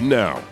And 0.00 0.08
now, 0.08 0.42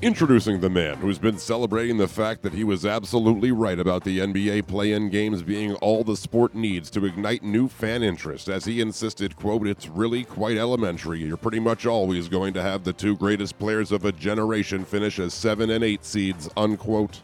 introducing 0.00 0.62
the 0.62 0.70
man 0.70 0.96
who's 0.96 1.18
been 1.18 1.36
celebrating 1.36 1.98
the 1.98 2.08
fact 2.08 2.40
that 2.40 2.54
he 2.54 2.64
was 2.64 2.86
absolutely 2.86 3.52
right 3.52 3.78
about 3.78 4.02
the 4.02 4.20
NBA 4.20 4.66
play 4.66 4.92
in 4.92 5.10
games 5.10 5.42
being 5.42 5.74
all 5.74 6.04
the 6.04 6.16
sport 6.16 6.54
needs 6.54 6.88
to 6.92 7.04
ignite 7.04 7.42
new 7.42 7.68
fan 7.68 8.02
interest, 8.02 8.48
as 8.48 8.64
he 8.64 8.80
insisted, 8.80 9.36
quote, 9.36 9.66
it's 9.66 9.88
really 9.88 10.24
quite 10.24 10.56
elementary. 10.56 11.18
You're 11.18 11.36
pretty 11.36 11.60
much 11.60 11.84
always 11.84 12.28
going 12.28 12.54
to 12.54 12.62
have 12.62 12.82
the 12.82 12.94
two 12.94 13.14
greatest 13.14 13.58
players 13.58 13.92
of 13.92 14.06
a 14.06 14.12
generation 14.12 14.86
finish 14.86 15.18
as 15.18 15.34
seven 15.34 15.68
and 15.68 15.84
eight 15.84 16.06
seeds, 16.06 16.48
unquote 16.56 17.20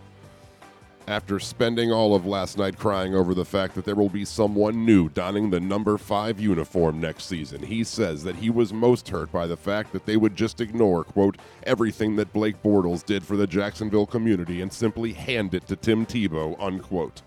after 1.11 1.41
spending 1.41 1.91
all 1.91 2.15
of 2.15 2.25
last 2.25 2.57
night 2.57 2.79
crying 2.79 3.17
over 3.17 3.35
the 3.35 3.45
fact 3.45 3.75
that 3.75 3.85
there 3.85 3.97
will 3.97 4.09
be 4.09 4.25
someone 4.25 4.87
new 4.87 5.09
donning 5.09 5.51
the 5.51 5.59
number 5.59 5.99
five 5.99 6.39
uniform 6.39 7.01
next 7.01 7.25
season. 7.25 7.61
He 7.61 7.83
says 7.83 8.23
that 8.23 8.37
he 8.37 8.49
was 8.49 8.73
most 8.73 9.09
hurt 9.09 9.33
by 9.33 9.49
the 9.49 9.57
fact 9.57 9.93
that 9.93 10.07
they 10.07 10.17
would 10.17 10.37
just 10.37 10.61
ignore, 10.61 11.03
quote, 11.03 11.37
everything 11.65 12.15
that 12.15 12.33
Blake 12.33 12.63
Bortles 12.63 13.05
did 13.05 13.25
for 13.25 13.37
the 13.37 13.49
Jacksonville 13.49 14.07
community 14.07 14.63
and 14.63 14.73
simply 14.73 15.13
hand 15.13 15.53
it 15.53 15.67
to 15.67 15.75
Tim 15.75 16.07
Tebow, 16.07 16.55
unquote. 16.61 17.23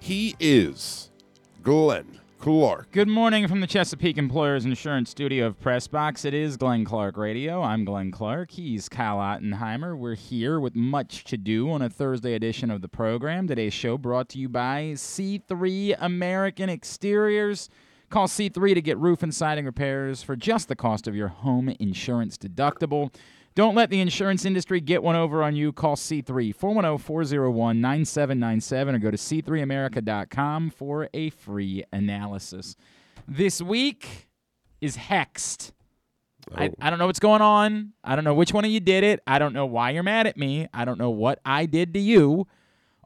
He 0.00 0.34
is 0.40 1.10
Glenn 1.62 2.17
Clark. 2.38 2.92
Good 2.92 3.08
morning 3.08 3.48
from 3.48 3.60
the 3.60 3.66
Chesapeake 3.66 4.16
Employers 4.16 4.64
Insurance 4.64 5.10
Studio 5.10 5.46
of 5.46 5.60
Pressbox. 5.60 6.24
It 6.24 6.34
is 6.34 6.56
Glenn 6.56 6.84
Clark 6.84 7.16
Radio. 7.16 7.62
I'm 7.62 7.84
Glenn 7.84 8.12
Clark. 8.12 8.52
He's 8.52 8.88
Kyle 8.88 9.16
Ottenheimer. 9.16 9.98
We're 9.98 10.14
here 10.14 10.60
with 10.60 10.76
much 10.76 11.24
to 11.24 11.36
do 11.36 11.68
on 11.70 11.82
a 11.82 11.90
Thursday 11.90 12.34
edition 12.34 12.70
of 12.70 12.80
the 12.80 12.88
program. 12.88 13.48
Today's 13.48 13.74
show 13.74 13.98
brought 13.98 14.28
to 14.30 14.38
you 14.38 14.48
by 14.48 14.92
C3 14.94 15.96
American 15.98 16.70
Exteriors. 16.70 17.68
Call 18.08 18.28
C3 18.28 18.72
to 18.72 18.80
get 18.80 18.98
roof 18.98 19.24
and 19.24 19.34
siding 19.34 19.66
repairs 19.66 20.22
for 20.22 20.36
just 20.36 20.68
the 20.68 20.76
cost 20.76 21.08
of 21.08 21.16
your 21.16 21.28
home 21.28 21.68
insurance 21.80 22.38
deductible. 22.38 23.12
Don't 23.58 23.74
let 23.74 23.90
the 23.90 24.00
insurance 24.00 24.44
industry 24.44 24.80
get 24.80 25.02
one 25.02 25.16
over 25.16 25.42
on 25.42 25.56
you. 25.56 25.72
Call 25.72 25.96
C3 25.96 26.54
410 26.54 26.96
401 27.04 27.80
9797 27.80 28.94
or 28.94 28.98
go 29.00 29.10
to 29.10 29.16
c3america.com 29.16 30.70
for 30.70 31.08
a 31.12 31.30
free 31.30 31.82
analysis. 31.92 32.76
This 33.26 33.60
week 33.60 34.28
is 34.80 34.96
hexed. 34.96 35.72
I, 36.54 36.68
Oh. 36.68 36.74
I 36.80 36.88
don't 36.88 37.00
know 37.00 37.08
what's 37.08 37.18
going 37.18 37.42
on. 37.42 37.94
I 38.04 38.14
don't 38.14 38.22
know 38.22 38.32
which 38.32 38.52
one 38.52 38.64
of 38.64 38.70
you 38.70 38.78
did 38.78 39.02
it. 39.02 39.18
I 39.26 39.40
don't 39.40 39.54
know 39.54 39.66
why 39.66 39.90
you're 39.90 40.04
mad 40.04 40.28
at 40.28 40.36
me. 40.36 40.68
I 40.72 40.84
don't 40.84 41.00
know 41.00 41.10
what 41.10 41.40
I 41.44 41.66
did 41.66 41.92
to 41.94 41.98
you. 41.98 42.46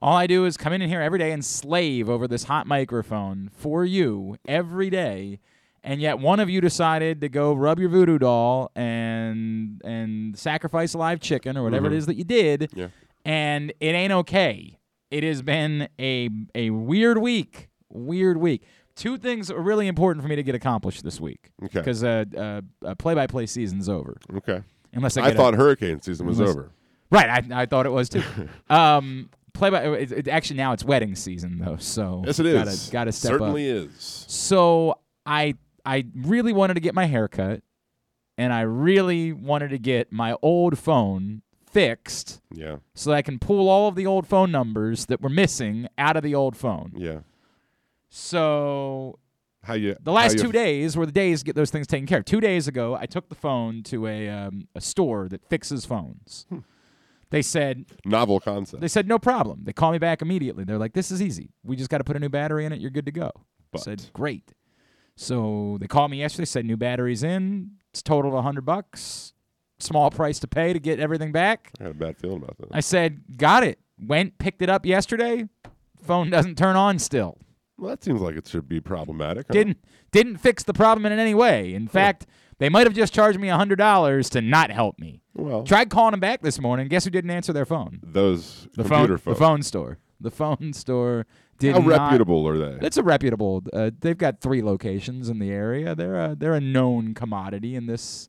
All 0.03 0.19
I 0.19 0.27
do 0.27 0.45
is 0.45 0.59
come 0.59 0.75
in 0.75 0.83
here 0.83 1.01
every 1.01 1.19
day 1.19 1.33
and 1.33 1.43
slave 1.43 2.11
over 2.11 2.29
this 2.29 2.45
hot 2.45 2.67
microphone 2.67 3.49
for 3.57 3.87
you 3.87 4.37
every 4.47 4.91
day. 4.91 5.41
And 5.85 6.01
yet 6.01 6.19
one 6.21 6.39
of 6.39 6.49
you 6.49 6.61
decided 6.61 7.21
to 7.23 7.29
go 7.29 7.53
rub 7.55 7.81
your 7.81 7.89
voodoo 7.89 8.19
doll 8.19 8.71
and 8.77 9.81
and 9.85 10.39
sacrifice 10.39 10.95
a 10.95 10.99
live 10.99 11.21
chicken 11.21 11.57
or 11.57 11.65
whatever 11.65 11.87
it 11.89 11.93
is 11.93 12.07
that 12.07 12.17
you 12.17 12.25
did. 12.25 12.71
Yeah. 12.75 12.89
And 13.25 13.73
it 13.81 13.95
ain't 13.95 14.13
okay. 14.13 14.79
It 15.11 15.25
has 15.25 15.43
been 15.43 15.89
a 15.99 16.29
a 16.55 16.71
weird 16.71 17.19
week. 17.19 17.69
Weird 17.89 18.37
week. 18.39 18.63
Two 18.95 19.17
things 19.19 19.51
are 19.51 19.61
really 19.61 19.87
important 19.89 20.23
for 20.23 20.29
me 20.29 20.37
to 20.37 20.43
get 20.43 20.55
accomplished 20.55 21.03
this 21.03 21.21
week. 21.21 21.51
Okay. 21.65 21.81
Because 21.81 22.05
uh, 22.05 22.25
uh, 22.37 22.61
uh, 22.85 22.95
play-by-play 22.95 23.47
season's 23.47 23.89
over. 23.89 24.19
Okay. 24.37 24.63
Unless 24.93 25.17
I, 25.17 25.23
I 25.23 25.25
get 25.29 25.35
a- 25.35 25.37
thought 25.39 25.55
hurricane 25.55 26.01
season 26.01 26.27
was 26.27 26.39
Unless- 26.39 26.55
over. 26.57 26.71
Right, 27.11 27.29
I, 27.29 27.63
I 27.63 27.67
thought 27.67 27.85
it 27.87 27.93
was 27.93 28.09
too. 28.09 28.23
um, 28.71 29.29
play 29.53 29.69
by 29.71 29.83
it, 29.85 30.13
it, 30.13 30.29
actually 30.29 30.57
now 30.57 30.73
it's 30.73 30.85
wedding 30.85 31.15
season 31.15 31.59
though, 31.59 31.77
so 31.77 32.23
Yes, 32.25 32.39
it 32.39 32.47
is. 32.47 32.55
Gotta, 32.55 32.93
gotta 32.93 33.13
step 33.13 33.33
up. 33.33 33.39
Certainly 33.41 33.71
up. 33.71 33.77
is. 33.89 34.25
So 34.29 34.99
I 35.27 35.55
I 35.85 36.05
really 36.15 36.53
wanted 36.53 36.75
to 36.75 36.81
get 36.81 36.95
my 36.95 37.07
hair 37.07 37.29
cut, 37.29 37.63
and 38.39 38.53
I 38.53 38.63
really 38.63 39.33
wanted 39.33 39.69
to 39.71 39.79
get 39.79 40.13
my 40.13 40.37
old 40.43 40.79
phone 40.79 41.43
fixed 41.71 42.41
Yeah. 42.53 42.77
so 42.95 43.11
that 43.11 43.17
I 43.17 43.23
can 43.23 43.39
pull 43.39 43.69
all 43.69 43.89
of 43.89 43.95
the 43.95 44.07
old 44.07 44.27
phone 44.27 44.51
numbers 44.53 45.07
that 45.07 45.21
were 45.23 45.29
missing 45.31 45.89
out 45.99 46.17
of 46.17 46.23
the 46.23 46.35
old 46.35 46.57
phone. 46.57 46.93
Yeah. 46.97 47.21
So 48.11 49.19
How 49.63 49.75
you? 49.75 49.97
the 50.03 50.13
last 50.13 50.39
two 50.39 50.53
days 50.53 50.97
were 50.97 51.07
the 51.07 51.13
days 51.13 51.41
to 51.41 51.45
get 51.47 51.57
those 51.57 51.71
things 51.71 51.87
taken 51.87 52.07
care 52.07 52.19
of. 52.19 52.25
Two 52.27 52.41
days 52.41 52.69
ago, 52.69 52.95
I 52.95 53.07
took 53.07 53.29
the 53.29 53.35
phone 53.35 53.83
to 53.85 54.07
a 54.07 54.29
um, 54.29 54.69
a 54.75 54.81
store 54.81 55.29
that 55.31 55.49
fixes 55.49 55.87
phones. 55.87 56.45
Hmm. 56.49 56.59
They 57.31 57.41
said 57.41 57.87
Novel 58.05 58.39
concept. 58.41 58.83
They 58.83 58.89
said 58.89 59.09
no 59.09 59.19
problem. 59.19 59.61
They 59.65 59.73
call 59.73 59.93
me 59.93 59.99
back 59.99 60.21
immediately. 60.21 60.65
They're 60.65 60.77
like, 60.79 60.93
"This 60.93 61.11
is 61.11 61.23
easy. 61.23 61.49
We 61.65 61.77
just 61.77 61.89
got 61.89 61.99
to 61.99 62.05
put 62.05 62.15
a 62.17 62.21
new 62.21 62.29
battery 62.29 62.67
in 62.67 62.73
it. 62.73 62.81
You're 62.81 62.91
good 62.91 63.07
to 63.07 63.13
go." 63.13 63.31
I 63.35 63.41
But- 63.73 63.81
said, 63.81 64.03
"Great." 64.13 64.53
So 65.17 65.77
they 65.81 65.87
called 65.87 66.11
me 66.11 66.19
yesterday. 66.19 66.47
Said 66.47 66.65
new 66.65 66.77
batteries 66.77 67.23
in. 67.23 67.73
It's 67.93 68.03
total 68.03 68.37
of 68.37 68.45
hundred 68.45 68.65
bucks. 68.65 69.35
Small 69.79 70.11
price 70.11 70.39
to 70.41 70.47
pay 70.49 70.73
to 70.73 70.79
get 70.79 71.01
everything 71.01 71.33
back. 71.33 71.71
I 71.81 71.85
had 71.85 71.93
a 71.93 71.95
bad 71.95 72.17
feeling 72.17 72.39
about 72.39 72.57
that. 72.59 72.69
I 72.73 72.81
said, 72.81 73.23
"Got 73.37 73.65
it." 73.65 73.79
Went 74.01 74.39
picked 74.39 74.63
it 74.63 74.69
up 74.71 74.87
yesterday. 74.87 75.49
Phone 76.03 76.31
doesn't 76.31 76.57
turn 76.59 76.77
on 76.77 76.99
still. 76.99 77.39
well, 77.79 77.91
that 77.91 78.03
seems 78.03 78.21
like 78.21 78.37
it 78.37 78.47
should 78.49 78.69
be 78.69 78.81
problematic. 78.81 79.47
huh? 79.49 79.53
Didn't 79.55 79.79
didn't 80.13 80.39
fix 80.39 80.63
the 80.63 80.73
problem 80.73 81.05
in 81.07 81.19
any 81.19 81.35
way. 81.35 81.75
In 81.75 81.89
fact, 81.89 82.27
they 82.59 82.69
might 82.69 82.87
have 82.87 82.95
just 82.95 83.13
charged 83.13 83.39
me 83.41 83.49
hundred 83.49 83.77
dollars 83.77 84.31
to 84.31 84.41
not 84.41 84.71
help 84.71 84.99
me. 84.99 85.21
Well, 85.35 85.65
Tried 85.65 85.91
calling 85.91 86.11
them 86.13 86.21
back 86.21 86.43
this 86.43 86.61
morning. 86.61 86.89
Guess 86.89 87.05
who 87.05 87.11
didn't 87.11 87.31
answer 87.31 87.53
their 87.53 87.65
phone? 87.67 88.01
those 88.03 88.69
The 88.77 88.85
phone, 88.85 89.07
computer 89.09 89.31
the 89.31 89.35
phone 89.39 89.63
store. 89.63 89.99
The 90.21 90.31
phone 90.31 90.73
store 90.73 91.27
did 91.63 91.75
How 91.75 91.81
not. 91.81 92.01
reputable 92.03 92.47
are 92.49 92.59
they? 92.59 92.87
It's 92.87 92.97
a 92.97 93.03
reputable. 93.03 93.63
Uh, 93.73 93.91
they've 94.01 94.19
got 94.19 94.41
three 94.41 94.63
locations 94.63 95.29
in 95.29 95.39
the 95.39 95.51
area. 95.51 95.95
They're 95.95 96.17
a, 96.17 96.35
they're 96.35 96.55
a 96.55 96.61
known 96.61 97.15
commodity 97.15 97.75
in 97.77 97.87
this 97.87 98.29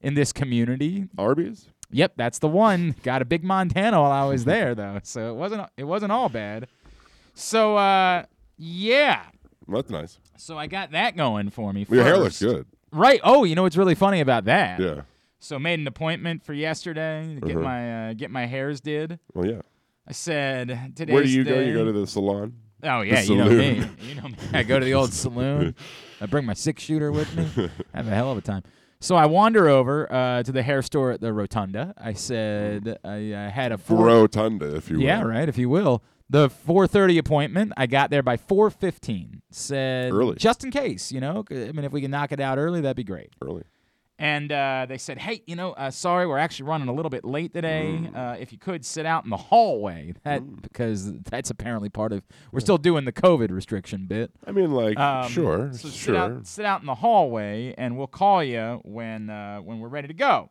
in 0.00 0.14
this 0.14 0.32
community. 0.32 1.06
Arby's. 1.18 1.68
Yep, 1.92 2.12
that's 2.16 2.38
the 2.38 2.48
one. 2.48 2.94
Got 3.02 3.20
a 3.20 3.24
big 3.24 3.44
Montana 3.44 4.00
while 4.00 4.12
I 4.12 4.24
was 4.24 4.44
there 4.44 4.74
though, 4.74 5.00
so 5.02 5.30
it 5.30 5.36
wasn't 5.36 5.68
it 5.76 5.84
wasn't 5.84 6.12
all 6.12 6.28
bad. 6.28 6.68
So 7.34 7.76
uh, 7.76 8.24
yeah, 8.56 9.22
Well, 9.66 9.82
that's 9.82 9.90
nice. 9.90 10.18
so 10.36 10.56
I 10.58 10.66
got 10.66 10.92
that 10.92 11.16
going 11.16 11.50
for 11.50 11.72
me. 11.72 11.86
Well, 11.88 11.96
Your 11.96 12.04
hair 12.04 12.16
looks 12.18 12.40
good. 12.40 12.66
Right. 12.92 13.20
Oh, 13.22 13.44
you 13.44 13.54
know 13.54 13.62
what's 13.62 13.76
really 13.76 13.94
funny 13.94 14.20
about 14.20 14.44
that? 14.46 14.80
Yeah. 14.80 15.02
So 15.38 15.58
made 15.58 15.80
an 15.80 15.86
appointment 15.86 16.44
for 16.44 16.52
yesterday 16.54 17.36
to 17.40 17.46
get 17.46 17.56
Uh-huh. 17.56 17.64
my 17.64 18.10
uh, 18.10 18.14
get 18.14 18.30
my 18.30 18.46
hairs 18.46 18.80
did. 18.80 19.18
Well, 19.34 19.46
yeah. 19.46 19.60
I 20.06 20.12
said 20.12 20.92
today. 20.96 21.12
Where 21.12 21.22
do 21.22 21.28
you 21.28 21.44
go? 21.44 21.60
You 21.60 21.72
go 21.74 21.84
to 21.84 21.92
the 21.92 22.06
salon. 22.06 22.54
Oh 22.82 23.00
yeah, 23.02 23.20
you 23.22 23.36
know 23.36 23.48
me. 23.50 23.82
You 24.00 24.14
know 24.16 24.28
me. 24.28 24.36
I 24.52 24.62
go 24.62 24.78
to 24.78 24.84
the 24.84 24.94
old 24.94 25.12
saloon. 25.12 25.74
I 26.20 26.26
bring 26.26 26.44
my 26.46 26.54
six 26.54 26.82
shooter 26.82 27.10
with 27.12 27.34
me. 27.36 27.70
Have 27.94 28.06
a 28.06 28.10
hell 28.14 28.30
of 28.30 28.38
a 28.38 28.40
time. 28.42 28.62
So 29.00 29.16
I 29.16 29.24
wander 29.26 29.68
over 29.68 30.12
uh, 30.12 30.42
to 30.42 30.52
the 30.52 30.62
hair 30.62 30.82
store 30.82 31.10
at 31.12 31.20
the 31.22 31.32
Rotunda. 31.32 31.94
I 31.96 32.12
said 32.12 32.98
I, 33.02 33.16
I 33.34 33.48
had 33.48 33.72
a 33.72 33.78
four. 33.78 34.04
Rotunda, 34.04 34.76
if 34.76 34.90
you 34.90 34.98
will. 34.98 35.04
yeah, 35.04 35.22
right. 35.22 35.48
If 35.48 35.56
you 35.56 35.68
will, 35.70 36.02
the 36.28 36.48
4:30 36.48 37.18
appointment. 37.18 37.72
I 37.76 37.86
got 37.86 38.10
there 38.10 38.22
by 38.22 38.36
4:15. 38.36 39.40
Said 39.50 40.12
Early. 40.12 40.36
just 40.36 40.64
in 40.64 40.70
case, 40.70 41.10
you 41.10 41.20
know. 41.20 41.44
I 41.50 41.72
mean, 41.72 41.84
if 41.84 41.92
we 41.92 42.00
can 42.02 42.10
knock 42.10 42.30
it 42.32 42.40
out 42.40 42.58
early, 42.58 42.80
that'd 42.82 42.96
be 42.96 43.04
great. 43.04 43.30
Early. 43.42 43.62
And 44.20 44.52
uh, 44.52 44.84
they 44.86 44.98
said, 44.98 45.16
"Hey, 45.16 45.42
you 45.46 45.56
know, 45.56 45.72
uh, 45.72 45.90
sorry, 45.90 46.26
we're 46.26 46.36
actually 46.36 46.68
running 46.68 46.88
a 46.88 46.92
little 46.92 47.08
bit 47.08 47.24
late 47.24 47.54
today. 47.54 47.98
Mm. 48.02 48.14
Uh, 48.14 48.36
if 48.38 48.52
you 48.52 48.58
could 48.58 48.84
sit 48.84 49.06
out 49.06 49.24
in 49.24 49.30
the 49.30 49.38
hallway, 49.38 50.12
that 50.24 50.60
because 50.60 51.10
that's 51.22 51.48
apparently 51.48 51.88
part 51.88 52.12
of 52.12 52.22
we're 52.52 52.60
still 52.60 52.76
doing 52.76 53.06
the 53.06 53.12
COVID 53.12 53.50
restriction 53.50 54.04
bit. 54.04 54.30
I 54.46 54.52
mean, 54.52 54.72
like, 54.72 54.98
Um, 54.98 55.30
sure, 55.30 55.72
so 55.72 55.88
Sit 55.88 55.92
sure. 55.94 56.16
out, 56.16 56.46
sit 56.46 56.66
out 56.66 56.82
in 56.82 56.86
the 56.86 56.96
hallway, 56.96 57.74
and 57.78 57.96
we'll 57.96 58.08
call 58.08 58.44
you 58.44 58.82
when 58.84 59.30
uh, 59.30 59.60
when 59.60 59.80
we're 59.80 59.88
ready 59.88 60.08
to 60.08 60.14
go." 60.14 60.50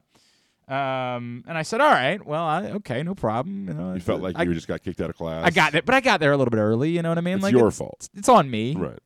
Um, 0.68 1.44
and 1.48 1.56
I 1.56 1.62
said, 1.62 1.80
"All 1.80 1.92
right, 1.92 2.26
well, 2.26 2.44
I, 2.44 2.64
okay, 2.72 3.04
no 3.04 3.14
problem." 3.14 3.68
You, 3.68 3.74
know, 3.76 3.94
You 3.94 4.00
felt 4.00 4.22
like 4.22 4.36
I, 4.36 4.44
you 4.44 4.54
just 4.56 4.68
got 4.68 4.82
kicked 4.82 5.00
out 5.00 5.12
of 5.12 5.16
class. 5.16 5.46
I 5.46 5.52
got 5.52 5.76
it, 5.76 5.86
but 5.86 5.94
I 5.94 6.02
got 6.02 6.20
there 6.20 6.32
a 6.32 6.38
little 6.38 6.50
bit 6.50 6.60
early. 6.60 6.90
You 6.90 7.04
know 7.04 7.10
what 7.10 7.20
I 7.20 7.22
mean? 7.22 7.36
It's 7.36 7.44
like 7.44 7.54
your 7.54 7.68
it's, 7.68 7.78
fault. 7.78 7.98
It's, 8.00 8.10
it's 8.16 8.30
on 8.30 8.50
me. 8.50 8.76
Right. 8.76 8.98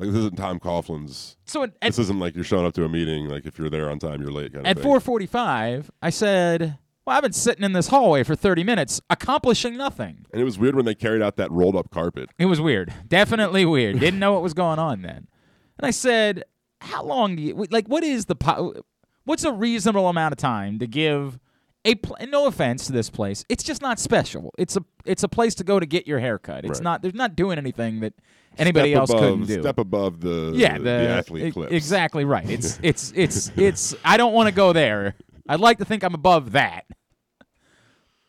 Like 0.00 0.08
this 0.08 0.18
isn't 0.18 0.36
Tom 0.36 0.58
Coughlin's. 0.58 1.36
So 1.44 1.62
at, 1.62 1.74
at 1.82 1.88
This 1.88 1.98
isn't 1.98 2.18
like 2.18 2.34
you're 2.34 2.42
showing 2.42 2.64
up 2.64 2.72
to 2.74 2.84
a 2.84 2.88
meeting. 2.88 3.28
Like 3.28 3.44
if 3.44 3.58
you're 3.58 3.68
there 3.68 3.90
on 3.90 3.98
time, 3.98 4.22
you're 4.22 4.32
late. 4.32 4.54
Kind 4.54 4.66
At 4.66 4.78
of 4.78 4.82
thing. 4.82 4.92
4:45, 4.92 5.90
I 6.00 6.08
said, 6.08 6.78
"Well, 7.04 7.16
I've 7.18 7.22
been 7.22 7.34
sitting 7.34 7.62
in 7.64 7.74
this 7.74 7.88
hallway 7.88 8.22
for 8.22 8.34
30 8.34 8.64
minutes, 8.64 9.02
accomplishing 9.10 9.76
nothing." 9.76 10.24
And 10.32 10.40
it 10.40 10.44
was 10.44 10.58
weird 10.58 10.74
when 10.74 10.86
they 10.86 10.94
carried 10.94 11.20
out 11.20 11.36
that 11.36 11.52
rolled 11.52 11.76
up 11.76 11.90
carpet. 11.90 12.30
It 12.38 12.46
was 12.46 12.62
weird, 12.62 12.94
definitely 13.06 13.66
weird. 13.66 14.00
Didn't 14.00 14.20
know 14.20 14.32
what 14.32 14.42
was 14.42 14.54
going 14.54 14.78
on 14.78 15.02
then. 15.02 15.28
And 15.76 15.86
I 15.86 15.90
said, 15.90 16.44
"How 16.80 17.04
long 17.04 17.36
do 17.36 17.42
you 17.42 17.66
like? 17.70 17.86
What 17.86 18.02
is 18.02 18.24
the 18.24 18.36
po- 18.36 18.82
what's 19.24 19.44
a 19.44 19.52
reasonable 19.52 20.08
amount 20.08 20.32
of 20.32 20.38
time 20.38 20.78
to 20.78 20.86
give 20.86 21.38
a 21.84 21.94
pl- 21.94 22.16
no 22.28 22.46
offense 22.46 22.86
to 22.86 22.92
this 22.92 23.08
place, 23.10 23.44
it's 23.48 23.62
just 23.64 23.80
not 23.82 23.98
special. 23.98 24.52
It's 24.58 24.76
a 24.76 24.84
it's 25.04 25.22
a 25.22 25.28
place 25.28 25.54
to 25.56 25.64
go 25.64 25.80
to 25.80 25.86
get 25.86 26.06
your 26.06 26.18
haircut. 26.18 26.64
It's 26.64 26.78
Right. 26.80 26.84
not 26.84 27.02
they're 27.02 27.12
not 27.14 27.36
doing 27.36 27.58
anything 27.58 28.00
that 28.00 28.12
anybody 28.58 28.90
Step 28.90 29.00
else 29.00 29.10
above, 29.10 29.22
couldn't 29.22 29.46
do. 29.46 29.60
Step 29.62 29.78
above 29.78 30.20
the 30.20 30.52
yeah, 30.54 30.76
the, 30.78 30.90
athlete 30.90 31.44
e- 31.46 31.52
clips. 31.52 31.72
Exactly 31.72 32.24
right. 32.24 32.44
It's 32.50 32.78
it's 32.82 33.12
it's 33.16 33.50
it's. 33.56 33.94
I 34.04 34.16
don't 34.16 34.34
want 34.34 34.48
to 34.48 34.54
go 34.54 34.72
there. 34.72 35.14
I'd 35.48 35.60
like 35.60 35.78
to 35.78 35.84
think 35.84 36.04
I'm 36.04 36.14
above 36.14 36.52
that, 36.52 36.84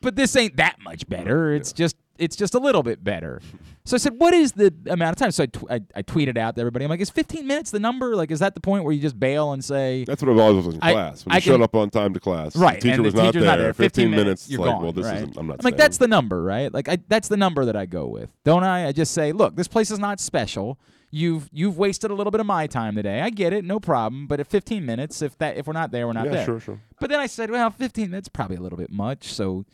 but 0.02 0.16
this 0.16 0.36
ain't 0.36 0.56
that 0.58 0.78
much 0.82 1.08
better. 1.08 1.54
It's 1.54 1.74
just 1.74 1.96
it's 2.18 2.36
just 2.36 2.56
a 2.56 2.60
little 2.60 2.84
bit 2.84 3.04
better. 3.04 3.42
So 3.84 3.96
I 3.96 3.98
said, 3.98 4.14
what 4.20 4.34
is 4.34 4.52
the 4.52 4.74
amount 4.88 5.14
of 5.16 5.16
time? 5.18 5.32
So 5.32 5.44
I, 5.44 5.46
tw- 5.48 5.72
I, 5.72 5.82
I 5.96 6.02
tweeted 6.04 6.38
out 6.38 6.56
to 6.56 6.62
everybody. 6.62 6.86
I'm 6.86 6.90
like, 6.92 7.00
is 7.02 7.10
15 7.10 7.48
minutes 7.48 7.72
the 7.72 7.80
number? 7.80 8.16
Like, 8.16 8.30
is 8.30 8.40
that 8.40 8.54
the 8.54 8.62
point 8.62 8.84
where 8.84 8.94
you 8.94 9.02
just 9.02 9.20
bail 9.20 9.54
and 9.54 9.64
say, 9.66 10.04
That's 10.06 10.22
what 10.22 10.32
it 10.32 10.40
always 10.40 10.66
was 10.66 10.76
in 10.76 10.82
I- 10.84 10.92
class. 10.92 11.26
When 11.26 11.34
I 11.34 11.38
you 11.38 11.42
showed 11.42 11.62
up 11.62 11.76
on 11.76 11.90
time 11.90 12.14
to 12.14 12.20
class, 12.20 12.56
right? 12.56 12.80
the 12.80 12.90
teacher 12.90 13.02
was 13.02 13.14
the 13.16 13.24
not 13.24 13.34
there. 13.34 13.44
not 13.44 13.58
there. 13.58 13.74
15 13.74 14.12
minutes, 14.12 14.50
you're 14.50 14.60
like, 14.62 14.70
gone. 14.72 14.84
well, 14.84 14.92
this 14.92 15.06
right? 15.06 15.16
isn't. 15.16 15.36
I'm 15.38 15.48
not. 15.48 15.58
I'm 15.60 15.64
like, 15.64 15.78
that's 15.78 15.98
the 15.98 16.08
number, 16.08 16.44
right? 16.44 16.72
Like, 16.72 16.90
I, 16.90 17.00
that's 17.08 17.28
the 17.28 17.38
number 17.38 17.66
that 17.66 17.76
I 17.76 17.86
go 17.88 18.08
with, 18.08 18.30
don't 18.44 18.64
I? 18.64 18.88
I 18.88 18.92
just 18.92 19.14
say, 19.14 19.32
look, 19.32 19.56
this 19.56 19.68
place 19.68 19.90
is 19.90 19.98
not 20.00 20.20
special. 20.20 20.80
You've 21.14 21.50
you've 21.52 21.78
wasted 21.78 22.10
a 22.10 22.14
little 22.14 22.32
bit 22.32 22.40
of 22.40 22.46
my 22.46 22.68
time 22.68 22.96
today. 22.96 23.20
I 23.20 23.32
get 23.32 23.52
it, 23.52 23.66
no 23.66 23.80
problem. 23.82 24.28
But 24.28 24.40
at 24.40 24.48
15 24.48 24.86
minutes, 24.86 25.22
if 25.22 25.38
that 25.40 25.58
if 25.58 25.68
we're 25.68 25.74
not 25.74 25.92
there, 25.92 26.08
we're 26.08 26.14
not 26.14 26.26
Yeah, 26.28 26.32
there. 26.32 26.46
sure, 26.46 26.60
sure. 26.62 26.80
But 27.02 27.10
then 27.10 27.20
I 27.20 27.26
said, 27.28 27.50
well, 27.52 27.70
15 27.70 28.10
minutes 28.12 28.30
probably 28.30 28.56
a 28.56 28.62
little 28.62 28.78
bit 28.78 28.92
much. 28.92 29.34
So 29.34 29.66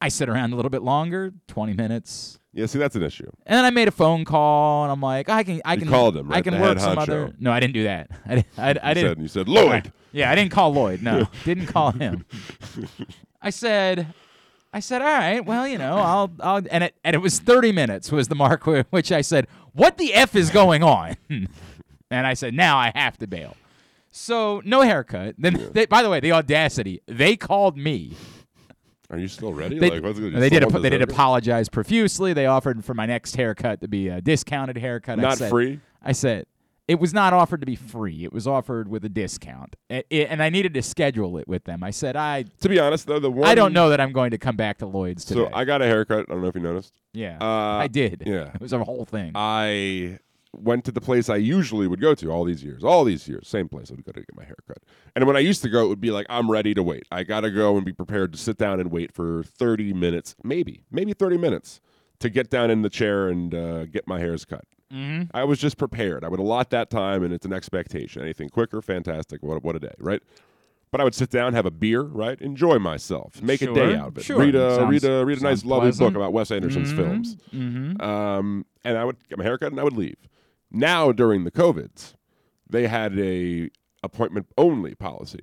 I 0.00 0.08
sit 0.08 0.28
around 0.28 0.52
a 0.52 0.56
little 0.56 0.70
bit 0.70 0.82
longer, 0.82 1.32
20 1.48 1.72
minutes. 1.72 2.38
Yeah, 2.52 2.66
see, 2.66 2.78
that's 2.78 2.96
an 2.96 3.02
issue. 3.02 3.30
And 3.46 3.56
then 3.56 3.64
I 3.64 3.70
made 3.70 3.88
a 3.88 3.90
phone 3.92 4.24
call, 4.24 4.84
and 4.84 4.92
I'm 4.92 5.00
like, 5.00 5.28
I 5.28 5.42
can, 5.42 5.60
I 5.64 5.74
You 5.74 5.80
can, 5.80 5.88
called 5.88 6.16
him, 6.16 6.30
I 6.32 6.40
can 6.42 6.54
The 6.54 6.60
work 6.60 6.78
some 6.78 6.96
honcho. 6.96 7.02
other. 7.02 7.34
No, 7.38 7.50
I 7.52 7.60
didn't 7.60 7.74
do 7.74 7.84
that. 7.84 8.10
I, 8.26 8.44
I, 8.58 8.68
I 8.82 8.88
You 8.90 8.94
didn't. 8.94 8.96
said, 8.96 9.18
you 9.22 9.28
said, 9.28 9.48
Lloyd. 9.48 9.92
Yeah, 10.12 10.30
I 10.30 10.34
didn't 10.34 10.52
call 10.52 10.72
Lloyd. 10.72 11.02
No, 11.02 11.26
didn't 11.44 11.66
call 11.66 11.90
him. 11.92 12.24
I 13.42 13.50
said, 13.50 14.06
I 14.72 14.80
said, 14.80 15.00
all 15.02 15.08
right, 15.08 15.44
well, 15.44 15.66
you 15.68 15.78
know, 15.78 15.96
I'll, 15.96 16.30
I'll, 16.40 16.62
and 16.70 16.84
it, 16.84 16.94
and 17.04 17.14
it 17.14 17.20
was 17.20 17.38
30 17.38 17.72
minutes 17.72 18.10
was 18.12 18.28
the 18.28 18.34
mark 18.34 18.64
whi- 18.66 18.84
which 18.90 19.12
I 19.12 19.20
said, 19.20 19.46
what 19.72 19.98
the 19.98 20.14
f 20.14 20.34
is 20.34 20.50
going 20.50 20.82
on? 20.82 21.16
and 21.30 22.26
I 22.26 22.34
said, 22.34 22.54
now 22.54 22.76
I 22.78 22.92
have 22.94 23.16
to 23.18 23.26
bail. 23.26 23.56
So 24.10 24.62
no 24.64 24.80
haircut. 24.82 25.34
Then, 25.38 25.70
they, 25.72 25.84
by 25.86 26.02
the 26.02 26.08
way, 26.08 26.20
the 26.20 26.32
audacity. 26.32 27.02
They 27.06 27.36
called 27.36 27.76
me. 27.76 28.14
Are 29.10 29.18
you 29.18 29.28
still 29.28 29.52
ready? 29.52 29.78
They, 29.78 29.90
like, 29.90 30.02
what's 30.02 30.18
it, 30.18 30.32
they 30.34 30.48
did. 30.50 30.64
ap- 30.64 30.82
they 30.82 30.90
did 30.90 31.02
apologize 31.02 31.68
profusely. 31.68 32.32
They 32.32 32.46
offered 32.46 32.84
for 32.84 32.94
my 32.94 33.06
next 33.06 33.36
haircut 33.36 33.80
to 33.82 33.88
be 33.88 34.08
a 34.08 34.20
discounted 34.20 34.76
haircut. 34.78 35.18
I 35.18 35.22
Not 35.22 35.38
said, 35.38 35.50
free. 35.50 35.80
I 36.02 36.12
said 36.12 36.46
it 36.88 36.98
was 37.00 37.12
not 37.14 37.32
offered 37.32 37.60
to 37.60 37.66
be 37.66 37.76
free. 37.76 38.24
It 38.24 38.32
was 38.32 38.46
offered 38.46 38.88
with 38.88 39.04
a 39.04 39.08
discount, 39.08 39.76
A- 39.90 40.02
a- 40.10 40.26
and 40.26 40.42
I 40.42 40.50
needed 40.50 40.74
to 40.74 40.82
schedule 40.82 41.36
it 41.38 41.46
with 41.48 41.64
them. 41.64 41.82
I 41.84 41.90
said 41.90 42.16
I 42.16 42.44
To 42.60 42.68
be 42.68 42.78
honest, 42.80 43.06
though, 43.06 43.18
the 43.20 43.30
one 43.30 43.48
I 43.48 43.54
don't 43.54 43.72
know 43.72 43.90
that 43.90 44.00
I'm 44.00 44.12
going 44.12 44.30
to 44.32 44.38
come 44.38 44.56
back 44.56 44.78
to 44.78 44.86
Lloyd's 44.86 45.24
today. 45.24 45.40
So 45.40 45.50
I 45.52 45.64
got 45.64 45.82
a 45.82 45.86
haircut. 45.86 46.26
I 46.28 46.32
don't 46.32 46.42
know 46.42 46.48
if 46.48 46.54
you 46.56 46.60
noticed. 46.60 46.92
yeah, 47.12 47.38
Uh, 47.40 47.44
I 47.78 47.86
did. 47.88 48.24
yeah. 48.26 48.50
it 48.54 48.60
was 48.60 48.72
a 48.72 48.82
whole 48.82 49.04
thing. 49.04 49.32
I 49.34 50.18
went 50.58 50.84
to 50.86 50.92
the 50.92 51.00
place 51.00 51.28
I 51.28 51.36
usually 51.36 51.86
would 51.86 52.00
go 52.00 52.14
to 52.14 52.30
all 52.30 52.44
these 52.44 52.62
years. 52.64 52.82
All 52.84 53.04
these 53.04 53.28
years, 53.28 53.48
same 53.48 53.68
place 53.68 53.90
I 53.90 53.94
would 53.94 54.04
go 54.04 54.12
to 54.12 54.20
get 54.20 54.34
my 54.36 54.44
haircut. 54.44 54.78
And 55.14 55.26
when 55.26 55.36
I 55.36 55.40
used 55.40 55.62
to 55.62 55.68
go, 55.68 55.84
it 55.84 55.88
would 55.88 56.00
be 56.00 56.10
like, 56.10 56.26
I'm 56.28 56.50
ready 56.50 56.74
to 56.74 56.82
wait. 56.82 57.04
I 57.10 57.22
got 57.22 57.40
to 57.42 57.50
go 57.50 57.76
and 57.76 57.84
be 57.84 57.92
prepared 57.92 58.32
to 58.32 58.38
sit 58.38 58.58
down 58.58 58.80
and 58.80 58.90
wait 58.90 59.12
for 59.12 59.42
30 59.44 59.92
minutes, 59.92 60.34
maybe, 60.42 60.84
maybe 60.90 61.12
30 61.12 61.38
minutes 61.38 61.80
to 62.20 62.30
get 62.30 62.50
down 62.50 62.70
in 62.70 62.82
the 62.82 62.90
chair 62.90 63.28
and 63.28 63.54
uh, 63.54 63.84
get 63.86 64.06
my 64.08 64.18
hairs 64.18 64.44
cut. 64.44 64.64
mm-hmm. 64.92 65.24
I 65.34 65.44
was 65.44 65.58
just 65.58 65.76
prepared. 65.76 66.24
I 66.24 66.28
would 66.28 66.40
allot 66.40 66.70
that 66.70 66.88
time, 66.90 67.22
and 67.22 67.32
it's 67.34 67.44
an 67.44 67.52
expectation. 67.52 68.22
Anything 68.22 68.48
quicker, 68.48 68.80
fantastic. 68.80 69.42
What, 69.42 69.62
what 69.62 69.76
a 69.76 69.80
day, 69.80 69.94
right? 69.98 70.22
But 70.92 71.00
I 71.00 71.04
would 71.04 71.14
sit 71.16 71.30
down, 71.30 71.52
have 71.52 71.66
a 71.66 71.70
beer, 71.70 72.00
right? 72.02 72.40
Enjoy 72.40 72.78
myself, 72.78 73.42
make 73.42 73.60
a 73.60 73.72
day 73.74 73.96
out 73.96 74.08
of 74.08 74.18
it. 74.18 74.24
sure. 74.24 74.38
Read 74.38 74.54
a 74.54 74.76
Sounds- 74.76 74.90
read 74.90 75.04
a 75.04 75.26
read 75.26 75.38
a 75.40 75.42
nice, 75.42 75.64
lovely 75.64 75.88
pleasant. 75.88 76.14
book 76.14 76.16
about 76.16 76.32
Wes 76.32 76.50
Anderson's 76.50 76.92
films. 76.92 77.36
Mm-hmm. 77.52 78.00
Um, 78.00 78.64
and 78.84 78.96
I 78.96 79.04
would 79.04 79.16
get 79.28 79.36
my 79.36 79.44
haircut 79.44 79.72
and 79.72 79.80
I 79.80 79.84
would 79.84 79.96
leave. 79.96 80.16
Now 80.76 81.12
during 81.12 81.44
the 81.44 81.50
COVIDs, 81.50 82.14
they 82.68 82.86
had 82.86 83.18
a 83.18 83.70
appointment 84.02 84.46
only 84.58 84.94
policy. 84.94 85.40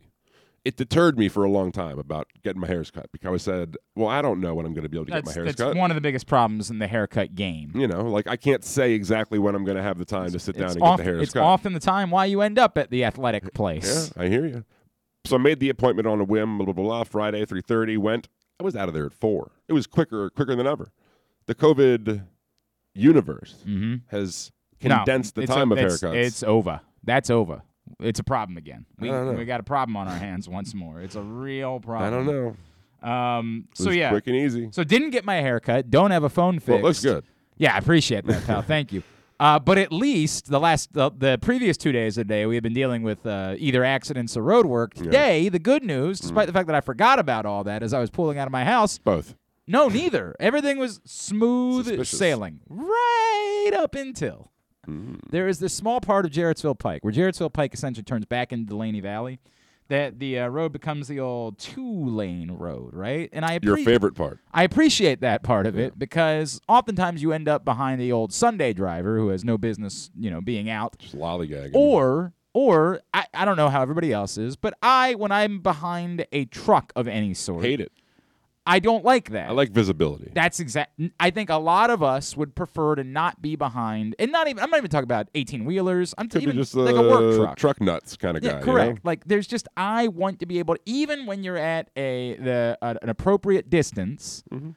It 0.66 0.78
deterred 0.78 1.18
me 1.20 1.28
for 1.28 1.44
a 1.44 1.50
long 1.50 1.74
time 1.74 2.00
about 2.00 2.28
getting 2.42 2.62
my 2.62 2.68
hairs 2.68 2.90
cut 2.90 3.12
because 3.12 3.34
I 3.34 3.38
said, 3.38 3.76
"Well, 3.96 4.08
I 4.08 4.22
don't 4.22 4.40
know 4.40 4.56
when 4.56 4.66
I'm 4.66 4.74
going 4.74 4.84
to 4.84 4.90
be 4.90 4.96
able 4.98 5.08
to 5.08 5.12
That's, 5.12 5.28
get 5.28 5.36
my 5.36 5.42
hairs 5.44 5.46
that's 5.58 5.62
cut." 5.74 5.76
one 5.76 5.92
of 5.92 5.96
the 5.96 6.02
biggest 6.02 6.26
problems 6.26 6.70
in 6.70 6.80
the 6.80 6.88
haircut 6.88 7.36
game. 7.36 7.74
you 7.76 7.86
know, 7.86 8.04
like 8.04 8.28
I 8.28 8.38
can't 8.38 8.64
say 8.64 8.94
exactly 8.94 9.40
when 9.40 9.56
I'm 9.56 9.66
going 9.66 9.76
to 9.76 9.84
have 9.84 9.98
the 9.98 10.06
time 10.06 10.32
to 10.32 10.40
sit 10.40 10.56
down 10.58 10.72
and 10.72 10.80
get 10.80 10.98
the 10.98 11.04
hairs 11.04 11.22
it's 11.24 11.34
cut. 11.34 11.44
often 11.44 11.74
the 11.74 11.82
time 11.82 12.12
why 12.12 12.26
you 12.26 12.40
end 12.42 12.58
up 12.58 12.78
at 12.78 12.92
the 12.92 13.04
athletic 13.04 13.54
place. 13.54 14.14
Yeah. 14.16 14.24
I 14.24 14.28
hear 14.30 14.46
you. 14.46 14.64
So 15.26 15.36
I 15.36 15.40
made 15.40 15.60
the 15.60 15.68
appointment 15.70 16.08
on 16.08 16.22
a 16.22 16.24
whim. 16.24 16.58
Blah 16.58 16.66
blah 16.66 16.74
blah. 16.74 16.84
blah 16.84 17.04
Friday, 17.04 17.44
three 17.46 17.62
thirty. 17.62 17.98
Went. 17.98 18.30
I 18.58 18.64
was 18.64 18.74
out 18.76 18.88
of 18.88 18.94
there 18.94 19.06
at 19.08 19.14
four. 19.14 19.52
It 19.68 19.74
was 19.74 19.86
quicker, 19.86 20.30
quicker 20.30 20.56
than 20.56 20.68
ever. 20.68 20.94
The 21.48 21.56
COVID 21.56 22.24
universe 22.94 23.56
Mm-hmm. 23.68 23.96
has 24.16 24.52
No, 24.90 25.04
the 25.06 25.46
time 25.48 25.72
o- 25.72 25.76
of 25.76 25.80
haircuts. 25.80 26.16
It's 26.16 26.44
over. 26.44 26.82
That's 27.04 27.30
over. 27.30 27.62
It's 28.00 28.20
a 28.20 28.24
problem 28.24 28.58
again. 28.58 28.86
We, 29.00 29.10
I 29.10 29.14
don't 29.14 29.28
know. 29.28 29.34
we 29.34 29.46
got 29.46 29.60
a 29.60 29.64
problem 29.64 29.96
on 29.98 30.08
our 30.08 30.16
hands 30.18 30.48
once 30.50 30.74
more. 30.74 31.02
It's 31.02 31.16
a 31.16 31.22
real 31.22 31.80
problem. 31.80 32.08
I 32.14 32.16
don't 32.16 32.26
know. 32.26 32.56
Um, 33.08 33.68
so 33.74 33.90
yeah. 33.90 34.10
quick 34.10 34.28
and 34.28 34.36
easy. 34.36 34.70
So 34.72 34.84
didn't 34.84 35.10
get 35.12 35.26
my 35.26 35.36
haircut. 35.36 35.90
Don't 35.90 36.12
have 36.12 36.24
a 36.24 36.30
phone 36.30 36.56
fixed. 36.56 36.70
Well, 36.70 36.78
it 36.80 36.84
looks 36.84 37.02
good. 37.04 37.26
Yeah, 37.58 37.76
I 37.76 37.78
appreciate 37.78 38.26
that, 38.26 38.46
pal. 38.46 38.62
Thank 38.68 38.94
you. 38.94 39.04
Uh, 39.40 39.60
but 39.60 39.78
at 39.78 39.92
least 39.92 40.46
the 40.50 40.60
last, 40.60 40.94
the, 40.94 41.12
the 41.12 41.38
previous 41.42 41.76
two 41.76 41.92
days 41.92 42.18
of 42.18 42.28
the 42.28 42.34
day, 42.34 42.46
we 42.46 42.56
have 42.56 42.64
been 42.64 42.74
dealing 42.74 43.04
with 43.04 43.26
uh, 43.26 43.56
either 43.58 43.84
accidents 43.84 44.38
or 44.38 44.44
road 44.44 44.66
work. 44.66 44.94
Today, 44.94 45.50
the 45.50 45.60
good 45.60 45.84
news, 45.84 46.20
Mm. 46.20 46.22
despite 46.22 46.48
the 46.48 46.54
fact 46.54 46.68
that 46.68 46.76
I 46.76 46.82
forgot 46.82 47.20
about 47.20 47.46
all 47.46 47.64
that 47.66 47.84
as 47.84 47.94
I 47.94 48.00
was 48.00 48.10
pulling 48.10 48.38
out 48.38 48.48
of 48.48 48.52
my 48.54 48.64
house, 48.64 49.00
Both. 49.00 49.36
no, 49.68 49.90
neither. 49.90 50.34
Everything 50.40 50.78
was 50.78 51.02
smooth 51.04 51.88
Suspicious. 51.88 52.18
sailing 52.18 52.62
right 52.70 53.72
up 53.76 53.96
until 53.96 54.52
Mm. 54.88 55.20
there 55.30 55.48
is 55.48 55.60
this 55.60 55.74
small 55.74 56.02
part 56.02 56.26
of 56.26 56.32
Jarrettsville 56.32 56.78
Pike 56.78 57.04
where 57.04 57.14
Jarrettsville 57.14 57.54
Pike 57.54 57.74
essentially 57.74 58.04
turns 58.04 58.26
back 58.26 58.52
into 58.52 58.74
Dulaney 58.76 59.02
Valley. 59.02 59.40
That 59.90 60.18
the 60.18 60.40
uh, 60.40 60.48
road 60.48 60.72
becomes 60.72 61.10
the 61.10 61.20
old 61.20 61.58
two-lane 61.60 62.52
road, 62.52 62.94
right? 62.94 63.30
And 63.34 63.44
I 63.44 63.60
Your 63.62 63.78
favorite 63.78 64.16
part. 64.16 64.40
I 64.54 64.64
appreciate 64.64 65.20
that 65.22 65.44
part 65.44 65.68
of 65.68 65.78
it 65.78 66.00
because 66.00 66.62
oftentimes 66.70 67.22
you 67.22 67.34
end 67.34 67.50
up 67.50 67.66
behind 67.66 68.00
the 68.00 68.12
old 68.12 68.32
Sunday 68.34 68.72
driver 68.72 69.18
who 69.18 69.28
has 69.28 69.44
no 69.44 69.58
business, 69.58 70.10
you 70.18 70.32
know, 70.32 70.40
being 70.40 70.70
out, 70.70 70.98
Just 71.00 71.16
lollygagging. 71.18 71.72
or 71.76 72.34
or 72.54 73.02
I, 73.14 73.26
I 73.34 73.46
don't 73.46 73.58
know 73.58 73.70
how 73.70 73.82
everybody 73.82 74.14
else 74.14 74.38
is, 74.38 74.56
but 74.56 74.74
I 74.82 75.16
when 75.16 75.34
I'm 75.34 75.60
behind 75.60 76.26
a 76.32 76.46
truck 76.46 76.94
of 76.96 77.08
any 77.08 77.34
sort, 77.34 77.64
hate 77.66 77.82
it. 77.82 77.92
I 78.66 78.80
don't 78.80 79.04
like 79.04 79.32
that. 79.32 79.50
I 79.50 79.52
like 79.52 79.72
visibility. 79.72 80.32
That's 80.34 80.60
exact. 80.62 80.98
I 81.20 81.32
think 81.32 81.50
a 81.50 81.58
lot 81.58 81.90
of 81.90 82.02
us 82.02 82.38
would 82.38 82.56
prefer 82.56 82.96
to 82.96 83.04
not 83.04 83.42
be 83.42 83.56
behind, 83.58 84.16
and 84.20 84.32
not 84.32 84.48
even. 84.48 84.64
I'm 84.64 84.70
not 84.70 84.78
even 84.78 84.90
talking 84.90 85.04
about 85.04 85.28
18 85.36 85.66
wheelers. 85.66 86.14
I'm 86.18 86.30
Could 86.30 86.44
even 86.44 86.56
just 86.56 86.74
like 86.74 86.96
a 86.96 87.02
work 87.02 87.36
truck. 87.36 87.58
Truck 87.58 87.82
nuts 87.82 88.16
kind 88.16 88.38
of 88.38 88.44
Yeah, 88.44 88.54
guy. 88.54 88.60
you 88.60 88.64
correct. 88.66 88.94
know? 88.96 89.00
Like 89.04 89.26
there's 89.26 89.48
just 89.48 89.68
I 89.76 90.08
want 90.08 90.40
to 90.40 90.46
be 90.46 90.60
able 90.60 90.76
to 90.76 90.82
even 90.86 91.26
when 91.26 91.44
you're 91.44 91.58
at 91.58 91.90
a 91.98 92.36
the 92.38 92.78
uh, 92.82 92.94
an 93.02 93.10
appropriate 93.10 93.70
distance, 93.70 94.44
Mm-hmm. 94.52 94.70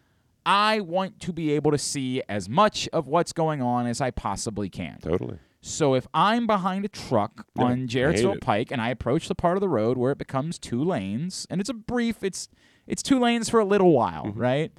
I 0.44 0.80
want 0.80 1.18
to 1.20 1.32
be 1.32 1.52
able 1.52 1.72
to 1.72 1.78
see 1.78 2.22
as 2.28 2.48
much 2.48 2.88
of 2.92 3.08
what's 3.08 3.32
going 3.32 3.60
on 3.60 3.86
as 3.86 4.00
I 4.00 4.12
possibly 4.12 4.68
can. 4.68 4.98
Totally. 5.00 5.38
So 5.60 5.94
if 5.94 6.06
I'm 6.14 6.46
behind 6.46 6.84
a 6.84 6.88
truck 6.88 7.46
Yeah, 7.56 7.64
on 7.64 7.88
Jarrettsville. 7.88 8.40
Pike 8.40 8.70
and 8.70 8.80
I 8.80 8.90
approach 8.90 9.26
the 9.26 9.34
part 9.34 9.56
of 9.56 9.60
the 9.60 9.68
road 9.68 9.98
where 9.98 10.12
it 10.12 10.18
becomes 10.18 10.60
two 10.60 10.82
lanes, 10.84 11.48
and 11.50 11.60
it's 11.60 11.70
a 11.70 11.74
brief, 11.74 12.22
it's 12.22 12.48
it's 12.86 13.02
two 13.02 13.18
lanes 13.18 13.48
for 13.48 13.60
a 13.60 13.64
little 13.64 13.92
while, 13.92 14.26
Mm-hmm. 14.26 14.40
right? 14.40 14.72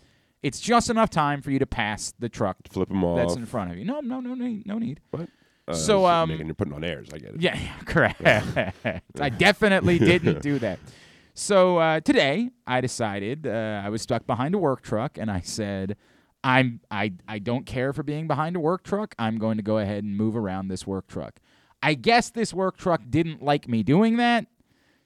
It's 0.44 0.60
just 0.60 0.90
enough 0.90 1.10
time 1.10 1.42
for 1.42 1.50
you 1.52 1.60
to 1.60 1.66
pass 1.66 2.14
the 2.20 2.30
truck 2.30 2.58
Flip 2.70 2.88
them 2.88 3.04
off. 3.04 3.18
that's 3.18 3.36
in 3.36 3.46
front 3.46 3.72
of 3.72 3.78
you. 3.78 3.84
No, 3.86 4.00
no, 4.02 4.20
no, 4.20 4.34
no, 4.36 4.62
no 4.66 4.78
need. 4.78 5.00
what? 5.12 5.28
Uh, 5.68 5.74
So, 5.74 6.06
um, 6.06 6.30
making- 6.30 6.46
you're 6.46 6.56
putting 6.56 6.74
on 6.74 6.84
airs. 6.84 7.10
I 7.12 7.18
get 7.18 7.36
it. 7.36 7.42
Yeah, 7.42 7.58
yeah, 7.60 7.74
correct. 7.86 8.22
I 9.20 9.30
definitely 9.30 9.98
didn't 10.12 10.42
do 10.42 10.60
that. 10.60 10.80
So 11.34 11.78
uh, 11.80 12.00
today 12.00 12.50
I 12.66 12.82
decided 12.82 13.46
uh, 13.48 13.82
I 13.84 13.90
was 13.90 14.02
stuck 14.02 14.26
behind 14.26 14.56
a 14.56 14.58
work 14.58 14.82
truck, 14.82 15.18
and 15.20 15.30
I 15.30 15.42
said, 15.42 15.96
"I'm 16.44 16.80
I 16.90 17.14
I 17.28 17.38
don't 17.40 17.66
care 17.66 17.94
for 17.94 18.02
being 18.04 18.28
behind 18.28 18.56
a 18.56 18.60
work 18.60 18.84
truck. 18.84 19.14
I'm 19.20 19.38
going 19.38 19.58
to 19.58 19.64
go 19.64 19.78
ahead 19.80 20.04
and 20.04 20.16
move 20.18 20.36
around 20.38 20.70
this 20.70 20.88
work 20.88 21.08
truck." 21.08 21.40
I 21.84 21.94
guess 21.94 22.30
this 22.32 22.54
work 22.56 22.78
truck 22.78 23.02
didn't 23.10 23.44
like 23.44 23.68
me 23.68 23.84
doing 23.84 24.18
that. 24.18 24.48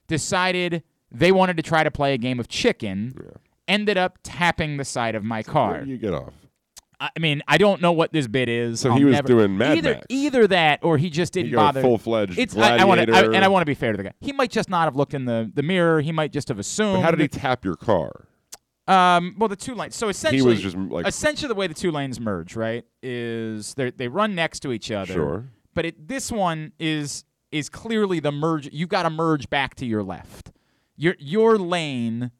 Decided 0.08 0.82
they 1.12 1.32
wanted 1.32 1.56
to 1.58 1.62
try 1.62 1.84
to 1.84 1.90
play 1.90 2.14
a 2.14 2.18
game 2.18 2.40
of 2.40 2.48
chicken. 2.48 3.14
Ended 3.68 3.96
up 3.96 4.18
tapping 4.22 4.76
the 4.76 4.84
side 4.84 5.14
of 5.14 5.22
my 5.24 5.36
Where 5.38 5.42
car. 5.44 5.84
do 5.84 5.90
you 5.90 5.96
get 5.98 6.12
off? 6.12 6.32
I 7.00 7.10
mean, 7.18 7.42
I 7.48 7.58
don't 7.58 7.80
know 7.82 7.90
what 7.92 8.12
this 8.12 8.28
bit 8.28 8.48
is. 8.48 8.78
So 8.80 8.90
I'll 8.90 8.96
he 8.96 9.04
was 9.04 9.14
never- 9.14 9.26
doing 9.26 9.56
Mad 9.58 9.76
either 9.78 9.94
Max. 9.94 10.06
either 10.08 10.46
that 10.48 10.80
or 10.84 10.98
he 10.98 11.10
just 11.10 11.32
didn't 11.32 11.50
go 11.50 11.56
bother. 11.56 11.80
full 11.80 11.98
fledged 11.98 12.38
It's 12.38 12.56
I, 12.56 12.74
I 12.74 12.78
to, 12.78 12.84
gladiator. 12.84 13.32
and 13.34 13.44
I 13.44 13.48
want 13.48 13.62
to 13.62 13.66
be 13.66 13.74
fair 13.74 13.90
to 13.92 13.96
the 13.96 14.04
guy. 14.04 14.12
He 14.20 14.32
might 14.32 14.50
just 14.52 14.68
not 14.70 14.84
have 14.84 14.94
looked 14.94 15.12
in 15.14 15.24
the, 15.24 15.50
the 15.52 15.62
mirror. 15.64 16.00
He 16.00 16.12
might 16.12 16.32
just 16.32 16.46
have 16.48 16.58
assumed. 16.60 16.98
But 16.98 17.02
how 17.02 17.10
did 17.10 17.20
he 17.20 17.28
tap 17.28 17.64
your 17.64 17.74
car? 17.76 18.26
Um, 18.86 19.34
well, 19.38 19.48
the 19.48 19.56
two 19.56 19.74
lanes. 19.74 19.96
So 19.96 20.08
essentially, 20.08 20.56
just, 20.56 20.76
like- 20.76 21.06
essentially 21.06 21.48
the 21.48 21.54
way 21.54 21.66
the 21.66 21.74
two 21.74 21.90
lanes 21.90 22.20
merge, 22.20 22.54
right, 22.56 22.84
is 23.02 23.74
they 23.74 23.90
they 23.90 24.08
run 24.08 24.34
next 24.34 24.60
to 24.60 24.72
each 24.72 24.90
other. 24.90 25.12
Sure. 25.12 25.48
But 25.74 25.86
it, 25.86 26.08
this 26.08 26.30
one 26.32 26.72
is 26.78 27.24
is 27.50 27.68
clearly 27.68 28.20
the 28.20 28.32
merge. 28.32 28.68
You've 28.72 28.88
got 28.88 29.04
to 29.04 29.10
merge 29.10 29.48
back 29.50 29.74
to 29.76 29.86
your 29.86 30.02
left. 30.02 30.50
Your 30.96 31.14
your 31.18 31.58
lane. 31.58 32.30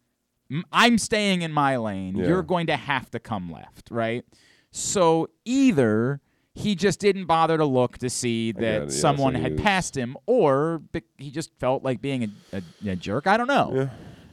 I'm 0.71 0.99
staying 0.99 1.43
in 1.43 1.53
my 1.53 1.77
lane. 1.79 2.17
Yeah. 2.17 2.27
You're 2.29 2.43
going 2.43 2.67
to 2.67 2.77
have 2.77 3.11
to 3.13 3.19
come 3.19 3.51
left, 3.51 3.89
right? 3.91 4.25
So 4.71 5.29
either 5.47 6.21
he 6.55 6.75
just 6.75 7.01
didn't 7.01 7.25
bother 7.25 7.57
to 7.57 7.65
look 7.65 7.97
to 7.99 8.11
see 8.11 8.53
that 8.53 8.63
it, 8.63 8.83
yeah, 8.83 8.89
someone 8.89 9.35
so 9.35 9.41
had 9.41 9.53
was- 9.53 9.61
passed 9.63 9.97
him, 9.97 10.17
or 10.27 10.83
he 11.17 11.31
just 11.31 11.51
felt 11.59 11.83
like 11.83 12.03
being 12.03 12.25
a, 12.53 12.57
a, 12.59 12.91
a 12.91 12.97
jerk. 12.97 13.27
I 13.27 13.37
don't 13.39 13.47
know. 13.47 13.73
Yeah. 13.75 13.89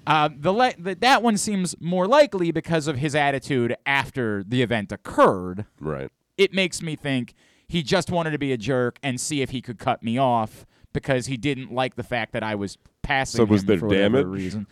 Uh, 0.07 0.29
the, 0.35 0.51
le- 0.51 0.73
the 0.77 0.95
that 0.95 1.21
one 1.23 1.37
seems 1.37 1.75
more 1.79 2.07
likely 2.07 2.51
because 2.51 2.87
of 2.87 2.97
his 2.97 3.15
attitude 3.15 3.75
after 3.85 4.43
the 4.43 4.61
event 4.61 4.91
occurred. 4.91 5.65
Right. 5.79 6.09
It 6.37 6.53
makes 6.53 6.81
me 6.81 6.95
think 6.95 7.33
he 7.67 7.83
just 7.83 8.09
wanted 8.09 8.31
to 8.31 8.39
be 8.39 8.51
a 8.51 8.57
jerk 8.57 8.97
and 9.03 9.21
see 9.21 9.41
if 9.41 9.51
he 9.51 9.61
could 9.61 9.77
cut 9.77 10.01
me 10.03 10.17
off 10.17 10.65
because 10.93 11.25
he 11.25 11.37
didn't 11.37 11.73
like 11.73 11.95
the 11.95 12.03
fact 12.03 12.33
that 12.33 12.43
I 12.43 12.55
was 12.55 12.77
passing 13.01 13.37
So 13.39 13.45
was 13.45 13.65
there 13.65 13.79
for 13.79 13.89
damage? 13.89 14.25
reason. 14.25 14.67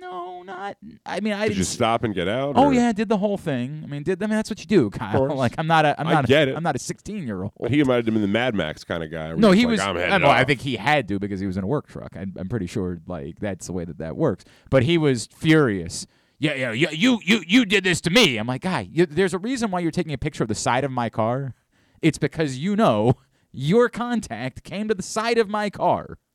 No, 0.00 0.42
not. 0.42 0.76
I 1.04 1.20
mean, 1.20 1.34
I 1.34 1.48
Did 1.48 1.58
you 1.58 1.64
stop 1.64 2.04
and 2.04 2.14
get 2.14 2.26
out? 2.26 2.54
Oh 2.56 2.66
or- 2.66 2.74
yeah, 2.74 2.88
I 2.88 2.92
did 2.92 3.08
the 3.08 3.18
whole 3.18 3.36
thing. 3.36 3.82
I 3.84 3.86
mean, 3.86 4.02
did 4.02 4.22
I 4.22 4.26
mean 4.26 4.36
that's 4.36 4.50
what 4.50 4.58
you 4.58 4.66
do, 4.66 4.88
Kyle? 4.90 5.26
Like 5.36 5.54
I'm 5.58 5.66
not 5.66 5.84
a 5.84 6.00
I'm 6.00 6.06
I 6.06 6.12
not 6.12 6.26
get 6.26 6.48
a, 6.48 6.52
it. 6.52 6.56
I'm 6.56 6.62
not 6.62 6.74
a 6.74 6.78
16 6.78 7.26
year 7.26 7.42
old. 7.42 7.52
But 7.60 7.70
he 7.70 7.84
might 7.84 7.96
have 7.96 8.04
been 8.06 8.20
the 8.20 8.26
Mad 8.26 8.54
Max 8.54 8.82
kind 8.82 9.04
of 9.04 9.10
guy. 9.10 9.32
No, 9.34 9.52
he 9.52 9.66
like, 9.66 9.72
was. 9.72 9.80
Uh, 9.80 9.94
headed 9.94 10.24
I 10.24 10.44
think 10.44 10.60
he 10.60 10.76
had 10.76 11.06
to 11.08 11.18
because 11.18 11.38
he 11.38 11.46
was 11.46 11.56
in 11.56 11.64
a 11.64 11.66
work 11.66 11.86
truck. 11.86 12.16
I'm, 12.16 12.34
I'm 12.38 12.48
pretty 12.48 12.66
sure 12.66 12.98
like 13.06 13.38
that's 13.38 13.66
the 13.66 13.72
way 13.72 13.84
that 13.84 13.98
that 13.98 14.16
works. 14.16 14.44
But 14.70 14.84
he 14.84 14.96
was 14.96 15.28
furious. 15.36 16.06
Yeah, 16.40 16.54
yeah, 16.54 16.72
yeah. 16.72 16.90
You, 16.90 17.20
you, 17.22 17.42
you 17.46 17.66
did 17.66 17.84
this 17.84 18.00
to 18.00 18.10
me. 18.10 18.38
I'm 18.38 18.46
like, 18.46 18.62
guy, 18.62 18.88
you, 18.90 19.04
there's 19.04 19.34
a 19.34 19.38
reason 19.38 19.70
why 19.70 19.80
you're 19.80 19.90
taking 19.90 20.14
a 20.14 20.18
picture 20.18 20.42
of 20.42 20.48
the 20.48 20.54
side 20.54 20.84
of 20.84 20.90
my 20.90 21.10
car. 21.10 21.54
It's 22.00 22.16
because 22.16 22.56
you 22.56 22.76
know 22.76 23.16
your 23.52 23.88
contact 23.88 24.62
came 24.64 24.88
to 24.88 24.94
the 24.94 25.02
side 25.02 25.38
of 25.38 25.48
my 25.48 25.70
car. 25.70 26.18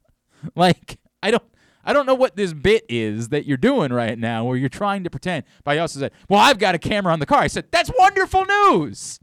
Like, 0.56 1.00
I 1.24 1.32
don't. 1.32 1.44
I 1.84 1.94
don't 1.94 2.06
know 2.06 2.16
what 2.16 2.36
this 2.36 2.54
bit 2.54 2.86
is 2.90 3.30
that 3.30 3.46
you're 3.46 3.58
doing 3.58 3.94
right 3.94 4.18
now 4.18 4.44
where 4.44 4.58
you're 4.58 4.70
trying 4.70 5.04
to 5.04 5.10
pretend. 5.10 5.44
But 5.64 5.72
I 5.72 5.78
also 5.80 6.00
said, 6.00 6.12
Well, 6.30 6.40
I've 6.40 6.60
got 6.60 6.76
a 6.76 6.80
camera 6.80 7.14
on 7.14 7.20
the 7.20 7.26
car. 7.26 7.40
I 7.40 7.48
said, 7.48 7.66
That's 7.72 7.92
wonderful 7.98 8.46
news. 8.46 9.20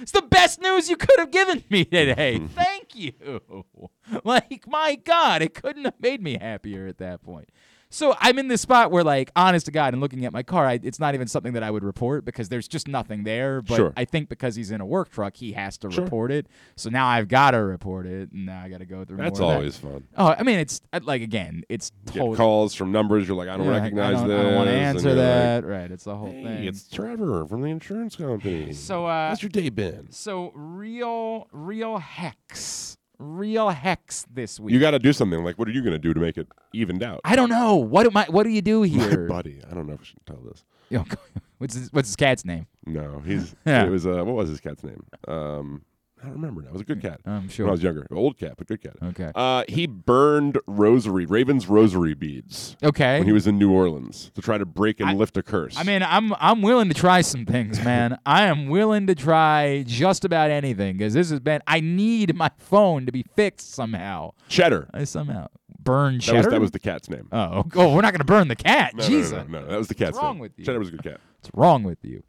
It's 0.00 0.12
the 0.12 0.22
best 0.22 0.60
news 0.60 0.88
you 0.88 0.96
could 0.96 1.18
have 1.18 1.30
given 1.30 1.64
me 1.70 1.84
today. 1.84 2.38
Thank 2.54 2.94
you. 2.94 3.12
Like, 4.24 4.64
my 4.66 4.94
God, 4.94 5.42
it 5.42 5.52
couldn't 5.52 5.84
have 5.84 6.00
made 6.00 6.22
me 6.22 6.38
happier 6.38 6.86
at 6.86 6.96
that 6.96 7.22
point. 7.22 7.50
So 7.90 8.14
I'm 8.20 8.38
in 8.38 8.48
this 8.48 8.60
spot 8.60 8.90
where, 8.90 9.02
like, 9.02 9.30
honest 9.34 9.64
to 9.66 9.72
God, 9.72 9.94
and 9.94 10.00
looking 10.02 10.26
at 10.26 10.32
my 10.32 10.42
car, 10.42 10.66
I, 10.66 10.78
it's 10.82 11.00
not 11.00 11.14
even 11.14 11.26
something 11.26 11.54
that 11.54 11.62
I 11.62 11.70
would 11.70 11.82
report 11.82 12.24
because 12.26 12.50
there's 12.50 12.68
just 12.68 12.86
nothing 12.86 13.24
there. 13.24 13.62
But 13.62 13.76
Sure. 13.76 13.92
I 13.96 14.04
think 14.04 14.28
because 14.28 14.56
he's 14.56 14.70
in 14.70 14.82
a 14.82 14.86
work 14.86 15.10
truck, 15.10 15.36
he 15.36 15.52
has 15.52 15.78
to 15.78 15.90
Sure. 15.90 16.04
report 16.04 16.30
it. 16.30 16.46
So 16.76 16.90
now 16.90 17.06
I've 17.06 17.28
got 17.28 17.52
to 17.52 17.58
report 17.58 18.04
it, 18.04 18.30
and 18.30 18.44
now 18.44 18.62
I 18.62 18.68
got 18.68 18.78
to 18.80 18.84
go 18.84 19.06
through. 19.06 19.16
That's 19.16 19.40
more 19.40 19.48
of 19.48 19.52
that. 19.54 19.56
always 19.58 19.76
fun. 19.78 20.04
Oh, 20.18 20.34
I 20.38 20.42
mean, 20.42 20.58
it's 20.58 20.82
like 21.02 21.22
again, 21.22 21.62
it's 21.70 21.90
totally. 22.04 22.36
calls 22.36 22.74
from 22.74 22.92
numbers. 22.92 23.26
You're 23.26 23.38
like, 23.38 23.48
I 23.48 23.56
don't 23.56 23.64
Yeah, 23.64 23.72
recognize 23.78 24.16
I 24.16 24.18
don't, 24.18 24.28
this. 24.28 24.38
I 24.38 24.42
don't 24.42 24.54
want 24.56 24.68
to 24.68 24.74
answer 24.74 25.08
you're 25.08 25.16
like, 25.16 25.24
that. 25.24 25.64
right, 25.64 25.90
it's 25.90 26.04
the 26.04 26.14
whole 26.16 26.30
Hey, 26.30 26.42
thing. 26.44 26.64
it's 26.64 26.88
Trevor 26.90 27.46
from 27.46 27.62
the 27.62 27.68
insurance 27.68 28.16
company. 28.16 28.74
so, 28.74 29.06
uh, 29.06 29.30
How's 29.30 29.42
your 29.42 29.48
day 29.48 29.70
been? 29.70 30.10
so 30.10 30.52
real, 30.54 31.48
real 31.52 31.96
hex, 31.96 32.97
real 33.18 33.68
hex 33.70 34.26
this 34.32 34.58
week. 34.60 34.72
You 34.72 34.80
got 34.80 34.92
to 34.92 34.98
do 34.98 35.12
something. 35.12 35.42
Like, 35.44 35.58
what 35.58 35.68
are 35.68 35.72
you 35.72 35.80
going 35.82 35.92
to 35.92 35.98
do 35.98 36.14
to 36.14 36.20
make 36.20 36.38
it 36.38 36.48
evened 36.72 37.02
out? 37.02 37.20
I 37.24 37.36
don't 37.36 37.48
know. 37.50 37.76
What 37.76 38.04
do 38.04 38.10
my 38.10 38.26
What 38.28 38.44
do 38.44 38.50
you 38.50 38.62
do 38.62 38.80
My 38.82 38.86
here? 38.86 39.26
buddy. 39.26 39.60
I 39.70 39.74
don't 39.74 39.86
know 39.86 39.94
if 39.94 40.00
I 40.00 40.04
should 40.04 40.26
tell 40.26 40.40
this. 40.48 40.64
Yo, 40.90 41.04
what's 41.58 41.74
his, 41.74 41.92
What's 41.92 42.08
his 42.08 42.16
cat's 42.16 42.44
name? 42.44 42.66
No, 42.86 43.22
he's. 43.24 43.54
Yeah. 43.66 43.84
It 43.86 43.90
was. 43.90 44.06
Uh, 44.06 44.24
what 44.24 44.34
was 44.36 44.48
his 44.48 44.60
cat's 44.60 44.82
name? 44.84 45.04
Um, 45.26 45.82
I 46.20 46.24
don't 46.26 46.32
remember 46.34 46.62
now. 46.62 46.68
It 46.68 46.72
was 46.72 46.82
a 46.82 46.84
good 46.84 47.00
cat. 47.00 47.20
I'm 47.26 47.48
sure. 47.48 47.66
When 47.66 47.70
I 47.70 47.72
was 47.72 47.82
younger, 47.82 48.06
old 48.10 48.36
cat, 48.38 48.54
but 48.58 48.66
good 48.66 48.82
cat. 48.82 48.96
Okay. 49.02 49.30
Uh, 49.34 49.64
he 49.68 49.86
burned 49.86 50.58
rosary, 50.66 51.26
Raven's 51.26 51.68
rosary 51.68 52.14
beads 52.14 52.76
Okay. 52.82 53.18
when 53.18 53.26
he 53.26 53.32
was 53.32 53.46
in 53.46 53.58
New 53.58 53.70
Orleans 53.72 54.30
to 54.34 54.42
try 54.42 54.58
to 54.58 54.66
break 54.66 55.00
and 55.00 55.10
I- 55.10 55.14
lift 55.14 55.36
a 55.36 55.42
curse. 55.42 55.76
I 55.78 55.82
mean, 55.84 56.02
I'm 56.02 56.32
I'm 56.40 56.62
willing 56.62 56.88
to 56.88 56.94
try 56.94 57.20
some 57.20 57.46
things, 57.46 57.82
man. 57.84 58.18
I 58.26 58.44
am 58.44 58.68
willing 58.68 59.06
to 59.06 59.14
try 59.14 59.84
just 59.86 60.24
about 60.24 60.50
anything 60.50 60.96
because 60.98 61.14
this 61.14 61.30
has 61.30 61.40
been. 61.40 61.62
I 61.66 61.80
need 61.80 62.34
my 62.34 62.50
phone 62.58 63.06
to 63.06 63.12
be 63.12 63.24
fixed 63.36 63.72
somehow. 63.74 64.32
Cheddar. 64.48 64.88
I 64.92 65.04
somehow 65.04 65.48
burn 65.80 66.14
That 66.16 66.22
cheddar. 66.22 66.38
was, 66.38 66.46
that 66.48 66.60
was 66.60 66.70
the 66.72 66.78
cat's 66.80 67.08
name. 67.08 67.28
Oh, 67.32 67.64
oh, 67.76 67.94
we're 67.94 68.02
not 68.02 68.12
gonna 68.12 68.24
burn 68.24 68.48
the 68.48 68.56
cat. 68.56 68.94
No, 68.94 69.02
no, 69.04 69.08
Jesus, 69.08 69.32
no, 69.32 69.42
no, 69.44 69.60
no, 69.60 69.66
that 69.68 69.78
was 69.78 69.88
the 69.88 69.94
cat's 69.94 70.16
wrong 70.18 70.34
name. 70.34 70.40
with 70.40 70.58
you? 70.58 70.64
Cheddar 70.64 70.78
was 70.80 70.88
a 70.88 70.92
good 70.92 71.02
cat. 71.04 71.20
what's 71.40 71.50
wrong 71.54 71.82
with 71.84 71.98
you? 72.04 72.22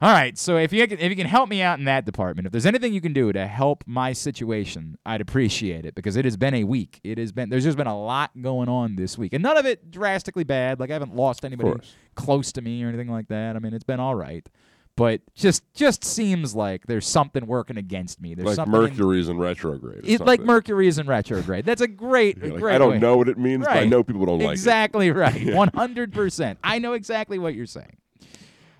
All 0.00 0.12
right, 0.12 0.38
so 0.38 0.56
if 0.56 0.72
you 0.72 0.86
can, 0.86 1.00
if 1.00 1.10
you 1.10 1.16
can 1.16 1.26
help 1.26 1.48
me 1.48 1.60
out 1.60 1.80
in 1.80 1.84
that 1.86 2.04
department, 2.04 2.46
if 2.46 2.52
there's 2.52 2.66
anything 2.66 2.92
you 2.92 3.00
can 3.00 3.12
do 3.12 3.32
to 3.32 3.48
help 3.48 3.82
my 3.84 4.12
situation, 4.12 4.96
I'd 5.04 5.20
appreciate 5.20 5.84
it 5.84 5.96
because 5.96 6.14
it 6.14 6.24
has 6.24 6.36
been 6.36 6.54
a 6.54 6.62
week. 6.62 7.00
It 7.02 7.18
has 7.18 7.32
been 7.32 7.48
there's 7.48 7.64
just 7.64 7.76
been 7.76 7.88
a 7.88 8.00
lot 8.00 8.30
going 8.40 8.68
on 8.68 8.94
this 8.94 9.18
week, 9.18 9.32
and 9.32 9.42
none 9.42 9.56
of 9.56 9.66
it 9.66 9.90
drastically 9.90 10.44
bad. 10.44 10.78
Like 10.78 10.90
I 10.90 10.92
haven't 10.92 11.16
lost 11.16 11.44
anybody 11.44 11.80
close 12.14 12.52
to 12.52 12.62
me 12.62 12.84
or 12.84 12.88
anything 12.88 13.08
like 13.10 13.26
that. 13.28 13.56
I 13.56 13.58
mean, 13.58 13.74
it's 13.74 13.82
been 13.82 13.98
all 13.98 14.14
right, 14.14 14.48
but 14.94 15.20
just 15.34 15.64
just 15.74 16.04
seems 16.04 16.54
like 16.54 16.86
there's 16.86 17.04
something 17.06 17.44
working 17.44 17.76
against 17.76 18.20
me. 18.20 18.36
There's 18.36 18.46
Like 18.46 18.54
something 18.54 18.80
Mercury's 18.80 19.28
in 19.28 19.38
retrograde. 19.38 20.04
or 20.04 20.08
it, 20.08 20.20
like 20.20 20.38
something. 20.38 20.46
Mercury 20.46 20.86
is 20.86 21.00
in 21.00 21.08
retrograde. 21.08 21.64
That's 21.64 21.80
a 21.82 21.88
great, 21.88 22.40
like, 22.40 22.54
great. 22.60 22.76
I 22.76 22.78
don't 22.78 22.90
way. 22.90 22.98
know 23.00 23.16
what 23.16 23.28
it 23.28 23.36
means, 23.36 23.64
but 23.64 23.76
I 23.76 23.84
know 23.84 24.04
people 24.04 24.26
don't 24.26 24.38
like 24.38 24.50
it. 24.50 24.52
exactly 24.52 25.10
right. 25.10 25.46
One 25.54 25.70
hundred 25.74 26.12
percent. 26.12 26.60
I 26.62 26.78
know 26.78 26.92
exactly 26.92 27.40
what 27.40 27.54
you're 27.56 27.66
saying. 27.66 27.96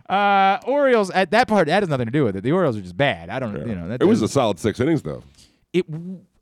Uh, 0.09 0.59
Orioles 0.67 1.11
at 1.11 1.31
that 1.33 1.49
part 1.49 1.67
that 1.69 1.83
has 1.83 1.89
nothing 1.89 2.07
to 2.07 2.13
do 2.13 2.25
with 2.25 2.37
it. 2.37 2.43
The 2.43 2.53
Orioles 2.53 2.77
are 2.77 2.81
just 2.81 2.97
bad. 2.97 3.29
I 3.29 3.39
don't, 3.39 3.55
Yeah. 3.55 3.67
you 3.67 3.75
know. 3.75 3.89
That 3.89 4.01
it 4.03 4.07
was 4.07 4.23
a 4.23 4.29
solid 4.29 4.59
six 4.59 4.81
innings, 4.81 5.03
though. 5.03 5.23
it. 5.73 5.85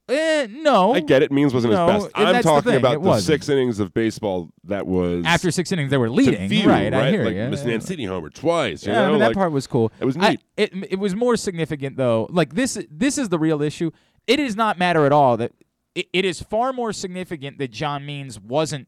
Eh, 0.08 0.46
no. 0.48 0.94
I 0.94 1.00
get 1.00 1.24
it. 1.24 1.32
Means 1.32 1.52
wasn't 1.52 1.72
No, 1.72 1.86
his 1.90 2.04
best. 2.04 2.12
I'm 2.14 2.32
that's 2.32 2.44
the 2.46 2.50
talking 2.52 2.74
about 2.76 2.92
it 2.94 3.02
the 3.02 3.08
wasn't. 3.08 3.26
six 3.26 3.48
innings 3.48 3.80
of 3.80 3.92
baseball 3.92 4.50
that 4.62 4.86
was 4.86 5.24
After 5.26 5.50
six 5.50 5.72
innings, 5.72 5.90
they 5.90 5.96
were 5.96 6.08
leading. 6.08 6.48
view, 6.48 6.68
right, 6.68 6.94
I 6.94 7.10
hear 7.10 7.24
like 7.24 7.34
you. 7.34 7.48
Miss 7.48 7.62
Yeah. 7.62 7.70
Mancini 7.72 8.04
homer 8.04 8.30
twice. 8.30 8.86
You 8.86 8.92
Yeah, 8.92 9.08
I 9.08 9.10
mean, 9.10 9.18
that 9.18 9.26
like, 9.30 9.34
part 9.36 9.50
was 9.50 9.66
cool. 9.66 9.90
it 9.98 10.04
was 10.04 10.16
I- 10.16 10.30
neat. 10.30 10.40
it 10.56 10.72
it 10.92 10.98
was 11.00 11.16
more 11.16 11.36
significant 11.36 11.96
though. 11.96 12.28
Like 12.30 12.54
this 12.54 12.78
this 12.88 13.18
is 13.18 13.30
the 13.30 13.38
real 13.40 13.60
issue. 13.62 13.90
It 14.28 14.36
does 14.36 14.54
not 14.54 14.78
matter 14.78 15.06
at 15.06 15.10
all 15.12 15.36
that 15.38 15.50
it, 15.96 16.06
it 16.12 16.24
is 16.24 16.40
far 16.40 16.72
more 16.72 16.92
significant 16.92 17.58
that 17.58 17.72
John 17.72 18.06
Means 18.06 18.38
wasn't 18.38 18.86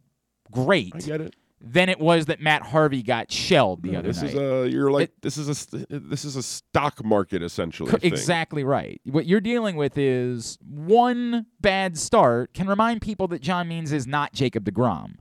great 0.53 0.93
I 0.95 0.99
get 1.01 1.21
it. 1.21 1.35
Than 1.61 1.89
it 1.89 1.99
was 1.99 2.27
that 2.27 2.41
Matt 2.41 2.63
Harvey 2.63 3.03
got 3.03 3.33
shelled 3.33 3.83
the 3.83 3.91
No, 3.93 3.99
other 3.99 4.09
this 4.09 4.23
night. 4.23 4.35
is 4.35 4.37
a 4.37 4.69
you're 4.71 4.91
like 4.91 5.09
It- 5.09 5.23
this 5.23 5.37
is 5.37 5.69
a 5.73 5.87
this 5.91 6.25
is 6.25 6.37
a 6.37 6.43
stock 6.43 7.05
market 7.05 7.43
essentially. 7.43 7.91
Co-. 7.91 7.99
Exactly 8.03 8.63
right. 8.65 9.01
What 9.05 9.27
you're 9.27 9.41
dealing 9.41 9.77
with 9.77 9.99
is 9.99 10.59
one 10.63 11.47
bad 11.61 11.99
start 11.99 12.55
can 12.55 12.69
remind 12.69 13.01
people 13.03 13.27
that 13.29 13.43
John 13.43 13.67
Means 13.69 13.93
is 13.93 14.07
not 14.07 14.33
Jacob 14.33 14.65
DeGrom. 14.65 15.17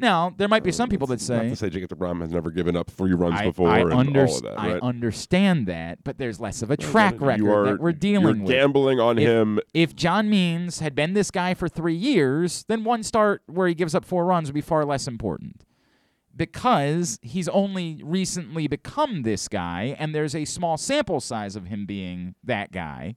Now, 0.00 0.32
there 0.36 0.46
might 0.46 0.62
be 0.62 0.70
some 0.70 0.88
people 0.88 1.08
that 1.08 1.14
It's 1.14 1.28
Not 1.28 1.40
say, 1.42 1.48
to 1.48 1.56
say 1.56 1.70
Jacob 1.70 1.90
DeGrom 1.98 2.20
has 2.20 2.30
never 2.30 2.52
given 2.52 2.76
up 2.76 2.88
three 2.88 3.14
runs 3.14 3.34
I, 3.40 3.46
before 3.46 3.68
I, 3.68 3.80
and 3.80 3.92
under- 3.92 4.26
that, 4.26 4.54
I 4.56 4.72
understand 4.78 5.66
that, 5.66 6.04
but 6.04 6.18
there's 6.18 6.38
less 6.38 6.62
of 6.62 6.70
a 6.70 6.76
track 6.76 7.16
record 7.18 7.48
are, 7.48 7.64
that 7.64 7.80
we're 7.80 7.90
dealing 7.90 8.42
with. 8.44 8.48
gambling 8.48 9.00
on 9.00 9.18
If- 9.18 9.26
him. 9.28 9.58
If 9.74 9.96
John 9.96 10.30
Means 10.30 10.78
had 10.78 10.94
been 10.94 11.14
this 11.14 11.32
guy 11.32 11.52
for 11.54 11.68
three 11.68 11.96
years, 11.96 12.64
then 12.68 12.84
one 12.84 13.02
start 13.02 13.42
where 13.46 13.66
he 13.66 13.74
gives 13.74 13.92
up 13.92 14.04
four 14.04 14.24
runs 14.26 14.46
would 14.48 14.54
be 14.54 14.60
far 14.60 14.84
less 14.84 15.08
important. 15.08 15.62
Because 16.38 17.18
he's 17.20 17.48
only 17.48 18.00
recently 18.04 18.68
become 18.68 19.22
this 19.22 19.48
guy, 19.48 19.96
and 19.98 20.14
there's 20.14 20.34
a 20.34 20.44
small 20.46 20.76
sample 20.78 21.20
size 21.20 21.56
of 21.56 21.66
him 21.66 21.84
being 21.84 22.36
that 22.44 22.70
guy, 22.72 23.16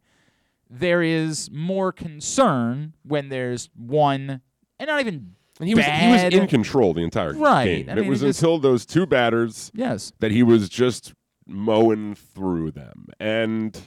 there 0.70 1.02
is 1.04 1.50
more 1.52 1.92
concern 1.92 2.94
when 3.04 3.30
there's 3.30 3.70
one, 3.76 4.42
and 4.80 4.88
not 4.88 5.00
even 5.00 5.36
And 5.60 5.68
he 5.70 5.76
was 5.76 5.86
he 5.86 6.08
was 6.12 6.24
in 6.24 6.48
control 6.48 6.94
the 6.96 7.04
entire 7.04 7.34
Right. 7.34 7.66
game. 7.66 7.90
I 7.90 7.92
And 7.92 8.00
it 8.00 8.10
was 8.10 8.22
just- 8.22 8.42
until 8.42 8.58
those 8.58 8.86
two 8.86 9.06
batters 9.06 9.72
Yes. 9.76 10.12
that 10.20 10.32
he 10.32 10.42
was 10.42 10.68
just 10.70 11.14
mowing 11.46 12.16
through 12.16 12.72
them. 12.72 13.08
And 13.20 13.80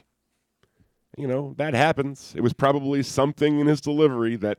you 1.17 1.26
know, 1.29 1.55
that 1.59 1.75
happens. 1.75 2.33
It 2.37 2.41
was 2.43 2.53
probably 2.53 3.03
something 3.03 3.61
in 3.61 3.67
his 3.69 3.81
delivery 3.81 4.37
that 4.37 4.59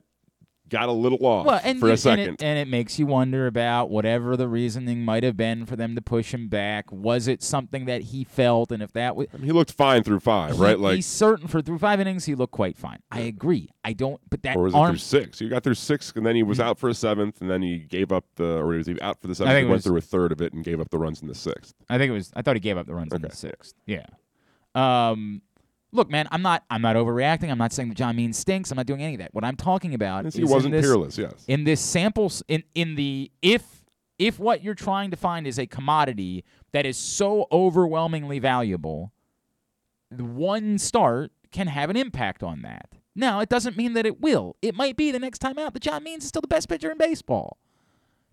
got 0.70 0.90
a 0.90 0.92
little 0.92 1.24
off 1.26 1.46
Well, 1.46 1.62
and 1.64 1.80
for 1.80 1.86
you- 1.86 1.92
a 1.92 1.94
and 1.94 2.00
second. 2.00 2.34
it, 2.36 2.44
and 2.44 2.58
it 2.60 2.68
makes 2.68 2.98
you 2.98 3.06
wonder 3.06 3.46
about 3.48 3.90
whatever 3.90 4.36
the 4.36 4.48
reasoning 4.48 5.06
might 5.06 5.24
have 5.24 5.38
been 5.38 5.66
for 5.66 5.76
them 5.76 5.96
to 5.96 6.02
push 6.02 6.34
him 6.34 6.48
back. 6.48 6.92
Was 6.92 7.28
it 7.28 7.44
something 7.44 7.86
that 7.86 8.02
he 8.04 8.24
felt, 8.24 8.72
and 8.72 8.82
if 8.82 8.92
that 8.94 9.16
was 9.16 9.28
I 9.34 9.38
mean, 9.38 9.46
he 9.46 9.52
looked 9.52 9.72
fine 9.72 10.04
through 10.04 10.22
five, 10.22 10.56
he- 10.56 10.62
right? 10.62 10.80
Like 10.80 10.96
he's 10.96 11.06
certain 11.06 11.48
for 11.48 11.62
through 11.62 11.80
five 11.80 12.00
innings, 12.00 12.26
he 12.26 12.36
looked 12.36 12.54
quite 12.54 12.78
fine. 12.78 13.00
I 13.12 13.20
agree. 13.22 13.70
I 13.84 13.94
don't, 13.94 14.20
but 14.30 14.42
that 14.44 14.58
or 14.58 14.64
was 14.64 14.74
it 14.74 14.78
through 14.88 14.98
six? 14.98 15.40
You 15.42 15.50
got 15.50 15.64
through 15.64 15.76
six, 15.76 16.12
and 16.16 16.26
then 16.26 16.36
he 16.36 16.44
was 16.44 16.60
out 16.60 16.80
for 16.80 16.90
a 16.90 16.94
seventh, 16.96 17.42
and 17.42 17.50
then 17.50 17.62
he 17.62 17.78
gave 17.80 18.12
up 18.12 18.26
the, 18.36 18.58
or 18.58 18.72
he 18.74 18.78
was 18.80 18.88
he 18.88 19.00
out 19.02 19.22
for 19.22 19.28
the 19.28 19.36
seventh? 19.36 19.52
I 19.52 19.54
think 19.56 19.66
He 19.66 19.70
went 19.70 19.78
was- 19.78 19.84
through 19.86 19.98
a 19.98 20.02
third 20.02 20.32
of 20.32 20.42
it 20.42 20.54
and 20.54 20.64
gave 20.64 20.80
up 20.80 20.90
the 20.90 20.98
runs 20.98 21.22
in 21.22 21.28
the 21.28 21.36
sixth. 21.36 21.74
I 21.90 21.98
think 21.98 22.10
it 22.10 22.14
was. 22.14 22.32
I 22.36 22.42
thought 22.42 22.56
he 22.56 22.60
gave 22.60 22.78
up 22.78 22.88
the 22.88 22.96
runs 22.96 23.14
in 23.14 23.22
the 23.22 23.30
sixth. 23.32 23.74
Yeah. 23.86 24.06
Um, 24.74 25.42
look, 25.96 26.10
man, 26.10 26.28
I'm 26.32 26.42
not. 26.42 26.64
I'm 26.70 26.82
not 26.82 26.96
overreacting. 26.96 27.50
I'm 27.50 27.58
not 27.58 27.74
saying 27.74 27.90
that 27.90 27.96
John 27.96 28.16
Means 28.16 28.38
stinks. 28.38 28.72
I'm 28.72 28.78
not 28.78 28.86
doing 28.86 29.02
any 29.02 29.16
of 29.16 29.20
that. 29.20 29.34
What 29.34 29.44
I'm 29.44 29.56
talking 29.56 29.94
about 29.94 30.26
is 30.26 30.36
he 30.36 30.44
wasn't 30.44 30.74
this, 30.74 30.86
peerless. 30.86 31.18
Yes, 31.18 31.46
in 31.48 31.64
this 31.64 31.82
sample, 31.82 32.32
in 32.48 32.64
in 32.74 32.96
the 32.96 33.32
if 33.42 33.84
if 34.18 34.40
what 34.40 34.64
you're 34.64 34.76
trying 34.76 35.12
to 35.12 35.18
find 35.18 35.48
is 35.48 35.60
a 35.60 35.66
commodity 35.66 36.44
that 36.72 36.86
is 36.86 36.98
so 36.98 37.48
overwhelmingly 37.52 38.40
valuable 38.40 39.12
one 40.12 40.78
start 40.78 41.32
can 41.52 41.68
have 41.68 41.90
an 41.90 41.98
impact 41.98 42.44
on 42.44 42.62
that 42.62 42.90
now 43.16 43.40
it 43.40 43.50
doesn't 43.50 43.76
mean 43.76 43.94
that 43.94 44.06
it 44.06 44.22
will 44.22 44.56
it 44.62 44.76
might 44.76 44.96
be 44.96 45.12
the 45.12 45.20
next 45.20 45.40
time 45.40 45.58
out 45.58 45.74
that 45.74 45.82
john 45.82 46.04
means 46.04 46.24
is 46.24 46.30
still 46.30 46.42
the 46.42 46.48
best 46.48 46.70
pitcher 46.70 46.92
in 46.92 46.98
baseball 46.98 47.58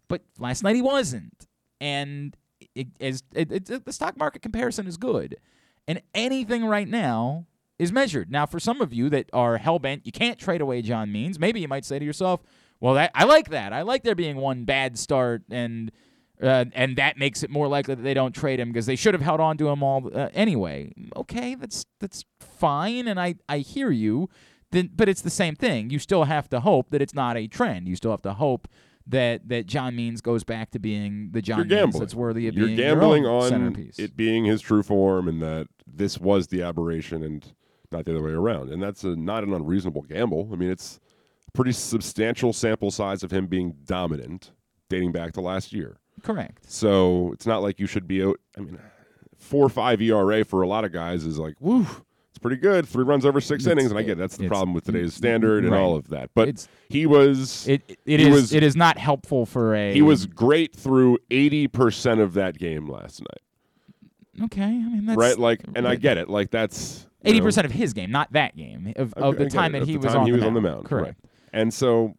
but 0.08 0.22
last 0.38 0.62
night 0.62 0.76
he 0.76 0.82
wasn't 0.82 1.46
and 1.80 2.36
it, 2.74 2.88
as 3.00 3.22
it, 3.34 3.50
it, 3.50 3.84
the 3.84 3.92
stock 3.92 4.16
market 4.16 4.42
comparison 4.42 4.86
is 4.86 4.96
good 4.96 5.36
and 5.88 6.00
anything 6.14 6.64
right 6.64 6.88
now 6.88 7.46
is 7.82 7.92
measured 7.92 8.30
now 8.30 8.46
for 8.46 8.60
some 8.60 8.80
of 8.80 8.92
you 8.92 9.08
that 9.10 9.28
are 9.32 9.58
hell-bent 9.58 10.06
you 10.06 10.12
can't 10.12 10.38
trade 10.38 10.60
away 10.60 10.80
john 10.82 11.10
means 11.10 11.38
maybe 11.38 11.60
you 11.60 11.68
might 11.68 11.84
say 11.84 11.98
to 11.98 12.04
yourself 12.04 12.40
Well, 12.80 12.94
that, 12.94 13.12
I 13.14 13.24
like 13.24 13.50
that. 13.50 13.72
I 13.72 13.82
like 13.82 14.02
there 14.02 14.16
being 14.16 14.36
one 14.36 14.64
bad 14.64 14.98
start, 14.98 15.42
and 15.50 15.92
uh, 16.42 16.64
and 16.74 16.96
that 16.96 17.16
makes 17.16 17.44
it 17.44 17.50
more 17.50 17.68
likely 17.68 17.94
that 17.94 18.02
they 18.02 18.14
don't 18.14 18.34
trade 18.34 18.58
him 18.58 18.70
because 18.72 18.86
they 18.86 18.96
should 18.96 19.14
have 19.14 19.22
held 19.22 19.38
on 19.40 19.56
to 19.58 19.68
him 19.68 19.84
all 19.84 20.10
uh, 20.12 20.30
anyway. 20.34 20.92
Okay, 21.14 21.54
that's 21.54 21.86
that's 22.00 22.24
fine, 22.40 23.06
and 23.06 23.20
I 23.20 23.36
I 23.48 23.58
hear 23.58 23.92
you. 23.92 24.28
Then, 24.72 24.90
but 24.96 25.08
it's 25.08 25.22
the 25.22 25.30
same 25.30 25.54
thing. 25.54 25.90
You 25.90 26.00
still 26.00 26.24
have 26.24 26.48
to 26.50 26.58
hope 26.58 26.90
that 26.90 27.00
it's 27.00 27.14
not 27.14 27.36
a 27.36 27.46
trend. 27.46 27.86
You 27.86 27.94
still 27.94 28.10
have 28.10 28.22
to 28.22 28.32
hope 28.34 28.66
that 29.06 29.48
that 29.48 29.66
John 29.66 29.94
Means 29.94 30.20
goes 30.20 30.42
back 30.42 30.72
to 30.72 30.80
being 30.80 31.28
the 31.30 31.40
John 31.42 31.68
Means 31.68 31.96
that's 32.00 32.14
worthy 32.16 32.48
of 32.48 32.56
being 32.56 32.68
You're 32.70 32.76
being 32.76 32.88
gambling 32.88 33.22
your 33.22 33.42
on 33.42 33.48
centerpiece. 33.48 33.98
it 34.00 34.16
being 34.16 34.44
his 34.44 34.60
true 34.60 34.82
form, 34.82 35.28
and 35.28 35.40
that 35.40 35.68
this 35.86 36.18
was 36.18 36.48
the 36.48 36.62
aberration, 36.62 37.22
and 37.22 37.54
not 37.92 38.04
the 38.04 38.12
other 38.12 38.22
way 38.22 38.32
around. 38.32 38.70
And 38.70 38.82
that's 38.82 39.04
a, 39.04 39.14
not 39.16 39.44
an 39.44 39.52
unreasonable 39.52 40.02
gamble. 40.02 40.48
I 40.52 40.56
mean, 40.56 40.70
it's 40.70 40.98
a 41.48 41.50
pretty 41.52 41.72
substantial 41.72 42.52
sample 42.52 42.90
size 42.90 43.22
of 43.22 43.30
him 43.30 43.46
being 43.46 43.74
dominant, 43.84 44.52
dating 44.88 45.12
back 45.12 45.32
to 45.34 45.40
last 45.40 45.72
year. 45.72 45.98
Correct. 46.22 46.70
So 46.70 47.30
it's 47.32 47.46
not 47.46 47.62
like 47.62 47.80
you 47.80 47.86
should 47.86 48.06
be 48.06 48.22
out. 48.22 48.38
I 48.56 48.60
mean, 48.60 48.78
four 49.38 49.64
or 49.66 49.68
five 49.70 50.00
ERA 50.00 50.44
for 50.44 50.62
a 50.62 50.68
lot 50.68 50.84
of 50.84 50.92
guys 50.92 51.24
is 51.24 51.38
like, 51.38 51.54
woo, 51.58 51.86
it's 52.30 52.38
pretty 52.40 52.56
good. 52.58 52.86
Three 52.86 53.02
runs 53.04 53.26
over 53.26 53.40
six 53.40 53.64
It's- 53.64 53.72
innings, 53.72 53.90
and 53.90 53.98
I 53.98 54.02
get 54.02 54.12
it. 54.12 54.18
that's 54.18 54.36
the 54.36 54.46
problem 54.46 54.72
with 54.72 54.84
today's 54.84 55.14
standard 55.14 55.64
and 55.64 55.74
all 55.74 55.96
of 55.96 56.08
that. 56.08 56.30
But 56.34 56.48
It's- 56.48 56.68
he 56.88 57.06
was 57.06 57.66
It 57.66 57.98
it 58.06 58.20
is 58.20 58.28
was- 58.28 58.52
it 58.52 58.62
is 58.62 58.76
not 58.76 58.98
helpful 58.98 59.46
for 59.46 59.74
a. 59.74 59.92
he 59.92 60.02
was 60.02 60.26
great 60.26 60.76
through 60.76 61.18
eighty 61.30 61.66
percent 61.66 62.20
of 62.20 62.34
that 62.34 62.56
game 62.58 62.86
last 62.88 63.20
night, 63.22 64.44
okay. 64.44 64.62
I 64.62 64.68
mean 64.68 65.06
that's 65.06 65.16
right? 65.18 65.38
Like, 65.38 65.60
and 65.74 65.88
I 65.88 65.96
get 65.96 66.18
it. 66.18 66.28
Like 66.28 66.50
that's 66.50 67.06
eighty 67.24 67.40
percent 67.40 67.64
of 67.64 67.72
his 67.72 67.92
game, 67.92 68.10
not 68.10 68.32
that 68.32 68.56
game 68.56 68.92
of, 68.96 69.12
of 69.14 69.36
the 69.36 69.48
time 69.48 69.74
it. 69.74 69.80
that 69.80 69.88
he 69.88 69.96
was, 69.96 70.06
time 70.06 70.20
on, 70.20 70.26
he 70.26 70.32
the 70.32 70.36
was 70.38 70.44
on 70.44 70.54
the 70.54 70.60
mound. 70.60 70.84
Correct. 70.86 71.20
And 71.52 71.72
so 71.72 72.14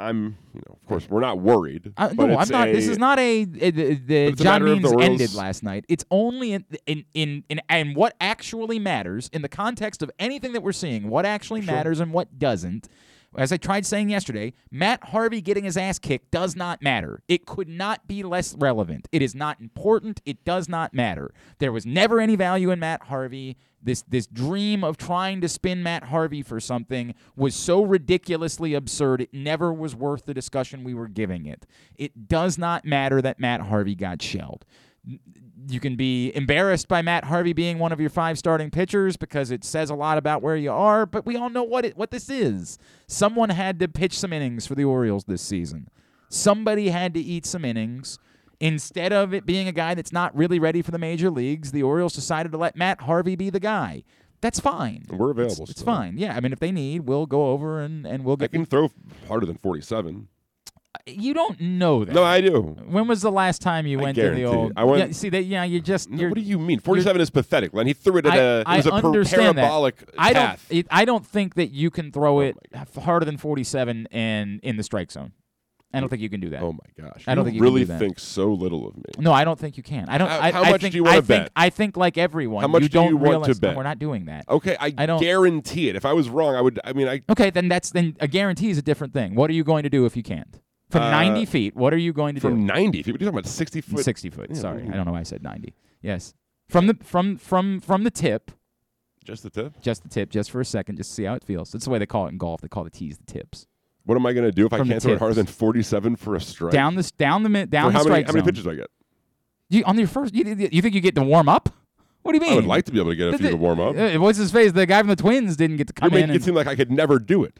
I'm, 0.00 0.36
you 0.54 0.62
know, 0.68 0.76
of 0.80 0.86
course, 0.86 1.08
we're 1.10 1.20
not 1.20 1.40
worried. 1.40 1.92
Uh, 1.96 2.08
I, 2.12 2.14
no, 2.14 2.38
I'm 2.38 2.48
not. 2.48 2.68
a- 2.68 2.72
this 2.72 2.86
is 2.86 2.98
not 2.98 3.18
a, 3.18 3.40
a- 3.42 3.70
the, 3.70 3.94
the 3.94 4.32
John 4.32 4.64
Means 4.64 4.88
the 4.88 4.96
ended 4.98 5.34
last 5.34 5.64
night. 5.64 5.84
It's 5.88 6.04
only 6.10 6.52
in 6.52 6.64
in 6.86 7.04
in 7.14 7.44
in 7.48 7.60
and 7.68 7.96
what 7.96 8.14
actually 8.20 8.78
matters 8.78 9.28
in 9.32 9.42
the 9.42 9.48
context 9.48 10.00
of 10.02 10.10
anything 10.20 10.52
that 10.52 10.62
we're 10.62 10.72
seeing. 10.72 11.08
What 11.08 11.26
actually 11.26 11.62
Sure. 11.62 11.74
matters 11.74 11.98
and 12.00 12.12
what 12.12 12.38
doesn't. 12.38 12.88
As 13.36 13.52
I 13.52 13.58
tried 13.58 13.84
saying 13.84 14.08
yesterday, 14.08 14.54
Matt 14.70 15.04
Harvey 15.04 15.42
getting 15.42 15.64
his 15.64 15.76
ass 15.76 15.98
kicked 15.98 16.30
does 16.30 16.56
not 16.56 16.80
matter. 16.80 17.22
It 17.28 17.44
could 17.44 17.68
not 17.68 18.08
be 18.08 18.22
less 18.22 18.54
relevant. 18.54 19.06
It 19.12 19.20
is 19.20 19.34
not 19.34 19.60
important. 19.60 20.20
It 20.24 20.44
does 20.44 20.68
not 20.68 20.94
matter. 20.94 21.32
There 21.58 21.72
was 21.72 21.84
never 21.84 22.20
any 22.20 22.36
value 22.36 22.70
in 22.70 22.80
Matt 22.80 23.04
Harvey. 23.04 23.58
This 23.82 24.02
this 24.08 24.26
dream 24.26 24.82
of 24.82 24.96
trying 24.96 25.40
to 25.42 25.48
spin 25.48 25.82
Matt 25.82 26.04
Harvey 26.04 26.42
for 26.42 26.58
something 26.58 27.14
was 27.36 27.54
so 27.54 27.84
ridiculously 27.84 28.74
absurd. 28.74 29.20
It 29.20 29.34
never 29.34 29.72
was 29.72 29.94
worth 29.94 30.24
the 30.24 30.34
discussion 30.34 30.82
we 30.82 30.94
were 30.94 31.06
giving 31.06 31.46
it. 31.46 31.66
It 31.94 32.28
does 32.28 32.56
not 32.58 32.84
matter 32.84 33.20
that 33.22 33.38
Matt 33.38 33.60
Harvey 33.60 33.94
got 33.94 34.22
shelled. 34.22 34.64
You 35.66 35.80
can 35.80 35.96
be 35.96 36.30
embarrassed 36.36 36.86
by 36.88 37.02
Matt 37.02 37.24
Harvey 37.24 37.52
being 37.52 37.78
one 37.78 37.90
of 37.92 38.00
your 38.00 38.10
five 38.10 38.38
starting 38.38 38.70
pitchers 38.70 39.16
because 39.16 39.50
it 39.50 39.64
says 39.64 39.90
a 39.90 39.94
lot 39.94 40.16
about 40.18 40.40
where 40.42 40.56
you 40.56 40.70
are, 40.70 41.04
but 41.06 41.26
we 41.26 41.36
all 41.36 41.50
know 41.50 41.64
what 41.64 41.84
it 41.84 41.96
what 41.96 42.10
this 42.10 42.30
is. 42.30 42.78
Someone 43.08 43.50
had 43.50 43.78
to 43.80 43.88
pitch 43.88 44.16
some 44.18 44.32
innings 44.32 44.66
for 44.66 44.74
the 44.76 44.84
Orioles 44.84 45.24
this 45.24 45.42
season. 45.42 45.88
Somebody 46.28 46.90
had 46.90 47.12
to 47.14 47.20
eat 47.20 47.44
some 47.46 47.64
innings. 47.64 48.18
Instead 48.60 49.12
of 49.12 49.32
it 49.32 49.46
being 49.46 49.68
a 49.68 49.72
guy 49.72 49.94
that's 49.94 50.12
not 50.12 50.36
really 50.36 50.58
ready 50.58 50.82
for 50.82 50.90
the 50.90 50.98
major 50.98 51.30
leagues, 51.30 51.70
the 51.72 51.82
Orioles 51.82 52.12
decided 52.14 52.50
to 52.52 52.58
let 52.58 52.74
Matt 52.76 53.02
Harvey 53.02 53.36
be 53.36 53.50
the 53.50 53.60
guy. 53.60 54.02
That's 54.40 54.58
fine. 54.60 55.04
We're 55.08 55.30
It's, 55.30 55.38
available. 55.38 55.62
it's 55.64 55.72
still. 55.80 55.84
fine. 55.84 56.18
Yeah, 56.18 56.36
I 56.36 56.40
mean, 56.40 56.52
if 56.52 56.58
they 56.58 56.72
need, 56.72 57.06
we'll 57.08 57.26
go 57.26 57.50
over 57.50 57.80
and, 57.80 58.04
and 58.06 58.24
we'll 58.24 58.36
get. 58.36 58.46
I 58.46 58.48
can 58.48 58.66
throw 58.66 58.90
harder 59.28 59.46
than 59.46 59.58
47. 59.58 60.28
You 61.06 61.32
don't 61.34 61.58
know 61.60 62.04
that. 62.04 62.12
No, 62.14 62.22
I 62.22 62.40
do. 62.40 62.60
when 62.86 63.08
was 63.08 63.22
the 63.22 63.30
last 63.32 63.62
time 63.62 63.86
you 63.86 63.98
I 63.98 64.02
went 64.02 64.14
to 64.16 64.20
the 64.22 64.26
guarantee 64.36 64.44
old? 64.44 64.72
I 64.76 64.84
went- 64.84 65.06
Yeah, 65.08 65.12
see 65.12 65.28
that? 65.30 65.44
Yeah, 65.44 65.64
you 65.64 65.80
just. 65.80 66.10
No, 66.10 66.18
You're, 66.20 66.28
what 66.30 66.34
do 66.36 66.42
you 66.42 66.58
mean? 66.58 66.80
47 66.80 67.20
is 67.20 67.30
pathetic, 67.30 67.72
Len. 67.72 67.86
He 67.86 67.92
threw 67.94 68.18
it 68.18 68.26
at 68.26 68.32
I- 68.32 68.36
a, 68.36 68.60
it 68.60 68.64
I 68.66 68.76
was 68.76 68.86
a 68.86 68.90
per- 68.90 68.96
understand 68.96 69.56
that. 69.58 69.62
parabolic 69.62 70.04
I 70.18 70.32
don't. 70.32 70.42
path. 70.46 70.66
It, 70.70 70.86
I 70.90 71.04
don't 71.04 71.24
think 71.26 71.54
that 71.54 71.70
you 71.70 71.90
can 71.90 72.12
throw 72.12 72.38
Oh 72.38 72.40
it 72.40 72.56
harder 73.02 73.24
than 73.24 73.36
47 73.38 74.08
and 74.10 74.60
in 74.62 74.76
the 74.76 74.82
strike 74.82 75.10
zone. 75.10 75.32
I 75.94 76.00
don't 76.00 76.10
think 76.10 76.20
you 76.20 76.28
can 76.28 76.40
do 76.40 76.50
that. 76.50 76.62
Oh 76.62 76.72
my 76.72 77.02
gosh! 77.02 77.24
I 77.26 77.34
don't 77.34 77.44
you 77.46 77.52
think 77.52 77.54
you 77.54 77.60
can 77.62 77.64
really 77.64 77.80
do 77.80 77.86
that. 77.86 77.98
think 77.98 78.18
so 78.18 78.52
little 78.52 78.86
of 78.86 78.94
me. 78.98 79.04
No, 79.18 79.32
I 79.32 79.44
don't 79.44 79.58
think 79.58 79.78
you 79.78 79.82
can. 79.82 80.06
I 80.10 80.18
don't. 80.18 80.28
How- 80.28 80.40
I, 80.40 80.50
how 80.50 80.62
I 80.64 80.70
much 80.72 80.82
think, 80.82 80.92
do 80.92 80.98
you 80.98 81.04
wanna 81.04 81.16
I 81.16 81.20
think, 81.22 81.44
bet? 81.44 81.52
I 81.56 81.70
think 81.70 81.96
like 81.96 82.18
everyone. 82.18 82.60
How 82.60 82.68
much 82.68 82.82
you 82.82 82.88
do 82.90 82.92
don't 82.98 83.08
you 83.08 83.16
want 83.16 83.24
to 83.24 83.30
realize, 83.30 83.62
no, 83.62 83.68
bet? 83.68 83.76
we're 83.78 83.82
not 83.84 83.98
doing 83.98 84.26
that. 84.26 84.44
Okay, 84.50 84.76
I, 84.78 84.92
I 84.98 85.06
don't- 85.06 85.18
guarantee 85.22 85.88
it. 85.88 85.96
If 85.96 86.04
I 86.04 86.12
was 86.12 86.28
wrong, 86.28 86.54
I 86.54 86.60
would. 86.60 86.78
I 86.84 86.92
mean, 86.92 87.08
I 87.08 87.22
Okay, 87.30 87.48
then 87.48 87.68
that's 87.68 87.88
then 87.90 88.16
a 88.20 88.28
guarantee 88.28 88.68
is 88.68 88.76
a 88.76 88.82
different 88.82 89.14
thing. 89.14 89.34
What 89.34 89.48
are 89.48 89.54
you 89.54 89.64
going 89.64 89.82
to 89.84 89.88
do 89.88 90.04
if 90.04 90.14
you 90.14 90.22
can't? 90.22 90.60
From 90.90 91.02
Uh, 91.02 91.10
90 91.10 91.44
feet, 91.46 91.76
what 91.76 91.92
are 91.92 91.98
you 91.98 92.12
going 92.12 92.34
to 92.34 92.40
do? 92.40 92.48
from 92.48 92.64
90 92.66 93.02
feet. 93.02 93.06
We're 93.12 93.12
you 93.14 93.18
talking 93.26 93.38
about 93.40 93.46
60 93.46 93.80
foot. 93.82 94.04
60 94.04 94.30
foot. 94.30 94.46
Yeah, 94.50 94.56
Sorry. 94.56 94.82
I 94.88 94.92
don't 94.96 95.04
know 95.06 95.12
why 95.12 95.20
I 95.20 95.24
said 95.24 95.42
90. 95.42 95.74
Yes, 96.02 96.34
from 96.68 96.86
the 96.86 96.94
from 97.02 97.36
from 97.36 97.80
from 97.80 98.04
the 98.04 98.10
tip, 98.10 98.50
Just 99.24 99.42
the 99.42 99.50
tip. 99.50 99.80
just 99.80 100.02
the 100.02 100.08
tip, 100.08 100.30
just 100.30 100.50
for 100.50 100.60
a 100.60 100.64
second, 100.64 100.96
just 100.96 101.10
to 101.10 101.14
see 101.14 101.24
how 101.24 101.34
it 101.34 101.44
feels. 101.44 101.72
That's 101.72 101.84
the 101.84 101.90
way 101.90 101.98
they 101.98 102.06
call 102.06 102.26
it 102.26 102.30
in 102.30 102.38
golf. 102.38 102.60
They 102.62 102.68
call 102.68 102.84
the 102.84 102.90
tees 102.90 103.18
the 103.18 103.24
tips. 103.30 103.66
What 104.04 104.14
am 104.16 104.24
I 104.24 104.32
going 104.32 104.46
to 104.46 104.52
do 104.52 104.64
if 104.64 104.72
I 104.72 104.78
From 104.78 104.88
the 104.88 104.94
can't 104.94 105.02
throw 105.02 105.12
it 105.12 105.18
harder 105.18 105.34
than 105.34 105.44
47 105.46 106.16
for 106.16 106.34
a 106.34 106.40
strike? 106.40 106.72
Down 106.72 106.94
the 106.94 107.02
down 107.18 107.42
the 107.42 107.66
down 107.66 107.88
For 107.88 107.92
the 107.92 107.98
how 107.98 108.04
many, 108.04 108.14
strike 108.22 108.26
how 108.26 108.32
many 108.32 108.44
pitches 108.46 108.64
do 108.64 108.70
I 108.70 108.74
get? 108.76 108.86
You, 109.68 109.84
on 109.84 109.98
your 109.98 110.08
first, 110.08 110.34
you, 110.34 110.44
you 110.72 110.80
think 110.80 110.94
you 110.94 111.02
get 111.02 111.14
to 111.16 111.22
warm 111.22 111.46
up? 111.50 111.68
What 112.22 112.32
do 112.32 112.36
you 112.36 112.40
mean? 112.42 112.52
I 112.52 112.56
would 112.56 112.64
like 112.64 112.84
to 112.86 112.92
be 112.92 112.98
able 113.00 113.10
to 113.10 113.16
get 113.16 113.34
a 113.34 113.38
few 113.38 113.50
to 113.50 113.56
warm 113.56 113.80
up. 113.80 113.96
Uh, 113.96 114.18
what's 114.18 114.38
his 114.38 114.50
face? 114.50 114.72
The 114.72 114.86
guy 114.86 115.00
from 115.00 115.08
the 115.08 115.16
Twins 115.16 115.56
didn't 115.56 115.76
get 115.76 115.88
to 115.88 115.92
come 115.92 116.14
in. 116.14 116.30
it 116.30 116.42
seemed 116.42 116.56
like 116.56 116.66
I 116.66 116.74
could 116.74 116.90
never 116.90 117.18
do 117.18 117.44
it. 117.44 117.58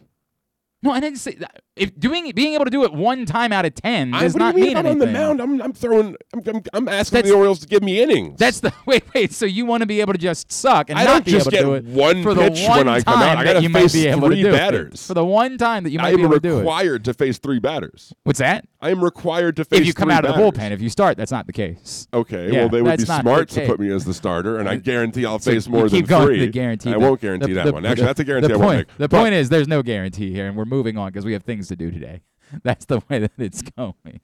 No, 0.82 0.90
I 0.92 1.00
didn't 1.00 1.18
say 1.18 1.34
that. 1.36 1.62
If 1.74 1.96
doing 1.98 2.32
being 2.34 2.54
able 2.54 2.64
to 2.64 2.70
do 2.72 2.82
it 2.84 2.92
one 2.92 3.24
time 3.24 3.52
out 3.52 3.64
of 3.64 3.72
ten 3.74 4.12
I, 4.12 4.22
does 4.22 4.34
you 4.34 4.40
not 4.40 4.54
mean 4.56 4.64
mean 4.66 4.76
I'm 4.76 4.86
on 4.86 4.98
the 4.98 5.06
mound? 5.06 5.40
I'm, 5.40 5.62
I'm 5.62 5.72
throwing. 5.72 6.16
I'm, 6.34 6.42
I'm, 6.46 6.62
I'm 6.72 6.88
asking 6.88 7.16
That's- 7.18 7.30
the 7.30 7.36
Orioles 7.36 7.60
to 7.60 7.68
give 7.68 7.82
me 7.84 8.02
innings. 8.02 8.36
That's 8.38 8.58
the 8.60 8.72
wait, 8.86 9.04
wait. 9.14 9.32
So 9.32 9.46
you 9.46 9.64
want 9.64 9.82
to 9.82 9.86
be 9.86 10.00
able 10.00 10.12
to 10.12 10.18
just 10.18 10.50
suck 10.50 10.90
and 10.90 10.98
I 10.98 11.04
not 11.04 11.12
don't 11.12 11.24
be 11.26 11.30
just 11.32 11.52
able 11.52 11.74
to 11.76 11.80
do 11.80 11.88
it 11.90 11.94
one 11.96 12.22
for 12.24 12.34
pitch 12.34 12.60
the 12.62 12.66
one 12.68 12.78
when 12.78 12.88
I 12.88 13.00
come 13.00 13.20
out. 13.22 13.38
I 13.38 13.44
gotta 13.44 13.68
face 13.68 13.92
three 13.92 14.42
batters. 14.42 15.06
For 15.06 15.14
the 15.14 15.24
one 15.24 15.56
time 15.56 15.84
that 15.84 15.90
you 15.90 15.98
might 15.98 16.08
I 16.08 16.16
be 16.16 16.22
able 16.22 16.32
to 16.34 16.40
do 16.40 16.56
it. 16.56 16.60
required 16.60 17.04
to 17.04 17.14
face 17.14 17.38
three 17.38 17.60
batters. 17.60 18.12
What's 18.24 18.40
that? 18.40 18.66
I 18.80 18.90
am 18.90 19.02
required 19.02 19.56
to 19.56 19.64
face. 19.64 19.80
If 19.80 19.86
you 19.86 19.94
come 19.94 20.10
out 20.10 20.24
of 20.24 20.34
the 20.34 20.40
batters. 20.40 20.58
bullpen, 20.60 20.70
if 20.72 20.80
you 20.80 20.88
start, 20.88 21.16
that's 21.16 21.32
not 21.32 21.46
the 21.46 21.52
case. 21.52 22.06
Okay, 22.14 22.52
Yeah, 22.52 22.60
well 22.60 22.68
they 22.68 22.82
would 22.82 22.98
be 22.98 23.04
smart 23.04 23.48
to 23.50 23.66
put 23.66 23.78
me 23.80 23.90
as 23.92 24.04
the 24.04 24.14
starter, 24.14 24.58
and 24.58 24.68
I 24.68 24.76
guarantee 24.76 25.26
I'll 25.26 25.38
face 25.38 25.66
more 25.68 25.88
than 25.88 26.04
three. 26.06 26.38
to 26.40 26.46
the 26.46 26.52
guarantee. 26.52 26.92
I 26.92 26.96
won't 26.96 27.20
guarantee 27.20 27.52
that 27.54 27.72
one. 27.72 27.84
Actually, 27.86 28.02
the- 28.02 28.06
that's 28.06 28.20
a 28.20 28.24
guarantee 28.24 28.48
The 28.48 28.54
I 28.54 28.56
won't 28.56 28.76
make. 28.88 28.96
the 28.96 29.08
point 29.08 29.34
is, 29.34 29.48
there's 29.48 29.68
no 29.68 29.82
guarantee 29.82 30.32
here, 30.32 30.46
and 30.48 30.56
we're 30.56 30.64
moving 30.68 30.96
on 30.96 31.08
because 31.10 31.24
we 31.24 31.32
have 31.32 31.42
things 31.42 31.68
to 31.68 31.76
do 31.76 31.90
today. 31.90 32.22
That's 32.62 32.84
the 32.86 33.00
way 33.08 33.18
that 33.18 33.32
it's 33.38 33.62
going. 33.76 34.20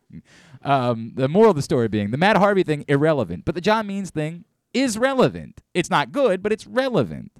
Um, 0.62 1.12
the 1.14 1.28
moral 1.28 1.50
of 1.50 1.56
the 1.56 1.62
story 1.62 1.88
being 1.88 2.10
the 2.10 2.16
Matt 2.18 2.36
Harvey 2.36 2.62
thing 2.62 2.84
irrelevant, 2.88 3.44
but 3.44 3.54
the 3.54 3.60
John 3.60 3.86
Means 3.86 4.10
thing 4.10 4.44
is 4.72 4.98
relevant. 4.98 5.60
It's 5.74 5.90
not 5.90 6.12
good, 6.12 6.42
but 6.42 6.52
it's 6.52 6.66
relevant. 6.66 7.32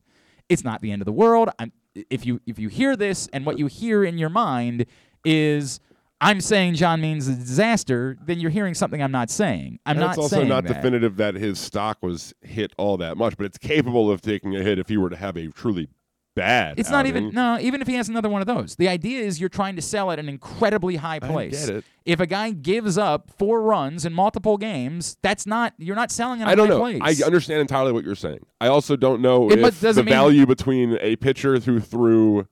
It's 0.48 0.62
not 0.64 0.82
the 0.82 0.92
end 0.92 1.00
of 1.02 1.06
the 1.06 1.12
world. 1.12 1.48
I'm, 1.58 1.72
if 2.10 2.26
you 2.26 2.40
if 2.46 2.58
you 2.58 2.68
hear 2.68 2.96
this 2.96 3.28
and 3.32 3.46
what 3.46 3.58
you 3.58 3.66
hear 3.66 4.04
in 4.04 4.18
your 4.18 4.28
mind 4.28 4.86
is 5.24 5.80
I'm 6.20 6.40
saying 6.40 6.74
John 6.74 7.00
Means 7.00 7.28
is 7.28 7.36
a 7.36 7.40
disaster, 7.40 8.16
then 8.24 8.40
you're 8.40 8.50
hearing 8.50 8.74
something 8.74 9.02
I'm 9.02 9.12
not 9.12 9.30
saying. 9.30 9.78
I'm 9.86 9.92
And 9.96 10.00
not 10.00 10.10
it's 10.10 10.18
also 10.18 10.44
not 10.44 10.64
that. 10.64 10.74
definitive 10.74 11.16
that 11.16 11.34
his 11.34 11.58
stock 11.58 11.98
was 12.02 12.34
hit 12.42 12.72
all 12.78 12.96
that 12.98 13.16
much, 13.16 13.36
but 13.36 13.46
it's 13.46 13.58
capable 13.58 14.10
of 14.10 14.20
taking 14.20 14.54
a 14.56 14.62
hit 14.62 14.78
if 14.78 14.88
he 14.88 14.96
were 14.96 15.10
to 15.10 15.16
have 15.16 15.36
a 15.36 15.48
truly 15.48 15.88
bad. 16.34 16.78
It's 16.78 16.90
not 16.90 17.06
outing. 17.06 17.24
even 17.24 17.34
no. 17.34 17.58
Even 17.60 17.80
if 17.80 17.86
he 17.88 17.94
has 17.94 18.08
another 18.08 18.28
one 18.28 18.40
of 18.40 18.46
those, 18.46 18.76
the 18.76 18.88
idea 18.88 19.22
is 19.22 19.40
you're 19.40 19.48
trying 19.48 19.76
to 19.76 19.82
sell 19.82 20.10
at 20.10 20.18
an 20.18 20.28
incredibly 20.28 20.96
high 20.96 21.18
place. 21.20 21.66
get 21.66 21.76
it. 21.76 21.84
If 22.04 22.20
a 22.20 22.26
guy 22.26 22.50
gives 22.50 22.98
up 22.98 23.30
four 23.38 23.62
runs 23.62 24.04
in 24.04 24.12
multiple 24.12 24.56
games, 24.58 25.16
that's 25.22 25.46
not 25.46 25.74
you're 25.78 25.96
not 25.96 26.10
selling 26.10 26.42
at 26.42 26.48
a 26.48 26.50
I 26.50 26.54
don't 26.54 26.68
high 26.68 26.74
know. 26.74 26.98
place. 26.98 27.22
I 27.22 27.26
understand 27.26 27.60
entirely 27.60 27.92
what 27.92 28.04
you're 28.04 28.14
saying. 28.14 28.44
I 28.60 28.68
also 28.68 28.96
don't 28.96 29.20
know 29.22 29.50
It 29.50 29.58
if 29.58 29.80
the 29.80 29.94
mean- 29.94 30.06
value 30.06 30.46
between 30.46 30.98
a 31.00 31.16
pitcher 31.16 31.58
who 31.60 31.80
threw 31.80 32.46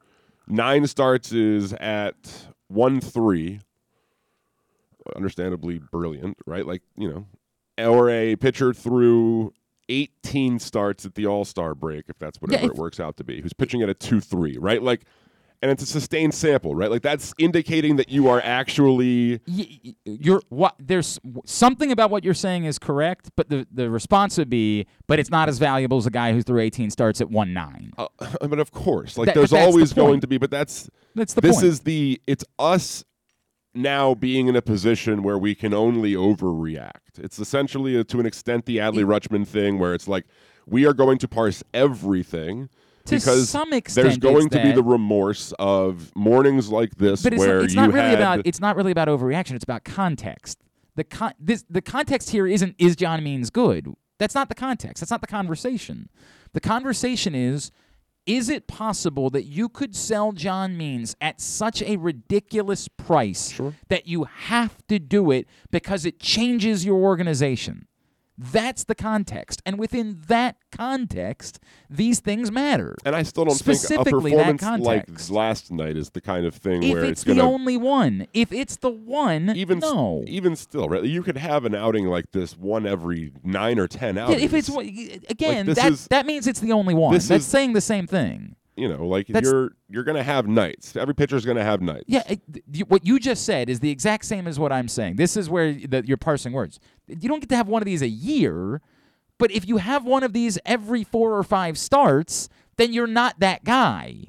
nine 0.47 0.87
starts 0.87 1.33
is 1.33 1.73
at 1.75 2.47
one 2.68 3.01
three. 3.01 3.61
Understandably 5.16 5.79
brilliant, 5.90 6.38
right? 6.47 6.64
Like 6.64 6.83
you 6.97 7.09
know, 7.11 7.27
or 7.90 8.09
a 8.09 8.37
pitcher 8.37 8.73
threw 8.73 9.53
18 9.92 10.59
starts 10.59 11.05
at 11.07 11.14
the 11.14 11.26
All 11.26 11.44
Star 11.44 11.74
break, 11.74 12.05
if 12.09 12.18
that's 12.18 12.40
whatever 12.40 12.64
if- 12.66 12.70
it 12.72 12.76
works 12.76 12.98
out 13.00 13.16
to 13.18 13.24
be, 13.24 13.40
who's 13.40 13.52
pitching 13.52 13.83
at 13.83 13.88
a 13.88 13.94
two 13.94 14.20
three, 14.20 14.57
right? 14.59 14.83
Like, 14.83 15.05
and 15.61 15.70
it's 15.70 15.83
a 15.83 15.87
sustained 15.87 16.35
sample, 16.35 16.74
right? 16.74 16.90
Like 16.90 17.02
that's 17.02 17.33
indicating 17.38 17.94
that 17.96 18.09
you 18.09 18.28
are 18.28 18.40
actually 18.42 19.40
you're 20.05 20.42
what 20.48 20.74
there's 20.81 21.20
something 21.44 21.92
about 21.92 22.11
what 22.11 22.24
you're 22.24 22.35
saying 22.35 22.64
is 22.64 22.78
correct, 22.81 23.31
but 23.37 23.48
the 23.48 23.66
the 23.72 23.88
response 23.88 24.38
would 24.38 24.50
be, 24.50 24.87
but 25.07 25.20
it's 25.20 25.31
not 25.31 25.48
as 25.48 25.59
valuable 25.59 25.98
as 25.98 26.07
a 26.07 26.11
guy 26.11 26.33
who 26.33 26.42
threw 26.42 26.61
18 26.61 26.90
starts 26.90 27.20
at 27.20 27.31
one 27.31 27.52
nine. 27.52 27.92
Uh, 27.96 28.09
mean, 28.42 28.59
of 28.59 28.72
course, 28.72 29.16
like 29.16 29.35
there's 29.35 29.50
that's 29.50 29.52
the 29.52 29.61
always 29.61 29.92
going 29.92 30.20
to 30.20 30.26
be, 30.26 30.37
but 30.38 30.50
that's 30.50 30.90
That's 31.14 31.35
the 31.35 31.40
this 31.40 31.57
point. 31.57 31.66
is 31.66 31.81
the 31.81 32.20
it's 32.26 32.44
us 32.59 33.05
now 33.74 34.14
being 34.14 34.48
in 34.48 34.56
a 34.56 34.62
position 34.62 35.22
where 35.22 35.38
we 35.38 35.54
can 35.54 35.72
only 35.72 36.12
overreact. 36.14 37.18
It's 37.18 37.38
essentially 37.38 37.98
uh 37.98 38.04
to 38.04 38.20
an 38.20 38.26
extent 38.26 38.66
the 38.66 38.78
Adley 38.78 39.04
Rutschman 39.04 39.46
thing, 39.46 39.78
where 39.78 39.94
it's 39.94 40.08
like 40.08 40.26
we 40.66 40.87
are 40.87 40.92
going 40.92 41.18
to 41.18 41.28
parse 41.28 41.62
everything 41.74 42.68
To 43.06 43.16
because 43.16 43.48
some 43.48 43.72
extent, 43.72 44.04
there's 44.04 44.18
going 44.18 44.48
to 44.50 44.62
be 44.62 44.72
the 44.72 44.82
remorse 44.82 45.52
of 45.58 46.12
mornings 46.14 46.70
like 46.70 46.96
this 46.96 47.22
but 47.22 47.32
it's, 47.32 47.40
where 47.40 47.56
not, 47.56 47.64
it's 47.64 47.74
not 47.74 47.92
really 47.92 48.14
about 48.14 48.42
it's 48.44 48.61
not 48.61 48.76
really 48.76 48.92
about 48.92 49.08
overreaction. 49.08 49.52
It's 49.52 49.64
about 49.64 49.85
context. 49.85 50.58
The 50.94 51.04
con- 51.04 51.35
this 51.38 51.64
the 51.70 51.82
context 51.82 52.30
here 52.30 52.46
isn't 52.46 52.74
is 52.78 52.96
John 52.96 53.24
Means 53.24 53.50
good. 53.50 53.88
That's 54.18 54.35
not 54.35 54.48
the 54.48 54.54
context. 54.54 55.00
That's 55.00 55.11
not 55.11 55.20
the 55.20 55.26
conversation. 55.26 56.08
The 56.52 56.61
conversation 56.61 57.35
is 57.35 57.72
is 58.26 58.48
it 58.48 58.66
possible 58.66 59.30
that 59.30 59.44
you 59.44 59.68
could 59.68 59.94
sell 59.96 60.32
John 60.32 60.76
Means 60.76 61.16
at 61.20 61.40
such 61.40 61.82
a 61.82 61.96
ridiculous 61.96 62.88
price 62.88 63.50
Sure. 63.52 63.74
that 63.88 64.06
you 64.06 64.24
have 64.24 64.78
to 64.88 64.98
do 64.98 65.30
it 65.30 65.46
because 65.70 66.06
it 66.06 66.20
changes 66.20 66.85
your 66.85 67.02
organization? 67.02 67.87
That's 68.50 68.85
the 68.85 68.94
context. 68.94 69.62
And 69.64 69.78
within 69.78 70.20
that 70.26 70.57
context, 70.72 71.61
these 71.88 72.20
things 72.20 72.50
matter. 72.50 72.96
And 73.05 73.14
I 73.14 73.22
still 73.22 73.44
don't 73.44 73.55
think 73.57 73.78
a 73.85 74.05
performance 74.05 74.62
like 74.81 75.31
last 75.31 75.70
night 75.70 75.96
is 75.96 76.11
the 76.11 76.20
kind 76.20 76.46
of 76.46 76.55
thing 76.55 76.83
If 76.83 76.92
where 76.92 77.05
it's, 77.05 77.22
it's, 77.22 77.24
the 77.24 77.40
only 77.40 77.76
one, 77.76 78.26
if 78.35 78.52
it's 78.52 78.76
the 78.76 78.90
one, 78.90 79.50
even 79.55 79.78
no. 79.78 80.24
even 80.26 80.57
still, 80.57 80.88
right? 80.88 81.05
You 81.05 81.22
could 81.22 81.37
have 81.37 81.64
an 81.64 81.74
outing 81.74 82.07
like 82.07 82.33
this 82.33 82.57
one 82.57 82.87
every 82.87 83.33
nine 83.44 83.78
or 83.78 83.87
ten 83.87 84.16
Yeah, 84.16 84.24
outings. 84.24 84.42
if 84.42 84.55
it's 84.55 84.68
again, 85.31 85.66
this 85.66 85.76
that 85.76 85.92
is- 85.92 86.07
that 86.09 86.26
means 86.26 86.46
it's 86.46 86.61
the 86.61 86.72
only 86.72 86.94
one. 86.94 87.12
That's 87.12 87.31
is- 87.31 87.46
saying 87.46 87.74
the 87.74 87.81
same 87.81 88.07
thing. 88.07 88.57
You 88.76 88.88
know, 88.88 89.06
like 89.06 89.26
That's- 89.26 89.50
you're 89.50 89.72
you're 89.88 90.04
going 90.04 90.16
to 90.16 90.22
have 90.22 90.46
nights. 90.46 90.96
Every 90.96 91.14
pitcher's 91.14 91.44
going 91.44 91.56
to 91.58 91.64
have 91.64 91.80
nights. 91.82 92.04
Yeah, 92.06 92.22
it, 92.26 92.88
what 92.88 93.04
you 93.06 93.18
just 93.18 93.44
said 93.44 93.68
is 93.68 93.80
the 93.80 93.90
exact 93.90 94.24
same 94.24 94.46
as 94.46 94.58
what 94.58 94.72
I'm 94.72 94.88
saying. 94.88 95.16
This 95.16 95.37
is 95.37 95.50
where 95.50 95.72
the, 95.72 96.02
you're 96.06 96.16
parsing 96.16 96.52
words. 96.52 96.80
You 97.06 97.28
don't 97.28 97.40
get 97.40 97.48
to 97.50 97.56
have 97.56 97.68
one 97.68 97.82
of 97.82 97.87
these 97.87 98.02
a 98.02 98.08
year, 98.08 98.80
but 99.38 99.50
if 99.50 99.68
you 99.68 99.76
have 99.76 100.04
one 100.04 100.22
of 100.22 100.32
these 100.32 100.58
every 100.64 101.04
four 101.04 101.37
or 101.37 101.42
five 101.42 101.76
starts, 101.76 102.48
then 102.76 102.92
you're 102.92 103.06
not 103.06 103.40
that 103.40 103.64
guy. 103.64 104.24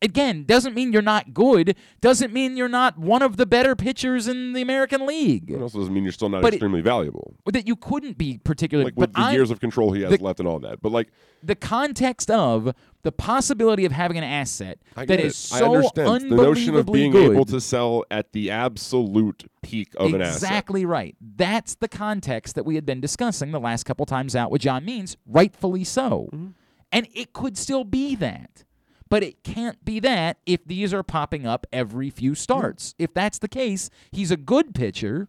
Again, 0.00 0.44
doesn't 0.44 0.74
mean 0.74 0.92
you're 0.92 1.02
not 1.02 1.34
good. 1.34 1.74
Doesn't 2.00 2.32
mean 2.32 2.56
you're 2.56 2.68
not 2.68 2.96
one 2.98 3.20
of 3.20 3.36
the 3.36 3.46
better 3.46 3.74
pitchers 3.74 4.28
in 4.28 4.52
the 4.52 4.62
American 4.62 5.04
League. 5.06 5.50
It 5.50 5.60
also 5.60 5.78
doesn't 5.80 5.92
mean 5.92 6.04
you're 6.04 6.12
still 6.12 6.28
not 6.28 6.40
But 6.40 6.52
it- 6.52 6.56
extremely 6.58 6.82
valuable. 6.82 7.34
That 7.46 7.66
you 7.66 7.74
couldn't 7.74 8.16
be 8.16 8.38
particularly. 8.38 8.92
Like 8.92 8.96
with 8.96 9.12
the 9.12 9.20
I'm- 9.20 9.34
years 9.34 9.50
of 9.50 9.58
control 9.58 9.90
he 9.92 10.02
has 10.02 10.16
the- 10.16 10.22
left 10.24 10.38
and 10.38 10.48
all 10.48 10.60
that. 10.60 10.80
But 10.80 10.92
like 10.92 11.08
the 11.42 11.56
context 11.56 12.30
of 12.30 12.72
the 13.02 13.10
possibility 13.10 13.84
of 13.84 13.90
having 13.92 14.16
an 14.18 14.22
asset 14.24 14.78
I 14.96 15.04
that 15.06 15.18
is 15.18 15.32
it. 15.32 15.36
so 15.36 15.72
I 15.72 15.76
understand 15.76 16.30
the 16.30 16.36
notion 16.36 16.74
of 16.76 16.86
being 16.86 17.10
good. 17.10 17.32
able 17.32 17.44
to 17.46 17.60
sell 17.60 18.04
at 18.10 18.32
the 18.32 18.50
absolute 18.52 19.50
peak 19.62 19.88
of 19.96 20.14
an 20.14 20.22
asset. 20.22 20.42
exactly 20.42 20.84
right. 20.86 21.16
That's 21.20 21.74
the 21.74 21.88
context 21.88 22.54
that 22.54 22.64
we 22.64 22.76
had 22.76 22.86
been 22.86 23.00
discussing 23.00 23.50
the 23.50 23.60
last 23.60 23.84
couple 23.84 24.06
times 24.06 24.36
out 24.36 24.52
with 24.52 24.62
John 24.62 24.84
Means, 24.84 25.16
rightfully 25.26 25.82
so. 25.82 26.28
Mm-hmm. 26.32 26.46
And 26.92 27.08
it 27.14 27.32
could 27.32 27.58
still 27.58 27.82
be 27.84 28.14
that. 28.16 28.64
But 29.08 29.22
it 29.22 29.42
can't 29.42 29.82
be 29.84 30.00
that 30.00 30.38
if 30.44 30.64
these 30.64 30.92
are 30.92 31.02
popping 31.02 31.46
up 31.46 31.66
every 31.72 32.10
few 32.10 32.34
starts. 32.34 32.94
If 32.98 33.14
that's 33.14 33.38
the 33.38 33.48
case, 33.48 33.90
he's 34.12 34.30
a 34.30 34.36
good 34.36 34.74
pitcher 34.74 35.28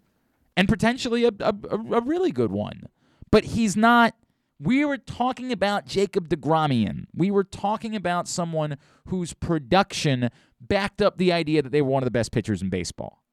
and 0.57 0.67
potentially 0.67 1.23
a, 1.23 1.31
a, 1.39 1.55
a 1.71 2.01
really 2.01 2.31
good 2.31 2.51
one. 2.51 2.83
But 3.31 3.45
he's 3.45 3.77
not. 3.77 4.15
We 4.59 4.83
were 4.83 4.97
talking 4.97 5.53
about 5.53 5.85
Jacob 5.85 6.27
DeGramian. 6.27 7.05
We 7.15 7.31
were 7.31 7.45
talking 7.45 7.95
about 7.95 8.27
someone 8.27 8.77
whose 9.05 9.33
production 9.33 10.29
backed 10.59 11.01
up 11.01 11.17
the 11.17 11.31
idea 11.31 11.61
that 11.61 11.71
they 11.71 11.81
were 11.81 11.89
one 11.89 12.03
of 12.03 12.07
the 12.07 12.11
best 12.11 12.33
pitchers 12.33 12.61
in 12.61 12.69
baseball. 12.69 13.23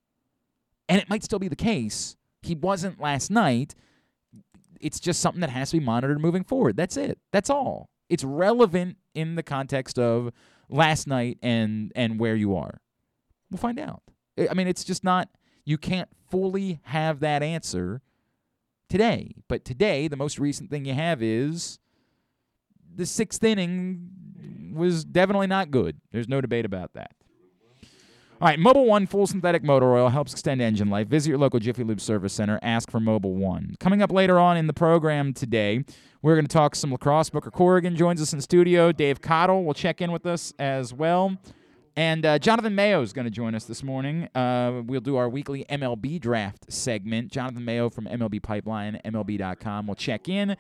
And 0.89 1.01
it 1.01 1.09
might 1.09 1.25
still 1.25 1.41
be 1.41 1.49
the 1.49 1.57
case. 1.57 2.17
He 2.43 2.55
wasn't 2.55 3.01
last 3.01 3.29
night. 3.29 3.75
It's 4.81 5.01
just 5.01 5.21
something 5.21 5.41
that 5.41 5.51
has 5.51 5.71
to 5.71 5.81
be 5.81 5.85
monitored 5.85 6.21
moving 6.21 6.45
forward. 6.45 6.77
That's 6.77 6.97
it. 6.97 7.19
That's 7.33 7.51
all. 7.51 7.91
It's 8.09 8.25
relevant 8.25 8.97
in 9.15 9.35
the 9.35 9.43
context 9.43 9.99
of 9.99 10.33
last 10.69 11.07
night 11.07 11.39
and 11.43 11.93
and 11.95 12.19
where 12.19 12.37
you 12.37 12.57
are. 12.57 12.81
We'll 13.51 13.59
find 13.59 13.79
out. 13.79 14.03
I 14.39 14.55
mean, 14.55 14.69
it's 14.69 14.85
just 14.85 15.05
not 15.05 15.29
you 15.65 15.79
can't 15.79 16.09
fully 16.31 16.81
have 16.85 17.21
that 17.21 17.43
answer 17.43 18.03
today. 18.89 19.35
But 19.49 19.65
today, 19.65 20.09
the 20.09 20.17
most 20.17 20.39
recent 20.39 20.71
thing 20.71 20.85
you 20.85 20.95
have 20.95 21.23
is 21.23 21.79
the 22.95 23.07
sixth 23.07 23.43
inning 23.43 24.73
was 24.75 25.05
definitely 25.05 25.47
not 25.47 25.71
good. 25.71 26.01
There's 26.13 26.29
no 26.29 26.41
debate 26.41 26.65
about 26.65 26.93
that. 26.95 27.13
All 28.39 28.47
right, 28.47 28.59
Mobil 28.59 28.85
One 28.85 29.07
full 29.07 29.27
synthetic 29.27 29.65
motor 29.65 29.95
oil 29.95 30.11
helps 30.11 30.33
extend 30.33 30.61
engine 30.61 30.91
life. 30.91 31.09
Visit 31.09 31.31
your 31.31 31.39
local 31.39 31.59
Jiffy 31.59 31.83
Lube 31.83 32.03
service 32.03 32.35
center. 32.35 32.59
Ask 32.61 32.91
for 32.91 33.01
Mobil 33.01 33.33
One. 33.33 33.77
Coming 33.81 34.03
up 34.03 34.13
later 34.13 34.39
on 34.39 34.59
in 34.59 34.67
the 34.67 34.75
program 34.75 35.33
today, 35.33 35.87
we're 36.21 36.35
going 36.35 36.45
to 36.45 36.53
talk 36.53 36.75
some 36.75 36.93
lacrosse. 36.93 37.31
Boo 37.31 37.41
Corrigan 37.41 37.97
joins 37.97 38.21
us 38.21 38.35
in 38.35 38.43
studio. 38.43 38.93
Dave 38.93 39.23
Cottle 39.23 39.65
will 39.65 39.73
check 39.73 40.03
in 40.03 40.13
with 40.13 40.27
us 40.27 40.53
as 40.59 40.93
well. 40.93 41.39
And 41.97 42.27
uh, 42.27 42.39
Jonathan 42.39 42.75
Mayo 42.75 43.01
is 43.01 43.15
going 43.15 43.25
to 43.25 43.31
join 43.31 43.55
us 43.55 43.65
this 43.65 43.83
morning. 43.83 44.29
Uh, 44.35 44.83
we'll 44.85 45.01
do 45.01 45.17
our 45.17 45.31
weekly 45.31 45.65
MLB 45.71 46.21
draft 46.21 46.71
segment. 46.71 47.33
Jonathan 47.33 47.65
Mayo 47.65 47.89
from 47.89 48.05
MLB 48.05 48.43
Pipeline, 48.43 49.01
MLB.com 49.03 49.87
will 49.87 49.95
check 49.95 50.29
in 50.29 50.59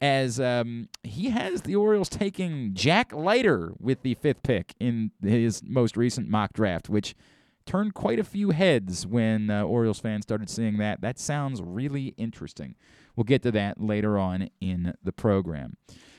as 0.00 0.38
um, 0.38 0.88
he 1.02 1.30
has 1.30 1.62
the 1.62 1.76
Orioles 1.76 2.08
taking 2.08 2.74
Jack 2.74 3.12
Leiter 3.12 3.72
with 3.78 4.02
the 4.02 4.14
fifth 4.14 4.42
pick 4.42 4.74
in 4.78 5.10
his 5.22 5.62
most 5.64 5.96
recent 5.96 6.28
mock 6.28 6.52
draft, 6.52 6.88
which 6.88 7.14
turned 7.66 7.94
quite 7.94 8.18
a 8.18 8.24
few 8.24 8.50
heads 8.50 9.06
when 9.06 9.50
uh, 9.50 9.62
Orioles 9.62 10.00
fans 10.00 10.24
started 10.24 10.48
seeing 10.48 10.78
that. 10.78 11.00
That 11.00 11.18
sounds 11.18 11.60
really 11.60 12.14
interesting. 12.16 12.76
We'll 13.14 13.24
get 13.24 13.42
to 13.42 13.50
that 13.52 13.80
later 13.80 14.18
on 14.18 14.48
in 14.60 14.94
the 15.02 15.12
program. 15.12 15.76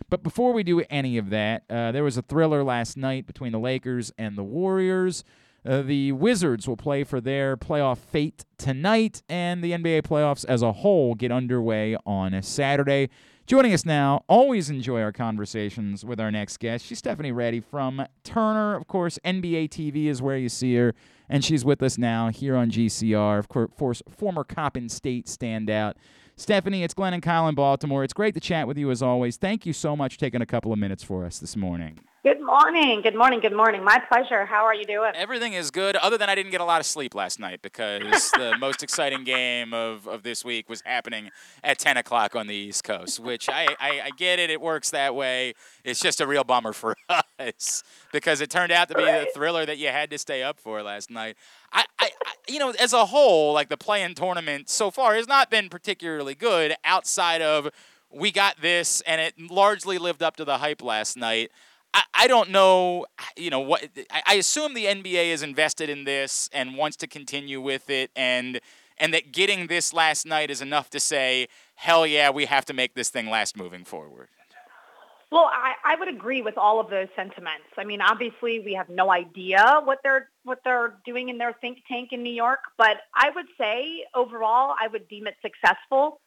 But 0.09 0.23
before 0.23 0.53
we 0.53 0.63
do 0.63 0.83
any 0.89 1.17
of 1.17 1.29
that, 1.29 1.63
uh, 1.69 1.91
there 1.91 2.03
was 2.03 2.17
a 2.17 2.21
thriller 2.21 2.63
last 2.63 2.97
night 2.97 3.25
between 3.25 3.51
the 3.51 3.59
Lakers 3.59 4.11
and 4.17 4.37
the 4.37 4.43
Warriors. 4.43 5.23
Uh, 5.65 5.81
the 5.81 6.11
Wizards 6.11 6.67
will 6.67 6.77
play 6.77 7.03
for 7.03 7.19
their 7.19 7.57
playoff 7.57 7.97
fate 7.97 8.45
tonight, 8.57 9.21
and 9.27 9.63
the 9.63 9.71
NBA 9.71 10.03
playoffs 10.03 10.45
as 10.45 10.61
a 10.61 10.71
whole 10.71 11.15
get 11.15 11.31
underway 11.31 11.97
on 12.05 12.33
a 12.33 12.41
Saturday. 12.41 13.09
Joining 13.49 13.73
us 13.73 13.83
now, 13.83 14.23
always 14.29 14.69
enjoy 14.69 15.01
our 15.01 15.11
conversations 15.11 16.05
with 16.05 16.19
our 16.19 16.29
next 16.29 16.59
guest. 16.59 16.85
She's 16.85 16.99
Stephanie 16.99 17.31
Ready 17.31 17.59
from 17.59 18.05
Turner. 18.23 18.75
Of 18.75 18.85
course, 18.85 19.17
NBA 19.25 19.69
TV 19.69 20.05
is 20.05 20.21
where 20.21 20.37
you 20.37 20.49
see 20.49 20.75
her, 20.75 20.93
and 21.27 21.43
she's 21.43 21.65
with 21.65 21.81
us 21.81 21.97
now 21.97 22.27
here 22.27 22.55
on 22.55 22.69
GCR. 22.69 23.39
Of 23.39 23.49
course, 23.49 24.03
former 24.07 24.43
Coppin 24.43 24.87
State 24.87 25.25
standout. 25.25 25.95
Stephanie, 26.35 26.83
it's 26.83 26.93
Glenn 26.93 27.15
and 27.15 27.23
Kyle 27.23 27.47
in 27.47 27.55
Baltimore. 27.55 28.03
It's 28.03 28.13
great 28.13 28.35
to 28.35 28.39
chat 28.39 28.67
with 28.67 28.77
you 28.77 28.91
as 28.91 29.01
always. 29.01 29.37
Thank 29.37 29.65
you 29.65 29.73
so 29.73 29.95
much 29.95 30.13
for 30.13 30.19
taking 30.19 30.43
a 30.43 30.45
couple 30.45 30.71
of 30.71 30.77
minutes 30.77 31.03
for 31.03 31.25
us 31.25 31.39
this 31.39 31.55
morning. 31.55 31.97
Good 32.21 32.41
morning. 32.41 32.99
Good 33.01 33.15
morning. 33.15 33.39
Good 33.39 33.55
morning. 33.55 33.81
My 33.81 33.97
pleasure. 33.97 34.45
How 34.45 34.65
are 34.65 34.75
you 34.75 34.83
doing? 34.83 35.13
Everything 35.15 35.53
is 35.53 35.71
good, 35.71 35.95
other 35.95 36.17
than 36.17 36.27
I 36.27 36.35
didn't 36.35 36.51
get 36.51 36.59
a 36.59 36.65
lot 36.65 36.81
of 36.81 36.85
sleep 36.85 37.15
last 37.15 37.39
night 37.39 37.61
because 37.61 38.29
the 38.31 38.57
most 38.59 38.83
exciting 38.83 39.23
game 39.23 39.73
of, 39.73 40.05
of 40.05 40.21
this 40.23 40.43
week 40.43 40.67
was 40.67 40.81
happening 40.81 41.31
at 41.63 41.79
10 41.79 41.95
o'clock 41.95 42.35
on 42.35 42.47
the 42.47 42.53
East 42.53 42.83
Coast, 42.83 43.21
which 43.21 43.47
I, 43.47 43.67
I, 43.79 44.01
I 44.03 44.09
get 44.17 44.37
it. 44.37 44.49
It 44.49 44.59
works 44.59 44.89
that 44.89 45.15
way. 45.15 45.53
It's 45.85 46.01
just 46.01 46.19
a 46.19 46.27
real 46.27 46.43
bummer 46.43 46.73
for 46.73 46.97
us 47.39 47.83
because 48.11 48.41
it 48.41 48.49
turned 48.49 48.73
out 48.73 48.89
to 48.89 48.95
be 48.95 49.05
the 49.05 49.29
thriller 49.33 49.65
that 49.65 49.77
you 49.77 49.87
had 49.87 50.09
to 50.09 50.17
stay 50.17 50.43
up 50.43 50.59
for 50.59 50.83
last 50.83 51.09
night. 51.09 51.37
I, 51.71 51.85
I, 51.99 52.09
I 52.25 52.33
you 52.49 52.59
know, 52.59 52.71
as 52.71 52.91
a 52.91 53.05
whole, 53.05 53.53
like 53.53 53.69
the 53.69 53.77
play-in 53.77 54.13
tournament 54.13 54.67
so 54.67 54.91
far 54.91 55.15
has 55.15 55.29
not 55.29 55.49
been 55.49 55.69
particularly 55.69 56.35
good 56.35 56.75
outside 56.83 57.41
of 57.41 57.69
we 58.11 58.31
got 58.31 58.59
this 58.61 58.99
and 59.01 59.21
it 59.21 59.39
largely 59.39 59.97
lived 59.97 60.21
up 60.21 60.35
to 60.35 60.43
the 60.43 60.57
hype 60.57 60.83
last 60.83 61.15
night. 61.15 61.51
I, 61.93 62.03
I 62.13 62.27
don't 62.27 62.49
know, 62.49 63.05
you 63.35 63.49
know 63.49 63.59
what. 63.59 63.87
I, 64.11 64.21
I 64.27 64.33
assume 64.35 64.73
the 64.73 64.85
NBA 64.85 65.27
is 65.27 65.43
invested 65.43 65.89
in 65.89 66.03
this 66.03 66.49
and 66.53 66.75
wants 66.75 66.97
to 66.97 67.07
continue 67.07 67.61
with 67.61 67.89
it, 67.89 68.11
and 68.15 68.59
and 68.97 69.13
that 69.13 69.31
getting 69.31 69.67
this 69.67 69.93
last 69.93 70.25
night 70.25 70.51
is 70.51 70.61
enough 70.61 70.89
to 70.91 70.99
say, 70.99 71.47
hell 71.75 72.05
yeah, 72.05 72.29
we 72.29 72.45
have 72.45 72.65
to 72.65 72.73
make 72.73 72.93
this 72.93 73.09
thing 73.09 73.29
last 73.29 73.57
moving 73.57 73.85
forward. 73.85 74.27
Well, 75.31 75.45
I, 75.51 75.73
I 75.85 75.95
would 75.95 76.07
agree 76.07 76.41
with 76.41 76.57
all 76.57 76.79
of 76.79 76.89
those 76.89 77.07
sentiments. 77.15 77.67
I 77.77 77.83
mean, 77.83 78.01
obviously, 78.01 78.61
we 78.61 78.73
have 78.73 78.89
no 78.89 79.11
idea 79.11 79.79
what 79.83 79.99
they're 80.03 80.29
what 80.43 80.59
they're 80.63 80.95
doing 81.05 81.29
in 81.29 81.37
their 81.37 81.53
think 81.61 81.79
tank 81.87 82.09
in 82.11 82.23
New 82.23 82.33
York, 82.33 82.59
but 82.77 82.97
I 83.13 83.29
would 83.35 83.45
say 83.57 84.05
overall, 84.15 84.75
I 84.79 84.87
would 84.87 85.07
deem 85.07 85.27
it 85.27 85.35
successful. 85.41 86.19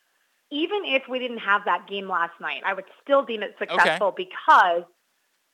Even 0.52 0.82
if 0.84 1.02
we 1.08 1.18
didn't 1.18 1.38
have 1.38 1.62
that 1.64 1.88
game 1.88 2.08
last 2.08 2.38
night, 2.40 2.62
I 2.64 2.74
would 2.74 2.84
still 3.02 3.24
deem 3.24 3.42
it 3.42 3.56
successful 3.58 4.12
because 4.16 4.84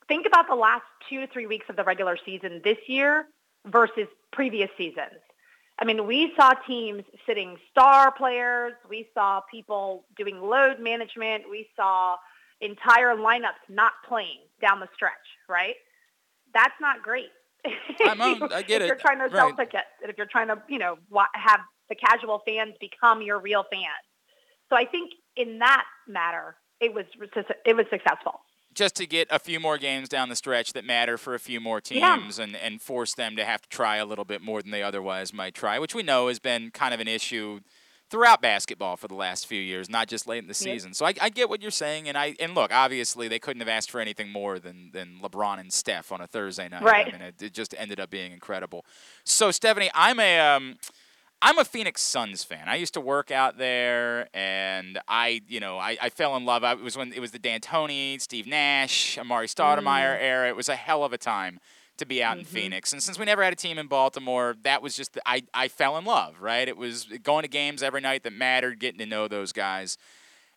think 0.09 0.25
about 0.27 0.47
the 0.49 0.55
last 0.55 0.83
two 1.09 1.21
to 1.21 1.27
three 1.27 1.47
weeks 1.47 1.65
of 1.69 1.77
the 1.77 1.83
regular 1.85 2.17
season 2.25 2.59
this 2.65 2.77
year 2.87 3.27
versus 3.67 4.07
previous 4.33 4.69
seasons. 4.77 5.21
I 5.81 5.85
mean, 5.85 6.05
we 6.05 6.33
saw 6.35 6.51
teams 6.67 7.03
sitting 7.25 7.55
star 7.71 8.11
players. 8.11 8.73
We 8.89 9.07
saw 9.13 9.39
people 9.49 10.05
doing 10.17 10.41
load 10.41 10.81
management. 10.81 11.43
We 11.49 11.69
saw 11.77 12.17
entire 12.59 13.15
lineups 13.15 13.63
not 13.69 13.93
playing 14.07 14.39
down 14.61 14.81
the 14.81 14.89
stretch, 14.93 15.13
right? 15.47 15.75
That's 16.53 16.73
not 16.81 17.01
great. 17.01 17.29
I'm 18.03 18.19
on, 18.19 18.43
I 18.53 18.61
get 18.63 18.81
if 18.81 18.85
it. 18.85 18.87
you're 18.87 18.95
trying 18.97 19.19
to 19.19 19.33
sell 19.33 19.47
Right. 19.47 19.57
tickets, 19.57 19.87
and 20.01 20.11
if 20.11 20.17
you're 20.17 20.27
trying 20.27 20.47
to, 20.49 20.61
you 20.67 20.79
know, 20.79 20.97
have 21.33 21.61
the 21.87 21.95
casual 21.95 22.41
fans 22.45 22.73
become 22.81 23.21
your 23.21 23.39
real 23.39 23.63
fans. 23.71 24.03
So 24.69 24.75
I 24.75 24.85
think 24.85 25.11
in 25.37 25.59
that 25.59 25.85
matter, 26.07 26.55
it 26.81 26.93
was 26.93 27.05
it 27.65 27.75
was 27.75 27.85
successful. 27.89 28.41
Just 28.73 28.95
to 28.95 29.05
get 29.07 29.27
a 29.31 29.39
few 29.39 29.59
more 29.59 29.77
games 29.77 30.07
down 30.09 30.29
the 30.29 30.35
stretch 30.35 30.73
that 30.73 30.85
matter 30.85 31.17
for 31.17 31.33
a 31.35 31.39
few 31.39 31.59
more 31.59 31.81
teams 31.81 32.01
Yeah. 32.01 32.43
and, 32.43 32.55
and 32.55 32.81
force 32.81 33.13
them 33.13 33.35
to 33.35 33.43
have 33.45 33.61
to 33.63 33.69
try 33.69 33.97
a 33.97 34.05
little 34.05 34.25
bit 34.25 34.41
more 34.41 34.61
than 34.61 34.71
they 34.71 34.83
otherwise 34.83 35.33
might 35.33 35.53
try, 35.55 35.79
which 35.79 35.95
we 35.95 36.03
know 36.03 36.27
has 36.27 36.39
been 36.39 36.71
kind 36.71 36.93
of 36.93 36.99
an 36.99 37.07
issue 37.07 37.59
throughout 38.11 38.41
basketball 38.41 38.97
for 38.97 39.07
the 39.07 39.13
last 39.15 39.45
few 39.45 39.61
years, 39.61 39.87
not 39.89 40.07
just 40.07 40.25
late 40.27 40.41
in 40.41 40.47
the 40.47 40.53
season. 40.53 40.93
So 40.95 41.05
I, 41.05 41.13
I 41.21 41.29
get 41.29 41.47
what 41.49 41.61
you're 41.61 41.69
saying, 41.69 42.07
and 42.09 42.17
I 42.17 42.35
and 42.39 42.55
look, 42.55 42.73
obviously 42.73 43.27
they 43.27 43.37
couldn't 43.37 43.59
have 43.59 43.69
asked 43.69 43.91
for 43.91 43.99
anything 44.01 44.29
more 44.31 44.57
than 44.57 44.89
than 44.93 45.19
LeBron 45.21 45.59
and 45.59 45.71
Steph 45.71 46.11
on 46.11 46.19
a 46.19 46.25
Thursday 46.27 46.67
night. 46.69 46.81
Right. 46.81 47.07
I 47.07 47.11
mean, 47.11 47.21
it, 47.21 47.41
it 47.41 47.53
just 47.53 47.75
ended 47.77 47.99
up 47.99 48.09
being 48.09 48.31
incredible. 48.31 48.83
So 49.25 49.51
Stephanie, 49.51 49.91
I'm 49.93 50.19
a 50.19 50.39
um, 50.39 50.77
I'm 51.41 51.57
a 51.57 51.63
Phoenix 51.63 52.01
Suns 52.01 52.43
fan. 52.43 52.67
I 52.67 52.75
used 52.75 52.93
to 52.95 53.01
work 53.01 53.31
out 53.31 53.57
there, 53.57 54.27
and 54.33 54.99
I, 55.07 55.41
you 55.47 55.61
know, 55.61 55.77
I, 55.77 55.97
I 56.01 56.09
fell 56.09 56.35
in 56.35 56.43
love. 56.43 56.65
I, 56.65 56.73
it 56.73 56.81
was 56.81 56.97
when 56.97 57.13
it 57.13 57.21
was 57.21 57.31
the 57.31 57.39
D'Antoni, 57.39 58.19
Steve 58.19 58.45
Nash, 58.45 59.17
Amar'e 59.17 59.45
Stoudemire 59.45 60.17
era. 60.19 60.49
It 60.49 60.55
was 60.57 60.67
a 60.67 60.75
hell 60.75 61.03
of 61.03 61.13
a 61.13 61.17
time 61.17 61.59
to 61.97 62.05
be 62.05 62.21
out 62.21 62.37
in 62.37 62.43
Phoenix. 62.45 62.91
And 62.91 63.01
since 63.01 63.17
we 63.17 63.25
never 63.25 63.43
had 63.43 63.53
a 63.53 63.55
team 63.55 63.77
in 63.77 63.87
Baltimore, 63.87 64.55
that 64.63 64.81
was 64.81 64.95
just 64.95 65.13
the, 65.13 65.21
I 65.25 65.43
I 65.53 65.69
fell 65.69 65.97
in 65.97 66.03
love. 66.03 66.41
Right? 66.41 66.67
It 66.67 66.75
was 66.75 67.05
going 67.23 67.43
to 67.43 67.49
games 67.49 67.83
every 67.83 68.01
night 68.01 68.23
that 68.23 68.33
mattered, 68.33 68.79
getting 68.79 68.99
to 68.99 69.05
know 69.05 69.29
those 69.29 69.53
guys. 69.53 69.97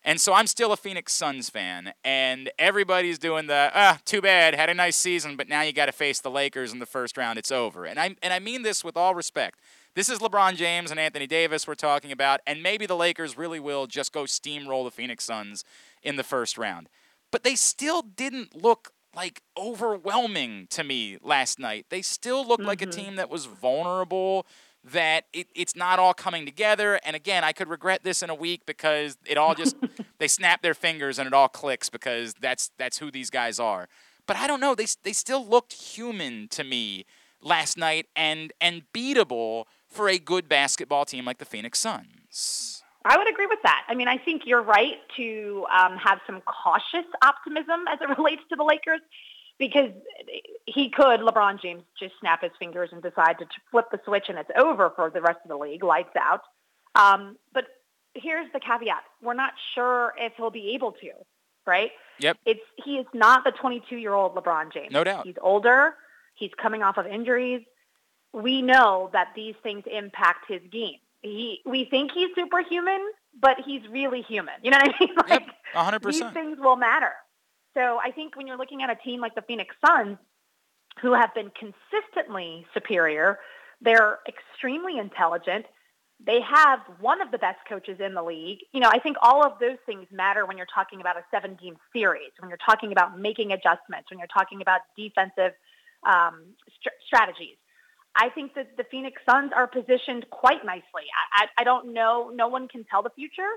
And 0.05 0.21
so 0.21 0.33
I'm 0.33 0.49
still 0.49 0.73
a 0.73 0.77
Phoenix 0.77 1.13
Suns 1.13 1.49
fan, 1.49 1.93
and 2.03 2.51
everybody's 2.59 3.21
doing 3.21 3.47
the 3.47 3.71
ah, 3.73 4.01
too 4.05 4.21
bad, 4.21 4.55
had 4.57 4.69
a 4.69 4.75
nice 4.75 4.97
season, 4.97 5.37
but 5.37 5.49
now 5.49 5.63
you 5.63 5.73
got 5.73 5.87
to 5.87 5.93
face 5.93 6.19
the 6.19 6.31
Lakers 6.31 6.73
in 6.73 6.81
the 6.81 6.87
first 6.87 7.17
round. 7.17 7.39
It's 7.39 7.53
over. 7.53 7.85
And 7.85 8.01
I 8.01 8.17
and 8.21 8.33
I 8.33 8.41
mean 8.41 8.63
this 8.63 8.83
with 8.83 8.97
all 8.97 9.15
respect. 9.15 9.61
This 9.95 10.09
is 10.09 10.21
LeBron 10.21 10.57
James 10.57 10.91
and 10.91 10.99
Anthony 10.99 11.27
Davis 11.27 11.67
we're 11.67 11.75
talking 11.75 12.13
about, 12.13 12.41
and 12.47 12.63
maybe 12.63 12.87
the 12.87 12.97
Lakers 12.97 13.37
really 13.37 13.61
will 13.61 13.87
just 13.87 14.11
go 14.11 14.23
steamroll 14.23 14.85
the 14.85 14.91
Phoenix 14.91 15.25
Suns 15.25 15.65
in 16.03 16.17
the 16.17 16.25
first 16.25 16.57
round. 16.57 16.89
But 17.31 17.45
they 17.45 17.55
still 17.55 18.01
didn't 18.01 18.57
look 18.57 18.93
like 19.15 19.43
overwhelming 19.55 20.67
to 20.71 20.83
me 20.83 21.19
last 21.21 21.59
night. 21.59 21.85
They 21.91 22.01
still 22.01 22.47
looked 22.47 22.65
like 22.65 22.81
a 22.81 22.87
mm-hmm. 22.87 23.01
team 23.01 23.17
that 23.17 23.29
was 23.29 23.45
vulnerable, 23.45 24.47
that 24.83 25.27
it, 25.35 25.49
it's 25.55 25.77
not 25.77 25.99
all 25.99 26.15
coming 26.15 26.47
together. 26.47 26.99
And 27.05 27.15
again, 27.15 27.45
I 27.45 27.53
could 27.53 27.69
regret 27.69 28.03
this 28.03 28.23
in 28.23 28.31
a 28.31 28.35
week 28.35 28.65
because 28.65 29.19
it 29.27 29.37
all 29.37 29.55
just 29.55 29.77
they 30.19 30.29
snap 30.29 30.63
their 30.63 30.73
fingers 30.73 31.19
and 31.19 31.27
it 31.27 31.35
all 31.35 31.49
clicks 31.49 31.91
because 31.91 32.33
that's 32.41 32.71
that's 32.79 32.97
who 32.97 33.11
these 33.11 33.29
guys 33.29 33.61
are. 33.61 33.91
But 34.27 34.39
I 34.39 34.47
don't 34.47 34.61
know. 34.61 34.75
They 34.75 34.87
they 35.03 35.13
still 35.13 35.47
looked 35.47 35.75
human 35.75 36.49
to 36.49 36.65
me 36.65 37.05
last 37.43 37.77
night 37.77 38.07
and 38.17 38.55
and 38.59 38.85
beatable 38.95 39.65
for 39.93 40.09
a 40.09 40.19
good 40.19 40.49
basketball 40.49 41.05
team 41.05 41.25
like 41.25 41.39
the 41.39 41.45
Phoenix 41.45 41.79
Suns. 41.79 42.83
I 43.05 43.19
would 43.19 43.29
agree 43.29 43.47
with 43.47 43.59
that. 43.65 43.83
I 43.89 43.95
mean, 43.95 44.09
I 44.09 44.19
think 44.19 44.43
you're 44.47 44.63
right 44.63 44.97
to 45.17 45.67
um, 45.73 45.97
have 45.97 46.19
some 46.27 46.41
cautious 46.43 47.09
optimism 47.23 47.85
as 47.93 47.99
it 48.01 48.09
relates 48.19 48.43
to 48.51 48.57
the 48.57 48.65
Lakers 48.65 49.01
because 49.59 49.91
he 50.67 50.91
could, 50.91 51.21
LeBron 51.21 51.61
James, 51.61 51.83
just 51.99 52.15
snap 52.21 52.43
his 52.43 52.53
fingers 52.59 52.91
and 52.93 53.03
decide 53.03 53.39
to 53.39 53.47
flip 53.71 53.87
the 53.91 53.99
switch 54.05 54.27
and 54.29 54.39
it's 54.39 54.51
over 54.59 54.93
for 54.95 55.11
the 55.11 55.21
rest 55.21 55.39
of 55.45 55.49
the 55.49 55.57
league, 55.57 55.83
lights 55.83 56.15
out. 56.19 56.41
Um, 56.95 57.37
but 57.53 57.65
here's 58.15 58.51
the 58.53 58.61
caveat. 58.61 59.03
We're 59.23 59.35
not 59.35 59.53
sure 59.75 60.15
if 60.19 60.33
he'll 60.37 60.51
be 60.51 60.75
able 60.75 60.93
to, 60.93 61.11
right? 61.67 61.91
Yep. 62.21 62.39
It's 62.47 62.61
He 62.85 62.93
is 62.97 63.07
not 63.15 63.45
the 63.45 63.53
22-year-old 63.53 64.35
LeBron 64.35 64.73
James. 64.73 64.93
No 64.93 65.05
doubt. 65.05 65.27
He's 65.27 65.37
older. 65.41 65.95
He's 66.35 66.51
coming 66.61 66.83
off 66.83 66.97
of 66.99 67.07
injuries. 67.07 67.63
We 68.33 68.63
know 68.63 69.11
that 69.13 69.29
these 69.37 69.55
things 69.63 69.85
impact 69.91 70.47
his 70.49 70.63
game 70.71 70.99
he 71.23 71.61
we 71.65 71.87
think 71.91 72.11
he's 72.13 72.29
superhuman, 72.35 73.01
but 73.41 73.57
he's 73.65 73.83
really 73.91 74.23
human. 74.23 74.55
You 74.63 74.73
know 74.73 74.79
what 74.83 74.95
I 74.95 75.05
mean? 75.05 75.15
Like 75.29 75.41
Yep, 75.47 75.51
a 75.75 75.85
hundred 75.85 76.03
these 76.05 76.19
percent. 76.19 76.35
things 76.35 76.59
will 76.61 76.77
matter. 76.77 77.13
So 77.75 77.99
I 78.05 78.11
think 78.11 78.37
when 78.37 78.47
you're 78.47 78.59
looking 78.59 78.83
at 78.83 78.91
a 78.91 78.97
team 78.97 79.21
like 79.21 79.35
the 79.35 79.43
Phoenix 79.43 79.75
Suns, 79.87 80.19
who 81.01 81.15
have 81.15 81.33
been 81.35 81.51
consistently 81.59 82.67
superior, 82.75 83.39
they're 83.81 84.19
extremely 84.29 84.99
intelligent. 84.99 85.65
They 86.25 86.41
have 86.43 86.81
one 87.01 87.21
of 87.23 87.31
the 87.31 87.39
best 87.39 87.59
coaches 87.69 87.99
in 87.99 88.15
the 88.15 88.23
league. 88.23 88.59
You 88.73 88.81
know, 88.81 88.91
I 88.93 88.99
think 88.99 89.17
all 89.23 89.45
of 89.45 89.59
those 89.59 89.79
things 89.87 90.07
matter 90.13 90.45
when 90.45 90.57
you're 90.59 90.67
talking 90.73 91.01
about 91.01 91.17
a 91.17 91.25
seven-game 91.31 91.77
series, 91.93 92.31
when 92.39 92.51
you're 92.51 92.59
talking 92.65 92.93
about 92.93 93.19
making 93.19 93.53
adjustments, 93.53 94.11
when 94.11 94.19
you're 94.19 94.29
talking 94.29 94.61
about 94.61 94.83
defensive 94.97 95.53
um, 96.07 96.45
st- 96.69 96.95
strategies. 97.07 97.57
I 98.17 98.29
think 98.29 98.55
that 98.55 98.77
the 98.77 98.85
Phoenix 98.91 99.21
Suns 99.29 99.53
are 99.55 99.67
positioned 99.67 100.27
quite 100.31 100.65
nicely. 100.65 101.05
I, 101.35 101.45
I, 101.45 101.63
I 101.63 101.65
don't 101.65 101.93
know. 101.93 102.31
No 102.35 102.49
one 102.49 102.69
can 102.69 102.85
tell 102.91 103.03
the 103.03 103.11
future, 103.11 103.49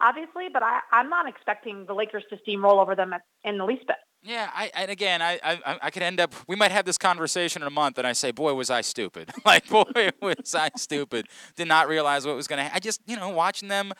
obviously, 0.00 0.46
but 0.52 0.62
I, 0.62 0.80
I'm 0.92 1.08
not 1.08 1.28
expecting 1.28 1.84
the 1.86 1.94
Lakers 1.94 2.24
to 2.30 2.36
steamroll 2.36 2.80
over 2.80 2.94
them 2.94 3.14
in 3.44 3.58
the 3.58 3.64
least 3.64 3.86
bit. 3.86 3.96
Yeah, 4.22 4.50
I 4.52 4.70
and 4.74 4.90
again, 4.90 5.22
I, 5.22 5.38
I 5.44 5.78
I 5.82 5.90
could 5.90 6.02
end 6.02 6.18
up. 6.18 6.34
We 6.48 6.56
might 6.56 6.72
have 6.72 6.84
this 6.84 6.98
conversation 6.98 7.62
in 7.62 7.68
a 7.68 7.70
month, 7.70 7.98
and 7.98 8.06
I 8.06 8.12
say, 8.12 8.32
"Boy, 8.32 8.52
was 8.52 8.68
I 8.68 8.80
stupid! 8.80 9.30
like, 9.44 9.68
boy, 9.68 10.10
was 10.20 10.56
I 10.56 10.70
stupid! 10.76 11.26
Did 11.54 11.68
not 11.68 11.88
realize 11.88 12.26
what 12.26 12.34
was 12.34 12.48
going 12.48 12.64
to. 12.64 12.74
I 12.74 12.80
just, 12.80 13.00
you 13.06 13.16
know, 13.16 13.28
watching 13.28 13.68
them, 13.68 13.92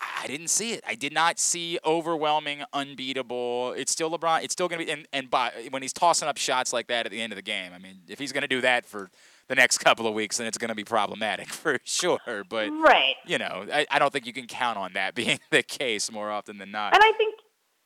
I 0.00 0.26
didn't 0.26 0.48
see 0.48 0.72
it. 0.72 0.82
I 0.86 0.94
did 0.94 1.12
not 1.12 1.38
see 1.38 1.78
overwhelming, 1.84 2.62
unbeatable. 2.72 3.74
It's 3.76 3.92
still 3.92 4.10
LeBron. 4.10 4.42
It's 4.42 4.52
still 4.52 4.66
going 4.66 4.80
to 4.80 4.86
be. 4.86 4.90
And 4.90 5.06
and 5.12 5.30
by, 5.30 5.52
when 5.70 5.82
he's 5.82 5.92
tossing 5.92 6.26
up 6.26 6.36
shots 6.36 6.72
like 6.72 6.88
that 6.88 7.06
at 7.06 7.12
the 7.12 7.20
end 7.20 7.32
of 7.32 7.36
the 7.36 7.42
game, 7.42 7.72
I 7.72 7.78
mean, 7.78 8.00
if 8.08 8.18
he's 8.18 8.32
going 8.32 8.42
to 8.42 8.48
do 8.48 8.60
that 8.62 8.86
for 8.86 9.10
the 9.50 9.56
next 9.56 9.78
couple 9.78 10.06
of 10.06 10.14
weeks, 10.14 10.38
then 10.38 10.46
it's 10.46 10.56
going 10.56 10.68
to 10.68 10.76
be 10.76 10.84
problematic 10.84 11.48
for 11.52 11.78
sure. 11.84 12.44
But 12.48 12.70
Right. 12.70 13.16
you 13.26 13.36
know, 13.36 13.66
I, 13.70 13.84
I 13.90 13.98
don't 13.98 14.12
think 14.12 14.24
you 14.24 14.32
can 14.32 14.46
count 14.46 14.78
on 14.78 14.92
that 14.94 15.14
being 15.20 15.38
the 15.50 15.62
case 15.62 16.10
more 16.10 16.30
often 16.30 16.56
than 16.56 16.70
not. 16.70 16.94
And 16.94 17.02
I 17.02 17.12
think, 17.18 17.34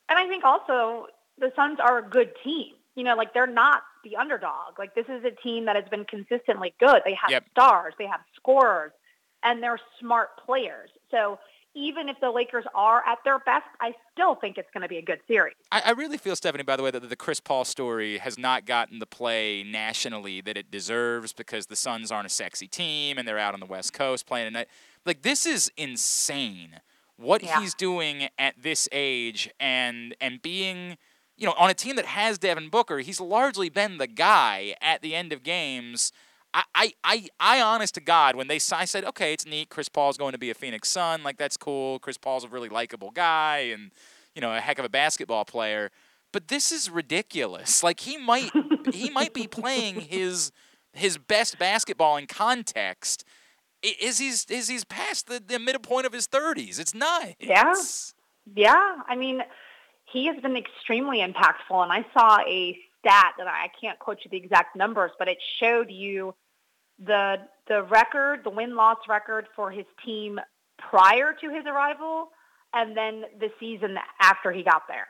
and 0.09 0.19
I 0.19 0.29
think 0.29 0.45
also 0.45 1.07
the 1.39 1.51
Suns 1.57 1.79
are 1.81 1.99
a 1.99 2.03
good 2.09 2.33
team. 2.45 2.75
You 2.95 3.03
know, 3.03 3.17
like 3.17 3.35
they're 3.35 3.49
not 3.49 3.83
the 4.05 4.15
underdog. 4.17 4.79
Like 4.79 4.95
this 4.95 5.07
is 5.09 5.25
a 5.25 5.31
team 5.43 5.65
that 5.65 5.75
has 5.75 5.87
been 5.91 6.05
consistently 6.05 6.75
good. 6.79 7.01
They 7.05 7.15
have 7.21 7.31
Yep. 7.31 7.45
stars, 7.51 7.95
they 7.99 8.07
have 8.07 8.21
scorers, 8.37 8.93
and 9.43 9.61
they're 9.63 9.81
smart 9.99 10.29
players. 10.45 10.91
So 11.11 11.39
even 11.75 12.09
if 12.09 12.17
the 12.21 12.31
Lakers 12.31 12.65
are 12.75 13.03
at 13.07 13.19
their 13.25 13.39
best, 13.41 13.65
I 13.81 13.93
still 14.13 14.37
think 14.37 14.59
it's 14.59 14.69
going 14.73 14.83
to 14.83 14.89
be 14.89 14.99
a 14.99 15.03
good 15.03 15.21
series. 15.27 15.55
I, 15.73 15.83
I 15.87 15.91
really 15.91 16.19
feel, 16.19 16.37
Stephanie, 16.37 16.63
by 16.65 16.77
the 16.77 16.83
way, 16.83 16.91
that 16.91 17.09
the 17.09 17.17
Chris 17.17 17.41
Paul 17.41 17.65
story 17.65 18.19
has 18.19 18.39
not 18.39 18.65
gotten 18.65 18.99
the 19.01 19.07
play 19.07 19.63
nationally 19.65 20.41
that 20.43 20.57
it 20.57 20.71
deserves 20.71 21.33
because 21.33 21.67
the 21.67 21.77
Suns 21.77 22.13
aren't 22.13 22.27
a 22.27 22.31
sexy 22.31 22.69
team 22.69 23.19
and 23.19 23.27
they're 23.27 23.39
out 23.39 23.55
on 23.55 23.61
the 23.61 23.67
West 23.67 23.93
Coast 23.93 24.27
playing 24.27 24.47
tonight. 24.47 24.69
Like 25.05 25.23
this 25.23 25.45
is 25.47 25.71
insane 25.77 26.81
what 27.17 27.43
Yeah. 27.43 27.61
he's 27.61 27.75
doing 27.75 28.29
at 28.39 28.55
this 28.63 28.89
age 28.91 29.51
and 29.61 30.15
and 30.21 30.43
being 30.43 30.97
you 31.37 31.47
know 31.47 31.55
on 31.59 31.71
a 31.71 31.75
team 31.75 31.97
that 31.97 32.07
has 32.07 32.39
Devin 32.39 32.69
Booker. 32.71 32.99
He's 32.99 33.21
largely 33.21 33.69
been 33.69 33.99
the 33.99 34.07
guy 34.07 34.75
at 34.81 35.03
the 35.03 35.15
end 35.15 35.33
of 35.33 35.43
games. 35.43 36.13
I, 36.55 36.63
I, 36.75 36.93
I, 37.03 37.29
I 37.41 37.61
honest 37.61 37.95
to 37.97 38.01
God, 38.01 38.37
when 38.37 38.47
they 38.47 38.61
I 38.73 38.85
said, 38.87 39.05
okay, 39.05 39.33
it's 39.33 39.45
neat. 39.45 39.69
Chris 39.69 39.89
Paul's 39.89 40.17
going 40.17 40.33
to 40.33 40.39
be 40.39 40.51
a 40.51 40.55
Phoenix 40.55 40.89
Sun. 40.89 41.23
Like, 41.23 41.37
that's 41.37 41.57
cool. 41.57 41.99
Chris 41.99 42.17
Paul's 42.17 42.45
a 42.45 42.49
really 42.49 42.69
likable 42.69 43.11
guy 43.11 43.71
and, 43.73 43.91
you 44.35 44.41
know, 44.41 44.55
a 44.55 44.61
heck 44.61 44.79
of 44.79 44.85
a 44.85 44.89
basketball 44.89 45.45
player. 45.45 45.91
But 46.33 46.49
this 46.49 46.73
is 46.73 46.89
ridiculous. 46.89 47.83
Like, 47.83 48.01
he 48.01 48.17
might 48.17 48.51
he 48.93 49.11
might 49.11 49.35
be 49.35 49.47
playing 49.47 50.01
his 50.01 50.53
his 50.93 51.19
best 51.19 51.59
basketball 51.59 52.17
in 52.17 52.27
context. 52.27 53.25
Is 53.83 54.19
he's 54.19 54.47
is 54.47 54.69
he's 54.69 54.85
past 54.85 55.27
the, 55.27 55.43
the 55.45 55.59
midpoint 55.59 56.07
of 56.07 56.13
his 56.13 56.27
thirties? 56.27 56.79
It's 56.79 56.95
nuts. 56.95 57.35
Yeah. 57.41 57.75
Yeah, 58.55 58.97
I 59.09 59.17
mean, 59.17 59.41
he 60.13 60.27
has 60.27 60.37
been 60.43 60.55
extremely 60.55 61.21
impactful, 61.21 61.83
and 61.83 61.91
I 61.91 62.05
saw 62.13 62.41
a 62.47 62.79
stat 62.99 63.33
that 63.39 63.47
I 63.47 63.71
can't 63.81 63.99
quote 63.99 64.19
you 64.23 64.31
the 64.31 64.37
exact 64.37 64.77
numbers, 64.77 65.13
but 65.19 65.29
it 65.29 65.39
showed 65.59 65.91
you 65.91 66.35
the 66.99 67.37
the 67.69 67.83
record, 67.85 68.41
the 68.45 68.51
win 68.51 68.77
loss 68.77 68.99
record 69.09 69.47
for 69.57 69.71
his 69.71 69.87
team 70.05 70.39
prior 70.79 71.33
to 71.41 71.49
his 71.51 71.65
arrival, 71.67 72.29
and 72.75 72.97
then 72.97 73.25
the 73.41 73.51
season 73.59 73.97
after 74.21 74.53
he 74.53 74.63
got 74.63 74.83
there, 74.89 75.07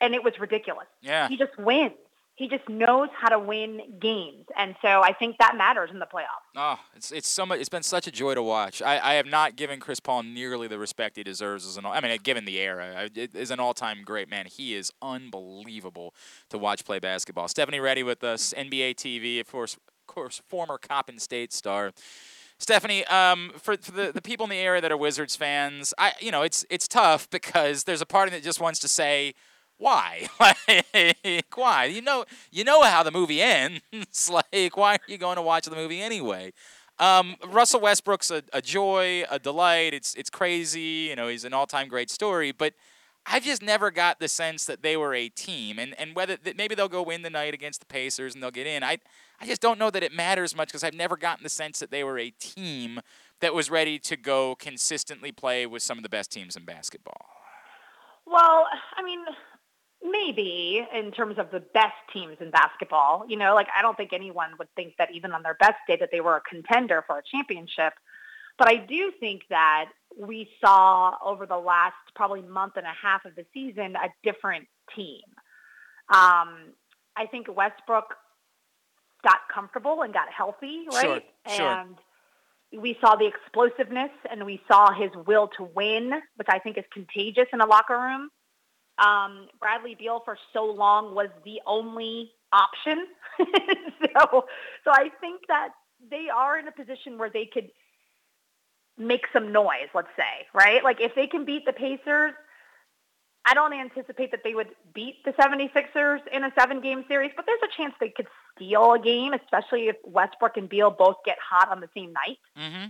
and 0.00 0.14
it 0.14 0.22
was 0.22 0.34
ridiculous. 0.38 0.86
Yeah. 1.00 1.28
He 1.28 1.36
just 1.36 1.56
wins. 1.58 1.92
He 2.36 2.48
just 2.48 2.68
knows 2.68 3.10
how 3.16 3.28
to 3.28 3.38
win 3.38 3.80
games, 4.00 4.46
and 4.58 4.74
so 4.82 5.02
I 5.02 5.12
think 5.12 5.36
that 5.38 5.56
matters 5.56 5.90
in 5.92 6.00
the 6.00 6.06
playoffs. 6.06 6.50
Oh, 6.56 6.80
it's 6.96 7.12
it's 7.12 7.28
so 7.28 7.46
much. 7.46 7.60
It's 7.60 7.68
been 7.68 7.84
such 7.84 8.08
a 8.08 8.10
joy 8.10 8.34
to 8.34 8.42
watch. 8.42 8.82
I, 8.82 8.98
I 8.98 9.14
have 9.14 9.26
not 9.26 9.54
given 9.54 9.78
Chris 9.78 10.00
Paul 10.00 10.24
nearly 10.24 10.66
the 10.66 10.76
respect 10.76 11.16
he 11.16 11.22
deserves 11.22 11.64
as 11.64 11.76
an. 11.76 11.84
all- 11.84 11.92
I 11.92 12.00
mean, 12.00 12.18
given 12.24 12.44
the 12.44 12.58
era, 12.58 13.08
is 13.14 13.52
an 13.52 13.60
all-time 13.60 14.02
great 14.04 14.28
man. 14.28 14.46
He 14.46 14.74
is 14.74 14.90
unbelievable 15.00 16.12
to 16.50 16.58
watch 16.58 16.84
play 16.84 16.98
basketball. 16.98 17.46
Stephanie 17.46 17.78
Ready 17.80 18.02
with 18.02 18.24
us, 18.24 18.52
NBA 18.56 18.96
TV, 18.96 19.40
of 19.40 19.46
course, 19.48 19.76
course, 20.06 20.42
former 20.48 20.78
Coppin 20.78 21.18
State 21.18 21.52
star. 21.52 21.92
Stephanie, 22.58 23.04
um, 23.06 23.52
for, 23.56 23.76
for 23.76 23.90
the, 23.90 24.12
the 24.12 24.22
people 24.22 24.44
in 24.44 24.50
the 24.50 24.56
area 24.56 24.80
that 24.80 24.92
are 24.92 24.96
Wizards 24.96 25.36
fans, 25.36 25.92
I 25.98 26.12
you 26.20 26.30
know 26.30 26.42
it's 26.42 26.64
it's 26.70 26.88
tough 26.88 27.28
because 27.30 27.84
there's 27.84 28.00
a 28.00 28.06
part 28.06 28.28
of 28.28 28.32
me 28.32 28.38
that 28.38 28.44
just 28.44 28.60
wants 28.60 28.78
to 28.80 28.88
say, 28.88 29.34
why? 29.76 30.28
like, 30.40 31.54
why? 31.54 31.86
You 31.86 32.02
know, 32.02 32.24
you 32.50 32.64
know 32.64 32.82
how 32.82 33.02
the 33.02 33.10
movie 33.10 33.42
ends. 33.42 34.30
like, 34.30 34.76
why 34.76 34.94
are 34.94 35.08
you 35.08 35.18
going 35.18 35.36
to 35.36 35.42
watch 35.42 35.64
the 35.64 35.76
movie 35.76 36.00
anyway? 36.00 36.52
Um, 36.98 37.36
Russell 37.48 37.80
Westbrook's 37.80 38.30
a, 38.30 38.44
a 38.52 38.62
joy, 38.62 39.24
a 39.30 39.38
delight. 39.38 39.94
It's 39.94 40.14
it's 40.14 40.30
crazy. 40.30 41.08
You 41.08 41.16
know, 41.16 41.28
he's 41.28 41.44
an 41.44 41.52
all-time 41.52 41.88
great 41.88 42.08
story. 42.08 42.52
But 42.52 42.74
I've 43.26 43.44
just 43.44 43.62
never 43.62 43.90
got 43.90 44.20
the 44.20 44.28
sense 44.28 44.64
that 44.66 44.82
they 44.82 44.96
were 44.96 45.14
a 45.14 45.28
team, 45.28 45.78
and 45.78 45.98
and 45.98 46.14
whether 46.14 46.38
maybe 46.56 46.74
they'll 46.74 46.88
go 46.88 47.02
win 47.02 47.22
the 47.22 47.30
night 47.30 47.54
against 47.54 47.80
the 47.80 47.86
Pacers 47.86 48.34
and 48.34 48.42
they'll 48.42 48.50
get 48.50 48.66
in. 48.66 48.84
I 48.84 48.98
I 49.40 49.46
just 49.46 49.60
don't 49.60 49.78
know 49.78 49.90
that 49.90 50.02
it 50.02 50.12
matters 50.12 50.56
much 50.56 50.68
because 50.68 50.84
I've 50.84 50.94
never 50.94 51.16
gotten 51.16 51.42
the 51.42 51.50
sense 51.50 51.80
that 51.80 51.90
they 51.90 52.04
were 52.04 52.18
a 52.18 52.30
team 52.30 53.00
that 53.40 53.54
was 53.54 53.70
ready 53.70 53.98
to 53.98 54.16
go 54.16 54.54
consistently 54.54 55.32
play 55.32 55.66
with 55.66 55.82
some 55.82 55.98
of 55.98 56.02
the 56.02 56.08
best 56.08 56.30
teams 56.30 56.56
in 56.56 56.64
basketball. 56.64 57.26
Well, 58.26 58.66
I 58.96 59.02
mean, 59.02 59.24
maybe 60.02 60.86
in 60.94 61.10
terms 61.10 61.38
of 61.38 61.50
the 61.50 61.60
best 61.60 61.94
teams 62.12 62.36
in 62.40 62.50
basketball. 62.50 63.24
You 63.28 63.36
know, 63.36 63.54
like 63.54 63.68
I 63.76 63.82
don't 63.82 63.96
think 63.96 64.12
anyone 64.12 64.50
would 64.58 64.68
think 64.76 64.94
that 64.98 65.10
even 65.12 65.32
on 65.32 65.42
their 65.42 65.54
best 65.54 65.76
day 65.88 65.96
that 65.98 66.10
they 66.12 66.20
were 66.20 66.36
a 66.36 66.40
contender 66.42 67.02
for 67.06 67.18
a 67.18 67.22
championship. 67.30 67.94
But 68.58 68.68
I 68.68 68.76
do 68.76 69.12
think 69.18 69.42
that 69.50 69.86
we 70.16 70.48
saw 70.64 71.14
over 71.24 71.44
the 71.44 71.56
last 71.56 71.94
probably 72.14 72.42
month 72.42 72.74
and 72.76 72.86
a 72.86 72.92
half 73.02 73.24
of 73.24 73.34
the 73.34 73.44
season 73.52 73.96
a 73.96 74.08
different 74.22 74.66
team. 74.94 75.22
Um, 76.08 76.74
I 77.16 77.26
think 77.30 77.46
Westbrook 77.48 78.14
got 79.24 79.38
comfortable 79.52 80.02
and 80.02 80.12
got 80.12 80.28
healthy, 80.30 80.84
right? 80.92 81.24
Sure, 81.48 81.66
and 81.66 81.96
we 82.78 82.96
saw 83.00 83.16
the 83.16 83.26
explosiveness 83.26 84.10
and 84.30 84.44
we 84.44 84.60
saw 84.68 84.92
his 84.92 85.10
will 85.26 85.48
to 85.56 85.64
win, 85.74 86.10
which 86.36 86.48
I 86.48 86.58
think 86.58 86.78
is 86.78 86.84
contagious 86.92 87.46
in 87.52 87.60
a 87.60 87.66
locker 87.66 87.98
room. 87.98 88.30
Um, 88.98 89.48
Bradley 89.60 89.96
Beal 89.98 90.22
for 90.24 90.36
so 90.52 90.64
long 90.64 91.14
was 91.14 91.28
the 91.44 91.60
only 91.66 92.30
option. 92.52 93.06
so, 93.38 94.44
so 94.84 94.90
I 94.90 95.10
think 95.20 95.42
that 95.48 95.70
they 96.10 96.26
are 96.34 96.58
in 96.58 96.68
a 96.68 96.72
position 96.72 97.18
where 97.18 97.30
they 97.30 97.48
could 97.52 97.70
make 98.96 99.22
some 99.32 99.52
noise, 99.52 99.88
let's 99.94 100.08
say, 100.16 100.46
right? 100.54 100.84
Like 100.84 101.00
if 101.00 101.14
they 101.14 101.26
can 101.26 101.44
beat 101.44 101.64
the 101.66 101.72
Pacers, 101.72 102.32
I 103.44 103.54
don't 103.54 103.72
anticipate 103.72 104.30
that 104.30 104.40
they 104.44 104.54
would 104.54 104.68
beat 104.94 105.24
the 105.24 105.32
76ers 105.32 106.20
in 106.32 106.44
a 106.44 106.52
seven 106.58 106.80
game 106.80 107.04
series, 107.08 107.32
but 107.36 107.44
there's 107.46 107.60
a 107.62 107.76
chance 107.76 107.94
they 108.00 108.12
could 108.14 108.28
steal 108.54 108.92
a 108.92 108.98
game, 108.98 109.32
especially 109.32 109.88
if 109.88 109.96
Westbrook 110.04 110.56
and 110.56 110.68
Beal 110.68 110.90
both 110.90 111.16
get 111.24 111.36
hot 111.38 111.70
on 111.70 111.80
the 111.80 111.88
same 111.94 112.12
night. 112.12 112.38
Mm-hmm. 112.58 112.86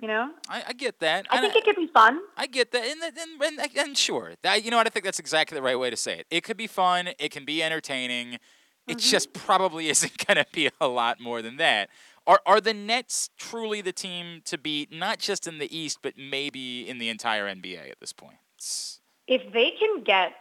You 0.00 0.08
know, 0.08 0.30
I, 0.50 0.64
I 0.68 0.72
get 0.74 1.00
that. 1.00 1.26
I 1.30 1.40
think 1.40 1.56
it 1.56 1.64
could 1.64 1.76
be 1.76 1.86
fun. 1.86 2.20
I 2.36 2.46
get 2.46 2.70
that, 2.72 2.84
and 2.84 3.02
and, 3.02 3.60
and, 3.60 3.76
and 3.78 3.96
sure, 3.96 4.34
that, 4.42 4.62
you 4.62 4.70
know 4.70 4.76
what? 4.76 4.86
I 4.86 4.90
think 4.90 5.06
that's 5.06 5.18
exactly 5.18 5.54
the 5.54 5.62
right 5.62 5.78
way 5.78 5.88
to 5.88 5.96
say 5.96 6.18
it. 6.18 6.26
It 6.30 6.42
could 6.42 6.58
be 6.58 6.66
fun. 6.66 7.08
It 7.18 7.30
can 7.30 7.46
be 7.46 7.62
entertaining. 7.62 8.34
It 8.34 8.40
mm-hmm. 8.88 8.98
just 8.98 9.32
probably 9.32 9.88
isn't 9.90 10.26
going 10.26 10.36
to 10.36 10.46
be 10.52 10.68
a 10.80 10.88
lot 10.88 11.18
more 11.18 11.40
than 11.40 11.56
that. 11.56 11.88
Are 12.26 12.40
are 12.44 12.60
the 12.60 12.74
Nets 12.74 13.30
truly 13.38 13.80
the 13.80 13.92
team 13.92 14.42
to 14.44 14.58
beat, 14.58 14.92
not 14.92 15.18
just 15.18 15.46
in 15.46 15.58
the 15.58 15.74
East, 15.74 16.00
but 16.02 16.14
maybe 16.18 16.86
in 16.86 16.98
the 16.98 17.08
entire 17.08 17.46
NBA 17.46 17.90
at 17.90 18.00
this 18.00 18.12
point? 18.12 18.36
It's... 18.56 19.00
If 19.26 19.50
they 19.52 19.72
can 19.78 20.02
get 20.02 20.32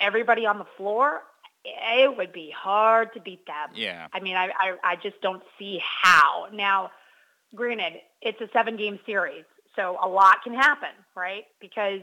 everybody 0.00 0.44
on 0.44 0.58
the 0.58 0.66
floor, 0.76 1.22
it 1.66 2.16
would 2.16 2.32
be 2.32 2.50
hard 2.50 3.12
to 3.14 3.20
beat 3.20 3.46
them. 3.46 3.70
Yeah. 3.74 4.06
I 4.12 4.20
mean, 4.20 4.36
I 4.36 4.50
I, 4.58 4.76
I 4.84 4.96
just 4.96 5.20
don't 5.20 5.42
see 5.58 5.80
how 6.02 6.48
now 6.52 6.90
granted, 7.54 7.94
it's 8.22 8.40
a 8.40 8.48
seven 8.52 8.76
game 8.76 8.98
series, 9.06 9.44
so 9.74 9.98
a 10.02 10.08
lot 10.08 10.42
can 10.42 10.54
happen, 10.54 10.90
right? 11.14 11.44
Because, 11.60 12.00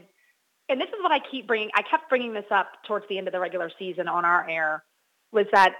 and 0.69 0.79
this 0.79 0.89
is 0.89 0.95
what 1.01 1.11
I 1.11 1.19
keep 1.19 1.47
bringing, 1.47 1.69
I 1.75 1.81
kept 1.81 2.09
bringing 2.09 2.33
this 2.33 2.45
up 2.51 2.67
towards 2.87 3.07
the 3.09 3.17
end 3.17 3.27
of 3.27 3.33
the 3.33 3.39
regular 3.39 3.71
season 3.77 4.07
on 4.07 4.25
our 4.25 4.49
air, 4.49 4.83
was 5.31 5.45
that 5.53 5.75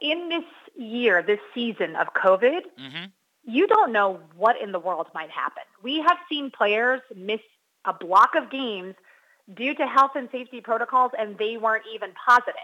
in 0.00 0.28
this 0.28 0.44
year, 0.76 1.22
this 1.22 1.40
season 1.54 1.96
of 1.96 2.08
COVID, 2.14 2.62
mm-hmm. 2.80 3.04
you 3.44 3.66
don't 3.66 3.92
know 3.92 4.20
what 4.36 4.60
in 4.60 4.72
the 4.72 4.78
world 4.78 5.08
might 5.14 5.30
happen. 5.30 5.62
We 5.82 5.98
have 6.00 6.18
seen 6.28 6.50
players 6.50 7.00
miss 7.14 7.40
a 7.84 7.92
block 7.92 8.30
of 8.36 8.50
games 8.50 8.94
due 9.54 9.74
to 9.74 9.86
health 9.86 10.12
and 10.14 10.28
safety 10.30 10.60
protocols, 10.60 11.12
and 11.18 11.36
they 11.38 11.56
weren't 11.56 11.84
even 11.94 12.10
positive. 12.26 12.54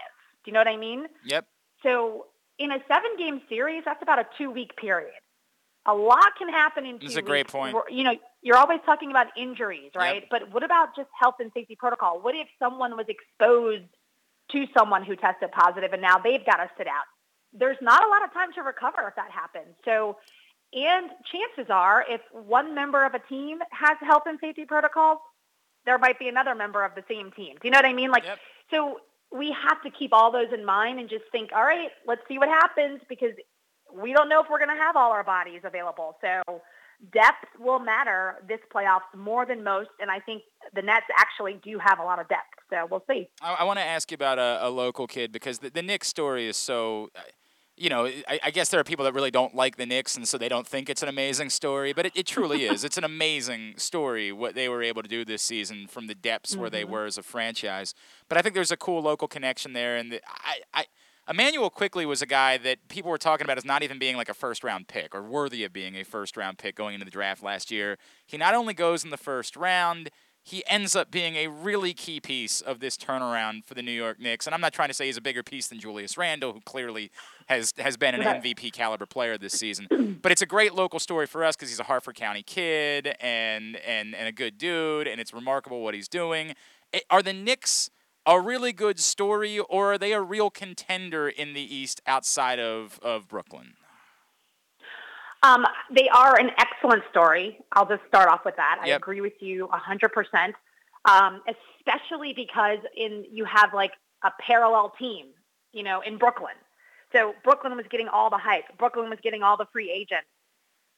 Do 0.43 0.51
you 0.51 0.53
know 0.53 0.59
what 0.59 0.67
I 0.67 0.77
mean? 0.77 1.05
Yep. 1.25 1.45
So 1.83 2.27
in 2.57 2.71
a 2.71 2.79
seven 2.87 3.11
game 3.17 3.41
series, 3.49 3.83
that's 3.85 4.01
about 4.01 4.19
a 4.19 4.25
two 4.37 4.51
week 4.51 4.75
period 4.77 5.11
a 5.85 5.93
lot 5.93 6.35
can 6.37 6.49
happen 6.49 6.85
in 6.85 6.99
two 6.99 7.05
This 7.05 7.11
is 7.11 7.17
a 7.17 7.21
great 7.21 7.47
point. 7.47 7.75
You 7.89 8.03
know, 8.03 8.13
you're 8.41 8.57
always 8.57 8.79
talking 8.85 9.09
about 9.09 9.27
injuries, 9.37 9.91
right? 9.95 10.21
Yep. 10.21 10.29
But 10.29 10.53
what 10.53 10.63
about 10.63 10.95
just 10.95 11.09
health 11.19 11.35
and 11.39 11.51
safety 11.53 11.75
protocol? 11.75 12.19
What 12.21 12.35
if 12.35 12.47
someone 12.59 12.95
was 12.95 13.05
exposed 13.07 13.89
to 14.51 14.65
someone 14.77 15.03
who 15.03 15.15
tested 15.15 15.51
positive 15.51 15.93
and 15.93 16.01
now 16.01 16.17
they've 16.17 16.45
got 16.45 16.57
to 16.57 16.69
sit 16.77 16.87
out? 16.87 17.05
There's 17.53 17.77
not 17.81 18.03
a 18.05 18.09
lot 18.09 18.23
of 18.23 18.33
time 18.33 18.53
to 18.55 18.61
recover 18.61 19.07
if 19.07 19.15
that 19.15 19.31
happens. 19.31 19.75
So, 19.83 20.17
and 20.73 21.09
chances 21.31 21.71
are 21.71 22.05
if 22.07 22.21
one 22.31 22.75
member 22.75 23.03
of 23.03 23.13
a 23.15 23.19
team 23.19 23.59
has 23.71 23.97
health 24.01 24.23
and 24.27 24.37
safety 24.39 24.65
protocols, 24.65 25.17
there 25.85 25.97
might 25.97 26.19
be 26.19 26.27
another 26.27 26.53
member 26.53 26.83
of 26.83 26.93
the 26.93 27.03
same 27.09 27.31
team. 27.31 27.55
Do 27.55 27.61
you 27.63 27.71
know 27.71 27.79
what 27.79 27.85
I 27.85 27.93
mean? 27.93 28.11
Like, 28.11 28.25
yep. 28.25 28.37
so 28.69 28.99
we 29.31 29.55
have 29.67 29.81
to 29.83 29.91
keep 29.91 30.11
all 30.13 30.31
those 30.31 30.51
in 30.53 30.65
mind 30.65 30.99
and 30.99 31.09
just 31.09 31.23
think, 31.31 31.51
all 31.55 31.63
right, 31.63 31.89
let's 32.07 32.21
see 32.27 32.37
what 32.37 32.49
happens 32.49 33.01
because 33.07 33.33
we 33.93 34.13
don't 34.13 34.29
know 34.29 34.41
if 34.41 34.47
we're 34.49 34.59
going 34.59 34.75
to 34.75 34.81
have 34.81 34.95
all 34.95 35.11
our 35.11 35.23
bodies 35.23 35.61
available. 35.63 36.17
So 36.21 36.61
depth 37.13 37.45
will 37.59 37.79
matter 37.79 38.35
this 38.47 38.59
playoffs 38.73 39.15
more 39.15 39.45
than 39.45 39.63
most, 39.63 39.89
and 39.99 40.11
I 40.11 40.19
think 40.19 40.43
the 40.73 40.81
Nets 40.81 41.05
actually 41.17 41.59
do 41.63 41.79
have 41.79 41.99
a 41.99 42.03
lot 42.03 42.19
of 42.19 42.27
depth. 42.27 42.43
So 42.69 42.87
we'll 42.89 43.03
see. 43.09 43.29
I, 43.41 43.57
I 43.59 43.63
want 43.63 43.79
to 43.79 43.85
ask 43.85 44.11
you 44.11 44.15
about 44.15 44.37
a, 44.37 44.67
a, 44.67 44.69
local 44.69 45.07
kid 45.07 45.31
because 45.31 45.59
the, 45.59 45.69
the 45.69 45.81
Knicks 45.81 46.07
story 46.07 46.47
is 46.47 46.57
so. 46.57 47.09
You 47.79 47.89
know, 47.89 48.05
I, 48.05 48.39
I, 48.43 48.51
guess 48.51 48.69
there 48.69 48.79
are 48.79 48.83
people 48.83 49.05
that 49.05 49.13
really 49.13 49.31
don't 49.31 49.55
like 49.55 49.77
the 49.77 49.85
Knicks, 49.85 50.17
and 50.17 50.27
so 50.27 50.37
they 50.37 50.49
don't 50.49 50.67
think 50.67 50.89
it's 50.89 51.01
an 51.01 51.07
amazing 51.07 51.49
story. 51.49 51.93
But 51.93 52.07
it, 52.07 52.11
it 52.15 52.25
truly 52.27 52.65
is. 52.71 52.83
It's 52.83 52.97
an 52.97 53.03
amazing 53.03 53.75
story 53.77 54.31
what 54.31 54.53
they 54.53 54.67
were 54.67 54.83
able 54.83 55.01
to 55.01 55.07
do 55.07 55.23
this 55.23 55.41
season 55.41 55.87
from 55.87 56.07
the 56.07 56.15
depths 56.15 56.51
mm-hmm. 56.51 56.61
where 56.61 56.69
they 56.69 56.83
mm-hmm. 56.83 56.91
were 56.91 57.05
as 57.05 57.17
a 57.17 57.23
franchise. 57.23 57.93
But 58.27 58.37
I 58.37 58.41
think 58.41 58.53
there's 58.53 58.71
a 58.71 58.77
cool 58.77 59.01
local 59.01 59.27
connection 59.27 59.73
there, 59.73 59.95
and 59.95 60.11
the, 60.11 60.21
I, 60.27 60.59
I 60.73 60.85
Immanuel 61.29 61.69
Quickley 61.69 62.07
was 62.07 62.23
a 62.23 62.25
guy 62.25 62.57
that 62.57 62.87
people 62.87 63.11
were 63.11 63.19
talking 63.19 63.45
about 63.45 63.59
as 63.59 63.65
not 63.65 63.83
even 63.83 63.99
being 63.99 64.17
like 64.17 64.29
a 64.29 64.33
first 64.33 64.63
round 64.63 64.87
pick 64.87 65.13
or 65.13 65.21
worthy 65.21 65.63
of 65.63 65.71
being 65.71 65.95
a 65.95 66.03
first 66.03 66.35
round 66.35 66.57
pick 66.57 66.75
going 66.75 66.95
into 66.95 67.05
the 67.05 67.11
draft 67.11 67.43
last 67.43 67.69
year. 67.69 67.97
He 68.25 68.35
not 68.35 68.55
only 68.55 68.73
goes 68.73 69.03
in 69.03 69.11
the 69.11 69.17
first 69.17 69.55
round, 69.55 70.09
he 70.43 70.63
ends 70.67 70.95
up 70.95 71.11
being 71.11 71.35
a 71.35 71.47
really 71.47 71.93
key 71.93 72.19
piece 72.19 72.61
of 72.61 72.79
this 72.79 72.97
turnaround 72.97 73.65
for 73.65 73.73
the 73.73 73.81
New 73.81 73.91
York 73.91 74.19
Knicks. 74.19 74.47
And 74.47 74.53
I'm 74.53 74.61
not 74.61 74.73
trying 74.73 74.87
to 74.87 74.93
say 74.93 75.05
he's 75.05 75.17
a 75.17 75.21
bigger 75.21 75.43
piece 75.43 75.67
than 75.67 75.79
Julius 75.79 76.17
Randle, 76.17 76.53
who 76.53 76.61
clearly 76.61 77.11
has 77.47 77.73
has 77.77 77.97
been 77.97 78.15
an 78.15 78.21
MVP 78.21 78.71
caliber 78.71 79.05
player 79.05 79.37
this 79.37 79.53
season. 79.53 79.87
But 80.21 80.33
it's 80.33 80.41
a 80.41 80.45
great 80.45 80.73
local 80.73 80.99
story 80.99 81.27
for 81.27 81.45
us 81.45 81.55
because 81.55 81.69
he's 81.69 81.79
a 81.79 81.83
Harford 81.83 82.15
County 82.15 82.43
kid 82.43 83.15
and 83.21 83.77
and 83.77 84.13
and 84.13 84.27
a 84.27 84.33
good 84.33 84.57
dude, 84.57 85.07
and 85.07 85.21
it's 85.21 85.33
remarkable 85.33 85.81
what 85.81 85.93
he's 85.93 86.09
doing. 86.09 86.55
It, 86.91 87.03
are 87.09 87.21
the 87.21 87.31
Knicks? 87.31 87.89
a 88.25 88.39
really 88.39 88.73
good 88.73 88.99
story, 88.99 89.57
or 89.59 89.93
are 89.93 89.97
they 89.97 90.11
a 90.13 90.21
real 90.21 90.51
contender 90.51 91.29
in 91.29 91.53
the 91.53 91.75
East 91.75 91.99
outside 92.05 92.59
of, 92.59 92.99
of 93.01 93.27
Brooklyn? 93.27 93.73
Um, 95.41 95.65
they 95.93 96.09
are 96.09 96.37
an 96.37 96.51
excellent 96.57 97.03
story. 97.09 97.59
I'll 97.71 97.87
just 97.87 98.01
start 98.07 98.27
off 98.27 98.41
with 98.43 98.55
that. 98.57 98.81
Yep. 98.83 98.93
I 98.93 98.95
agree 98.95 99.21
with 99.21 99.33
you 99.39 99.69
100%, 99.69 100.53
um, 101.05 101.41
especially 101.47 102.33
because 102.33 102.79
in 102.95 103.25
you 103.31 103.45
have 103.45 103.73
like 103.73 103.91
a 104.23 104.31
parallel 104.41 104.93
team, 104.99 105.27
you 105.71 105.83
know, 105.83 106.01
in 106.01 106.17
Brooklyn. 106.17 106.55
So 107.13 107.33
Brooklyn 107.43 107.75
was 107.75 107.85
getting 107.89 108.07
all 108.07 108.29
the 108.29 108.37
hype. 108.37 108.65
Brooklyn 108.77 109.09
was 109.09 109.19
getting 109.23 109.41
all 109.41 109.57
the 109.57 109.67
free 109.71 109.91
agents. 109.91 110.27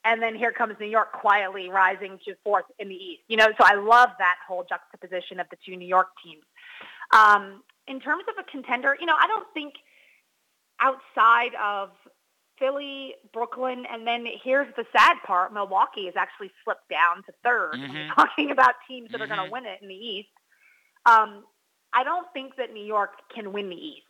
And 0.03 0.21
then 0.21 0.33
here 0.35 0.51
comes 0.51 0.75
New 0.79 0.87
York 0.87 1.13
quietly 1.13 1.69
rising 1.69 2.17
to 2.25 2.33
fourth 2.43 2.65
in 2.79 2.89
the 2.89 2.95
East. 2.95 3.21
You 3.27 3.37
know, 3.37 3.47
so 3.57 3.63
I 3.63 3.75
love 3.75 4.09
that 4.17 4.35
whole 4.47 4.65
juxtaposition 4.67 5.39
of 5.39 5.45
the 5.51 5.57
two 5.63 5.77
New 5.77 5.87
York 5.87 6.07
teams. 6.23 6.43
Um, 7.13 7.61
in 7.87 7.99
terms 7.99 8.23
of 8.27 8.35
a 8.39 8.49
contender, 8.49 8.97
you 8.99 9.05
know, 9.05 9.15
I 9.19 9.27
don't 9.27 9.47
think 9.53 9.75
outside 10.79 11.51
of 11.61 11.89
Philly, 12.61 13.15
Brooklyn, 13.33 13.85
and 13.91 14.07
then 14.07 14.25
here's 14.43 14.73
the 14.77 14.85
sad 14.95 15.15
part: 15.25 15.53
Milwaukee 15.53 16.05
has 16.05 16.13
actually 16.15 16.51
slipped 16.63 16.87
down 16.89 17.23
to 17.23 17.33
3rd 17.45 17.73
mm-hmm. 17.75 18.13
talking 18.15 18.51
about 18.51 18.75
teams 18.87 19.11
that 19.11 19.19
mm-hmm. 19.19 19.31
are 19.31 19.35
going 19.35 19.47
to 19.47 19.51
win 19.51 19.65
it 19.65 19.79
in 19.81 19.89
the 19.89 19.95
East. 19.95 20.29
Um, 21.05 21.43
I 21.93 22.03
don't 22.03 22.27
think 22.31 22.55
that 22.57 22.71
New 22.71 22.85
York 22.85 23.09
can 23.33 23.51
win 23.51 23.69
the 23.69 23.75
East, 23.75 24.05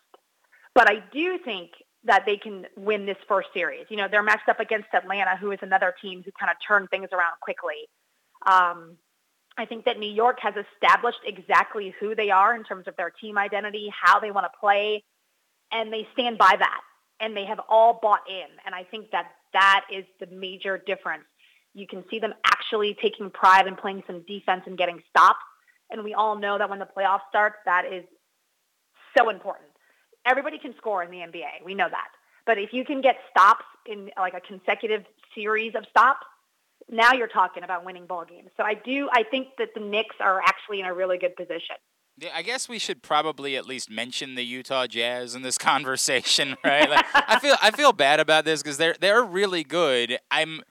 but 0.75 0.89
I 0.89 1.01
do 1.11 1.39
think 1.43 1.71
that 2.03 2.23
they 2.25 2.37
can 2.37 2.65
win 2.75 3.05
this 3.05 3.17
first 3.27 3.47
series. 3.53 3.85
You 3.89 3.97
know, 3.97 4.07
they're 4.11 4.23
matched 4.23 4.49
up 4.49 4.59
against 4.59 4.87
Atlanta, 4.93 5.37
who 5.37 5.51
is 5.51 5.59
another 5.61 5.93
team 6.01 6.21
who 6.25 6.31
kind 6.37 6.51
of 6.51 6.57
turned 6.67 6.89
things 6.89 7.09
around 7.11 7.33
quickly. 7.41 7.87
Um, 8.45 8.97
I 9.57 9.65
think 9.65 9.85
that 9.85 9.99
New 9.99 10.11
York 10.11 10.39
has 10.41 10.55
established 10.55 11.19
exactly 11.25 11.93
who 11.99 12.15
they 12.15 12.31
are 12.31 12.55
in 12.55 12.63
terms 12.63 12.87
of 12.87 12.95
their 12.95 13.11
team 13.11 13.37
identity, 13.37 13.91
how 13.93 14.19
they 14.19 14.31
want 14.31 14.45
to 14.51 14.59
play, 14.59 15.03
and 15.71 15.93
they 15.93 16.07
stand 16.13 16.37
by 16.37 16.55
that. 16.57 16.81
And 17.21 17.37
they 17.37 17.45
have 17.45 17.59
all 17.69 17.99
bought 18.01 18.21
in. 18.27 18.47
And 18.65 18.73
I 18.73 18.83
think 18.83 19.11
that 19.11 19.31
that 19.53 19.85
is 19.93 20.05
the 20.19 20.27
major 20.27 20.77
difference. 20.77 21.23
You 21.73 21.87
can 21.87 22.03
see 22.09 22.19
them 22.19 22.33
actually 22.45 22.97
taking 23.01 23.29
pride 23.29 23.67
in 23.67 23.75
playing 23.75 24.03
some 24.07 24.23
defense 24.27 24.63
and 24.65 24.77
getting 24.77 25.01
stops. 25.09 25.39
And 25.89 26.03
we 26.03 26.13
all 26.13 26.37
know 26.37 26.57
that 26.57 26.69
when 26.69 26.79
the 26.79 26.87
playoffs 26.87 27.21
start, 27.29 27.53
that 27.65 27.85
is 27.85 28.03
so 29.17 29.29
important. 29.29 29.69
Everybody 30.25 30.57
can 30.57 30.73
score 30.77 31.03
in 31.03 31.11
the 31.11 31.17
NBA. 31.17 31.63
We 31.65 31.73
know 31.75 31.87
that. 31.89 32.07
But 32.45 32.57
if 32.57 32.73
you 32.73 32.83
can 32.85 33.01
get 33.01 33.17
stops 33.29 33.65
in 33.85 34.09
like 34.17 34.33
a 34.33 34.41
consecutive 34.41 35.03
series 35.35 35.75
of 35.75 35.85
stops, 35.89 36.25
now 36.89 37.13
you're 37.13 37.27
talking 37.27 37.63
about 37.63 37.85
winning 37.85 38.05
ball 38.05 38.25
games. 38.25 38.49
So 38.57 38.63
I 38.63 38.73
do, 38.73 39.09
I 39.11 39.23
think 39.23 39.49
that 39.57 39.69
the 39.75 39.81
Knicks 39.81 40.15
are 40.19 40.41
actually 40.41 40.79
in 40.79 40.85
a 40.85 40.93
really 40.93 41.17
good 41.17 41.35
position. 41.35 41.75
I 42.33 42.41
guess 42.41 42.69
we 42.69 42.79
should 42.79 43.01
probably 43.01 43.55
at 43.55 43.65
least 43.65 43.89
mention 43.89 44.35
the 44.35 44.43
Utah 44.43 44.87
Jazz 44.87 45.35
in 45.35 45.41
this 45.41 45.57
conversation, 45.57 46.57
right? 46.63 46.89
Like, 46.89 47.05
I 47.13 47.39
feel 47.39 47.55
I 47.61 47.71
feel 47.71 47.93
bad 47.93 48.19
about 48.19 48.45
this 48.45 48.61
because 48.61 48.77
they're 48.77 48.95
they're 48.99 49.23
really 49.23 49.63
good. 49.63 50.19
I'm. 50.29 50.61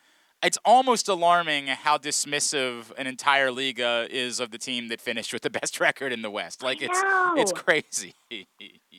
It's 0.42 0.56
almost 0.64 1.06
alarming 1.06 1.66
how 1.66 1.98
dismissive 1.98 2.96
an 2.96 3.06
entire 3.06 3.50
liga 3.50 4.06
uh, 4.06 4.06
is 4.08 4.40
of 4.40 4.52
the 4.52 4.56
team 4.56 4.88
that 4.88 4.98
finished 4.98 5.34
with 5.34 5.42
the 5.42 5.50
best 5.60 5.78
record 5.80 6.14
in 6.14 6.22
the 6.22 6.30
West. 6.30 6.62
Like 6.62 6.80
it's 6.80 6.98
it's 7.36 7.52
crazy. 7.52 8.14
it 8.30 8.46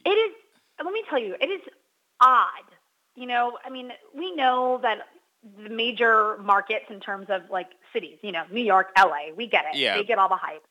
is. 0.05 0.31
Let 0.83 0.93
me 0.93 1.03
tell 1.09 1.17
you, 1.17 1.35
it 1.41 1.47
is 1.47 1.61
odd. 2.19 2.47
You 3.15 3.25
know, 3.25 3.57
I 3.65 3.71
mean, 3.71 3.91
we 4.15 4.35
know 4.35 4.79
that 4.83 4.99
the 5.63 5.69
major 5.69 6.37
markets 6.37 6.85
in 6.89 6.99
terms 6.99 7.27
of 7.29 7.41
like 7.49 7.69
cities, 7.91 8.17
you 8.21 8.31
know, 8.31 8.43
New 8.51 8.63
York, 8.63 8.89
LA, 8.97 9.33
we 9.35 9.47
get 9.47 9.65
it. 9.65 9.77
Yeah. 9.77 9.97
They 9.97 10.03
get 10.03 10.19
all 10.19 10.29
the 10.29 10.35
hype. 10.35 10.63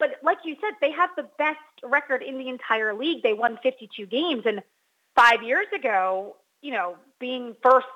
But 0.00 0.16
like 0.24 0.38
you 0.44 0.56
said, 0.60 0.72
they 0.80 0.90
have 0.90 1.10
the 1.16 1.28
best 1.38 1.58
record 1.84 2.22
in 2.22 2.38
the 2.38 2.48
entire 2.48 2.94
league. 2.94 3.22
They 3.22 3.34
won 3.34 3.58
52 3.62 4.06
games. 4.06 4.42
And 4.46 4.62
five 5.14 5.42
years 5.44 5.66
ago, 5.78 6.36
you 6.62 6.72
know, 6.72 6.96
being 7.20 7.54
first 7.62 7.86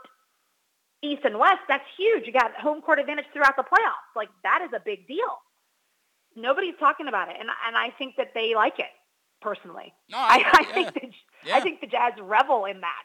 East 1.02 1.22
and 1.24 1.38
West, 1.38 1.60
that's 1.66 1.84
huge. 1.96 2.26
You 2.26 2.32
got 2.32 2.54
home 2.54 2.82
court 2.82 3.00
advantage 3.00 3.24
throughout 3.32 3.56
the 3.56 3.62
playoffs. 3.64 4.14
Like 4.14 4.28
that 4.44 4.60
is 4.62 4.70
a 4.76 4.80
big 4.84 5.08
deal. 5.08 5.40
Nobody's 6.36 6.74
talking 6.78 7.08
about 7.08 7.28
it. 7.28 7.36
And, 7.40 7.48
and 7.66 7.76
I 7.76 7.90
think 7.98 8.16
that 8.16 8.32
they 8.34 8.54
like 8.54 8.78
it 8.78 8.92
personally. 9.40 9.92
No, 10.10 10.18
I, 10.18 10.22
I, 10.22 10.26
I 10.28 10.60
yeah. 10.60 10.72
think 10.74 10.94
the, 10.94 11.00
Yeah. 11.46 11.56
I 11.56 11.60
think 11.60 11.80
the 11.80 11.86
Jazz 11.86 12.12
revel 12.20 12.64
in 12.66 12.80
that. 12.80 13.04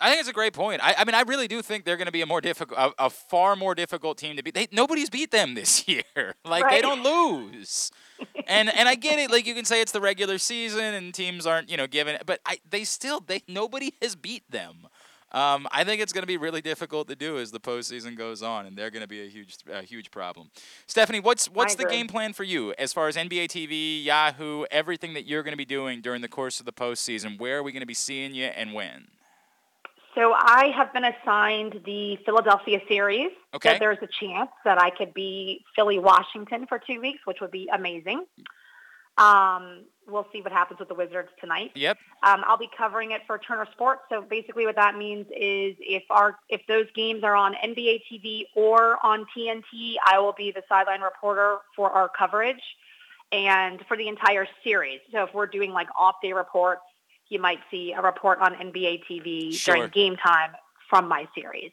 I 0.00 0.10
think 0.10 0.20
it's 0.20 0.28
a 0.28 0.32
great 0.32 0.52
point. 0.52 0.80
I, 0.82 0.94
I 0.98 1.04
mean, 1.04 1.14
I 1.14 1.22
really 1.22 1.46
do 1.46 1.62
think 1.62 1.84
they're 1.84 1.96
going 1.96 2.06
to 2.06 2.12
be 2.12 2.20
a 2.20 2.26
more 2.26 2.40
difficult, 2.40 2.78
a, 2.78 3.06
a 3.06 3.10
far 3.10 3.54
more 3.54 3.74
difficult 3.74 4.18
team 4.18 4.36
to 4.36 4.42
beat. 4.42 4.54
They, 4.54 4.66
nobody's 4.72 5.08
beat 5.08 5.30
them 5.30 5.54
this 5.54 5.86
year. 5.88 6.34
like 6.44 6.68
they 6.68 6.80
don't 6.80 7.02
lose. 7.02 7.92
and 8.46 8.68
and 8.74 8.88
I 8.88 8.96
get 8.96 9.18
it. 9.18 9.30
Like 9.30 9.46
you 9.46 9.54
can 9.54 9.64
say 9.64 9.80
it's 9.80 9.92
the 9.92 10.00
regular 10.00 10.38
season 10.38 10.94
and 10.94 11.14
teams 11.14 11.46
aren't 11.46 11.70
you 11.70 11.76
know 11.76 11.86
given, 11.86 12.18
but 12.26 12.40
I 12.44 12.58
they 12.68 12.84
still 12.84 13.20
they 13.20 13.42
nobody 13.48 13.94
has 14.02 14.16
beat 14.16 14.50
them. 14.50 14.88
Um, 15.34 15.66
I 15.72 15.82
think 15.82 16.00
it's 16.00 16.12
going 16.12 16.22
to 16.22 16.28
be 16.28 16.36
really 16.36 16.60
difficult 16.60 17.08
to 17.08 17.16
do 17.16 17.38
as 17.38 17.50
the 17.50 17.58
postseason 17.58 18.16
goes 18.16 18.40
on, 18.40 18.66
and 18.66 18.76
they're 18.78 18.90
going 18.90 19.02
to 19.02 19.08
be 19.08 19.26
a 19.26 19.28
huge, 19.28 19.56
a 19.68 19.82
huge 19.82 20.12
problem. 20.12 20.48
Stephanie, 20.86 21.18
what's 21.18 21.46
what's 21.46 21.74
the 21.74 21.86
game 21.86 22.06
plan 22.06 22.32
for 22.32 22.44
you 22.44 22.72
as 22.78 22.92
far 22.92 23.08
as 23.08 23.16
NBA 23.16 23.46
TV, 23.46 24.04
Yahoo, 24.04 24.64
everything 24.70 25.12
that 25.14 25.26
you're 25.26 25.42
going 25.42 25.52
to 25.52 25.58
be 25.58 25.64
doing 25.64 26.00
during 26.00 26.22
the 26.22 26.28
course 26.28 26.60
of 26.60 26.66
the 26.66 26.72
postseason? 26.72 27.36
Where 27.36 27.58
are 27.58 27.62
we 27.64 27.72
going 27.72 27.80
to 27.80 27.86
be 27.86 27.94
seeing 27.94 28.32
you, 28.32 28.44
and 28.44 28.72
when? 28.72 29.08
So 30.14 30.32
I 30.32 30.72
have 30.76 30.92
been 30.92 31.04
assigned 31.04 31.80
the 31.84 32.18
Philadelphia 32.24 32.80
series. 32.88 33.30
Okay. 33.54 33.72
So 33.72 33.78
there's 33.80 33.98
a 34.02 34.08
chance 34.20 34.50
that 34.64 34.80
I 34.80 34.90
could 34.90 35.12
be 35.12 35.64
Philly 35.74 35.98
Washington 35.98 36.66
for 36.68 36.78
two 36.78 37.00
weeks, 37.00 37.20
which 37.24 37.38
would 37.40 37.50
be 37.50 37.68
amazing. 37.72 38.24
Um, 39.16 39.84
we'll 40.08 40.26
see 40.32 40.40
what 40.40 40.52
happens 40.52 40.80
with 40.80 40.88
the 40.88 40.94
Wizards 40.94 41.28
tonight. 41.40 41.70
Yep. 41.74 41.98
Um, 42.24 42.42
I'll 42.46 42.58
be 42.58 42.68
covering 42.76 43.12
it 43.12 43.22
for 43.26 43.38
Turner 43.38 43.66
Sports. 43.72 44.02
So 44.08 44.22
basically, 44.22 44.66
what 44.66 44.76
that 44.76 44.96
means 44.96 45.26
is 45.26 45.76
if 45.80 46.02
our 46.10 46.38
if 46.48 46.62
those 46.68 46.86
games 46.94 47.22
are 47.22 47.36
on 47.36 47.54
NBA 47.54 48.00
TV 48.10 48.44
or 48.56 49.04
on 49.04 49.24
TNT, 49.36 49.94
I 50.04 50.18
will 50.18 50.34
be 50.36 50.50
the 50.50 50.62
sideline 50.68 51.00
reporter 51.00 51.58
for 51.76 51.90
our 51.90 52.08
coverage 52.08 52.62
and 53.30 53.80
for 53.86 53.96
the 53.96 54.08
entire 54.08 54.46
series. 54.62 55.00
So 55.12 55.24
if 55.24 55.34
we're 55.34 55.46
doing 55.46 55.72
like 55.72 55.88
off 55.98 56.16
day 56.22 56.32
reports, 56.32 56.82
you 57.34 57.40
might 57.40 57.58
see 57.70 57.92
a 57.92 58.00
report 58.00 58.38
on 58.40 58.54
NBA 58.54 59.02
TV 59.10 59.52
Sure. 59.52 59.74
during 59.74 59.90
game 59.90 60.16
time 60.16 60.52
from 60.88 61.08
my 61.08 61.26
series. 61.34 61.72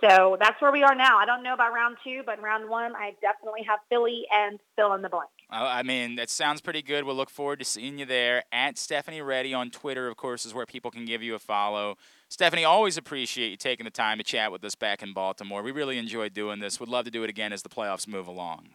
So 0.00 0.36
that's 0.40 0.60
where 0.60 0.72
we 0.72 0.82
are 0.82 0.94
now. 0.94 1.18
I 1.18 1.24
don't 1.24 1.42
know 1.42 1.54
about 1.54 1.72
round 1.72 1.96
two, 2.04 2.22
but 2.26 2.40
round 2.42 2.68
one, 2.68 2.94
I 2.96 3.14
definitely 3.22 3.62
have 3.66 3.78
Philly 3.88 4.24
and 4.32 4.58
fill 4.76 4.92
in 4.94 5.02
the 5.02 5.08
blank. 5.08 5.30
I 5.50 5.82
mean, 5.82 6.16
that 6.16 6.30
sounds 6.30 6.60
pretty 6.60 6.82
good. 6.82 7.04
We'll 7.04 7.14
look 7.14 7.30
forward 7.30 7.58
to 7.60 7.64
seeing 7.64 7.98
you 7.98 8.04
there. 8.04 8.42
At 8.52 8.76
Stephanie 8.76 9.22
Ready 9.22 9.54
on 9.54 9.70
Twitter, 9.70 10.08
of 10.08 10.16
course, 10.16 10.44
is 10.44 10.52
where 10.52 10.66
people 10.66 10.90
can 10.90 11.04
give 11.04 11.22
you 11.22 11.34
a 11.34 11.38
follow. 11.38 11.96
Stephanie, 12.28 12.64
always 12.64 12.96
appreciate 12.96 13.50
you 13.50 13.56
taking 13.56 13.84
the 13.84 13.90
time 13.90 14.18
to 14.18 14.24
chat 14.24 14.50
with 14.52 14.64
us 14.64 14.74
back 14.74 15.02
in 15.02 15.12
Baltimore. 15.12 15.62
We 15.62 15.70
really 15.70 15.96
enjoyed 15.96 16.34
doing 16.34 16.58
this. 16.58 16.80
Would 16.80 16.88
love 16.88 17.04
to 17.04 17.10
do 17.10 17.22
it 17.22 17.30
again 17.30 17.52
as 17.52 17.62
the 17.62 17.68
playoffs 17.68 18.08
move 18.08 18.26
along. 18.26 18.70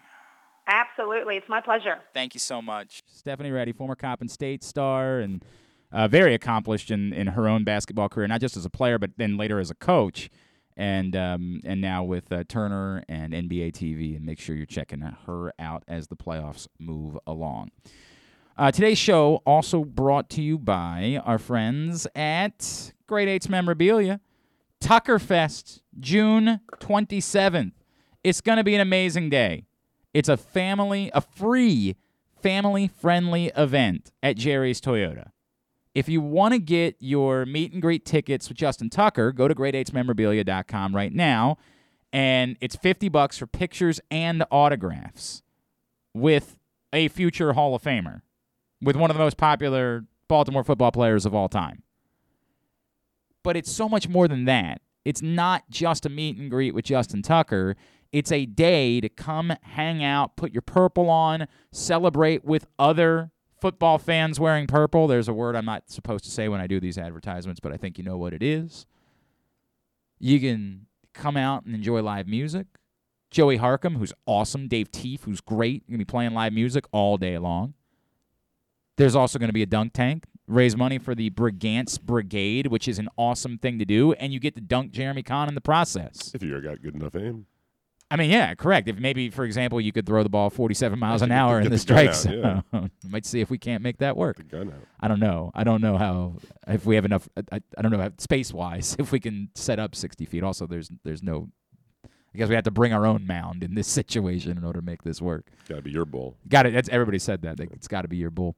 Absolutely. 0.67 1.35
It's 1.35 1.49
my 1.49 1.61
pleasure. 1.61 1.97
Thank 2.13 2.33
you 2.33 2.39
so 2.39 2.61
much. 2.61 3.03
Stephanie 3.07 3.51
Ready, 3.51 3.71
former 3.73 3.95
Coppin 3.95 4.29
State 4.29 4.63
star 4.63 5.19
and 5.19 5.43
uh, 5.91 6.07
very 6.07 6.33
accomplished 6.33 6.91
in, 6.91 7.13
in 7.13 7.27
her 7.27 7.47
own 7.47 7.63
basketball 7.63 8.09
career, 8.09 8.27
not 8.27 8.41
just 8.41 8.55
as 8.57 8.65
a 8.65 8.69
player, 8.69 8.97
but 8.97 9.11
then 9.17 9.37
later 9.37 9.59
as 9.59 9.71
a 9.71 9.75
coach. 9.75 10.29
And 10.77 11.13
um, 11.13 11.59
and 11.65 11.81
now 11.81 12.05
with 12.05 12.31
uh, 12.31 12.45
Turner 12.47 13.03
and 13.09 13.33
NBA 13.33 13.73
TV, 13.73 14.15
and 14.15 14.25
make 14.25 14.39
sure 14.39 14.55
you're 14.55 14.65
checking 14.65 15.01
her 15.01 15.51
out 15.59 15.83
as 15.89 16.07
the 16.07 16.15
playoffs 16.15 16.67
move 16.79 17.17
along. 17.27 17.71
Uh, 18.57 18.71
today's 18.71 18.97
show 18.97 19.41
also 19.45 19.83
brought 19.83 20.29
to 20.29 20.41
you 20.41 20.57
by 20.57 21.19
our 21.25 21.37
friends 21.37 22.07
at 22.15 22.93
Great 23.07 23.27
Eights 23.27 23.49
Memorabilia, 23.49 24.21
Tuckerfest, 24.81 25.81
June 25.99 26.61
27th. 26.79 27.71
It's 28.23 28.41
going 28.41 28.57
to 28.57 28.63
be 28.63 28.75
an 28.75 28.81
amazing 28.81 29.29
day. 29.29 29.65
It's 30.13 30.29
a 30.29 30.37
family, 30.37 31.11
a 31.13 31.21
free 31.21 31.95
family 32.41 32.87
friendly 32.87 33.51
event 33.55 34.11
at 34.23 34.37
Jerry's 34.37 34.81
Toyota. 34.81 35.31
If 35.95 36.07
you 36.07 36.21
want 36.21 36.53
to 36.53 36.59
get 36.59 36.95
your 36.99 37.45
meet 37.45 37.73
and 37.73 37.81
greet 37.81 38.05
tickets 38.05 38.47
with 38.47 38.57
Justin 38.57 38.89
Tucker, 38.89 39.31
go 39.31 39.47
to 39.47 39.55
great8smemorabilia.com 39.55 40.95
right 40.95 41.13
now. 41.13 41.57
And 42.13 42.57
it's 42.61 42.75
50 42.75 43.09
bucks 43.09 43.37
for 43.37 43.47
pictures 43.47 43.99
and 44.09 44.43
autographs 44.51 45.43
with 46.13 46.57
a 46.91 47.07
future 47.07 47.53
Hall 47.53 47.75
of 47.75 47.83
Famer, 47.83 48.21
with 48.81 48.95
one 48.95 49.11
of 49.11 49.17
the 49.17 49.23
most 49.23 49.37
popular 49.37 50.05
Baltimore 50.27 50.63
football 50.63 50.91
players 50.91 51.25
of 51.25 51.35
all 51.35 51.49
time. 51.49 51.83
But 53.43 53.55
it's 53.55 53.71
so 53.71 53.87
much 53.87 54.07
more 54.07 54.27
than 54.27 54.45
that. 54.45 54.81
It's 55.05 55.21
not 55.21 55.69
just 55.69 56.05
a 56.05 56.09
meet 56.09 56.37
and 56.37 56.49
greet 56.49 56.73
with 56.73 56.85
Justin 56.85 57.21
Tucker. 57.21 57.75
It's 58.11 58.31
a 58.31 58.45
day 58.45 59.01
to 59.01 59.09
come 59.09 59.53
hang 59.61 60.03
out, 60.03 60.35
put 60.35 60.51
your 60.51 60.61
purple 60.61 61.09
on, 61.09 61.47
celebrate 61.71 62.43
with 62.43 62.67
other 62.77 63.31
football 63.61 63.97
fans 63.97 64.39
wearing 64.39 64.67
purple. 64.67 65.07
There's 65.07 65.27
a 65.27 65.33
word 65.33 65.55
I'm 65.55 65.65
not 65.65 65.89
supposed 65.89 66.23
to 66.25 66.31
say 66.31 66.47
when 66.47 66.61
I 66.61 66.67
do 66.67 66.79
these 66.79 66.97
advertisements, 66.97 67.59
but 67.59 67.71
I 67.71 67.77
think 67.77 67.97
you 67.97 68.03
know 68.03 68.17
what 68.17 68.33
it 68.33 68.43
is. 68.43 68.85
You 70.19 70.39
can 70.39 70.87
come 71.13 71.37
out 71.37 71.65
and 71.65 71.73
enjoy 71.73 72.01
live 72.01 72.27
music. 72.27 72.67
Joey 73.31 73.59
Harcum, 73.59 73.97
who's 73.97 74.13
awesome. 74.25 74.67
Dave 74.67 74.91
Teef, 74.91 75.23
who's 75.23 75.41
great. 75.41 75.83
You're 75.87 75.97
going 75.97 75.99
to 75.99 76.05
be 76.05 76.11
playing 76.11 76.33
live 76.33 76.53
music 76.53 76.85
all 76.91 77.17
day 77.17 77.37
long. 77.37 77.73
There's 78.97 79.15
also 79.15 79.39
going 79.39 79.49
to 79.49 79.53
be 79.53 79.63
a 79.63 79.67
dunk 79.67 79.93
tank. 79.93 80.25
Raise 80.47 80.75
money 80.75 80.97
for 80.97 81.13
the 81.13 81.29
Brigance 81.29 82.01
Brigade, 82.01 82.67
which 82.67 82.87
is 82.87 82.97
an 82.97 83.07
awesome 83.17 83.59
thing 83.59 83.77
to 83.77 83.85
do, 83.85 84.13
and 84.13 84.33
you 84.33 84.39
get 84.39 84.55
to 84.55 84.61
dunk 84.61 84.91
Jeremy 84.91 85.21
Conn 85.21 85.47
in 85.47 85.53
the 85.53 85.61
process. 85.61 86.31
If 86.33 86.41
you 86.41 86.59
got 86.59 86.81
good 86.81 86.95
enough 86.95 87.15
aim. 87.15 87.45
I 88.11 88.15
mean, 88.15 88.31
yeah, 88.31 88.55
correct. 88.55 88.87
If 88.87 88.97
maybe, 88.97 89.29
for 89.29 89.45
example, 89.45 89.79
you 89.79 89.91
could 89.91 90.05
throw 90.05 90.23
the 90.23 90.29
ball 90.29 90.49
47 90.49 90.97
miles 90.97 91.21
an 91.21 91.31
hour 91.31 91.59
in 91.59 91.65
the 91.65 91.69
the 91.69 91.77
strike 91.77 92.09
out, 92.09 92.25
yeah. 92.73 92.87
might 93.07 93.25
see 93.25 93.39
if 93.39 93.51
we 93.51 93.59
can't 93.59 93.83
make 93.83 93.99
that 93.99 94.17
work. 94.17 94.37
The 94.37 94.43
gun 94.43 94.69
out. 94.69 94.81
I 94.99 95.07
don't 95.07 95.19
know. 95.19 95.51
I 95.53 95.63
don't 95.63 95.81
know 95.81 95.97
how 95.97 96.35
if 96.67 96.85
we 96.85 96.95
have 96.95 97.05
enough. 97.05 97.29
I, 97.51 97.61
I 97.77 97.81
don't 97.81 97.91
know 97.91 98.09
space 98.17 98.51
wise 98.51 98.95
if 98.99 99.11
we 99.11 99.19
can 99.19 99.49
set 99.53 99.77
up 99.79 99.95
60 99.95 100.25
feet. 100.25 100.43
Also, 100.43 100.65
there's 100.65 100.89
there's 101.03 101.21
no. 101.21 101.49
I 102.33 102.37
guess 102.37 102.49
we 102.49 102.55
have 102.55 102.63
to 102.65 102.71
bring 102.71 102.93
our 102.93 103.05
own 103.05 103.25
mound 103.25 103.63
in 103.63 103.75
this 103.75 103.87
situation 103.99 104.57
in 104.57 104.63
order 104.63 104.79
to 104.79 104.85
make 104.85 105.03
this 105.03 105.21
work. 105.21 105.47
Got 105.67 105.77
to 105.77 105.81
be 105.83 105.91
your 105.91 106.05
bull. 106.05 106.35
Got 106.47 106.65
it. 106.65 106.73
That's 106.73 106.89
everybody 106.89 107.19
said 107.19 107.43
that. 107.43 107.59
Like, 107.59 107.71
It's 107.73 107.87
got 107.87 108.03
to 108.03 108.07
be 108.07 108.17
your 108.17 108.31
bull. 108.31 108.55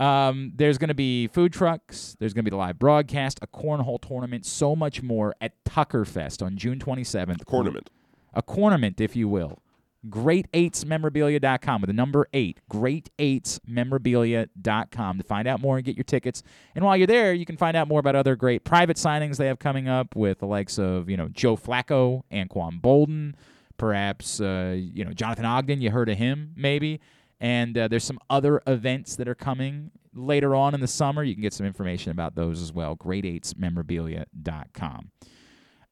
Um, 0.00 0.52
there's 0.54 0.78
going 0.78 0.88
to 0.88 0.94
be 0.94 1.26
food 1.26 1.52
trucks. 1.52 2.16
There's 2.20 2.32
going 2.32 2.44
to 2.44 2.50
be 2.50 2.54
the 2.54 2.56
live 2.56 2.78
broadcast, 2.78 3.40
a 3.42 3.48
cornhole 3.48 4.00
tournament, 4.00 4.46
so 4.46 4.76
much 4.76 5.02
more 5.02 5.34
at 5.40 5.64
Tucker 5.64 6.04
Fest 6.04 6.40
on 6.42 6.56
June 6.56 6.78
27th. 6.78 7.44
Cornament. 7.44 7.90
A 8.34 8.42
cornament, 8.42 9.00
if 9.00 9.16
you 9.16 9.28
will. 9.28 9.62
Great8smemorabilia.com 10.08 11.80
with 11.80 11.88
the 11.88 11.94
number 11.94 12.28
eight. 12.32 12.60
Great8smemorabilia.com 12.70 15.18
to 15.18 15.24
find 15.24 15.48
out 15.48 15.60
more 15.60 15.76
and 15.76 15.84
get 15.84 15.96
your 15.96 16.04
tickets. 16.04 16.44
And 16.74 16.84
while 16.84 16.96
you're 16.96 17.08
there, 17.08 17.32
you 17.32 17.44
can 17.44 17.56
find 17.56 17.76
out 17.76 17.88
more 17.88 17.98
about 18.00 18.14
other 18.14 18.36
great 18.36 18.62
private 18.64 18.96
signings 18.96 19.38
they 19.38 19.48
have 19.48 19.58
coming 19.58 19.88
up 19.88 20.14
with 20.14 20.38
the 20.38 20.46
likes 20.46 20.78
of 20.78 21.10
you 21.10 21.16
know 21.16 21.28
Joe 21.28 21.56
Flacco, 21.56 22.22
Anquan 22.30 22.80
Boldin, 22.80 23.34
perhaps 23.76 24.40
uh, 24.40 24.76
you 24.78 25.04
know 25.04 25.12
Jonathan 25.12 25.44
Ogden. 25.44 25.80
You 25.80 25.90
heard 25.90 26.08
of 26.08 26.16
him 26.16 26.52
maybe. 26.56 27.00
And 27.40 27.78
uh, 27.78 27.88
there's 27.88 28.04
some 28.04 28.18
other 28.28 28.60
events 28.66 29.16
that 29.16 29.28
are 29.28 29.34
coming 29.34 29.90
later 30.12 30.54
on 30.54 30.74
in 30.74 30.80
the 30.80 30.88
summer. 30.88 31.22
You 31.22 31.34
can 31.34 31.42
get 31.42 31.52
some 31.52 31.66
information 31.66 32.10
about 32.10 32.34
those 32.34 32.60
as 32.60 32.72
well. 32.72 32.96
Great8smemorabilia.com. 32.96 35.10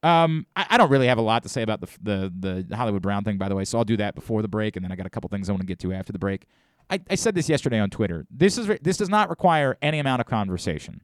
Um, 0.06 0.46
I, 0.54 0.66
I 0.70 0.76
don't 0.78 0.90
really 0.90 1.08
have 1.08 1.18
a 1.18 1.22
lot 1.22 1.42
to 1.42 1.48
say 1.48 1.62
about 1.62 1.80
the, 1.80 1.88
the 2.00 2.64
the 2.68 2.76
Hollywood 2.76 3.02
Brown 3.02 3.24
thing, 3.24 3.38
by 3.38 3.48
the 3.48 3.56
way. 3.56 3.64
So 3.64 3.76
I'll 3.76 3.84
do 3.84 3.96
that 3.96 4.14
before 4.14 4.40
the 4.40 4.48
break, 4.48 4.76
and 4.76 4.84
then 4.84 4.92
I 4.92 4.96
got 4.96 5.06
a 5.06 5.10
couple 5.10 5.28
things 5.28 5.48
I 5.48 5.52
want 5.52 5.62
to 5.62 5.66
get 5.66 5.80
to 5.80 5.92
after 5.92 6.12
the 6.12 6.18
break. 6.18 6.46
I, 6.88 7.00
I 7.10 7.16
said 7.16 7.34
this 7.34 7.48
yesterday 7.48 7.80
on 7.80 7.90
Twitter. 7.90 8.24
This 8.30 8.56
is 8.56 8.68
this 8.82 8.98
does 8.98 9.08
not 9.08 9.28
require 9.28 9.76
any 9.82 9.98
amount 9.98 10.20
of 10.20 10.26
conversation. 10.26 11.00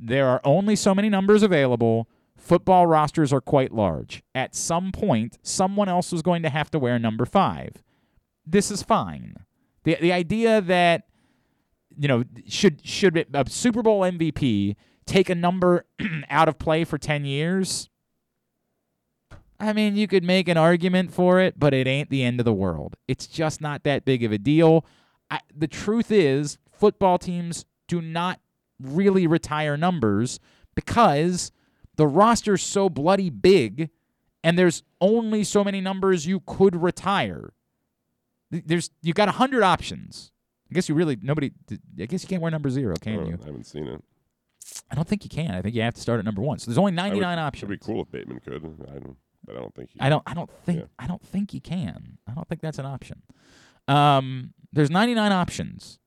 There 0.00 0.28
are 0.28 0.40
only 0.44 0.76
so 0.76 0.94
many 0.94 1.10
numbers 1.10 1.42
available. 1.42 2.08
Football 2.38 2.86
rosters 2.86 3.34
are 3.34 3.42
quite 3.42 3.72
large. 3.72 4.22
At 4.34 4.54
some 4.54 4.92
point, 4.92 5.36
someone 5.42 5.88
else 5.88 6.10
was 6.10 6.22
going 6.22 6.42
to 6.42 6.50
have 6.50 6.70
to 6.70 6.78
wear 6.78 6.98
number 6.98 7.26
five. 7.26 7.82
This 8.46 8.70
is 8.70 8.82
fine. 8.82 9.36
The 9.84 9.98
the 10.00 10.12
idea 10.12 10.62
that 10.62 11.02
you 11.98 12.08
know 12.08 12.24
should 12.48 12.86
should 12.86 13.26
a 13.34 13.44
Super 13.50 13.82
Bowl 13.82 14.00
MVP 14.00 14.76
take 15.04 15.28
a 15.28 15.34
number 15.34 15.84
out 16.30 16.48
of 16.48 16.58
play 16.58 16.84
for 16.84 16.96
10 16.96 17.26
years? 17.26 17.90
I 19.58 19.72
mean, 19.72 19.96
you 19.96 20.06
could 20.06 20.24
make 20.24 20.48
an 20.48 20.56
argument 20.56 21.12
for 21.12 21.40
it, 21.40 21.58
but 21.58 21.72
it 21.72 21.86
ain't 21.86 22.10
the 22.10 22.22
end 22.22 22.40
of 22.40 22.44
the 22.44 22.52
world. 22.52 22.96
It's 23.08 23.26
just 23.26 23.60
not 23.60 23.84
that 23.84 24.04
big 24.04 24.22
of 24.22 24.32
a 24.32 24.38
deal. 24.38 24.84
I, 25.30 25.40
the 25.54 25.66
truth 25.66 26.10
is, 26.10 26.58
football 26.70 27.18
teams 27.18 27.64
do 27.88 28.02
not 28.02 28.40
really 28.80 29.26
retire 29.26 29.76
numbers 29.76 30.38
because 30.74 31.52
the 31.96 32.06
roster's 32.06 32.62
so 32.62 32.90
bloody 32.90 33.30
big 33.30 33.90
and 34.44 34.58
there's 34.58 34.82
only 35.00 35.42
so 35.42 35.64
many 35.64 35.80
numbers 35.80 36.26
you 36.26 36.40
could 36.40 36.76
retire. 36.76 37.52
There's 38.50 38.90
you 39.02 39.12
got 39.12 39.28
a 39.28 39.32
hundred 39.32 39.64
options. 39.64 40.30
I 40.70 40.74
guess 40.74 40.88
you 40.88 40.94
really 40.94 41.16
nobody. 41.20 41.50
I 41.98 42.06
guess 42.06 42.22
you 42.22 42.28
can't 42.28 42.42
wear 42.42 42.50
number 42.50 42.70
zero, 42.70 42.94
can 43.00 43.20
oh, 43.20 43.26
you? 43.26 43.38
I 43.42 43.46
haven't 43.46 43.66
seen 43.66 43.86
it. 43.88 44.04
I 44.90 44.94
don't 44.94 45.06
think 45.06 45.24
you 45.24 45.30
can. 45.30 45.50
I 45.52 45.62
think 45.62 45.74
you 45.74 45.82
have 45.82 45.94
to 45.94 46.00
start 46.00 46.18
at 46.18 46.24
number 46.24 46.42
one. 46.42 46.58
So 46.58 46.70
there's 46.70 46.78
only 46.78 46.92
99 46.92 47.20
would, 47.20 47.42
options. 47.42 47.70
It'd 47.70 47.80
be 47.80 47.84
cool 47.84 48.02
if 48.02 48.10
Bateman 48.10 48.40
could. 48.40 48.64
I 48.88 48.98
don't. 48.98 49.16
But 49.46 49.56
I 49.56 49.60
don't 49.60 49.74
think. 49.74 49.90
He, 49.92 50.00
I 50.00 50.08
don't. 50.08 50.22
I 50.26 50.34
don't 50.34 50.50
think. 50.64 50.80
Yeah. 50.80 50.84
I 50.98 51.06
don't 51.06 51.22
think 51.22 51.54
you 51.54 51.60
can. 51.60 52.18
I 52.28 52.32
don't 52.32 52.46
think 52.48 52.60
that's 52.60 52.78
an 52.78 52.86
option. 52.86 53.22
Um, 53.88 54.52
there's 54.72 54.90
99 54.90 55.30
options 55.32 55.98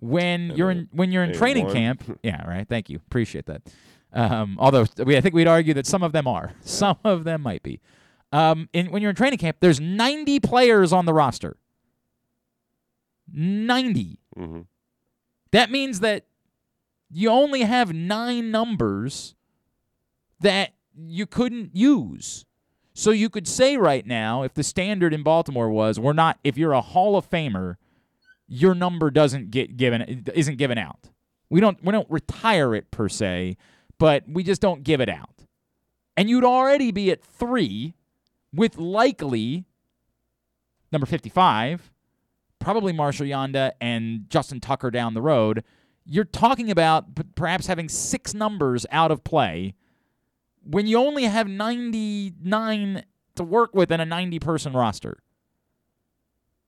when 0.00 0.50
And 0.50 0.58
you're 0.58 0.70
in 0.70 0.88
when 0.92 1.10
you're 1.12 1.24
in 1.24 1.32
training 1.32 1.64
one. 1.66 1.74
camp. 1.74 2.20
Yeah, 2.22 2.46
right. 2.46 2.68
Thank 2.68 2.88
you. 2.88 2.96
Appreciate 2.96 3.46
that. 3.46 3.62
Um, 4.12 4.56
although 4.60 4.86
we, 5.04 5.16
I 5.16 5.20
think 5.20 5.34
we'd 5.34 5.48
argue 5.48 5.74
that 5.74 5.86
some 5.86 6.02
of 6.04 6.12
them 6.12 6.28
are. 6.28 6.52
Some 6.60 6.98
of 7.04 7.24
them 7.24 7.42
might 7.42 7.62
be. 7.64 7.80
Um, 8.32 8.68
in, 8.72 8.90
when 8.92 9.02
you're 9.02 9.10
in 9.10 9.16
training 9.16 9.38
camp, 9.38 9.56
there's 9.60 9.80
90 9.80 10.38
players 10.40 10.92
on 10.92 11.04
the 11.04 11.12
roster. 11.12 11.56
90. 13.32 14.18
hmm 14.36 14.60
That 15.52 15.70
means 15.70 16.00
that 16.00 16.26
you 17.10 17.30
only 17.30 17.62
have 17.62 17.92
nine 17.92 18.50
numbers 18.50 19.34
that 20.40 20.74
you 20.96 21.26
couldn't 21.26 21.74
use. 21.74 22.44
So 22.94 23.10
you 23.10 23.28
could 23.28 23.48
say 23.48 23.76
right 23.76 24.06
now, 24.06 24.42
if 24.42 24.54
the 24.54 24.62
standard 24.62 25.12
in 25.12 25.22
Baltimore 25.22 25.68
was, 25.68 25.98
we're 25.98 26.12
not, 26.12 26.38
if 26.44 26.56
you're 26.56 26.72
a 26.72 26.80
Hall 26.80 27.16
of 27.16 27.28
Famer, 27.28 27.76
your 28.46 28.74
number 28.74 29.10
doesn't 29.10 29.50
get 29.50 29.76
given, 29.76 30.24
isn't 30.32 30.58
given 30.58 30.78
out. 30.78 31.10
We 31.50 31.60
don't, 31.60 31.82
we 31.84 31.92
don't 31.92 32.10
retire 32.10 32.74
it 32.74 32.90
per 32.90 33.08
se, 33.08 33.56
but 33.98 34.24
we 34.28 34.44
just 34.44 34.60
don't 34.60 34.84
give 34.84 35.00
it 35.00 35.08
out. 35.08 35.44
And 36.16 36.30
you'd 36.30 36.44
already 36.44 36.92
be 36.92 37.10
at 37.10 37.22
three 37.22 37.94
with 38.52 38.78
likely 38.78 39.64
number 40.92 41.06
55, 41.06 41.90
probably 42.60 42.92
Marshal 42.92 43.26
Yanda 43.26 43.72
and 43.80 44.26
Justin 44.28 44.60
Tucker 44.60 44.92
down 44.92 45.14
the 45.14 45.22
road. 45.22 45.64
You're 46.06 46.24
talking 46.24 46.70
about 46.70 47.34
perhaps 47.34 47.66
having 47.66 47.88
six 47.88 48.34
numbers 48.34 48.86
out 48.92 49.10
of 49.10 49.24
play 49.24 49.74
when 50.64 50.86
you 50.86 50.98
only 50.98 51.24
have 51.24 51.48
99 51.48 53.04
to 53.36 53.44
work 53.44 53.74
with 53.74 53.90
in 53.90 54.00
a 54.00 54.04
90 54.04 54.38
person 54.38 54.72
roster. 54.72 55.18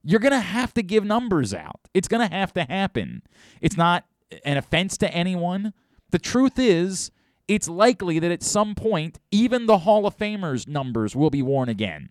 You're 0.03 0.19
going 0.19 0.31
to 0.31 0.39
have 0.39 0.73
to 0.75 0.83
give 0.83 1.03
numbers 1.03 1.53
out. 1.53 1.81
It's 1.93 2.07
going 2.07 2.27
to 2.27 2.33
have 2.33 2.53
to 2.53 2.63
happen. 2.63 3.23
It's 3.61 3.77
not 3.77 4.05
an 4.45 4.57
offense 4.57 4.97
to 4.99 5.13
anyone. 5.13 5.73
The 6.11 6.19
truth 6.19 6.57
is, 6.57 7.11
it's 7.47 7.67
likely 7.67 8.19
that 8.19 8.31
at 8.31 8.43
some 8.43 8.75
point, 8.75 9.19
even 9.31 9.65
the 9.65 9.79
Hall 9.79 10.05
of 10.05 10.17
Famers 10.17 10.67
numbers 10.67 11.15
will 11.15 11.29
be 11.29 11.41
worn 11.41 11.69
again. 11.69 12.09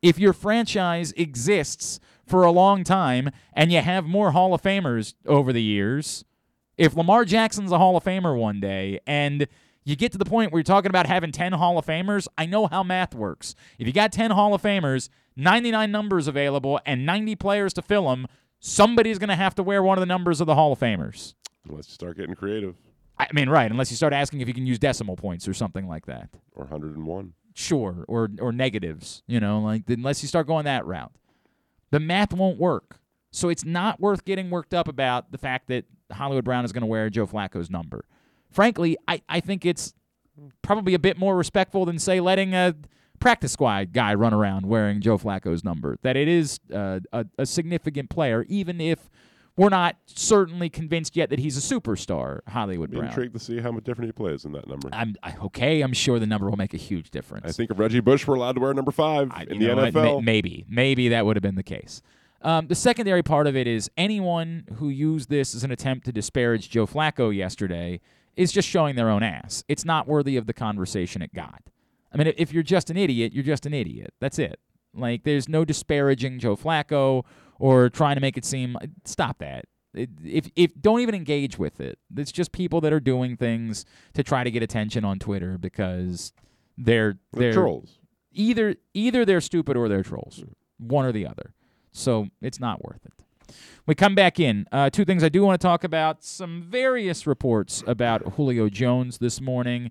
If 0.00 0.18
your 0.18 0.32
franchise 0.32 1.12
exists 1.16 1.98
for 2.26 2.44
a 2.44 2.52
long 2.52 2.84
time 2.84 3.30
and 3.52 3.72
you 3.72 3.80
have 3.80 4.04
more 4.04 4.32
Hall 4.32 4.54
of 4.54 4.62
Famers 4.62 5.14
over 5.26 5.52
the 5.52 5.62
years, 5.62 6.24
if 6.76 6.96
Lamar 6.96 7.24
Jackson's 7.24 7.72
a 7.72 7.78
Hall 7.78 7.96
of 7.96 8.04
Famer 8.04 8.38
one 8.38 8.60
day 8.60 9.00
and 9.06 9.48
you 9.88 9.96
get 9.96 10.12
to 10.12 10.18
the 10.18 10.24
point 10.24 10.52
where 10.52 10.58
you're 10.58 10.64
talking 10.64 10.90
about 10.90 11.06
having 11.06 11.32
10 11.32 11.52
Hall 11.52 11.78
of 11.78 11.86
Famers, 11.86 12.28
I 12.36 12.46
know 12.46 12.66
how 12.66 12.82
math 12.82 13.14
works. 13.14 13.54
If 13.78 13.86
you 13.86 13.92
got 13.92 14.12
10 14.12 14.30
Hall 14.32 14.52
of 14.52 14.60
Famers, 14.60 15.08
99 15.36 15.90
numbers 15.90 16.28
available, 16.28 16.78
and 16.84 17.06
90 17.06 17.36
players 17.36 17.72
to 17.74 17.82
fill 17.82 18.08
them, 18.10 18.26
somebody's 18.60 19.18
going 19.18 19.30
to 19.30 19.36
have 19.36 19.54
to 19.54 19.62
wear 19.62 19.82
one 19.82 19.96
of 19.96 20.00
the 20.00 20.06
numbers 20.06 20.40
of 20.40 20.46
the 20.46 20.54
Hall 20.54 20.72
of 20.72 20.78
Famers. 20.78 21.34
Let's 21.66 21.90
start 21.92 22.16
getting 22.18 22.34
creative. 22.34 22.74
I 23.18 23.28
mean, 23.32 23.48
right, 23.48 23.70
unless 23.70 23.90
you 23.90 23.96
start 23.96 24.12
asking 24.12 24.40
if 24.40 24.48
you 24.48 24.54
can 24.54 24.66
use 24.66 24.78
decimal 24.78 25.16
points 25.16 25.48
or 25.48 25.54
something 25.54 25.88
like 25.88 26.06
that. 26.06 26.28
Or 26.54 26.64
101. 26.64 27.32
Sure, 27.54 28.04
or 28.06 28.30
or 28.40 28.52
negatives, 28.52 29.24
you 29.26 29.40
know, 29.40 29.60
like 29.60 29.82
unless 29.88 30.22
you 30.22 30.28
start 30.28 30.46
going 30.46 30.66
that 30.66 30.86
route. 30.86 31.10
The 31.90 31.98
math 31.98 32.32
won't 32.32 32.58
work. 32.58 33.00
So 33.32 33.48
it's 33.48 33.64
not 33.64 33.98
worth 34.00 34.24
getting 34.24 34.48
worked 34.48 34.72
up 34.72 34.86
about 34.86 35.32
the 35.32 35.38
fact 35.38 35.66
that 35.66 35.84
Hollywood 36.12 36.44
Brown 36.44 36.64
is 36.64 36.72
going 36.72 36.82
to 36.82 36.86
wear 36.86 37.10
Joe 37.10 37.26
Flacco's 37.26 37.68
number. 37.68 38.04
Frankly, 38.50 38.96
I, 39.06 39.22
I 39.28 39.40
think 39.40 39.64
it's 39.66 39.94
probably 40.62 40.94
a 40.94 40.98
bit 40.98 41.18
more 41.18 41.36
respectful 41.36 41.84
than, 41.84 41.98
say, 41.98 42.20
letting 42.20 42.54
a 42.54 42.74
practice 43.18 43.52
squad 43.52 43.92
guy 43.92 44.14
run 44.14 44.32
around 44.32 44.66
wearing 44.66 45.00
Joe 45.00 45.18
Flacco's 45.18 45.64
number. 45.64 45.98
That 46.02 46.16
it 46.16 46.28
is 46.28 46.60
uh, 46.72 47.00
a, 47.12 47.26
a 47.38 47.46
significant 47.46 48.10
player, 48.10 48.44
even 48.48 48.80
if 48.80 49.10
we're 49.56 49.68
not 49.70 49.96
certainly 50.06 50.70
convinced 50.70 51.16
yet 51.16 51.30
that 51.30 51.40
he's 51.40 51.56
a 51.56 51.74
superstar, 51.74 52.40
Hollywood 52.46 52.90
Be 52.92 52.98
Brown. 52.98 53.08
intrigued 53.08 53.32
to 53.34 53.40
see 53.40 53.60
how 53.60 53.72
much 53.72 53.82
different 53.82 54.06
he 54.08 54.12
plays 54.12 54.44
in 54.44 54.52
that 54.52 54.68
number. 54.68 54.88
I'm 54.92 55.16
I, 55.22 55.34
okay. 55.46 55.80
I'm 55.80 55.92
sure 55.92 56.20
the 56.20 56.28
number 56.28 56.48
will 56.48 56.56
make 56.56 56.74
a 56.74 56.78
huge 56.78 57.10
difference. 57.10 57.46
I 57.46 57.52
think 57.52 57.72
if 57.72 57.78
Reggie 57.78 57.98
Bush 58.00 58.24
were 58.26 58.36
allowed 58.36 58.52
to 58.52 58.60
wear 58.60 58.72
number 58.72 58.92
five 58.92 59.30
I- 59.32 59.46
in 59.50 59.58
the 59.58 59.66
know 59.66 59.76
what, 59.76 59.92
may- 59.94 60.00
NFL, 60.00 60.22
maybe, 60.22 60.64
maybe 60.68 61.08
that 61.08 61.26
would 61.26 61.34
have 61.36 61.42
been 61.42 61.56
the 61.56 61.62
case. 61.64 62.02
Um, 62.40 62.68
the 62.68 62.76
secondary 62.76 63.24
part 63.24 63.48
of 63.48 63.56
it 63.56 63.66
is 63.66 63.90
anyone 63.96 64.62
who 64.76 64.90
used 64.90 65.28
this 65.28 65.56
as 65.56 65.64
an 65.64 65.72
attempt 65.72 66.06
to 66.06 66.12
disparage 66.12 66.70
Joe 66.70 66.86
Flacco 66.86 67.34
yesterday 67.34 68.00
is 68.38 68.52
just 68.52 68.68
showing 68.68 68.94
their 68.94 69.10
own 69.10 69.22
ass. 69.22 69.64
It's 69.68 69.84
not 69.84 70.06
worthy 70.06 70.36
of 70.36 70.46
the 70.46 70.54
conversation 70.54 71.20
it 71.20 71.34
got. 71.34 71.62
I 72.12 72.16
mean, 72.16 72.32
if 72.38 72.52
you're 72.52 72.62
just 72.62 72.88
an 72.88 72.96
idiot, 72.96 73.32
you're 73.34 73.44
just 73.44 73.66
an 73.66 73.74
idiot. 73.74 74.14
That's 74.20 74.38
it. 74.38 74.60
Like, 74.94 75.24
there's 75.24 75.48
no 75.48 75.64
disparaging 75.64 76.38
Joe 76.38 76.56
Flacco 76.56 77.24
or 77.58 77.90
trying 77.90 78.14
to 78.14 78.20
make 78.20 78.38
it 78.38 78.44
seem. 78.44 78.76
Stop 79.04 79.38
that. 79.40 79.66
If 79.94 80.50
if 80.54 80.72
don't 80.80 81.00
even 81.00 81.14
engage 81.14 81.58
with 81.58 81.80
it. 81.80 81.98
It's 82.16 82.30
just 82.30 82.52
people 82.52 82.80
that 82.82 82.92
are 82.92 83.00
doing 83.00 83.36
things 83.36 83.84
to 84.14 84.22
try 84.22 84.44
to 84.44 84.50
get 84.50 84.62
attention 84.62 85.04
on 85.04 85.18
Twitter 85.18 85.58
because 85.58 86.32
they're 86.76 87.18
the 87.32 87.40
they're 87.40 87.52
trolls. 87.52 87.98
either 88.32 88.76
either 88.94 89.24
they're 89.24 89.40
stupid 89.40 89.76
or 89.76 89.88
they're 89.88 90.04
trolls, 90.04 90.44
one 90.78 91.04
or 91.04 91.12
the 91.12 91.26
other. 91.26 91.54
So 91.90 92.28
it's 92.40 92.60
not 92.60 92.84
worth 92.84 93.04
it. 93.04 93.12
We 93.86 93.94
come 93.94 94.14
back 94.14 94.38
in. 94.38 94.66
Uh, 94.70 94.90
two 94.90 95.04
things 95.04 95.24
I 95.24 95.28
do 95.28 95.42
want 95.42 95.60
to 95.60 95.66
talk 95.66 95.84
about: 95.84 96.22
some 96.24 96.62
various 96.62 97.26
reports 97.26 97.82
about 97.86 98.34
Julio 98.34 98.68
Jones 98.68 99.18
this 99.18 99.40
morning. 99.40 99.90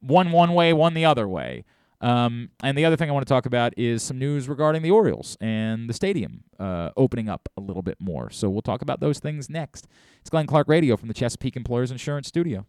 One 0.00 0.32
one 0.32 0.54
way, 0.54 0.72
one 0.72 0.94
the 0.94 1.04
other 1.04 1.28
way. 1.28 1.64
Um, 2.00 2.50
and 2.62 2.76
the 2.76 2.84
other 2.84 2.96
thing 2.96 3.08
I 3.08 3.12
want 3.12 3.26
to 3.26 3.32
talk 3.32 3.46
about 3.46 3.72
is 3.78 4.02
some 4.02 4.18
news 4.18 4.48
regarding 4.48 4.82
the 4.82 4.90
Orioles 4.90 5.36
and 5.40 5.88
the 5.88 5.94
stadium 5.94 6.44
uh, 6.58 6.90
opening 6.96 7.28
up 7.28 7.48
a 7.56 7.60
little 7.60 7.82
bit 7.82 7.96
more. 8.00 8.30
So 8.30 8.50
we'll 8.50 8.62
talk 8.62 8.82
about 8.82 9.00
those 9.00 9.18
things 9.18 9.48
next. 9.48 9.86
It's 10.20 10.28
Glenn 10.28 10.46
Clark 10.46 10.68
Radio 10.68 10.96
from 10.96 11.08
the 11.08 11.14
Chesapeake 11.14 11.56
Employers 11.56 11.90
Insurance 11.90 12.28
Studio. 12.28 12.66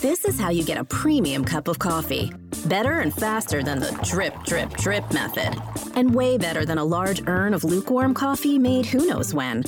This 0.00 0.24
is 0.24 0.38
how 0.38 0.50
you 0.50 0.64
get 0.64 0.78
a 0.78 0.84
premium 0.84 1.44
cup 1.44 1.68
of 1.68 1.78
coffee. 1.78 2.32
Better 2.66 3.00
and 3.00 3.12
faster 3.12 3.62
than 3.62 3.80
the 3.80 3.90
drip, 4.02 4.34
drip, 4.44 4.70
drip 4.74 5.12
method. 5.12 5.60
And 5.94 6.14
way 6.14 6.38
better 6.38 6.64
than 6.64 6.78
a 6.78 6.84
large 6.84 7.26
urn 7.26 7.54
of 7.54 7.64
lukewarm 7.64 8.14
coffee 8.14 8.58
made 8.58 8.86
who 8.86 9.06
knows 9.06 9.34
when. 9.34 9.64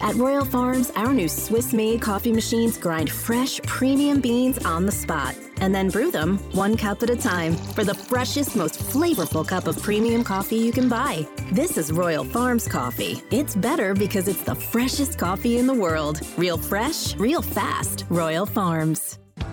At 0.00 0.14
Royal 0.14 0.44
Farms, 0.44 0.90
our 0.96 1.12
new 1.12 1.28
Swiss 1.28 1.72
made 1.72 2.00
coffee 2.00 2.32
machines 2.32 2.78
grind 2.78 3.10
fresh, 3.10 3.60
premium 3.62 4.20
beans 4.20 4.64
on 4.64 4.86
the 4.86 4.92
spot 4.92 5.34
and 5.60 5.74
then 5.74 5.88
brew 5.88 6.10
them 6.10 6.38
one 6.52 6.76
cup 6.76 7.02
at 7.02 7.10
a 7.10 7.16
time 7.16 7.54
for 7.56 7.84
the 7.84 7.94
freshest, 7.94 8.56
most 8.56 8.78
flavorful 8.78 9.46
cup 9.46 9.66
of 9.66 9.80
premium 9.82 10.24
coffee 10.24 10.56
you 10.56 10.72
can 10.72 10.88
buy. 10.88 11.26
This 11.52 11.76
is 11.76 11.92
Royal 11.92 12.24
Farms 12.24 12.68
coffee. 12.68 13.22
It's 13.30 13.54
better 13.54 13.94
because 13.94 14.28
it's 14.28 14.42
the 14.42 14.54
freshest 14.54 15.18
coffee 15.18 15.58
in 15.58 15.66
the 15.66 15.74
world. 15.74 16.20
Real 16.36 16.58
fresh, 16.58 17.16
real 17.16 17.42
fast. 17.42 18.04
Royal 18.08 18.46
Farms. 18.46 19.18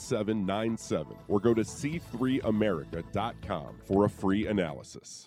5797 0.00 1.16
or 1.28 1.40
go 1.40 1.54
to 1.54 1.62
c3america.com 1.62 3.76
for 3.84 4.06
a 4.06 4.10
free 4.10 4.46
analysis. 4.46 5.26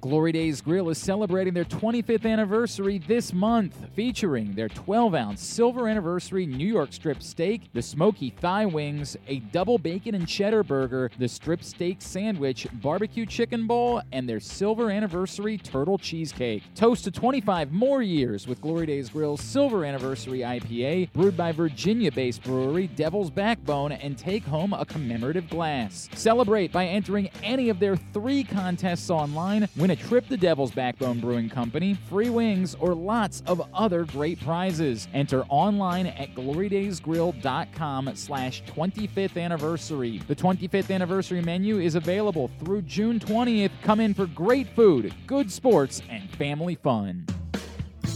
Glory 0.00 0.32
Days 0.32 0.60
Grill 0.60 0.90
is 0.90 0.98
celebrating 0.98 1.54
their 1.54 1.64
25th 1.64 2.30
anniversary 2.30 2.98
this 2.98 3.32
month, 3.32 3.74
featuring 3.94 4.52
their 4.52 4.68
12 4.68 5.14
ounce 5.14 5.42
silver 5.42 5.88
anniversary 5.88 6.46
New 6.46 6.66
York 6.66 6.92
strip 6.92 7.22
steak, 7.22 7.70
the 7.72 7.80
smoky 7.80 8.30
thigh 8.30 8.66
wings, 8.66 9.16
a 9.28 9.38
double 9.38 9.78
bacon 9.78 10.14
and 10.14 10.28
cheddar 10.28 10.62
burger, 10.62 11.10
the 11.18 11.28
strip 11.28 11.62
steak 11.62 11.98
sandwich, 12.00 12.66
barbecue 12.74 13.24
chicken 13.24 13.66
bowl, 13.66 14.02
and 14.12 14.28
their 14.28 14.40
silver 14.40 14.90
anniversary 14.90 15.56
turtle 15.56 15.98
cheesecake. 15.98 16.62
Toast 16.74 17.04
to 17.04 17.10
25 17.10 17.72
more 17.72 18.02
years 18.02 18.46
with 18.46 18.60
Glory 18.60 18.86
Days 18.86 19.08
Grill's 19.08 19.40
silver 19.40 19.84
anniversary 19.84 20.40
IPA, 20.40 21.12
brewed 21.12 21.36
by 21.36 21.52
Virginia 21.52 22.12
based 22.12 22.42
brewery 22.42 22.88
Devil's 22.88 23.30
Backbone, 23.30 23.92
and 23.92 24.13
take 24.14 24.44
home 24.44 24.72
a 24.72 24.84
commemorative 24.84 25.48
glass. 25.48 26.08
Celebrate 26.14 26.72
by 26.72 26.86
entering 26.86 27.28
any 27.42 27.68
of 27.68 27.78
their 27.78 27.96
three 27.96 28.44
contests 28.44 29.10
online. 29.10 29.68
Win 29.76 29.90
a 29.90 29.96
trip 29.96 30.28
to 30.28 30.36
Devil's 30.36 30.70
Backbone 30.70 31.20
Brewing 31.20 31.48
Company, 31.48 31.94
free 32.08 32.30
wings, 32.30 32.74
or 32.76 32.94
lots 32.94 33.42
of 33.46 33.68
other 33.74 34.04
great 34.04 34.40
prizes. 34.40 35.08
Enter 35.14 35.42
online 35.48 36.06
at 36.06 36.34
glorydaysgrill.com 36.34 38.10
slash 38.14 38.62
25th 38.64 39.40
anniversary. 39.40 40.18
The 40.26 40.36
25th 40.36 40.94
anniversary 40.94 41.42
menu 41.42 41.78
is 41.78 41.94
available 41.94 42.50
through 42.58 42.82
June 42.82 43.18
20th. 43.18 43.70
Come 43.82 44.00
in 44.00 44.14
for 44.14 44.26
great 44.26 44.68
food, 44.68 45.14
good 45.26 45.50
sports, 45.50 46.02
and 46.08 46.28
family 46.30 46.76
fun. 46.76 47.26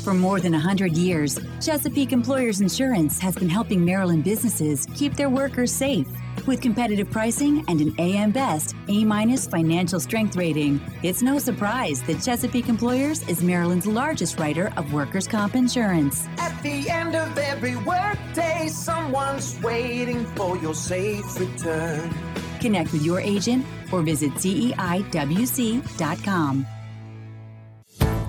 For 0.09 0.15
more 0.15 0.41
than 0.41 0.53
100 0.53 0.97
years, 0.97 1.39
Chesapeake 1.61 2.13
Employers 2.13 2.63
Insurance 2.63 3.19
has 3.19 3.35
been 3.35 3.51
helping 3.51 3.85
Maryland 3.85 4.25
businesses 4.25 4.87
keep 4.95 5.13
their 5.17 5.29
workers 5.29 5.71
safe. 5.71 6.09
With 6.47 6.63
competitive 6.63 7.11
pricing 7.11 7.63
and 7.69 7.79
an 7.83 7.95
AM 7.99 8.31
Best 8.31 8.75
A 8.89 9.05
minus 9.05 9.47
financial 9.47 10.01
strength 10.01 10.35
rating, 10.35 10.81
it's 11.03 11.21
no 11.21 11.39
surprise 11.39 12.01
that 12.05 12.23
Chesapeake 12.23 12.71
Employers 12.71 13.21
is 13.29 13.43
Maryland's 13.43 13.85
largest 13.87 14.41
writer 14.41 14.73
of 14.79 14.95
workers' 14.95 15.29
comp 15.29 15.55
insurance. 15.55 16.27
At 16.39 16.59
the 16.63 16.89
end 16.89 17.15
of 17.15 17.37
every 17.37 17.77
workday, 17.77 18.69
someone's 18.69 19.61
waiting 19.61 20.25
for 20.37 20.57
your 20.57 20.75
safe 20.75 21.39
return. 21.39 22.15
Connect 22.61 22.95
with 22.95 23.03
your 23.03 23.21
agent 23.21 23.67
or 23.93 24.01
visit 24.01 24.33
CEIWC.com. 24.37 24.79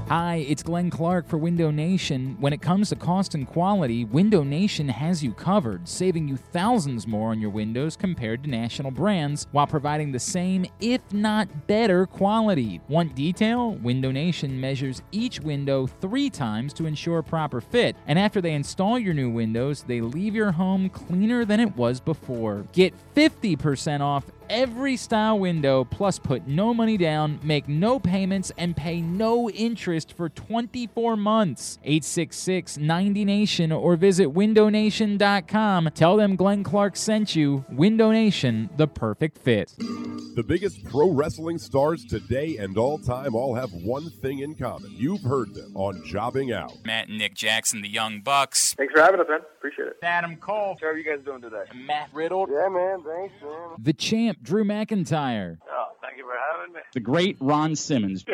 Hi, 0.09 0.37
it's 0.37 0.63
Glenn 0.63 0.89
Clark 0.89 1.27
for 1.27 1.37
Window 1.37 1.69
Nation. 1.69 2.35
When 2.39 2.51
it 2.51 2.63
comes 2.63 2.89
to 2.89 2.95
cost 2.95 3.35
and 3.35 3.45
quality, 3.45 4.05
Window 4.05 4.41
Nation 4.41 4.89
has 4.89 5.23
you 5.23 5.33
covered, 5.33 5.87
saving 5.87 6.27
you 6.27 6.35
thousands 6.35 7.05
more 7.05 7.29
on 7.29 7.39
your 7.39 7.51
windows 7.51 7.95
compared 7.95 8.43
to 8.43 8.49
national 8.49 8.89
brands 8.89 9.45
while 9.51 9.67
providing 9.67 10.11
the 10.11 10.17
same, 10.17 10.65
if 10.81 11.01
not 11.13 11.67
better, 11.67 12.07
quality. 12.07 12.81
Want 12.87 13.13
detail? 13.13 13.73
Window 13.73 14.09
Nation 14.09 14.59
measures 14.59 15.03
each 15.11 15.41
window 15.41 15.85
three 15.85 16.31
times 16.31 16.73
to 16.73 16.87
ensure 16.87 17.21
proper 17.21 17.61
fit, 17.61 17.95
and 18.07 18.17
after 18.17 18.41
they 18.41 18.53
install 18.53 18.97
your 18.97 19.13
new 19.13 19.29
windows, 19.29 19.83
they 19.83 20.01
leave 20.01 20.33
your 20.33 20.53
home 20.53 20.89
cleaner 20.89 21.45
than 21.45 21.59
it 21.59 21.75
was 21.77 21.99
before. 21.99 22.65
Get 22.73 22.95
50% 23.15 24.01
off 24.01 24.25
every 24.49 24.97
style 24.97 25.39
window, 25.39 25.83
plus 25.83 26.19
put 26.19 26.47
no 26.47 26.73
money 26.73 26.97
down, 26.97 27.39
make 27.43 27.67
no 27.67 27.99
payments, 27.99 28.51
and 28.57 28.75
pay 28.75 29.01
no 29.01 29.49
interest 29.49 30.13
for 30.13 30.29
24 30.29 31.15
months. 31.15 31.79
866 31.83 32.77
90 32.77 33.25
Nation 33.25 33.71
or 33.71 33.95
visit 33.95 34.27
windownation.com. 34.33 35.89
Tell 35.93 36.17
them 36.17 36.35
Glenn 36.35 36.63
Clark 36.63 36.95
sent 36.95 37.35
you. 37.35 37.63
Window 37.69 38.11
Nation, 38.11 38.69
the 38.77 38.87
perfect 38.87 39.37
fit. 39.37 39.75
The 39.77 40.43
biggest 40.45 40.83
pro 40.85 41.11
wrestling 41.11 41.57
stars 41.57 42.05
today 42.05 42.57
and 42.57 42.77
all 42.77 42.97
time 42.97 43.35
all 43.35 43.55
have 43.55 43.71
one 43.73 44.09
thing 44.09 44.39
in 44.39 44.55
common. 44.55 44.91
You've 44.95 45.21
heard 45.23 45.53
them 45.53 45.75
on 45.75 46.03
Jobbing 46.05 46.51
Out. 46.53 46.73
Matt 46.85 47.09
and 47.09 47.17
Nick 47.17 47.33
Jackson, 47.33 47.81
the 47.81 47.89
Young 47.89 48.21
Bucks. 48.21 48.73
Thanks 48.75 48.93
for 48.93 49.01
having 49.01 49.19
us, 49.19 49.25
man. 49.29 49.41
Appreciate 49.57 49.89
it. 49.89 49.97
Adam 50.01 50.37
Cole. 50.37 50.77
How 50.81 50.87
are 50.87 50.97
you 50.97 51.03
guys 51.03 51.23
doing 51.25 51.41
today? 51.41 51.63
Matt 51.75 52.09
Riddle. 52.13 52.47
Yeah, 52.49 52.69
man. 52.69 53.03
Thanks, 53.03 53.33
man. 53.43 53.69
The 53.79 53.93
champ, 53.93 54.38
Drew 54.41 54.63
McIntyre. 54.63 55.57
Oh, 55.69 55.85
thank 56.01 56.17
you 56.17 56.23
for 56.23 56.35
having 56.53 56.73
me. 56.73 56.79
The 56.93 56.99
great 56.99 57.37
Ron 57.39 57.75
Simmons. 57.75 58.25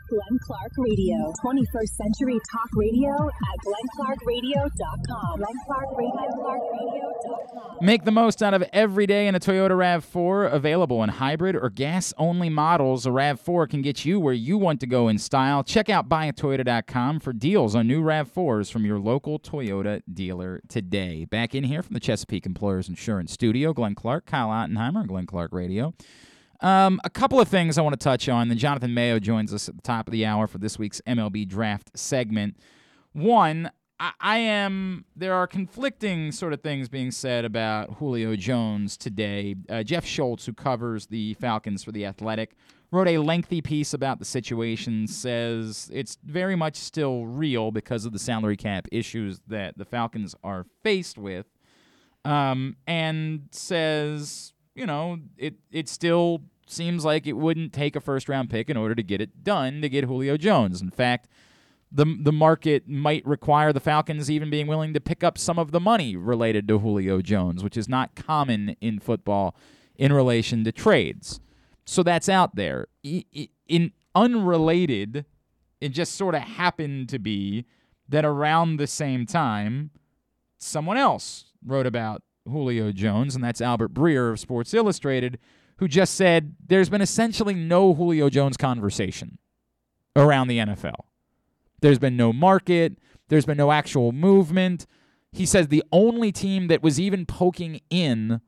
Glenn 0.11 0.39
Clark 0.43 0.73
Radio. 0.77 1.31
21st 1.41 1.87
Century 1.87 2.37
Talk 2.51 2.67
Radio 2.75 3.29
at 3.29 3.57
glennclarkradio.com. 3.65 5.41
Make 7.79 8.03
the 8.03 8.11
most 8.11 8.43
out 8.43 8.53
of 8.53 8.61
every 8.73 9.07
day 9.07 9.27
in 9.27 9.35
a 9.35 9.39
Toyota 9.39 9.71
RAV4, 9.71 10.51
available 10.51 11.01
in 11.01 11.09
hybrid 11.09 11.55
or 11.55 11.69
gas 11.69 12.13
only 12.17 12.49
models. 12.49 13.05
A 13.05 13.09
RAV4 13.09 13.69
can 13.69 13.81
get 13.81 14.03
you 14.03 14.19
where 14.19 14.33
you 14.33 14.57
want 14.57 14.81
to 14.81 14.87
go 14.87 15.07
in 15.07 15.17
style. 15.17 15.63
Check 15.63 15.89
out 15.89 16.09
buyatoyota.com 16.09 17.21
for 17.21 17.31
deals 17.31 17.73
on 17.73 17.87
new 17.87 18.03
RAV4s 18.03 18.69
from 18.69 18.83
your 18.83 18.99
local 18.99 19.39
Toyota 19.39 20.01
dealer 20.13 20.61
today. 20.67 21.23
Back 21.23 21.55
in 21.55 21.63
here 21.63 21.81
from 21.81 21.93
the 21.93 22.01
Chesapeake 22.01 22.45
Employers 22.45 22.89
Insurance 22.89 23.31
Studio, 23.31 23.71
Glenn 23.71 23.95
Clark, 23.95 24.25
Kyle 24.25 24.49
Ottenheimer, 24.49 25.07
Glenn 25.07 25.25
Clark 25.25 25.53
Radio. 25.53 25.93
Um, 26.61 27.01
a 27.03 27.09
couple 27.09 27.39
of 27.39 27.47
things 27.47 27.77
I 27.77 27.81
want 27.81 27.99
to 27.99 28.03
touch 28.03 28.29
on. 28.29 28.47
Then 28.47 28.57
Jonathan 28.57 28.93
Mayo 28.93 29.19
joins 29.19 29.53
us 29.53 29.67
at 29.67 29.75
the 29.75 29.81
top 29.81 30.07
of 30.07 30.11
the 30.11 30.25
hour 30.25 30.47
for 30.47 30.59
this 30.59 30.77
week's 30.77 31.01
MLB 31.07 31.47
draft 31.47 31.97
segment. 31.97 32.57
One, 33.13 33.71
I, 33.99 34.11
I 34.19 34.37
am. 34.37 35.05
There 35.15 35.33
are 35.33 35.47
conflicting 35.47 36.31
sort 36.31 36.53
of 36.53 36.61
things 36.61 36.87
being 36.87 37.11
said 37.11 37.45
about 37.45 37.95
Julio 37.95 38.35
Jones 38.35 38.95
today. 38.95 39.55
Uh, 39.69 39.81
Jeff 39.83 40.05
Schultz, 40.05 40.45
who 40.45 40.53
covers 40.53 41.07
the 41.07 41.33
Falcons 41.35 41.83
for 41.83 41.91
the 41.91 42.05
Athletic, 42.05 42.55
wrote 42.91 43.07
a 43.07 43.17
lengthy 43.17 43.61
piece 43.61 43.93
about 43.93 44.19
the 44.19 44.25
situation. 44.25 45.07
Says 45.07 45.89
it's 45.91 46.17
very 46.23 46.55
much 46.55 46.75
still 46.75 47.25
real 47.25 47.71
because 47.71 48.05
of 48.05 48.13
the 48.13 48.19
salary 48.19 48.57
cap 48.57 48.87
issues 48.91 49.39
that 49.47 49.79
the 49.79 49.85
Falcons 49.85 50.35
are 50.43 50.67
faced 50.83 51.17
with, 51.17 51.47
um, 52.23 52.75
and 52.85 53.47
says 53.51 54.53
you 54.73 54.85
know 54.85 55.19
it 55.37 55.55
it 55.71 55.89
still 55.89 56.41
seems 56.71 57.05
like 57.05 57.27
it 57.27 57.33
wouldn't 57.33 57.73
take 57.73 57.95
a 57.95 58.01
first 58.01 58.29
round 58.29 58.49
pick 58.49 58.69
in 58.69 58.77
order 58.77 58.95
to 58.95 59.03
get 59.03 59.21
it 59.21 59.43
done 59.43 59.81
to 59.81 59.89
get 59.89 60.05
Julio 60.05 60.37
Jones. 60.37 60.81
In 60.81 60.89
fact, 60.89 61.27
the 61.91 62.05
the 62.19 62.31
market 62.31 62.87
might 62.87 63.25
require 63.25 63.73
the 63.73 63.79
Falcons 63.79 64.31
even 64.31 64.49
being 64.49 64.67
willing 64.67 64.93
to 64.93 65.01
pick 65.01 65.23
up 65.23 65.37
some 65.37 65.59
of 65.59 65.71
the 65.71 65.79
money 65.79 66.15
related 66.15 66.67
to 66.69 66.79
Julio 66.79 67.21
Jones, 67.21 67.63
which 67.63 67.77
is 67.77 67.89
not 67.89 68.15
common 68.15 68.75
in 68.81 68.99
football 68.99 69.55
in 69.95 70.13
relation 70.13 70.63
to 70.63 70.71
trades. 70.71 71.39
So 71.85 72.03
that's 72.03 72.29
out 72.29 72.55
there. 72.55 72.87
In 73.67 73.91
unrelated, 74.15 75.25
it 75.79 75.89
just 75.89 76.15
sort 76.15 76.35
of 76.35 76.41
happened 76.41 77.09
to 77.09 77.19
be 77.19 77.65
that 78.07 78.25
around 78.25 78.77
the 78.77 78.87
same 78.87 79.25
time, 79.25 79.91
someone 80.57 80.97
else 80.97 81.45
wrote 81.65 81.87
about 81.87 82.21
Julio 82.47 82.91
Jones, 82.91 83.35
and 83.35 83.43
that's 83.43 83.61
Albert 83.61 83.93
Breer 83.93 84.31
of 84.31 84.39
Sports 84.39 84.73
Illustrated, 84.73 85.39
who 85.81 85.87
just 85.87 86.13
said 86.13 86.55
there's 86.67 86.89
been 86.89 87.01
essentially 87.01 87.55
no 87.55 87.95
Julio 87.95 88.29
Jones 88.29 88.55
conversation 88.55 89.39
around 90.15 90.47
the 90.47 90.59
NFL. 90.59 91.05
There's 91.81 91.97
been 91.97 92.15
no 92.15 92.31
market, 92.31 92.99
there's 93.29 93.47
been 93.47 93.57
no 93.57 93.71
actual 93.71 94.11
movement. 94.11 94.85
He 95.31 95.43
says 95.43 95.69
the 95.69 95.83
only 95.91 96.31
team 96.31 96.67
that 96.67 96.83
was 96.83 96.99
even 96.99 97.25
poking 97.25 97.81
in 97.89 98.41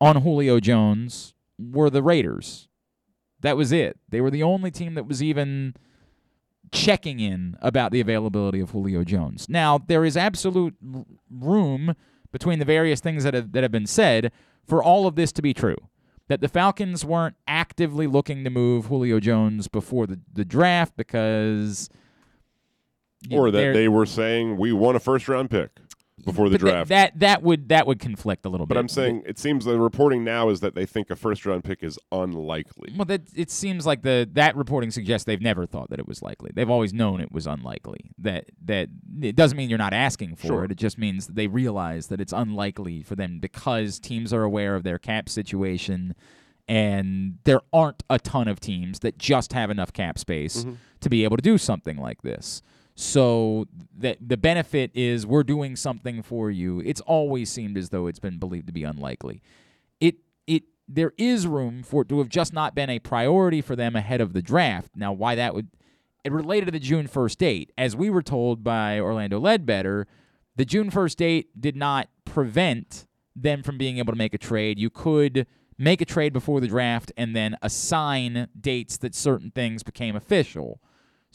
on 0.00 0.22
Julio 0.22 0.60
Jones 0.60 1.34
were 1.58 1.90
the 1.90 2.02
Raiders. 2.02 2.68
That 3.40 3.58
was 3.58 3.70
it. 3.70 3.98
They 4.08 4.22
were 4.22 4.30
the 4.30 4.42
only 4.42 4.70
team 4.70 4.94
that 4.94 5.06
was 5.06 5.22
even 5.22 5.74
checking 6.72 7.20
in 7.20 7.58
about 7.60 7.92
the 7.92 8.00
availability 8.00 8.60
of 8.60 8.70
Julio 8.70 9.04
Jones. 9.04 9.46
Now, 9.46 9.76
there 9.76 10.06
is 10.06 10.16
absolute 10.16 10.74
room 11.30 11.94
between 12.32 12.58
the 12.58 12.64
various 12.64 13.00
things 13.00 13.24
that 13.24 13.34
have, 13.34 13.52
that 13.52 13.62
have 13.62 13.72
been 13.72 13.86
said 13.86 14.32
for 14.66 14.82
all 14.82 15.06
of 15.06 15.16
this 15.16 15.32
to 15.32 15.42
be 15.42 15.52
true 15.52 15.76
that 16.28 16.40
the 16.40 16.48
Falcons 16.48 17.04
weren't 17.04 17.36
actively 17.46 18.06
looking 18.06 18.44
to 18.44 18.50
move 18.50 18.86
Julio 18.86 19.18
Jones 19.18 19.68
before 19.68 20.06
the, 20.06 20.20
the 20.32 20.44
draft 20.44 20.96
because. 20.96 21.88
Or 23.32 23.50
that 23.50 23.72
they 23.72 23.88
were 23.88 24.06
saying, 24.06 24.58
we 24.58 24.72
want 24.72 24.96
a 24.96 25.00
first 25.00 25.28
round 25.28 25.50
pick. 25.50 25.70
Before 26.24 26.48
the 26.48 26.58
draft. 26.58 26.88
that 26.90 27.18
that 27.18 27.42
would 27.42 27.68
that 27.68 27.86
would 27.86 27.98
conflict 28.00 28.44
a 28.44 28.48
little 28.48 28.66
but 28.66 28.74
bit. 28.74 28.76
But 28.76 28.80
I'm 28.80 28.88
saying 28.88 29.22
it 29.26 29.38
seems 29.38 29.64
the 29.64 29.78
reporting 29.78 30.24
now 30.24 30.48
is 30.48 30.60
that 30.60 30.74
they 30.74 30.86
think 30.86 31.10
a 31.10 31.16
first 31.16 31.44
round 31.46 31.64
pick 31.64 31.82
is 31.82 31.98
unlikely. 32.12 32.92
Well, 32.96 33.04
that 33.06 33.22
it 33.34 33.50
seems 33.50 33.86
like 33.86 34.02
the 34.02 34.28
that 34.34 34.56
reporting 34.56 34.90
suggests 34.90 35.24
they've 35.24 35.40
never 35.40 35.66
thought 35.66 35.90
that 35.90 35.98
it 35.98 36.06
was 36.08 36.22
likely. 36.22 36.50
They've 36.54 36.68
always 36.70 36.92
known 36.92 37.20
it 37.20 37.32
was 37.32 37.46
unlikely. 37.46 38.10
That 38.18 38.46
that 38.64 38.88
it 39.22 39.36
doesn't 39.36 39.56
mean 39.56 39.68
you're 39.68 39.78
not 39.78 39.92
asking 39.92 40.36
for 40.36 40.46
Sure. 40.46 40.64
it. 40.64 40.72
It 40.72 40.78
just 40.78 40.98
means 40.98 41.26
that 41.26 41.34
they 41.36 41.46
realize 41.46 42.06
that 42.08 42.20
it's 42.20 42.32
unlikely 42.32 43.02
for 43.02 43.14
them 43.16 43.38
because 43.40 43.98
teams 43.98 44.32
are 44.32 44.42
aware 44.42 44.74
of 44.74 44.82
their 44.82 44.98
cap 44.98 45.28
situation, 45.28 46.14
and 46.68 47.38
there 47.44 47.60
aren't 47.72 48.02
a 48.10 48.18
ton 48.18 48.48
of 48.48 48.60
teams 48.60 49.00
that 49.00 49.18
just 49.18 49.52
have 49.52 49.70
enough 49.70 49.92
cap 49.92 50.18
space 50.18 50.58
Mm-hmm. 50.64 50.72
to 51.00 51.08
be 51.08 51.24
able 51.24 51.36
to 51.36 51.42
do 51.42 51.56
something 51.58 51.96
like 51.96 52.22
this. 52.22 52.62
So 53.00 53.66
that 53.96 54.18
the 54.20 54.36
benefit 54.36 54.90
is 54.92 55.24
we're 55.24 55.44
doing 55.44 55.76
something 55.76 56.20
for 56.20 56.50
you. 56.50 56.80
It's 56.80 57.00
always 57.02 57.48
seemed 57.48 57.78
as 57.78 57.90
though 57.90 58.08
it's 58.08 58.18
been 58.18 58.40
believed 58.40 58.66
to 58.66 58.72
be 58.72 58.82
unlikely. 58.82 59.40
It 60.00 60.16
it 60.48 60.64
there 60.88 61.12
is 61.16 61.46
room 61.46 61.84
for 61.84 62.02
it 62.02 62.08
to 62.08 62.18
have 62.18 62.28
just 62.28 62.52
not 62.52 62.74
been 62.74 62.90
a 62.90 62.98
priority 62.98 63.60
for 63.60 63.76
them 63.76 63.94
ahead 63.94 64.20
of 64.20 64.32
the 64.32 64.42
draft. 64.42 64.96
Now, 64.96 65.12
why 65.12 65.36
that 65.36 65.54
would 65.54 65.68
it 66.24 66.32
related 66.32 66.66
to 66.66 66.72
the 66.72 66.80
June 66.80 67.06
first 67.06 67.38
date, 67.38 67.72
as 67.78 67.94
we 67.94 68.10
were 68.10 68.20
told 68.20 68.64
by 68.64 68.98
Orlando 68.98 69.38
Ledbetter, 69.38 70.08
the 70.56 70.64
June 70.64 70.90
first 70.90 71.18
date 71.18 71.60
did 71.60 71.76
not 71.76 72.08
prevent 72.24 73.06
them 73.36 73.62
from 73.62 73.78
being 73.78 73.98
able 73.98 74.12
to 74.12 74.18
make 74.18 74.34
a 74.34 74.38
trade. 74.38 74.76
You 74.76 74.90
could 74.90 75.46
make 75.78 76.00
a 76.00 76.04
trade 76.04 76.32
before 76.32 76.60
the 76.60 76.66
draft 76.66 77.12
and 77.16 77.36
then 77.36 77.56
assign 77.62 78.48
dates 78.60 78.96
that 78.96 79.14
certain 79.14 79.52
things 79.52 79.84
became 79.84 80.16
official. 80.16 80.80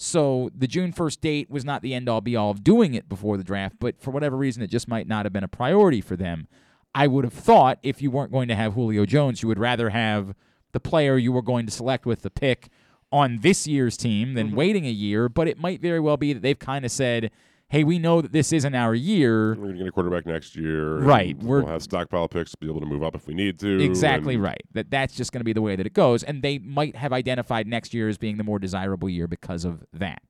So 0.03 0.49
the 0.53 0.67
June 0.67 0.91
1st 0.91 1.21
date 1.21 1.49
was 1.49 1.63
not 1.63 1.81
the 1.81 1.93
end 1.93 2.09
all 2.09 2.19
be 2.19 2.35
all 2.35 2.51
of 2.51 2.61
doing 2.61 2.93
it 2.93 3.07
before 3.07 3.37
the 3.37 3.43
draft, 3.43 3.77
but 3.79 4.01
for 4.01 4.11
whatever 4.11 4.35
reason, 4.35 4.61
it 4.61 4.67
just 4.67 4.89
might 4.89 5.07
not 5.07 5.25
have 5.25 5.31
been 5.31 5.45
a 5.45 5.47
priority 5.47 6.01
for 6.01 6.17
them. 6.17 6.49
I 6.93 7.07
would 7.07 7.23
have 7.23 7.33
thought 7.33 7.79
if 7.83 8.01
you 8.01 8.11
weren't 8.11 8.31
going 8.31 8.49
to 8.49 8.55
have 8.55 8.73
Julio 8.73 9.05
Jones, 9.05 9.41
you 9.41 9.47
would 9.47 9.57
rather 9.57 9.91
have 9.91 10.35
the 10.73 10.81
player 10.81 11.17
you 11.17 11.31
were 11.31 11.41
going 11.41 11.65
to 11.67 11.71
select 11.71 12.05
with 12.05 12.21
the 12.21 12.29
pick 12.29 12.67
on 13.13 13.39
this 13.39 13.65
year's 13.65 13.95
team 13.95 14.33
than 14.33 14.47
mm-hmm. 14.47 14.57
waiting 14.57 14.85
a 14.85 14.91
year. 14.91 15.29
But 15.29 15.47
it 15.47 15.57
might 15.57 15.79
very 15.81 16.01
well 16.01 16.17
be 16.17 16.33
that 16.33 16.41
they've 16.41 16.59
kind 16.59 16.83
of 16.83 16.91
said, 16.91 17.31
hey, 17.69 17.83
we 17.83 17.97
know 17.97 18.21
that 18.21 18.31
this 18.31 18.53
isn't 18.53 18.75
our 18.75 18.93
year. 18.93 19.49
We're 19.49 19.55
going 19.55 19.71
to 19.73 19.77
get 19.79 19.87
a 19.87 19.91
quarterback 19.91 20.25
next 20.27 20.55
year. 20.55 20.99
Right, 20.99 21.35
We'll 21.37 21.61
we're- 21.63 21.71
have 21.71 21.81
stockpile 21.81 22.27
picks 22.27 22.51
to 22.51 22.57
be 22.57 22.67
able 22.69 22.79
to 22.81 22.85
move 22.85 23.03
up 23.03 23.15
if 23.15 23.25
we 23.27 23.33
need 23.33 23.59
to. 23.59 23.79
Exactly 23.81 24.37
right. 24.37 24.61
That 24.73 24.91
that's 24.91 25.15
just 25.15 25.31
going 25.31 25.39
to 25.41 25.45
be 25.45 25.53
the 25.53 25.61
way 25.61 25.75
that 25.75 25.85
it 25.85 25.93
goes, 25.93 26.23
and 26.23 26.41
they 26.41 26.59
might 26.59 26.95
have 26.95 27.11
identified 27.13 27.65
next 27.67 27.93
year 27.93 28.07
as 28.09 28.17
being 28.17 28.37
the 28.37 28.43
more 28.43 28.59
desirable 28.59 29.09
year 29.09 29.27
because 29.27 29.65
of 29.65 29.83
that. 29.93 30.21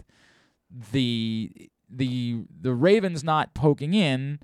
The 0.91 1.51
the 1.89 2.43
the 2.61 2.73
Ravens 2.73 3.23
not 3.23 3.53
poking 3.53 3.93
in 3.93 4.39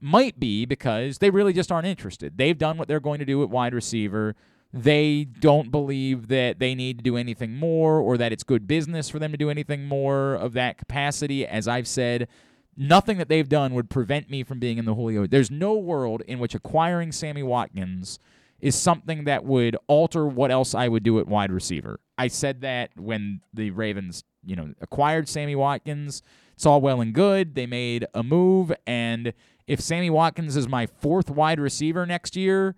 might 0.00 0.38
be 0.40 0.64
because 0.64 1.18
they 1.18 1.30
really 1.30 1.52
just 1.52 1.70
aren't 1.70 1.86
interested. 1.86 2.38
They've 2.38 2.56
done 2.58 2.78
what 2.78 2.88
they're 2.88 3.00
going 3.00 3.18
to 3.18 3.24
do 3.24 3.42
at 3.42 3.50
wide 3.50 3.74
receiver. 3.74 4.34
They 4.72 5.24
don't 5.24 5.70
believe 5.70 6.28
that 6.28 6.58
they 6.58 6.74
need 6.74 6.98
to 6.98 7.02
do 7.02 7.16
anything 7.16 7.54
more 7.54 7.98
or 7.98 8.18
that 8.18 8.32
it's 8.32 8.44
good 8.44 8.66
business 8.66 9.08
for 9.08 9.18
them 9.18 9.32
to 9.32 9.38
do 9.38 9.48
anything 9.48 9.86
more 9.86 10.34
of 10.34 10.52
that 10.52 10.76
capacity. 10.76 11.46
As 11.46 11.66
I've 11.66 11.88
said, 11.88 12.28
nothing 12.76 13.16
that 13.18 13.28
they've 13.28 13.48
done 13.48 13.72
would 13.74 13.88
prevent 13.88 14.30
me 14.30 14.42
from 14.42 14.58
being 14.58 14.76
in 14.76 14.84
the 14.84 14.94
Julio. 14.94 15.26
There's 15.26 15.50
no 15.50 15.74
world 15.74 16.22
in 16.26 16.38
which 16.38 16.54
acquiring 16.54 17.12
Sammy 17.12 17.42
Watkins 17.42 18.18
is 18.60 18.74
something 18.74 19.24
that 19.24 19.44
would 19.44 19.76
alter 19.86 20.26
what 20.26 20.50
else 20.50 20.74
I 20.74 20.88
would 20.88 21.02
do 21.02 21.18
at 21.18 21.28
wide 21.28 21.52
receiver. 21.52 22.00
I 22.18 22.28
said 22.28 22.60
that 22.62 22.90
when 22.96 23.40
the 23.54 23.70
Ravens, 23.70 24.24
you 24.44 24.56
know, 24.56 24.74
acquired 24.80 25.28
Sammy 25.28 25.54
Watkins. 25.54 26.22
It's 26.54 26.66
all 26.66 26.80
well 26.80 27.00
and 27.00 27.14
good. 27.14 27.54
They 27.54 27.66
made 27.66 28.04
a 28.14 28.24
move, 28.24 28.72
and 28.84 29.32
if 29.68 29.80
Sammy 29.80 30.10
Watkins 30.10 30.56
is 30.56 30.66
my 30.66 30.86
fourth 30.86 31.30
wide 31.30 31.60
receiver 31.60 32.04
next 32.04 32.34
year, 32.34 32.74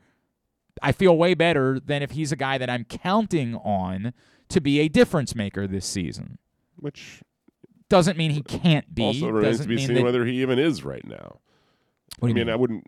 I 0.83 0.93
feel 0.93 1.17
way 1.17 1.35
better 1.35 1.79
than 1.81 2.03
if 2.03 2.13
he's 2.13 2.33
a 2.33 2.37
guy 2.37 2.59
that 2.59 2.71
I'm 2.71 2.85
counting 2.85 3.55
on 3.57 4.13
to 4.49 4.61
be 4.61 4.81
a 4.81 4.89
difference 4.89 5.35
maker 5.35 5.67
this 5.67 5.87
season. 5.87 6.39
Which 6.77 7.23
Doesn't 7.89 8.17
mean 8.17 8.31
he 8.31 8.43
can't 8.43 8.95
be. 8.95 9.03
also 9.03 9.29
remains 9.29 9.59
Doesn't 9.59 9.65
to 9.65 9.69
be 9.69 9.77
mean 9.77 9.87
seen 9.87 10.03
whether 10.05 10.25
he 10.25 10.41
even 10.43 10.59
is 10.59 10.85
right 10.85 11.07
now. 11.07 11.41
What 12.19 12.29
do 12.29 12.33
I 12.33 12.35
mean, 12.35 12.47
mean? 12.47 12.49
I 12.51 12.57
wouldn't. 12.57 12.87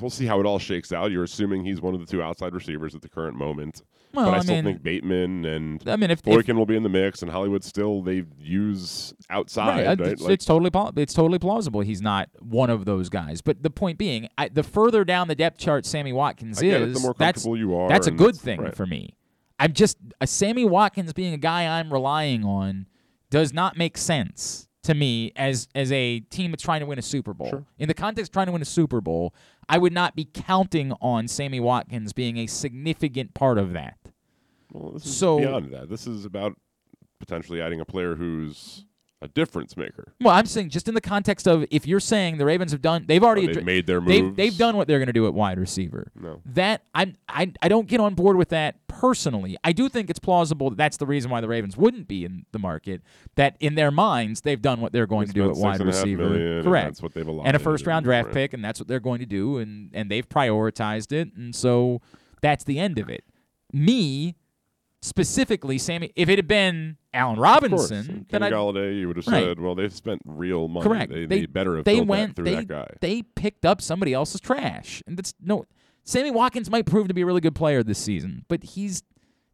We'll 0.00 0.10
see 0.10 0.26
how 0.26 0.40
it 0.40 0.46
all 0.46 0.58
shakes 0.58 0.92
out. 0.92 1.10
You're 1.10 1.24
assuming 1.24 1.64
he's 1.64 1.80
one 1.80 1.94
of 1.94 2.00
the 2.00 2.06
two 2.06 2.22
outside 2.22 2.52
receivers 2.54 2.94
at 2.94 3.02
the 3.02 3.08
current 3.08 3.36
moment. 3.36 3.82
Well, 4.12 4.26
but 4.26 4.34
I, 4.34 4.36
I 4.38 4.40
still 4.40 4.54
mean- 4.56 4.64
think 4.64 4.82
Bateman 4.82 5.44
and 5.44 5.88
I 5.88 5.96
mean, 5.96 6.10
if- 6.10 6.18
if- 6.18 6.24
Boykin 6.24 6.56
will 6.56 6.66
be 6.66 6.76
in 6.76 6.82
the 6.82 6.88
mix, 6.88 7.22
and 7.22 7.30
Hollywood 7.30 7.64
still 7.64 8.02
they 8.02 8.24
use 8.38 9.14
outside. 9.28 9.86
Right, 9.86 9.98
Right, 9.98 10.12
It's, 10.12 10.22
Like, 10.22 10.32
it's 10.32 10.44
totally 10.44 10.70
it's 11.00 11.14
totally 11.14 11.38
plausible 11.38 11.80
he's 11.80 12.02
not 12.02 12.28
one 12.40 12.70
of 12.70 12.84
those 12.84 13.08
guys. 13.08 13.40
But 13.40 13.62
the 13.62 13.70
point 13.70 13.98
being, 13.98 14.28
I, 14.36 14.48
the 14.48 14.62
further 14.62 15.04
down 15.04 15.28
the 15.28 15.34
depth 15.34 15.58
chart 15.58 15.86
Sammy 15.86 16.12
Watkins 16.12 16.60
is, 16.60 16.62
it, 16.62 16.94
the 16.94 17.00
more 17.00 17.14
that's 17.18 17.42
comfortable 17.42 17.56
you 17.56 17.74
are, 17.76 17.88
that's 17.88 18.06
a 18.06 18.10
good 18.12 18.36
thing 18.36 18.60
right. 18.60 18.74
for 18.74 18.86
me. 18.86 19.14
I'm 19.58 19.74
just 19.74 19.98
a 20.20 20.26
Sammy 20.26 20.64
Watkins 20.64 21.12
being 21.12 21.34
a 21.34 21.38
guy 21.38 21.78
I'm 21.78 21.92
relying 21.92 22.44
on 22.44 22.86
does 23.28 23.52
not 23.52 23.76
make 23.76 23.96
sense 23.98 24.66
to 24.82 24.94
me 24.94 25.32
as 25.36 25.68
as 25.74 25.92
a 25.92 26.20
team 26.20 26.50
that's 26.50 26.62
trying 26.62 26.80
to 26.80 26.86
win 26.86 26.98
a 26.98 27.02
Super 27.02 27.34
Bowl. 27.34 27.66
In 27.78 27.86
the 27.86 27.94
context 27.94 28.30
of 28.30 28.32
trying 28.32 28.46
to 28.46 28.52
win 28.52 28.62
a 28.62 28.66
Super 28.66 29.00
Bowl, 29.00 29.34
I 29.68 29.78
would 29.78 29.92
not 29.92 30.16
be 30.16 30.24
counting 30.24 30.92
on 31.00 31.28
Sammy 31.28 31.60
Watkins 31.60 32.12
being 32.12 32.38
a 32.38 32.46
significant 32.46 33.34
part 33.34 33.58
of 33.58 33.72
that. 33.74 33.98
Well, 34.72 34.92
this 34.92 35.06
is 35.06 35.16
so- 35.16 35.38
beyond 35.38 35.72
that. 35.72 35.88
This 35.88 36.06
is 36.06 36.24
about 36.24 36.54
potentially 37.18 37.60
adding 37.60 37.80
a 37.80 37.84
player 37.84 38.16
who's 38.16 38.84
a 39.22 39.28
difference 39.28 39.76
maker. 39.76 40.14
Well, 40.20 40.34
I'm 40.34 40.46
saying 40.46 40.70
just 40.70 40.88
in 40.88 40.94
the 40.94 41.00
context 41.00 41.46
of 41.46 41.66
if 41.70 41.86
you're 41.86 42.00
saying 42.00 42.38
the 42.38 42.46
Ravens 42.46 42.72
have 42.72 42.80
done, 42.80 43.04
they've 43.06 43.22
already 43.22 43.50
Oh, 43.50 43.52
they've 43.52 43.64
made 43.64 43.86
their 43.86 44.00
They've, 44.00 44.34
they've 44.34 44.56
done 44.56 44.76
what 44.76 44.88
they're 44.88 44.98
going 44.98 45.08
to 45.08 45.12
do 45.12 45.26
at 45.26 45.34
wide 45.34 45.58
receiver. 45.58 46.10
No. 46.14 46.40
That 46.46 46.84
I'm 46.94 47.16
I 47.28 47.52
I 47.60 47.68
don't 47.68 47.86
get 47.86 48.00
on 48.00 48.14
board 48.14 48.36
with 48.36 48.48
that 48.48 48.86
personally. 48.88 49.58
I 49.62 49.72
do 49.72 49.90
think 49.90 50.08
it's 50.08 50.18
plausible 50.18 50.70
that 50.70 50.76
that's 50.76 50.96
the 50.96 51.06
reason 51.06 51.30
why 51.30 51.42
the 51.42 51.48
Ravens 51.48 51.76
wouldn't 51.76 52.08
be 52.08 52.24
in 52.24 52.46
the 52.52 52.58
market. 52.58 53.02
That 53.34 53.56
in 53.60 53.74
their 53.74 53.90
minds 53.90 54.40
they've 54.40 54.60
done 54.60 54.80
what 54.80 54.92
they're 54.92 55.06
going 55.06 55.26
to 55.26 55.34
do 55.34 55.50
at 55.50 55.56
wide 55.56 55.76
six 55.76 55.80
and 55.80 55.90
a 55.90 55.92
half 55.92 56.04
receiver. 56.04 56.62
Correct. 56.62 56.86
that's 56.86 57.02
what 57.02 57.12
they've 57.12 57.28
and 57.28 57.54
a 57.54 57.58
first 57.58 57.86
round 57.86 58.04
draft 58.04 58.26
right. 58.26 58.34
pick, 58.34 58.54
and 58.54 58.64
that's 58.64 58.80
what 58.80 58.88
they're 58.88 59.00
going 59.00 59.20
to 59.20 59.26
do, 59.26 59.58
and 59.58 59.90
and 59.92 60.10
they've 60.10 60.28
prioritized 60.28 61.12
it, 61.12 61.34
and 61.36 61.54
so 61.54 62.00
that's 62.40 62.64
the 62.64 62.78
end 62.78 62.98
of 62.98 63.10
it. 63.10 63.24
Me 63.70 64.36
specifically, 65.02 65.78
Sammy. 65.78 66.12
If 66.16 66.28
it 66.28 66.38
had 66.38 66.48
been 66.48 66.96
Allen 67.12 67.38
Robinson, 67.38 68.06
then 68.06 68.26
Kenny 68.40 68.54
Golladay, 68.54 68.98
you 68.98 69.08
would 69.08 69.16
have 69.16 69.26
Right. 69.26 69.44
said, 69.44 69.60
well, 69.60 69.74
they've 69.74 69.92
spent 69.92 70.20
real 70.24 70.68
money. 70.68 70.84
Correct. 70.88 71.12
They, 71.12 71.26
they, 71.26 71.46
better 71.46 71.76
have 71.76 71.84
they 71.84 72.00
went, 72.00 72.30
that 72.30 72.36
through 72.36 72.44
they, 72.44 72.54
that 72.56 72.68
guy. 72.68 72.86
They 73.00 73.22
picked 73.22 73.64
up 73.64 73.80
somebody 73.80 74.12
else's 74.12 74.40
trash, 74.40 75.02
and 75.06 75.16
that's 75.16 75.34
no. 75.40 75.64
Sammy 76.04 76.30
Watkins 76.30 76.70
might 76.70 76.86
prove 76.86 77.08
to 77.08 77.14
be 77.14 77.22
a 77.22 77.26
really 77.26 77.40
good 77.40 77.54
player 77.54 77.82
this 77.82 77.98
season, 77.98 78.44
but 78.48 78.62
he's 78.64 79.02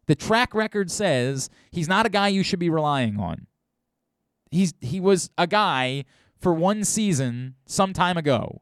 the 0.07 0.15
track 0.15 0.53
record 0.55 0.89
says 0.89 1.49
he's 1.71 1.87
not 1.87 2.05
a 2.05 2.09
guy 2.09 2.29
you 2.29 2.41
should 2.43 2.59
be 2.59 2.69
relying 2.69 3.19
on. 3.19 3.47
He's 4.51 4.73
he 4.79 4.99
was 4.99 5.29
a 5.37 5.45
guy 5.47 6.05
for 6.39 6.53
one 6.53 6.83
season 6.83 7.55
some 7.65 7.93
time 7.93 8.17
ago. 8.17 8.61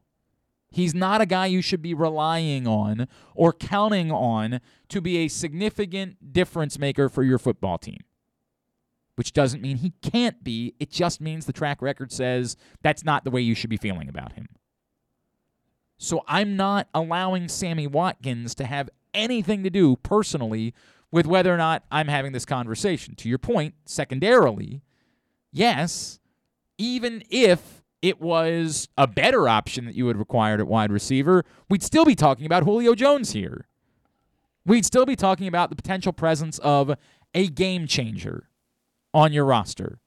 He's 0.70 0.94
not 0.94 1.20
a 1.20 1.26
guy 1.26 1.46
you 1.46 1.62
should 1.62 1.82
be 1.82 1.94
relying 1.94 2.66
on 2.66 3.08
or 3.34 3.52
counting 3.52 4.10
on 4.10 4.60
to 4.88 5.00
be 5.00 5.18
a 5.18 5.28
significant 5.28 6.32
difference 6.32 6.78
maker 6.78 7.08
for 7.08 7.22
your 7.22 7.38
football 7.38 7.78
team 7.78 8.00
which 9.16 9.32
doesn't 9.32 9.62
mean 9.62 9.78
he 9.78 9.90
can't 10.02 10.44
be. 10.44 10.74
It 10.78 10.90
just 10.90 11.20
means 11.20 11.46
the 11.46 11.52
track 11.52 11.82
record 11.82 12.12
says 12.12 12.56
that's 12.82 13.04
not 13.04 13.24
the 13.24 13.30
way 13.30 13.40
you 13.40 13.54
should 13.54 13.70
be 13.70 13.78
feeling 13.78 14.08
about 14.08 14.34
him. 14.34 14.46
So 15.98 16.22
I'm 16.28 16.56
not 16.56 16.88
allowing 16.94 17.48
Sammy 17.48 17.86
Watkins 17.86 18.54
to 18.56 18.66
have 18.66 18.90
anything 19.14 19.64
to 19.64 19.70
do 19.70 19.96
personally 19.96 20.74
with 21.10 21.26
whether 21.26 21.52
or 21.52 21.56
not 21.56 21.84
I'm 21.90 22.08
having 22.08 22.32
this 22.32 22.44
conversation. 22.44 23.14
To 23.16 23.28
your 23.28 23.38
point, 23.38 23.74
secondarily, 23.86 24.82
yes, 25.50 26.20
even 26.76 27.22
if 27.30 27.75
it 28.02 28.20
was 28.20 28.88
a 28.96 29.06
better 29.06 29.48
option 29.48 29.84
that 29.86 29.94
you 29.94 30.06
had 30.08 30.16
required 30.16 30.60
at 30.60 30.66
wide 30.66 30.92
receiver, 30.92 31.44
we'd 31.68 31.82
still 31.82 32.04
be 32.04 32.14
talking 32.14 32.46
about 32.46 32.62
Julio 32.64 32.94
Jones 32.94 33.32
here. 33.32 33.66
We'd 34.64 34.84
still 34.84 35.06
be 35.06 35.16
talking 35.16 35.46
about 35.46 35.70
the 35.70 35.76
potential 35.76 36.12
presence 36.12 36.58
of 36.58 36.96
a 37.34 37.48
game 37.48 37.86
changer 37.86 38.48
on 39.14 39.32
your 39.32 39.44
roster. 39.44 40.00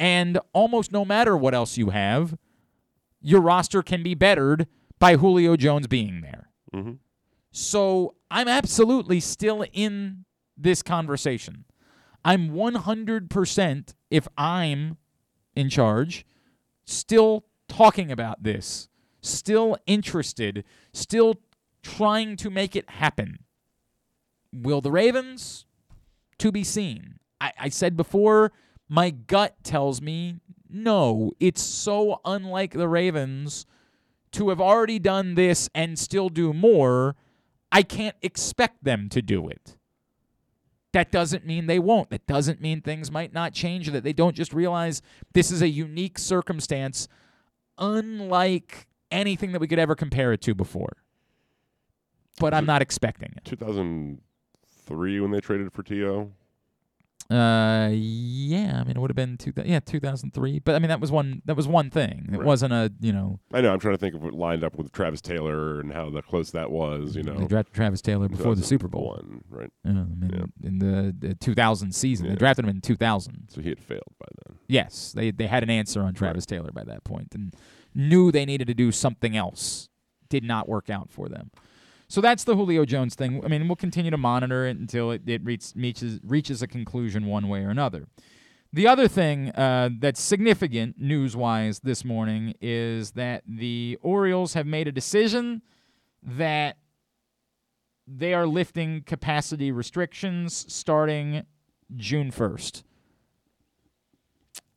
And 0.00 0.38
almost 0.52 0.90
no 0.92 1.04
matter 1.04 1.36
what 1.36 1.54
else 1.54 1.76
you 1.76 1.90
have, 1.90 2.36
your 3.20 3.40
roster 3.40 3.82
can 3.82 4.02
be 4.02 4.14
bettered 4.14 4.66
by 4.98 5.16
Julio 5.16 5.56
Jones 5.56 5.86
being 5.86 6.22
there. 6.22 6.50
Mhm. 6.74 6.98
So 7.50 8.16
I'm 8.30 8.48
absolutely 8.48 9.20
still 9.20 9.64
in 9.72 10.24
this 10.56 10.82
conversation. 10.82 11.64
I'm 12.24 12.50
100%, 12.50 13.94
if 14.10 14.26
I'm 14.38 14.96
in 15.54 15.68
charge, 15.68 16.24
still 16.84 17.44
talking 17.68 18.10
about 18.10 18.42
this, 18.42 18.88
still 19.20 19.76
interested, 19.86 20.64
still 20.92 21.40
trying 21.82 22.36
to 22.36 22.50
make 22.50 22.76
it 22.76 22.88
happen. 22.90 23.40
Will 24.52 24.80
the 24.80 24.92
Ravens? 24.92 25.66
To 26.38 26.52
be 26.52 26.64
seen. 26.64 27.18
I, 27.40 27.52
I 27.58 27.68
said 27.68 27.96
before, 27.96 28.52
my 28.88 29.10
gut 29.10 29.56
tells 29.62 30.02
me 30.02 30.40
no. 30.68 31.32
It's 31.38 31.62
so 31.62 32.20
unlike 32.24 32.72
the 32.72 32.88
Ravens 32.88 33.66
to 34.32 34.48
have 34.48 34.60
already 34.60 34.98
done 34.98 35.34
this 35.34 35.68
and 35.74 35.98
still 35.98 36.28
do 36.28 36.52
more, 36.52 37.16
I 37.70 37.82
can't 37.82 38.16
expect 38.22 38.84
them 38.84 39.08
to 39.10 39.22
do 39.22 39.48
it. 39.48 39.76
That 40.92 41.10
doesn't 41.10 41.46
mean 41.46 41.66
they 41.66 41.78
won't. 41.78 42.10
That 42.10 42.26
doesn't 42.26 42.60
mean 42.60 42.82
things 42.82 43.10
might 43.10 43.32
not 43.32 43.54
change, 43.54 43.90
that 43.90 44.04
they 44.04 44.12
don't 44.12 44.36
just 44.36 44.52
realize 44.52 45.00
this 45.32 45.50
is 45.50 45.62
a 45.62 45.68
unique 45.68 46.18
circumstance, 46.18 47.08
unlike 47.78 48.86
anything 49.10 49.52
that 49.52 49.60
we 49.60 49.68
could 49.68 49.78
ever 49.78 49.94
compare 49.94 50.32
it 50.32 50.42
to 50.42 50.54
before. 50.54 50.92
But 52.38 52.52
I'm 52.54 52.66
not 52.66 52.82
expecting 52.82 53.32
it. 53.36 53.44
2003 53.44 55.20
when 55.20 55.30
they 55.30 55.40
traded 55.40 55.72
for 55.72 55.82
T.O. 55.82 56.30
Uh, 57.32 57.88
yeah. 57.92 58.78
I 58.80 58.84
mean, 58.84 58.96
it 58.96 59.00
would 59.00 59.10
have 59.10 59.16
been 59.16 59.38
two. 59.38 59.52
Yeah, 59.64 59.80
2003. 59.80 60.58
But 60.58 60.74
I 60.74 60.78
mean, 60.78 60.88
that 60.88 61.00
was 61.00 61.10
one. 61.10 61.40
That 61.46 61.56
was 61.56 61.66
one 61.66 61.88
thing. 61.90 62.28
It 62.32 62.36
Right. 62.38 62.46
wasn't 62.46 62.72
a. 62.72 62.92
You 63.00 63.12
know, 63.12 63.40
I 63.52 63.60
know. 63.60 63.72
I'm 63.72 63.78
trying 63.80 63.94
to 63.94 63.98
think 63.98 64.14
of 64.14 64.22
what 64.22 64.34
lined 64.34 64.62
up 64.64 64.76
with 64.76 64.92
Travis 64.92 65.20
Taylor 65.20 65.80
and 65.80 65.92
how 65.92 66.10
the 66.10 66.22
close 66.22 66.50
that 66.52 66.70
was. 66.70 67.16
You 67.16 67.22
know, 67.22 67.38
they 67.38 67.46
drafted 67.46 67.74
Travis 67.74 68.02
Taylor 68.02 68.28
before 68.28 68.54
the 68.54 68.62
Super 68.62 68.88
Bowl. 68.88 69.14
2001, 69.16 69.44
right? 69.50 69.70
Yeah, 69.84 69.90
I 69.90 69.94
mean, 69.94 70.52
in 70.62 70.78
the, 70.78 71.28
the 71.28 71.34
2000 71.34 71.92
season, 71.94 72.26
Yeah. 72.26 72.32
they 72.32 72.36
drafted 72.38 72.64
him 72.64 72.70
in 72.70 72.80
2000. 72.80 73.48
So 73.48 73.60
he 73.62 73.70
had 73.70 73.80
failed 73.80 74.02
by 74.20 74.26
then. 74.46 74.58
Yes, 74.68 75.12
they 75.12 75.30
they 75.30 75.46
had 75.46 75.62
an 75.62 75.70
answer 75.70 76.02
on 76.02 76.14
Travis 76.14 76.44
Taylor 76.46 76.70
by 76.72 76.84
that 76.84 77.04
point 77.04 77.28
and 77.34 77.54
knew 77.94 78.30
they 78.32 78.44
needed 78.44 78.66
to 78.68 78.74
do 78.74 78.92
something 78.92 79.36
else. 79.36 79.88
Did 80.28 80.44
not 80.44 80.68
work 80.68 80.88
out 80.90 81.10
for 81.10 81.28
them. 81.28 81.50
So 82.12 82.20
that's 82.20 82.44
the 82.44 82.54
Julio 82.54 82.84
Jones 82.84 83.14
thing. 83.14 83.42
I 83.42 83.48
mean, 83.48 83.66
we'll 83.66 83.74
continue 83.76 84.10
to 84.10 84.18
monitor 84.18 84.66
it 84.66 84.76
until 84.76 85.12
it, 85.12 85.26
it 85.26 85.42
reach, 85.42 85.72
reaches 85.74 86.20
reaches 86.22 86.60
a 86.60 86.66
conclusion 86.66 87.24
one 87.24 87.48
way 87.48 87.64
or 87.64 87.70
another. 87.70 88.06
The 88.70 88.86
other 88.86 89.08
thing 89.08 89.48
uh, 89.52 89.88
that's 89.98 90.20
significant 90.20 91.00
news 91.00 91.34
wise 91.34 91.80
this 91.80 92.04
morning 92.04 92.52
is 92.60 93.12
that 93.12 93.44
the 93.48 93.98
Orioles 94.02 94.52
have 94.52 94.66
made 94.66 94.88
a 94.88 94.92
decision 94.92 95.62
that 96.22 96.76
they 98.06 98.34
are 98.34 98.46
lifting 98.46 99.04
capacity 99.06 99.72
restrictions 99.72 100.66
starting 100.68 101.46
June 101.96 102.30
1st. 102.30 102.82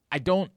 I 0.10 0.20
don't. 0.20 0.52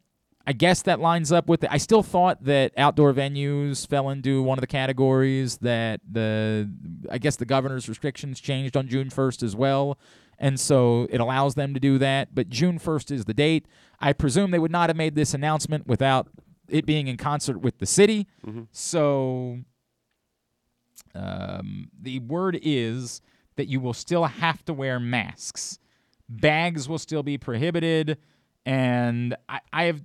I 0.49 0.53
guess 0.53 0.81
that 0.83 0.99
lines 0.99 1.31
up 1.31 1.47
with 1.47 1.63
it. 1.63 1.69
I 1.71 1.77
still 1.77 2.03
thought 2.03 2.43
that 2.45 2.73
outdoor 2.79 3.13
venues 3.13 3.87
fell 3.87 4.09
into 4.09 4.43
one 4.43 4.57
of 4.57 4.63
the 4.63 4.67
categories 4.67 5.59
that 5.59 6.01
the. 6.11 6.71
I 7.11 7.19
guess 7.19 7.37
the 7.37 7.45
governor's 7.45 7.87
restrictions 7.87 8.41
changed 8.41 8.75
on 8.75 8.89
June 8.89 9.11
1st 9.11 9.43
as 9.43 9.55
well. 9.55 9.99
And 10.39 10.59
so 10.59 11.07
it 11.11 11.21
allows 11.21 11.55
them 11.55 11.75
to 11.75 11.81
do 11.81 11.99
that. 11.99 12.35
But 12.35 12.49
June 12.49 12.79
1st 12.79 13.11
is 13.11 13.25
the 13.27 13.35
date. 13.35 13.67
I 14.01 14.15
presume 14.15 14.51
they 14.51 14.59
would 14.59 14.71
not 14.71 14.89
have 14.89 14.97
made 14.97 15.15
this 15.15 15.35
announcement 15.35 15.87
without 15.87 16.29
it 16.69 16.87
being 16.87 17.09
in 17.09 17.19
concert 17.19 17.59
with 17.61 17.79
the 17.79 17.87
city. 17.87 18.27
So 18.73 19.59
um, 21.15 21.91
the 22.01 22.21
word 22.21 22.59
is 22.63 23.21
that 23.57 23.67
you 23.69 23.81
will 23.81 23.93
still 23.93 24.25
have 24.25 24.65
to 24.65 24.73
wear 24.73 24.99
masks. 24.99 25.79
Bags 26.29 26.89
will 26.89 26.99
still 26.99 27.23
be 27.23 27.37
prohibited, 27.37 28.17
and 28.65 29.37
I, 29.49 29.61
I 29.73 29.85
have. 29.85 30.03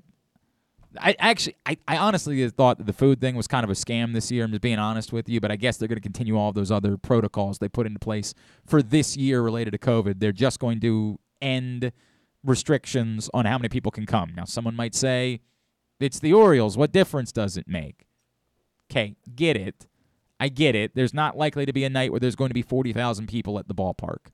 I 0.99 1.15
actually, 1.19 1.55
I, 1.65 1.77
I 1.87 1.97
honestly 1.97 2.47
thought 2.49 2.77
that 2.77 2.87
the 2.87 2.93
food 2.93 3.19
thing 3.19 3.35
was 3.35 3.47
kind 3.47 3.63
of 3.63 3.69
a 3.69 3.73
scam 3.73 4.13
this 4.13 4.31
year. 4.31 4.43
I'm 4.43 4.51
just 4.51 4.61
being 4.61 4.79
honest 4.79 5.11
with 5.11 5.27
you, 5.29 5.39
but 5.39 5.51
I 5.51 5.55
guess 5.55 5.77
they're 5.77 5.87
going 5.87 5.97
to 5.97 6.01
continue 6.01 6.37
all 6.37 6.51
those 6.51 6.71
other 6.71 6.97
protocols 6.97 7.59
they 7.59 7.69
put 7.69 7.87
into 7.87 7.99
place 7.99 8.33
for 8.65 8.81
this 8.81 9.17
year 9.17 9.41
related 9.41 9.71
to 9.71 9.77
COVID. 9.77 10.19
They're 10.19 10.31
just 10.31 10.59
going 10.59 10.79
to 10.81 11.19
end 11.41 11.91
restrictions 12.43 13.29
on 13.33 13.45
how 13.45 13.57
many 13.57 13.69
people 13.69 13.91
can 13.91 14.05
come. 14.05 14.33
Now, 14.35 14.45
someone 14.45 14.75
might 14.75 14.95
say, 14.95 15.41
it's 15.99 16.19
the 16.19 16.33
Orioles. 16.33 16.77
What 16.77 16.91
difference 16.91 17.31
does 17.31 17.57
it 17.57 17.67
make? 17.67 18.05
Okay, 18.91 19.15
get 19.35 19.55
it. 19.55 19.87
I 20.39 20.49
get 20.49 20.75
it. 20.75 20.93
There's 20.95 21.13
not 21.13 21.37
likely 21.37 21.65
to 21.65 21.73
be 21.73 21.85
a 21.85 21.89
night 21.89 22.11
where 22.11 22.19
there's 22.19 22.35
going 22.35 22.49
to 22.49 22.53
be 22.53 22.61
40,000 22.61 23.27
people 23.27 23.57
at 23.57 23.67
the 23.67 23.75
ballpark. 23.75 24.31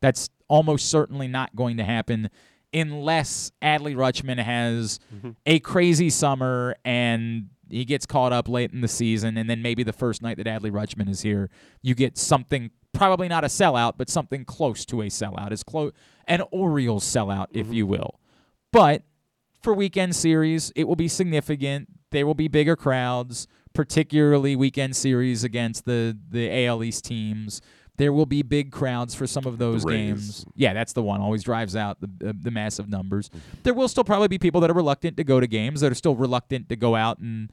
That's 0.00 0.30
almost 0.48 0.90
certainly 0.90 1.28
not 1.28 1.54
going 1.54 1.76
to 1.76 1.84
happen 1.84 2.30
unless 2.72 3.52
Adley 3.62 3.94
Rutschman 3.94 4.38
has 4.38 5.00
mm-hmm. 5.14 5.30
a 5.46 5.58
crazy 5.60 6.10
summer 6.10 6.76
and 6.84 7.48
he 7.68 7.84
gets 7.84 8.06
caught 8.06 8.32
up 8.32 8.48
late 8.48 8.72
in 8.72 8.80
the 8.80 8.88
season. 8.88 9.36
And 9.36 9.48
then 9.48 9.62
maybe 9.62 9.82
the 9.82 9.92
first 9.92 10.22
night 10.22 10.36
that 10.38 10.46
Adley 10.46 10.70
Rutschman 10.70 11.08
is 11.08 11.22
here, 11.22 11.50
you 11.82 11.94
get 11.94 12.18
something, 12.18 12.70
probably 12.92 13.28
not 13.28 13.44
a 13.44 13.48
sellout, 13.48 13.94
but 13.96 14.08
something 14.08 14.44
close 14.44 14.84
to 14.86 15.02
a 15.02 15.06
sellout, 15.06 15.52
as 15.52 15.62
close 15.62 15.92
an 16.26 16.42
Orioles 16.50 17.04
sellout, 17.04 17.46
if 17.52 17.66
mm-hmm. 17.66 17.74
you 17.74 17.86
will. 17.86 18.20
But 18.72 19.02
for 19.62 19.74
weekend 19.74 20.16
series, 20.16 20.72
it 20.76 20.86
will 20.86 20.96
be 20.96 21.08
significant. 21.08 21.88
There 22.10 22.26
will 22.26 22.34
be 22.34 22.48
bigger 22.48 22.76
crowds, 22.76 23.46
particularly 23.72 24.56
weekend 24.56 24.96
series 24.96 25.44
against 25.44 25.84
the 25.84 26.16
the 26.30 26.66
AL 26.66 26.82
East 26.82 27.04
teams. 27.04 27.60
There 28.00 28.14
will 28.14 28.24
be 28.24 28.40
big 28.40 28.72
crowds 28.72 29.14
for 29.14 29.26
some 29.26 29.44
of 29.44 29.58
those 29.58 29.84
games. 29.84 30.46
Yeah, 30.54 30.72
that's 30.72 30.94
the 30.94 31.02
one. 31.02 31.20
Always 31.20 31.42
drives 31.42 31.76
out 31.76 32.00
the, 32.00 32.08
the 32.16 32.32
the 32.32 32.50
massive 32.50 32.88
numbers. 32.88 33.28
There 33.62 33.74
will 33.74 33.88
still 33.88 34.04
probably 34.04 34.28
be 34.28 34.38
people 34.38 34.62
that 34.62 34.70
are 34.70 34.74
reluctant 34.74 35.18
to 35.18 35.24
go 35.24 35.38
to 35.38 35.46
games. 35.46 35.82
That 35.82 35.92
are 35.92 35.94
still 35.94 36.16
reluctant 36.16 36.70
to 36.70 36.76
go 36.76 36.96
out 36.96 37.18
and 37.18 37.52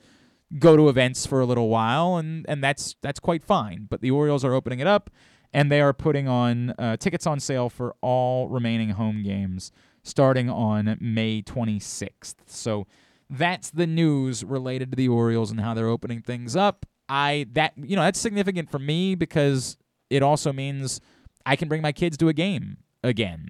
go 0.58 0.78
to 0.78 0.88
events 0.88 1.26
for 1.26 1.42
a 1.42 1.46
little 1.46 1.68
while, 1.68 2.16
and 2.16 2.46
and 2.48 2.64
that's 2.64 2.96
that's 3.02 3.20
quite 3.20 3.44
fine. 3.44 3.88
But 3.90 4.00
the 4.00 4.10
Orioles 4.10 4.46
are 4.46 4.54
opening 4.54 4.80
it 4.80 4.88
up, 4.88 5.10
and 5.54 5.70
they 5.70 5.82
are 5.82 5.92
putting 5.92 6.30
on 6.30 6.70
uh, 6.80 6.96
tickets 6.96 7.28
on 7.28 7.42
sale 7.42 7.70
for 7.70 7.98
all 8.00 8.48
remaining 8.48 8.92
home 8.92 9.24
games 9.24 9.74
starting 10.04 10.50
on 10.50 10.98
May 11.02 11.42
26th. 11.42 12.36
So 12.46 12.88
that's 13.30 13.70
the 13.70 13.86
news 13.86 14.46
related 14.46 14.92
to 14.92 14.96
the 14.96 15.10
Orioles 15.10 15.52
and 15.52 15.60
how 15.60 15.74
they're 15.74 15.90
opening 15.90 16.22
things 16.22 16.56
up. 16.56 16.86
I 17.10 17.48
that 17.52 17.74
you 17.76 17.98
know 17.98 18.04
that's 18.04 18.20
significant 18.22 18.72
for 18.72 18.80
me 18.80 19.16
because 19.16 19.76
it 20.10 20.24
also 20.24 20.54
means 20.54 21.02
I 21.46 21.56
can 21.56 21.68
bring 21.68 21.82
my 21.82 21.92
kids 21.92 22.18
to 22.18 22.30
a 22.30 22.34
game 22.34 22.78
again. 23.04 23.50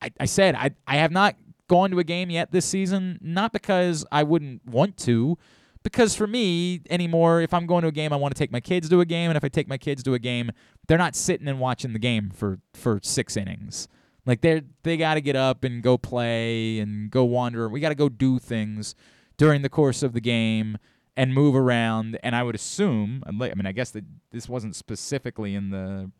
I, 0.00 0.10
I 0.20 0.24
said 0.26 0.54
I 0.54 0.70
I 0.86 0.96
have 0.96 1.12
not 1.12 1.36
gone 1.68 1.90
to 1.90 1.98
a 1.98 2.04
game 2.04 2.30
yet 2.30 2.52
this 2.52 2.66
season, 2.66 3.18
not 3.22 3.52
because 3.52 4.04
I 4.12 4.24
wouldn't 4.24 4.66
want 4.66 4.96
to, 4.98 5.38
because 5.82 6.14
for 6.14 6.26
me 6.26 6.80
anymore, 6.90 7.40
if 7.40 7.54
I'm 7.54 7.66
going 7.66 7.82
to 7.82 7.88
a 7.88 7.92
game, 7.92 8.12
I 8.12 8.16
want 8.16 8.34
to 8.34 8.38
take 8.38 8.52
my 8.52 8.60
kids 8.60 8.88
to 8.90 9.00
a 9.00 9.06
game, 9.06 9.30
and 9.30 9.36
if 9.36 9.44
I 9.44 9.48
take 9.48 9.68
my 9.68 9.78
kids 9.78 10.02
to 10.04 10.14
a 10.14 10.18
game, 10.18 10.50
they're 10.86 10.98
not 10.98 11.16
sitting 11.16 11.48
and 11.48 11.58
watching 11.60 11.92
the 11.92 11.98
game 11.98 12.30
for 12.30 12.58
for 12.74 13.00
six 13.02 13.36
innings. 13.36 13.88
Like 14.26 14.40
they 14.40 14.62
they 14.82 14.96
got 14.96 15.14
to 15.14 15.20
get 15.20 15.36
up 15.36 15.64
and 15.64 15.82
go 15.82 15.98
play 15.98 16.78
and 16.78 17.10
go 17.10 17.24
wander. 17.24 17.68
We 17.68 17.80
got 17.80 17.88
to 17.88 17.94
go 17.94 18.08
do 18.08 18.38
things 18.38 18.94
during 19.36 19.62
the 19.62 19.68
course 19.68 20.02
of 20.02 20.12
the 20.12 20.20
game 20.20 20.78
and 21.16 21.34
move 21.34 21.54
around. 21.54 22.18
And 22.22 22.34
I 22.34 22.42
would 22.42 22.54
assume, 22.54 23.22
I 23.26 23.30
mean, 23.32 23.66
I 23.66 23.72
guess 23.72 23.90
that 23.90 24.04
this 24.30 24.48
wasn't 24.48 24.76
specifically 24.76 25.54
in 25.54 25.70
the. 25.70 26.10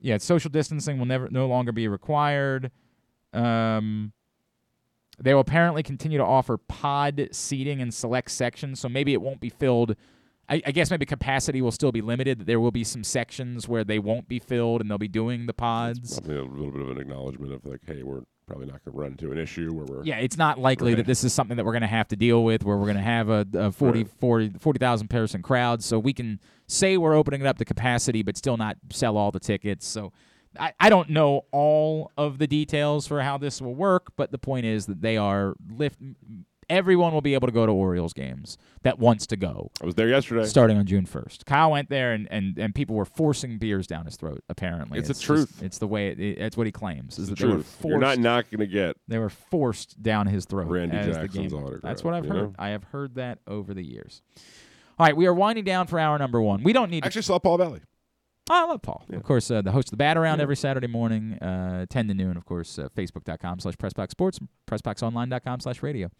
Yeah, 0.00 0.18
social 0.18 0.48
distancing 0.48 0.98
will 0.98 1.06
never 1.06 1.28
no 1.28 1.48
longer 1.48 1.72
be 1.72 1.88
required. 1.88 2.70
Um, 3.32 4.12
they 5.18 5.34
will 5.34 5.40
apparently 5.40 5.82
continue 5.82 6.18
to 6.18 6.24
offer 6.24 6.56
pod 6.56 7.28
seating 7.32 7.80
in 7.80 7.90
select 7.90 8.30
sections, 8.30 8.78
so 8.78 8.88
maybe 8.88 9.12
it 9.12 9.20
won't 9.20 9.40
be 9.40 9.50
filled. 9.50 9.96
I, 10.48 10.62
I 10.64 10.70
guess 10.70 10.90
maybe 10.90 11.04
capacity 11.04 11.60
will 11.60 11.72
still 11.72 11.90
be 11.90 12.00
limited. 12.00 12.46
There 12.46 12.60
will 12.60 12.70
be 12.70 12.84
some 12.84 13.02
sections 13.02 13.68
where 13.68 13.82
they 13.84 13.98
won't 13.98 14.28
be 14.28 14.38
filled, 14.38 14.80
and 14.80 14.88
they'll 14.88 14.98
be 14.98 15.08
doing 15.08 15.46
the 15.46 15.52
pods. 15.52 16.20
Probably 16.20 16.36
a 16.36 16.44
little 16.44 16.70
bit 16.70 16.82
of 16.82 16.90
an 16.90 17.00
acknowledgement 17.00 17.52
of 17.52 17.66
like, 17.66 17.80
hey, 17.84 18.04
we're 18.04 18.22
probably 18.48 18.66
not 18.66 18.84
going 18.84 18.94
to 18.94 19.00
run 19.00 19.10
into 19.12 19.30
an 19.30 19.38
issue 19.38 19.72
where 19.72 19.84
we're 19.84 20.04
Yeah, 20.04 20.18
it's 20.18 20.36
not 20.36 20.58
likely 20.58 20.94
that 20.94 21.06
this 21.06 21.22
is 21.22 21.32
something 21.32 21.56
that 21.56 21.64
we're 21.64 21.72
going 21.72 21.82
to 21.82 21.86
have 21.86 22.08
to 22.08 22.16
deal 22.16 22.42
with 22.42 22.64
where 22.64 22.76
we're 22.76 22.86
going 22.86 22.96
to 22.96 23.02
have 23.02 23.28
a, 23.28 23.46
a 23.54 23.70
40, 23.70 24.04
40 24.04 24.52
40,000 24.58 25.08
person 25.08 25.42
crowd. 25.42 25.82
So 25.84 25.98
we 25.98 26.12
can 26.12 26.40
say 26.66 26.96
we're 26.96 27.14
opening 27.14 27.42
it 27.42 27.46
up 27.46 27.58
to 27.58 27.64
capacity, 27.64 28.22
but 28.22 28.36
still 28.36 28.56
not 28.56 28.76
sell 28.90 29.16
all 29.16 29.30
the 29.30 29.40
tickets. 29.40 29.86
So 29.86 30.12
I, 30.58 30.72
I 30.80 30.88
don't 30.88 31.10
know 31.10 31.42
all 31.52 32.10
of 32.16 32.38
the 32.38 32.46
details 32.46 33.06
for 33.06 33.20
how 33.22 33.38
this 33.38 33.60
will 33.60 33.74
work, 33.74 34.12
but 34.16 34.32
the 34.32 34.38
point 34.38 34.66
is 34.66 34.86
that 34.86 35.02
they 35.02 35.16
are 35.16 35.54
lift. 35.70 35.98
Everyone 36.68 37.12
will 37.14 37.22
be 37.22 37.34
able 37.34 37.46
to 37.48 37.52
go 37.52 37.64
to 37.64 37.72
Orioles 37.72 38.12
games 38.12 38.58
that 38.82 38.98
wants 38.98 39.26
to 39.28 39.36
go. 39.36 39.70
I 39.82 39.86
was 39.86 39.94
there 39.94 40.08
yesterday. 40.08 40.44
Starting 40.44 40.76
on 40.76 40.84
June 40.86 41.06
1st. 41.06 41.46
Kyle 41.46 41.70
went 41.70 41.88
there 41.88 42.12
and, 42.12 42.28
and, 42.30 42.58
and 42.58 42.74
people 42.74 42.94
were 42.94 43.04
forcing 43.06 43.56
beers 43.58 43.86
down 43.86 44.04
his 44.04 44.16
throat, 44.16 44.44
apparently. 44.48 44.98
It's 44.98 45.08
the 45.08 45.14
just- 45.14 45.24
truth. 45.24 45.62
it's 45.62 45.78
the 45.78 45.86
way, 45.86 46.08
it, 46.08 46.20
it- 46.20 46.38
it's 46.38 46.56
what 46.56 46.66
he 46.66 46.72
claims. 46.72 47.18
Is 47.18 47.28
the 47.28 47.34
that 47.34 47.40
they 47.40 47.46
were 47.46 47.52
truth. 47.54 47.76
You're 47.84 47.98
not 47.98 48.18
not 48.18 48.50
going 48.50 48.60
to 48.60 48.66
get 48.66 48.96
they 49.08 49.18
were 49.18 49.30
forced 49.30 50.02
down 50.02 50.26
his 50.26 50.44
throat 50.44 50.68
Randy 50.68 50.96
Jackson's 51.10 51.52
autograph, 51.52 51.82
That's 51.82 52.04
what 52.04 52.14
I've 52.14 52.26
heard. 52.26 52.34
know? 52.34 52.54
I 52.58 52.68
have 52.70 52.84
heard 52.84 53.14
that 53.14 53.38
over 53.46 53.72
the 53.72 53.82
years. 53.84 54.20
All 54.98 55.06
right, 55.06 55.16
we 55.16 55.26
are 55.26 55.34
winding 55.34 55.64
down 55.64 55.86
for 55.86 55.98
hour 55.98 56.18
number 56.18 56.40
one. 56.42 56.62
We 56.64 56.72
don't 56.72 56.90
need. 56.90 57.02
To 57.02 57.06
actually, 57.06 57.22
saw 57.22 57.38
Paul 57.38 57.56
Valley. 57.58 57.80
Oh, 58.50 58.54
I 58.54 58.64
love 58.64 58.82
Paul. 58.82 59.04
Of 59.12 59.22
course, 59.24 59.50
uh, 59.50 59.60
the 59.60 59.72
host 59.72 59.88
of 59.88 59.90
the 59.90 59.96
Bat 59.98 60.16
Around 60.16 60.40
every 60.40 60.56
Saturday 60.56 60.86
morning, 60.86 61.34
uh, 61.34 61.86
10 61.90 62.08
to 62.08 62.14
noon. 62.14 62.36
Of 62.36 62.46
course, 62.46 62.78
uh, 62.78 62.88
Facebook.com 62.96 63.60
slash 63.60 63.74
PressBoxSports, 63.76 64.40
PressBoxOnline.com 64.66 65.60
slash 65.60 65.82
radio. 65.82 66.10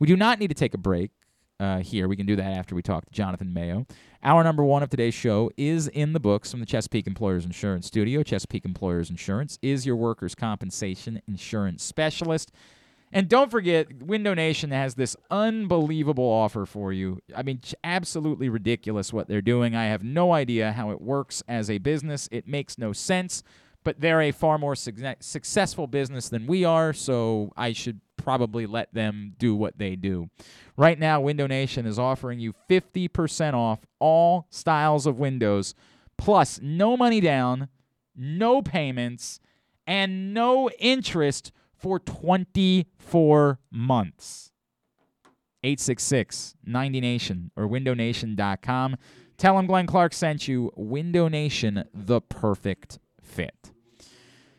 We 0.00 0.08
do 0.08 0.16
not 0.16 0.40
need 0.40 0.48
to 0.48 0.54
take 0.54 0.74
a 0.74 0.78
break 0.78 1.12
uh, 1.60 1.78
here. 1.78 2.08
We 2.08 2.16
can 2.16 2.26
do 2.26 2.36
that 2.36 2.56
after 2.56 2.74
we 2.74 2.82
talk 2.82 3.06
to 3.06 3.12
Jonathan 3.12 3.52
Mayo. 3.52 3.86
Hour 4.22 4.42
number 4.42 4.64
one 4.64 4.82
of 4.82 4.90
today's 4.90 5.14
show 5.14 5.50
is 5.56 5.86
in 5.88 6.12
the 6.12 6.20
books 6.20 6.50
from 6.50 6.60
the 6.60 6.66
Chesapeake 6.66 7.06
Employers 7.06 7.44
Insurance 7.44 7.86
Studio. 7.86 8.22
Chesapeake 8.22 8.64
Employers 8.64 9.10
Insurance 9.10 9.58
is 9.62 9.86
your 9.86 9.96
workers' 9.96 10.34
compensation 10.34 11.22
insurance 11.28 11.84
specialist. 11.84 12.50
And 13.12 13.28
don't 13.28 13.50
forget, 13.50 14.02
Window 14.02 14.34
Nation 14.34 14.70
has 14.70 14.94
this 14.94 15.16
unbelievable 15.30 16.24
offer 16.24 16.66
for 16.66 16.92
you. 16.92 17.20
I 17.34 17.42
mean, 17.42 17.60
absolutely 17.82 18.48
ridiculous 18.48 19.12
what 19.12 19.28
they're 19.28 19.40
doing. 19.40 19.74
I 19.74 19.86
have 19.86 20.02
no 20.02 20.32
idea 20.32 20.72
how 20.72 20.90
it 20.90 21.00
works 21.00 21.42
as 21.48 21.70
a 21.70 21.78
business. 21.78 22.28
It 22.30 22.46
makes 22.46 22.76
no 22.76 22.92
sense, 22.92 23.42
but 23.82 24.00
they're 24.00 24.20
a 24.20 24.30
far 24.30 24.58
more 24.58 24.76
su- 24.76 24.92
successful 25.20 25.86
business 25.86 26.28
than 26.28 26.46
we 26.46 26.64
are, 26.64 26.92
so 26.92 27.52
I 27.56 27.72
should 27.72 28.00
probably 28.18 28.66
let 28.66 28.92
them 28.92 29.34
do 29.38 29.54
what 29.56 29.78
they 29.78 29.96
do. 29.96 30.28
Right 30.76 30.98
now, 30.98 31.20
Window 31.22 31.46
Nation 31.46 31.86
is 31.86 31.98
offering 31.98 32.40
you 32.40 32.52
50% 32.68 33.54
off 33.54 33.80
all 33.98 34.46
styles 34.50 35.06
of 35.06 35.18
windows, 35.18 35.74
plus 36.18 36.60
no 36.62 36.96
money 36.96 37.20
down, 37.20 37.68
no 38.14 38.60
payments, 38.60 39.40
and 39.86 40.34
no 40.34 40.68
interest 40.78 41.52
for 41.78 41.98
24 41.98 43.58
months. 43.70 44.52
866 45.64 46.54
90 46.64 47.00
Nation 47.00 47.50
or 47.56 47.66
windownation.com. 47.68 48.96
Tell 49.36 49.56
them 49.56 49.66
Glenn 49.66 49.86
Clark 49.86 50.12
sent 50.12 50.48
you. 50.48 50.72
Window 50.76 51.28
Nation, 51.28 51.84
the 51.94 52.20
perfect 52.20 52.98
fit. 53.22 53.72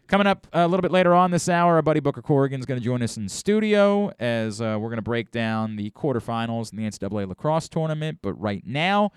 Coming 0.07 0.26
up 0.26 0.47
a 0.53 0.67
little 0.67 0.82
bit 0.82 0.91
later 0.91 1.13
on 1.13 1.30
this 1.30 1.47
hour, 1.47 1.76
our 1.76 1.82
buddy 1.84 1.99
Booker 1.99 2.24
Corrigan 2.24 2.59
is 2.59 2.65
going 2.65 2.80
to 2.80 2.84
join 2.84 3.03
us 3.03 3.15
in 3.15 3.30
studio 3.30 4.11
as 4.20 4.59
uh, 4.59 4.78
we're 4.80 4.89
going 4.89 4.97
to 4.97 5.03
break 5.03 5.30
down 5.30 5.76
the 5.76 5.91
quarterfinals 5.91 6.72
in 6.72 6.80
the 6.80 6.89
NCAA 6.89 7.28
lacrosse 7.28 7.70
tournament. 7.70 8.17
But 8.24 8.34
right 8.34 8.65
now, 8.65 9.11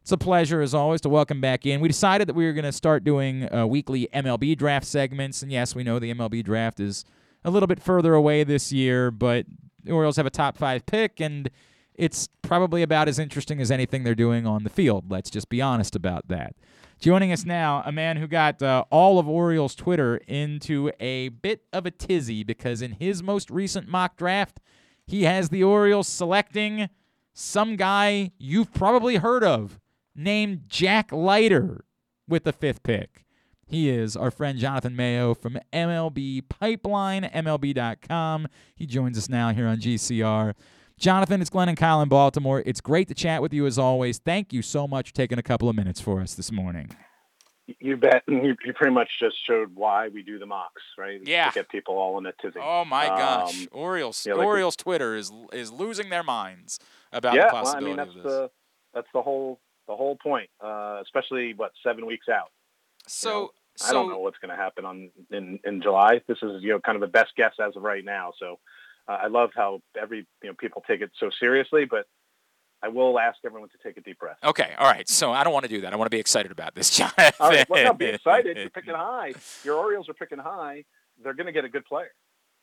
it's 0.00 0.10
a 0.10 0.16
pleasure, 0.16 0.62
as 0.62 0.72
always, 0.72 1.02
to 1.02 1.10
welcome 1.10 1.42
back 1.42 1.66
in. 1.66 1.80
We 1.80 1.88
decided 1.88 2.28
that 2.28 2.34
we 2.34 2.46
were 2.46 2.54
going 2.54 2.64
to 2.64 2.72
start 2.72 3.04
doing 3.04 3.52
uh, 3.52 3.66
weekly 3.66 4.08
MLB 4.14 4.56
draft 4.56 4.86
segments. 4.86 5.42
And 5.42 5.52
yes, 5.52 5.74
we 5.74 5.82
know 5.84 5.98
the 5.98 6.14
MLB 6.14 6.42
draft 6.42 6.80
is 6.80 7.04
a 7.44 7.50
little 7.50 7.66
bit 7.66 7.80
further 7.80 8.14
away 8.14 8.44
this 8.44 8.72
year, 8.72 9.10
but 9.10 9.46
the 9.84 9.92
Orioles 9.92 10.16
have 10.16 10.26
a 10.26 10.30
top 10.30 10.56
five 10.56 10.86
pick, 10.86 11.20
and 11.20 11.50
it's 11.94 12.28
probably 12.42 12.82
about 12.82 13.08
as 13.08 13.18
interesting 13.18 13.60
as 13.60 13.70
anything 13.70 14.04
they're 14.04 14.14
doing 14.14 14.46
on 14.46 14.64
the 14.64 14.70
field. 14.70 15.10
Let's 15.10 15.30
just 15.30 15.48
be 15.48 15.60
honest 15.60 15.96
about 15.96 16.28
that. 16.28 16.54
Joining 17.00 17.30
us 17.30 17.44
now, 17.44 17.82
a 17.86 17.92
man 17.92 18.16
who 18.16 18.26
got 18.26 18.60
uh, 18.60 18.84
all 18.90 19.20
of 19.20 19.28
Orioles 19.28 19.76
Twitter 19.76 20.16
into 20.26 20.90
a 20.98 21.28
bit 21.28 21.62
of 21.72 21.86
a 21.86 21.92
tizzy 21.92 22.42
because 22.42 22.82
in 22.82 22.92
his 22.92 23.22
most 23.22 23.50
recent 23.50 23.88
mock 23.88 24.16
draft, 24.16 24.58
he 25.06 25.22
has 25.22 25.48
the 25.48 25.62
Orioles 25.62 26.08
selecting 26.08 26.88
some 27.32 27.76
guy 27.76 28.32
you've 28.36 28.72
probably 28.72 29.16
heard 29.16 29.44
of 29.44 29.78
named 30.16 30.62
Jack 30.68 31.12
Leiter 31.12 31.84
with 32.26 32.42
the 32.42 32.52
fifth 32.52 32.82
pick. 32.82 33.24
He 33.68 33.90
is 33.90 34.16
our 34.16 34.30
friend 34.30 34.58
Jonathan 34.58 34.96
Mayo 34.96 35.34
from 35.34 35.58
MLB 35.74 36.48
Pipeline, 36.48 37.24
MLB.com. 37.24 38.48
He 38.74 38.86
joins 38.86 39.18
us 39.18 39.28
now 39.28 39.52
here 39.52 39.66
on 39.66 39.76
GCR. 39.76 40.54
Jonathan, 40.98 41.42
it's 41.42 41.50
Glenn 41.50 41.68
and 41.68 41.76
Kyle 41.76 42.00
in 42.00 42.08
Baltimore. 42.08 42.62
It's 42.64 42.80
great 42.80 43.08
to 43.08 43.14
chat 43.14 43.42
with 43.42 43.52
you 43.52 43.66
as 43.66 43.78
always. 43.78 44.18
Thank 44.18 44.54
you 44.54 44.62
so 44.62 44.88
much 44.88 45.10
for 45.10 45.14
taking 45.14 45.38
a 45.38 45.42
couple 45.42 45.68
of 45.68 45.76
minutes 45.76 46.00
for 46.00 46.22
us 46.22 46.34
this 46.34 46.50
morning. 46.50 46.88
You 47.78 47.98
bet. 47.98 48.22
You, 48.26 48.56
you 48.64 48.72
pretty 48.72 48.94
much 48.94 49.10
just 49.20 49.36
showed 49.46 49.74
why 49.74 50.08
we 50.08 50.22
do 50.22 50.38
the 50.38 50.46
mocks, 50.46 50.82
right? 50.96 51.20
Yeah. 51.22 51.50
To 51.50 51.54
get 51.54 51.68
people 51.68 51.98
all 51.98 52.16
in 52.16 52.24
a 52.24 52.32
tizzy. 52.40 52.58
Oh 52.62 52.86
my 52.86 53.06
gosh, 53.08 53.60
um, 53.60 53.68
Orioles! 53.72 54.24
Yeah, 54.26 54.32
like 54.32 54.46
Orioles 54.46 54.76
Twitter 54.76 55.14
is 55.14 55.30
is 55.52 55.70
losing 55.70 56.08
their 56.08 56.22
minds 56.22 56.80
about 57.12 57.34
yeah, 57.34 57.44
the 57.44 57.50
possibility 57.50 57.84
well, 57.84 58.00
I 58.00 58.04
mean, 58.04 58.14
that's 58.14 58.16
of 58.16 58.22
this. 58.22 58.32
The, 58.32 58.50
that's 58.94 59.08
the 59.12 59.20
whole 59.20 59.60
the 59.86 59.94
whole 59.94 60.16
point, 60.16 60.48
uh, 60.64 61.00
especially 61.02 61.52
what 61.52 61.72
seven 61.84 62.06
weeks 62.06 62.30
out. 62.30 62.48
So, 63.08 63.30
you 63.30 63.36
know, 63.36 63.50
so 63.78 63.88
I 63.88 63.92
don't 63.92 64.08
know 64.08 64.18
what's 64.18 64.38
going 64.38 64.50
to 64.50 64.56
happen 64.56 64.84
on 64.84 65.10
in 65.30 65.58
in 65.64 65.80
July. 65.82 66.20
This 66.26 66.38
is 66.42 66.62
you 66.62 66.70
know 66.70 66.80
kind 66.80 66.96
of 66.96 67.00
the 67.00 67.06
best 67.06 67.32
guess 67.36 67.52
as 67.60 67.76
of 67.76 67.82
right 67.82 68.04
now. 68.04 68.32
So 68.38 68.58
uh, 69.08 69.18
I 69.22 69.26
love 69.28 69.50
how 69.54 69.80
every 70.00 70.26
you 70.42 70.48
know 70.48 70.54
people 70.58 70.82
take 70.86 71.00
it 71.00 71.10
so 71.18 71.30
seriously, 71.38 71.84
but 71.84 72.06
I 72.82 72.88
will 72.88 73.18
ask 73.18 73.38
everyone 73.44 73.68
to 73.70 73.78
take 73.82 73.96
a 73.96 74.00
deep 74.00 74.18
breath. 74.18 74.38
Okay, 74.44 74.72
all 74.78 74.86
right. 74.86 75.08
So 75.08 75.32
I 75.32 75.44
don't 75.44 75.52
want 75.52 75.64
to 75.64 75.68
do 75.68 75.80
that. 75.82 75.92
I 75.92 75.96
want 75.96 76.06
to 76.06 76.14
be 76.14 76.20
excited 76.20 76.52
about 76.52 76.74
this, 76.74 76.90
John. 76.90 77.10
all 77.40 77.48
right, 77.48 77.68
well, 77.68 77.84
no, 77.84 77.94
be 77.94 78.06
excited. 78.06 78.56
You're 78.56 78.70
picking 78.74 78.94
high. 78.94 79.34
Your 79.64 79.76
Orioles 79.76 80.08
are 80.08 80.14
picking 80.14 80.38
high. 80.38 80.84
They're 81.22 81.34
going 81.34 81.46
to 81.46 81.52
get 81.52 81.64
a 81.64 81.68
good 81.68 81.84
player. 81.84 82.10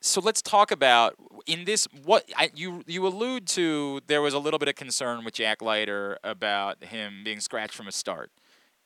So 0.01 0.21
let's 0.21 0.41
talk 0.41 0.71
about 0.71 1.15
in 1.47 1.65
this 1.65 1.87
what 2.03 2.29
I, 2.35 2.51
you 2.53 2.83
you 2.85 3.07
allude 3.07 3.47
to. 3.49 4.01
There 4.07 4.21
was 4.21 4.33
a 4.33 4.39
little 4.39 4.59
bit 4.59 4.69
of 4.69 4.75
concern 4.75 5.25
with 5.25 5.33
Jack 5.33 5.61
Leiter 5.61 6.17
about 6.23 6.83
him 6.83 7.23
being 7.23 7.39
scratched 7.39 7.73
from 7.73 7.87
a 7.87 7.91
start. 7.91 8.31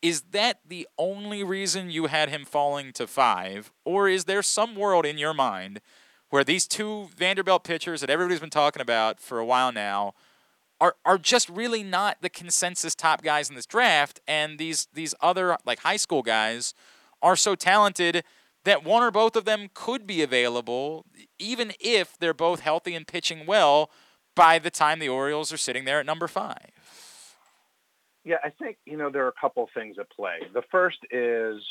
Is 0.01 0.21
that 0.31 0.59
the 0.65 0.87
only 0.97 1.43
reason 1.43 1.89
you 1.89 2.05
had 2.07 2.29
him 2.29 2.45
falling 2.45 2.93
to 2.93 3.05
five, 3.05 3.71
or 3.83 4.07
is 4.07 4.25
there 4.25 4.41
some 4.41 4.75
world 4.75 5.05
in 5.05 5.17
your 5.17 5.33
mind 5.33 5.81
where 6.29 6.43
these 6.43 6.67
two 6.67 7.09
Vanderbilt 7.17 7.63
pitchers 7.63 8.01
that 8.01 8.09
everybody's 8.09 8.39
been 8.39 8.49
talking 8.49 8.81
about 8.81 9.19
for 9.19 9.39
a 9.39 9.45
while 9.45 9.71
now 9.71 10.13
are 10.79 10.95
are 11.03 11.17
just 11.17 11.49
really 11.49 11.83
not 11.83 12.21
the 12.21 12.29
consensus 12.29 12.95
top 12.95 13.21
guys 13.21 13.49
in 13.49 13.55
this 13.55 13.65
draft, 13.65 14.19
and 14.27 14.57
these 14.57 14.87
these 14.93 15.13
other 15.21 15.57
like 15.65 15.79
high 15.79 15.97
school 15.97 16.21
guys 16.21 16.73
are 17.21 17.35
so 17.35 17.55
talented 17.55 18.23
that 18.63 18.83
one 18.83 19.03
or 19.03 19.11
both 19.11 19.35
of 19.35 19.45
them 19.45 19.69
could 19.73 20.05
be 20.05 20.21
available, 20.21 21.05
even 21.37 21.73
if 21.79 22.17
they're 22.17 22.33
both 22.33 22.61
healthy 22.61 22.93
and 22.95 23.07
pitching 23.07 23.45
well 23.45 23.89
by 24.35 24.59
the 24.59 24.69
time 24.69 24.99
the 24.99 25.09
Orioles 25.09 25.51
are 25.51 25.57
sitting 25.57 25.85
there 25.85 25.99
at 25.99 26.05
number 26.05 26.27
five. 26.27 26.69
Yeah, 28.23 28.37
I 28.43 28.49
think 28.49 28.77
you 28.85 28.97
know 28.97 29.09
there 29.09 29.25
are 29.25 29.29
a 29.29 29.41
couple 29.41 29.63
of 29.63 29.69
things 29.73 29.97
at 29.99 30.09
play. 30.09 30.39
The 30.53 30.63
first 30.71 30.99
is 31.11 31.63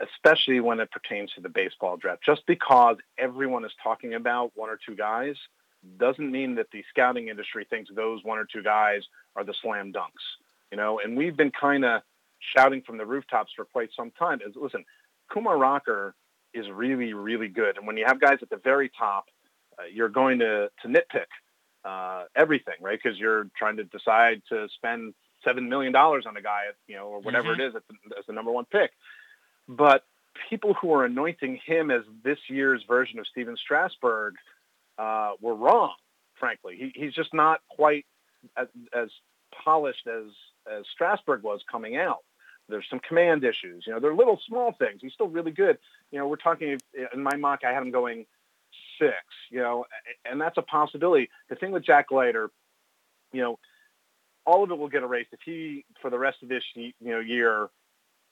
especially 0.00 0.60
when 0.60 0.80
it 0.80 0.90
pertains 0.90 1.32
to 1.32 1.40
the 1.40 1.48
baseball 1.48 1.96
draft. 1.96 2.22
Just 2.24 2.42
because 2.46 2.96
everyone 3.18 3.64
is 3.64 3.72
talking 3.82 4.14
about 4.14 4.52
one 4.54 4.68
or 4.68 4.78
two 4.84 4.96
guys 4.96 5.36
doesn't 5.98 6.30
mean 6.30 6.54
that 6.56 6.66
the 6.72 6.84
scouting 6.90 7.28
industry 7.28 7.66
thinks 7.68 7.90
those 7.94 8.24
one 8.24 8.38
or 8.38 8.46
two 8.50 8.62
guys 8.62 9.02
are 9.36 9.44
the 9.44 9.54
slam 9.62 9.92
dunks. 9.92 10.10
You 10.70 10.76
know, 10.76 10.98
and 10.98 11.16
we've 11.16 11.36
been 11.36 11.52
kind 11.52 11.84
of 11.84 12.02
shouting 12.56 12.82
from 12.82 12.98
the 12.98 13.06
rooftops 13.06 13.52
for 13.54 13.64
quite 13.64 13.90
some 13.96 14.10
time. 14.18 14.40
Is 14.46 14.54
listen, 14.56 14.84
Kumar 15.30 15.56
Rocker 15.56 16.14
is 16.52 16.68
really, 16.70 17.12
really 17.12 17.48
good, 17.48 17.76
and 17.76 17.86
when 17.86 17.96
you 17.96 18.04
have 18.06 18.20
guys 18.20 18.38
at 18.42 18.50
the 18.50 18.56
very 18.56 18.90
top, 18.98 19.26
uh, 19.78 19.84
you're 19.92 20.08
going 20.08 20.40
to 20.40 20.70
to 20.82 20.88
nitpick 20.88 21.26
uh, 21.84 22.24
everything, 22.34 22.74
right? 22.80 22.98
Because 23.00 23.18
you're 23.18 23.48
trying 23.56 23.76
to 23.76 23.84
decide 23.84 24.42
to 24.48 24.68
spend 24.74 25.14
seven 25.46 25.68
million 25.68 25.92
dollars 25.92 26.24
on 26.26 26.36
a 26.36 26.42
guy, 26.42 26.64
you 26.88 26.96
know, 26.96 27.06
or 27.06 27.20
whatever 27.20 27.52
mm-hmm. 27.52 27.60
it 27.60 27.66
is 27.68 27.74
as 28.18 28.26
the 28.26 28.32
number 28.32 28.50
one 28.50 28.64
pick. 28.64 28.90
But 29.68 30.04
people 30.50 30.74
who 30.74 30.92
are 30.92 31.04
anointing 31.04 31.60
him 31.64 31.90
as 31.90 32.02
this 32.22 32.38
year's 32.48 32.82
version 32.86 33.18
of 33.18 33.26
Stephen 33.26 33.56
Strasburg 33.56 34.34
uh, 34.98 35.32
were 35.40 35.54
wrong. 35.54 35.94
Frankly, 36.38 36.76
he, 36.76 37.00
he's 37.00 37.14
just 37.14 37.32
not 37.32 37.60
quite 37.68 38.04
as, 38.56 38.68
as 38.94 39.08
polished 39.64 40.06
as 40.06 40.30
as 40.70 40.84
Strasburg 40.92 41.42
was 41.42 41.60
coming 41.70 41.96
out. 41.96 42.24
There's 42.68 42.86
some 42.90 42.98
command 42.98 43.44
issues. 43.44 43.84
You 43.86 43.92
know, 43.92 44.00
they're 44.00 44.14
little 44.14 44.40
small 44.46 44.72
things. 44.72 44.98
He's 45.00 45.12
still 45.12 45.28
really 45.28 45.52
good. 45.52 45.78
You 46.10 46.18
know, 46.18 46.26
we're 46.26 46.36
talking 46.36 46.78
in 47.14 47.22
my 47.22 47.36
mock. 47.36 47.60
I 47.64 47.72
had 47.72 47.82
him 47.82 47.92
going 47.92 48.26
six. 48.98 49.16
You 49.50 49.60
know, 49.60 49.84
and 50.24 50.40
that's 50.40 50.58
a 50.58 50.62
possibility. 50.62 51.30
The 51.48 51.54
thing 51.54 51.70
with 51.70 51.84
Jack 51.84 52.10
Leiter, 52.10 52.50
you 53.32 53.42
know, 53.42 53.58
all 54.46 54.62
of 54.62 54.70
it 54.70 54.78
will 54.78 54.88
get 54.88 55.02
erased 55.02 55.30
if 55.32 55.40
he, 55.44 55.84
for 56.00 56.10
the 56.10 56.18
rest 56.18 56.42
of 56.42 56.48
this 56.48 56.62
you 56.74 56.92
know 57.00 57.20
year, 57.20 57.68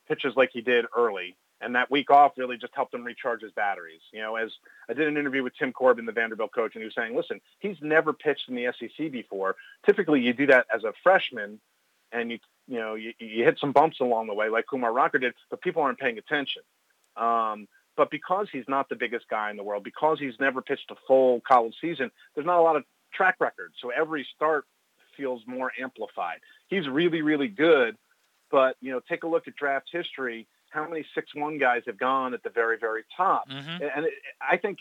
pitches 0.08 0.34
like 0.36 0.50
he 0.52 0.60
did 0.60 0.86
early. 0.96 1.36
And 1.60 1.74
that 1.76 1.90
week 1.90 2.10
off 2.10 2.32
really 2.36 2.58
just 2.58 2.74
helped 2.74 2.92
him 2.92 3.04
recharge 3.04 3.40
his 3.40 3.52
batteries. 3.52 4.00
You 4.12 4.20
know, 4.20 4.36
as 4.36 4.50
I 4.88 4.92
did 4.92 5.08
an 5.08 5.16
interview 5.16 5.42
with 5.42 5.56
Tim 5.56 5.72
Corbin, 5.72 6.04
the 6.04 6.12
Vanderbilt 6.12 6.52
coach, 6.52 6.74
and 6.74 6.82
he 6.82 6.84
was 6.84 6.94
saying, 6.94 7.16
listen, 7.16 7.40
he's 7.58 7.76
never 7.80 8.12
pitched 8.12 8.48
in 8.48 8.54
the 8.54 8.72
SEC 8.78 9.10
before. 9.10 9.56
Typically, 9.86 10.20
you 10.20 10.32
do 10.32 10.46
that 10.46 10.66
as 10.74 10.84
a 10.84 10.92
freshman, 11.02 11.60
and 12.12 12.30
you 12.30 12.38
you 12.68 12.78
know 12.78 12.94
you, 12.94 13.12
you 13.18 13.44
hit 13.44 13.58
some 13.58 13.72
bumps 13.72 14.00
along 14.00 14.26
the 14.26 14.34
way, 14.34 14.48
like 14.48 14.66
Kumar 14.66 14.92
Rocker 14.92 15.18
did, 15.18 15.34
but 15.50 15.60
people 15.62 15.82
aren't 15.82 15.98
paying 15.98 16.18
attention. 16.18 16.62
Um, 17.16 17.66
but 17.96 18.10
because 18.10 18.48
he's 18.52 18.68
not 18.68 18.88
the 18.88 18.96
biggest 18.96 19.28
guy 19.28 19.50
in 19.50 19.56
the 19.56 19.62
world, 19.62 19.84
because 19.84 20.18
he's 20.18 20.34
never 20.40 20.60
pitched 20.60 20.90
a 20.90 20.96
full 21.06 21.40
college 21.46 21.74
season, 21.80 22.10
there's 22.34 22.46
not 22.46 22.58
a 22.58 22.62
lot 22.62 22.76
of 22.76 22.84
track 23.12 23.36
record. 23.38 23.72
So 23.80 23.90
every 23.90 24.26
start 24.34 24.64
feels 25.16 25.42
more 25.46 25.72
amplified. 25.80 26.38
He's 26.68 26.88
really, 26.88 27.22
really 27.22 27.48
good, 27.48 27.96
but 28.50 28.76
you 28.80 28.92
know, 28.92 29.00
take 29.08 29.22
a 29.24 29.28
look 29.28 29.48
at 29.48 29.56
draft 29.56 29.88
history. 29.90 30.46
How 30.70 30.88
many 30.88 31.04
six 31.14 31.34
one 31.34 31.58
guys 31.58 31.82
have 31.86 31.98
gone 31.98 32.34
at 32.34 32.42
the 32.42 32.50
very 32.50 32.78
very 32.78 33.04
top? 33.16 33.48
Mm-hmm. 33.48 33.82
And 33.96 34.06
it, 34.06 34.14
I 34.40 34.56
think 34.56 34.78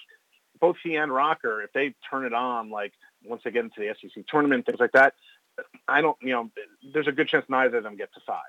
both 0.60 0.78
he 0.84 0.96
and 0.96 1.14
Rocker, 1.14 1.62
if 1.62 1.74
they 1.74 1.94
turn 2.10 2.26
it 2.26 2.34
on, 2.34 2.70
like 2.70 2.94
once 3.26 3.42
they 3.44 3.52
get 3.52 3.64
into 3.64 3.80
the 3.80 3.94
SEC 4.00 4.26
tournament, 4.28 4.66
things 4.66 4.80
like 4.80 4.92
that, 4.94 5.14
I 5.88 6.02
don't, 6.02 6.18
you 6.22 6.32
know, 6.32 6.50
there's 6.94 7.08
a 7.08 7.12
good 7.12 7.28
chance 7.28 7.46
neither 7.50 7.78
of 7.78 7.84
them 7.84 7.96
get 7.96 8.14
to 8.14 8.22
five. 8.26 8.42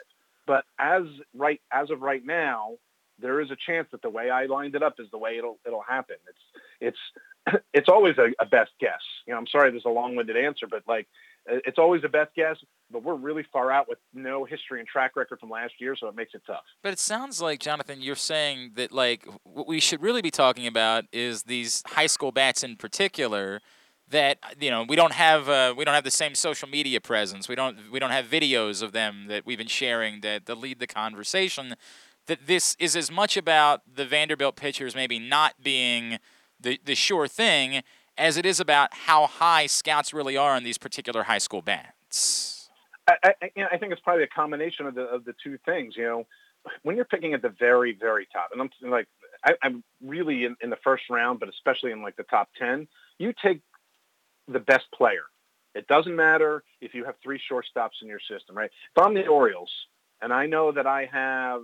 But 0.46 0.64
as 0.78 1.04
right 1.34 1.60
as 1.72 1.90
of 1.90 2.02
right 2.02 2.24
now, 2.24 2.74
there 3.18 3.40
is 3.40 3.50
a 3.50 3.56
chance 3.56 3.88
that 3.92 4.02
the 4.02 4.10
way 4.10 4.30
I 4.30 4.46
lined 4.46 4.74
it 4.74 4.82
up 4.82 4.96
is 4.98 5.10
the 5.10 5.18
way 5.18 5.38
it'll 5.38 5.58
it'll 5.66 5.82
happen. 5.82 6.16
It's 6.80 6.98
it's 7.46 7.62
it's 7.74 7.88
always 7.88 8.18
a, 8.18 8.32
a 8.38 8.46
best 8.46 8.72
guess. 8.80 9.00
You 9.26 9.32
know, 9.32 9.38
I'm 9.38 9.46
sorry, 9.46 9.70
there's 9.70 9.84
a 9.84 9.90
long-winded 9.90 10.36
answer, 10.36 10.66
but 10.66 10.82
like 10.86 11.08
it's 11.46 11.78
always 11.78 12.02
the 12.02 12.08
best 12.08 12.34
guess, 12.34 12.56
but 12.90 13.02
we're 13.02 13.14
really 13.14 13.44
far 13.52 13.70
out 13.70 13.88
with 13.88 13.98
no 14.14 14.44
history 14.44 14.80
and 14.80 14.88
track 14.88 15.16
record 15.16 15.38
from 15.40 15.50
last 15.50 15.74
year, 15.78 15.94
so 15.96 16.08
it 16.08 16.16
makes 16.16 16.34
it 16.34 16.42
tough. 16.46 16.62
But 16.82 16.92
it 16.92 16.98
sounds 16.98 17.40
like 17.40 17.60
Jonathan, 17.60 18.00
you're 18.00 18.16
saying 18.16 18.72
that 18.76 18.92
like 18.92 19.26
what 19.44 19.66
we 19.66 19.80
should 19.80 20.02
really 20.02 20.22
be 20.22 20.30
talking 20.30 20.66
about 20.66 21.04
is 21.12 21.44
these 21.44 21.82
high 21.86 22.06
school 22.06 22.32
bats 22.32 22.62
in 22.64 22.76
particular 22.76 23.60
that 24.08 24.38
you 24.60 24.70
know 24.70 24.84
we 24.88 24.96
don't 24.96 25.12
have 25.12 25.48
uh, 25.48 25.74
we 25.76 25.84
don't 25.84 25.94
have 25.94 26.04
the 26.04 26.10
same 26.10 26.34
social 26.34 26.68
media 26.68 27.00
presence. 27.00 27.48
We 27.48 27.54
don't 27.54 27.90
we 27.90 27.98
don't 27.98 28.10
have 28.10 28.26
videos 28.26 28.82
of 28.82 28.92
them 28.92 29.26
that 29.28 29.44
we've 29.46 29.58
been 29.58 29.66
sharing 29.66 30.20
that, 30.22 30.46
that 30.46 30.56
lead 30.56 30.78
the 30.78 30.86
conversation. 30.86 31.74
That 32.26 32.46
this 32.46 32.74
is 32.78 32.96
as 32.96 33.10
much 33.10 33.36
about 33.36 33.82
the 33.92 34.06
Vanderbilt 34.06 34.56
pitchers 34.56 34.94
maybe 34.94 35.18
not 35.18 35.62
being 35.62 36.18
the 36.60 36.80
the 36.84 36.94
sure 36.94 37.28
thing 37.28 37.82
as 38.16 38.36
it 38.36 38.46
is 38.46 38.60
about 38.60 38.92
how 38.92 39.26
high 39.26 39.66
scouts 39.66 40.12
really 40.12 40.36
are 40.36 40.54
on 40.54 40.64
these 40.64 40.78
particular 40.78 41.24
high 41.24 41.38
school 41.38 41.62
bands. 41.62 42.70
I, 43.06 43.16
I, 43.22 43.34
you 43.54 43.62
know, 43.62 43.68
I 43.70 43.78
think 43.78 43.92
it's 43.92 44.00
probably 44.00 44.24
a 44.24 44.28
combination 44.28 44.86
of 44.86 44.94
the 44.94 45.02
of 45.02 45.24
the 45.24 45.34
two 45.42 45.58
things. 45.64 45.94
You 45.96 46.04
know, 46.04 46.26
when 46.82 46.96
you're 46.96 47.04
picking 47.04 47.34
at 47.34 47.42
the 47.42 47.50
very 47.50 47.92
very 47.92 48.26
top, 48.32 48.50
and 48.52 48.60
I'm 48.60 48.90
like 48.90 49.08
I, 49.44 49.54
I'm 49.62 49.84
really 50.02 50.44
in, 50.44 50.56
in 50.62 50.70
the 50.70 50.78
first 50.82 51.04
round, 51.10 51.40
but 51.40 51.48
especially 51.48 51.92
in 51.92 52.02
like 52.02 52.16
the 52.16 52.22
top 52.24 52.48
ten, 52.58 52.88
you 53.18 53.34
take 53.42 53.60
the 54.48 54.60
best 54.60 54.84
player. 54.94 55.24
It 55.74 55.86
doesn't 55.88 56.14
matter 56.14 56.62
if 56.80 56.94
you 56.94 57.04
have 57.04 57.16
three 57.22 57.40
shortstops 57.50 58.02
in 58.02 58.08
your 58.08 58.20
system, 58.20 58.56
right? 58.56 58.70
If 58.96 59.02
I'm 59.02 59.14
the 59.14 59.26
Orioles 59.26 59.70
and 60.22 60.32
I 60.32 60.46
know 60.46 60.70
that 60.72 60.86
I 60.86 61.08
have 61.12 61.62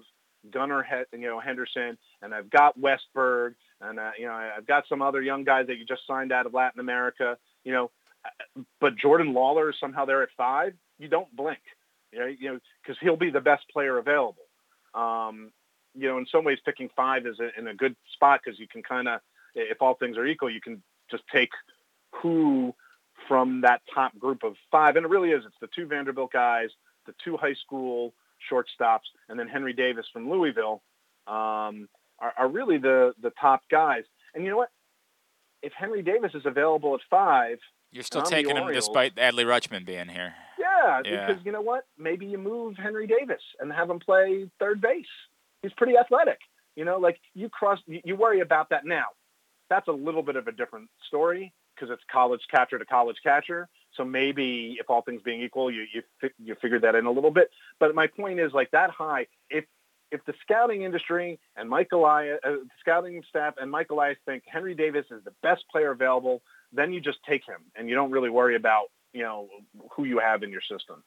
Gunnar, 0.51 0.85
you 1.13 1.19
know, 1.19 1.39
Henderson, 1.39 1.97
and 2.23 2.35
I've 2.35 2.51
got 2.51 2.79
Westburg, 2.79 3.55
and 3.81 3.99
uh, 3.99 4.11
you 4.19 4.27
know, 4.27 4.33
I've 4.33 4.67
got 4.67 4.85
some 4.89 5.03
other 5.03 5.23
young 5.23 5.45
guys 5.45 5.67
that 5.69 5.79
you 5.79 5.85
just 5.85 6.07
signed 6.07 6.33
out 6.33 6.47
of 6.47 6.55
Latin 6.55 6.81
America, 6.81 7.37
you 7.65 7.73
know, 7.73 7.91
but 8.81 8.97
Jordan 8.97 9.33
Lawlar 9.33 9.71
is 9.71 9.77
somehow 9.81 10.05
there 10.05 10.23
at 10.23 10.29
five. 10.37 10.75
You 10.99 11.09
don't 11.09 11.35
blink, 11.35 11.61
you 12.13 12.19
know, 12.19 12.59
because 12.83 12.99
he'll 13.01 13.17
be 13.17 13.31
the 13.31 13.41
best 13.41 13.65
player 13.73 13.99
available. 13.99 14.45
Um, 14.95 15.53
you 15.95 16.09
know, 16.09 16.19
in 16.19 16.27
some 16.31 16.45
ways, 16.45 16.59
picking 16.65 16.91
five 16.95 17.27
is 17.27 17.41
a, 17.41 17.59
in 17.59 17.69
a 17.69 17.75
good 17.75 17.97
spot 18.13 18.41
because 18.45 18.59
you 18.61 18.69
can 18.69 18.83
kind 18.83 19.09
of, 19.09 19.21
if 19.55 19.81
all 19.81 19.95
things 19.95 20.17
are 20.17 20.27
equal, 20.27 20.51
you 20.51 20.61
can 20.61 20.83
just 21.11 21.25
take 21.33 21.51
who 22.23 22.75
from 23.29 23.61
that 23.63 23.81
top 23.93 24.17
group 24.19 24.43
of 24.43 24.55
five, 24.71 24.97
and 24.97 25.05
it 25.05 25.09
really 25.09 25.31
is. 25.31 25.45
It's 25.45 25.57
the 25.61 25.69
two 25.75 25.87
Vanderbilt 25.87 26.33
guys, 26.33 26.71
the 27.07 27.15
two 27.25 27.37
high 27.37 27.55
school 27.55 28.15
shortstops, 28.51 29.09
and 29.29 29.39
then 29.39 29.49
Henry 29.49 29.73
Davis 29.73 30.07
from 30.13 30.31
Louisville 30.31 30.83
um, 31.27 31.89
are, 32.21 32.33
are 32.37 32.49
really 32.49 32.79
the 32.79 33.13
the 33.23 33.31
top 33.41 33.63
guys. 33.71 34.05
And 34.35 34.45
you 34.45 34.51
know 34.51 34.57
what? 34.57 34.71
If 35.63 35.73
Henry 35.73 36.03
Davis 36.03 36.33
is 36.35 36.47
available 36.47 36.95
at 36.95 37.01
five, 37.11 37.59
you're 37.93 38.05
still 38.05 38.23
taking 38.23 38.57
him 38.57 38.73
despite 38.73 39.17
Adley 39.17 39.45
Rutschman 39.45 39.85
being 39.85 40.09
here. 40.09 40.35
Yeah, 40.59 41.03
yeah, 41.05 41.27
because 41.27 41.45
you 41.45 41.53
know 41.53 41.61
what? 41.61 41.87
Maybe 41.99 42.27
you 42.27 42.39
move 42.39 42.77
Henry 42.77 43.07
Davis 43.07 43.43
and 43.59 43.73
have 43.73 43.91
him 43.91 43.99
play 43.99 44.49
third 44.59 44.81
base. 44.81 45.07
He's 45.63 45.73
pretty 45.75 45.97
athletic. 45.97 46.39
You 46.77 46.85
know, 46.85 46.99
like 46.99 47.19
you 47.35 47.49
cross, 47.49 47.79
you 47.87 48.17
worry 48.17 48.41
about 48.41 48.71
that 48.71 48.85
now. 48.85 49.07
That's 49.69 49.89
a 49.89 49.93
little 49.93 50.23
bit 50.23 50.37
of 50.37 50.47
a 50.47 50.53
different 50.53 50.89
story 51.09 51.53
because 51.75 51.93
it's 51.93 52.03
college 52.11 52.41
catcher 52.51 52.79
to 52.79 52.85
college 52.85 53.17
catcher. 53.23 53.69
So 53.97 54.05
maybe 54.05 54.77
if 54.79 54.89
all 54.89 55.03
things 55.03 55.21
being 55.23 55.43
equal, 55.43 55.71
you 55.71 55.85
you 55.93 56.03
you 56.39 56.55
figured 56.63 56.83
that 56.83 56.95
in 56.95 57.07
a 57.07 57.11
little 57.11 57.31
bit. 57.31 57.51
But 57.79 57.95
my 57.95 58.07
point 58.07 58.39
is 58.39 58.53
like 58.53 58.71
that 58.71 58.91
high. 58.91 59.27
If 59.49 59.65
if 60.11 60.25
the 60.25 60.35
scouting 60.43 60.83
industry 60.83 61.39
and 61.57 61.69
Mike 61.69 61.89
Elias, 61.93 62.39
uh, 62.45 62.51
the 62.51 62.69
scouting 62.81 63.23
staff 63.29 63.55
and 63.61 63.71
Mike 63.71 63.91
Elias 63.91 64.19
think 64.27 64.45
Henry 64.47 64.75
Davis 64.75 65.07
is 65.11 65.23
the 65.25 65.33
best 65.43 65.65
player 65.71 65.91
available, 65.91 66.43
then 66.73 66.93
you 66.93 67.01
just 67.01 67.19
take 67.29 67.45
him 67.47 67.61
and 67.77 67.89
you 67.89 67.95
don't 67.95 68.11
really 68.11 68.31
worry 68.31 68.57
about 68.57 68.87
you 69.13 69.23
know 69.23 69.49
who 69.93 70.05
you 70.05 70.19
have 70.19 70.43
in 70.43 70.51
your 70.51 70.63
system. 70.63 71.03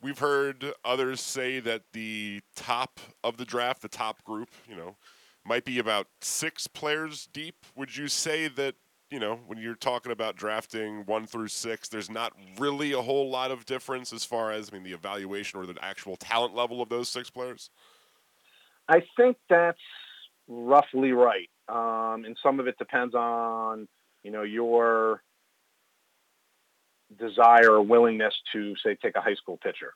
We've 0.00 0.18
heard 0.18 0.72
others 0.84 1.20
say 1.20 1.60
that 1.60 1.82
the 1.92 2.40
top 2.56 2.98
of 3.22 3.36
the 3.36 3.44
draft, 3.44 3.82
the 3.82 3.88
top 3.88 4.24
group, 4.24 4.48
you 4.68 4.74
know, 4.74 4.96
might 5.44 5.64
be 5.64 5.78
about 5.78 6.08
six 6.20 6.66
players 6.66 7.28
deep. 7.32 7.54
Would 7.76 7.96
you 7.96 8.08
say 8.08 8.48
that 8.48 8.74
you 9.12 9.20
know, 9.20 9.40
when 9.46 9.58
you're 9.58 9.74
talking 9.74 10.10
about 10.10 10.36
drafting 10.36 11.04
one 11.04 11.26
through 11.26 11.48
six, 11.48 11.86
there's 11.86 12.08
not 12.08 12.32
really 12.58 12.92
a 12.92 13.02
whole 13.02 13.28
lot 13.28 13.50
of 13.50 13.66
difference 13.66 14.10
as 14.10 14.24
far 14.24 14.52
as, 14.52 14.70
I 14.70 14.72
mean, 14.72 14.84
the 14.84 14.94
evaluation 14.94 15.60
or 15.60 15.66
the 15.66 15.74
actual 15.82 16.16
talent 16.16 16.54
level 16.54 16.80
of 16.80 16.88
those 16.88 17.10
six 17.10 17.28
players? 17.28 17.68
I 18.88 19.02
think 19.16 19.36
that's 19.48 19.78
roughly 20.48 21.12
right. 21.12 21.48
Um, 21.68 22.24
and 22.24 22.36
some 22.42 22.60
of 22.60 22.66
it 22.66 22.76
depends 22.78 23.14
on, 23.14 23.88
you 24.22 24.30
know, 24.30 24.42
your 24.42 25.22
desire 27.18 27.72
or 27.72 27.82
willingness 27.82 28.34
to, 28.52 28.74
say, 28.84 28.96
take 29.00 29.16
a 29.16 29.20
high 29.20 29.34
school 29.34 29.58
pitcher. 29.62 29.94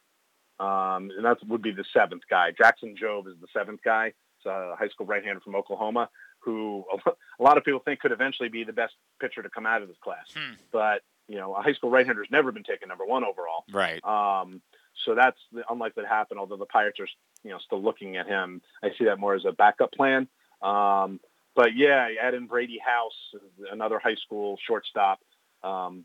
Um, 0.59 1.11
and 1.17 1.25
that 1.25 1.39
would 1.47 1.63
be 1.63 1.73
the 1.73 1.85
seventh 1.93 2.23
guy. 2.31 2.53
Jackson 2.57 2.95
Jobe 3.01 3.29
is 3.29 3.35
the 3.41 3.49
seventh 3.53 3.81
guy. 3.85 4.07
It's 4.39 4.47
a 4.47 4.75
high 4.79 4.89
school 4.89 5.07
right-hander 5.07 5.41
from 5.41 5.55
Oklahoma 5.55 6.09
who 6.41 6.85
a 7.07 7.43
lot 7.43 7.59
of 7.59 7.65
people 7.65 7.81
think 7.85 8.01
could 8.01 8.13
eventually 8.13 8.49
be 8.49 8.65
the 8.65 8.73
best 8.73 8.95
pitcher 9.21 9.43
to 9.43 9.51
come 9.51 9.67
out 9.67 9.83
of 9.83 9.89
this 9.89 9.99
class. 10.03 10.27
Hmm. 10.35 10.55
But 10.73 11.03
you 11.29 11.37
know, 11.37 11.55
a 11.55 11.63
high 11.63 11.73
school 11.73 11.91
right-hander 11.91 12.23
has 12.23 12.31
never 12.31 12.53
been 12.53 12.63
taken 12.63 12.89
number 12.89 13.05
one 13.05 13.25
overall. 13.25 13.65
Right. 13.73 14.03
Um, 14.05 14.63
so 15.05 15.15
that's 15.15 15.39
unlikely 15.69 16.05
to 16.05 16.09
happen. 16.09 16.39
Although 16.39 16.57
the 16.57 16.67
Pirates 16.67 17.01
are, 17.01 17.09
you 17.45 17.51
know, 17.51 17.59
still 17.65 17.83
looking 17.83 18.17
at 18.17 18.27
him. 18.27 18.63
I 18.83 18.91
see 18.99 19.05
that 19.05 19.19
more 19.19 19.35
as 19.35 19.45
a 19.45 19.53
backup 19.53 19.93
plan. 19.93 20.29
Um, 20.63 21.21
but 21.55 21.75
yeah, 21.75 22.09
add 22.21 22.35
in 22.35 22.47
Brady 22.47 22.79
House, 22.79 23.41
another 23.71 23.99
high 23.99 24.17
school 24.17 24.59
shortstop, 24.67 25.21
um, 25.63 26.05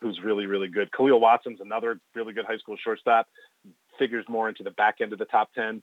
who's 0.00 0.20
really, 0.22 0.46
really 0.46 0.68
good. 0.68 0.90
Khalil 0.92 1.20
Watson's 1.20 1.60
another 1.60 2.00
really 2.14 2.32
good 2.32 2.44
high 2.44 2.58
school 2.58 2.76
shortstop. 2.82 3.26
Figures 3.98 4.24
more 4.28 4.48
into 4.48 4.62
the 4.62 4.72
back 4.72 4.96
end 5.00 5.12
of 5.12 5.18
the 5.18 5.24
top 5.26 5.52
ten 5.54 5.82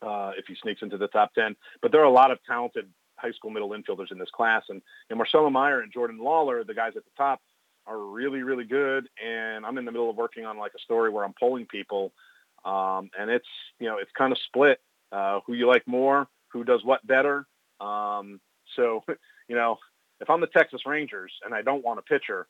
uh, 0.00 0.32
if 0.36 0.46
he 0.46 0.54
sneaks 0.62 0.82
into 0.82 0.96
the 0.96 1.08
top 1.08 1.34
ten. 1.34 1.56
But 1.80 1.90
there 1.90 2.00
are 2.00 2.04
a 2.04 2.10
lot 2.10 2.30
of 2.30 2.38
talented 2.44 2.88
high 3.16 3.32
school 3.32 3.50
middle 3.50 3.70
infielders 3.70 4.10
in 4.10 4.18
this 4.18 4.30
class. 4.30 4.62
And, 4.68 4.82
and 5.10 5.16
Marcelo 5.16 5.50
Meyer 5.50 5.80
and 5.80 5.92
Jordan 5.92 6.18
Lawlar, 6.18 6.66
the 6.66 6.74
guys 6.74 6.92
at 6.96 7.04
the 7.04 7.10
top, 7.16 7.40
are 7.86 7.98
really, 7.98 8.42
really 8.42 8.64
good. 8.64 9.08
And 9.22 9.64
I'm 9.66 9.78
in 9.78 9.84
the 9.84 9.92
middle 9.92 10.10
of 10.10 10.16
working 10.16 10.44
on 10.44 10.58
like 10.58 10.72
a 10.76 10.80
story 10.80 11.10
where 11.10 11.24
I'm 11.24 11.34
polling 11.38 11.66
people. 11.66 12.12
Um, 12.64 13.10
and 13.18 13.30
it's, 13.30 13.46
you 13.78 13.88
know, 13.88 13.98
it's 13.98 14.10
kind 14.16 14.32
of 14.32 14.38
split 14.46 14.80
uh, 15.10 15.40
who 15.46 15.54
you 15.54 15.66
like 15.66 15.86
more, 15.86 16.28
who 16.48 16.64
does 16.64 16.84
what 16.84 17.06
better. 17.06 17.46
Um, 17.80 18.40
so, 18.76 19.04
you 19.48 19.56
know, 19.56 19.78
if 20.20 20.30
I'm 20.30 20.40
the 20.40 20.46
Texas 20.46 20.86
Rangers 20.86 21.32
and 21.44 21.54
I 21.54 21.62
don't 21.62 21.84
want 21.84 21.98
a 21.98 22.02
pitcher, 22.02 22.46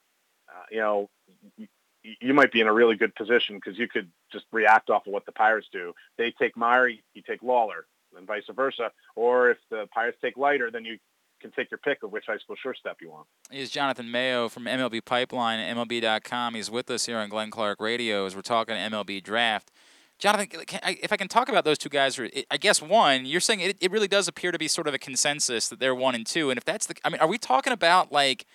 uh, 0.48 0.64
you 0.70 0.78
know, 0.78 1.10
you, 1.56 1.66
you 2.02 2.34
might 2.34 2.52
be 2.52 2.60
in 2.60 2.66
a 2.66 2.72
really 2.72 2.96
good 2.96 3.14
position 3.14 3.56
because 3.56 3.78
you 3.78 3.88
could 3.88 4.10
just 4.30 4.44
react 4.52 4.90
off 4.90 5.06
of 5.06 5.12
what 5.12 5.24
the 5.24 5.32
Pirates 5.32 5.68
do. 5.72 5.94
They 6.18 6.32
take 6.32 6.56
Meyer, 6.56 6.88
you 6.88 7.22
take 7.26 7.40
Lawlar 7.42 7.84
and 8.16 8.26
vice 8.26 8.42
versa. 8.54 8.90
Or 9.16 9.50
if 9.50 9.58
the 9.70 9.88
Pirates 9.92 10.18
take 10.20 10.36
Leiter, 10.36 10.70
then 10.70 10.84
you 10.84 10.98
can 11.42 11.50
take 11.50 11.70
your 11.70 11.78
pick 11.78 12.02
of 12.02 12.12
which 12.12 12.24
high 12.26 12.38
school 12.38 12.56
shortstop 12.62 12.96
you 13.00 13.10
want. 13.10 13.26
He's 13.50 13.70
Jonathan 13.70 14.10
Mayo 14.10 14.48
from 14.48 14.64
MLB 14.64 15.04
Pipeline, 15.04 15.58
MLB.com. 15.76 16.54
He's 16.54 16.70
with 16.70 16.90
us 16.90 17.06
here 17.06 17.18
on 17.18 17.28
Glenn 17.28 17.50
Clark 17.50 17.80
Radio 17.80 18.24
as 18.24 18.34
we're 18.34 18.42
talking 18.42 18.74
MLB 18.76 19.22
draft. 19.22 19.70
Jonathan, 20.18 20.48
if 20.82 21.12
I 21.12 21.16
can 21.16 21.26
talk 21.26 21.48
about 21.48 21.64
those 21.64 21.78
two 21.78 21.88
guys, 21.88 22.18
I 22.50 22.56
guess 22.56 22.80
one, 22.80 23.26
you're 23.26 23.40
saying 23.40 23.60
it, 23.60 23.76
it 23.80 23.90
really 23.90 24.06
does 24.06 24.28
appear 24.28 24.52
to 24.52 24.58
be 24.58 24.68
sort 24.68 24.86
of 24.86 24.94
a 24.94 24.98
consensus 24.98 25.68
that 25.68 25.80
they're 25.80 25.96
one 25.96 26.14
and 26.14 26.24
two. 26.24 26.48
And 26.50 26.56
if 26.56 26.64
that's 26.64 26.86
the, 26.86 26.94
I 27.04 27.10
mean, 27.10 27.20
are 27.20 27.26
we 27.26 27.38
talking 27.38 27.72
about 27.72 28.12
like 28.12 28.46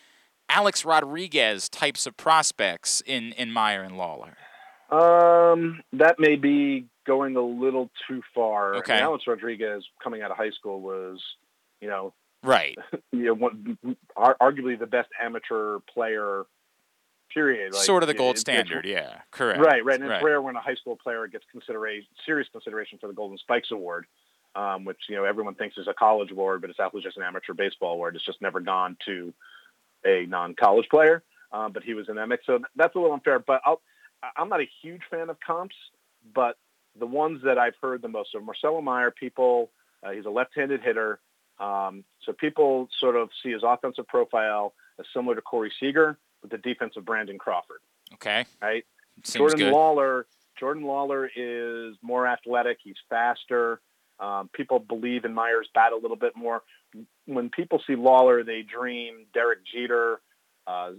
Alex 0.47 0.85
Rodriguez 0.85 1.67
types 1.67 2.07
of 2.07 2.15
prospects 2.15 3.03
in, 3.05 3.33
in 3.33 3.51
Meyer 3.51 3.83
and 3.83 3.95
Lawlar? 3.95 4.35
Um, 4.89 5.81
that 5.91 6.15
may 6.19 6.37
be 6.37 6.85
going 7.05 7.35
a 7.35 7.41
little 7.41 7.89
too 8.07 8.21
far. 8.33 8.75
Okay. 8.75 8.93
I 8.93 8.97
mean, 8.97 9.03
Alex 9.03 9.25
Rodriguez 9.27 9.83
coming 10.01 10.21
out 10.21 10.31
of 10.31 10.37
high 10.37 10.51
school 10.51 10.79
was, 10.79 11.21
you 11.81 11.89
know, 11.89 12.13
right. 12.47 12.77
you 13.11 13.25
know, 13.25 13.33
one, 13.33 13.77
arguably 14.17 14.77
the 14.77 14.87
best 14.87 15.09
amateur 15.21 15.79
player. 15.93 16.45
Period. 17.33 17.73
Like, 17.73 17.83
sort 17.83 18.03
of 18.03 18.07
the 18.07 18.13
gold 18.13 18.37
it, 18.37 18.39
standard. 18.39 18.85
Yeah, 18.85 19.19
correct. 19.31 19.59
Right, 19.59 19.83
right. 19.83 19.95
And 19.95 20.05
it's 20.05 20.09
right. 20.09 20.23
rare 20.23 20.41
when 20.41 20.55
a 20.55 20.61
high 20.61 20.75
school 20.75 20.95
player 20.95 21.27
gets 21.27 21.43
consideration, 21.51 22.07
serious 22.25 22.47
consideration 22.51 22.97
for 22.99 23.07
the 23.07 23.13
Golden 23.13 23.37
Spikes 23.37 23.69
Award, 23.69 24.07
um, 24.55 24.85
which 24.85 24.97
you 25.09 25.15
know 25.17 25.25
everyone 25.25 25.53
thinks 25.53 25.77
is 25.77 25.87
a 25.87 25.93
college 25.93 26.31
award, 26.31 26.61
but 26.61 26.69
it's 26.69 26.79
actually 26.79 27.01
just 27.01 27.17
an 27.17 27.23
amateur 27.23 27.53
baseball 27.53 27.93
award. 27.93 28.15
It's 28.15 28.25
just 28.25 28.41
never 28.41 28.61
gone 28.61 28.95
to 29.05 29.33
a 30.05 30.25
non-college 30.25 30.87
player. 30.89 31.21
Um, 31.51 31.71
but 31.73 31.83
he 31.83 31.93
was 31.93 32.07
that 32.07 32.27
mix, 32.27 32.45
so 32.45 32.59
that's 32.75 32.95
a 32.95 32.99
little 32.99 33.13
unfair. 33.13 33.39
But 33.39 33.61
I'll, 33.65 33.81
I'm 34.35 34.49
not 34.49 34.61
a 34.61 34.69
huge 34.81 35.01
fan 35.09 35.29
of 35.29 35.37
comps, 35.39 35.75
but 36.33 36.57
the 36.99 37.05
ones 37.05 37.41
that 37.43 37.57
I've 37.57 37.75
heard 37.81 38.01
the 38.01 38.07
most. 38.07 38.31
So 38.31 38.39
Marcelo 38.39 38.81
Meyer, 38.81 39.11
people, 39.11 39.69
uh, 40.03 40.11
he's 40.11 40.25
a 40.25 40.29
left-handed 40.29 40.81
hitter. 40.81 41.19
Um, 41.59 42.03
so 42.21 42.33
people 42.33 42.89
sort 42.99 43.15
of 43.15 43.29
see 43.41 43.51
his 43.51 43.63
offensive 43.63 44.07
profile 44.07 44.73
as 44.99 45.05
similar 45.13 45.35
to 45.35 45.41
Corey 45.41 45.71
Seager 45.79 46.17
with 46.41 46.51
the 46.51 46.57
defensive 46.57 47.05
Brandon 47.05 47.37
Crawford. 47.37 47.79
Okay. 48.13 48.45
Right. 48.61 48.85
Seems 49.23 49.37
Jordan 49.39 49.59
good. 49.59 49.73
Lawlar. 49.73 50.23
Jordan 50.59 50.83
Lawlar 50.83 51.29
is 51.35 51.95
more 52.01 52.27
athletic. 52.27 52.79
He's 52.83 52.95
faster. 53.09 53.81
Um, 54.19 54.49
people 54.53 54.79
believe 54.79 55.25
in 55.25 55.33
Meyer's 55.33 55.69
bat 55.73 55.93
a 55.93 55.97
little 55.97 56.17
bit 56.17 56.35
more. 56.35 56.63
When 57.25 57.49
people 57.49 57.81
see 57.85 57.93
Lawlar, 57.93 58.45
they 58.45 58.63
dream 58.63 59.25
Derek 59.33 59.59
Jeter, 59.65 60.19
uh, 60.65 60.91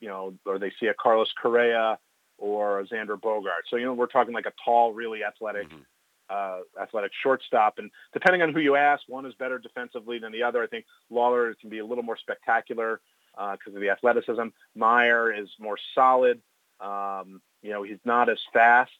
you 0.00 0.08
know, 0.08 0.34
or 0.46 0.58
they 0.58 0.72
see 0.80 0.86
a 0.86 0.94
Carlos 0.94 1.32
Correa 1.40 1.98
or 2.38 2.80
a 2.80 2.86
Xander 2.86 3.20
Bogaerts. 3.20 3.68
So, 3.68 3.76
you 3.76 3.84
know, 3.84 3.94
we're 3.94 4.06
talking 4.06 4.32
like 4.32 4.46
a 4.46 4.52
tall, 4.64 4.92
really 4.92 5.22
athletic, 5.22 5.68
mm-hmm. 5.68 5.82
Uh, 6.28 6.60
athletic 6.80 7.12
shortstop. 7.22 7.78
And 7.78 7.90
depending 8.12 8.42
on 8.42 8.52
who 8.52 8.60
you 8.60 8.76
ask, 8.76 9.02
one 9.08 9.26
is 9.26 9.34
better 9.34 9.58
defensively 9.58 10.18
than 10.18 10.32
the 10.32 10.42
other. 10.42 10.62
I 10.62 10.66
think 10.66 10.86
Lawlar 11.10 11.58
can 11.58 11.70
be 11.70 11.78
a 11.78 11.86
little 11.86 12.04
more 12.04 12.16
spectacular 12.16 13.00
because 13.32 13.74
uh, 13.74 13.76
of 13.76 13.80
the 13.80 13.90
athleticism. 13.90 14.48
Meyer 14.74 15.32
is 15.32 15.48
more 15.58 15.76
solid. 15.94 16.40
Um, 16.80 17.40
you 17.62 17.70
know, 17.70 17.82
he's 17.82 17.98
not 18.04 18.28
as 18.28 18.38
fast. 18.52 18.92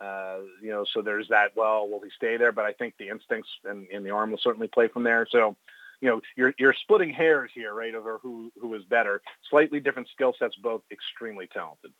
Uh, 0.00 0.38
you 0.62 0.70
know, 0.70 0.84
so 0.84 1.00
there's 1.02 1.28
that. 1.28 1.52
Well, 1.56 1.88
will 1.88 2.00
he 2.00 2.10
stay 2.10 2.36
there? 2.36 2.52
But 2.52 2.66
I 2.66 2.72
think 2.72 2.94
the 2.98 3.08
instincts 3.08 3.50
and, 3.64 3.86
and 3.92 4.04
the 4.04 4.10
arm 4.10 4.30
will 4.30 4.38
certainly 4.38 4.68
play 4.68 4.88
from 4.88 5.04
there. 5.04 5.26
So, 5.30 5.56
you 6.00 6.08
know, 6.08 6.20
you're 6.36 6.54
you're 6.58 6.74
splitting 6.74 7.10
hairs 7.10 7.50
here, 7.54 7.72
right, 7.72 7.94
over 7.94 8.18
who 8.22 8.52
who 8.60 8.74
is 8.74 8.84
better. 8.84 9.22
Slightly 9.48 9.80
different 9.80 10.08
skill 10.08 10.34
sets, 10.38 10.54
both 10.56 10.82
extremely 10.90 11.46
talented. 11.46 11.92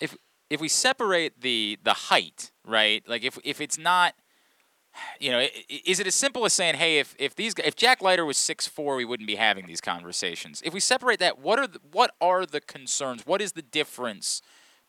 If 0.00 0.16
if 0.50 0.60
we 0.60 0.68
separate 0.68 1.40
the 1.40 1.78
the 1.82 1.94
height, 1.94 2.50
right? 2.64 3.02
Like 3.08 3.24
if 3.24 3.38
if 3.44 3.60
it's 3.60 3.78
not 3.78 4.14
you 5.18 5.30
know, 5.30 5.46
is 5.68 5.98
it 5.98 6.06
as 6.06 6.14
simple 6.14 6.44
as 6.44 6.52
saying, 6.52 6.76
"Hey, 6.76 6.98
if, 6.98 7.14
if 7.18 7.34
these 7.34 7.54
if 7.64 7.74
Jack 7.76 8.00
Leiter 8.00 8.24
was 8.24 8.36
six 8.36 8.66
four, 8.66 8.96
we 8.96 9.04
wouldn't 9.04 9.26
be 9.26 9.36
having 9.36 9.66
these 9.66 9.80
conversations." 9.80 10.62
If 10.64 10.72
we 10.72 10.80
separate 10.80 11.18
that, 11.18 11.38
what 11.38 11.58
are 11.58 11.66
the, 11.66 11.80
what 11.90 12.12
are 12.20 12.46
the 12.46 12.60
concerns? 12.60 13.26
What 13.26 13.42
is 13.42 13.52
the 13.52 13.62
difference 13.62 14.40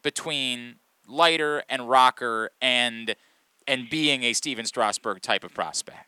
between 0.03 0.75
Leiter 1.07 1.63
and 1.69 1.89
Rocker 1.89 2.51
and 2.61 3.15
and 3.67 3.89
being 3.89 4.23
a 4.23 4.33
Stephen 4.33 4.65
Strasburg 4.65 5.21
type 5.21 5.43
of 5.43 5.53
prospect? 5.53 6.07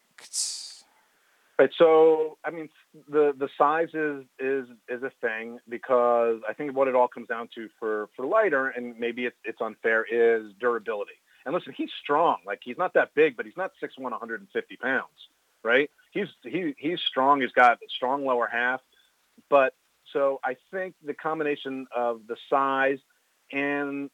Right. 1.57 1.71
So, 1.75 2.37
I 2.45 2.51
mean, 2.51 2.69
the 3.07 3.33
the 3.37 3.49
size 3.57 3.89
is 3.93 4.23
is 4.39 4.67
is 4.89 5.03
a 5.03 5.11
thing 5.21 5.59
because 5.69 6.39
I 6.47 6.53
think 6.53 6.75
what 6.75 6.87
it 6.87 6.95
all 6.95 7.07
comes 7.07 7.27
down 7.27 7.49
to 7.55 7.69
for 7.79 8.09
for 8.15 8.25
Leiter, 8.25 8.69
and 8.69 8.97
maybe 8.97 9.25
it's 9.25 9.37
it's 9.43 9.61
unfair, 9.61 10.05
is 10.09 10.53
durability. 10.59 11.19
And 11.45 11.53
listen, 11.53 11.73
he's 11.75 11.91
strong. 12.01 12.37
Like 12.45 12.59
he's 12.63 12.77
not 12.77 12.93
that 12.95 13.13
big, 13.15 13.37
but 13.37 13.45
he's 13.45 13.55
not 13.55 13.71
6'1", 13.81 13.99
150 13.99 14.75
pounds, 14.77 15.29
right? 15.63 15.89
He's 16.11 16.27
he 16.43 16.73
he's 16.77 16.99
strong. 17.01 17.41
He's 17.41 17.51
got 17.51 17.77
a 17.77 17.89
strong 17.89 18.25
lower 18.25 18.47
half, 18.47 18.81
but 19.49 19.73
so 20.13 20.39
I 20.43 20.55
think 20.71 20.95
the 21.03 21.13
combination 21.13 21.87
of 21.95 22.21
the 22.27 22.37
size 22.49 22.99
and 23.51 24.09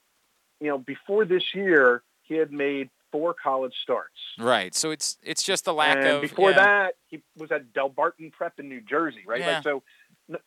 you 0.60 0.68
know 0.68 0.78
before 0.78 1.26
this 1.26 1.56
year 1.56 2.04
he 2.24 2.36
had 2.36 2.52
made 2.52 2.90
four 3.14 3.34
college 3.34 3.76
starts. 3.82 4.18
Right. 4.40 4.76
So 4.76 4.92
it's 4.92 5.18
it's 5.24 5.44
just 5.44 5.66
the 5.66 5.74
lack 5.74 5.98
and 5.98 6.08
of. 6.08 6.22
Before 6.22 6.50
yeah. 6.50 6.56
that, 6.66 6.94
he 7.08 7.22
was 7.38 7.52
at 7.52 7.72
Delbarton 7.72 8.34
Prep 8.34 8.60
in 8.60 8.68
New 8.68 8.82
Jersey, 8.82 9.24
right? 9.26 9.40
Yeah. 9.40 9.56
Like, 9.56 9.64
so 9.64 9.84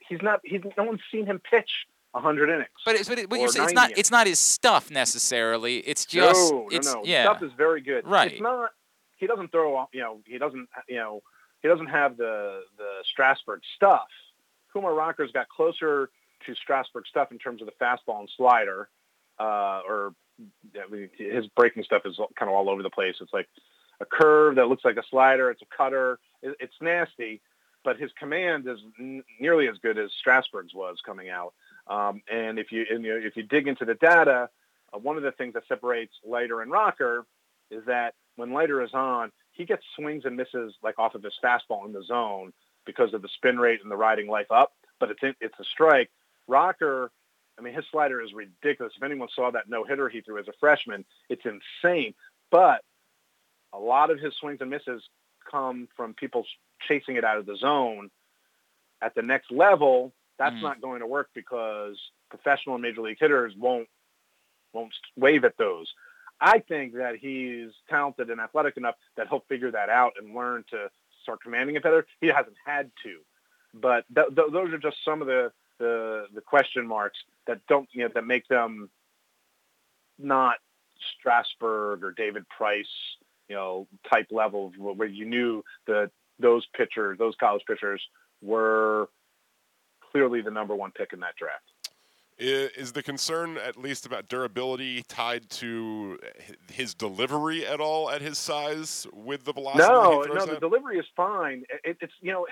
he's 0.06 0.20
not. 0.20 0.40
He's 0.44 0.60
no 0.76 0.84
one's 0.84 1.01
seen 1.10 1.24
him 1.24 1.40
pitch 1.48 1.86
100 2.10 2.51
innings. 2.51 2.68
But 2.84 2.97
it's, 2.97 3.09
but 3.09 3.18
it, 3.18 3.30
what 3.30 3.40
you're 3.40 3.48
saying, 3.48 3.66
it's 3.66 3.74
not 3.74 3.93
it's 3.97 4.10
not 4.10 4.26
his 4.26 4.40
stuff 4.40 4.90
necessarily. 4.90 5.78
It's 5.78 6.05
just 6.05 6.52
no, 6.52 6.68
it's 6.70 6.88
no, 6.88 6.94
no. 6.94 7.02
yeah. 7.05 7.22
Stuff 7.22 7.43
is 7.44 7.52
very 7.56 7.80
good. 7.80 8.06
Right. 8.06 8.32
It's 8.32 8.40
not. 8.40 8.70
He 9.16 9.26
doesn't 9.26 9.52
throw. 9.52 9.88
You 9.93 10.01
know. 10.01 10.20
He 10.26 10.36
doesn't. 10.36 10.68
You 10.88 10.97
know. 10.97 11.22
He 11.62 11.68
doesn't 11.68 11.86
have 11.86 12.16
the 12.16 12.62
the 12.76 12.90
Strasburg 13.05 13.60
stuff. 13.76 14.09
Kumar 14.72 14.93
Rocker's 14.93 15.32
got 15.32 15.48
closer 15.48 16.10
to 16.44 16.55
Strasburg 16.55 17.06
stuff 17.06 17.32
in 17.32 17.38
terms 17.38 17.62
of 17.62 17.68
the 17.68 17.72
fastball 17.84 18.20
and 18.20 18.30
slider, 18.36 18.88
uh, 19.38 19.80
or 19.86 20.12
His 21.16 21.46
breaking 21.56 21.84
stuff 21.84 22.02
is 22.04 22.16
kind 22.38 22.50
of 22.50 22.54
all 22.56 22.68
over 22.68 22.82
the 22.82 22.90
place. 22.90 23.16
It's 23.20 23.32
like 23.32 23.48
a 24.00 24.04
curve 24.04 24.56
that 24.56 24.68
looks 24.68 24.84
like 24.84 24.96
a 24.96 25.02
slider. 25.10 25.50
It's 25.50 25.62
a 25.62 25.76
cutter. 25.76 26.18
It's 26.42 26.74
nasty, 26.80 27.40
but 27.84 27.98
his 27.98 28.10
command 28.18 28.68
is 28.68 28.78
n- 28.98 29.24
nearly 29.40 29.68
as 29.68 29.78
good 29.78 29.98
as 29.98 30.10
Strasburg's 30.20 30.74
was 30.74 30.98
coming 31.04 31.30
out. 31.30 31.54
Um, 31.86 32.22
and 32.30 32.58
if 32.58 32.72
you, 32.72 32.84
and, 32.90 33.04
you 33.04 33.18
know, 33.18 33.26
if 33.26 33.36
you 33.36 33.44
dig 33.44 33.68
into 33.68 33.84
the 33.84 33.94
data, 33.94 34.48
uh, 34.92 34.98
one 34.98 35.16
of 35.16 35.22
the 35.22 35.32
things 35.32 35.54
that 35.54 35.62
separates 35.68 36.12
Leiter 36.24 36.60
and 36.60 36.70
Rocker 36.70 37.26
is 37.70 37.84
that 37.86 38.14
when 38.36 38.52
Leiter 38.52 38.82
is 38.82 38.92
on, 38.92 39.32
he 39.52 39.64
gets 39.64 39.82
swings 39.96 40.24
and 40.24 40.36
misses 40.36 40.74
like 40.82 40.98
off 40.98 41.14
of 41.14 41.22
his 41.22 41.34
fastball 41.42 41.86
in 41.86 41.92
the 41.92 42.02
zone 42.02 42.52
because 42.84 43.14
of 43.14 43.22
the 43.22 43.28
spin 43.36 43.58
rate 43.58 43.80
and 43.82 43.90
the 43.90 43.96
riding 43.96 44.28
life 44.28 44.50
up, 44.50 44.72
but 45.00 45.10
it's 45.10 45.36
it's 45.40 45.58
a 45.58 45.64
strike. 45.64 46.10
Rocker, 46.46 47.10
I 47.59 47.62
mean, 47.62 47.74
his 47.74 47.85
slider 47.91 48.20
is 48.20 48.33
ridiculous. 48.35 48.93
If 48.97 49.03
anyone 49.03 49.28
saw 49.35 49.51
that 49.51 49.69
no 49.69 49.85
hitter 49.85 50.09
he 50.09 50.20
threw 50.20 50.39
as 50.39 50.49
a 50.49 50.53
freshman, 50.61 51.05
it's 51.28 51.45
insane. 51.45 52.15
But 52.51 52.83
a 53.73 53.78
lot 53.78 54.11
of 54.11 54.19
his 54.19 54.35
swings 54.41 54.59
and 54.61 54.70
misses 54.70 55.03
come 55.51 55.89
from 55.97 56.15
people 56.15 56.45
chasing 56.87 57.16
it 57.16 57.24
out 57.24 57.39
of 57.39 57.47
the 57.47 57.57
zone. 57.57 58.11
At 59.03 59.15
the 59.15 59.23
next 59.23 59.51
level, 59.51 60.12
that's 60.39 60.57
mm. 60.57 60.62
not 60.62 60.81
going 60.81 61.01
to 61.01 61.07
work 61.07 61.31
because 61.35 61.99
professional 62.31 62.74
and 62.74 62.83
major 62.83 63.03
league 63.03 63.19
hitters 63.20 63.55
won't 63.57 63.89
won't 64.73 64.93
wave 65.16 65.45
at 65.45 65.57
those. 65.57 65.87
I 66.41 66.59
think 66.59 66.95
that 66.95 67.16
he's 67.16 67.70
talented 67.89 68.31
and 68.31 68.41
athletic 68.41 68.77
enough 68.77 68.97
that 69.16 69.28
he'll 69.28 69.45
figure 69.49 69.70
that 69.70 69.89
out 69.89 70.12
and 70.20 70.35
learn 70.35 70.65
to 70.70 70.91
start 71.23 71.43
commanding 71.43 71.77
it 71.77 71.83
better. 71.83 72.07
He 72.20 72.27
hasn't 72.27 72.57
had 72.65 72.91
to, 73.05 73.20
but 73.73 74.05
th- 74.15 74.35
th- 74.35 74.53
those 74.53 74.73
are 74.73 74.78
just 74.78 74.99
some 75.05 75.23
of 75.23 75.27
the, 75.27 75.51
the 75.78 76.27
the 76.35 76.40
question 76.40 76.86
marks 76.86 77.19
that 77.47 77.61
don't 77.69 77.89
you 77.93 78.05
know 78.05 78.11
that 78.15 78.27
make 78.27 78.47
them 78.48 78.90
not 80.19 80.57
Strasburg 81.19 82.03
or 82.03 82.12
David 82.12 82.48
Price, 82.48 82.86
you 83.48 83.57
know, 83.57 83.86
type 84.11 84.28
level 84.31 84.73
where 84.78 85.09
you 85.09 85.24
knew 85.24 85.62
that 85.86 86.11
those 86.39 86.66
pitchers, 86.74 87.19
those 87.19 87.35
college 87.39 87.62
pitchers, 87.66 88.03
were 88.43 89.09
clearly 90.11 90.40
the 90.40 90.51
number 90.51 90.74
one 90.74 90.90
pick 90.93 91.12
in 91.12 91.20
that 91.20 91.36
draft. 91.36 91.65
Is 92.39 92.93
the 92.93 93.03
concern, 93.03 93.57
at 93.57 93.78
least 93.78 94.05
about 94.05 94.28
durability, 94.28 95.03
tied 95.09 95.48
to 95.51 96.19
his 96.70 96.93
delivery 96.93 97.66
at 97.66 97.81
all 97.81 98.11
at 98.11 98.20
his 98.20 98.36
size 98.36 99.07
with 99.15 99.44
the 99.44 99.55
velocity? 99.55 99.89
No, 99.89 100.20
no, 100.20 100.44
the 100.44 100.61
delivery 100.61 100.98
is 100.98 101.07
fine. 101.16 101.65
It, 101.82 101.97
it's 102.03 102.12
you 102.20 102.32
know, 102.32 102.47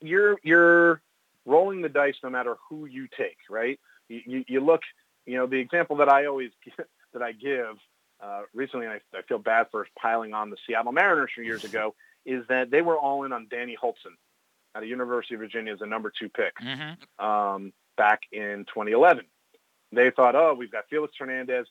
you're 0.00 0.38
you're 0.44 1.02
rolling 1.44 1.82
the 1.82 1.88
dice 1.88 2.14
no 2.22 2.30
matter 2.30 2.56
who 2.68 2.86
you 2.86 3.08
take, 3.16 3.38
right? 3.50 3.78
You, 4.08 4.20
you, 4.26 4.44
you 4.48 4.60
look, 4.60 4.82
you 5.26 5.36
know, 5.36 5.46
the 5.46 5.58
example 5.58 5.96
that 5.96 6.08
I 6.08 6.26
always 6.26 6.50
that 7.12 7.22
I 7.22 7.32
give 7.32 7.76
uh, 8.22 8.42
recently, 8.54 8.86
I, 8.86 9.00
I 9.14 9.22
feel 9.28 9.38
bad 9.38 9.66
for 9.70 9.86
piling 10.00 10.32
on 10.32 10.50
the 10.50 10.56
Seattle 10.66 10.92
Mariners 10.92 11.30
from 11.34 11.44
years 11.44 11.64
ago, 11.64 11.94
is 12.24 12.44
that 12.48 12.70
they 12.70 12.82
were 12.82 12.96
all 12.96 13.24
in 13.24 13.32
on 13.32 13.48
Danny 13.50 13.76
Hultzen 13.82 14.14
out 14.74 14.82
of 14.82 14.88
University 14.88 15.34
of 15.34 15.40
Virginia 15.40 15.72
as 15.72 15.80
a 15.80 15.86
number 15.86 16.12
two 16.16 16.28
pick 16.28 16.54
mm-hmm. 16.56 17.24
um, 17.24 17.72
back 17.96 18.20
in 18.32 18.64
2011. 18.68 19.24
They 19.92 20.10
thought, 20.10 20.34
oh, 20.34 20.54
we've 20.56 20.72
got 20.72 20.84
Felix 20.88 21.14
Hernandez. 21.18 21.66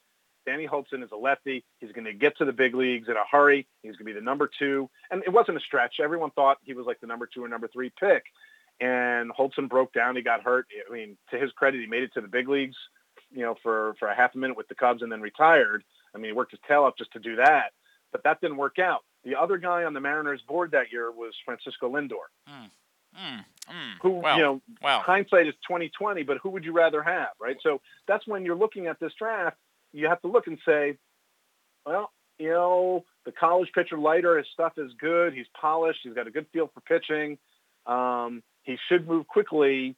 Danny 0.45 0.67
Hultzen 0.67 1.03
is 1.03 1.11
a 1.11 1.15
lefty. 1.15 1.63
He's 1.79 1.91
going 1.91 2.05
to 2.05 2.13
get 2.13 2.37
to 2.37 2.45
the 2.45 2.51
big 2.51 2.75
leagues 2.75 3.07
in 3.07 3.15
a 3.15 3.23
hurry. 3.29 3.67
He's 3.83 3.95
going 3.95 4.05
to 4.07 4.13
be 4.13 4.13
the 4.13 4.21
number 4.21 4.49
two. 4.59 4.89
And 5.09 5.23
it 5.23 5.31
wasn't 5.31 5.57
a 5.57 5.61
stretch. 5.61 5.95
Everyone 6.03 6.31
thought 6.31 6.57
he 6.63 6.73
was 6.73 6.85
like 6.85 6.99
the 6.99 7.07
number 7.07 7.27
two 7.31 7.43
or 7.43 7.47
number 7.47 7.67
three 7.67 7.91
pick. 7.99 8.23
And 8.79 9.31
Hultzen 9.31 9.69
broke 9.69 9.93
down. 9.93 10.15
He 10.15 10.21
got 10.21 10.41
hurt. 10.41 10.67
I 10.89 10.91
mean, 10.91 11.17
to 11.29 11.37
his 11.37 11.51
credit, 11.51 11.81
he 11.81 11.87
made 11.87 12.03
it 12.03 12.13
to 12.15 12.21
the 12.21 12.27
big 12.27 12.49
leagues, 12.49 12.77
you 13.31 13.41
know, 13.41 13.55
for, 13.61 13.95
for 13.99 14.07
a 14.07 14.15
half 14.15 14.33
a 14.33 14.37
minute 14.37 14.57
with 14.57 14.67
the 14.67 14.75
Cubs 14.75 15.03
and 15.03 15.11
then 15.11 15.21
retired. 15.21 15.83
I 16.15 16.17
mean, 16.17 16.29
he 16.29 16.31
worked 16.33 16.51
his 16.51 16.59
tail 16.67 16.83
off 16.83 16.95
just 16.97 17.11
to 17.13 17.19
do 17.19 17.35
that. 17.35 17.73
But 18.11 18.23
that 18.23 18.41
didn't 18.41 18.57
work 18.57 18.79
out. 18.79 19.03
The 19.23 19.35
other 19.39 19.57
guy 19.57 19.83
on 19.83 19.93
the 19.93 20.01
Mariners 20.01 20.41
board 20.47 20.71
that 20.71 20.91
year 20.91 21.11
was 21.11 21.33
Francisco 21.45 21.91
Lindor. 21.91 22.29
Mm. 22.49 22.71
Mm, 23.13 23.43
mm, 23.69 23.93
who 24.01 24.15
you 24.15 24.41
know 24.41 24.61
well. 24.81 25.01
hindsight 25.01 25.45
is 25.45 25.53
2020 25.67 26.23
but 26.23 26.37
who 26.37 26.49
would 26.49 26.63
you 26.63 26.71
rather 26.71 27.03
have 27.03 27.31
right 27.41 27.57
so 27.61 27.81
that's 28.07 28.25
when 28.25 28.45
you're 28.45 28.55
looking 28.55 28.87
at 28.87 29.01
this 29.01 29.11
draft 29.19 29.57
you 29.91 30.07
have 30.07 30.21
to 30.21 30.29
look 30.29 30.47
and 30.47 30.57
say 30.65 30.97
well 31.85 32.09
you 32.39 32.47
know 32.51 33.03
the 33.25 33.33
college 33.33 33.69
pitcher 33.75 33.97
Leiter, 33.97 34.37
his 34.37 34.47
stuff 34.53 34.77
is 34.77 34.93
good 34.97 35.33
he's 35.33 35.47
polished 35.59 35.99
he's 36.03 36.13
got 36.13 36.25
a 36.25 36.31
good 36.31 36.45
feel 36.53 36.71
for 36.73 36.79
pitching 36.79 37.37
um, 37.85 38.41
he 38.63 38.77
should 38.87 39.07
move 39.07 39.27
quickly 39.27 39.95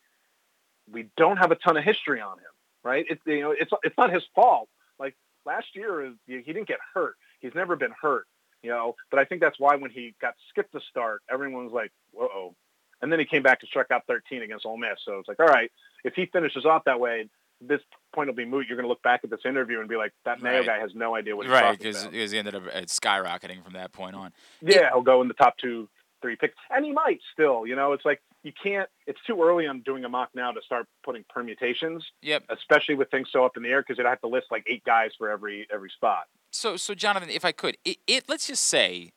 we 0.91 1.07
don't 1.17 1.37
have 1.37 1.51
a 1.51 1.55
ton 1.55 1.77
of 1.77 1.83
history 1.83 2.21
on 2.21 2.37
him 2.37 2.53
right 2.83 3.05
it's 3.09 3.21
you 3.25 3.41
know 3.41 3.51
it's 3.51 3.71
it's 3.83 3.97
not 3.97 4.11
his 4.11 4.23
fault 4.35 4.69
like 4.99 5.15
last 5.45 5.67
year 5.75 6.13
he 6.27 6.41
didn't 6.41 6.67
get 6.67 6.79
hurt 6.93 7.15
he's 7.39 7.55
never 7.55 7.75
been 7.75 7.93
hurt 8.01 8.25
you 8.61 8.69
know 8.69 8.95
but 9.09 9.19
i 9.19 9.25
think 9.25 9.41
that's 9.41 9.59
why 9.59 9.75
when 9.75 9.91
he 9.91 10.13
got 10.21 10.33
skipped 10.49 10.71
to 10.73 10.79
start 10.89 11.21
everyone 11.31 11.63
was 11.65 11.73
like 11.73 11.91
whoa 12.11 12.55
and 13.03 13.11
then 13.11 13.19
he 13.19 13.25
came 13.25 13.43
back 13.43 13.59
and 13.61 13.67
struck 13.67 13.91
out 13.91 14.03
13 14.07 14.43
against 14.43 14.65
Ole 14.65 14.77
Miss. 14.77 14.97
So 15.05 15.19
it's 15.19 15.27
like, 15.27 15.39
all 15.41 15.47
right, 15.47 15.69
if 16.05 16.13
he 16.13 16.25
finishes 16.25 16.65
off 16.65 16.85
that 16.85 17.01
way, 17.01 17.27
this 17.59 17.81
point 18.15 18.27
will 18.27 18.33
be 18.35 18.45
moot. 18.45 18.65
You're 18.67 18.77
going 18.77 18.85
to 18.85 18.89
look 18.89 19.03
back 19.03 19.21
at 19.25 19.29
this 19.29 19.41
interview 19.43 19.81
and 19.81 19.89
be 19.89 19.97
like, 19.97 20.13
that 20.23 20.41
Mayo 20.41 20.59
right. 20.59 20.65
guy 20.65 20.79
has 20.79 20.91
no 20.95 21.13
idea 21.13 21.35
what 21.35 21.45
he's 21.45 21.51
right, 21.51 21.61
talking 21.61 21.87
about. 21.89 22.01
Right, 22.01 22.11
because 22.11 22.31
he 22.31 22.37
ended 22.37 22.55
up 22.55 22.63
uh, 22.73 22.79
skyrocketing 22.81 23.61
from 23.61 23.73
that 23.73 23.91
point 23.91 24.15
on. 24.15 24.31
Yeah, 24.61 24.89
he'll 24.93 25.01
go 25.01 25.21
in 25.21 25.27
the 25.27 25.33
top 25.33 25.57
two, 25.57 25.89
three 26.21 26.37
picks. 26.37 26.55
And 26.69 26.85
he 26.85 26.93
might 26.93 27.19
still, 27.33 27.67
you 27.67 27.75
know, 27.75 27.91
it's 27.91 28.05
like 28.05 28.21
you 28.43 28.51
can't, 28.61 28.89
it's 29.07 29.19
too 29.25 29.41
early 29.41 29.67
on 29.67 29.81
doing 29.81 30.05
a 30.05 30.09
mock 30.09 30.29
now 30.35 30.51
to 30.51 30.61
start 30.61 30.85
putting 31.03 31.23
permutations. 31.29 32.05
Yep. 32.21 32.43
Especially 32.49 32.95
with 32.95 33.09
things 33.09 33.29
so 33.31 33.45
up 33.45 33.57
in 33.57 33.63
the 33.63 33.69
air 33.69 33.81
because 33.81 33.97
you'd 33.97 34.07
have 34.07 34.21
to 34.21 34.27
list 34.27 34.47
like 34.51 34.63
eight 34.67 34.83
guys 34.83 35.11
for 35.17 35.29
every 35.29 35.67
every 35.73 35.89
spot. 35.89 36.25
So, 36.51 36.77
so 36.77 36.93
Jonathan, 36.93 37.29
if 37.29 37.45
I 37.45 37.51
could, 37.51 37.77
it, 37.83 37.97
it 38.05 38.25
let's 38.27 38.47
just 38.47 38.63
say 38.63 39.11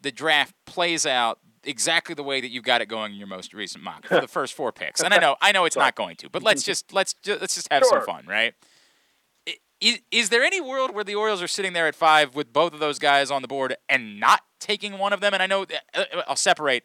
the 0.00 0.12
draft 0.12 0.54
plays 0.64 1.04
out 1.04 1.40
exactly 1.64 2.14
the 2.14 2.22
way 2.22 2.40
that 2.40 2.48
you've 2.50 2.64
got 2.64 2.80
it 2.80 2.86
going 2.86 3.12
in 3.12 3.18
your 3.18 3.26
most 3.26 3.52
recent 3.52 3.82
mock 3.82 4.06
for 4.06 4.20
the 4.20 4.28
first 4.38 4.54
four 4.54 4.72
picks. 4.72 5.02
And 5.02 5.12
I 5.12 5.18
know 5.18 5.36
I 5.40 5.52
know 5.52 5.64
it's 5.64 5.76
not 5.76 5.94
going 5.96 6.16
to, 6.16 6.30
but 6.30 6.42
let's 6.42 6.62
just 6.62 6.92
let's 6.94 7.14
just, 7.22 7.40
let's 7.40 7.54
just 7.54 7.68
have 7.72 7.82
Sure. 7.82 8.00
some 8.00 8.06
fun, 8.06 8.26
right? 8.26 8.54
Is, 9.80 10.00
is 10.10 10.28
there 10.30 10.42
any 10.42 10.60
world 10.60 10.92
where 10.92 11.04
the 11.04 11.14
Orioles 11.14 11.40
are 11.40 11.46
sitting 11.48 11.72
there 11.72 11.86
at 11.86 11.94
five 11.94 12.34
with 12.34 12.52
both 12.52 12.74
of 12.74 12.80
those 12.80 12.98
guys 12.98 13.30
on 13.30 13.42
the 13.42 13.48
board 13.48 13.76
and 13.88 14.18
not 14.18 14.40
taking 14.58 14.98
one 14.98 15.12
of 15.12 15.20
them? 15.20 15.34
And 15.34 15.42
I 15.42 15.46
know 15.46 15.62
uh, 15.94 16.04
uh, 16.14 16.22
I'll 16.26 16.34
separate, 16.34 16.82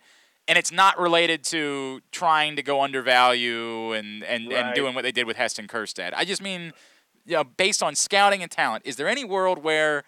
and 0.47 0.57
it's 0.57 0.71
not 0.71 0.99
related 0.99 1.43
to 1.45 2.01
trying 2.11 2.55
to 2.55 2.63
go 2.63 2.81
undervalue 2.81 3.93
and 3.93 4.23
and, 4.23 4.51
and 4.51 4.73
doing 4.75 4.93
what 4.95 5.03
they 5.03 5.11
did 5.11 5.25
with 5.27 5.37
Heston 5.37 5.67
Kjerstad. 5.67 6.11
I 6.15 6.25
just 6.25 6.41
mean, 6.41 6.73
you 7.25 7.35
know, 7.35 7.43
based 7.43 7.81
on 7.81 7.95
scouting 7.95 8.41
and 8.41 8.51
talent, 8.51 8.83
is 8.85 8.95
there 8.95 9.07
any 9.07 9.23
world 9.23 9.63
where 9.63 10.03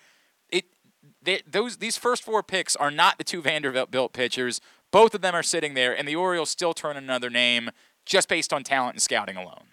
it 0.49 0.65
they, 1.21 1.41
those 1.49 1.77
these 1.77 1.97
first 1.97 2.23
four 2.23 2.43
picks 2.43 2.75
are 2.75 2.91
not 2.91 3.17
the 3.17 3.23
two 3.23 3.41
Vanderbilt 3.41 3.91
built 3.91 4.13
pitchers? 4.13 4.59
Both 4.91 5.13
of 5.13 5.21
them 5.21 5.33
are 5.35 5.43
sitting 5.43 5.73
there, 5.73 5.97
and 5.97 6.07
the 6.07 6.15
Orioles 6.15 6.49
still 6.49 6.73
turn 6.73 6.95
another 6.95 7.29
name 7.29 7.69
just 8.05 8.29
based 8.29 8.53
on 8.53 8.63
talent 8.63 8.93
and 8.95 9.01
scouting 9.01 9.35
alone. 9.35 9.63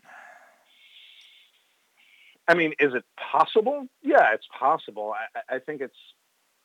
I 2.49 2.55
mean, 2.55 2.73
is 2.81 2.93
it 2.95 3.05
possible? 3.17 3.87
Yeah, 4.03 4.33
it's 4.35 4.47
possible. 4.59 5.15
I, 5.15 5.39
I- 5.53 5.57
I 5.57 5.59
think 5.61 5.81
it's 5.81 5.97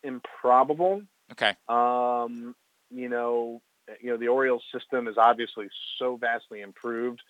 improbable. 0.04 1.02
Okay. 1.34 1.54
Um, 1.68 2.56
you 2.90 3.10
know, 3.10 3.62
you 4.02 4.12
know, 4.12 4.18
the 4.18 4.28
Orioles 4.28 4.64
system 4.74 5.08
is 5.08 5.18
obviously 5.18 5.68
so 6.00 6.18
vastly 6.18 6.62
improved. 6.62 7.22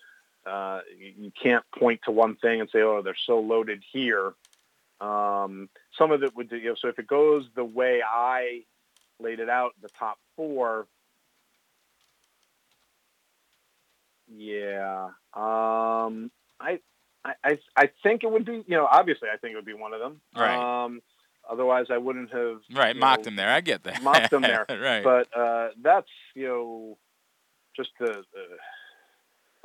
Uh, 0.46 0.80
you, 0.98 1.30
can't 1.40 1.64
point 1.78 2.00
to 2.04 2.10
one 2.10 2.36
thing 2.36 2.60
and 2.60 2.70
say, 2.70 2.80
"Oh, 2.80 3.02
they're 3.02 3.16
so 3.26 3.40
loaded 3.40 3.82
here." 3.92 4.34
Um, 5.00 5.68
some 5.96 6.10
of 6.10 6.22
it 6.22 6.34
would, 6.34 6.50
you 6.50 6.64
know, 6.64 6.74
so 6.80 6.88
if 6.88 6.98
it 6.98 7.06
goes 7.06 7.46
the 7.54 7.64
way 7.64 8.00
I 8.02 8.62
laid 9.20 9.40
it 9.40 9.48
out, 9.48 9.72
the 9.80 9.88
top 9.98 10.18
four, 10.36 10.86
yeah, 14.26 15.10
um, 15.34 16.30
I, 16.60 16.80
I, 17.24 17.34
I, 17.44 17.58
I 17.76 17.90
think 18.02 18.24
it 18.24 18.30
would 18.30 18.44
be, 18.44 18.64
you 18.66 18.76
know, 18.76 18.88
obviously, 18.90 19.28
I 19.32 19.36
think 19.36 19.52
it 19.52 19.56
would 19.56 19.64
be 19.64 19.74
one 19.74 19.92
of 19.92 20.00
them. 20.00 20.20
Right. 20.36 20.84
Um, 20.84 21.00
otherwise, 21.48 21.86
I 21.90 21.98
wouldn't 21.98 22.30
have 22.32 22.60
Right, 22.74 22.96
mocked 22.96 23.24
know, 23.24 23.30
him 23.30 23.36
there. 23.36 23.50
I 23.50 23.60
get 23.60 23.84
that. 23.84 24.02
mocked 24.02 24.30
them 24.30 24.42
there. 24.42 24.66
right. 24.70 25.02
But 25.04 25.28
uh, 25.36 25.68
that's 25.82 26.08
you 26.34 26.46
know 26.46 26.98
just 27.76 27.90
a, 28.00 28.22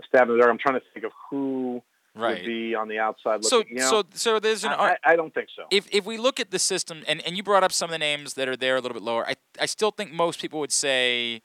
stab 0.08 0.28
in 0.30 0.36
the 0.36 0.40
dark. 0.40 0.52
I'm 0.52 0.58
trying 0.58 0.80
to 0.80 0.86
think 0.94 1.06
of 1.06 1.12
who 1.30 1.82
Right. 2.16 2.38
would 2.38 2.46
be 2.46 2.76
on 2.76 2.90
the 2.90 3.00
outside 3.00 3.44
so 3.44 3.58
looking. 3.58 3.78
you 3.78 3.82
know, 3.82 3.90
so 3.90 4.04
so 4.14 4.40
there's 4.40 4.64
an 4.64 4.70
I, 4.72 4.98
I, 5.04 5.14
I 5.14 5.16
don't 5.16 5.34
think 5.34 5.50
so. 5.56 5.64
if 5.72 5.88
if 5.92 6.06
we 6.06 6.18
look 6.18 6.40
at 6.40 6.52
the 6.52 6.60
system 6.60 7.04
and, 7.08 7.26
and 7.26 7.36
you 7.36 7.42
brought 7.42 7.64
up 7.64 7.72
some 7.72 7.90
of 7.90 7.92
the 7.92 7.98
names 7.98 8.36
that 8.36 8.48
are 8.48 8.56
there 8.56 8.76
a 8.76 8.82
little 8.82 8.94
bit 8.94 9.02
lower, 9.02 9.28
I 9.28 9.34
I 9.60 9.66
still 9.66 9.90
think 9.90 10.12
most 10.12 10.40
people 10.40 10.60
would 10.60 10.72
say 10.72 11.42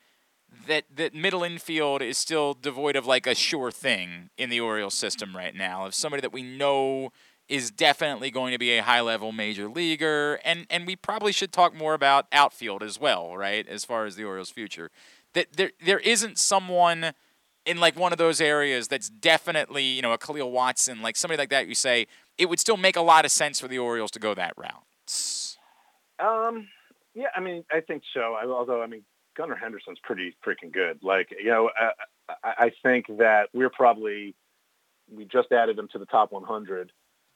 that 0.67 0.85
that 0.95 1.15
middle 1.15 1.43
infield 1.43 2.03
is 2.03 2.19
still 2.19 2.53
devoid 2.53 2.97
of 2.97 3.07
like 3.07 3.27
a 3.27 3.35
sure 3.35 3.71
thing 3.71 4.29
in 4.37 4.51
the 4.51 4.61
Orioles 4.61 4.93
system 4.93 5.35
right 5.35 5.55
now 5.55 5.87
of 5.87 5.95
somebody 5.95 6.21
that 6.21 6.33
we 6.35 6.43
know 6.43 7.13
is 7.49 7.71
definitely 7.71 8.31
going 8.31 8.53
to 8.53 8.59
be 8.59 8.77
a 8.77 8.83
high 8.83 9.01
level 9.01 9.33
major 9.33 9.69
leaguer 9.69 10.39
and 10.45 10.67
and 10.71 10.87
we 10.87 10.97
probably 10.97 11.33
should 11.33 11.53
talk 11.53 11.75
more 11.75 11.95
about 11.95 12.27
outfield 12.33 12.83
as 12.83 13.01
well, 13.01 13.37
right? 13.37 13.67
As 13.67 13.85
far 13.85 14.05
as 14.05 14.17
the 14.17 14.25
Orioles 14.25 14.51
future. 14.51 14.91
That 15.35 15.55
there 15.55 15.73
there 15.85 15.99
isn't 16.01 16.39
someone 16.39 17.13
in 17.67 17.79
like 17.79 17.97
one 17.97 18.13
of 18.13 18.19
those 18.19 18.41
areas 18.41 18.89
that's 18.89 19.11
definitely, 19.11 19.85
you 19.85 20.03
know, 20.03 20.13
a 20.13 20.19
Khalil 20.19 20.51
Watson, 20.51 21.03
like 21.03 21.17
somebody 21.17 21.39
like 21.39 21.51
that 21.51 21.69
you 21.69 21.75
say 21.75 22.07
it 22.39 22.49
would 22.49 22.61
still 22.61 22.77
make 22.77 22.97
a 22.97 23.03
lot 23.03 23.25
of 23.25 23.31
sense 23.31 23.61
for 23.61 23.69
the 23.69 23.79
Orioles 23.79 24.11
to 24.13 24.19
go 24.19 24.35
that 24.35 24.55
route. 24.57 24.85
Um, 26.21 26.69
yeah, 27.15 27.27
I 27.35 27.41
mean, 27.41 27.65
I 27.71 27.81
think 27.81 28.03
so. 28.15 28.35
I, 28.35 28.47
although, 28.47 28.83
I 28.83 28.87
mean, 28.87 29.03
Gunnar 29.37 29.57
Henderson's 29.57 29.99
pretty 30.03 30.37
freaking 30.47 30.73
good. 30.73 31.01
Like, 31.03 31.29
you 31.31 31.51
know, 31.51 31.71
I, 31.79 31.91
I, 32.43 32.65
I 32.67 32.73
think 32.83 33.07
that 33.19 33.49
we're 33.53 33.71
probably 33.71 34.35
we 35.11 35.25
just 35.25 35.51
added 35.53 35.79
him 35.79 35.89
to 35.93 35.99
the 35.99 36.07
top 36.07 36.33
100, 36.33 36.93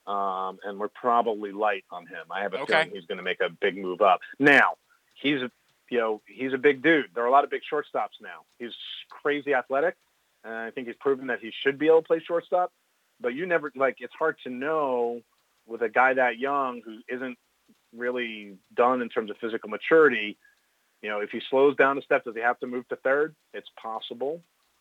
um, 0.06 0.58
and 0.64 0.78
we're 0.78 0.88
probably 0.88 1.52
light 1.52 1.84
on 1.90 2.06
him. 2.06 2.24
I 2.30 2.40
have 2.42 2.54
a 2.54 2.58
Okay. 2.60 2.72
feeling 2.84 2.90
he's 2.94 3.06
going 3.06 3.18
to 3.18 3.24
make 3.24 3.40
a 3.40 3.50
big 3.50 3.76
move 3.76 4.00
up. 4.00 4.20
Now, 4.38 4.76
he's 5.14 5.40
you 5.90 5.98
know 5.98 6.22
he's 6.26 6.52
a 6.52 6.58
big 6.58 6.82
dude. 6.82 7.06
There 7.14 7.22
are 7.24 7.28
a 7.28 7.30
lot 7.30 7.44
of 7.44 7.50
big 7.50 7.62
shortstops 7.70 8.20
now. 8.20 8.44
He's 8.58 8.72
crazy 9.10 9.54
athletic, 9.54 9.96
and 10.44 10.52
I 10.54 10.70
think 10.70 10.86
he's 10.86 10.96
proven 10.96 11.26
that 11.28 11.40
he 11.40 11.52
should 11.62 11.78
be 11.78 11.86
able 11.86 12.02
to 12.02 12.06
play 12.06 12.20
shortstop. 12.20 12.72
But 13.20 13.34
you 13.34 13.46
never 13.46 13.70
like 13.76 13.96
it's 14.00 14.14
hard 14.14 14.36
to 14.44 14.50
know 14.50 15.20
with 15.66 15.82
a 15.82 15.88
guy 15.88 16.14
that 16.14 16.38
young 16.38 16.82
who 16.84 16.98
isn't 17.08 17.38
really 17.96 18.56
done 18.74 19.02
in 19.02 19.08
terms 19.08 19.30
of 19.30 19.36
physical 19.38 19.68
maturity. 19.68 20.36
You 21.02 21.10
know, 21.10 21.20
if 21.20 21.30
he 21.30 21.40
slows 21.50 21.76
down 21.76 21.98
a 21.98 22.02
step, 22.02 22.24
does 22.24 22.34
he 22.34 22.40
have 22.40 22.58
to 22.60 22.66
move 22.66 22.88
to 22.88 22.96
third? 22.96 23.34
It's 23.52 23.68
possible. 23.80 24.40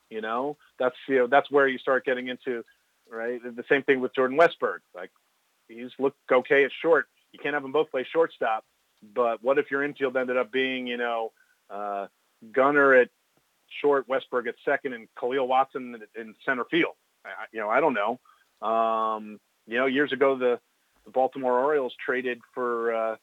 You 0.09 0.21
know, 0.21 0.57
that's 0.79 0.95
you 1.07 1.19
know 1.19 1.27
that's 1.27 1.49
where 1.51 1.67
you 1.67 1.77
start 1.77 2.05
getting 2.05 2.27
into 2.27 2.63
right. 3.11 3.39
The 3.43 3.63
same 3.69 3.83
thing 3.83 3.99
with 3.99 4.15
Jordan 4.15 4.37
Westburg. 4.37 4.79
Like 4.95 5.11
he's 5.67 5.91
looked 5.99 6.17
okay 6.31 6.63
at 6.63 6.71
short. 6.81 7.07
You 7.31 7.39
can't 7.39 7.53
have 7.53 7.63
them 7.63 7.71
both 7.71 7.91
play 7.91 8.05
shortstop. 8.11 8.63
But 9.15 9.43
what 9.43 9.57
if 9.57 9.71
your 9.71 9.83
infield 9.83 10.15
ended 10.17 10.37
up 10.37 10.51
being 10.51 10.87
you 10.87 10.97
know 10.97 11.31
uh, 11.69 12.07
Gunnar 12.51 12.93
at 12.95 13.09
short, 13.81 14.07
Westburg 14.07 14.47
at 14.47 14.55
second, 14.65 14.93
and 14.93 15.07
Khalil 15.19 15.47
Watson 15.47 15.97
in, 16.15 16.35
center 16.45 16.65
field? 16.65 16.93
I- 17.25 17.29
you 17.51 17.59
know, 17.59 17.69
I 17.69 17.79
don't 17.79 17.93
know. 17.93 18.19
Um, 18.67 19.39
you 19.67 19.77
know, 19.77 19.85
years 19.85 20.11
ago 20.11 20.37
the, 20.37 20.59
the 21.05 21.11
Baltimore 21.11 21.59
Orioles 21.59 21.93
traded 22.03 22.39
for 22.53 22.93
uh, 22.93 23.15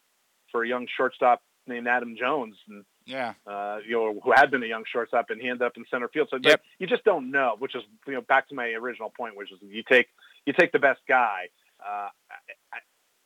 for 0.51 0.65
a 0.65 0.69
young 0.69 0.87
shortstop 0.97 1.43
named 1.67 1.87
Adam 1.87 2.17
Jones, 2.19 2.57
and 2.69 2.85
Yeah. 3.09 3.35
uh, 3.47 3.79
you 3.87 3.93
know, 3.93 4.21
who 4.23 4.33
had 4.33 4.51
been 4.51 4.63
a 4.63 4.67
young 4.67 4.85
shortstop, 4.91 5.31
and 5.31 5.41
he 5.41 5.49
ended 5.49 5.63
up 5.63 5.77
in 5.77 5.85
center 5.91 6.09
field. 6.09 6.29
So 6.31 6.39
Yep. 6.43 6.63
you 6.79 6.87
just 6.87 7.05
don't 7.05 7.31
know. 7.31 7.57
Which 7.59 7.75
is 7.75 7.83
you 8.07 8.13
know 8.15 8.21
back 8.21 8.49
to 8.51 8.55
my 8.55 8.67
original 8.69 9.11
point, 9.11 9.37
which 9.37 9.51
is 9.51 9.59
you 9.63 9.83
take 9.83 10.09
you 10.47 10.53
take 10.53 10.73
the 10.73 10.79
best 10.79 11.01
guy. 11.09 11.49
Uh, 11.81 12.09
I, 12.31 12.35
I, 12.73 12.79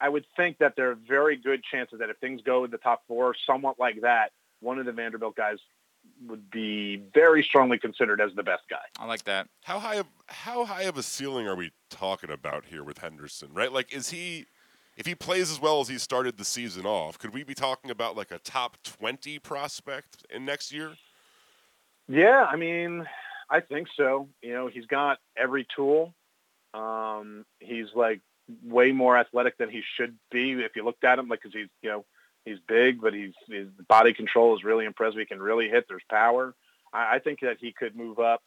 I 0.07 0.09
would 0.09 0.25
think 0.37 0.59
that 0.59 0.75
there 0.77 0.91
are 0.91 0.95
very 1.09 1.37
good 1.37 1.63
chances 1.65 1.99
that 2.01 2.11
if 2.11 2.19
things 2.19 2.41
go 2.45 2.65
in 2.65 2.71
the 2.71 2.79
top 2.79 3.03
four, 3.09 3.35
somewhat 3.47 3.79
like 3.79 4.01
that, 4.03 4.33
one 4.61 4.79
of 4.79 4.87
the 4.87 4.93
Vanderbilt 4.93 5.37
guys 5.37 5.59
would 6.27 6.51
be 6.51 7.03
very 7.15 7.43
strongly 7.43 7.79
considered 7.79 8.21
as 8.21 8.33
the 8.35 8.43
best 8.43 8.63
guy. 8.69 8.83
I 8.99 9.07
like 9.07 9.25
that. 9.25 9.49
How 9.65 9.79
high 9.79 9.97
of 9.97 10.07
how 10.27 10.65
high 10.65 10.83
of 10.83 10.97
a 10.99 11.03
ceiling 11.03 11.47
are 11.47 11.55
we 11.57 11.73
talking 11.91 12.31
about 12.31 12.67
here 12.67 12.83
with 12.85 12.99
Henderson? 12.99 13.51
Right, 13.53 13.73
like 13.73 13.93
is 13.95 14.11
he 14.11 14.47
if 14.97 15.07
he 15.07 15.15
plays 15.15 15.51
as 15.51 15.61
well 15.61 15.81
as 15.81 15.89
he 15.89 15.99
started 15.99 16.37
the 16.37 16.45
season 16.45 16.87
off, 16.87 17.19
could 17.19 17.33
we 17.33 17.45
be 17.45 17.55
talking 17.55 17.91
about 17.91 18.17
like 18.17 18.31
a 18.31 18.39
top 18.39 18.77
twenty 18.83 19.39
prospect 19.39 20.25
in 20.31 20.45
next 20.45 20.73
year? 20.73 20.93
Yeah, 22.09 22.47
I 22.51 22.57
mean, 22.57 23.07
I 23.49 23.61
think 23.61 23.89
so. 23.97 24.29
You 24.43 24.53
know, 24.53 24.67
he's 24.67 24.87
got 24.87 25.19
every 25.37 25.67
tool. 25.75 26.15
Um, 26.75 27.45
he's 27.61 27.87
like 27.95 28.21
way 28.65 28.93
more 28.93 29.17
athletic 29.17 29.57
than 29.59 29.71
he 29.71 29.83
should 29.97 30.17
be 30.31 30.53
if 30.53 30.77
you 30.77 30.85
looked 30.85 31.05
at 31.05 31.19
him. 31.19 31.29
Like, 31.29 31.43
cause 31.43 31.53
he's 31.55 31.69
you 31.83 31.91
know 31.91 32.05
he's 32.45 32.59
big, 32.67 33.01
but 33.01 33.15
he's 33.15 33.35
his 33.49 33.69
body 33.89 34.13
control 34.13 34.57
is 34.57 34.65
really 34.65 34.85
impressive. 34.85 35.19
He 35.19 35.27
can 35.27 35.41
really 35.41 35.69
hit. 35.69 35.87
There's 35.89 36.03
power. 36.11 36.55
I, 36.93 37.17
I 37.17 37.19
think 37.19 37.41
that 37.41 37.59
he 37.61 37.73
could 37.73 37.97
move 37.97 38.19
up. 38.19 38.43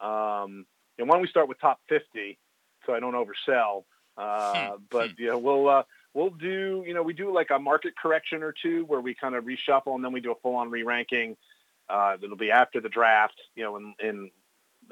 Um, 0.00 0.66
and 0.98 1.08
why 1.08 1.14
don't 1.14 1.22
we 1.22 1.28
start 1.28 1.48
with 1.48 1.60
top 1.60 1.80
50 1.88 2.38
so 2.86 2.94
I 2.94 3.00
don't 3.00 3.14
oversell? 3.14 3.84
Uh, 4.20 4.76
but 4.90 5.18
you 5.18 5.28
know, 5.28 5.38
we'll 5.38 5.68
uh, 5.68 5.82
we'll 6.14 6.30
do 6.30 6.84
you 6.86 6.92
know 6.94 7.02
we 7.02 7.12
do 7.14 7.32
like 7.32 7.50
a 7.50 7.58
market 7.58 7.94
correction 7.96 8.42
or 8.42 8.52
two 8.52 8.84
where 8.84 9.00
we 9.00 9.14
kind 9.14 9.34
of 9.34 9.44
reshuffle 9.44 9.94
and 9.94 10.04
then 10.04 10.12
we 10.12 10.20
do 10.20 10.32
a 10.32 10.34
full 10.36 10.56
on 10.56 10.70
re-ranking. 10.70 11.36
Uh, 11.88 12.16
that'll 12.18 12.36
be 12.36 12.50
after 12.52 12.80
the 12.80 12.88
draft, 12.88 13.34
you 13.56 13.64
know, 13.64 13.76
in, 13.76 13.94
in 13.98 14.30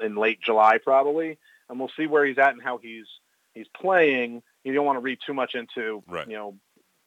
in 0.01 0.15
late 0.15 0.41
July 0.41 0.79
probably, 0.83 1.37
and 1.69 1.79
we'll 1.79 1.91
see 1.95 2.07
where 2.07 2.25
he's 2.25 2.37
at 2.37 2.53
and 2.53 2.61
how 2.61 2.77
he's 2.77 3.05
he's 3.53 3.67
playing. 3.69 4.41
You 4.63 4.73
don't 4.73 4.85
want 4.85 4.97
to 4.97 5.01
read 5.01 5.19
too 5.25 5.33
much 5.33 5.55
into 5.55 6.03
Right. 6.07 6.27
you 6.27 6.35
know 6.35 6.55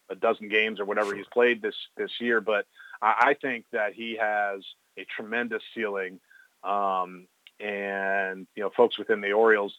a 0.09 0.15
dozen 0.15 0.49
games 0.49 0.79
or 0.79 0.85
whatever 0.85 1.15
he's 1.15 1.27
played 1.27 1.61
this 1.61 1.75
this 1.97 2.11
year, 2.19 2.41
but 2.41 2.65
I, 3.01 3.29
I 3.29 3.33
think 3.35 3.65
that 3.71 3.93
he 3.93 4.17
has 4.19 4.63
a 4.97 5.05
tremendous 5.05 5.63
ceiling. 5.75 6.19
Um, 6.63 7.27
and 7.59 8.47
you 8.55 8.63
know, 8.63 8.69
folks 8.69 8.97
within 8.97 9.21
the 9.21 9.33
Orioles 9.33 9.73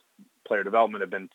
player 0.47 0.62
development 0.65 1.03
have 1.03 1.11
been 1.11 1.29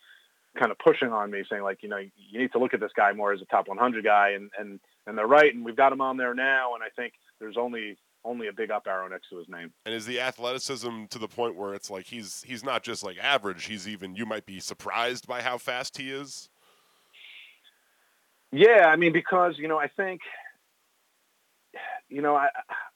kind 0.58 0.70
of 0.70 0.78
pushing 0.78 1.12
on 1.12 1.30
me, 1.30 1.44
saying 1.48 1.62
like, 1.62 1.82
you 1.82 1.88
know, 1.88 1.98
you 1.98 2.38
need 2.38 2.52
to 2.52 2.58
look 2.58 2.74
at 2.74 2.80
this 2.80 2.92
guy 2.96 3.12
more 3.12 3.32
as 3.32 3.40
a 3.40 3.46
top 3.46 3.68
100 3.68 4.04
guy, 4.04 4.30
and 4.30 4.50
and 4.58 4.80
and 5.06 5.16
they're 5.16 5.26
right, 5.26 5.54
and 5.54 5.64
we've 5.64 5.76
got 5.76 5.92
him 5.92 6.00
on 6.00 6.16
there 6.16 6.34
now, 6.34 6.74
and 6.74 6.82
I 6.82 6.88
think 6.94 7.14
there's 7.38 7.56
only 7.56 7.96
only 8.24 8.48
a 8.48 8.52
big 8.52 8.70
up 8.70 8.86
arrow 8.86 9.08
next 9.08 9.28
to 9.30 9.38
his 9.38 9.48
name. 9.48 9.72
And 9.86 9.94
is 9.94 10.06
the 10.06 10.20
athleticism 10.20 11.04
to 11.06 11.18
the 11.18 11.28
point 11.28 11.56
where 11.56 11.74
it's 11.74 11.90
like 11.90 12.06
he's 12.06 12.44
he's 12.46 12.64
not 12.64 12.82
just 12.82 13.02
like 13.02 13.16
average, 13.18 13.64
he's 13.64 13.88
even 13.88 14.14
you 14.14 14.26
might 14.26 14.46
be 14.46 14.60
surprised 14.60 15.26
by 15.26 15.42
how 15.42 15.58
fast 15.58 15.96
he 15.98 16.10
is? 16.10 16.48
Yeah, 18.52 18.86
I 18.86 18.96
mean, 18.96 19.12
because 19.12 19.54
you 19.58 19.68
know, 19.68 19.78
I 19.78 19.88
think, 19.88 20.20
you 22.08 22.20
know, 22.20 22.34
I, 22.34 22.48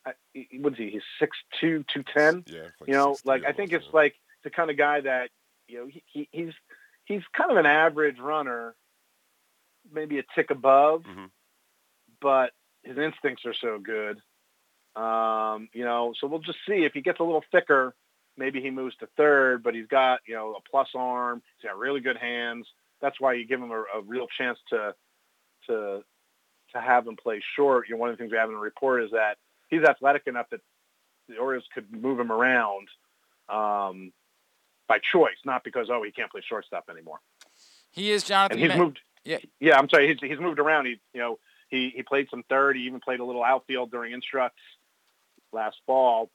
I 0.04 0.12
what 0.58 0.72
is 0.72 0.78
he? 0.78 0.90
He's 0.90 1.02
six 1.18 1.36
two, 1.60 1.84
two 1.92 2.02
ten. 2.14 2.44
Yeah, 2.46 2.62
like 2.80 2.88
you 2.88 2.94
know, 2.94 3.16
like 3.24 3.44
I 3.44 3.52
think 3.52 3.72
it's 3.72 3.86
like 3.92 4.14
the 4.42 4.50
kind 4.50 4.70
of 4.70 4.76
guy 4.76 5.00
that 5.00 5.30
you 5.68 5.78
know 5.78 5.86
he, 5.86 6.02
he 6.06 6.28
he's 6.32 6.52
he's 7.04 7.22
kind 7.36 7.50
of 7.50 7.56
an 7.56 7.66
average 7.66 8.18
runner, 8.18 8.74
maybe 9.92 10.18
a 10.18 10.24
tick 10.34 10.50
above, 10.50 11.02
Mhm. 11.04 11.30
but 12.20 12.52
his 12.82 12.98
instincts 12.98 13.44
are 13.46 13.54
so 13.54 13.78
good. 13.78 14.22
Um, 14.96 15.68
you 15.72 15.84
know, 15.84 16.12
so 16.18 16.26
we'll 16.26 16.40
just 16.40 16.64
see 16.66 16.84
if 16.84 16.92
he 16.92 17.00
gets 17.00 17.20
a 17.20 17.24
little 17.24 17.44
thicker. 17.50 17.94
Maybe 18.36 18.60
he 18.60 18.70
moves 18.70 18.96
to 18.96 19.06
third, 19.16 19.62
but 19.62 19.74
he's 19.74 19.86
got 19.86 20.20
you 20.26 20.34
know 20.34 20.54
a 20.54 20.60
plus 20.62 20.88
arm. 20.94 21.42
He's 21.56 21.68
got 21.68 21.78
really 21.78 22.00
good 22.00 22.16
hands. 22.16 22.66
That's 23.00 23.20
why 23.20 23.34
you 23.34 23.44
give 23.46 23.60
him 23.60 23.70
a, 23.70 23.84
a 23.94 24.00
real 24.02 24.26
chance 24.28 24.58
to 24.70 24.94
to 25.66 26.04
to 26.72 26.80
have 26.80 27.06
him 27.06 27.16
play 27.16 27.40
short. 27.56 27.88
You 27.88 27.94
know, 27.94 28.00
one 28.00 28.10
of 28.10 28.16
the 28.16 28.22
things 28.22 28.32
we 28.32 28.38
have 28.38 28.48
in 28.48 28.54
the 28.54 28.60
report 28.60 29.02
is 29.02 29.10
that 29.12 29.38
he's 29.68 29.82
athletic 29.84 30.26
enough 30.26 30.48
that 30.50 30.60
the 31.28 31.36
Orioles 31.38 31.66
could 31.72 31.90
move 31.92 32.18
him 32.20 32.32
around 32.32 32.88
um, 33.48 34.12
by 34.94 35.00
choice, 35.12 35.36
not 35.44 35.64
because 35.64 35.88
oh 35.90 36.02
he 36.02 36.12
can't 36.12 36.30
play 36.30 36.42
shortstop 36.48 36.84
anymore. 36.90 37.18
He 37.90 38.10
is 38.10 38.24
Jonathan. 38.24 38.58
And 38.60 38.70
he's 38.70 38.78
Ma- 38.78 38.84
moved. 38.84 39.00
Yeah. 39.24 39.38
yeah. 39.60 39.78
I'm 39.78 39.88
sorry. 39.88 40.08
He's, 40.08 40.18
he's 40.20 40.40
moved 40.40 40.58
around. 40.58 40.86
He 40.86 41.00
you 41.12 41.20
know 41.20 41.38
he 41.68 41.92
he 41.94 42.02
played 42.02 42.28
some 42.30 42.44
third. 42.48 42.76
He 42.76 42.82
even 42.82 43.00
played 43.00 43.20
a 43.20 43.24
little 43.24 43.44
outfield 43.44 43.90
during 43.90 44.12
instructs 44.12 44.60
last 45.52 45.76
fall. 45.86 46.30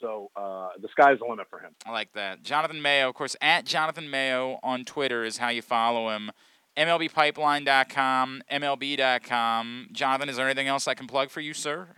So 0.00 0.30
uh, 0.36 0.68
the 0.80 0.88
sky's 0.88 1.18
the 1.18 1.26
limit 1.28 1.48
for 1.50 1.58
him. 1.58 1.72
I 1.84 1.90
like 1.90 2.12
that. 2.12 2.42
Jonathan 2.42 2.80
Mayo, 2.80 3.08
of 3.08 3.14
course, 3.14 3.34
at 3.40 3.64
Jonathan 3.64 4.08
Mayo 4.10 4.60
on 4.62 4.84
Twitter 4.84 5.24
is 5.24 5.38
how 5.38 5.48
you 5.48 5.62
follow 5.62 6.10
him. 6.10 6.30
MLBpipeline.com, 6.76 8.42
MLB.com. 8.52 9.88
Jonathan, 9.90 10.28
is 10.28 10.36
there 10.36 10.46
anything 10.46 10.68
else 10.68 10.86
I 10.86 10.94
can 10.94 11.08
plug 11.08 11.30
for 11.30 11.40
you, 11.40 11.52
sir? 11.52 11.88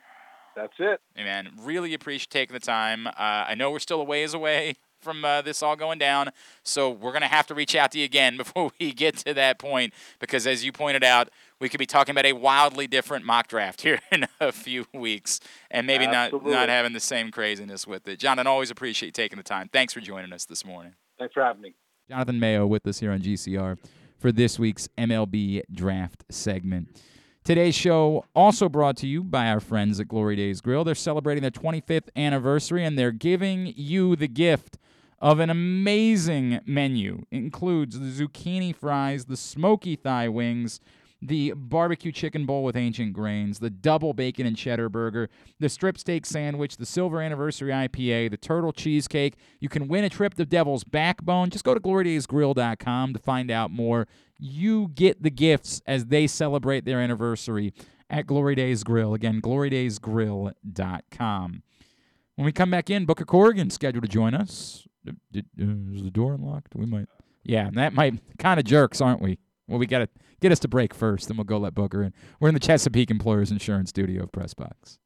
That's 0.57 0.73
it. 0.78 1.01
Hey, 1.15 1.24
man, 1.24 1.51
really 1.61 1.93
appreciate 1.93 2.31
taking 2.31 2.55
the 2.55 2.61
time. 2.61 3.07
Uh, 3.07 3.11
I 3.19 3.55
know 3.55 3.70
we're 3.70 3.81
still 3.81 4.01
a 4.01 4.05
ways 4.05 4.32
away 4.32 4.77
from 5.01 5.25
uh, 5.25 5.43
this 5.43 5.63
all 5.63 5.77
going 5.77 5.99
down, 5.99 6.31
so 6.63 6.91
we're 6.91 7.13
going 7.13 7.23
to 7.23 7.29
have 7.29 7.47
to 7.49 7.55
reach 7.55 7.75
out 7.75 7.93
to 7.93 7.99
you 7.99 8.05
again 8.05 8.37
before 8.37 8.71
we 8.79 8.93
get 8.93 9.17
to 9.19 9.35
that 9.35 9.59
point 9.59 9.93
because, 10.19 10.47
as 10.47 10.65
you 10.65 10.73
pointed 10.73 11.05
out, 11.05 11.31
we 11.61 11.69
could 11.69 11.79
be 11.79 11.87
talking 11.87 12.13
about 12.13 12.27
a 12.27 12.33
wildly 12.33 12.87
different 12.87 13.25
mock 13.25 13.49
draft 13.49 13.81
here 13.83 14.01
in 14.11 14.27
a 14.41 14.53
few 14.53 14.87
weeks 14.93 15.41
and 15.71 15.87
maybe 15.87 16.07
not, 16.07 16.27
Absolutely. 16.27 16.53
not 16.53 16.69
having 16.69 16.93
the 16.93 17.01
same 17.01 17.31
craziness 17.31 17.87
with 17.87 18.09
it. 18.09 18.19
Jonathan, 18.19 18.47
always 18.47 18.71
appreciate 18.71 19.09
you 19.09 19.13
taking 19.13 19.37
the 19.37 19.43
time. 19.43 19.69
Thanks 19.73 19.93
for 19.93 20.01
joining 20.01 20.33
us 20.33 20.45
this 20.45 20.65
morning. 20.65 20.95
Thanks 21.19 21.35
for 21.35 21.43
having 21.43 21.63
me. 21.63 21.75
Jonathan 22.09 22.41
Mayo 22.41 22.67
with 22.67 22.87
us 22.87 22.99
here 22.99 23.13
on 23.13 23.21
GCR 23.21 23.79
for 24.19 24.33
this 24.33 24.59
week's 24.59 24.89
MLB 24.99 25.63
draft 25.73 26.25
segment. 26.31 27.01
Today's 27.43 27.75
show 27.75 28.25
also 28.35 28.69
brought 28.69 28.97
to 28.99 29.07
you 29.07 29.25
by 29.25 29.49
our 29.49 29.61
friends 29.61 29.99
at 29.99 30.09
Glory 30.09 30.37
Days 30.37 30.61
Grill. 30.61 30.85
They're 30.85 30.95
celebrating 30.95 31.41
their 31.41 31.51
25th 31.51 32.09
anniversary 32.15 32.85
and 32.85 32.99
they're 32.99 33.13
giving 33.13 33.73
you 33.77 34.15
the 34.15 34.29
gift 34.29 34.77
of 35.21 35.39
an 35.39 35.51
amazing 35.51 36.61
menu. 36.65 37.27
It 37.31 37.37
includes 37.37 37.99
the 37.99 38.07
zucchini 38.07 38.75
fries, 38.75 39.27
the 39.27 39.37
smoky 39.37 39.97
thigh 39.97 40.29
wings, 40.29 40.81
the 41.23 41.53
barbecue 41.55 42.13
chicken 42.13 42.47
bowl 42.47 42.65
with 42.65 42.77
ancient 42.77 43.13
grains, 43.13 43.59
the 43.59 43.69
double 43.69 44.15
bacon 44.15 44.47
and 44.47 44.57
cheddar 44.57 44.89
burger, 44.89 45.29
the 45.59 45.69
strip 45.69 45.99
steak 45.99 46.25
sandwich, 46.25 46.79
the 46.79 46.87
silver 46.87 47.21
anniversary 47.21 47.73
IPA, 47.73 48.31
the 48.31 48.39
turtle 48.39 48.73
cheesecake. 48.73 49.35
You 49.61 49.69
can 49.69 49.89
win 49.89 50.05
a 50.05 50.09
trip 50.09 50.33
to 50.35 50.47
Devil's 50.47 50.85
Backbone. 50.85 51.51
Just 51.51 51.65
go 51.65 51.75
to 51.75 51.81
glorydaysgrill.com 51.81 53.13
to 53.13 53.19
find 53.19 53.51
out 53.51 53.71
more. 53.71 54.09
You 54.39 54.89
get 54.89 55.23
the 55.23 55.31
gifts 55.31 55.83
as 55.87 56.07
they 56.07 56.27
celebrate 56.27 56.87
their 56.87 57.01
anniversary 57.01 57.75
at 58.09 58.27
Glory 58.27 58.55
Days 58.55 58.83
Grill. 58.83 59.13
Again, 59.13 59.43
glorydaysgrill.com. 59.43 61.63
When 62.41 62.47
we 62.47 62.53
come 62.53 62.71
back 62.71 62.89
in, 62.89 63.05
Booker 63.05 63.27
Corrigan 63.27 63.69
scheduled 63.69 64.03
to 64.03 64.09
join 64.09 64.33
us. 64.33 64.89
Did, 65.05 65.45
uh, 65.61 65.93
is 65.95 66.03
the 66.03 66.11
door 66.11 66.33
unlocked? 66.33 66.75
We 66.75 66.87
might. 66.87 67.05
Yeah, 67.45 67.69
that 67.75 67.93
might 67.93 68.15
kind 68.39 68.59
of 68.59 68.65
jerks, 68.65 69.03
aren't 69.03 69.21
we? 69.21 69.39
Well, 69.69 69.79
we 69.79 69.85
got 69.85 69.99
to 69.99 70.09
get 70.41 70.51
us 70.51 70.59
to 70.61 70.69
break 70.69 70.95
first, 70.95 71.29
then 71.29 71.37
we'll 71.37 71.45
go 71.45 71.59
let 71.59 71.75
Booker 71.75 72.03
in. 72.03 72.15
We're 72.41 72.49
in 72.49 72.55
the 72.55 72.61
Chesapeake 72.61 73.11
Employers 73.11 73.51
Insurance 73.51 73.91
Studio 73.91 74.23
of 74.23 74.33
Pressbox. 74.33 74.97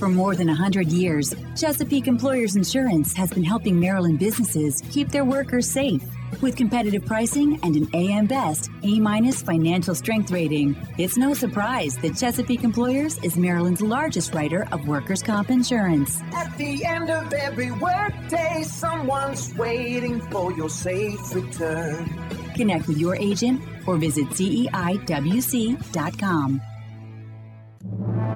For 0.00 0.08
more 0.08 0.34
than 0.34 0.46
100 0.46 0.88
years, 0.88 1.34
Chesapeake 1.54 2.06
Employers 2.06 2.56
Insurance 2.56 3.12
has 3.12 3.30
been 3.30 3.44
helping 3.44 3.78
Maryland 3.78 4.18
businesses 4.18 4.82
keep 4.90 5.10
their 5.10 5.26
workers 5.26 5.70
safe. 5.70 6.02
With 6.40 6.56
competitive 6.56 7.04
pricing 7.04 7.60
and 7.62 7.76
an 7.76 7.86
AM 7.92 8.24
Best 8.24 8.70
A 8.82 8.98
minus 8.98 9.42
financial 9.42 9.94
strength 9.94 10.30
rating, 10.30 10.74
it's 10.96 11.18
no 11.18 11.34
surprise 11.34 11.98
that 11.98 12.16
Chesapeake 12.16 12.64
Employers 12.64 13.18
is 13.18 13.36
Maryland's 13.36 13.82
largest 13.82 14.32
writer 14.32 14.66
of 14.72 14.88
workers' 14.88 15.22
comp 15.22 15.50
insurance. 15.50 16.18
At 16.32 16.56
the 16.56 16.82
end 16.82 17.10
of 17.10 17.30
every 17.34 17.70
workday, 17.70 18.62
someone's 18.62 19.54
waiting 19.56 20.22
for 20.30 20.50
your 20.52 20.70
safe 20.70 21.34
return. 21.34 22.08
Connect 22.54 22.88
with 22.88 22.96
your 22.96 23.16
agent 23.16 23.60
or 23.86 23.98
visit 23.98 24.28
CEIWC.com. 24.30 24.70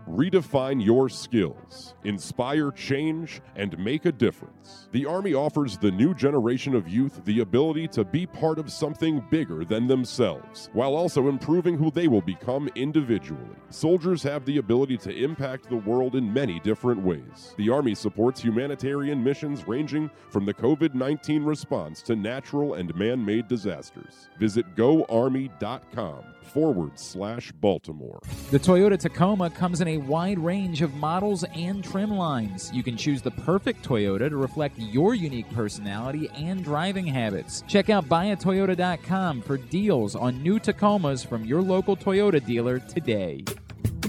Redefine 0.08 0.84
your 0.84 1.08
skills, 1.08 1.94
inspire 2.04 2.70
change, 2.70 3.40
and 3.56 3.78
make 3.78 4.04
a 4.04 4.12
difference. 4.12 4.63
The 4.92 5.06
Army 5.06 5.34
offers 5.34 5.76
the 5.76 5.90
new 5.90 6.14
generation 6.14 6.74
of 6.74 6.88
youth 6.88 7.20
the 7.24 7.40
ability 7.40 7.88
to 7.88 8.04
be 8.04 8.26
part 8.26 8.58
of 8.58 8.72
something 8.72 9.22
bigger 9.30 9.64
than 9.64 9.86
themselves, 9.86 10.70
while 10.72 10.94
also 10.94 11.28
improving 11.28 11.76
who 11.76 11.90
they 11.90 12.08
will 12.08 12.22
become 12.22 12.68
individually. 12.74 13.56
Soldiers 13.70 14.22
have 14.22 14.44
the 14.44 14.58
ability 14.58 14.96
to 14.98 15.14
impact 15.14 15.68
the 15.68 15.76
world 15.76 16.16
in 16.16 16.32
many 16.32 16.60
different 16.60 17.02
ways. 17.02 17.54
The 17.58 17.70
Army 17.70 17.94
supports 17.94 18.40
humanitarian 18.40 19.22
missions 19.22 19.66
ranging 19.68 20.10
from 20.30 20.46
the 20.46 20.54
COVID 20.54 20.94
19 20.94 21.44
response 21.44 22.02
to 22.02 22.16
natural 22.16 22.74
and 22.74 22.94
man 22.94 23.24
made 23.24 23.48
disasters. 23.48 24.28
Visit 24.38 24.76
goarmy.com 24.76 26.24
forward 26.42 26.98
slash 26.98 27.52
Baltimore. 27.52 28.20
The 28.50 28.58
Toyota 28.58 28.98
Tacoma 28.98 29.50
comes 29.50 29.80
in 29.80 29.88
a 29.88 29.96
wide 29.96 30.38
range 30.38 30.82
of 30.82 30.94
models 30.94 31.44
and 31.54 31.82
trim 31.82 32.10
lines. 32.10 32.70
You 32.72 32.82
can 32.82 32.96
choose 32.96 33.22
the 33.22 33.30
perfect 33.30 33.84
Toyota 33.84 34.28
to 34.28 34.36
reflect 34.36 34.53
your 34.76 35.14
unique 35.14 35.50
personality 35.52 36.28
and 36.34 36.64
driving 36.64 37.06
habits. 37.06 37.62
Check 37.68 37.90
out 37.90 38.08
buyatoyota.com 38.08 39.42
for 39.42 39.56
deals 39.56 40.14
on 40.14 40.42
new 40.42 40.58
Tacomas 40.58 41.26
from 41.26 41.44
your 41.44 41.62
local 41.62 41.96
Toyota 41.96 42.44
dealer 42.44 42.78
today. 42.78 43.44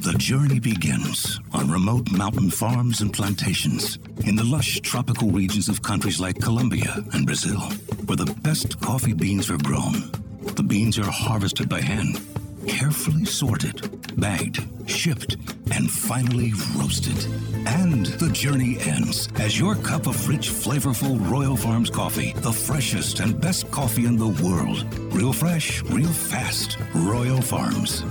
The 0.05 0.13
journey 0.19 0.59
begins 0.59 1.39
on 1.51 1.71
remote 1.71 2.11
mountain 2.11 2.51
farms 2.51 3.01
and 3.01 3.11
plantations 3.11 3.97
in 4.25 4.35
the 4.35 4.43
lush 4.43 4.79
tropical 4.81 5.31
regions 5.31 5.67
of 5.67 5.81
countries 5.81 6.19
like 6.19 6.39
Colombia 6.39 7.03
and 7.13 7.25
Brazil, 7.25 7.59
where 8.05 8.17
the 8.17 8.31
best 8.41 8.79
coffee 8.81 9.13
beans 9.13 9.49
are 9.49 9.57
grown. 9.57 10.11
The 10.41 10.61
beans 10.61 10.99
are 10.99 11.09
harvested 11.09 11.69
by 11.69 11.81
hand, 11.81 12.21
carefully 12.67 13.25
sorted, 13.25 14.19
bagged, 14.19 14.63
shipped, 14.89 15.37
and 15.71 15.89
finally 15.89 16.53
roasted. 16.75 17.17
And 17.65 18.05
the 18.05 18.29
journey 18.31 18.77
ends 18.81 19.29
as 19.35 19.59
your 19.59 19.75
cup 19.75 20.07
of 20.07 20.27
rich, 20.27 20.49
flavorful 20.49 21.17
Royal 21.29 21.57
Farms 21.57 21.89
coffee, 21.89 22.33
the 22.37 22.53
freshest 22.53 23.19
and 23.19 23.39
best 23.39 23.69
coffee 23.71 24.05
in 24.05 24.17
the 24.17 24.27
world. 24.43 24.85
Real 25.13 25.33
fresh, 25.33 25.81
real 25.83 26.09
fast. 26.09 26.77
Royal 26.93 27.41
Farms. 27.41 28.03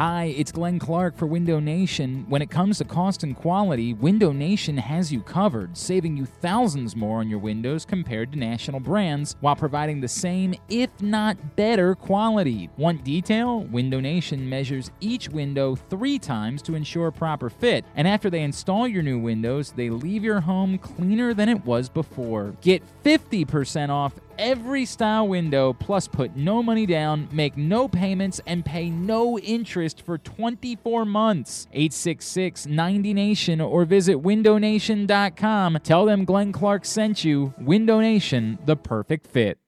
Hi, 0.00 0.32
it's 0.34 0.50
Glenn 0.50 0.78
Clark 0.78 1.18
for 1.18 1.26
Window 1.26 1.60
Nation. 1.60 2.24
When 2.30 2.40
it 2.40 2.48
comes 2.48 2.78
to 2.78 2.84
cost 2.84 3.22
and 3.22 3.36
quality, 3.36 3.92
Window 3.92 4.32
Nation 4.32 4.78
has 4.78 5.12
you 5.12 5.20
covered, 5.20 5.76
saving 5.76 6.16
you 6.16 6.24
thousands 6.24 6.96
more 6.96 7.18
on 7.18 7.28
your 7.28 7.38
windows 7.38 7.84
compared 7.84 8.32
to 8.32 8.38
national 8.38 8.80
brands 8.80 9.36
while 9.40 9.54
providing 9.54 10.00
the 10.00 10.08
same, 10.08 10.54
if 10.70 10.88
not 11.02 11.54
better, 11.54 11.94
quality. 11.94 12.70
Want 12.78 13.04
detail? 13.04 13.64
Window 13.64 14.00
Nation 14.00 14.48
measures 14.48 14.90
each 15.00 15.28
window 15.28 15.74
three 15.74 16.18
times 16.18 16.62
to 16.62 16.76
ensure 16.76 17.10
proper 17.10 17.50
fit, 17.50 17.84
and 17.94 18.08
after 18.08 18.30
they 18.30 18.40
install 18.40 18.88
your 18.88 19.02
new 19.02 19.18
windows, 19.18 19.72
they 19.72 19.90
leave 19.90 20.24
your 20.24 20.40
home 20.40 20.78
cleaner 20.78 21.34
than 21.34 21.50
it 21.50 21.62
was 21.66 21.90
before. 21.90 22.56
Get 22.62 22.82
50% 23.04 23.90
off 23.90 24.14
every 24.40 24.84
style 24.84 25.28
window, 25.28 25.72
plus 25.74 26.08
put 26.08 26.34
no 26.34 26.62
money 26.62 26.86
down, 26.86 27.28
make 27.30 27.56
no 27.56 27.86
payments, 27.86 28.40
and 28.46 28.64
pay 28.64 28.90
no 28.90 29.38
interest 29.38 30.02
for 30.02 30.18
24 30.18 31.04
months. 31.04 31.68
866 31.72 32.66
90 32.66 33.14
Nation 33.14 33.60
or 33.60 33.84
visit 33.84 34.16
windownation.com. 34.16 35.78
Tell 35.84 36.06
them 36.06 36.24
Glenn 36.24 36.52
Clark 36.52 36.84
sent 36.84 37.24
you. 37.24 37.54
Window 37.58 38.00
Nation, 38.00 38.58
the 38.64 38.76
perfect 38.76 39.26
fit. 39.26 39.58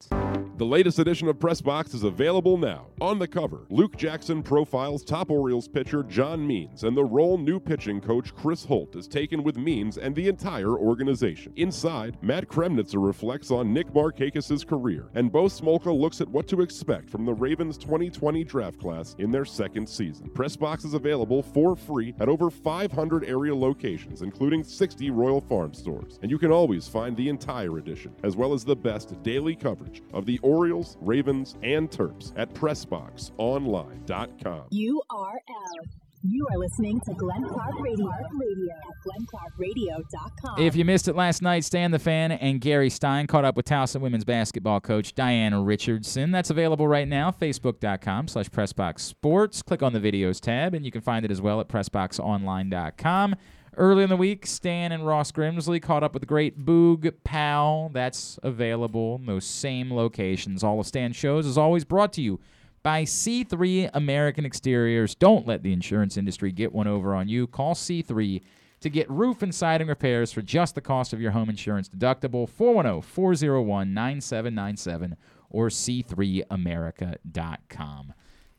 The 0.62 0.66
latest 0.66 1.00
edition 1.00 1.26
of 1.26 1.40
Press 1.40 1.60
Box 1.60 1.92
is 1.92 2.04
available 2.04 2.56
now. 2.56 2.86
On 3.00 3.18
the 3.18 3.26
cover, 3.26 3.66
Luke 3.68 3.96
Jackson 3.96 4.44
profiles 4.44 5.02
top 5.02 5.28
Orioles 5.28 5.66
pitcher 5.66 6.04
John 6.04 6.46
Means, 6.46 6.84
and 6.84 6.96
the 6.96 7.02
role 7.02 7.36
new 7.36 7.58
pitching 7.58 8.00
coach 8.00 8.32
Chris 8.32 8.64
Holt 8.64 8.94
is 8.94 9.08
taken 9.08 9.42
with 9.42 9.56
Means 9.56 9.98
and 9.98 10.14
the 10.14 10.28
entire 10.28 10.78
organization. 10.78 11.52
Inside, 11.56 12.16
Matt 12.22 12.46
Kremnitzer 12.46 13.04
reflects 13.04 13.50
on 13.50 13.72
Nick 13.72 13.88
Markakis' 13.88 14.64
career, 14.64 15.08
and 15.16 15.32
Bo 15.32 15.46
Smolka 15.46 15.92
looks 15.92 16.20
at 16.20 16.28
what 16.28 16.46
to 16.46 16.60
expect 16.60 17.10
from 17.10 17.24
the 17.24 17.34
Ravens 17.34 17.76
2020 17.76 18.44
draft 18.44 18.78
class 18.78 19.16
in 19.18 19.32
their 19.32 19.44
second 19.44 19.88
season. 19.88 20.30
Press 20.30 20.54
Box 20.54 20.84
is 20.84 20.94
available 20.94 21.42
for 21.42 21.74
free 21.74 22.14
at 22.20 22.28
over 22.28 22.50
500 22.50 23.24
area 23.24 23.52
locations, 23.52 24.22
including 24.22 24.62
60 24.62 25.10
Royal 25.10 25.40
Farm 25.40 25.74
stores, 25.74 26.20
and 26.22 26.30
you 26.30 26.38
can 26.38 26.52
always 26.52 26.86
find 26.86 27.16
the 27.16 27.28
entire 27.28 27.78
edition, 27.78 28.14
as 28.22 28.36
well 28.36 28.54
as 28.54 28.64
the 28.64 28.76
best 28.76 29.20
daily 29.24 29.56
coverage 29.56 30.02
of 30.14 30.24
the 30.24 30.38
Orioles, 30.38 30.51
Ravens, 31.00 31.56
and 31.62 31.90
Terps 31.90 32.32
at 32.36 32.52
PressBoxOnline.com. 32.54 34.68
URL. 34.72 35.88
You 36.24 36.46
are 36.52 36.56
listening 36.56 37.00
to 37.00 37.14
Glenn 37.14 37.42
Clark 37.42 37.80
Radio, 37.80 38.06
Radio 38.06 38.74
at 38.74 38.94
glennclarkradio.com. 39.04 40.60
If 40.60 40.76
you 40.76 40.84
missed 40.84 41.08
it 41.08 41.16
last 41.16 41.42
night, 41.42 41.64
Stan 41.64 41.90
the 41.90 41.98
Fan 41.98 42.30
and 42.30 42.60
Gary 42.60 42.90
Stein 42.90 43.26
caught 43.26 43.44
up 43.44 43.56
with 43.56 43.66
Towson 43.66 44.00
women's 44.00 44.24
basketball 44.24 44.80
coach 44.80 45.16
Diana 45.16 45.60
Richardson. 45.60 46.30
That's 46.30 46.50
available 46.50 46.86
right 46.86 47.08
now, 47.08 47.32
facebook.com 47.32 48.28
slash 48.28 48.48
pressboxsports. 48.50 49.64
Click 49.64 49.82
on 49.82 49.92
the 49.92 49.98
videos 49.98 50.40
tab, 50.40 50.74
and 50.74 50.84
you 50.84 50.92
can 50.92 51.00
find 51.00 51.24
it 51.24 51.32
as 51.32 51.42
well 51.42 51.58
at 51.58 51.66
pressboxonline.com. 51.66 53.34
Early 53.74 54.02
in 54.02 54.10
the 54.10 54.18
week, 54.18 54.46
Stan 54.46 54.92
and 54.92 55.06
Ross 55.06 55.32
Grimsley 55.32 55.80
caught 55.80 56.02
up 56.02 56.12
with 56.12 56.26
great 56.26 56.62
Boog 56.62 57.10
Powell. 57.24 57.90
That's 57.92 58.38
available 58.42 59.16
in 59.16 59.24
those 59.24 59.46
same 59.46 59.90
locations. 59.90 60.62
All 60.62 60.78
of 60.78 60.86
Stan's 60.86 61.16
shows 61.16 61.46
is 61.46 61.56
always 61.56 61.86
brought 61.86 62.12
to 62.14 62.22
you 62.22 62.38
by 62.82 63.04
C3 63.04 63.88
American 63.94 64.44
Exteriors. 64.44 65.14
Don't 65.14 65.46
let 65.46 65.62
the 65.62 65.72
insurance 65.72 66.18
industry 66.18 66.52
get 66.52 66.74
one 66.74 66.86
over 66.86 67.14
on 67.14 67.28
you. 67.28 67.46
Call 67.46 67.74
C3 67.74 68.42
to 68.80 68.90
get 68.90 69.10
roof 69.10 69.40
and 69.40 69.54
siding 69.54 69.88
repairs 69.88 70.32
for 70.32 70.42
just 70.42 70.74
the 70.74 70.82
cost 70.82 71.14
of 71.14 71.20
your 71.20 71.30
home 71.30 71.48
insurance 71.48 71.88
deductible. 71.88 72.46
410 72.46 73.00
401 73.00 73.94
9797 73.94 75.16
or 75.48 75.68
c3america.com. 75.68 78.12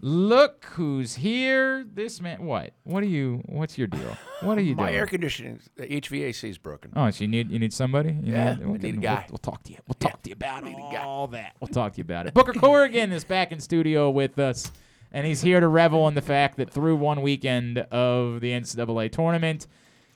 Look 0.05 0.65
who's 0.73 1.15
here. 1.15 1.85
This 1.85 2.19
man, 2.19 2.43
what? 2.43 2.73
What 2.83 3.03
are 3.03 3.07
you, 3.07 3.41
what's 3.45 3.77
your 3.77 3.87
deal? 3.87 4.17
What 4.41 4.57
are 4.57 4.61
you 4.61 4.75
My 4.75 4.83
doing? 4.83 4.93
My 4.93 4.99
air 4.99 5.05
conditioning, 5.07 5.61
the 5.77 5.87
HVAC 5.87 6.49
is 6.49 6.57
broken. 6.57 6.91
Oh, 6.93 7.09
so 7.09 7.23
you 7.23 7.29
need 7.29 7.49
you 7.49 7.57
need 7.57 7.71
somebody? 7.71 8.09
You 8.21 8.33
Yeah, 8.33 8.55
need, 8.55 8.63
I 8.63 8.65
need 8.71 8.83
a 8.85 8.91
we'll- 8.91 9.01
guy. 9.01 9.25
We'll, 9.29 9.37
talk 9.37 9.63
to 9.63 9.71
you. 9.71 9.77
We'll 9.87 9.93
talk 9.93 10.21
to 10.23 10.29
you 10.29 10.33
about 10.33 10.67
it. 10.67 10.75
all 11.01 11.27
that. 11.27 11.55
We'll 11.61 11.69
talk 11.69 11.93
to 11.93 11.97
you 11.99 12.01
about 12.03 12.27
it. 12.27 12.33
Booker 12.33 12.51
Corrigan 12.51 13.13
is 13.13 13.23
back 13.23 13.53
in 13.53 13.61
studio 13.61 14.09
with 14.09 14.37
us, 14.39 14.73
and 15.13 15.25
he's 15.25 15.41
here 15.41 15.61
to 15.61 15.69
revel 15.69 16.05
in 16.09 16.15
the 16.15 16.21
fact 16.21 16.57
that 16.57 16.69
through 16.69 16.97
one 16.97 17.21
weekend 17.21 17.77
of 17.77 18.41
the 18.41 18.51
NCAA 18.51 19.09
tournament, 19.09 19.67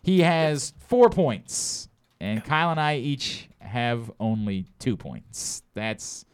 he 0.03 0.19
has 0.19 0.73
four 0.79 1.09
points, 1.09 1.87
and 2.19 2.43
Kyle 2.43 2.71
and 2.71 2.79
I 2.79 2.97
each 2.97 3.47
have 3.59 4.11
only 4.19 4.65
two 4.79 4.97
points. 4.97 5.63
That's 5.75 6.25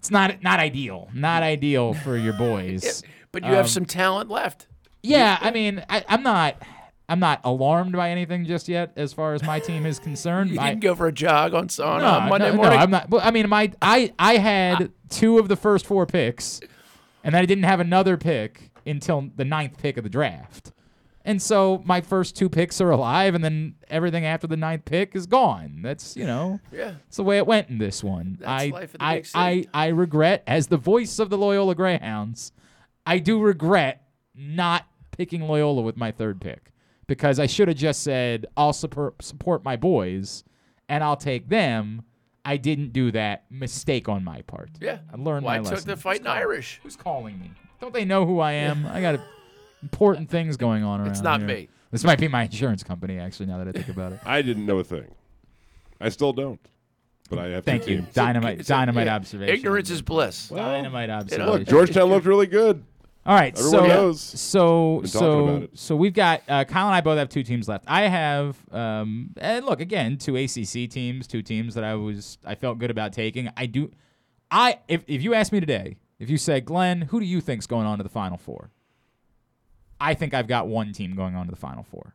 it's 0.00 0.10
not 0.10 0.42
not 0.42 0.58
ideal. 0.60 1.08
Not 1.14 1.42
ideal 1.42 1.92
for 1.94 2.16
your 2.16 2.32
boys. 2.32 3.02
But 3.32 3.44
you 3.44 3.50
have 3.50 3.66
Um, 3.66 3.68
some 3.68 3.84
talent 3.84 4.28
left. 4.28 4.66
yeah, 5.04 5.38
I 5.40 5.52
mean, 5.52 5.84
I, 5.88 6.04
I'm 6.08 6.24
not. 6.24 6.56
I'm 7.08 7.20
not 7.20 7.40
alarmed 7.44 7.92
by 7.92 8.10
anything 8.10 8.44
just 8.44 8.68
yet, 8.68 8.92
as 8.96 9.12
far 9.12 9.34
as 9.34 9.42
my 9.44 9.60
team 9.60 9.86
is 9.86 10.00
concerned. 10.00 10.50
You 10.54 10.58
I- 10.58 10.70
didn't 10.70 10.82
go 10.82 10.96
for 10.96 11.06
a 11.06 11.12
jog 11.12 11.54
on, 11.54 11.68
on 11.80 12.00
no, 12.00 12.28
Monday 12.28 12.50
no, 12.50 12.56
morning. 12.56 12.74
No, 12.76 12.82
I'm 12.82 12.90
not. 12.90 13.08
Well, 13.08 13.20
I 13.22 13.30
mean, 13.30 13.48
my 13.48 13.70
I 13.80 14.12
I 14.18 14.38
had 14.38 14.90
two 15.10 15.38
of 15.38 15.46
the 15.46 15.54
first 15.54 15.86
four 15.86 16.06
picks, 16.06 16.60
and 17.22 17.32
then 17.34 17.42
I 17.42 17.46
didn't 17.46 17.64
have 17.64 17.78
another 17.78 18.16
pick 18.16 18.70
until 18.84 19.30
the 19.36 19.44
ninth 19.44 19.78
pick 19.78 19.96
of 19.96 20.02
the 20.02 20.10
draft. 20.10 20.72
And 21.30 21.40
so 21.40 21.80
my 21.84 22.00
first 22.00 22.34
two 22.34 22.48
picks 22.48 22.80
are 22.80 22.90
alive, 22.90 23.36
and 23.36 23.44
then 23.44 23.76
everything 23.88 24.24
after 24.24 24.48
the 24.48 24.56
ninth 24.56 24.84
pick 24.84 25.14
is 25.14 25.26
gone. 25.26 25.78
That's 25.80 26.16
you 26.16 26.26
know, 26.26 26.58
Yeah. 26.72 26.94
it's 27.06 27.18
the 27.18 27.22
way 27.22 27.36
it 27.38 27.46
went 27.46 27.68
in 27.68 27.78
this 27.78 28.02
one. 28.02 28.36
That's 28.40 28.50
I 28.50 28.66
life 28.70 28.94
of 28.94 28.98
the 28.98 29.04
I, 29.04 29.22
I. 29.34 29.64
I 29.72 29.86
regret, 29.88 30.42
as 30.48 30.66
the 30.66 30.76
voice 30.76 31.20
of 31.20 31.30
the 31.30 31.38
Loyola 31.38 31.76
Greyhounds, 31.76 32.50
I 33.06 33.18
do 33.18 33.40
regret 33.40 34.02
not 34.34 34.86
picking 35.12 35.42
Loyola 35.42 35.82
with 35.82 35.96
my 35.96 36.10
third 36.10 36.40
pick 36.40 36.72
because 37.06 37.38
I 37.38 37.46
should 37.46 37.68
have 37.68 37.76
just 37.76 38.02
said 38.02 38.46
I'll 38.56 38.72
support 38.72 39.22
support 39.22 39.64
my 39.64 39.76
boys 39.76 40.42
and 40.88 41.04
I'll 41.04 41.16
take 41.16 41.48
them. 41.48 42.02
I 42.44 42.56
didn't 42.56 42.92
do 42.92 43.12
that. 43.12 43.44
Mistake 43.50 44.08
on 44.08 44.24
my 44.24 44.42
part. 44.42 44.70
Yeah. 44.80 44.98
I 45.12 45.16
learned 45.16 45.44
Well, 45.46 45.54
I 45.54 45.58
my 45.60 45.68
took 45.70 45.80
the 45.84 45.92
Who's 45.94 46.02
calling- 46.02 46.26
Irish. 46.26 46.80
Who's 46.82 46.96
calling 46.96 47.38
me? 47.38 47.52
Don't 47.80 47.92
they 47.94 48.04
know 48.04 48.26
who 48.26 48.40
I 48.40 48.52
am? 48.52 48.84
I 48.86 49.00
got 49.00 49.20
important 49.82 50.28
things 50.30 50.56
going 50.56 50.82
on 50.84 51.00
around 51.00 51.10
It's 51.10 51.20
not 51.22 51.40
here. 51.40 51.48
me. 51.48 51.68
This 51.90 52.04
might 52.04 52.20
be 52.20 52.28
my 52.28 52.44
insurance 52.44 52.82
company, 52.84 53.18
actually. 53.18 53.46
Now 53.46 53.58
that 53.58 53.68
I 53.68 53.72
think 53.72 53.88
about 53.88 54.12
it. 54.12 54.20
I 54.24 54.42
didn't 54.42 54.64
know 54.66 54.78
a 54.78 54.84
thing. 54.84 55.06
I 56.00 56.08
still 56.08 56.32
don't. 56.32 56.60
But 57.28 57.38
I 57.40 57.46
have 57.48 57.64
Thank 57.64 57.84
two 57.84 57.92
you. 57.92 58.06
Dynamite, 58.12 58.60
It's 58.60 58.68
a- 58.68 58.72
dynamite 58.72 59.06
yeah, 59.06 59.16
observation. 59.16 59.54
Ignorance 59.54 59.90
is 59.90 60.02
bliss. 60.02 60.48
Dynamite 60.48 61.10
observation. 61.10 61.50
Look, 61.50 61.66
Georgetown 61.66 62.08
looked 62.10 62.26
really 62.26 62.46
good. 62.46 62.84
All 63.26 63.34
right, 63.34 63.56
Everyone 63.56 63.80
so 63.82 63.86
knows. 63.86 64.20
so 64.20 65.00
Been 65.02 65.10
talking 65.10 65.28
about 65.28 65.58
so 65.58 65.64
it. 65.64 65.78
so 65.78 65.96
we've 65.96 66.14
got 66.14 66.42
uh, 66.48 66.64
Kyle 66.64 66.86
and 66.86 66.94
I 66.94 67.02
both 67.02 67.18
have 67.18 67.28
two 67.28 67.42
teams 67.42 67.68
left. 67.68 67.84
I 67.86 68.02
have 68.08 68.56
um 68.72 69.30
and 69.36 69.66
look 69.66 69.80
again 69.80 70.16
two 70.16 70.36
ACC 70.36 70.88
teams, 70.90 71.26
two 71.26 71.42
teams 71.42 71.74
that 71.74 71.84
I 71.84 71.94
was 71.96 72.38
I 72.46 72.54
felt 72.54 72.78
good 72.78 72.90
about 72.90 73.12
taking. 73.12 73.50
I 73.58 73.66
do, 73.66 73.90
I 74.50 74.78
if 74.88 75.04
if 75.06 75.22
you 75.22 75.34
ask 75.34 75.52
me 75.52 75.60
today, 75.60 75.96
if 76.18 76.30
you 76.30 76.38
say 76.38 76.60
Glenn, 76.62 77.02
who 77.02 77.20
do 77.20 77.26
you 77.26 77.42
think's 77.42 77.66
going 77.66 77.86
on 77.86 77.98
to 77.98 78.02
the 78.02 78.08
Final 78.08 78.38
Four? 78.38 78.70
I 80.00 80.14
think 80.14 80.34
I've 80.34 80.46
got 80.48 80.66
one 80.68 80.92
team 80.92 81.14
going 81.14 81.34
on 81.36 81.46
to 81.46 81.50
the 81.50 81.56
Final 81.58 81.82
Four. 81.82 82.14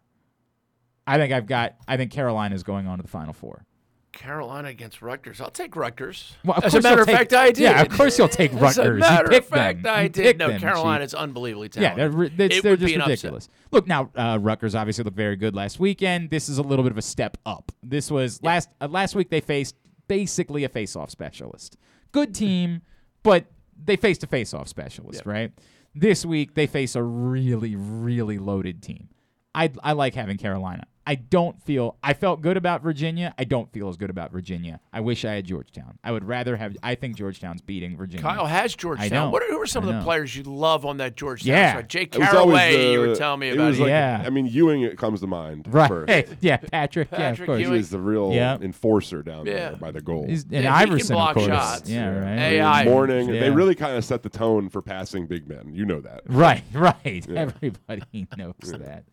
I 1.08 1.18
think 1.18 1.32
I've 1.32 1.46
got 1.46 1.76
I 1.88 1.98
think 1.98 2.12
Carolina's 2.12 2.64
going 2.64 2.88
on 2.88 2.98
to 2.98 3.02
the 3.04 3.08
Final 3.10 3.34
Four. 3.34 3.66
Carolina 4.12 4.70
against 4.70 5.02
Rutgers. 5.02 5.42
I'll 5.42 5.52
take 5.52 5.76
Rutgers. 5.76 6.38
Well, 6.46 6.58
As 6.64 6.74
a 6.74 6.82
matter 6.82 7.02
of 7.02 7.08
take- 7.08 7.18
fact, 7.18 7.34
I 7.34 7.48
did. 7.48 7.58
yeah, 7.60 7.82
of 7.82 7.90
course 7.90 8.18
you'll 8.18 8.30
take 8.30 8.54
Rutgers. 8.54 8.78
As 8.80 8.88
a 8.88 8.94
matter 8.96 9.38
of 9.38 9.46
fact, 9.46 9.84
them. 9.84 9.94
I 9.94 10.08
did. 10.08 10.38
No, 10.38 10.48
them, 10.48 10.62
Carolina's 10.62 11.12
Chief. 11.12 11.20
unbelievably 11.20 11.72
Yeah, 11.76 11.96
talented. 11.96 12.38
they're, 12.38 12.46
it's- 12.46 12.60
It 12.60 12.64
they're 12.64 12.72
would 12.72 12.80
just 12.80 12.96
an 12.96 13.02
upset. 13.02 13.10
ridiculous. 13.12 13.50
Look 13.72 13.88
now, 13.88 14.10
uh, 14.16 14.40
Rutgers 14.42 14.74
obviously 14.74 15.04
looked 15.04 15.18
very 15.18 15.36
good 15.36 15.54
last 15.54 15.82
weekend. 15.82 16.30
This 16.30 16.48
is 16.48 16.58
a 16.60 16.62
little 16.64 16.84
bit 16.84 16.94
of 16.94 16.98
a 16.98 17.02
step 17.02 17.38
up. 17.46 17.74
This 17.84 18.10
was 18.10 18.42
last 18.42 18.70
uh, 18.80 18.88
last 18.88 19.16
week 19.16 19.30
they 19.30 19.42
faced 19.42 19.76
basically 20.08 20.64
a 20.64 20.70
face-off 20.70 21.10
specialist. 21.10 21.76
Good 22.14 22.34
team, 22.34 22.84
but 23.22 23.48
they 23.84 23.98
faced 23.98 24.24
a 24.24 24.28
face-off 24.28 24.70
specialist, 24.70 25.26
right? 25.26 25.52
This 25.96 26.26
week 26.26 26.56
they 26.56 26.68
face 26.68 26.96
a 26.96 27.02
really 27.02 27.76
really 27.76 28.38
loaded 28.38 28.84
team. 28.84 29.10
I 29.54 29.72
I 29.82 29.94
like 29.94 30.14
having 30.14 30.38
Carolina. 30.38 30.86
I 31.08 31.16
don't 31.16 31.62
feel 31.62 31.98
I 32.04 32.14
felt 32.14 32.42
good 32.42 32.58
about 32.58 32.82
Virginia. 32.82 33.34
I 33.38 33.44
don't 33.44 33.72
feel 33.72 33.90
as 33.90 33.98
good 33.98 34.10
about 34.10 34.32
Virginia. 34.32 34.80
I 34.92 35.02
wish 35.02 35.24
I 35.24 35.34
had 35.34 35.46
Georgetown. 35.46 36.00
I 36.04 36.12
would 36.12 36.24
rather 36.24 36.56
have. 36.58 36.76
I 36.82 36.96
think 36.96 37.16
Georgetown's 37.16 37.62
beating 37.62 37.96
Virginia. 37.96 38.24
Kyle 38.24 38.46
has 38.48 38.74
I 38.74 38.78
Georgetown. 38.78 39.10
know. 39.12 39.30
What 39.30 39.44
are, 39.44 39.48
who 39.52 39.62
are 39.62 39.68
some 39.68 39.84
I 39.84 39.88
of 39.88 39.94
the 39.94 40.00
know. 40.00 40.04
players 40.06 40.36
you 40.36 40.42
love 40.44 40.84
on 40.86 40.98
that 40.98 41.16
Georgetown 41.16 41.54
Yeah. 41.56 41.74
side? 41.76 41.90
Jake 41.90 42.16
It 42.16 42.20
was 42.20 42.28
Carraway, 42.30 42.92
you 42.92 43.00
were 43.00 43.16
telling 43.16 43.40
me 43.40 43.50
it 43.50 43.54
about. 43.56 43.68
was 43.68 43.80
like- 43.80 43.90
Yeah. 43.90 44.24
I 44.26 44.30
mean, 44.32 44.48
Ewing 44.48 44.82
it 44.82 44.98
comes 44.98 45.20
to 45.22 45.28
mind 45.28 45.68
Right. 45.70 45.88
first. 45.88 46.34
yeah, 46.42 46.58
Patrick. 46.58 47.10
yeah, 47.12 47.16
of 47.18 47.22
Patrick 47.22 47.46
course. 47.48 47.60
He 47.62 47.68
was 47.68 47.90
the 47.92 48.00
real 48.00 48.32
Yeah. 48.34 48.58
enforcer 48.60 49.22
down 49.22 49.46
Yeah. 49.46 49.54
there 49.54 49.76
by 49.78 49.92
the 49.92 50.02
goal. 50.02 50.26
He's, 50.28 50.44
and 50.46 50.54
Yeah, 50.54 50.60
he 50.60 50.66
can 50.66 50.74
Iverson, 50.90 51.16
of 51.18 51.34
course. 51.36 51.46
shots. 51.46 51.90
Yeah, 51.90 52.08
right. 52.10 52.40
AI. 52.40 52.84
Morning. 52.86 53.30
Yeah. 53.30 53.42
They 53.42 53.52
really 53.52 53.76
kind 53.76 53.96
of 53.96 54.04
set 54.04 54.24
the 54.24 54.30
tone 54.30 54.70
for 54.70 54.82
passing 54.82 55.28
big 55.28 55.48
men. 55.48 55.70
You 55.74 55.86
know 55.86 56.02
that. 56.02 56.22
Right, 56.28 56.64
right. 56.74 56.96
Yeah. 57.30 57.42
Everybody 57.42 58.28
knows 58.38 58.54
that. 58.64 59.04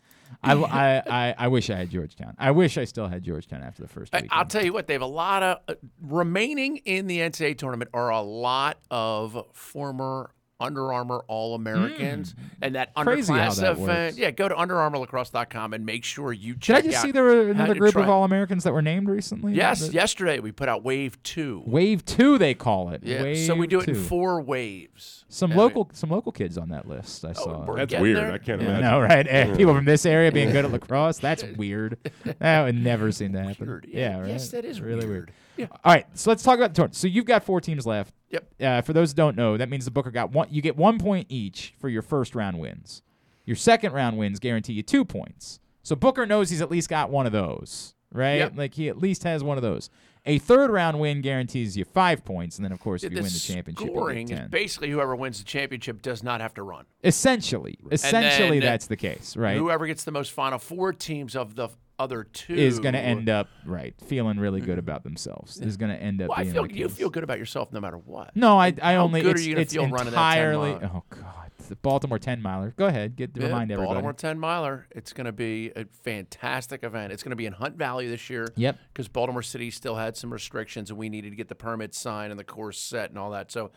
I, 0.42 0.54
I, 0.54 1.02
I, 1.08 1.34
I 1.38 1.48
wish 1.48 1.70
I 1.70 1.76
had 1.76 1.90
Georgetown. 1.90 2.34
I 2.38 2.50
wish 2.50 2.78
I 2.78 2.84
still 2.84 3.08
had 3.08 3.22
Georgetown 3.22 3.62
after 3.62 3.82
the 3.82 3.88
first 3.88 4.12
week. 4.12 4.28
I'll 4.30 4.44
tell 4.44 4.64
you 4.64 4.72
what, 4.72 4.86
they 4.86 4.94
have 4.94 5.02
a 5.02 5.06
lot 5.06 5.42
of 5.42 5.58
uh, 5.68 5.74
remaining 6.00 6.78
in 6.78 7.06
the 7.06 7.18
NCAA 7.18 7.58
tournament 7.58 7.90
are 7.94 8.10
a 8.10 8.20
lot 8.20 8.78
of 8.90 9.46
former 9.52 10.30
Under 10.62 10.92
Armour 10.92 11.24
All 11.28 11.54
Americans 11.54 12.34
and 12.62 12.74
that 12.76 12.94
Mm. 12.94 13.02
Crazy 13.04 13.32
how 13.32 13.38
underclass 13.40 13.56
that 13.60 13.72
event. 13.72 13.88
works. 13.88 14.18
Yeah, 14.18 14.30
go 14.30 14.48
to 14.48 14.54
UnderArmourLacrosse.com 14.54 15.72
and 15.74 15.84
make 15.84 16.04
sure 16.04 16.32
you 16.32 16.54
check. 16.54 16.60
Did 16.60 16.62
check 16.62 16.76
I 16.76 16.82
just 16.86 16.96
out 16.98 17.02
see 17.06 17.12
there 17.12 17.22
were 17.24 17.50
another 17.50 17.74
group 17.74 17.92
try- 17.92 18.02
of 18.04 18.08
All 18.08 18.24
Americans 18.24 18.64
that 18.64 18.72
were 18.72 18.82
named 18.82 19.08
recently? 19.08 19.54
Yes, 19.54 19.80
That- 19.80 19.92
yesterday 19.94 20.38
we 20.38 20.52
put 20.52 20.68
out 20.68 20.82
Wave 20.84 21.22
Two. 21.22 21.62
Wave 21.66 22.04
two, 22.04 22.38
they 22.38 22.54
call 22.54 22.90
it. 22.90 23.02
Yeah, 23.04 23.22
Wave 23.22 23.38
so 23.46 23.54
we 23.54 23.66
do 23.66 23.80
it 23.80 23.88
in 23.88 23.94
four 23.94 24.40
waves. 24.40 25.24
Some 25.28 25.50
I 25.52 25.54
mean- 25.54 25.58
local, 25.58 25.90
some 25.92 26.10
local 26.10 26.30
kids 26.32 26.58
on 26.58 26.68
that 26.70 26.86
list. 26.86 27.24
I 27.24 27.32
saw. 27.32 27.64
we're 27.64 27.76
That's 27.76 27.94
weird. 27.98 28.16
there. 28.18 28.32
I 28.32 28.38
can't 28.38 28.60
Yeah, 28.60 28.68
imagine. 28.68 28.90
no, 28.90 29.00
right? 29.00 29.26
Eh, 29.28 29.54
people 29.56 29.74
from 29.74 29.84
this 29.84 30.04
area 30.06 30.30
being 30.30 30.50
good 30.50 30.64
at 30.64 30.70
lacrosse. 30.72 31.18
That's 31.18 31.42
weird. 31.56 31.98
That 32.38 32.64
would 32.64 32.74
never 32.76 33.12
seem 33.12 33.32
to 33.32 33.42
happen. 33.42 33.66
Weird. 33.66 33.86
Yeah, 33.88 33.98
Yeah, 34.10 34.18
right. 34.20 34.28
yes, 34.28 34.48
that 34.50 34.64
is 34.64 34.80
really 34.80 35.06
weird. 35.06 35.32
weird. 35.56 35.70
All 35.84 35.92
right, 35.92 36.06
so 36.14 36.30
let's 36.30 36.42
talk 36.42 36.58
about 36.58 36.70
the 36.70 36.74
tournament. 36.76 36.96
So 36.96 37.06
you've 37.08 37.24
got 37.24 37.44
four 37.44 37.60
teams 37.60 37.86
left. 37.86 38.14
Yep. 38.32 38.54
Uh, 38.60 38.80
for 38.82 38.92
those 38.92 39.12
who 39.12 39.16
don't 39.16 39.36
know, 39.36 39.56
that 39.56 39.68
means 39.68 39.84
the 39.84 39.90
Booker 39.90 40.10
got 40.10 40.32
one. 40.32 40.48
You 40.50 40.62
get 40.62 40.76
one 40.76 40.98
point 40.98 41.26
each 41.28 41.74
for 41.78 41.88
your 41.88 42.02
first 42.02 42.34
round 42.34 42.58
wins. 42.58 43.02
Your 43.44 43.56
second 43.56 43.92
round 43.92 44.18
wins 44.18 44.38
guarantee 44.40 44.72
you 44.72 44.82
two 44.82 45.04
points. 45.04 45.60
So 45.82 45.94
Booker 45.94 46.26
knows 46.26 46.50
he's 46.50 46.62
at 46.62 46.70
least 46.70 46.88
got 46.88 47.10
one 47.10 47.26
of 47.26 47.32
those, 47.32 47.94
right? 48.12 48.36
Yep. 48.36 48.52
Like 48.56 48.74
he 48.74 48.88
at 48.88 48.98
least 48.98 49.24
has 49.24 49.44
one 49.44 49.58
of 49.58 49.62
those. 49.62 49.90
A 50.24 50.38
third 50.38 50.70
round 50.70 51.00
win 51.00 51.20
guarantees 51.20 51.76
you 51.76 51.84
five 51.84 52.24
points, 52.24 52.56
and 52.56 52.64
then 52.64 52.70
of 52.70 52.78
course 52.78 53.02
if 53.02 53.10
the 53.10 53.16
you 53.16 53.22
win 53.22 53.32
the 53.32 53.38
championship, 53.40 53.86
you 53.88 53.92
scoring 53.92 54.30
is 54.30 54.48
basically 54.48 54.88
whoever 54.88 55.16
wins 55.16 55.38
the 55.38 55.44
championship 55.44 56.00
does 56.00 56.22
not 56.22 56.40
have 56.40 56.54
to 56.54 56.62
run. 56.62 56.84
Essentially, 57.02 57.76
essentially 57.90 58.60
that's 58.60 58.86
the 58.86 58.96
case, 58.96 59.36
right? 59.36 59.56
Whoever 59.56 59.86
gets 59.88 60.04
the 60.04 60.12
most 60.12 60.30
Final 60.30 60.60
Four 60.60 60.92
teams 60.92 61.34
of 61.34 61.56
the 61.56 61.70
other 62.02 62.24
two 62.24 62.54
is 62.54 62.80
going 62.80 62.94
to 62.94 63.00
end 63.00 63.28
up 63.28 63.48
right 63.64 63.94
feeling 64.06 64.38
really 64.38 64.60
good 64.60 64.78
about 64.78 65.04
themselves. 65.04 65.58
Is 65.60 65.76
going 65.76 65.92
to 65.92 66.00
end 66.02 66.20
up 66.20 66.28
Well, 66.30 66.38
I 66.38 66.44
feel 66.44 66.66
you 66.66 66.88
feel 66.88 67.10
good 67.10 67.24
about 67.24 67.38
yourself 67.38 67.72
no 67.72 67.80
matter 67.80 67.96
what. 67.98 68.34
No, 68.34 68.58
I 68.58 68.74
I 68.82 68.94
How 68.94 69.04
only 69.04 69.22
good 69.22 69.36
it's, 69.36 69.46
are 69.46 69.50
you 69.50 69.56
it's 69.56 69.72
feel 69.72 69.82
running 69.88 70.12
that 70.12 70.34
10 70.34 70.38
entirely. 70.38 70.72
mile? 70.72 70.90
Oh 70.96 71.02
God, 71.10 71.50
the 71.68 71.76
Baltimore 71.76 72.18
ten 72.18 72.42
miler. 72.42 72.74
Go 72.76 72.86
ahead, 72.86 73.14
get 73.16 73.30
Yeah, 73.36 73.46
remind 73.46 73.70
everybody. 73.70 73.94
Baltimore 73.94 74.12
10 74.12 74.38
miler. 74.38 74.86
It's 74.90 75.12
going 75.12 75.26
to 75.26 75.32
be 75.32 75.70
a 75.76 75.84
fantastic 76.02 76.82
event. 76.84 77.12
It's 77.12 77.22
going 77.22 77.30
to 77.30 77.36
be 77.36 77.46
in 77.46 77.52
Hunt 77.52 77.76
Valley 77.76 78.08
this 78.08 78.28
year. 78.28 78.48
Yep. 78.56 78.78
Because 78.92 79.08
Baltimore 79.08 79.42
City 79.42 79.70
still 79.70 79.94
had 79.96 80.16
some 80.16 80.32
restrictions 80.32 80.90
and 80.90 80.98
we 80.98 81.08
needed 81.08 81.30
to 81.30 81.36
get 81.36 81.48
the 81.48 81.54
permits 81.54 81.98
signed 81.98 82.30
and 82.32 82.38
the 82.40 82.44
course 82.44 82.78
set 82.78 83.10
and 83.10 83.18
all 83.18 83.30
that. 83.30 83.52
So 83.52 83.70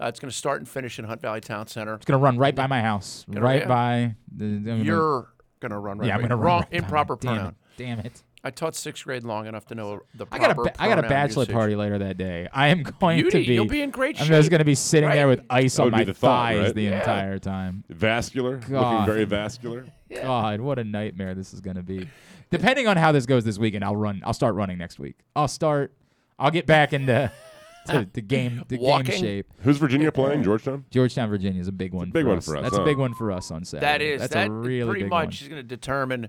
uh, 0.00 0.06
it's 0.06 0.20
going 0.20 0.30
to 0.30 0.36
start 0.36 0.60
and 0.60 0.68
finish 0.68 0.98
in 0.98 1.04
Hunt 1.06 1.20
Valley 1.22 1.40
Town 1.40 1.66
Center. 1.66 1.94
It's 1.94 2.04
going 2.06 2.18
to 2.20 2.22
run 2.24 2.38
right 2.38 2.54
by 2.54 2.66
my 2.66 2.80
house, 2.82 3.24
Gonna- 3.30 3.44
right 3.44 3.62
yeah. 3.62 3.68
by. 3.68 4.14
The, 4.36 4.44
You're 4.82 5.28
going 5.60 5.72
to 5.72 5.78
run 5.78 5.98
right 5.98 6.06
yeah, 6.08 6.14
I'm 6.14 6.20
going 6.20 6.30
to 6.30 6.36
run 6.36 6.46
Wrong, 6.46 6.60
right 6.62 6.72
improper 6.72 7.16
pronoun. 7.16 7.54
It, 7.80 7.84
damn 7.84 7.98
it. 8.00 8.22
I 8.42 8.50
taught 8.50 8.74
sixth 8.74 9.04
grade 9.04 9.22
long 9.24 9.46
enough 9.46 9.66
to 9.66 9.74
know 9.74 10.00
the 10.14 10.24
I 10.32 10.38
proper 10.38 10.40
got 10.40 10.50
a 10.50 10.70
ba- 10.72 10.82
I 10.82 10.88
got 10.88 10.98
a 10.98 11.08
bachelor 11.08 11.42
usage. 11.42 11.52
party 11.54 11.76
later 11.76 11.98
that 11.98 12.16
day. 12.16 12.48
I 12.52 12.68
am 12.68 12.82
going 12.82 13.24
to 13.24 13.30
be. 13.30 13.54
you'll 13.54 13.66
be 13.66 13.82
in 13.82 13.90
great 13.90 14.16
shape. 14.16 14.26
I'm 14.26 14.32
just 14.32 14.48
going 14.50 14.60
to 14.60 14.64
be 14.64 14.74
sitting 14.74 15.10
there 15.10 15.28
with 15.28 15.42
ice 15.50 15.76
That 15.76 15.82
on 15.82 15.86
would 15.86 15.92
be 15.92 15.98
my 15.98 16.04
the 16.04 16.14
thought, 16.14 16.52
thighs 16.54 16.58
right? 16.66 16.74
the 16.74 16.82
Yeah. 16.84 16.98
entire 17.00 17.38
time. 17.38 17.84
Vascular, 17.90 18.52
looking 18.56 18.70
God. 18.74 19.06
very 19.06 19.24
vascular. 19.24 19.86
God, 20.14 20.60
what 20.60 20.78
a 20.78 20.84
nightmare 20.84 21.34
this 21.34 21.52
is 21.52 21.60
going 21.60 21.76
to 21.76 21.82
be. 21.82 22.08
Depending 22.50 22.88
on 22.88 22.96
how 22.96 23.12
this 23.12 23.26
goes 23.26 23.44
this 23.44 23.58
weekend, 23.58 23.84
I'll 23.84 23.94
run. 23.96 24.22
I'll 24.24 24.32
start 24.32 24.54
running 24.54 24.78
next 24.78 24.98
week. 24.98 25.16
I'll 25.36 25.46
start. 25.48 25.92
I'll 26.38 26.50
get 26.50 26.66
back 26.66 26.92
into 26.94 27.30
to, 27.88 28.08
the 28.12 28.20
game 28.22 28.64
the 28.68 28.78
game 28.78 28.86
Walking? 28.86 29.20
shape. 29.20 29.46
Who's 29.60 29.76
Virginia 29.76 30.10
playing? 30.10 30.42
Georgetown. 30.44 30.86
Georgetown, 30.90 31.28
Virginia 31.28 31.60
is 31.60 31.68
a 31.68 31.72
big 31.72 31.92
one. 31.92 32.10
big 32.10 32.24
for 32.24 32.28
one 32.30 32.38
us. 32.38 32.46
for 32.46 32.56
us, 32.56 32.62
That's 32.62 32.78
a 32.78 32.84
big 32.84 32.96
one 32.96 33.12
for 33.14 33.30
us 33.30 33.50
on 33.50 33.64
Saturday. 33.66 33.86
That 33.86 34.00
is 34.02 34.20
That's 34.22 34.32
that 34.34 34.48
a 34.48 34.50
really 34.50 34.88
pretty 34.90 35.02
big 35.04 35.10
much 35.10 35.24
one. 35.26 35.32
is 35.34 35.48
going 35.48 35.60
to 35.60 35.62
determine 35.62 36.28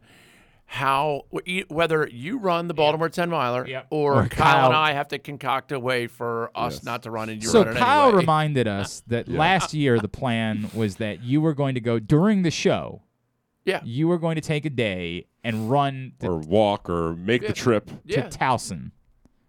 how 0.74 1.24
e- 1.46 1.66
whether 1.68 2.08
you 2.08 2.38
run 2.38 2.70
the 2.70 2.74
Baltimore 2.74 3.10
10 3.10 3.30
miler 3.30 3.68
Yep. 3.68 3.88
or, 3.90 4.24
Or 4.24 4.28
Kyle, 4.30 4.54
Kyle- 4.54 4.66
and 4.68 4.74
I 4.76 4.94
have 4.94 5.10
to 5.10 5.20
concoct 5.20 5.74
a 5.74 5.80
way 5.80 6.08
for 6.08 6.50
us 6.56 6.82
not 6.82 7.04
to 7.04 7.12
run 7.12 7.28
and 7.28 7.44
you 7.44 7.50
so 7.50 7.66
run 7.66 7.76
it 7.76 7.80
Kyle 7.80 8.04
anyway. 8.08 8.22
reminded 8.22 8.70
us 8.70 9.04
that 9.08 9.28
last 9.28 9.74
year 9.74 10.00
the 10.00 10.08
plan 10.08 10.72
was 10.74 10.96
that 10.96 11.22
you 11.24 11.42
were 11.42 11.54
going 11.54 11.76
to 11.76 11.82
go 11.82 12.00
during 12.00 12.44
the 12.44 12.52
show. 12.52 13.02
Yeah. 13.66 13.82
You 13.84 14.08
were 14.08 14.18
going 14.18 14.36
to 14.36 14.42
take 14.42 14.64
a 14.64 14.70
day 14.70 15.26
and 15.44 15.70
run 15.70 16.14
the 16.20 16.30
or 16.30 16.38
walk 16.38 16.90
or 16.90 17.18
make 17.18 17.46
the 17.46 17.52
trip. 17.52 17.88
to 17.88 17.94
Yeah. 18.06 18.28
Towson, 18.30 18.92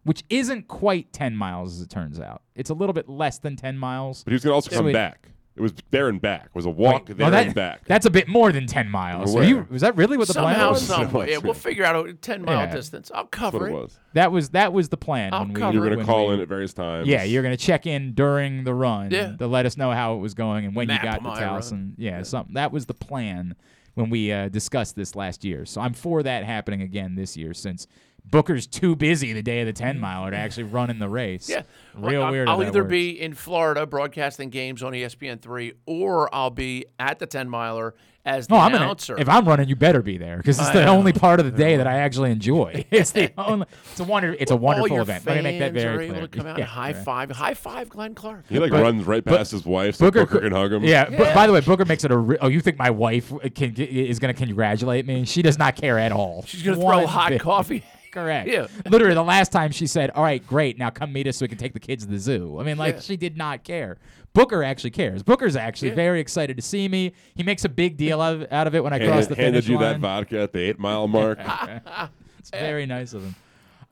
which 0.02 0.24
isn't 0.28 0.66
quite 0.66 1.12
10 1.12 1.36
miles 1.36 1.76
as 1.76 1.82
it 1.82 1.88
turns 1.90 2.18
out. 2.18 2.42
It's 2.56 2.68
a 2.70 2.74
little 2.74 2.94
bit 2.94 3.08
less 3.08 3.38
than 3.38 3.54
10 3.54 3.78
miles. 3.78 4.24
But 4.24 4.32
he 4.32 4.34
was 4.34 4.42
going 4.42 4.50
to 4.50 4.54
also 4.56 4.70
So 4.70 4.76
come 4.78 4.88
it- 4.88 4.92
back. 4.92 5.28
It 5.54 5.60
was 5.60 5.74
there 5.90 6.08
and 6.08 6.18
back. 6.20 6.46
It 6.46 6.54
was 6.54 6.64
a 6.64 6.70
walk 6.70 7.08
Wait, 7.08 7.16
there 7.18 7.24
well, 7.24 7.30
that- 7.30 7.46
and 7.46 7.54
back. 7.54 7.84
That's 7.84 8.06
a 8.06 8.10
bit 8.10 8.26
more 8.26 8.52
than 8.52 8.66
10 8.66 8.88
miles. 8.90 9.32
Are 9.34 9.38
Where? 9.40 9.44
you, 9.48 9.66
was 9.70 9.82
that 9.82 9.96
really 9.96 10.16
what 10.16 10.26
the 10.28 10.32
plan 10.34 10.54
Somehow, 10.54 10.70
was? 10.70 10.86
some 10.86 11.12
way. 11.12 11.30
Yeah, 11.30 11.38
we'll 11.38 11.52
figure 11.52 11.84
out 11.84 12.08
a 12.08 12.14
10 12.14 12.42
mile 12.42 12.56
Yeah. 12.66 12.74
distance. 12.74 13.10
I'll 13.14 13.24
That's 13.24 13.30
cover 13.38 13.58
what 13.58 13.66
it. 13.68 13.72
it 13.74 13.74
was. 13.82 13.98
That 14.14 14.32
was 14.32 14.48
that 14.50 14.72
was 14.72 14.88
the 14.88 14.96
plan. 14.96 15.34
I'll 15.34 15.40
when 15.40 15.52
we, 15.52 15.60
cover 15.60 15.74
You 15.74 15.80
were 15.80 15.86
it. 15.88 15.96
gonna 15.96 16.04
call 16.06 16.28
we- 16.28 16.34
in 16.34 16.40
at 16.40 16.48
various 16.48 16.72
times. 16.72 17.06
Yeah, 17.06 17.22
you're 17.24 17.42
going 17.42 17.56
to 17.56 17.62
check 17.62 17.86
in 17.86 18.14
during 18.14 18.64
the 18.64 18.72
run 18.72 19.10
Yeah. 19.10 19.36
to 19.36 19.46
let 19.46 19.66
us 19.66 19.76
know 19.76 19.90
how 19.92 20.14
it 20.14 20.18
was 20.20 20.32
going 20.32 20.64
and 20.64 20.74
when 20.74 20.86
Map 20.86 21.02
you 21.02 21.10
got 21.10 21.16
to 21.18 21.22
my 21.22 21.40
run. 21.44 21.60
Towson. 21.60 21.92
Yeah, 21.98 22.22
something. 22.22 22.54
That 22.54 22.72
was 22.72 22.86
the 22.86 22.94
plan 22.94 23.54
when 23.94 24.08
we 24.08 24.32
uh, 24.32 24.48
discussed 24.48 24.96
this 24.96 25.14
last 25.14 25.44
year. 25.44 25.66
So 25.66 25.82
I'm 25.82 25.92
for 25.92 26.22
that 26.22 26.44
happening 26.44 26.80
again 26.80 27.14
this 27.14 27.36
year 27.36 27.52
since 27.52 27.86
Booker's 28.24 28.66
too 28.66 28.96
busy 28.96 29.32
the 29.32 29.42
day 29.42 29.60
of 29.60 29.66
the 29.66 29.72
mm. 29.72 29.76
10 29.76 30.00
miler 30.00 30.30
to 30.30 30.36
actually 30.36 30.62
run 30.64 30.88
in 30.90 30.98
the 30.98 31.08
race. 31.08 31.48
Yeah. 31.50 31.62
Real 31.94 32.20
Well, 32.20 32.22
I'm- 32.24 32.32
weird. 32.32 32.48
how 32.48 32.54
I'll 32.54 32.62
either 32.64 32.82
works. 32.82 32.90
be 32.90 33.20
in 33.20 33.34
Florida 33.34 33.84
broadcasting 33.86 34.48
games 34.50 34.82
on 34.82 34.94
E 34.94 35.02
ESPN3 35.02 35.72
or 35.86 36.34
I'll 36.34 36.50
be 36.50 36.86
at 36.98 37.18
the 37.18 37.26
10 37.26 37.48
miler 37.50 37.94
as 38.24 38.46
the 38.46 38.54
No, 38.54 38.60
I'm 38.60 38.70
gonna, 38.70 38.84
announcer. 38.84 39.18
if 39.18 39.28
I'm 39.28 39.44
running, 39.46 39.68
you 39.68 39.74
better 39.74 40.00
be 40.00 40.16
there 40.16 40.36
because 40.36 40.58
it's 40.60 40.68
I 40.68 40.74
the 40.74 40.84
know. 40.84 40.96
only 40.96 41.12
part 41.12 41.40
of 41.40 41.44
the 41.44 41.50
day 41.50 41.76
that 41.76 41.88
I 41.88 41.94
actually 41.96 42.30
enjoy. 42.30 42.84
It's 42.92 43.10
the 43.10 43.32
only. 43.36 43.66
It's 43.90 43.98
a 43.98 44.04
wonder. 44.04 44.36
It's 44.38 44.52
a 44.52 44.54
All 44.54 44.60
wonderful 44.60 44.90
your 44.90 45.02
event. 45.02 45.26
Let 45.26 45.38
me 45.38 45.42
make 45.42 45.58
that 45.58 45.72
fans 45.72 45.82
very 45.82 45.94
are 45.94 46.06
clear. 46.08 46.18
able 46.18 46.28
to 46.28 46.38
come 46.38 46.46
out 46.46 46.56
Yeah, 46.58 46.64
high 46.66 46.92
right. 46.92 47.04
five. 47.04 47.30
High 47.32 47.54
five 47.54 47.88
Glenn 47.88 48.14
Clark. 48.14 48.44
He 48.48 48.60
like 48.60 48.70
But- 48.70 48.80
runs 48.82 49.04
right 49.04 49.24
but 49.24 49.36
past 49.38 49.50
his 49.50 49.66
wife 49.66 49.96
so 49.96 50.08
Booker, 50.08 50.38
can 50.38 50.52
hug 50.52 50.72
him. 50.72 50.84
Yeah, 50.84 51.10
but 51.10 51.34
by 51.34 51.48
the 51.48 51.52
way, 51.52 51.60
Booker 51.60 51.84
makes 51.84 52.04
it 52.04 52.12
a. 52.12 52.16
Re- 52.16 52.38
oh, 52.40 52.46
you 52.46 52.60
think 52.60 52.78
my 52.78 52.90
wife 52.90 53.32
can 53.56 53.74
is 53.76 54.20
going 54.20 54.32
to 54.32 54.38
congratulate 54.46 55.04
me? 55.04 55.24
She 55.24 55.42
does 55.42 55.58
not 55.58 55.74
care 55.74 55.98
at 55.98 56.12
all. 56.12 56.44
She's 56.46 56.62
going 56.62 56.78
to 56.78 56.80
throw 56.86 57.06
hot 57.06 57.30
bit. 57.30 57.40
coffee. 57.40 57.82
Correct. 58.12 58.48
Yeah. 58.48 58.66
Literally, 58.88 59.14
the 59.14 59.24
last 59.24 59.50
time 59.50 59.72
she 59.72 59.86
said, 59.86 60.10
"All 60.10 60.22
right, 60.22 60.46
great, 60.46 60.78
now 60.78 60.90
come 60.90 61.12
meet 61.12 61.26
us 61.26 61.38
so 61.38 61.44
we 61.44 61.48
can 61.48 61.58
take 61.58 61.72
the 61.72 61.80
kids 61.80 62.04
to 62.04 62.10
the 62.10 62.18
zoo." 62.18 62.58
I 62.60 62.62
mean, 62.62 62.76
like 62.78 62.96
Yeah. 62.96 63.00
she 63.00 63.16
did 63.16 63.36
not 63.36 63.64
care. 63.64 63.98
Booker 64.34 64.62
actually 64.62 64.90
cares. 64.90 65.22
Booker's 65.22 65.56
actually 65.56 65.88
Yeah. 65.88 65.94
very 65.96 66.20
excited 66.20 66.56
to 66.56 66.62
see 66.62 66.88
me. 66.88 67.12
He 67.34 67.42
makes 67.42 67.64
a 67.64 67.68
big 67.68 67.96
deal 67.96 68.20
out 68.20 68.34
of, 68.36 68.52
out 68.52 68.66
of 68.66 68.74
it 68.74 68.84
when 68.84 68.92
I 68.92 68.98
cross 68.98 69.26
the 69.26 69.34
finish 69.34 69.38
line. 69.38 69.44
handed 69.54 69.68
you 69.68 69.78
that 69.78 69.98
vodka 70.00 70.40
at 70.42 70.52
the 70.52 70.60
eight 70.60 70.78
mile 70.78 71.08
mark. 71.08 71.38
It's 72.38 72.50
very 72.50 72.86
nice 72.86 73.12
of 73.12 73.22
him. 73.22 73.34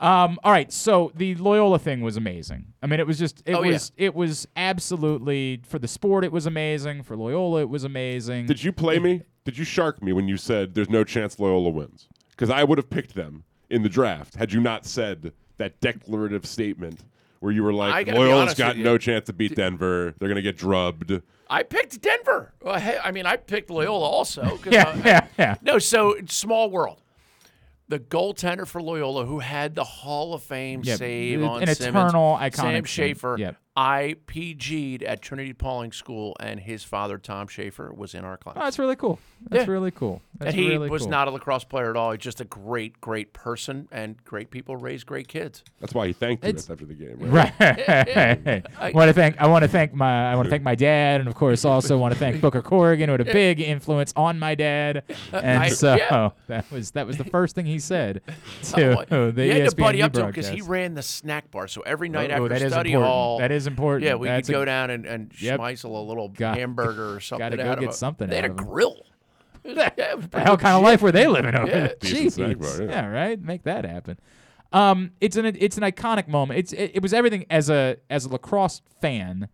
Um, 0.00 0.38
all 0.42 0.50
right, 0.50 0.72
so 0.72 1.12
the 1.14 1.34
Loyola 1.36 1.78
thing 1.78 2.00
was 2.00 2.16
amazing. 2.16 2.72
I 2.82 2.86
mean, 2.86 2.98
it 3.00 3.06
was 3.06 3.18
just 3.18 3.42
it 3.46 3.54
Oh, 3.54 3.62
yeah. 3.62 3.72
was 3.72 3.92
it 3.96 4.14
was 4.14 4.46
absolutely 4.56 5.60
for 5.64 5.78
the 5.78 5.86
sport. 5.88 6.24
It 6.24 6.32
was 6.32 6.46
amazing 6.46 7.02
for 7.04 7.16
Loyola. 7.16 7.60
It 7.60 7.68
was 7.68 7.84
amazing. 7.84 8.46
Did 8.46 8.64
you 8.64 8.72
play 8.72 8.98
me? 8.98 9.22
Did 9.44 9.56
you 9.58 9.64
shark 9.64 10.02
me 10.02 10.12
when 10.12 10.26
you 10.26 10.36
said 10.36 10.74
there's 10.74 10.88
no 10.90 11.04
chance 11.04 11.38
Loyola 11.38 11.70
wins? 11.70 12.08
Because 12.30 12.50
I 12.50 12.64
would 12.64 12.78
have 12.78 12.90
picked 12.90 13.14
them 13.14 13.44
in 13.70 13.82
the 13.82 13.88
draft 13.88 14.34
had 14.34 14.52
you 14.52 14.60
not 14.60 14.84
said 14.84 15.32
that 15.58 15.80
declarative 15.80 16.44
statement 16.46 17.00
where 17.40 17.52
you 17.52 17.62
were 17.62 17.72
I 17.72 17.74
like, 17.74 18.06
gotta 18.06 18.18
be 18.18 18.24
Loyola's 18.24 18.40
honest 18.42 18.58
got 18.58 18.68
with 18.70 18.78
you. 18.78 18.84
no 18.84 18.98
chance 18.98 19.26
to 19.26 19.32
beat 19.32 19.54
Denver. 19.56 20.14
They're 20.18 20.28
going 20.28 20.36
to 20.36 20.42
get 20.42 20.56
drubbed. 20.58 21.20
I 21.48 21.62
picked 21.62 22.00
Denver. 22.02 22.52
Well, 22.62 22.78
hey, 22.78 22.98
I 23.02 23.10
mean, 23.12 23.26
I 23.26 23.36
picked 23.36 23.70
Loyola 23.70 24.04
also. 24.06 24.42
'cause 24.58 24.72
Yeah, 24.72 24.88
I- 24.88 25.02
yeah, 25.08 25.26
yeah. 25.38 25.54
No, 25.62 25.78
so 25.78 26.16
small 26.28 26.70
world. 26.70 27.00
The 27.88 27.98
goaltender 27.98 28.66
for 28.66 28.80
Loyola, 28.80 29.24
who 29.26 29.40
had 29.40 29.74
the 29.74 29.82
Hall 29.82 30.32
of 30.34 30.42
Fame 30.44 30.82
Yep, 30.84 30.98
save 30.98 31.42
an 31.42 31.48
on 31.48 31.62
eternal 31.62 31.74
Simmons, 32.38 32.54
iconic 32.54 32.56
Sam 32.56 32.72
thing. 32.74 32.84
Schaefer. 32.84 33.36
Yep. 33.38 33.56
I 33.80 34.16
PG'd 34.26 35.02
at 35.02 35.22
Trinity 35.22 35.54
Pawling 35.54 35.92
School, 35.92 36.36
and 36.38 36.60
his 36.60 36.84
father, 36.84 37.16
Tom 37.16 37.48
Schaefer, 37.48 37.92
was 37.94 38.14
in 38.14 38.24
our 38.26 38.36
class. 38.36 38.56
Oh, 38.58 38.64
that's 38.64 38.78
really 38.78 38.94
cool. 38.96 39.18
That's 39.48 39.64
Yeah. 39.66 39.72
really 39.72 39.90
cool. 39.90 40.20
That's 40.38 40.50
and 40.50 40.60
he 40.60 40.68
really 40.68 40.90
was 40.90 41.02
cool. 41.02 41.10
not 41.10 41.28
a 41.28 41.30
lacrosse 41.30 41.64
player 41.64 41.88
at 41.88 41.96
all. 41.96 42.10
He's 42.12 42.20
just 42.20 42.42
a 42.42 42.44
great, 42.44 43.00
great 43.00 43.32
person, 43.32 43.88
and 43.90 44.22
great 44.24 44.50
people 44.50 44.76
raise 44.76 45.02
great 45.02 45.28
kids. 45.28 45.64
That's 45.80 45.94
why 45.94 46.06
he 46.08 46.12
thanked 46.12 46.44
you 46.44 46.50
It's- 46.50 46.68
after 46.68 46.84
the 46.84 46.92
game. 46.94 47.16
Right. 47.20 47.52
Right. 47.58 48.66
I 48.78 48.90
want 48.92 49.08
to 49.08 49.12
thank 49.14 49.38
I 49.40 49.46
want 49.46 49.62
to 49.62 49.68
thank 49.68 49.94
my 49.94 50.30
I 50.30 50.34
want 50.34 50.46
to 50.46 50.50
thank 50.50 50.62
my 50.62 50.74
dad 50.74 51.20
and 51.20 51.28
of 51.28 51.34
course 51.34 51.64
also 51.64 51.96
want 51.96 52.12
to 52.12 52.18
thank 52.20 52.40
Booker 52.42 52.60
Corrigan 52.62 53.08
who 53.08 53.12
had 53.12 53.20
a 53.22 53.24
big 53.32 53.60
influence 53.60 54.12
on 54.16 54.38
my 54.38 54.54
dad 54.54 55.04
and 55.32 55.62
I- 55.62 55.68
so 55.68 55.94
yeah. 55.96 56.30
that 56.48 56.70
was 56.70 56.90
that 56.92 57.06
was 57.06 57.16
the 57.16 57.24
first 57.24 57.54
thing 57.54 57.64
he 57.66 57.78
said 57.78 58.20
to 58.74 59.06
Oh, 59.14 59.30
the 59.30 59.44
he 59.44 59.48
had 59.50 59.70
to 59.70 59.76
ESPN 59.76 59.80
buddy 59.80 60.02
up 60.02 60.12
to 60.14 60.20
him 60.22 60.26
because 60.26 60.48
he 60.48 60.60
ran 60.60 60.94
the 60.94 61.02
snack 61.02 61.50
bar. 61.50 61.66
So 61.68 61.80
every 61.82 62.08
oh, 62.08 62.12
night 62.12 62.30
Oh, 62.30 62.44
after 62.44 62.48
that 62.48 62.62
is 62.62 62.72
study 62.72 62.92
important. 62.92 63.12
hall, 63.12 63.38
That 63.38 63.50
is 63.52 63.66
important. 63.70 64.04
Yeah, 64.06 64.14
we 64.16 64.28
That's 64.28 64.48
could 64.48 64.54
a- 64.54 64.58
go 64.58 64.64
down 64.64 64.90
and, 64.90 65.06
and 65.06 65.32
Yep. 65.40 65.60
schmeisel 65.60 65.84
a 65.96 65.98
little 66.08 66.28
Got- 66.28 66.56
hamburger 66.58 67.14
or 67.16 67.20
something. 67.20 67.50
gotta 67.56 67.56
go 67.56 67.76
get 67.76 67.94
something 67.94 68.28
They 68.28 68.36
had 68.36 68.44
a 68.46 68.48
grill. 68.50 69.06
It 69.64 69.76
was- 69.76 69.76
yeah, 69.98 70.10
it 70.12 70.16
was 70.16 70.28
the 70.28 70.40
hell 70.40 70.56
good 70.56 70.62
kind 70.62 70.76
of 70.76 70.82
life 70.82 71.02
were 71.02 71.12
they 71.12 71.26
living 71.26 71.54
over 71.54 71.66
Yeah. 71.66 71.78
there? 71.88 71.94
Jeez. 72.00 72.58
bar, 72.78 72.86
yeah. 72.86 73.06
right. 73.06 73.38
Make 73.40 73.64
that 73.64 73.84
happen. 73.84 74.18
Um, 74.72 75.10
it's 75.20 75.36
an 75.36 75.44
it's 75.46 75.76
an 75.76 75.82
iconic 75.82 76.28
moment. 76.28 76.58
It's 76.60 76.72
it, 76.72 76.92
it 76.94 77.02
was 77.02 77.12
everything 77.12 77.44
as 77.50 77.68
a 77.68 77.96
as 78.08 78.24
a 78.24 78.28
lacrosse 78.30 78.80
fan 79.00 79.48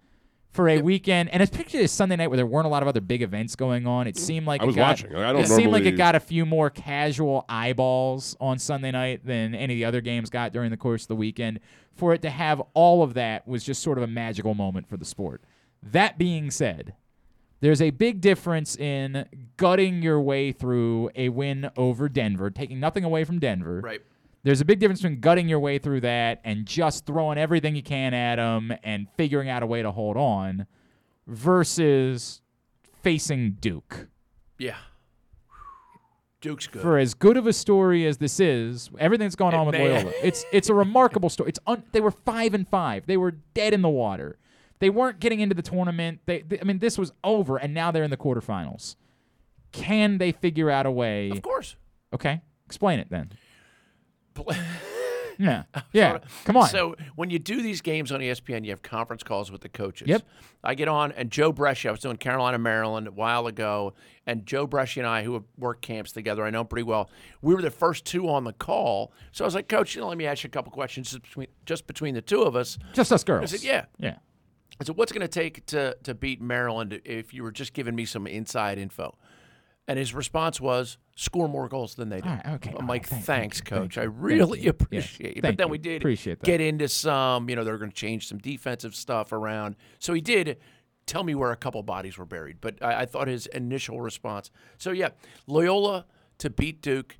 for 0.52 0.68
a 0.68 0.80
weekend, 0.80 1.28
and 1.30 1.42
especially 1.42 1.82
a 1.82 1.88
Sunday 1.88 2.16
night 2.16 2.28
where 2.28 2.36
there 2.36 2.46
weren't 2.46 2.66
a 2.66 2.70
lot 2.70 2.82
of 2.82 2.88
other 2.88 3.00
big 3.00 3.20
events 3.22 3.56
going 3.56 3.86
on. 3.86 4.06
It 4.06 4.16
seemed 4.16 4.46
like 4.46 4.60
I 4.60 4.64
it 4.64 4.66
was 4.68 4.76
got, 4.76 4.82
watching. 4.88 5.14
I 5.16 5.32
don't 5.32 5.42
it 5.42 5.48
seemed 5.48 5.72
like 5.72 5.84
it 5.84 5.96
got 5.96 6.14
a 6.14 6.20
few 6.20 6.46
more 6.46 6.70
casual 6.70 7.44
eyeballs 7.48 8.36
on 8.40 8.58
Sunday 8.58 8.90
night 8.90 9.26
than 9.26 9.54
any 9.54 9.74
of 9.74 9.78
the 9.78 9.84
other 9.86 10.00
games 10.00 10.30
got 10.30 10.52
during 10.52 10.70
the 10.70 10.76
course 10.76 11.02
of 11.02 11.08
the 11.08 11.16
weekend. 11.16 11.60
For 11.96 12.12
it 12.12 12.22
to 12.22 12.30
have 12.30 12.62
all 12.74 13.02
of 13.02 13.14
that 13.14 13.48
was 13.48 13.64
just 13.64 13.82
sort 13.82 13.96
of 13.98 14.04
a 14.04 14.06
magical 14.06 14.54
moment 14.54 14.88
for 14.88 14.96
the 14.96 15.04
sport. 15.04 15.42
That 15.82 16.18
being 16.18 16.50
said, 16.50 16.94
There's 17.60 17.80
a 17.80 17.90
big 17.90 18.20
difference 18.20 18.76
in 18.76 19.26
gutting 19.56 20.02
your 20.02 20.20
way 20.20 20.52
through 20.52 21.10
a 21.14 21.30
win 21.30 21.70
over 21.76 22.08
Denver, 22.08 22.50
taking 22.50 22.78
nothing 22.78 23.02
away 23.02 23.24
from 23.24 23.38
Denver. 23.38 23.80
Right. 23.82 24.02
There's 24.42 24.60
a 24.60 24.64
big 24.64 24.78
difference 24.78 25.00
between 25.00 25.20
gutting 25.20 25.48
your 25.48 25.58
way 25.58 25.78
through 25.78 26.02
that 26.02 26.40
and 26.44 26.66
just 26.66 27.04
throwing 27.06 27.36
everything 27.38 27.74
you 27.74 27.82
can 27.82 28.14
at 28.14 28.36
them 28.36 28.72
and 28.84 29.08
figuring 29.16 29.48
out 29.48 29.62
a 29.64 29.66
way 29.66 29.82
to 29.82 29.90
hold 29.90 30.16
on 30.16 30.66
versus 31.26 32.42
facing 33.02 33.52
Duke. 33.52 34.06
Yeah. 34.58 34.76
Duke's 36.40 36.66
good. 36.66 36.82
For 36.82 36.98
as 36.98 37.14
good 37.14 37.36
of 37.36 37.46
a 37.46 37.52
story 37.52 38.06
as 38.06 38.18
this 38.18 38.40
is, 38.40 38.90
everything 38.98 39.26
that's 39.26 39.36
going 39.36 39.54
on 39.54 39.66
with 39.66 39.74
man. 39.74 39.90
Loyola, 39.90 40.12
it's 40.22 40.44
it's 40.52 40.68
a 40.68 40.74
remarkable 40.74 41.28
story. 41.28 41.48
It's 41.48 41.58
un, 41.66 41.82
they 41.92 42.00
were 42.00 42.10
five 42.10 42.54
and 42.54 42.68
five. 42.68 43.06
They 43.06 43.16
were 43.16 43.32
dead 43.32 43.72
in 43.72 43.82
the 43.82 43.88
water. 43.88 44.38
They 44.78 44.90
weren't 44.90 45.20
getting 45.20 45.40
into 45.40 45.54
the 45.54 45.62
tournament. 45.62 46.20
They, 46.26 46.42
they 46.42 46.60
I 46.60 46.64
mean, 46.64 46.78
this 46.78 46.98
was 46.98 47.12
over, 47.24 47.56
and 47.56 47.72
now 47.72 47.90
they're 47.90 48.04
in 48.04 48.10
the 48.10 48.16
quarterfinals. 48.16 48.96
Can 49.72 50.18
they 50.18 50.32
figure 50.32 50.70
out 50.70 50.86
a 50.86 50.90
way? 50.90 51.30
Of 51.30 51.42
course. 51.42 51.76
Okay, 52.12 52.42
explain 52.66 52.98
it 52.98 53.08
then. 53.10 53.32
Yeah, 55.46 55.64
yeah. 55.92 56.18
Come 56.44 56.56
on. 56.56 56.68
So 56.68 56.96
when 57.14 57.30
you 57.30 57.38
do 57.38 57.60
these 57.62 57.80
games 57.80 58.10
on 58.10 58.20
ESPN, 58.20 58.64
you 58.64 58.70
have 58.70 58.82
conference 58.82 59.22
calls 59.22 59.52
with 59.52 59.60
the 59.60 59.68
coaches. 59.68 60.08
Yep. 60.08 60.22
I 60.64 60.74
get 60.74 60.88
on, 60.88 61.12
and 61.12 61.30
Joe 61.30 61.52
Breschi, 61.52 61.88
I 61.88 61.90
was 61.90 62.00
doing 62.00 62.16
Carolina, 62.16 62.58
Maryland 62.58 63.06
a 63.06 63.12
while 63.12 63.46
ago, 63.46 63.92
and 64.26 64.46
Joe 64.46 64.66
Breschi 64.66 64.98
and 64.98 65.06
I, 65.06 65.22
who 65.22 65.34
have 65.34 65.44
worked 65.58 65.82
camps 65.82 66.12
together, 66.12 66.44
I 66.44 66.50
know 66.50 66.64
pretty 66.64 66.84
well. 66.84 67.10
We 67.42 67.54
were 67.54 67.62
the 67.62 67.70
first 67.70 68.04
two 68.04 68.28
on 68.28 68.44
the 68.44 68.52
call. 68.52 69.12
So 69.32 69.44
I 69.44 69.46
was 69.46 69.54
like, 69.54 69.68
Coach, 69.68 69.94
you 69.94 70.00
know, 70.00 70.08
let 70.08 70.18
me 70.18 70.26
ask 70.26 70.42
you 70.42 70.48
a 70.48 70.50
couple 70.50 70.72
questions 70.72 71.10
just 71.10 71.22
between, 71.22 71.48
just 71.66 71.86
between 71.86 72.14
the 72.14 72.22
two 72.22 72.42
of 72.42 72.56
us. 72.56 72.78
Just 72.94 73.12
us 73.12 73.22
girls. 73.22 73.52
I 73.52 73.56
said, 73.56 73.66
yeah. 73.66 73.84
Yeah. 73.98 74.16
I 74.80 74.84
said, 74.84 74.96
what's 74.96 75.12
going 75.12 75.22
to 75.22 75.28
take 75.28 75.64
to 75.66 75.96
to 76.02 76.14
beat 76.14 76.40
Maryland 76.40 77.00
if 77.04 77.32
you 77.32 77.42
were 77.42 77.52
just 77.52 77.72
giving 77.72 77.94
me 77.94 78.04
some 78.04 78.26
inside 78.26 78.78
info? 78.78 79.16
And 79.88 79.98
his 79.98 80.12
response 80.14 80.60
was, 80.60 80.98
score 81.16 81.48
more 81.48 81.68
goals 81.68 81.94
than 81.96 82.08
they 82.10 82.20
do. 82.20 82.28
All 82.28 82.34
right, 82.36 82.46
okay, 82.54 82.70
I'm 82.70 82.76
all 82.82 82.86
like, 82.86 83.10
right, 83.10 83.22
thanks, 83.24 83.58
thank 83.60 83.64
coach. 83.64 83.94
thank 83.96 84.04
I 84.04 84.08
really 84.08 84.60
you. 84.60 84.70
appreciate 84.70 85.36
Yes, 85.36 85.38
it. 85.38 85.42
But 85.42 85.56
then 85.56 85.66
you. 85.68 85.72
we 85.72 85.78
did 85.78 86.02
Appreciate 86.02 86.40
that. 86.40 86.46
get 86.46 86.60
into 86.60 86.88
some, 86.88 87.48
you 87.50 87.56
know, 87.56 87.64
they're 87.64 87.78
going 87.78 87.90
to 87.90 87.96
change 87.96 88.28
some 88.28 88.38
defensive 88.38 88.94
stuff 88.94 89.32
around. 89.32 89.76
So 89.98 90.12
he 90.14 90.20
did 90.20 90.58
tell 91.06 91.24
me 91.24 91.34
where 91.34 91.52
a 91.52 91.56
couple 91.56 91.82
bodies 91.82 92.18
were 92.18 92.26
buried. 92.26 92.58
But 92.60 92.82
I, 92.82 93.02
I 93.02 93.06
thought 93.06 93.28
his 93.28 93.46
initial 93.46 94.00
response. 94.00 94.50
So, 94.78 94.90
yeah, 94.92 95.08
Loyola 95.46 96.04
to 96.38 96.50
beat 96.50 96.82
Duke. 96.82 97.16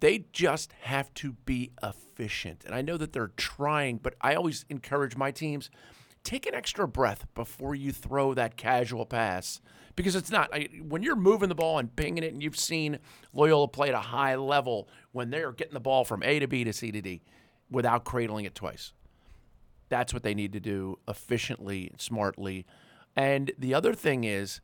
They 0.00 0.26
just 0.32 0.72
have 0.82 1.12
to 1.14 1.32
be 1.44 1.72
efficient. 1.82 2.64
And 2.64 2.74
I 2.74 2.82
know 2.82 2.96
that 2.96 3.12
they're 3.12 3.32
trying, 3.36 3.98
but 3.98 4.14
I 4.20 4.34
always 4.34 4.64
encourage 4.68 5.16
my 5.16 5.30
teams 5.30 5.70
take 6.24 6.46
an 6.46 6.54
extra 6.54 6.86
breath 6.88 7.26
before 7.34 7.74
you 7.74 7.92
throw 7.92 8.34
that 8.34 8.56
casual 8.56 9.06
pass 9.06 9.60
because 9.98 10.14
it's 10.14 10.30
not 10.30 10.48
I, 10.54 10.68
when 10.86 11.02
you're 11.02 11.16
moving 11.16 11.48
the 11.48 11.56
ball 11.56 11.80
and 11.80 11.94
pinging 11.96 12.22
it 12.22 12.32
and 12.32 12.40
you've 12.40 12.56
seen 12.56 13.00
Loyola 13.32 13.66
play 13.66 13.88
at 13.88 13.96
a 13.96 13.98
high 13.98 14.36
level 14.36 14.88
when 15.10 15.30
they're 15.30 15.50
getting 15.50 15.74
the 15.74 15.80
ball 15.80 16.04
from 16.04 16.22
A 16.22 16.38
to 16.38 16.46
B 16.46 16.62
to 16.62 16.72
C 16.72 16.92
to 16.92 17.02
D 17.02 17.20
without 17.68 18.04
cradling 18.04 18.44
it 18.44 18.54
twice. 18.54 18.92
That's 19.88 20.14
what 20.14 20.22
they 20.22 20.34
need 20.34 20.52
to 20.52 20.60
do 20.60 21.00
efficiently, 21.08 21.90
smartly. 21.98 22.64
And 23.16 23.50
the 23.58 23.74
other 23.74 23.92
thing 23.92 24.22
is 24.22 24.60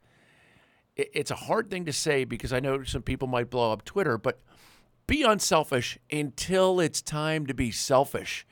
it- 0.94 1.10
it's 1.12 1.32
a 1.32 1.36
hard 1.36 1.68
thing 1.68 1.84
to 1.86 1.92
say 1.92 2.22
because 2.22 2.52
I 2.52 2.60
know 2.60 2.84
some 2.84 3.02
people 3.02 3.26
might 3.26 3.50
blow 3.50 3.72
up 3.72 3.84
Twitter, 3.84 4.16
but 4.16 4.40
be 5.08 5.24
unselfish 5.24 5.98
until 6.12 6.78
it's 6.78 7.02
time 7.02 7.44
to 7.48 7.54
be 7.54 7.72
selfish. 7.72 8.46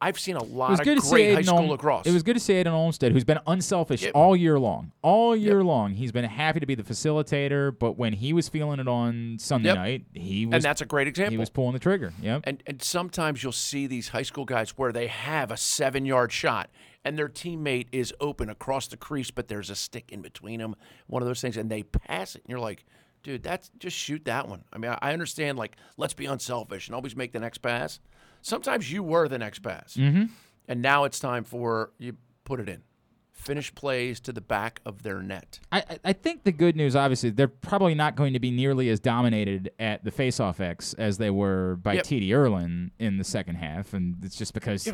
I've 0.00 0.18
seen 0.18 0.36
a 0.36 0.42
lot 0.42 0.72
of 0.72 0.80
good 0.84 0.96
to 0.98 1.00
see 1.02 1.10
great 1.10 1.34
high 1.34 1.42
school 1.42 1.58
Olm- 1.60 1.68
lacrosse. 1.70 2.06
It 2.06 2.12
was 2.12 2.22
good 2.22 2.34
to 2.34 2.40
see 2.40 2.52
Aiden 2.54 2.72
Olmstead, 2.72 3.12
who's 3.12 3.24
been 3.24 3.38
unselfish 3.46 4.02
Yep. 4.02 4.12
all 4.14 4.36
year 4.36 4.58
long. 4.58 4.92
All 5.02 5.34
year 5.34 5.62
long, 5.64 5.92
he's 5.94 6.12
been 6.12 6.24
happy 6.24 6.60
to 6.60 6.66
be 6.66 6.74
the 6.74 6.82
facilitator. 6.82 7.76
But 7.78 7.92
when 7.96 8.12
he 8.14 8.32
was 8.32 8.48
feeling 8.48 8.80
it 8.80 8.88
on 8.88 9.38
Sunday 9.38 9.68
Yep. 9.70 9.76
night, 9.76 10.04
he 10.12 10.46
was 10.46 10.54
and 10.56 10.62
that's 10.62 10.80
a 10.80 10.86
great 10.86 11.06
example. 11.08 11.30
he 11.32 11.38
was 11.38 11.48
pulling 11.50 11.72
the 11.72 11.78
trigger. 11.78 12.12
Yep. 12.20 12.42
And 12.44 12.62
and 12.66 12.82
sometimes 12.82 13.42
you'll 13.42 13.52
see 13.52 13.86
these 13.86 14.08
high 14.08 14.22
school 14.22 14.44
guys 14.44 14.70
where 14.76 14.92
they 14.92 15.06
have 15.06 15.50
a 15.50 15.56
seven 15.56 16.04
yard 16.04 16.32
shot 16.32 16.68
and 17.04 17.18
their 17.18 17.28
teammate 17.28 17.86
is 17.92 18.12
open 18.20 18.48
across 18.50 18.88
the 18.88 18.96
crease, 18.96 19.30
but 19.30 19.48
there's 19.48 19.70
a 19.70 19.76
stick 19.76 20.10
in 20.10 20.22
between 20.22 20.60
them, 20.60 20.74
one 21.06 21.22
of 21.22 21.28
those 21.28 21.40
things, 21.40 21.56
and 21.56 21.70
they 21.70 21.82
pass 21.82 22.34
it. 22.34 22.42
And 22.44 22.50
you're 22.50 22.58
like, 22.60 22.84
dude, 23.22 23.42
that's 23.42 23.70
just 23.78 23.96
shoot 23.96 24.24
that 24.24 24.48
one. 24.48 24.64
I 24.72 24.78
mean, 24.78 24.90
I, 24.90 24.98
I 25.10 25.12
understand 25.12 25.56
like 25.58 25.76
let's 25.96 26.14
be 26.14 26.26
unselfish 26.26 26.88
and 26.88 26.94
always 26.94 27.14
make 27.16 27.32
the 27.32 27.40
next 27.40 27.58
pass. 27.58 28.00
Sometimes 28.44 28.92
you 28.92 29.02
were 29.02 29.26
the 29.26 29.38
next 29.38 29.60
pass. 29.60 29.96
Mhm. 29.96 30.28
And 30.68 30.82
now 30.82 31.04
it's 31.04 31.18
time 31.18 31.44
for 31.44 31.92
you 31.98 32.16
put 32.44 32.60
it 32.60 32.68
in. 32.68 32.82
Finish 33.32 33.74
plays 33.74 34.20
to 34.20 34.32
the 34.32 34.40
back 34.42 34.80
of 34.84 35.02
their 35.02 35.22
net. 35.22 35.60
I, 35.72 35.82
I- 36.04 36.12
think 36.12 36.44
the 36.44 36.52
good 36.52 36.76
news, 36.76 36.94
obviously, 36.94 37.30
they're 37.30 37.48
probably 37.48 37.94
not 37.94 38.16
going 38.16 38.32
to 38.34 38.38
be 38.38 38.50
nearly 38.50 38.88
as 38.90 39.00
dominated 39.00 39.70
at 39.78 40.04
the 40.04 40.10
faceoff 40.10 40.60
X 40.60 40.92
as 40.94 41.16
they 41.18 41.30
were 41.30 41.76
by 41.82 41.94
Yep. 41.94 42.04
TD 42.04 42.28
Ierlan 42.28 42.90
in 42.98 43.16
the 43.16 43.24
second 43.24 43.56
half, 43.56 43.92
and 43.94 44.16
it's 44.22 44.36
just 44.36 44.52
because 44.54 44.86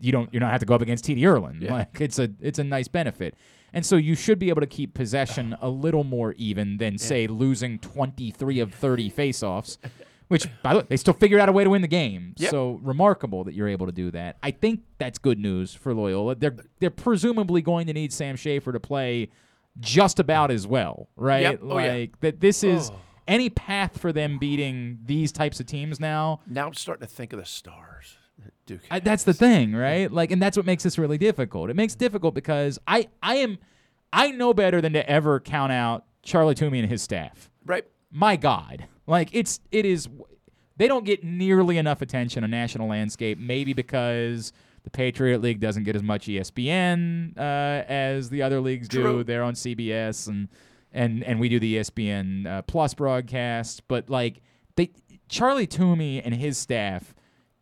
you 0.00 0.12
don't 0.12 0.32
you 0.34 0.38
don't 0.40 0.50
have 0.50 0.60
to 0.60 0.66
go 0.66 0.74
up 0.74 0.82
against 0.82 1.04
TD 1.04 1.20
Ierlan. 1.22 1.62
Yeah. 1.62 1.72
Like 1.74 2.00
it's 2.00 2.18
a 2.18 2.28
it's 2.40 2.58
a 2.58 2.64
nice 2.64 2.88
benefit, 2.88 3.34
and 3.72 3.86
so 3.86 3.96
you 3.96 4.14
should 4.16 4.38
be 4.40 4.48
able 4.50 4.60
to 4.60 4.66
keep 4.68 4.94
possession 4.94 5.56
a 5.60 5.68
little 5.68 6.04
more 6.04 6.34
even 6.34 6.76
than 6.76 6.98
say 6.98 7.26
losing 7.28 7.78
twenty 7.78 8.30
three 8.32 8.58
of 8.60 8.74
thirty 8.74 9.10
faceoffs. 9.10 9.78
Which, 10.30 10.46
by 10.62 10.72
the 10.74 10.78
way, 10.80 10.86
they 10.88 10.96
still 10.96 11.12
figured 11.12 11.40
out 11.40 11.48
a 11.48 11.52
way 11.52 11.64
to 11.64 11.70
win 11.70 11.82
the 11.82 11.88
game. 11.88 12.34
Yep. 12.38 12.50
So 12.50 12.78
remarkable 12.82 13.44
that 13.44 13.54
you're 13.54 13.68
able 13.68 13.86
to 13.86 13.92
do 13.92 14.10
that. 14.12 14.36
I 14.42 14.52
think 14.52 14.80
that's 14.98 15.18
good 15.18 15.38
news 15.38 15.74
for 15.74 15.92
Loyola. 15.92 16.36
They're 16.36 16.56
they're 16.78 16.90
presumably 16.90 17.62
going 17.62 17.86
to 17.88 17.92
need 17.92 18.12
Sam 18.12 18.36
Schaefer 18.36 18.70
to 18.72 18.78
play 18.80 19.30
just 19.80 20.18
about 20.20 20.50
as 20.50 20.66
well, 20.66 21.08
right? 21.16 21.42
Yep. 21.42 21.60
Oh, 21.64 21.78
yeah. 21.78 21.92
like 21.92 22.20
that. 22.20 22.40
This 22.40 22.62
is 22.62 22.90
Oh. 22.90 22.96
any 23.28 23.50
path 23.50 23.98
for 23.98 24.12
them 24.12 24.38
beating 24.38 25.00
these 25.04 25.32
types 25.32 25.58
of 25.60 25.66
teams 25.66 25.98
now. 26.00 26.40
Now 26.46 26.66
I'm 26.68 26.74
starting 26.74 27.06
to 27.06 27.12
think 27.12 27.32
of 27.32 27.38
the 27.40 27.44
stars. 27.44 28.16
Duke. 28.66 28.80
I, 28.90 29.00
that's 29.00 29.24
the 29.24 29.34
thing, 29.34 29.74
right? 29.74 30.10
Like, 30.12 30.30
and 30.30 30.40
that's 30.40 30.56
what 30.56 30.64
makes 30.64 30.82
this 30.84 30.96
really 30.96 31.18
difficult. 31.18 31.70
It 31.70 31.76
makes 31.76 31.94
it 31.94 31.98
difficult 31.98 32.34
because 32.34 32.78
I 32.86 33.08
I 33.22 33.34
am 33.36 33.58
I 34.12 34.30
know 34.30 34.54
better 34.54 34.80
than 34.80 34.92
to 34.92 35.08
ever 35.10 35.40
count 35.40 35.72
out 35.72 36.04
Charlie 36.22 36.54
Toomey 36.54 36.78
and 36.78 36.88
his 36.88 37.02
staff. 37.02 37.50
Right. 37.66 37.84
My 38.10 38.36
God, 38.36 38.86
like 39.06 39.30
it's 39.32 39.60
it 39.70 39.84
is. 39.86 40.08
They 40.76 40.88
don't 40.88 41.04
get 41.04 41.22
nearly 41.22 41.76
enough 41.76 42.00
attention 42.00 42.42
on 42.42 42.50
national 42.50 42.88
landscape. 42.88 43.38
Maybe 43.38 43.72
because 43.72 44.52
the 44.82 44.90
Patriot 44.90 45.40
League 45.40 45.60
doesn't 45.60 45.84
get 45.84 45.94
as 45.94 46.02
much 46.02 46.26
ESPN 46.26 47.36
uh, 47.36 47.84
as 47.86 48.30
the 48.30 48.42
other 48.42 48.60
leagues 48.60 48.88
do. 48.88 49.02
True. 49.02 49.24
They're 49.24 49.42
on 49.42 49.54
CBS 49.54 50.28
and 50.28 50.48
and 50.92 51.22
and 51.24 51.38
we 51.38 51.48
do 51.48 51.60
the 51.60 51.76
ESPN 51.76 52.46
uh, 52.46 52.62
Plus 52.62 52.94
broadcast. 52.94 53.86
But 53.88 54.10
like 54.10 54.40
they, 54.76 54.90
Charlie 55.28 55.66
Toomey 55.66 56.22
and 56.22 56.34
his 56.34 56.58
staff, 56.58 57.14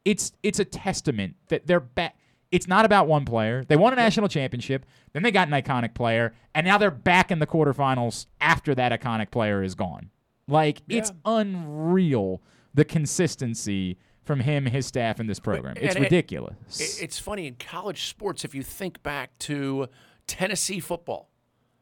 it's 0.05 0.33
it's 0.43 0.59
a 0.59 0.65
testament 0.65 1.37
that 1.49 1.67
they're 1.67 1.81
back. 1.81 2.17
It's 2.51 2.67
not 2.67 2.87
about 2.87 3.07
one 3.07 3.27
player. 3.27 3.65
They 3.65 3.77
won 3.77 3.93
a 3.93 3.97
national 3.97 4.29
championship, 4.29 4.87
then 5.13 5.23
they 5.23 5.31
got 5.31 5.49
an 5.49 5.55
iconic 5.55 5.93
player, 5.93 6.35
and 6.55 6.67
now 6.67 6.79
they're 6.79 6.91
back 6.91 7.31
in 7.31 7.41
the 7.41 7.47
quarterfinals 7.47 8.25
after 8.41 8.75
that 8.75 8.99
iconic 8.99 9.31
player 9.31 9.63
is 9.63 9.75
gone. 9.75 10.11
Like 10.49 10.83
it's 10.89 11.13
unreal 11.25 12.43
the 12.75 12.85
consistency 12.85 13.99
from 14.25 14.41
him, 14.41 14.67
his 14.67 14.87
staff, 14.87 15.21
and 15.21 15.29
this 15.29 15.39
program. 15.41 15.75
It's 15.79 15.95
And 15.95 16.05
ridiculous. 16.05 16.81
it- 16.81 17.03
it's 17.05 17.19
funny 17.19 17.47
in 17.47 17.55
college 17.55 18.05
sports 18.09 18.45
if 18.45 18.55
you 18.55 18.63
think 18.63 19.03
back 19.03 19.37
to 19.41 19.89
Tennessee 20.27 20.81
football, 20.81 21.31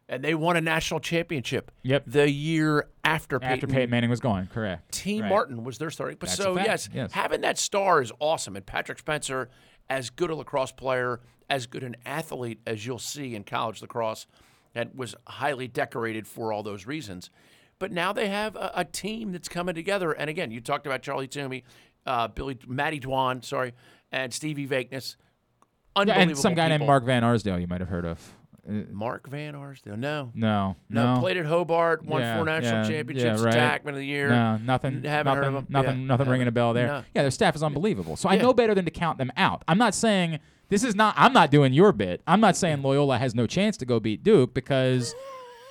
and 0.09 0.23
they 0.23 0.35
won 0.35 0.57
a 0.57 0.61
national 0.61 1.01
championship. 1.01 1.73
Yep. 1.83 2.05
The 2.07 2.31
year 2.31 2.89
after 3.05 3.41
Peyton, 3.41 3.53
after 3.55 3.67
Peyton 3.67 3.91
Manning 3.91 4.11
was 4.11 4.21
gone, 4.21 4.47
correct? 4.47 4.93
T. 4.93 5.21
Right. 5.21 5.29
Martin 5.29 5.65
was 5.65 5.79
their 5.79 5.91
starting. 5.91 6.17
But 6.21 6.29
That's 6.29 6.41
so 6.41 6.57
yes, 6.57 6.89
yes. 6.95 7.13
having 7.13 7.41
that 7.41 7.59
star 7.59 8.01
is 8.01 8.13
awesome. 8.21 8.55
And 8.55 8.65
Patrick 8.65 8.99
Spencer, 9.01 9.49
as 9.91 10.11
good 10.11 10.31
a 10.31 10.37
lacrosse 10.37 10.71
player, 10.73 11.21
as 11.51 11.67
good 11.67 11.83
an 11.83 11.97
athlete 12.07 12.61
as 12.67 12.87
you'll 12.87 12.99
see 13.01 13.35
in 13.35 13.43
college 13.43 13.83
lacrosse, 13.83 14.27
and 14.75 14.91
was 14.95 15.17
highly 15.27 15.67
decorated 15.67 16.29
for 16.29 16.53
all 16.53 16.63
those 16.63 16.87
reasons. 16.87 17.31
But 17.79 17.93
now 17.93 18.13
they 18.13 18.29
have 18.29 18.57
a, 18.57 18.73
a 18.77 18.85
team 18.85 19.33
that's 19.33 19.49
coming 19.49 19.75
together. 19.75 20.13
And 20.13 20.31
again, 20.31 20.51
you 20.51 20.61
talked 20.61 20.87
about 20.87 21.03
Charlie 21.03 21.29
Toomey, 21.29 21.65
uh, 22.07 22.29
Billy, 22.29 22.59
Matty 22.67 23.01
Dwan, 23.01 23.45
sorry, 23.45 23.75
and 24.11 24.33
Stevie 24.33 24.67
Vakeness. 24.67 25.17
Yeah, 25.97 26.13
and 26.15 26.37
some 26.37 26.55
guy 26.55 26.69
named. 26.69 26.87
Mark 26.87 27.05
Van 27.05 27.25
Arsdale 27.25 27.59
you 27.59 27.67
might 27.67 27.81
have 27.81 27.89
heard 27.89 28.05
of. 28.05 28.35
Uh, 28.69 28.83
Mark 28.91 29.29
Van 29.29 29.55
Arsdale. 29.55 29.97
No. 29.97 30.31
No, 30.35 30.77
No, 30.91 31.15
no. 31.15 31.21
played 31.21 31.37
at 31.37 31.47
Hobart, 31.47 32.05
won 32.05 32.21
Yeah, 32.21 32.37
four 32.37 32.45
national 32.45 32.83
yeah, 32.83 32.89
championships, 32.89 33.41
yeah, 33.41 33.47
right. 33.47 33.83
attackman 33.85 33.91
of 33.91 33.97
the 33.97 34.05
year. 34.07 34.29
No, 34.29 34.57
nothing. 34.59 35.03
Haven't 35.05 35.27
nothing, 35.27 35.43
heard 35.43 35.45
of 35.45 35.55
him. 35.55 35.67
Nothing. 35.69 36.01
Yeah, 36.01 36.07
nothing 36.07 36.29
ringing 36.29 36.49
a 36.49 36.53
bell 36.53 36.75
there. 36.75 36.87
No. 36.89 37.05
Yeah, 37.15 37.23
their 37.23 37.31
staff 37.31 37.55
is 37.57 37.63
unbelievable. 37.63 38.17
So 38.17 38.29
I 38.29 38.37
know 38.37 38.53
better 38.53 38.75
than 38.75 38.85
to 38.85 38.91
count 38.91 39.19
them 39.19 39.33
out. 39.37 39.63
I'm 39.69 39.79
not 39.79 39.95
saying 39.95 40.41
this 40.69 40.83
is 40.83 40.95
not. 40.95 41.15
I'm 41.17 41.33
not 41.33 41.51
doing 41.51 41.73
your 41.73 41.93
bit. 41.93 42.21
I'm 42.27 42.41
not 42.41 42.57
saying 42.57 42.83
Loyola 42.83 43.19
has 43.19 43.35
no 43.35 43.47
chance 43.47 43.77
to 43.79 43.87
go 43.87 44.01
beat 44.01 44.23
Duke 44.23 44.53
because 44.53 45.15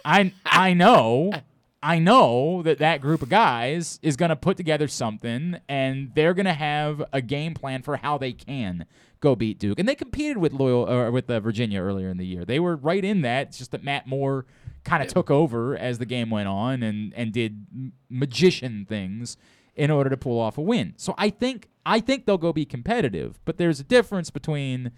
I 0.03 0.33
I 0.45 0.73
know. 0.73 1.31
I 1.85 1.99
know 1.99 2.63
that 2.63 2.79
that 2.79 2.99
group 2.99 3.21
of 3.21 3.29
guys 3.29 3.99
is 4.01 4.15
going 4.15 4.29
to 4.29 4.35
put 4.35 4.57
together 4.57 4.87
something, 4.87 5.57
and 5.69 6.11
they're 6.15 6.33
going 6.33 6.47
to 6.47 6.53
have 6.53 7.03
a 7.13 7.21
game 7.21 7.53
plan 7.53 7.83
for 7.83 7.97
how 7.97 8.17
they 8.17 8.33
can 8.33 8.87
go 9.19 9.35
beat 9.35 9.59
Duke. 9.59 9.77
And 9.77 9.87
they 9.87 9.93
competed 9.93 10.39
with 10.39 10.51
Loyal 10.51 10.89
or 10.89 11.11
with 11.11 11.29
uh, 11.29 11.39
Virginia 11.39 11.79
earlier 11.79 12.09
in 12.09 12.17
the 12.17 12.25
year. 12.25 12.43
They 12.43 12.59
were 12.59 12.75
right 12.75 13.05
in 13.05 13.21
that. 13.21 13.49
It's 13.49 13.59
just 13.59 13.69
that 13.69 13.83
Matt 13.83 14.07
Moore 14.07 14.47
kind 14.83 15.03
of 15.03 15.09
took 15.09 15.29
over 15.29 15.77
as 15.77 15.99
the 15.99 16.07
game 16.07 16.31
went 16.31 16.47
on 16.47 16.81
and 16.81 17.13
and 17.13 17.31
did 17.31 17.91
magician 18.09 18.87
things 18.89 19.37
in 19.75 19.91
order 19.91 20.09
to 20.09 20.17
pull 20.17 20.39
off 20.39 20.57
a 20.57 20.61
win. 20.61 20.95
So 20.97 21.13
I 21.19 21.29
think 21.29 21.69
I 21.85 21.99
think 21.99 22.25
they'll 22.25 22.39
go 22.39 22.51
be 22.51 22.65
competitive, 22.65 23.39
but 23.45 23.57
there's 23.57 23.79
a 23.79 23.83
difference 23.83 24.31
between 24.31 24.91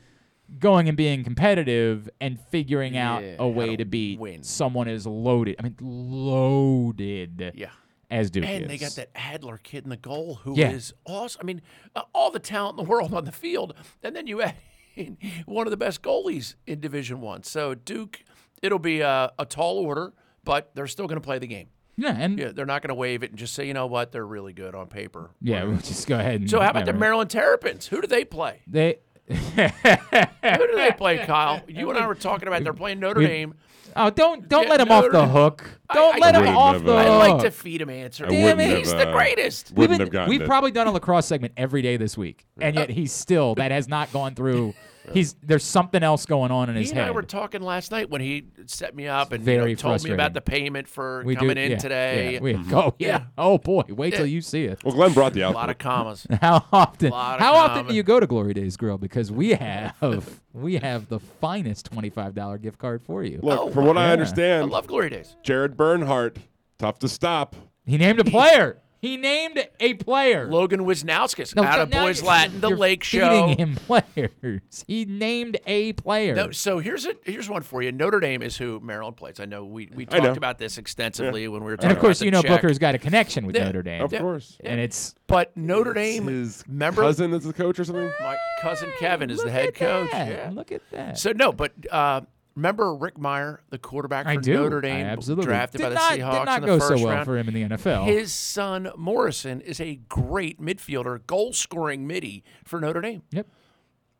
going 0.59 0.87
and 0.87 0.95
being 0.97 1.23
competitive 1.23 2.09
and 2.21 2.39
figuring 2.49 2.97
out 2.97 3.23
Yeah, 3.23 3.35
a 3.39 3.43
how 3.43 3.47
way 3.47 3.71
to 3.71 3.77
to 3.77 3.85
beat 3.85 4.19
win. 4.19 4.43
someone 4.43 4.87
as 4.87 5.05
loaded. 5.05 5.55
I 5.59 5.63
mean, 5.63 5.75
loaded. 5.81 7.51
Yeah. 7.55 7.69
As 8.09 8.31
Duke 8.31 8.45
And 8.45 8.63
is. 8.63 8.67
they 8.69 8.77
got 8.77 8.91
that 8.95 9.09
Adler 9.15 9.57
kid 9.57 9.83
in 9.83 9.89
the 9.89 9.97
goal 9.97 10.35
who 10.43 10.55
is 10.57 10.93
Yeah. 11.05 11.13
awesome. 11.13 11.39
I 11.41 11.45
mean, 11.45 11.61
uh, 11.95 12.03
all 12.13 12.31
the 12.31 12.39
talent 12.39 12.79
in 12.79 12.85
the 12.85 12.89
world 12.89 13.13
on 13.13 13.25
the 13.25 13.31
field, 13.33 13.73
and 14.01 14.15
then 14.15 14.27
you 14.27 14.41
add 14.43 14.55
in 14.95 15.17
one 15.45 15.67
of 15.67 15.71
the 15.71 15.77
best 15.77 16.01
goalies 16.01 16.55
in 16.65 16.79
Division 16.79 17.19
One. 17.19 17.43
So 17.43 17.75
Duke, 17.75 18.23
it'll 18.61 18.79
be 18.79 19.01
a, 19.01 19.31
a 19.37 19.45
tall 19.45 19.77
order, 19.79 20.13
but 20.45 20.71
they're 20.73 20.87
still 20.87 21.07
going 21.07 21.19
to 21.19 21.25
play 21.25 21.37
the 21.39 21.47
game. 21.47 21.67
Yeah, 21.99 22.15
and 22.17 22.37
Yeah, 22.37 22.51
they're 22.53 22.65
not 22.67 22.81
going 22.83 22.89
to 22.89 22.95
wave 22.95 23.23
it 23.23 23.31
and 23.31 23.39
just 23.39 23.53
say, 23.55 23.65
you 23.67 23.73
know 23.73 23.87
what, 23.87 24.11
they're 24.11 24.25
really 24.25 24.53
good 24.53 24.73
on 24.75 24.87
paper. 24.87 25.31
yeah, 25.41 25.63
we'll 25.65 25.77
just 25.77 26.07
go 26.07 26.17
ahead 26.17 26.41
and 26.41 26.49
So 26.49 26.59
how 26.61 26.69
about 26.69 26.85
the. 26.85 26.93
Maryland 26.93 27.29
Terrapins? 27.31 27.87
Who 27.87 28.01
do 28.01 28.07
they 28.07 28.23
play? 28.23 28.61
They 28.67 28.99
Who 29.29 29.35
do 29.35 30.75
they 30.75 30.91
play, 30.97 31.25
Kyle? 31.25 31.61
You 31.67 31.89
and 31.89 31.99
I 31.99 32.07
were 32.07 32.15
talking 32.15 32.47
about 32.47 32.63
they're 32.63 32.73
playing 32.73 32.99
Notre 32.99 33.19
We- 33.19 33.27
Dame. 33.27 33.53
Oh, 33.95 34.09
don't 34.11 34.47
don't 34.47 34.63
Yeah, 34.65 34.69
let 34.69 34.81
him 34.81 34.91
off 34.91 35.05
the 35.05 35.21
Dame. 35.21 35.29
hook. 35.29 35.69
I- 35.89 35.93
Don't 35.95 36.15
I 36.15 36.19
let 36.19 36.35
him 36.35 36.41
wouldn't 36.41 36.57
off 36.57 36.73
have, 36.73 36.83
the 36.83 36.93
uh, 36.93 36.97
I 36.97 37.03
hook. 37.05 37.33
like 37.33 37.41
to 37.43 37.51
feed 37.51 37.81
him 37.81 37.89
answer. 37.89 38.25
I 38.25 38.29
Damn 38.29 38.43
wouldn't 38.43 38.61
it, 38.61 38.69
have, 38.69 38.77
he's 38.79 38.91
the 38.91 39.07
uh, 39.09 39.11
greatest. 39.13 39.71
Wouldn't 39.71 39.89
We've, 39.91 39.99
have 39.99 40.09
gotten 40.11 40.29
we've 40.29 40.41
it. 40.41 40.47
probably 40.47 40.71
done 40.71 40.87
a 40.87 40.91
lacrosse 40.91 41.25
segment 41.25 41.53
every 41.57 41.81
day 41.81 41.97
this 41.97 42.15
week, 42.17 42.45
and 42.59 42.75
yet 42.75 42.89
he's 42.89 43.11
still 43.11 43.55
that 43.55 43.71
has 43.71 43.87
not 43.87 44.11
gone 44.13 44.35
through. 44.35 44.73
He's 45.13 45.35
there's 45.43 45.63
something 45.63 46.03
else 46.03 46.25
going 46.25 46.51
on 46.51 46.69
in 46.69 46.75
He 46.75 46.81
his 46.81 46.91
and 46.91 46.99
I 46.99 47.11
were 47.11 47.21
talking 47.21 47.61
last 47.61 47.91
night 47.91 48.09
when 48.09 48.21
he 48.21 48.45
set 48.65 48.95
me 48.95 49.07
up 49.07 49.31
and 49.31 49.45
you 49.45 49.57
know, 49.57 49.73
told 49.75 50.03
me 50.03 50.11
about 50.11 50.33
the 50.33 50.41
payment 50.41 50.87
for 50.87 51.23
We 51.25 51.35
do- 51.35 51.39
coming 51.39 51.57
in 51.57 51.71
yeah, 51.71 51.77
today. 51.77 52.33
Yeah, 52.33 52.39
we, 52.41 52.55
oh 52.73 52.93
yeah. 52.99 53.23
Oh 53.37 53.57
boy, 53.57 53.83
wait 53.89 54.11
till 54.13 54.25
Yeah. 54.25 54.33
you 54.33 54.41
see 54.41 54.65
it. 54.65 54.83
Well, 54.83 54.93
Glenn 54.93 55.13
brought 55.13 55.33
the 55.33 55.43
out 55.43 55.53
A 55.53 55.55
lot 55.55 55.69
of 55.69 55.77
commas. 55.77 56.27
How 56.41 56.65
often? 56.71 57.11
Lot 57.11 57.35
of 57.35 57.39
How 57.39 57.53
often 57.55 57.69
comment. 57.69 57.89
do 57.89 57.95
you 57.95 58.03
go 58.03 58.19
to 58.19 58.27
Glory 58.27 58.53
Days 58.53 58.75
Grill? 58.77 58.97
Because 58.97 59.31
we 59.31 59.51
have 59.51 60.41
we 60.53 60.75
have 60.75 61.07
the 61.09 61.19
finest 61.19 61.85
twenty 61.85 62.09
five 62.09 62.33
dollar 62.35 62.57
gift 62.57 62.77
card 62.79 63.01
for 63.01 63.23
you. 63.23 63.39
Look, 63.41 63.59
Oh, 63.59 63.69
from 63.71 63.85
what 63.85 63.97
I 63.97 64.03
yeah. 64.03 64.09
I 64.09 64.13
understand, 64.13 64.69
love 64.71 64.87
Glory 64.87 65.09
Days. 65.09 65.35
Jared 65.43 65.77
Bernhardt, 65.77 66.37
tough 66.79 66.99
to 66.99 67.07
stop. 67.07 67.55
He 67.85 67.97
named 67.97 68.19
a 68.19 68.25
player. 68.25 68.79
He 68.99 69.15
named 69.17 69.67
a 69.79 69.93
player. 69.95 70.47
Logan 70.49 70.81
Wisnauskas 70.81 71.55
No, 71.55 71.63
out 71.63 71.79
of 71.79 71.89
now 71.89 72.03
Boys 72.05 72.17
you're- 72.19 72.29
Latin, 72.29 72.61
the 72.61 72.69
Lake 72.69 73.03
feeding 73.03 73.29
Show. 73.29 73.47
him 73.55 73.75
players. 73.87 74.85
He 74.87 75.05
named 75.05 75.57
a 75.67 75.93
player. 75.93 76.33
No, 76.35 76.51
so 76.51 76.79
here's 76.79 77.05
a 77.05 77.13
here's 77.23 77.49
one 77.49 77.61
for 77.61 77.81
you. 77.83 77.91
Notre 77.91 78.19
Dame 78.19 78.41
is 78.41 78.57
who 78.57 78.79
Maryland 78.79 79.15
plays. 79.17 79.39
I 79.39 79.45
know 79.45 79.65
we, 79.65 79.89
we 79.93 80.07
I 80.11 80.17
know. 80.17 80.25
talked 80.25 80.37
about 80.37 80.57
this 80.57 80.77
extensively 80.77 81.47
when 81.47 81.63
we 81.63 81.71
were 81.71 81.77
talking 81.77 81.89
and 81.91 81.97
of 81.97 82.01
course, 82.01 82.19
about 82.21 82.25
you 82.25 82.31
the 82.31 82.37
know 82.37 82.41
check. 82.41 82.61
Booker's 82.61 82.79
got 82.79 82.95
a 82.95 82.97
connection 82.97 83.45
with 83.45 83.55
Yeah. 83.55 83.65
Notre 83.65 83.83
Dame. 83.83 84.01
Of 84.01 84.13
Yeah. 84.13 84.19
course. 84.21 84.57
and 84.63 84.79
it's 84.79 85.13
But 85.27 85.55
Notre 85.55 85.93
Dame, 85.93 86.27
His 86.27 86.63
remember 86.67 87.01
cousin 87.03 87.33
is 87.33 87.43
the 87.43 87.53
coach 87.53 87.79
or 87.79 87.83
something? 87.83 88.11
my 88.19 88.37
cousin 88.61 88.89
Kevin 88.99 89.29
is 89.29 89.43
the 89.43 89.51
head 89.51 89.75
coach. 89.75 90.09
Yeah. 90.11 90.49
Look 90.53 90.71
at 90.71 90.81
that. 90.91 91.17
So 91.19 91.33
no, 91.33 91.51
but 91.51 91.73
uh, 91.91 92.21
remember 92.57 92.95
Rick 92.95 93.15
Mirer, 93.15 93.59
the 93.69 93.77
quarterback 93.77 94.25
for 94.25 94.31
I 94.31 94.35
do. 94.35 94.55
Notre 94.55 94.79
I 94.79 94.81
Dame, 94.81 95.05
absolutely 95.05 95.45
drafted 95.45 95.79
did 95.79 95.83
by 95.85 95.89
the 95.89 95.95
not, 95.95 96.11
Seahawks 96.13 96.39
Did 96.39 96.45
not 96.45 96.55
in 96.57 96.61
the 96.61 96.67
go 96.67 96.79
first 96.79 96.87
so 96.99 97.05
well 97.05 97.15
round. 97.15 97.25
for 97.25 97.37
him 97.37 97.47
in 97.47 97.53
the 97.53 97.77
NFL. 97.77 98.05
His 98.07 98.33
son 98.33 98.91
Morrison 98.97 99.61
is 99.61 99.79
a 99.79 99.95
great 100.09 100.59
midfielder, 100.59 101.25
goal 101.27 101.53
scoring 101.53 102.07
midi 102.07 102.43
for 102.65 102.81
Notre 102.81 102.99
Dame. 102.99 103.21
Yep. 103.31 103.47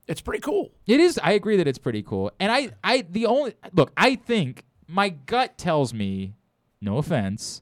It's 0.08 0.22
pretty 0.22 0.40
cool. 0.40 0.72
It 0.86 1.02
is. 1.02 1.20
I 1.22 1.32
agree 1.32 1.58
that 1.58 1.68
it's 1.68 1.80
pretty 1.80 2.04
cool. 2.04 2.32
And 2.40 2.50
I, 2.52 2.70
I, 2.84 3.06
the 3.10 3.26
only 3.26 3.56
look, 3.74 3.92
I 3.98 4.16
think 4.16 4.64
my 4.88 5.10
gut 5.10 5.58
tells 5.58 5.94
me, 5.94 6.36
no 6.80 6.98
offense, 6.98 7.62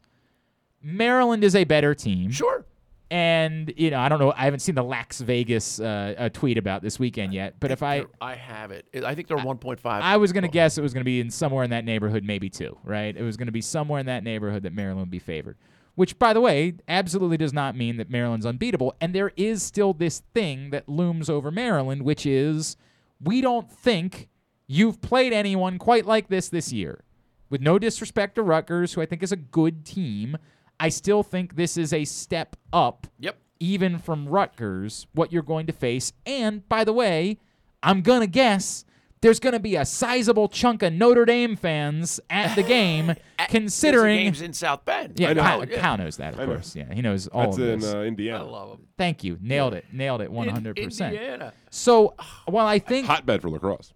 Maryland 0.84 1.43
is 1.43 1.56
a 1.56 1.64
better 1.64 1.95
team. 1.95 2.30
Sure. 2.30 2.65
And 3.11 3.72
you 3.77 3.91
know, 3.91 3.99
I 3.99 4.10
don't 4.10 4.19
know. 4.19 4.34
I 4.36 4.45
haven't 4.45 4.61
seen 4.61 4.76
the 4.76 4.84
Lax 4.84 5.22
Vegas 5.22 5.80
uh, 5.80 6.30
tweet 6.34 6.57
about 6.57 6.82
this 6.82 6.98
weekend 6.99 7.34
yet. 7.34 7.60
But 7.60 7.72
if 7.72 7.84
I, 7.84 8.06
I 8.19 8.36
have 8.36 8.72
it. 8.72 8.88
I 9.06 9.14
think 9.14 9.27
they're 9.27 9.38
1.5. 9.38 9.80
I 9.86 10.18
was 10.18 10.32
gonna 10.32 10.48
guess 10.48 10.77
it 10.77 10.82
was 10.82 10.94
gonna 10.94 11.03
be 11.03 11.19
in 11.19 11.30
somewhere 11.30 11.64
in 11.64 11.69
that 11.69 11.86
neighborhood, 11.86 12.23
maybe 12.23 12.49
two. 12.49 12.77
Right? 12.84 13.15
It 13.15 13.23
was 13.23 13.38
gonna 13.38 13.52
be 13.52 13.61
somewhere 13.61 13.99
in 13.99 14.07
that 14.07 14.23
neighborhood 14.23 14.64
that 14.64 14.73
Maryland 14.73 15.02
would 15.02 15.11
be 15.11 15.19
favored. 15.19 15.57
Which, 15.95 16.19
by 16.19 16.34
the 16.34 16.41
way, 16.41 16.73
absolutely 16.90 17.38
does 17.38 17.53
not 17.53 17.76
mean 17.76 17.98
that 17.98 18.10
Maryland's 18.10 18.45
unbeatable. 18.45 18.95
And 18.99 19.15
there 19.15 19.32
is 19.38 19.64
still 19.64 19.94
this 19.94 20.23
thing 20.34 20.72
that 20.72 20.90
looms 20.90 21.30
over 21.30 21.52
Maryland, 21.52 22.02
which 22.02 22.26
is 22.26 22.76
we 23.23 23.40
don't 23.40 23.72
think 23.72 24.27
you've 24.68 25.02
played 25.02 25.32
anyone 25.32 25.77
quite 25.77 26.06
like 26.06 26.27
this 26.27 26.49
this 26.49 26.73
year. 26.73 27.03
With 27.49 27.61
no 27.61 27.80
disrespect 27.80 28.36
to 28.36 28.44
Rutgers, 28.44 28.94
who 28.94 29.02
I 29.02 29.06
think 29.06 29.23
is 29.23 29.32
a 29.32 29.38
good 29.38 29.86
team, 29.86 30.38
I 30.80 30.89
still 30.89 31.23
think 31.23 31.56
this 31.56 31.77
is 31.77 31.93
a 31.93 32.06
step 32.06 32.56
up 32.73 33.07
Yep. 33.19 33.38
even 33.60 33.97
from 33.97 34.27
Rutgers, 34.27 35.07
what 35.14 35.31
you're 35.31 35.41
going 35.43 35.68
to 35.68 35.73
face. 35.73 36.11
And 36.26 36.68
by 36.68 36.84
the 36.84 36.93
way, 36.93 37.38
I'm 37.84 38.02
going 38.02 38.22
to 38.22 38.27
guess 38.27 38.84
there's 39.22 39.39
going 39.39 39.53
to 39.53 39.60
be 39.60 39.76
a 39.76 39.85
sizable 39.85 40.49
chunk 40.49 40.84
of 40.84 40.93
Notre 40.93 41.26
Dame 41.26 41.56
fans 41.56 42.19
at 42.30 42.56
the 42.56 42.61
game, 42.77 43.15
At- 43.39 43.49
considering. 43.49 44.18
games 44.26 44.41
in 44.41 44.53
South 44.53 44.85
Bend. 44.85 45.19
yeah, 45.19 45.30
I 45.30 45.34
know. 45.34 45.41
Kyle, 45.41 45.68
Yeah. 45.68 45.80
Kyle 45.80 45.97
knows 45.97 46.18
that, 46.18 46.34
of 46.34 46.39
I 46.39 46.45
know. 46.45 46.53
course. 46.53 46.76
Yeah, 46.76 46.93
he 46.93 47.02
knows 47.02 47.27
all 47.27 47.45
That's 47.45 47.57
of 47.57 47.64
in 47.69 47.80
this. 47.80 47.93
uh, 47.93 47.99
I 47.99 48.03
Indiana. 48.06 48.43
love 48.43 48.69
them. 48.72 48.88
Thank 48.97 49.23
you. 49.23 49.39
Nailed 49.41 49.73
it. 49.73 49.85
Nailed 49.91 50.22
it 50.22 50.30
100%. 50.31 50.77
Indiana. 50.77 51.53
So, 51.72 52.14
while 52.45 52.68
I 52.68 52.77
think 52.80 53.07
Hotbed 53.07 53.41
for 53.41 53.49
lacrosse. 53.49 53.93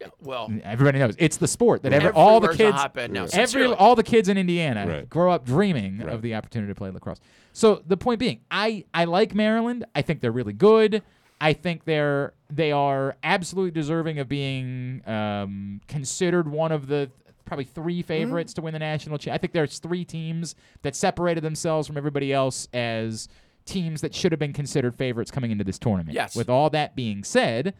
Yeah, 0.00 0.08
well, 0.20 0.52
everybody 0.64 0.98
knows 0.98 1.14
it's 1.18 1.36
the 1.36 1.48
sport 1.48 1.82
that 1.82 1.92
every, 1.92 2.10
all 2.10 2.40
the 2.40 2.48
everywhere's 2.48 2.54
a 2.60 2.72
kids 2.72 2.82
hotbed 2.82 3.10
now. 3.12 3.26
every 3.32 3.64
all 3.66 3.94
the 3.94 4.02
kids 4.02 4.28
in 4.28 4.36
Indiana 4.38 4.86
Right. 4.86 5.08
grow 5.10 5.30
up 5.32 5.44
dreaming 5.46 5.98
Right. 5.98 6.08
of 6.12 6.22
the 6.22 6.34
opportunity 6.34 6.70
to 6.70 6.74
play 6.76 6.90
lacrosse. 6.90 7.20
So 7.52 7.82
the 7.86 7.96
point 7.96 8.18
being, 8.20 8.40
I 8.50 8.84
I 8.92 9.04
like 9.04 9.34
Maryland. 9.34 9.84
I 9.94 10.02
think 10.02 10.20
they're 10.20 10.32
really 10.32 10.52
good. 10.52 11.02
I 11.40 11.52
think 11.52 11.84
they're 11.84 12.32
they 12.50 12.72
are 12.72 13.16
absolutely 13.22 13.72
deserving 13.72 14.18
of 14.18 14.28
being 14.28 15.02
um, 15.06 15.80
considered 15.88 16.48
one 16.48 16.72
of 16.72 16.86
the 16.86 17.10
probably 17.44 17.64
three 17.64 17.98
Mm-hmm. 18.00 18.06
favorites 18.06 18.54
to 18.54 18.62
win 18.62 18.72
the 18.72 18.78
national. 18.78 19.18
championship. 19.18 19.34
I 19.34 19.38
think 19.38 19.52
there's 19.52 19.78
three 19.78 20.04
teams 20.04 20.54
that 20.82 20.94
separated 20.96 21.42
themselves 21.42 21.86
from 21.86 21.96
everybody 21.96 22.32
else 22.32 22.68
as 22.74 23.28
teams 23.66 24.00
that 24.00 24.14
should 24.14 24.32
have 24.32 24.38
been 24.38 24.52
considered 24.52 24.94
favorites 24.96 25.30
coming 25.30 25.50
into 25.50 25.64
this 25.64 25.78
tournament. 25.78 26.14
Yes. 26.14 26.34
With 26.36 26.48
all 26.48 26.70
that 26.70 26.94
being 26.96 27.24
said, 27.24 27.74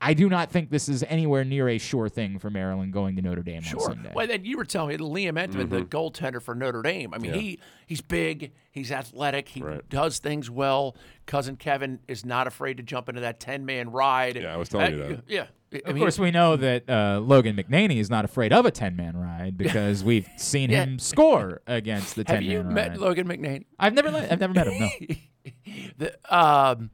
I 0.00 0.14
do 0.14 0.28
not 0.28 0.50
think 0.52 0.70
this 0.70 0.88
is 0.88 1.02
anywhere 1.08 1.44
near 1.44 1.68
a 1.68 1.78
sure 1.78 2.08
thing 2.08 2.38
for 2.38 2.50
Maryland 2.50 2.92
going 2.92 3.16
to 3.16 3.22
Notre 3.22 3.42
Dame 3.42 3.56
on 3.58 3.62
Sure. 3.64 3.80
Sunday. 3.80 4.12
Well, 4.14 4.28
then 4.28 4.44
you 4.44 4.56
were 4.56 4.64
telling 4.64 4.90
me 4.90 4.96
Liam 4.98 5.32
Entman, 5.32 5.70
the 5.70 5.80
goaltender 5.82 6.40
for 6.40 6.54
Notre 6.54 6.82
Dame. 6.82 7.12
I 7.12 7.18
mean, 7.18 7.32
Mm-hmm. 7.32 7.34
Yeah. 7.40 7.42
he 7.42 7.58
he's 7.86 8.00
big, 8.00 8.52
he's 8.70 8.92
athletic, 8.92 9.48
he 9.48 9.60
Right. 9.60 9.88
does 9.88 10.20
things 10.20 10.48
well. 10.48 10.96
Cousin 11.26 11.56
Kevin 11.56 11.98
is 12.06 12.24
not 12.24 12.46
afraid 12.46 12.76
to 12.76 12.82
jump 12.84 13.08
into 13.08 13.22
that 13.22 13.40
ten 13.40 13.66
man 13.66 13.90
ride. 13.90 14.36
Yeah, 14.36 14.54
I 14.54 14.56
was 14.56 14.68
telling 14.68 14.96
you 14.96 15.02
Uh, 15.02 15.08
that. 15.08 15.24
Yeah. 15.26 15.46
I 15.74 15.78
Of 15.84 15.94
mean, 15.96 15.98
course, 15.98 16.18
we 16.18 16.30
know 16.30 16.56
that 16.56 16.88
uh, 16.88 17.20
Logan 17.20 17.54
McNaney 17.56 17.96
is 17.98 18.08
not 18.08 18.24
afraid 18.24 18.54
of 18.54 18.64
a 18.64 18.70
10 18.70 18.96
man 18.96 19.16
ride 19.18 19.58
because 19.58 20.02
we've 20.02 20.26
seen 20.38 20.70
Yeah. 20.70 20.84
him 20.84 20.98
score 20.98 21.60
against 21.66 22.14
the 22.16 22.24
ten 22.24 22.36
man. 22.36 22.42
have 22.44 22.64
man 22.66 22.74
you 22.74 22.74
ride. 22.82 22.90
met 22.92 23.00
Logan 23.00 23.28
McNaney? 23.28 23.64
I've 23.78 23.92
never, 23.94 24.10
le- 24.10 24.28
I've 24.30 24.40
never 24.40 24.54
met 24.54 24.66
him. 24.68 24.78
No, 24.80 25.16
The, 25.98 26.14
um, 26.34 26.90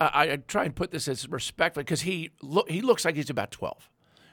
I, 0.00 0.32
I 0.32 0.36
try 0.36 0.64
and 0.64 0.74
put 0.74 0.90
this 0.90 1.06
as 1.08 1.28
respectfully 1.28 1.84
because 1.84 2.02
he 2.02 2.30
look 2.42 2.70
he 2.70 2.80
looks 2.80 3.04
like 3.04 3.16
he's 3.16 3.30
about 3.30 3.50
twelve. 3.50 3.88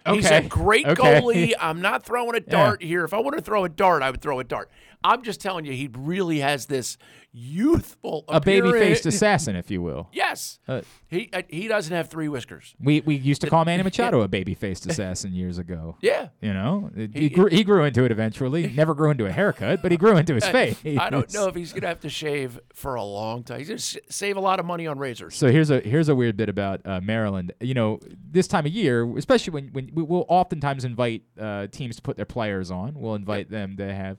Okay. 0.05 0.15
He's 0.15 0.31
a 0.31 0.41
great 0.41 0.85
Okay. 0.85 1.19
goalie. 1.19 1.53
I'm 1.59 1.81
not 1.81 2.05
throwing 2.05 2.35
a 2.35 2.39
dart 2.39 2.81
here. 2.81 3.03
If 3.03 3.13
I 3.13 3.19
want 3.19 3.35
to 3.35 3.41
throw 3.41 3.65
a 3.65 3.69
dart, 3.69 4.01
I 4.03 4.09
would 4.11 4.21
throw 4.21 4.39
a 4.39 4.43
dart. 4.45 4.71
I'm 5.03 5.23
just 5.23 5.39
telling 5.41 5.65
you, 5.65 5.71
he 5.73 5.89
really 5.95 6.39
has 6.39 6.65
this 6.65 6.97
youthful, 7.31 8.25
a 8.27 8.39
baby 8.41 8.71
faced 8.71 9.05
assassin, 9.05 9.55
if 9.55 9.69
you 9.71 9.81
will. 9.81 10.09
Yes, 10.11 10.59
Uh, 10.67 10.81
he 11.07 11.29
uh, 11.33 11.43
he 11.47 11.67
doesn't 11.67 11.93
have 11.95 12.09
three 12.09 12.27
whiskers. 12.27 12.75
We 12.79 13.01
we 13.01 13.15
used 13.15 13.41
to 13.41 13.49
call 13.49 13.63
Manny 13.65 13.83
Machado 13.89 14.21
a 14.21 14.27
baby 14.27 14.53
faced 14.53 14.85
assassin 14.87 15.33
years 15.33 15.57
ago. 15.57 15.97
Yeah. 16.01 16.29
You 16.41 16.53
know, 16.53 16.89
It- 16.95 17.13
he, 17.13 17.19
He- 17.21 17.29
grew, 17.29 17.47
he 17.49 17.63
grew 17.63 17.83
into 17.83 18.03
it 18.03 18.11
eventually. 18.11 18.67
Never 18.75 18.93
grew 18.93 19.11
into 19.11 19.25
a 19.25 19.31
haircut, 19.31 19.81
but 19.81 19.91
he 19.91 19.97
grew 19.97 20.17
into 20.17 20.33
his 20.35 20.47
face. 20.59 20.77
I 20.85 21.09
don't 21.09 21.31
know 21.33 21.47
if 21.47 21.55
he's 21.55 21.73
gonna 21.73 21.87
have 21.87 22.01
to 22.01 22.09
shave 22.09 22.59
for 22.73 22.95
a 22.95 23.03
long 23.03 23.43
time. 23.43 23.59
He's 23.59 23.69
gonna 23.69 24.01
save 24.09 24.37
a 24.37 24.41
lot 24.41 24.59
of 24.59 24.65
money 24.65 24.87
on 24.87 24.97
razors. 24.99 25.35
So 25.35 25.49
here's 25.51 25.69
a 25.69 25.79
here's 25.79 26.09
a 26.09 26.15
weird 26.15 26.37
bit 26.37 26.49
about 26.49 26.81
uh, 26.85 26.99
Maryland. 27.01 27.53
You 27.61 27.73
know, 27.75 27.99
this 28.31 28.47
time 28.47 28.65
of 28.65 28.71
year, 28.71 29.07
especially 29.17 29.51
when 29.53 29.67
when 29.73 29.91
we 29.93 30.03
will 30.03 30.25
oftentimes 30.27 30.83
invite 30.85 31.23
uh, 31.39 31.67
teams 31.67 31.95
to 31.97 32.01
put 32.01 32.17
their 32.17 32.25
players 32.25 32.71
on. 32.71 32.93
We'll 32.95 33.15
invite 33.15 33.49
them 33.49 33.77
to 33.77 33.93
have. 33.93 34.17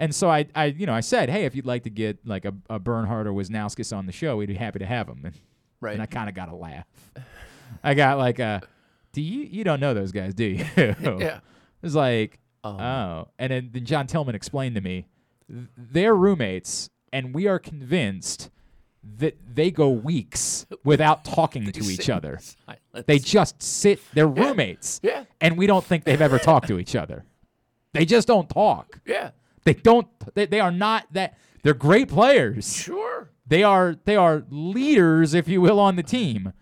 And 0.00 0.12
so 0.14 0.28
I, 0.30 0.46
I, 0.54 0.64
you 0.66 0.86
know, 0.86 0.94
I 0.94 1.00
said, 1.00 1.28
hey, 1.30 1.44
if 1.44 1.54
you'd 1.54 1.66
like 1.66 1.84
to 1.84 1.90
get 1.90 2.26
like 2.26 2.44
a, 2.46 2.54
a 2.68 2.78
Bernhardt 2.80 3.26
or 3.28 3.32
Wisnauskas 3.32 3.96
on 3.96 4.06
the 4.06 4.12
show, 4.12 4.36
we'd 4.38 4.46
be 4.46 4.54
happy 4.54 4.78
to 4.80 4.86
have 4.86 5.06
them. 5.06 5.20
And, 5.24 5.34
Right. 5.82 5.92
and 5.94 6.02
I 6.02 6.06
kind 6.06 6.28
of 6.28 6.34
got 6.34 6.48
a 6.50 6.54
laugh. 6.54 6.84
I 7.84 7.94
got 7.94 8.18
like 8.18 8.38
a, 8.38 8.60
do 9.12 9.22
you 9.22 9.42
you 9.44 9.64
don't 9.64 9.80
know 9.80 9.94
those 9.94 10.10
guys, 10.12 10.34
do 10.34 10.44
you? 10.44 10.64
Yeah. 10.76 11.40
It's 11.82 11.94
like, 11.94 12.38
Um. 12.64 12.80
oh, 12.80 13.28
and 13.38 13.50
then, 13.52 13.70
then 13.72 13.84
John 13.86 14.06
Tillman 14.06 14.34
explained 14.34 14.74
to 14.74 14.80
me, 14.82 15.06
they're 15.48 16.14
roommates, 16.14 16.90
and 17.12 17.34
we 17.34 17.46
are 17.46 17.58
convinced 17.58 18.50
that 19.18 19.36
they 19.54 19.70
go 19.70 19.88
weeks 19.88 20.66
without 20.84 21.24
talking 21.24 21.72
to 21.72 21.84
each 21.84 22.10
other. 22.10 22.38
They 23.06 23.18
just 23.18 23.62
sit. 23.62 24.00
They're 24.12 24.26
roommates. 24.28 25.00
Yeah. 25.02 25.24
And 25.40 25.56
we 25.56 25.66
don't 25.66 25.84
think 25.84 26.04
they've 26.04 26.20
ever 26.20 26.38
talked 26.38 26.68
to 26.68 26.78
each 26.78 26.94
other. 26.94 27.24
They 27.94 28.04
just 28.04 28.28
don't 28.28 28.48
talk. 28.50 29.00
Yeah. 29.06 29.30
They 29.64 29.74
don't. 29.74 30.08
They, 30.34 30.46
they 30.46 30.60
are 30.60 30.70
not 30.72 31.06
that. 31.12 31.36
They're 31.62 31.74
great 31.74 32.08
players. 32.08 32.74
Sure. 32.76 33.30
They 33.46 33.62
are. 33.62 33.96
They 34.04 34.16
are 34.16 34.44
leaders, 34.50 35.34
if 35.34 35.48
you 35.48 35.60
will, 35.60 35.78
on 35.78 35.96
the 35.96 36.02
team, 36.02 36.52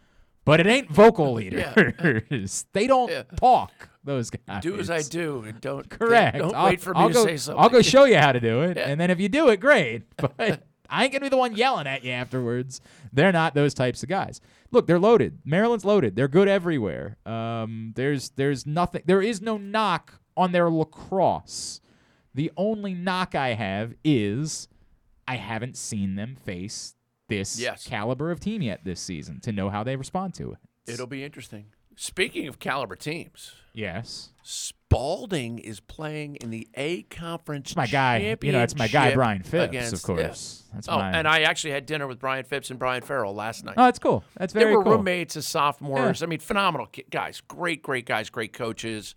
but 0.44 0.60
it 0.60 0.66
ain't 0.66 0.90
vocal 0.90 1.32
leaders. 1.34 1.64
Yeah. 1.76 2.20
they 2.72 2.86
don't 2.86 3.12
talk. 3.36 3.72
Those 4.04 4.30
guys. 4.30 4.62
Do 4.62 4.78
as 4.78 4.88
I 4.88 5.02
do 5.02 5.42
and 5.42 5.60
don't 5.60 5.88
Correct. 5.90 6.38
Don't 6.38 6.54
I'll, 6.54 6.66
wait 6.66 6.80
for 6.80 6.94
me 6.94 7.00
I'll 7.00 7.08
to 7.08 7.14
go, 7.14 7.24
say 7.26 7.36
something. 7.36 7.62
I'll 7.62 7.68
go 7.68 7.82
show 7.82 8.04
you 8.04 8.16
how 8.16 8.32
to 8.32 8.40
do 8.40 8.62
it, 8.62 8.78
Yeah. 8.78 8.88
and 8.88 8.98
then 8.98 9.10
if 9.10 9.20
you 9.20 9.28
do 9.28 9.48
it, 9.48 9.58
great. 9.58 10.04
But 10.16 10.62
I 10.88 11.04
ain't 11.04 11.12
gonna 11.12 11.26
be 11.26 11.28
the 11.28 11.36
one 11.36 11.54
yelling 11.54 11.86
at 11.86 12.02
you 12.04 12.12
afterwards. 12.12 12.80
They're 13.12 13.32
not 13.32 13.54
those 13.54 13.74
types 13.74 14.02
of 14.02 14.08
guys. 14.08 14.40
Look, 14.70 14.86
they're 14.86 14.98
loaded. 14.98 15.40
Maryland's 15.44 15.84
loaded. 15.84 16.16
They're 16.16 16.28
good 16.28 16.48
everywhere. 16.48 17.18
Um, 17.26 17.92
there's 17.96 18.30
there's 18.30 18.64
nothing. 18.66 19.02
There 19.04 19.20
is 19.20 19.42
no 19.42 19.58
knock 19.58 20.14
on 20.38 20.52
their 20.52 20.70
lacrosse. 20.70 21.80
The 22.38 22.52
only 22.56 22.94
knock 22.94 23.34
I 23.34 23.54
have 23.54 23.94
is 24.04 24.68
I 25.26 25.34
haven't 25.34 25.76
seen 25.76 26.14
them 26.14 26.36
face 26.36 26.94
this 27.26 27.58
Yes. 27.58 27.84
caliber 27.84 28.30
of 28.30 28.38
team 28.38 28.62
yet 28.62 28.84
this 28.84 29.00
season 29.00 29.40
to 29.40 29.50
know 29.50 29.70
how 29.70 29.82
they 29.82 29.96
respond 29.96 30.34
to 30.34 30.52
it. 30.52 30.58
It'll 30.86 31.08
be 31.08 31.24
interesting. 31.24 31.72
Speaking 31.96 32.46
of 32.46 32.60
caliber 32.60 32.94
teams, 32.94 33.56
Yes. 33.74 34.30
Spalding 34.44 35.58
is 35.58 35.80
playing 35.80 36.36
in 36.36 36.50
the 36.50 36.68
A 36.74 37.02
Conference. 37.02 37.70
It's 37.70 37.76
my 37.76 37.88
guy. 37.88 38.36
You 38.40 38.52
know, 38.52 38.62
it's 38.62 38.76
my 38.76 38.86
guy, 38.86 39.14
Brian 39.14 39.42
Phipps, 39.42 39.92
of 39.92 40.00
course. 40.04 40.62
yeah. 40.68 40.74
That's 40.74 40.88
oh, 40.88 40.96
my- 40.96 41.10
and 41.10 41.26
I 41.26 41.40
actually 41.40 41.72
had 41.72 41.86
dinner 41.86 42.06
with 42.06 42.20
Brian 42.20 42.44
Phipps 42.44 42.70
and 42.70 42.78
Brian 42.78 43.02
Farrell 43.02 43.34
last 43.34 43.64
night. 43.64 43.74
Oh, 43.76 43.86
that's 43.86 43.98
cool. 43.98 44.22
That's 44.36 44.52
very 44.52 44.66
cool. 44.66 44.70
They 44.70 44.76
were 44.76 44.84
cool. 44.84 44.92
roommates 44.98 45.36
as 45.36 45.48
sophomores. 45.48 46.22
I 46.22 46.26
mean, 46.26 46.38
phenomenal 46.38 46.88
guys. 47.10 47.40
Great, 47.48 47.82
great 47.82 48.06
guys. 48.06 48.30
Great 48.30 48.52
coaches. 48.52 49.16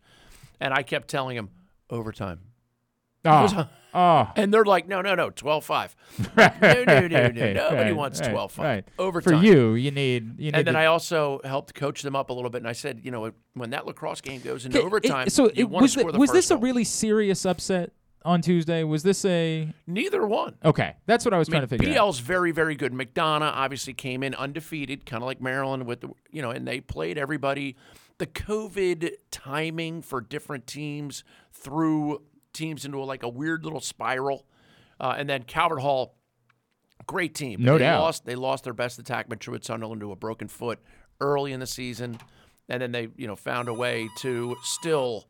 And 0.60 0.74
I 0.74 0.82
kept 0.82 1.08
telling 1.08 1.38
him 1.38 1.52
overtime. 1.92 2.40
Oh, 3.24 3.68
oh. 3.94 4.32
And 4.36 4.54
they're 4.54 4.66
like, 4.66 4.88
no, 4.88 5.02
no, 5.02 5.14
no, 5.16 5.30
12 5.30 5.64
5. 5.64 5.96
no, 6.38 6.50
no, 6.62 6.84
no, 7.08 7.28
no. 7.28 7.54
Nobody 7.54 7.76
Right, 7.76 7.96
wants 7.96 8.20
right, 8.22 8.32
12 8.32 8.52
5. 8.54 8.66
right. 8.66 8.88
Overtime. 8.98 9.40
For 9.40 9.46
you, 9.46 9.74
you 9.76 9.92
need. 9.92 10.40
You 10.40 10.46
need 10.52 10.56
and 10.56 10.68
then 10.68 10.74
to- 10.74 10.80
I 10.80 10.86
also 10.88 11.40
helped 11.44 11.74
coach 11.76 12.02
them 12.02 12.16
up 12.16 12.30
a 12.30 12.34
little 12.34 12.50
bit. 12.50 12.60
And 12.60 12.68
I 12.68 12.72
said, 12.74 13.02
you 13.04 13.12
know, 13.12 13.32
when 13.54 13.70
that 13.72 13.86
lacrosse 13.86 14.22
game 14.22 14.42
goes 14.42 14.66
into 14.66 14.80
it- 14.80 14.84
overtime, 14.86 15.30
so 15.30 15.46
you 15.46 15.52
it, 15.56 15.70
want 15.70 15.84
was 15.84 15.94
to 15.94 16.00
score 16.00 16.12
the- 16.12 16.18
was 16.20 16.32
this 16.32 16.50
a 16.52 16.58
really 16.58 16.84
serious 16.84 17.46
upset 17.46 17.92
on 18.24 18.42
Tuesday? 18.42 18.84
Was 18.84 19.04
this 19.04 19.24
a 19.26 19.72
Neither 19.88 20.26
one. 20.26 20.56
okay? 20.66 20.96
That's 21.06 21.26
what 21.26 21.34
I 21.34 21.38
was 21.38 21.48
I 21.50 21.52
trying 21.52 21.62
to 21.64 21.68
figure 21.68 21.90
out. 21.90 21.94
BL's 21.94 22.20
very, 22.20 22.52
very 22.52 22.76
good. 22.76 22.94
McDonough 22.94 23.52
obviously 23.54 23.94
came 23.94 24.24
in 24.24 24.34
undefeated, 24.36 25.06
kind 25.06 25.22
of 25.24 25.28
like 25.28 25.42
Maryland 25.42 25.86
with 25.86 26.02
the, 26.02 26.10
you 26.32 26.42
know, 26.42 26.52
and 26.52 26.68
they 26.68 26.80
played 26.82 27.18
everybody. 27.18 27.76
The 28.20 28.28
COVID 28.28 29.12
timing 29.32 30.04
for 30.04 30.22
different 30.22 30.68
teams 30.68 31.24
threw 31.52 32.22
teams 32.54 32.86
into 32.86 33.00
like 33.04 33.24
a 33.24 33.30
weird 33.30 33.64
little 33.64 33.80
spiral. 33.80 34.46
Uh, 35.00 35.16
and 35.18 35.30
then 35.30 35.44
Calvert 35.44 35.82
Hall, 35.82 36.16
great 37.08 37.34
team. 37.34 37.62
No 37.64 37.74
they 37.78 37.86
doubt. 37.86 38.02
Lost, 38.02 38.26
they 38.26 38.36
lost 38.36 38.64
their 38.64 38.74
best 38.74 39.04
attackman, 39.04 39.40
Truett 39.40 39.66
Sunderland, 39.66 40.02
to 40.02 40.12
a 40.12 40.16
broken 40.16 40.48
foot 40.48 40.80
early 41.20 41.52
in 41.54 41.60
the 41.60 41.68
season. 41.68 42.18
And 42.70 42.82
then 42.82 42.92
they, 42.92 43.10
you 43.18 43.28
know, 43.28 43.36
found 43.36 43.68
a 43.68 43.74
way 43.74 44.10
to 44.20 44.56
still 44.64 45.26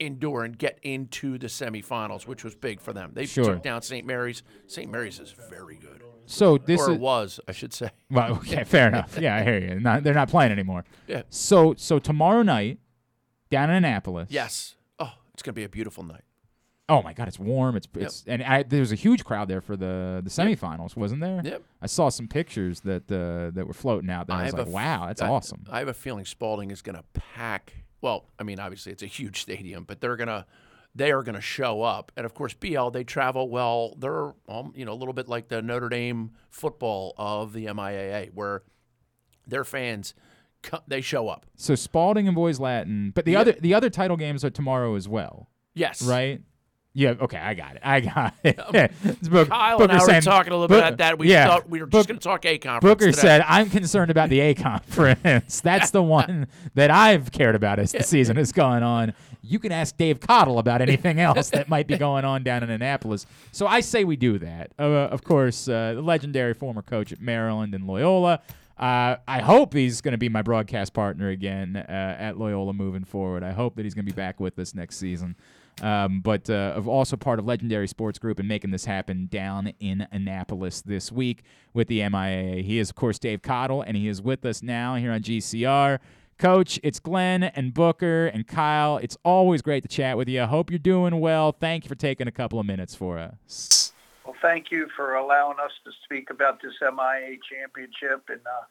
endure 0.00 0.44
and 0.44 0.58
get 0.58 0.78
into 0.82 1.38
the 1.38 1.46
semifinals, 1.46 2.26
which 2.26 2.42
was 2.44 2.54
big 2.54 2.80
for 2.80 2.92
them. 2.92 3.12
They 3.14 3.26
Sure. 3.26 3.44
took 3.44 3.62
down 3.62 3.82
St. 3.82 4.06
Mary's. 4.06 4.42
St. 4.66 4.90
Mary's 4.90 5.20
is 5.20 5.32
very 5.50 5.76
good. 5.76 6.02
So 6.26 6.56
this 6.58 6.80
or 6.80 6.92
is- 6.92 6.98
was, 6.98 7.40
I 7.48 7.52
should 7.52 7.72
say. 7.72 7.90
Well, 8.10 8.32
okay, 8.38 8.64
fair 8.64 8.88
enough. 8.88 9.18
Yeah, 9.20 9.36
I 9.36 9.42
hear 9.44 9.58
you. 9.58 9.80
Not, 9.80 10.02
they're 10.04 10.14
not 10.14 10.28
playing 10.28 10.52
anymore. 10.52 10.84
Yeah. 11.06 11.22
So 11.28 11.74
so 11.76 11.98
tomorrow 11.98 12.42
night, 12.42 12.78
down 13.50 13.70
in 13.70 13.76
Annapolis. 13.76 14.28
Yes. 14.30 14.76
It's 15.34 15.42
going 15.42 15.54
to 15.54 15.58
be 15.58 15.64
a 15.64 15.68
beautiful 15.68 16.02
night. 16.04 16.22
Oh 16.88 17.00
my 17.02 17.12
God, 17.12 17.28
it's 17.28 17.38
warm. 17.38 17.76
It's 17.76 17.88
it's 17.94 18.24
and 18.26 18.42
I, 18.42 18.64
there 18.64 18.80
was 18.80 18.92
a 18.92 18.96
huge 18.96 19.24
crowd 19.24 19.48
there 19.48 19.60
for 19.60 19.76
the 19.76 20.20
the 20.22 20.30
semifinals, 20.30 20.96
wasn't 20.96 21.20
there? 21.20 21.40
Yep. 21.42 21.62
I 21.80 21.86
saw 21.86 22.08
some 22.08 22.28
pictures 22.28 22.80
that 22.80 23.10
uh, 23.10 23.54
that 23.54 23.66
were 23.66 23.72
floating 23.72 24.10
out 24.10 24.26
there. 24.26 24.36
I, 24.36 24.44
was 24.44 24.52
like, 24.52 24.66
f- 24.66 24.72
wow, 24.72 25.06
that's 25.06 25.22
I- 25.22 25.28
awesome. 25.28 25.64
I 25.70 25.78
have 25.78 25.88
a 25.88 25.94
feeling 25.94 26.24
Spalding 26.24 26.70
is 26.70 26.82
going 26.82 26.96
to 26.96 27.04
pack. 27.14 27.84
Well, 28.00 28.26
I 28.38 28.42
mean, 28.42 28.58
obviously 28.58 28.92
it's 28.92 29.02
a 29.02 29.06
huge 29.06 29.40
stadium, 29.40 29.84
but 29.84 30.00
they're 30.00 30.16
gonna 30.16 30.44
they 30.94 31.12
are 31.12 31.22
going 31.22 31.36
to 31.36 31.40
show 31.40 31.82
up. 31.82 32.12
And 32.16 32.26
of 32.26 32.34
course, 32.34 32.52
BL 32.52 32.90
they 32.90 33.04
travel 33.04 33.48
well. 33.48 33.94
They're 33.96 34.34
um, 34.48 34.72
you 34.74 34.84
know 34.84 34.92
a 34.92 34.98
little 34.98 35.14
bit 35.14 35.28
like 35.28 35.48
the 35.48 35.62
Notre 35.62 35.88
Dame 35.88 36.32
football 36.50 37.14
of 37.16 37.52
the 37.52 37.66
MIAA, 37.66 38.34
where 38.34 38.64
their 39.46 39.64
fans 39.64 40.14
they 40.88 41.00
show 41.00 41.28
up. 41.28 41.46
So 41.56 41.74
Spalding 41.74 42.26
and 42.26 42.34
Boys 42.34 42.58
Latin, 42.60 43.12
but 43.14 43.24
the 43.24 43.32
Yep. 43.32 43.40
other 43.40 43.52
the 43.52 43.74
other 43.74 43.90
title 43.90 44.16
games 44.16 44.44
are 44.44 44.50
tomorrow 44.50 44.94
as 44.94 45.08
well. 45.08 45.48
Yes. 45.74 46.02
Right. 46.02 46.40
Yeah. 46.94 47.14
Okay. 47.20 47.38
I 47.38 47.54
got 47.54 47.76
it. 47.76 47.80
I 47.82 48.00
got 48.00 48.34
it. 48.44 48.58
It's 49.04 49.28
Book- 49.28 49.48
Kyle 49.48 49.78
Booker 49.78 49.92
and 49.92 49.98
I 49.98 50.04
were 50.04 50.06
saying- 50.10 50.22
talking 50.22 50.52
a 50.52 50.56
little 50.56 50.68
bit 50.68 50.78
about 50.78 50.98
that. 50.98 51.18
We 51.18 51.30
yeah, 51.30 51.46
thought 51.46 51.68
we 51.70 51.80
were 51.80 51.86
just 51.86 52.06
going 52.06 52.18
to 52.18 52.22
talk 52.22 52.44
A 52.44 52.58
conference. 52.58 52.82
Booker 52.92 53.10
today. 53.10 53.20
said, 53.22 53.44
"I'm 53.48 53.70
concerned 53.70 54.10
about 54.10 54.28
the 54.28 54.40
A 54.40 54.54
conference. 54.54 55.60
That's 55.64 55.90
the 55.90 56.02
one 56.02 56.48
that 56.74 56.90
I've 56.90 57.32
cared 57.32 57.54
about 57.54 57.78
as 57.78 57.92
the 57.92 58.02
season 58.02 58.36
has 58.36 58.52
gone 58.52 58.82
on. 58.82 59.14
You 59.44 59.58
can 59.58 59.72
ask 59.72 59.96
Dave 59.96 60.20
Cottle 60.20 60.58
about 60.58 60.82
anything 60.82 61.18
else 61.28 61.48
that 61.50 61.68
might 61.68 61.86
be 61.88 61.96
going 61.96 62.24
on 62.26 62.42
down 62.44 62.62
in 62.62 62.68
Annapolis. 62.70 63.24
So 63.52 63.66
I 63.66 63.80
say 63.80 64.04
we 64.04 64.16
do 64.16 64.38
that. 64.38 64.72
Uh, 64.78 64.82
of 64.84 65.24
course, 65.24 65.68
uh, 65.68 65.94
the 65.94 66.02
legendary 66.02 66.52
former 66.54 66.82
coach 66.82 67.10
at 67.10 67.20
Maryland 67.22 67.74
and 67.74 67.86
Loyola. 67.86 68.40
Uh, 68.82 69.16
I 69.28 69.40
hope 69.40 69.74
he's 69.74 70.00
going 70.00 70.10
to 70.10 70.18
be 70.18 70.28
my 70.28 70.42
broadcast 70.42 70.92
partner 70.92 71.28
again 71.28 71.76
uh, 71.76 72.16
at 72.18 72.36
Loyola 72.36 72.72
moving 72.72 73.04
forward. 73.04 73.44
I 73.44 73.52
hope 73.52 73.76
that 73.76 73.84
he's 73.84 73.94
going 73.94 74.04
to 74.04 74.12
be 74.12 74.16
back 74.16 74.40
with 74.40 74.58
us 74.58 74.74
next 74.74 74.96
season. 74.96 75.36
Um, 75.80 76.20
but 76.20 76.50
uh, 76.50 76.82
also 76.84 77.16
part 77.16 77.38
of 77.38 77.46
Legendary 77.46 77.86
Sports 77.86 78.18
Group 78.18 78.40
and 78.40 78.48
making 78.48 78.72
this 78.72 78.84
happen 78.84 79.28
down 79.30 79.72
in 79.78 80.08
Annapolis 80.10 80.82
this 80.82 81.12
week 81.12 81.44
with 81.72 81.86
the 81.86 82.00
MIAA. 82.00 82.64
He 82.64 82.80
is, 82.80 82.90
of 82.90 82.96
course, 82.96 83.20
Dave 83.20 83.40
Cottle, 83.40 83.82
and 83.82 83.96
he 83.96 84.08
is 84.08 84.20
with 84.20 84.44
us 84.44 84.64
now 84.64 84.96
here 84.96 85.12
on 85.12 85.20
GCR. 85.20 86.00
Coach, 86.36 86.80
it's 86.82 86.98
Glenn 86.98 87.44
and 87.44 87.72
Booker 87.72 88.26
and 88.26 88.48
Kyle. 88.48 88.96
It's 88.96 89.16
always 89.24 89.62
great 89.62 89.84
to 89.84 89.88
chat 89.88 90.16
with 90.16 90.28
you. 90.28 90.42
I 90.42 90.46
hope 90.46 90.70
you're 90.70 90.80
doing 90.80 91.20
well. 91.20 91.52
Thank 91.52 91.84
you 91.84 91.88
for 91.88 91.94
taking 91.94 92.26
a 92.26 92.32
couple 92.32 92.58
of 92.58 92.66
minutes 92.66 92.96
for 92.96 93.16
us. 93.20 93.81
Well, 94.24 94.36
thank 94.40 94.70
you 94.70 94.88
for 94.94 95.14
allowing 95.14 95.58
us 95.58 95.72
to 95.84 95.90
speak 96.04 96.30
about 96.30 96.62
this 96.62 96.74
MIA 96.80 97.38
championship, 97.50 98.28
and 98.28 98.40
uh, 98.46 98.64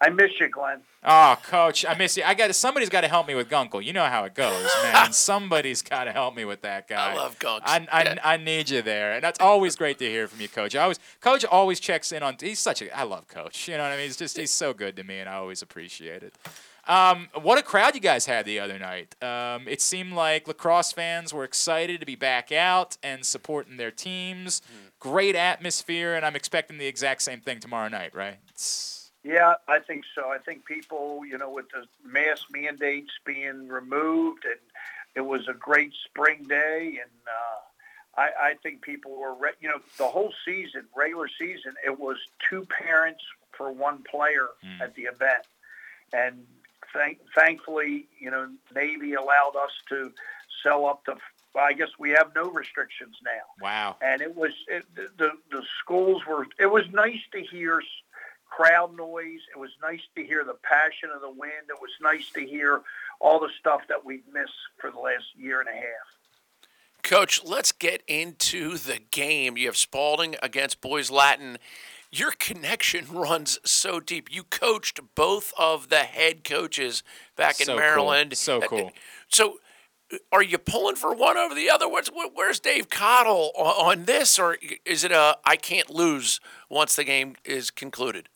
I 0.00 0.10
miss 0.10 0.30
you, 0.38 0.48
Glenn. 0.48 0.80
Oh, 1.02 1.36
coach, 1.42 1.86
I 1.86 1.94
miss 1.94 2.16
you. 2.16 2.24
I 2.24 2.34
got 2.34 2.54
somebody's 2.54 2.90
got 2.90 3.00
to 3.00 3.08
help 3.08 3.26
me 3.26 3.34
with 3.34 3.48
Gunkel. 3.48 3.82
You 3.82 3.92
know 3.94 4.04
how 4.04 4.24
it 4.24 4.34
goes, 4.34 4.70
man. 4.82 5.12
somebody's 5.12 5.80
got 5.80 6.04
to 6.04 6.12
help 6.12 6.36
me 6.36 6.44
with 6.44 6.60
that 6.62 6.88
guy. 6.88 7.12
I 7.12 7.16
love 7.16 7.38
Gunks. 7.38 7.62
I, 7.64 7.86
I, 7.90 8.34
I 8.34 8.36
need 8.36 8.68
you 8.68 8.82
there, 8.82 9.14
and 9.14 9.24
that's 9.24 9.40
always 9.40 9.76
great 9.76 9.98
to 9.98 10.04
hear 10.06 10.28
from 10.28 10.40
you, 10.40 10.48
coach. 10.48 10.76
I 10.76 10.82
always 10.82 11.00
coach 11.20 11.44
always 11.44 11.80
checks 11.80 12.12
in 12.12 12.22
on. 12.22 12.36
He's 12.38 12.58
such 12.58 12.82
a. 12.82 12.96
I 12.96 13.04
love 13.04 13.28
coach. 13.28 13.66
You 13.66 13.76
know 13.78 13.84
what 13.84 13.92
I 13.92 13.96
mean? 13.96 14.04
He's 14.06 14.16
just 14.16 14.36
he's 14.36 14.52
so 14.52 14.74
good 14.74 14.94
to 14.96 15.04
me, 15.04 15.20
and 15.20 15.28
I 15.28 15.34
always 15.34 15.62
appreciate 15.62 16.22
it. 16.22 16.34
Um, 16.88 17.28
what 17.42 17.58
a 17.58 17.62
crowd 17.62 17.94
you 17.94 18.00
guys 18.00 18.24
had 18.26 18.46
the 18.46 18.58
other 18.60 18.78
night. 18.78 19.14
Um, 19.22 19.68
it 19.68 19.82
seemed 19.82 20.14
like 20.14 20.48
lacrosse 20.48 20.90
fans 20.92 21.34
were 21.34 21.44
excited 21.44 22.00
to 22.00 22.06
be 22.06 22.14
back 22.16 22.50
out 22.50 22.96
and 23.02 23.24
supporting 23.26 23.76
their 23.76 23.90
teams. 23.90 24.62
Great 24.98 25.36
atmosphere, 25.36 26.14
and 26.14 26.24
I'm 26.24 26.34
expecting 26.34 26.78
the 26.78 26.86
exact 26.86 27.22
same 27.22 27.40
thing 27.40 27.60
tomorrow 27.60 27.88
night, 27.88 28.14
right? 28.14 28.38
It's- 28.48 29.10
Yeah, 29.24 29.54
I 29.66 29.80
think 29.80 30.04
so. 30.14 30.30
I 30.30 30.38
think 30.38 30.64
people, 30.64 31.22
you 31.26 31.36
know, 31.36 31.50
with 31.50 31.66
the 31.70 31.84
mask 32.08 32.44
mandates 32.50 33.10
being 33.26 33.68
removed, 33.68 34.44
and 34.46 34.60
it 35.14 35.20
was 35.20 35.46
a 35.48 35.52
great 35.52 35.92
spring 36.06 36.44
day, 36.48 36.98
and 37.02 37.10
uh, 37.26 38.20
I, 38.20 38.50
I 38.50 38.54
think 38.62 38.80
people 38.80 39.16
were, 39.16 39.34
re- 39.34 39.52
you 39.60 39.68
know, 39.68 39.80
the 39.98 40.06
whole 40.06 40.32
season, 40.44 40.84
regular 40.96 41.28
season, 41.38 41.74
it 41.84 41.98
was 41.98 42.16
two 42.48 42.64
parents 42.66 43.22
for 43.52 43.70
one 43.72 44.02
player 44.04 44.48
at 44.80 44.94
the 44.94 45.02
event, 45.02 45.44
and 46.14 46.46
thank, 46.92 47.18
thankfully, 47.36 48.08
you 48.18 48.30
know, 48.30 48.48
Navy 48.74 49.14
allowed 49.14 49.54
us 49.56 49.70
to 49.88 50.12
sell 50.62 50.86
up 50.86 51.04
to. 51.04 51.16
Well, 51.54 51.64
I 51.64 51.72
guess 51.72 51.88
we 51.98 52.10
have 52.10 52.32
no 52.36 52.50
restrictions 52.50 53.16
now 53.24 53.64
Wow. 53.64 53.96
and 54.02 54.20
it 54.20 54.36
was 54.36 54.52
it, 54.68 54.84
the 54.94 55.30
the 55.50 55.62
schools 55.80 56.22
were. 56.28 56.46
It 56.58 56.66
was 56.66 56.84
nice 56.92 57.20
to 57.32 57.40
hear 57.42 57.80
crowd 58.50 58.96
noise. 58.96 59.40
It 59.54 59.58
was 59.58 59.70
nice 59.82 60.02
to 60.16 60.24
hear 60.24 60.44
the 60.44 60.56
passion 60.62 61.10
of 61.14 61.20
the 61.20 61.30
wind. 61.30 61.68
It 61.68 61.80
was 61.80 61.90
nice 62.00 62.28
to 62.34 62.44
hear 62.46 62.82
all 63.20 63.40
the 63.40 63.50
stuff 63.58 63.80
that 63.88 64.04
we've 64.04 64.26
missed 64.32 64.52
for 64.78 64.90
the 64.90 64.98
last 64.98 65.24
year 65.36 65.60
and 65.60 65.68
a 65.68 65.72
half. 65.72 66.06
Coach, 67.02 67.42
let's 67.44 67.72
get 67.72 68.02
into 68.06 68.76
the 68.76 68.98
game. 69.10 69.56
You 69.56 69.66
have 69.66 69.76
Spalding 69.76 70.36
against 70.42 70.80
Boys 70.80 71.10
Latin. 71.10 71.58
Your 72.10 72.32
connection 72.32 73.06
runs 73.10 73.58
so 73.64 74.00
deep. 74.00 74.28
You 74.32 74.44
coached 74.44 75.00
both 75.14 75.52
of 75.58 75.88
the 75.90 76.00
head 76.00 76.42
coaches 76.42 77.02
back 77.36 77.60
in 77.60 77.66
So 77.66 77.72
cool. 77.72 77.80
Maryland. 77.80 78.36
So 78.36 78.62
Uh, 78.62 78.66
cool. 78.66 78.92
So, 79.28 79.58
uh, 80.12 80.16
are 80.32 80.42
you 80.42 80.56
pulling 80.56 80.96
for 80.96 81.14
one 81.14 81.36
over 81.36 81.54
the 81.54 81.70
other? 81.70 81.86
Where's, 81.86 82.08
where's 82.34 82.60
Dave 82.60 82.88
Cottle 82.88 83.52
on, 83.56 83.98
on 83.98 84.04
this, 84.06 84.38
or 84.38 84.56
is 84.86 85.04
it 85.04 85.12
a 85.12 85.36
I 85.44 85.56
can't 85.56 85.90
lose 85.90 86.40
once 86.70 86.96
the 86.96 87.04
game 87.04 87.36
is 87.44 87.70
concluded? 87.70 88.30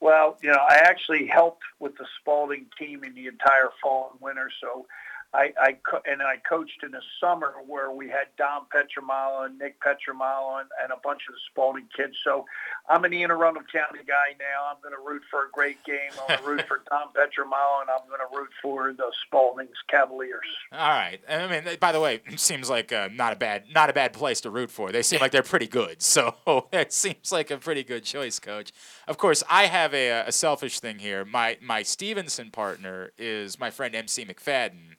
Well, 0.00 0.38
you 0.42 0.50
know, 0.50 0.58
I 0.68 0.76
actually 0.76 1.26
helped 1.26 1.62
with 1.78 1.96
the 1.96 2.06
Spalding 2.18 2.66
team 2.78 3.04
in 3.04 3.14
the 3.14 3.26
entire 3.28 3.70
fall 3.80 4.10
and 4.12 4.20
winter, 4.20 4.50
so 4.60 4.86
I, 5.34 5.52
I 5.60 5.72
co- 5.88 6.02
and 6.04 6.20
I 6.20 6.36
coached 6.46 6.82
in 6.82 6.90
the 6.90 7.00
summer 7.18 7.54
where 7.66 7.90
we 7.90 8.08
had 8.08 8.28
Dom 8.36 8.66
Pietramala 8.74 9.46
and 9.46 9.58
Nick 9.58 9.80
Pietramala 9.80 10.60
and, 10.60 10.68
and 10.82 10.92
a 10.92 11.00
bunch 11.02 11.22
of 11.28 11.34
the 11.34 11.40
Spalding 11.50 11.88
kids. 11.96 12.14
So 12.22 12.44
I'm 12.88 13.04
an 13.04 13.14
Anne 13.14 13.30
Arundel 13.30 13.62
County 13.72 14.04
guy 14.06 14.36
now. 14.38 14.68
I'm 14.70 14.76
going 14.82 14.94
to 14.94 15.00
root 15.00 15.22
for 15.30 15.46
a 15.46 15.50
great 15.50 15.82
game. 15.84 16.10
I'm 16.20 16.36
going 16.36 16.38
to 16.38 16.50
root 16.50 16.68
for 16.68 16.82
Dom 16.90 17.08
Pietramala, 17.16 17.82
and 17.82 17.90
I'm 17.90 18.06
going 18.08 18.20
to 18.20 18.36
root 18.36 18.50
for 18.60 18.92
the 18.92 19.10
Spalding's 19.26 19.78
Cavaliers. 19.88 20.46
All 20.70 20.78
right. 20.78 21.20
I 21.28 21.46
mean, 21.46 21.78
by 21.80 21.92
the 21.92 22.00
way, 22.00 22.20
it 22.26 22.38
seems 22.38 22.68
like 22.68 22.92
uh, 22.92 23.08
not 23.12 23.32
a 23.32 23.36
bad 23.36 23.64
not 23.74 23.88
a 23.88 23.94
bad 23.94 24.12
place 24.12 24.42
to 24.42 24.50
root 24.50 24.70
for. 24.70 24.92
They 24.92 25.02
seem 25.02 25.20
like 25.20 25.32
they're 25.32 25.42
pretty 25.42 25.68
good, 25.68 26.02
so 26.02 26.34
it 26.72 26.92
seems 26.92 27.32
like 27.32 27.50
a 27.50 27.56
pretty 27.56 27.84
good 27.84 28.04
choice, 28.04 28.38
Coach. 28.38 28.72
Of 29.08 29.16
course, 29.16 29.42
I 29.48 29.66
have 29.66 29.94
a, 29.94 30.24
a 30.26 30.32
selfish 30.32 30.80
thing 30.80 30.98
here. 30.98 31.24
My 31.24 31.56
my 31.62 31.82
Stevenson 31.82 32.50
partner 32.50 33.12
is 33.16 33.58
my 33.58 33.70
friend 33.70 33.94
MC 33.94 34.26
McFadden 34.26 34.96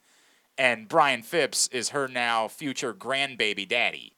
and 0.57 0.87
Brian 0.87 1.21
Phipps 1.21 1.67
is 1.69 1.89
her 1.89 2.07
now 2.07 2.47
future 2.47 2.93
grandbaby 2.93 3.67
daddy. 3.67 4.13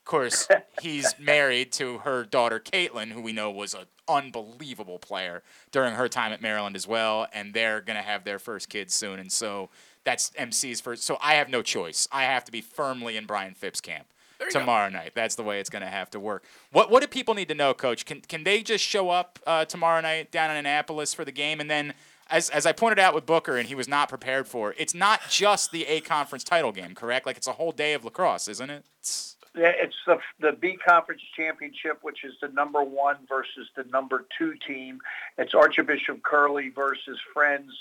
Of 0.00 0.10
course, 0.10 0.48
he's 0.80 1.14
married 1.18 1.72
to 1.72 1.98
her 1.98 2.24
daughter 2.24 2.60
Caitlin, 2.60 3.12
who 3.12 3.20
we 3.20 3.32
know 3.32 3.50
was 3.50 3.74
an 3.74 3.86
unbelievable 4.08 4.98
player 4.98 5.42
during 5.72 5.94
her 5.94 6.08
time 6.08 6.32
at 6.32 6.40
Maryland 6.40 6.76
as 6.76 6.86
well, 6.86 7.26
and 7.32 7.52
they're 7.54 7.80
gonna 7.80 8.02
have 8.02 8.24
their 8.24 8.38
first 8.38 8.68
kid 8.68 8.90
soon, 8.90 9.18
and 9.18 9.32
so 9.32 9.70
that's 10.04 10.30
MC's 10.36 10.80
first. 10.80 11.02
So 11.02 11.18
I 11.20 11.34
have 11.34 11.48
no 11.48 11.62
choice. 11.62 12.08
I 12.12 12.22
have 12.24 12.44
to 12.44 12.52
be 12.52 12.60
firmly 12.60 13.16
in 13.16 13.26
Brian 13.26 13.54
Phipps' 13.54 13.80
camp 13.80 14.06
tomorrow 14.50 14.90
go. 14.90 14.98
night. 14.98 15.12
That's 15.14 15.34
the 15.34 15.42
way 15.42 15.60
it's 15.60 15.70
going 15.70 15.82
to 15.82 15.88
have 15.88 16.10
to 16.10 16.20
work. 16.20 16.44
What 16.72 16.90
what 16.90 17.02
do 17.02 17.08
people 17.08 17.34
need 17.34 17.48
to 17.48 17.54
know, 17.54 17.74
Coach? 17.74 18.04
Can 18.04 18.20
can 18.20 18.44
they 18.44 18.62
just 18.62 18.84
show 18.84 19.10
up 19.10 19.38
uh, 19.46 19.64
tomorrow 19.64 20.00
night 20.00 20.30
down 20.30 20.50
in 20.50 20.56
Annapolis 20.56 21.14
for 21.14 21.24
the 21.24 21.32
game, 21.32 21.60
and 21.60 21.70
then 21.70 21.94
as, 22.30 22.50
as 22.50 22.66
I 22.66 22.72
pointed 22.72 22.98
out 22.98 23.14
with 23.14 23.26
Booker 23.26 23.56
and 23.56 23.68
he 23.68 23.74
was 23.74 23.88
not 23.88 24.08
prepared 24.08 24.46
for, 24.48 24.74
it's 24.78 24.94
not 24.94 25.20
just 25.28 25.70
the 25.70 25.84
A 25.86 26.00
conference 26.00 26.44
title 26.44 26.72
game, 26.72 26.94
correct? 26.94 27.26
Like 27.26 27.36
it's 27.36 27.46
a 27.46 27.52
whole 27.52 27.72
day 27.72 27.94
of 27.94 28.04
lacrosse, 28.04 28.48
isn't 28.48 28.70
it? 28.70 28.84
It's, 29.00 29.36
yeah, 29.54 29.72
it's 29.74 29.96
the 30.06 30.18
the 30.38 30.52
B 30.52 30.76
conference 30.76 31.22
championship, 31.34 31.98
which 32.02 32.24
is 32.24 32.34
the 32.42 32.48
number 32.48 32.82
one 32.82 33.16
versus 33.28 33.68
the 33.74 33.84
number 33.84 34.26
two 34.36 34.54
team. 34.66 35.00
It's 35.38 35.54
Archbishop 35.54 36.22
Curley 36.22 36.68
versus 36.68 37.18
Friends, 37.32 37.72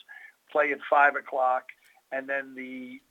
play 0.52 0.72
at 0.72 0.80
five 0.90 1.16
o'clock, 1.16 1.66
and 2.12 2.30
then 2.30 2.56
the 2.56 3.02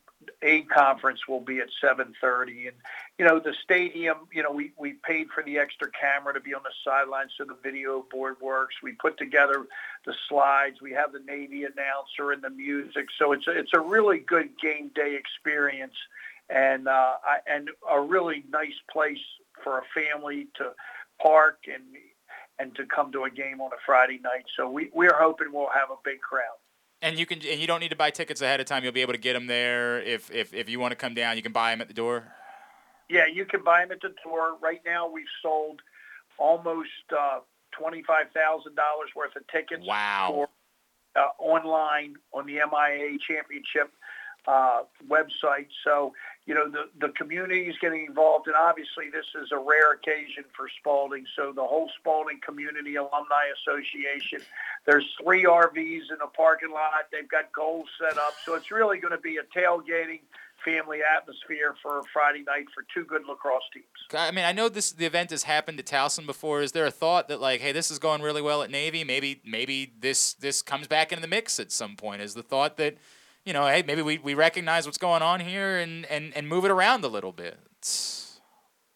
a 0.42 0.62
conference 0.62 1.26
will 1.28 1.40
be 1.40 1.58
at 1.60 1.68
7:30, 1.82 2.68
and 2.68 2.76
you 3.18 3.24
know 3.24 3.38
the 3.38 3.54
stadium. 3.62 4.28
You 4.32 4.42
know 4.42 4.50
we 4.50 4.72
we 4.76 4.94
paid 4.94 5.28
for 5.30 5.42
the 5.42 5.58
extra 5.58 5.88
camera 5.90 6.34
to 6.34 6.40
be 6.40 6.54
on 6.54 6.62
the 6.62 6.72
sidelines 6.84 7.32
so 7.36 7.44
the 7.44 7.56
video 7.62 8.04
board 8.10 8.36
works. 8.40 8.76
We 8.82 8.92
put 8.92 9.16
together 9.18 9.66
the 10.04 10.14
slides. 10.28 10.80
We 10.80 10.92
have 10.92 11.12
the 11.12 11.20
Navy 11.20 11.64
announcer 11.64 12.32
and 12.32 12.42
the 12.42 12.50
music, 12.50 13.06
so 13.18 13.32
it's 13.32 13.46
a, 13.46 13.52
it's 13.52 13.72
a 13.74 13.80
really 13.80 14.18
good 14.18 14.50
game 14.60 14.90
day 14.94 15.14
experience, 15.16 15.96
and 16.50 16.88
uh, 16.88 17.14
and 17.46 17.70
a 17.90 18.00
really 18.00 18.44
nice 18.50 18.78
place 18.90 19.24
for 19.62 19.78
a 19.78 19.84
family 19.94 20.48
to 20.56 20.72
park 21.20 21.60
and 21.72 21.82
and 22.58 22.74
to 22.76 22.86
come 22.86 23.12
to 23.12 23.24
a 23.24 23.30
game 23.30 23.60
on 23.60 23.72
a 23.72 23.80
Friday 23.84 24.20
night. 24.22 24.44
So 24.56 24.68
we 24.68 24.90
we're 24.92 25.18
hoping 25.18 25.48
we'll 25.52 25.70
have 25.70 25.90
a 25.90 25.98
big 26.04 26.20
crowd. 26.20 26.58
And 27.02 27.18
you 27.18 27.26
can 27.26 27.38
and 27.38 27.60
you 27.60 27.66
don't 27.66 27.80
need 27.80 27.90
to 27.90 27.96
buy 27.96 28.10
tickets 28.10 28.40
ahead 28.40 28.60
of 28.60 28.66
time. 28.66 28.82
You'll 28.82 28.92
be 28.92 29.02
able 29.02 29.12
to 29.12 29.18
get 29.18 29.34
them 29.34 29.46
there 29.46 30.00
if 30.00 30.30
if 30.30 30.54
if 30.54 30.68
you 30.68 30.80
want 30.80 30.92
to 30.92 30.96
come 30.96 31.14
down. 31.14 31.36
You 31.36 31.42
can 31.42 31.52
buy 31.52 31.70
them 31.70 31.80
at 31.80 31.88
the 31.88 31.94
door. 31.94 32.32
Yeah, 33.10 33.24
you 33.32 33.44
can 33.44 33.62
buy 33.62 33.82
them 33.82 33.92
at 33.92 34.00
the 34.00 34.14
door. 34.24 34.56
Right 34.62 34.80
now, 34.86 35.10
we've 35.10 35.26
sold 35.42 35.80
almost 36.38 36.88
uh, 37.12 37.40
twenty 37.78 38.02
five 38.06 38.26
thousand 38.32 38.74
dollars 38.76 39.10
worth 39.14 39.36
of 39.36 39.46
tickets. 39.48 39.86
Wow. 39.86 40.28
For, 40.30 40.48
uh, 41.16 41.28
online 41.38 42.14
on 42.32 42.46
the 42.46 42.54
MIA 42.54 43.18
Championship 43.28 43.92
uh, 44.46 44.82
website. 45.08 45.68
So, 45.84 46.12
you 46.46 46.54
know, 46.54 46.70
the, 46.70 46.90
the 47.00 47.12
community 47.14 47.62
is 47.62 47.76
getting 47.80 48.04
involved. 48.04 48.46
And 48.46 48.56
obviously 48.56 49.08
this 49.10 49.24
is 49.40 49.50
a 49.50 49.58
rare 49.58 49.92
occasion 49.92 50.44
for 50.54 50.68
Spalding. 50.78 51.24
So 51.36 51.52
the 51.54 51.64
whole 51.64 51.90
Spalding 51.98 52.40
Community 52.44 52.96
Alumni 52.96 53.48
Association, 53.60 54.40
there's 54.86 55.06
three 55.22 55.44
RVs 55.44 56.12
in 56.12 56.18
the 56.20 56.28
parking 56.36 56.70
lot. 56.70 57.08
They've 57.10 57.28
got 57.28 57.50
goals 57.52 57.88
set 57.98 58.18
up. 58.18 58.34
So 58.44 58.54
it's 58.54 58.70
really 58.70 58.98
going 58.98 59.12
to 59.12 59.20
be 59.20 59.38
a 59.38 59.58
tailgating 59.58 60.20
family 60.64 61.00
atmosphere 61.16 61.74
for 61.82 62.02
Friday 62.12 62.42
night 62.46 62.66
for 62.74 62.84
two 62.92 63.04
good 63.04 63.22
lacrosse 63.28 63.62
teams. 63.72 63.86
I 64.12 64.30
mean, 64.30 64.44
I 64.44 64.52
know 64.52 64.68
this 64.68 64.92
the 64.92 65.04
event 65.04 65.30
has 65.30 65.42
happened 65.42 65.78
to 65.78 65.84
Towson 65.84 66.26
before. 66.26 66.62
Is 66.62 66.72
there 66.72 66.86
a 66.86 66.90
thought 66.90 67.28
that 67.28 67.40
like, 67.40 67.60
hey, 67.60 67.72
this 67.72 67.90
is 67.90 67.98
going 67.98 68.22
really 68.22 68.42
well 68.42 68.62
at 68.62 68.70
Navy? 68.70 69.04
Maybe 69.04 69.40
maybe 69.44 69.92
this 70.00 70.34
this 70.34 70.62
comes 70.62 70.86
back 70.86 71.12
into 71.12 71.22
the 71.22 71.28
mix 71.28 71.60
at 71.60 71.70
some 71.70 71.96
point. 71.96 72.22
Is 72.22 72.34
the 72.34 72.42
thought 72.42 72.76
that 72.78 72.96
you 73.44 73.52
know, 73.52 73.66
hey, 73.66 73.82
maybe 73.86 74.02
we, 74.02 74.18
we 74.18 74.34
recognize 74.34 74.86
what's 74.86 74.98
going 74.98 75.22
on 75.22 75.40
here 75.40 75.78
and, 75.78 76.06
and, 76.06 76.34
and 76.36 76.48
move 76.48 76.64
it 76.64 76.70
around 76.70 77.04
a 77.04 77.08
little 77.08 77.32
bit. 77.32 77.58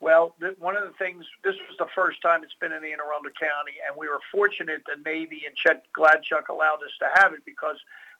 Well, 0.01 0.35
th- 0.41 0.57
one 0.59 0.77
of 0.77 0.85
the 0.85 0.95
things, 0.99 1.25
this 1.45 1.55
was 1.69 1.77
the 1.79 1.89
first 1.95 2.23
time 2.23 2.43
it's 2.43 2.55
been 2.61 2.73
in 2.73 2.83
the 2.83 2.93
Anne 2.93 2.99
Arundel 3.01 3.33
County, 3.39 3.77
and 3.87 3.97
we 3.99 4.09
were 4.09 4.21
fortunate 4.33 4.83
that 4.87 5.05
Navy 5.05 5.43
and 5.47 5.55
Chet 5.57 5.85
Gladchuk 5.93 6.49
allowed 6.49 6.83
us 6.85 6.95
to 7.01 7.09
have 7.21 7.33
it 7.33 7.45
because 7.45 7.77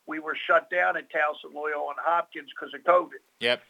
we 0.07 0.19
were 0.19 0.37
shut 0.47 0.69
down 0.71 0.97
at 0.97 1.09
Towson, 1.11 1.55
Loyola, 1.55 1.91
and 1.91 1.99
Hopkins 2.01 2.51
because 2.51 2.75
of 2.75 2.83
COVID. 2.83 3.23
Yep. 3.41 3.63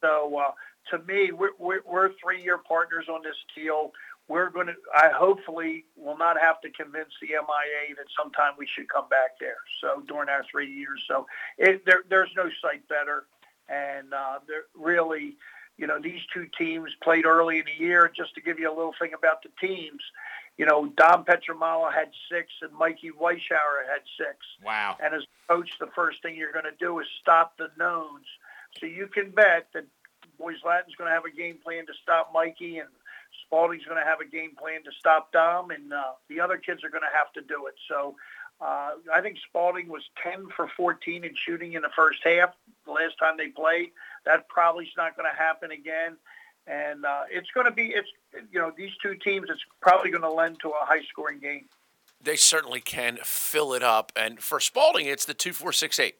So 0.00 0.36
uh, 0.38 0.52
to 0.90 1.04
me, 1.04 1.32
we're, 1.32 1.50
we're, 1.58 1.80
we're 1.86 2.10
three-year 2.22 2.58
partners 2.58 3.06
on 3.08 3.22
this 3.22 3.36
deal 3.54 3.92
we're 4.28 4.50
going 4.50 4.68
to, 4.68 4.74
I 4.94 5.10
hopefully 5.10 5.84
will 5.96 6.16
not 6.16 6.40
have 6.40 6.60
to 6.62 6.70
convince 6.70 7.12
the 7.20 7.28
MIA 7.28 7.94
that 7.96 8.06
sometime 8.18 8.52
we 8.58 8.66
should 8.66 8.88
come 8.88 9.08
back 9.08 9.38
there. 9.38 9.56
So 9.80 10.02
during 10.08 10.28
our 10.28 10.44
three 10.50 10.72
years, 10.72 11.04
so 11.06 11.26
it, 11.58 11.84
there, 11.84 12.04
there's 12.08 12.30
no 12.36 12.48
site 12.62 12.86
better. 12.88 13.24
And 13.68 14.12
uh, 14.14 14.38
really, 14.74 15.36
you 15.76 15.86
know, 15.86 16.00
these 16.00 16.20
two 16.32 16.46
teams 16.56 16.90
played 17.02 17.26
early 17.26 17.58
in 17.58 17.64
the 17.66 17.84
year. 17.84 18.10
Just 18.14 18.34
to 18.34 18.40
give 18.40 18.58
you 18.58 18.68
a 18.68 18.74
little 18.74 18.94
thing 18.98 19.12
about 19.14 19.42
the 19.42 19.50
teams, 19.66 20.00
you 20.56 20.66
know, 20.66 20.86
Dom 20.96 21.24
Pietramala 21.24 21.92
had 21.92 22.10
six 22.30 22.52
and 22.62 22.72
Mikey 22.72 23.10
Weishauer 23.10 23.84
had 23.90 24.02
six. 24.16 24.36
Wow. 24.64 24.96
And 25.02 25.14
as 25.14 25.22
coach, 25.48 25.70
the 25.80 25.88
first 25.94 26.22
thing 26.22 26.36
you're 26.36 26.52
going 26.52 26.64
to 26.64 26.76
do 26.78 26.98
is 27.00 27.06
stop 27.20 27.56
the 27.58 27.68
knowns. 27.78 28.26
So 28.78 28.86
you 28.86 29.06
can 29.06 29.30
bet 29.30 29.68
that 29.74 29.84
Boys 30.38 30.58
Latin's 30.64 30.94
going 30.96 31.08
to 31.08 31.14
have 31.14 31.24
a 31.24 31.34
game 31.34 31.58
plan 31.62 31.86
to 31.86 31.92
stop 32.02 32.30
Mikey 32.32 32.78
and 32.78 32.88
Spalding's 33.54 33.84
going 33.84 34.02
to 34.02 34.04
have 34.04 34.20
a 34.20 34.24
game 34.24 34.50
plan 34.56 34.82
to 34.82 34.90
stop 34.98 35.30
Dom, 35.30 35.70
and 35.70 35.92
uh, 35.92 36.02
the 36.28 36.40
other 36.40 36.56
kids 36.56 36.82
are 36.82 36.90
going 36.90 37.02
to 37.02 37.16
have 37.16 37.32
to 37.34 37.40
do 37.40 37.66
it. 37.66 37.74
So 37.88 38.16
uh, 38.60 38.92
I 39.14 39.20
think 39.20 39.38
Spalding 39.48 39.88
was 39.88 40.02
10 40.22 40.48
for 40.56 40.68
14 40.76 41.24
in 41.24 41.34
shooting 41.36 41.74
in 41.74 41.82
the 41.82 41.90
first 41.94 42.18
half 42.24 42.54
the 42.84 42.90
last 42.90 43.16
time 43.18 43.36
they 43.36 43.48
played. 43.48 43.90
That 44.26 44.48
probably 44.48 44.86
is 44.86 44.92
not 44.96 45.16
going 45.16 45.30
to 45.30 45.38
happen 45.38 45.70
again. 45.70 46.16
And 46.66 47.04
uh, 47.04 47.22
it's 47.30 47.50
going 47.52 47.66
to 47.66 47.72
be, 47.72 47.88
it's 47.94 48.08
you 48.50 48.58
know, 48.58 48.72
these 48.76 48.90
two 49.00 49.14
teams, 49.14 49.48
it's 49.48 49.64
probably 49.80 50.10
going 50.10 50.22
to 50.22 50.32
lend 50.32 50.58
to 50.60 50.70
a 50.70 50.84
high-scoring 50.84 51.38
game. 51.38 51.66
They 52.20 52.36
certainly 52.36 52.80
can 52.80 53.18
fill 53.22 53.72
it 53.72 53.84
up. 53.84 54.10
And 54.16 54.40
for 54.40 54.58
Spalding, 54.58 55.06
it's 55.06 55.26
the 55.26 55.34
2-4-6-8. 55.34 56.14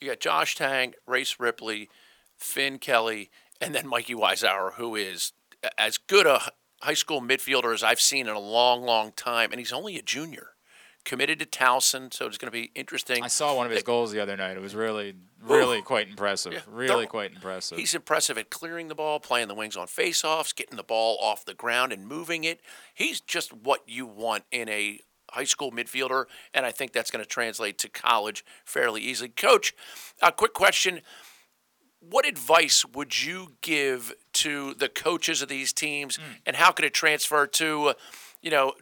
You 0.00 0.08
got 0.08 0.20
Josh 0.20 0.54
Tang, 0.54 0.94
Race 1.06 1.36
Ripley, 1.38 1.90
Finn 2.38 2.78
Kelly, 2.78 3.30
and 3.60 3.74
then 3.74 3.86
Mikey 3.86 4.14
Weishauer, 4.14 4.74
who 4.74 4.94
is 4.94 5.32
as 5.78 5.98
good 5.98 6.26
a 6.26 6.40
high 6.82 6.94
school 6.94 7.20
midfielder 7.20 7.72
as 7.72 7.82
I've 7.82 8.00
seen 8.00 8.26
in 8.26 8.34
a 8.34 8.38
long, 8.38 8.82
long 8.82 9.12
time, 9.12 9.50
and 9.50 9.58
he's 9.58 9.72
only 9.72 9.96
a 9.96 10.02
junior. 10.02 10.48
Committed 11.04 11.38
to 11.40 11.44
Towson, 11.44 12.14
so 12.14 12.26
it's 12.26 12.38
going 12.38 12.46
to 12.46 12.52
be 12.52 12.70
interesting. 12.74 13.22
I 13.22 13.26
saw 13.26 13.54
one 13.54 13.66
of 13.66 13.72
his 13.72 13.82
goals 13.82 14.10
the 14.10 14.20
other 14.20 14.38
night. 14.38 14.56
It 14.56 14.62
was 14.62 14.74
really, 14.74 15.14
really 15.42 15.82
quite 15.82 16.08
impressive. 16.08 16.54
Yeah, 16.54 16.60
really 16.66 17.06
quite 17.06 17.34
impressive. 17.34 17.76
He's 17.76 17.94
impressive 17.94 18.38
at 18.38 18.48
clearing 18.48 18.88
the 18.88 18.94
ball, 18.94 19.20
playing 19.20 19.48
the 19.48 19.54
wings 19.54 19.76
on 19.76 19.86
faceoffs, 19.86 20.56
getting 20.56 20.78
the 20.78 20.82
ball 20.82 21.18
off 21.20 21.44
the 21.44 21.52
ground 21.52 21.92
and 21.92 22.06
moving 22.06 22.44
it. 22.44 22.60
He's 22.94 23.20
just 23.20 23.52
what 23.52 23.82
you 23.86 24.06
want 24.06 24.44
in 24.50 24.70
a 24.70 25.00
high 25.30 25.44
school 25.44 25.70
midfielder, 25.70 26.24
and 26.54 26.64
I 26.64 26.70
think 26.70 26.92
that's 26.92 27.10
going 27.10 27.22
to 27.22 27.28
translate 27.28 27.76
to 27.78 27.90
college 27.90 28.42
fairly 28.64 29.02
easily. 29.02 29.28
Coach, 29.28 29.74
a 30.22 30.32
quick 30.32 30.54
question 30.54 31.02
what 32.10 32.26
advice 32.26 32.84
would 32.84 33.22
you 33.24 33.54
give 33.60 34.12
to 34.34 34.74
the 34.74 34.88
coaches 34.88 35.42
of 35.42 35.48
these 35.48 35.72
teams, 35.72 36.18
mm. 36.18 36.22
and 36.46 36.56
how 36.56 36.70
could 36.70 36.84
it 36.84 36.94
transfer 36.94 37.46
to, 37.46 37.94
you 38.42 38.50
know, 38.50 38.74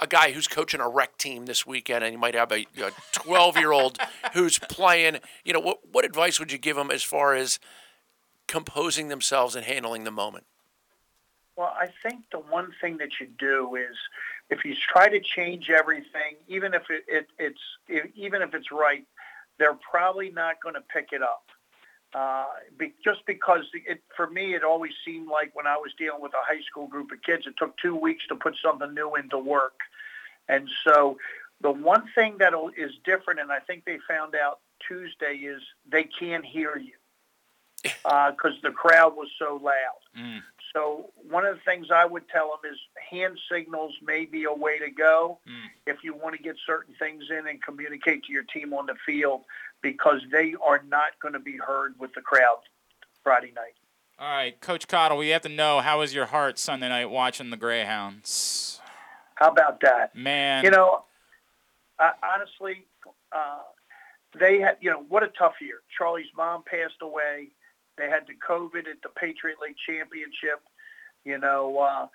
a 0.00 0.06
guy 0.06 0.32
who's 0.32 0.46
coaching 0.46 0.80
a 0.80 0.88
rec 0.88 1.16
team 1.18 1.46
this 1.46 1.66
weekend, 1.66 2.04
and 2.04 2.12
you 2.12 2.18
might 2.18 2.34
have 2.34 2.52
a 2.52 2.66
12 3.12 3.56
year 3.56 3.72
old 3.72 3.98
who's 4.34 4.58
playing? 4.58 5.18
You 5.44 5.52
know, 5.52 5.60
what 5.60 5.78
what 5.90 6.04
advice 6.04 6.38
would 6.38 6.52
you 6.52 6.58
give 6.58 6.76
them 6.76 6.90
as 6.90 7.02
far 7.02 7.34
as 7.34 7.58
composing 8.46 9.08
themselves 9.08 9.54
and 9.54 9.64
handling 9.64 10.04
the 10.04 10.10
moment? 10.10 10.44
Well, 11.56 11.74
I 11.78 11.88
think 12.02 12.24
the 12.32 12.38
one 12.38 12.72
thing 12.80 12.98
that 12.98 13.20
you 13.20 13.26
do 13.38 13.74
is 13.76 13.96
if 14.48 14.64
you 14.64 14.74
try 14.74 15.08
to 15.08 15.20
change 15.20 15.70
everything, 15.70 16.36
even 16.48 16.74
if 16.74 16.82
it, 16.90 17.04
it 17.06 17.26
it's 17.38 17.60
if, 17.88 18.10
even 18.16 18.42
if 18.42 18.54
it's 18.54 18.72
right, 18.72 19.06
they're 19.58 19.78
probably 19.90 20.30
not 20.30 20.56
going 20.62 20.74
to 20.74 20.80
pick 20.80 21.08
it 21.12 21.22
up. 21.22 21.44
Uh, 22.12 22.46
be, 22.76 22.92
just 23.04 23.24
because 23.26 23.64
it, 23.86 24.02
for 24.16 24.28
me, 24.28 24.54
it 24.54 24.64
always 24.64 24.92
seemed 25.04 25.28
like 25.28 25.54
when 25.54 25.66
I 25.66 25.76
was 25.76 25.92
dealing 25.96 26.20
with 26.20 26.32
a 26.34 26.42
high 26.44 26.60
school 26.62 26.88
group 26.88 27.12
of 27.12 27.22
kids, 27.22 27.46
it 27.46 27.54
took 27.56 27.76
two 27.78 27.94
weeks 27.94 28.26
to 28.28 28.34
put 28.34 28.56
something 28.62 28.92
new 28.94 29.14
into 29.14 29.38
work. 29.38 29.78
And 30.48 30.68
so 30.82 31.18
the 31.60 31.70
one 31.70 32.04
thing 32.14 32.38
that 32.38 32.52
is 32.76 32.92
different, 33.04 33.38
and 33.38 33.52
I 33.52 33.60
think 33.60 33.84
they 33.84 33.98
found 34.08 34.34
out 34.34 34.58
Tuesday 34.86 35.34
is 35.36 35.62
they 35.88 36.04
can't 36.04 36.44
hear 36.44 36.76
you 36.76 36.94
because 37.84 38.54
the 38.62 38.70
crowd 38.70 39.14
was 39.16 39.28
so 39.38 39.60
loud. 39.62 40.00
Mm. 40.18 40.40
So 40.72 41.10
one 41.28 41.44
of 41.44 41.56
the 41.56 41.62
things 41.62 41.88
I 41.92 42.04
would 42.04 42.28
tell 42.28 42.48
them 42.62 42.72
is 42.72 42.78
hand 43.10 43.38
signals 43.50 43.94
may 44.02 44.24
be 44.24 44.44
a 44.44 44.52
way 44.52 44.78
to 44.78 44.90
go 44.90 45.38
Mm. 45.46 45.68
if 45.86 46.02
you 46.02 46.14
want 46.14 46.36
to 46.36 46.42
get 46.42 46.56
certain 46.66 46.94
things 46.98 47.24
in 47.30 47.46
and 47.46 47.62
communicate 47.62 48.24
to 48.24 48.32
your 48.32 48.44
team 48.44 48.72
on 48.72 48.86
the 48.86 48.94
field 49.06 49.42
because 49.82 50.20
they 50.30 50.54
are 50.66 50.82
not 50.88 51.18
going 51.20 51.34
to 51.34 51.40
be 51.40 51.56
heard 51.56 51.94
with 51.98 52.12
the 52.14 52.20
crowd 52.20 52.58
Friday 53.22 53.52
night. 53.54 53.74
All 54.18 54.30
right, 54.30 54.60
Coach 54.60 54.86
Cottle, 54.86 55.16
we 55.16 55.30
have 55.30 55.42
to 55.42 55.48
know 55.48 55.80
how 55.80 56.00
was 56.00 56.14
your 56.14 56.26
heart 56.26 56.58
Sunday 56.58 56.88
night 56.88 57.06
watching 57.06 57.48
the 57.50 57.56
Greyhounds? 57.56 58.80
How 59.36 59.48
about 59.48 59.80
that? 59.80 60.14
Man, 60.14 60.62
You 60.64 60.70
know, 60.70 61.04
I, 61.98 62.12
honestly, 62.22 62.84
uh, 63.32 63.60
they 64.38 64.60
had, 64.60 64.76
you 64.82 64.90
know, 64.90 65.04
what 65.08 65.22
a 65.22 65.28
tough 65.28 65.54
year. 65.62 65.80
Charlie's 65.96 66.26
mom 66.36 66.62
passed 66.64 67.00
away. 67.00 67.48
They 67.96 68.10
had 68.10 68.26
the 68.26 68.34
COVID 68.34 68.80
at 68.80 69.00
the 69.02 69.08
Patriot 69.18 69.56
League 69.62 69.76
Championship. 69.86 70.60
You 71.24 71.38
know, 71.38 71.78
uh, 71.78 72.06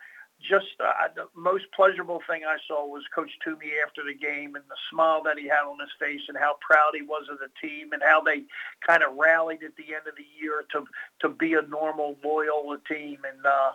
just 0.50 0.68
uh, 0.80 1.08
the 1.16 1.28
most 1.36 1.66
pleasurable 1.76 2.22
thing 2.28 2.42
I 2.48 2.58
saw 2.68 2.86
was 2.88 3.04
Coach 3.14 3.32
Toomey 3.44 3.74
after 3.86 4.02
the 4.04 4.14
game 4.14 4.56
and 4.56 4.64
the 4.70 4.76
smile 4.92 5.22
that 5.24 5.38
he 5.38 5.48
had 5.48 5.66
on 5.68 5.80
his 5.80 5.90
face 6.00 6.22
and 6.28 6.38
how 6.38 6.56
proud 6.62 6.92
he 6.94 7.02
was 7.02 7.28
of 7.32 7.40
the 7.40 7.50
team 7.62 7.92
and 7.94 8.02
how 8.04 8.22
they 8.22 8.44
kind 8.86 9.04
of 9.04 9.16
rallied 9.16 9.64
at 9.64 9.76
the 9.76 9.94
end 9.94 10.08
of 10.08 10.16
the 10.16 10.26
year 10.40 10.64
to 10.72 10.86
to 11.22 11.30
be 11.30 11.54
a 11.54 11.62
normal, 11.64 12.18
loyal 12.24 12.76
team. 12.90 13.20
And 13.30 13.46
uh, 13.46 13.72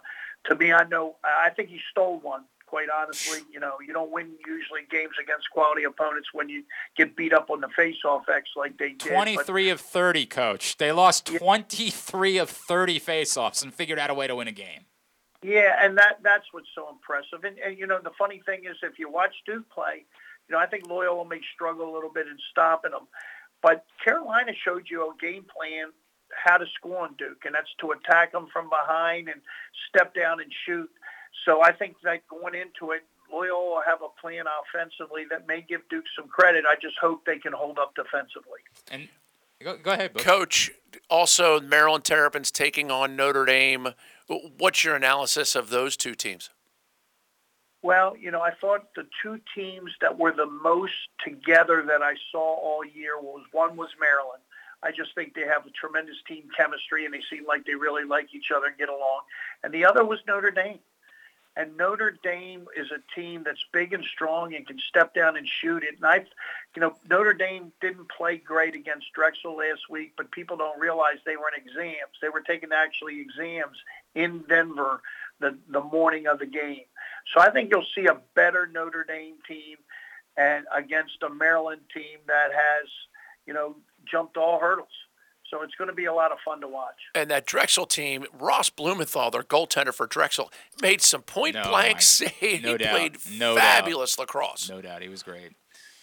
to 0.49 0.55
me, 0.57 0.73
I 0.73 0.85
know 0.85 1.17
I 1.25 1.51
think 1.51 1.69
he 1.69 1.81
stole 1.91 2.21
one. 2.21 2.45
Quite 2.67 2.89
honestly, 2.89 3.41
you 3.53 3.59
know, 3.59 3.73
you 3.85 3.93
don't 3.93 4.13
win 4.13 4.31
usually 4.47 4.83
games 4.89 5.15
against 5.21 5.51
quality 5.51 5.83
opponents 5.83 6.29
when 6.33 6.49
you 6.49 6.63
get 6.97 7.17
beat 7.17 7.33
up 7.33 7.51
on 7.51 7.61
the 7.61 7.69
face-off 7.75 8.29
X 8.33 8.51
like 8.55 8.79
they 8.79 8.91
did. 8.91 9.01
but- 9.01 9.09
23 9.09 9.71
of 9.71 9.81
30, 9.81 10.27
Coach. 10.27 10.77
They 10.77 10.93
lost 10.93 11.27
23 11.27 12.39
of 12.39 12.49
30 12.49 13.01
faceoffs 13.01 13.65
and 13.65 13.75
figured 13.75 13.99
out 13.99 14.11
a 14.11 14.15
way 14.15 14.29
to 14.29 14.37
win 14.37 14.47
a 14.47 14.53
game. 14.53 14.85
Yeah, 15.43 15.77
and 15.83 15.97
that 15.97 16.19
that's 16.23 16.47
what's 16.53 16.69
so 16.75 16.89
impressive. 16.91 17.45
And, 17.45 17.59
and 17.59 17.79
you 17.79 17.87
know, 17.87 17.99
the 18.03 18.13
funny 18.19 18.43
thing 18.45 18.65
is, 18.65 18.77
if 18.83 18.99
you 18.99 19.11
watch 19.11 19.35
Duke 19.47 19.69
play, 19.71 20.05
you 20.49 20.55
know, 20.55 20.59
I 20.59 20.67
think 20.67 20.87
Loyola 20.87 21.27
may 21.27 21.41
struggle 21.55 21.91
a 21.91 21.95
little 21.95 22.11
bit 22.13 22.27
in 22.27 22.37
stopping 22.51 22.91
them, 22.91 23.09
but 23.63 23.87
Carolina 24.05 24.53
showed 24.65 24.87
you 24.91 25.03
a 25.03 25.15
game 25.21 25.45
plan 25.45 25.93
how 26.45 26.57
to 26.59 26.67
score 26.77 26.99
on 26.99 27.15
Duke, 27.19 27.43
and 27.45 27.55
that's 27.55 27.73
to 27.81 27.93
attack 27.93 28.33
them 28.33 28.49
from 28.53 28.69
behind 28.69 29.29
and 29.29 29.41
step 29.89 30.15
down 30.15 30.41
and 30.41 30.53
shoot. 30.67 30.91
So 31.45 31.63
I 31.63 31.73
think 31.73 31.97
that 32.05 32.27
going 32.29 32.55
into 32.55 32.93
it, 32.93 33.03
Loyola 33.33 33.77
will 33.77 33.83
have 33.87 34.01
a 34.03 34.21
plan 34.21 34.45
offensively 34.47 35.25
that 35.31 35.47
may 35.47 35.65
give 35.67 35.81
Duke 35.89 36.05
some 36.17 36.29
credit. 36.29 36.65
I 36.69 36.75
just 36.81 36.97
hope 37.01 37.25
they 37.25 37.39
can 37.39 37.53
hold 37.53 37.79
up 37.79 37.95
defensively. 37.95 38.61
And 38.91 39.09
go, 39.63 39.77
go 39.77 39.93
ahead, 39.93 40.13
Book. 40.13 40.23
Coach, 40.23 40.71
also 41.09 41.61
Maryland 41.61 42.05
Terrapins 42.05 42.51
taking 42.51 42.91
on 42.91 43.17
Notre 43.17 43.45
Dame. 43.45 43.95
What's 44.31 44.85
your 44.85 44.95
analysis 44.95 45.57
of 45.57 45.71
those 45.71 45.97
two 45.97 46.15
teams? 46.15 46.51
Well, 47.83 48.17
you 48.17 48.31
know, 48.31 48.43
I 48.43 48.53
thought 48.61 48.95
the 48.95 49.07
two 49.23 49.41
teams 49.57 49.91
that 50.01 50.19
were 50.19 50.33
the 50.33 50.47
most 50.47 50.93
together 51.25 51.83
that 51.89 52.03
I 52.03 52.15
saw 52.31 52.57
all 52.57 52.85
year 52.85 53.19
was 53.19 53.43
one 53.53 53.77
was 53.77 53.89
Maryland. 53.99 54.43
I 54.83 54.91
just 54.93 55.15
think 55.15 55.35
they 55.35 55.43
have 55.43 55.67
a 55.67 55.71
tremendous 55.71 56.17
team 56.29 56.45
chemistry 56.57 57.05
and 57.05 57.13
they 57.13 57.23
seem 57.31 57.45
like 57.47 57.65
they 57.65 57.75
really 57.75 58.05
like 58.05 58.29
each 58.35 58.51
other 58.55 58.67
and 58.67 58.79
get 58.79 58.89
along. 58.89 59.23
And 59.65 59.73
the 59.75 59.85
other 59.85 60.05
was 60.05 60.21
Notre 60.27 60.51
Dame. 60.51 60.79
And 61.57 61.77
Notre 61.77 62.17
Dame 62.23 62.67
is 62.77 62.87
a 62.91 63.21
team 63.21 63.43
that's 63.45 63.65
big 63.73 63.93
and 63.93 64.05
strong 64.05 64.55
and 64.55 64.67
can 64.67 64.79
step 64.79 65.15
down 65.15 65.37
and 65.37 65.47
shoot 65.47 65.83
it. 65.83 65.97
And 65.97 66.07
I, 66.07 66.25
you 66.77 66.81
know, 66.81 66.95
Notre 67.09 67.35
Dame 67.35 67.73
didn't 67.81 68.09
play 68.09 68.37
great 68.37 68.75
against 68.75 69.13
Drexel 69.13 69.57
last 69.57 69.91
week, 69.91 70.13
but 70.17 70.31
people 70.31 70.57
don't 70.57 70.79
realize 70.81 71.17
they 71.27 71.37
were 71.37 71.51
in 71.55 71.61
exams. 71.61 72.17
They 72.23 72.29
were 72.29 72.41
taking 72.41 72.71
actually 72.73 73.21
exams 73.21 73.77
in 74.15 74.45
Denver 74.49 75.03
the, 75.41 75.59
the 75.69 75.83
morning 75.83 76.27
of 76.29 76.39
the 76.39 76.47
game. 76.47 76.85
So 77.35 77.41
I 77.41 77.51
think 77.51 77.71
you'll 77.73 77.87
see 77.95 78.07
a 78.07 78.21
better 78.35 78.69
Notre 78.73 79.05
Dame 79.05 79.37
team 79.47 79.77
and 80.37 80.67
against 80.75 81.23
a 81.23 81.29
Maryland 81.29 81.83
team 81.93 82.19
that 82.27 82.51
has, 82.53 82.89
you 83.47 83.53
know, 83.53 83.77
jumped 84.11 84.37
all 84.37 84.61
hurdles. 84.61 84.89
So 85.51 85.63
it's 85.63 85.75
going 85.75 85.89
to 85.89 85.95
be 85.95 86.05
a 86.05 86.13
lot 86.15 86.31
of 86.33 86.39
fun 86.45 86.61
to 86.61 86.69
watch. 86.69 86.95
And 87.15 87.31
that 87.31 87.45
Drexel 87.47 87.87
team, 87.87 88.25
Ross 88.39 88.71
Blumenthal, 88.71 89.31
their 89.31 89.43
goaltender 89.43 89.93
for 89.93 90.07
Drexel, 90.07 90.51
made 90.81 91.03
some 91.03 91.23
point 91.23 91.55
No, 91.55 91.65
blank 91.65 91.97
I- 91.97 92.01
save. 92.01 92.63
no 92.63 92.73
he 92.73 92.79
doubt. 92.79 92.91
played 92.97 93.17
No 93.39 93.55
doubt. 93.57 93.61
fabulous 93.63 94.19
lacrosse. 94.19 94.69
No 94.71 94.81
doubt. 94.81 95.03
He 95.03 95.09
was 95.09 95.23
great. 95.23 95.53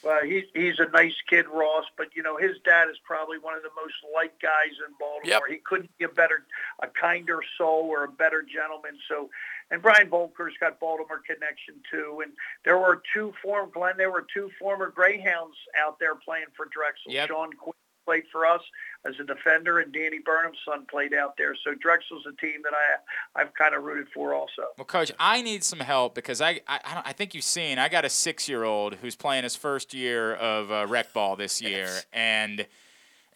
Well, 0.03 0.24
he's 0.24 0.44
he's 0.53 0.80
a 0.80 0.90
nice 0.91 1.15
kid, 1.28 1.48
Ross, 1.52 1.84
but 1.98 2.07
you 2.15 2.22
know 2.24 2.38
his 2.38 2.52
dad 2.64 2.88
is 2.90 2.98
probably 3.03 3.40
one 3.40 3.56
of 3.56 3.64
the 3.64 3.72
most 3.76 3.95
liked 4.15 4.41
guys 4.41 4.72
in 4.88 4.94
Baltimore. 4.99 5.48
He 5.49 5.57
couldn't 5.57 5.90
be 5.98 6.06
a 6.06 6.10
better, 6.10 6.45
a 6.82 6.88
kinder 6.88 7.40
soul 7.57 7.88
or 7.90 8.03
a 8.06 8.07
better 8.07 8.41
gentleman. 8.44 8.98
So, 9.10 9.30
and 9.72 9.82
Brian 9.82 10.07
Voelker's 10.10 10.53
got 10.61 10.80
Baltimore 10.80 11.19
connection 11.26 11.76
too. 11.91 12.22
And 12.24 12.32
there 12.64 12.78
were 12.78 13.02
two 13.14 13.34
former 13.44 13.69
Glenn, 13.69 13.98
there 13.98 14.11
were 14.11 14.26
two 14.34 14.49
former 14.60 14.91
Greyhounds 14.91 15.57
out 15.78 15.99
there 15.99 16.15
playing 16.15 16.45
for 16.56 16.68
Drexel. 16.72 17.11
Yep. 17.11 17.28
Sean 17.30 17.52
Quinn 17.53 17.74
played 18.07 18.23
for 18.31 18.45
us 18.45 18.61
as 19.05 19.15
a 19.19 19.23
defender, 19.23 19.79
and 19.79 19.91
Danny 19.91 20.19
Burnham's 20.25 20.57
son 20.65 20.85
played 20.89 21.13
out 21.13 21.35
there. 21.38 21.55
So 21.63 21.73
Drexel's 21.73 22.25
a 22.25 22.35
team 22.41 22.61
that 22.63 22.73
I 22.73 23.41
I've 23.41 23.53
kind 23.53 23.75
of 23.75 23.84
rooted 23.84 24.07
for 24.13 24.34
also. 24.34 24.63
Well, 24.77 24.85
Coach, 24.85 25.11
I 25.19 25.41
need 25.41 25.63
some 25.63 25.79
help 25.79 26.15
because 26.15 26.41
I 26.41 26.61
I, 26.67 26.79
I, 26.84 26.93
don't, 26.93 27.07
I 27.07 27.13
think 27.13 27.35
you've 27.35 27.43
seen 27.43 27.77
I 27.77 27.89
got 27.89 28.05
a 28.05 28.09
six 28.09 28.47
year 28.47 28.63
old 28.63 28.95
who's 28.95 29.15
playing 29.15 29.43
his 29.43 29.55
first 29.55 29.93
year 29.93 30.34
of 30.35 30.71
uh, 30.71 30.88
rec 30.88 31.13
ball 31.13 31.35
this 31.35 31.61
year, 31.61 31.89
and 32.13 32.65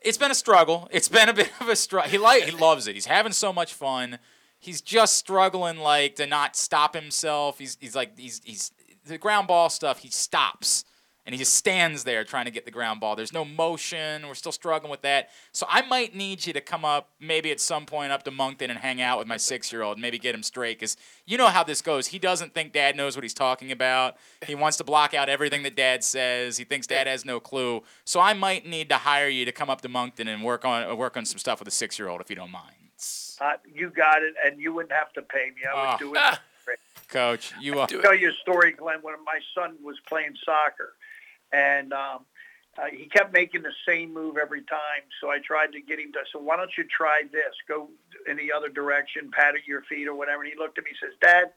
it's 0.02 0.18
been 0.18 0.32
a 0.32 0.36
struggle. 0.36 0.88
It's 0.92 1.10
been 1.10 1.30
a 1.30 1.34
bit 1.42 1.52
of 1.60 1.68
a 1.68 1.76
struggle. 1.76 2.10
He 2.10 2.18
like 2.18 2.44
he 2.44 2.52
loves 2.52 2.88
it. 2.88 2.96
He's 2.96 3.06
having 3.06 3.34
so 3.34 3.52
much 3.52 3.74
fun. 3.74 4.20
He's 4.58 4.82
just 4.82 5.18
struggling 5.18 5.80
like 5.80 6.16
to 6.16 6.28
not 6.28 6.56
stop 6.56 6.96
himself. 6.96 7.60
He's 7.60 7.78
he's 7.80 7.96
like 7.96 8.18
he's 8.18 8.42
he's 8.44 8.72
the 9.06 9.18
ground 9.18 9.48
ball 9.48 9.70
stuff. 9.70 10.00
He 10.00 10.10
stops. 10.10 10.86
And 11.26 11.36
he 11.36 11.40
just 11.40 11.54
stands 11.54 12.04
there 12.04 12.24
trying 12.24 12.46
to 12.46 12.52
get 12.52 12.66
the 12.66 12.72
ground 12.72 13.00
ball. 13.00 13.16
There's 13.16 13.32
no 13.32 13.46
motion. 13.46 14.28
We're 14.28 14.34
still 14.34 14.52
struggling 14.52 14.90
with 14.90 15.02
that. 15.04 15.30
So 15.52 15.68
I 15.70 15.84
might 15.84 16.16
need 16.16 16.48
you 16.48 16.54
to 16.54 16.62
come 16.62 16.84
up 16.84 17.10
maybe 17.20 17.52
at 17.52 17.60
some 17.60 17.86
point 17.86 18.12
up 18.12 18.24
to 18.24 18.32
Monkton 18.32 18.72
and 18.72 18.80
hang 18.80 19.02
out 19.02 19.20
with 19.20 19.28
my 19.28 19.38
six 19.38 19.72
year 19.72 19.84
old 19.84 19.98
and 19.98 20.02
maybe 20.02 20.18
get 20.18 20.34
him 20.34 20.42
straight. 20.42 20.80
Because 20.80 20.98
you 21.28 21.38
know 21.38 21.48
how 21.48 21.64
this 21.64 21.82
goes. 21.84 22.08
He 22.08 22.18
doesn't 22.18 22.56
think 22.56 22.74
dad 22.74 22.96
knows 22.96 23.16
what 23.16 23.24
he's 23.24 23.36
talking 23.36 23.72
about. 23.72 24.18
He 24.48 24.56
wants 24.56 24.78
to 24.78 24.84
block 24.84 25.14
out 25.14 25.30
everything 25.30 25.62
that 25.64 25.76
dad 25.76 26.04
says. 26.04 26.58
He 26.58 26.64
thinks 26.64 26.88
dad 26.88 27.06
has 27.06 27.24
no 27.24 27.40
clue. 27.40 27.84
So 28.04 28.20
I 28.20 28.34
might 28.34 28.66
need 28.66 28.90
to 28.90 28.98
hire 28.98 29.30
you 29.30 29.46
to 29.46 29.52
come 29.52 29.70
up 29.70 29.82
to 29.82 29.90
Monkton 29.90 30.28
and 30.28 30.44
work 30.44 30.66
on 30.66 30.98
work 30.98 31.18
on 31.18 31.26
some 31.26 31.38
stuff 31.38 31.60
with 31.60 31.68
a 31.68 31.72
six 31.72 32.00
year 32.00 32.08
old 32.08 32.22
if 32.22 32.30
you 32.32 32.36
don't 32.36 32.52
mind. 32.52 32.76
Uh, 33.40 33.54
you 33.72 33.90
got 33.90 34.22
it, 34.22 34.34
and 34.46 34.60
you 34.60 34.74
wouldn't 34.74 34.92
have 34.92 35.12
to 35.14 35.22
pay 35.24 35.50
me. 35.56 35.62
I 35.72 35.74
would 35.76 35.88
Ah. 35.88 35.98
do 35.98 36.16
it. 36.16 36.40
Coach, 37.08 37.52
you 37.60 37.74
are. 37.80 37.82
I'll 37.92 38.02
tell 38.02 38.16
you 38.16 38.30
a 38.30 38.34
story, 38.42 38.72
Glenn. 38.72 39.00
When 39.02 39.16
my 39.26 39.40
son 39.54 39.76
was 39.84 39.98
playing 40.08 40.34
soccer, 40.46 40.94
and 41.54 41.94
um, 41.94 42.26
uh, 42.78 42.86
he 42.92 43.06
kept 43.06 43.34
making 43.34 43.62
the 43.64 43.74
same 43.88 44.14
move 44.14 44.38
every 44.42 44.62
time. 44.62 45.04
So 45.20 45.30
I 45.30 45.40
tried 45.40 45.72
to 45.74 45.82
get 45.82 46.00
him 46.00 46.12
to. 46.14 46.20
So 46.32 46.40
why 46.40 46.56
don't 46.58 46.72
you 46.78 46.86
try 46.86 47.24
this? 47.32 47.54
Go 47.68 47.90
in 48.28 48.38
the 48.38 48.52
other 48.52 48.70
direction, 48.70 49.30
pat 49.32 49.56
at 49.56 49.66
your 49.68 49.82
feet 49.84 50.08
or 50.08 50.16
whatever. 50.16 50.44
And 50.44 50.52
he 50.54 50.58
looked 50.58 50.78
at 50.78 50.84
me, 50.86 50.92
and 50.92 51.10
says, 51.12 51.18
"Dad, 51.22 51.52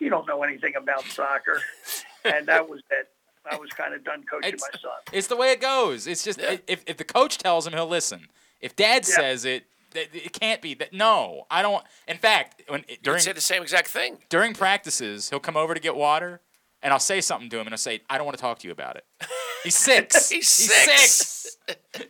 you 0.00 0.08
don't 0.10 0.26
know 0.26 0.42
anything 0.42 0.74
about 0.76 1.04
soccer." 1.04 1.60
and 2.24 2.46
that 2.46 2.68
was 2.68 2.80
it. 2.90 3.08
I 3.50 3.56
was 3.56 3.70
kind 3.70 3.94
of 3.94 4.02
done 4.02 4.24
coaching 4.28 4.54
It's- 4.54 4.68
my 4.72 4.78
son. 4.80 4.90
It's 5.12 5.28
the 5.28 5.36
way 5.36 5.52
it 5.52 5.60
goes. 5.60 6.06
It's 6.06 6.24
just 6.24 6.40
if, 6.40 6.82
if 6.86 6.96
the 6.96 7.04
coach 7.04 7.38
tells 7.38 7.66
him, 7.66 7.72
he'll 7.74 7.86
listen. 7.86 8.28
If 8.60 8.74
dad 8.74 9.06
Yeah. 9.08 9.14
says 9.16 9.44
it, 9.44 9.64
it 9.94 10.32
can't 10.32 10.60
be 10.60 10.74
that. 10.74 10.92
No, 10.92 11.46
I 11.50 11.62
don't. 11.62 11.84
In 12.08 12.16
fact, 12.18 12.62
when 12.68 12.84
You 12.88 12.96
during 13.02 13.16
would 13.18 13.22
say 13.22 13.32
the 13.32 13.40
same 13.40 13.62
exact 13.62 13.88
thing. 13.88 14.18
during 14.28 14.52
practices, 14.52 15.30
he'll 15.30 15.38
come 15.40 15.56
over 15.56 15.74
to 15.74 15.80
get 15.80 15.94
water, 15.94 16.40
and 16.82 16.92
I'll 16.92 16.98
say 16.98 17.20
something 17.20 17.48
to 17.50 17.56
him, 17.58 17.66
and 17.66 17.74
I'll 17.74 17.78
say, 17.78 18.00
"I 18.08 18.18
don't 18.18 18.24
want 18.24 18.36
to 18.36 18.42
talk 18.42 18.58
to 18.60 18.66
you 18.66 18.72
about 18.72 18.96
it." 18.96 19.04
He's 19.64 19.74
six. 19.74 20.28
He's 20.30 20.48
six. 20.48 21.56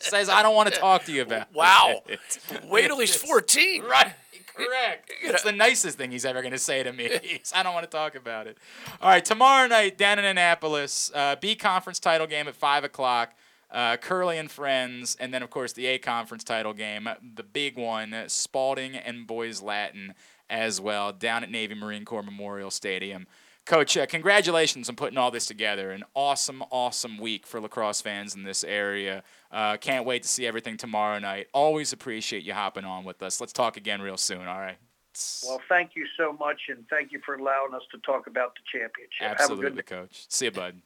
Says, 0.01 0.29
"I 0.29 0.43
don't 0.43 0.55
want 0.55 0.73
to 0.73 0.79
talk 0.79 1.05
to 1.05 1.13
you 1.13 1.23
about." 1.23 1.53
Wow. 1.55 2.03
it." 2.07 2.21
Wow. 2.51 2.59
Wait 2.71 2.87
till 2.87 2.99
he's 2.99 3.17
14. 3.17 3.83
Right. 3.85 4.13
Correct. 4.55 5.13
It's 5.23 5.43
the 5.43 5.53
nicest 5.53 5.99
thing 5.99 6.11
he's 6.11 6.25
ever 6.25 6.41
going 6.41 6.53
to 6.53 6.59
say 6.59 6.83
to 6.83 6.91
me. 6.93 7.11
I 7.55 7.63
don't 7.63 7.75
want 7.75 7.85
to 7.85 7.95
talk 7.95 8.15
about 8.15 8.47
it. 8.47 8.57
All 9.03 9.11
right, 9.11 9.25
tomorrow 9.25 9.69
night 9.69 9.99
down 9.99 10.19
in 10.19 10.25
Annapolis, 10.25 11.11
uh, 11.15 11.37
B 11.39 11.55
conference 11.55 11.99
title 11.99 12.27
game 12.27 12.49
at 12.49 12.55
five 12.55 12.83
o'clock. 12.83 13.35
Uh, 13.71 13.97
Curley 13.97 14.39
and 14.39 14.51
friends, 14.51 15.17
and 15.21 15.35
then 15.35 15.43
of 15.43 15.51
course 15.51 15.73
the 15.73 15.87
A 15.87 15.99
conference 15.99 16.45
title 16.45 16.73
game, 16.73 17.09
the 17.35 17.43
big 17.43 17.77
one, 17.77 18.15
Spalding 18.29 18.95
and 18.95 19.27
Boys 19.27 19.61
Latin 19.61 20.15
as 20.49 20.81
well, 20.81 21.13
down 21.13 21.43
at 21.43 21.51
Navy 21.51 21.75
Marine 21.75 22.05
Corps 22.05 22.23
Memorial 22.23 22.71
Stadium. 22.71 23.27
Coach, 23.67 23.97
uh, 23.97 24.07
congratulations 24.07 24.89
on 24.89 24.95
putting 24.95 25.19
all 25.19 25.33
this 25.33 25.47
together. 25.47 25.91
An 25.91 26.05
awesome, 26.15 26.63
awesome 26.71 27.19
week 27.19 27.45
for 27.45 27.61
lacrosse 27.61 28.01
fans 28.01 28.37
in 28.37 28.45
this 28.45 28.63
area. 28.63 29.25
Uh, 29.51 29.77
can't 29.77 30.07
wait 30.07 30.23
to 30.23 30.29
see 30.29 30.47
everything 30.47 30.77
tomorrow 30.77 31.19
night. 31.19 31.49
Always 31.53 31.93
appreciate 31.93 32.45
you 32.45 32.55
hopping 32.55 32.85
on 32.85 33.03
with 33.03 33.21
us. 33.25 33.41
Let's 33.41 33.53
talk 33.53 33.77
again 33.77 34.01
real 34.01 34.17
soon, 34.17 34.47
all 34.47 34.61
right? 34.61 34.77
Well, 35.45 35.61
thank 35.69 35.93
you 35.97 36.07
so 36.17 36.33
much, 36.35 36.61
and 36.69 36.85
thank 36.89 37.11
you 37.11 37.21
for 37.27 37.35
allowing 37.35 37.75
us 37.75 37.83
to 37.91 37.99
talk 37.99 38.29
about 38.29 38.53
the 38.55 38.79
championship. 38.79 39.41
Have 39.41 39.51
a 39.51 39.57
good 39.57 39.73
Absolutely, 39.73 39.83
Coach. 39.83 40.27
See 40.29 40.45
you, 40.45 40.53
bud. 40.53 40.81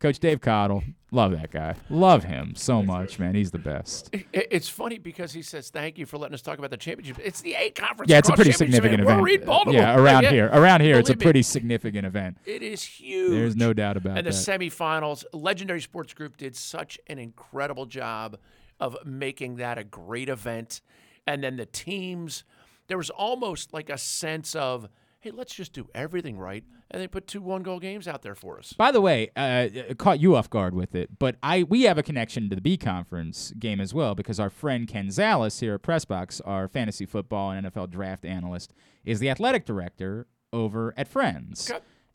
Coach 0.00 0.20
Dave 0.20 0.40
Cottle, 0.40 0.84
love 1.10 1.32
that 1.32 1.50
guy. 1.50 1.74
Love 1.90 2.22
him 2.22 2.54
so 2.54 2.82
much, 2.84 3.18
man. 3.18 3.34
He's 3.34 3.50
the 3.50 3.58
best. 3.58 4.10
It- 4.12 4.26
It's 4.32 4.68
funny 4.68 4.98
because 4.98 5.32
he 5.32 5.42
says, 5.42 5.70
"Thank 5.70 5.98
you 5.98 6.06
for 6.06 6.18
letting 6.18 6.34
us 6.34 6.42
talk 6.42 6.58
about 6.58 6.70
the 6.70 6.76
championship." 6.76 7.18
It's 7.24 7.40
the 7.40 7.54
A 7.54 7.70
conference. 7.70 8.08
Yeah, 8.10 8.18
it's 8.18 8.28
a 8.28 8.32
pretty 8.34 8.52
significant 8.52 9.00
event. 9.02 9.20
We're 9.20 9.28
in 9.40 9.44
Baltimore. 9.44 9.74
Yeah, 9.80 9.98
around 9.98 10.22
Yeah. 10.22 10.30
here. 10.30 10.46
Around 10.52 10.82
here, 10.82 10.98
it's 10.98 11.10
a 11.10 11.12
Believe 11.14 11.18
me, 11.20 11.24
pretty 11.24 11.42
significant 11.42 12.06
event. 12.06 12.38
It 12.46 12.62
is 12.62 12.82
huge. 12.84 13.32
There's 13.32 13.56
no 13.56 13.72
doubt 13.72 13.96
about 13.96 14.12
it. 14.12 14.18
and 14.18 14.26
the 14.26 14.30
that. 14.30 14.60
semifinals, 14.60 15.24
Legendary 15.32 15.80
Sports 15.80 16.14
Group 16.14 16.36
did 16.36 16.54
such 16.54 16.98
an 17.08 17.18
incredible 17.18 17.86
job 17.86 18.38
of 18.78 18.96
making 19.04 19.56
that 19.56 19.78
a 19.78 19.84
great 19.84 20.28
event. 20.28 20.80
And 21.26 21.42
then 21.42 21.56
the 21.56 21.66
teams, 21.66 22.44
there 22.86 22.96
was 22.96 23.10
almost 23.10 23.72
like 23.74 23.90
a 23.90 23.98
sense 23.98 24.54
of, 24.54 24.88
hey, 25.20 25.30
let's 25.30 25.54
just 25.54 25.72
do 25.72 25.88
everything 25.94 26.38
right. 26.38 26.64
And 26.90 27.02
they 27.02 27.08
put 27.08 27.26
two 27.26 27.40
one 27.40 27.62
goal 27.62 27.78
games 27.78 28.08
out 28.08 28.22
there 28.22 28.34
for 28.34 28.58
us. 28.58 28.72
By 28.72 28.90
the 28.90 29.00
way, 29.00 29.30
uh, 29.36 29.68
it 29.72 29.98
caught 29.98 30.20
you 30.20 30.36
off 30.36 30.48
guard 30.48 30.74
with 30.74 30.94
it, 30.94 31.18
but 31.18 31.36
I 31.42 31.64
we 31.64 31.82
have 31.82 31.98
a 31.98 32.02
connection 32.02 32.48
to 32.50 32.56
the 32.56 32.62
B 32.62 32.76
conference 32.76 33.52
game 33.58 33.80
as 33.80 33.92
well 33.92 34.14
because 34.14 34.40
our 34.40 34.50
friend 34.50 34.88
Ken 34.88 35.08
Zales 35.08 35.60
here 35.60 35.74
at 35.74 35.82
Pressbox, 35.82 36.40
our 36.44 36.68
fantasy 36.68 37.04
football 37.04 37.50
and 37.50 37.66
NFL 37.66 37.90
draft 37.90 38.24
analyst, 38.24 38.72
is 39.04 39.20
the 39.20 39.28
athletic 39.28 39.66
director 39.66 40.26
over 40.52 40.94
at 40.96 41.08
Friends, 41.08 41.70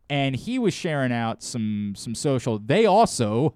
and 0.09 0.35
he 0.35 0.57
was 0.57 0.73
sharing 0.73 1.11
out 1.11 1.43
some 1.43 1.93
some 1.95 2.15
social. 2.15 2.57
They 2.57 2.85
also 2.85 3.55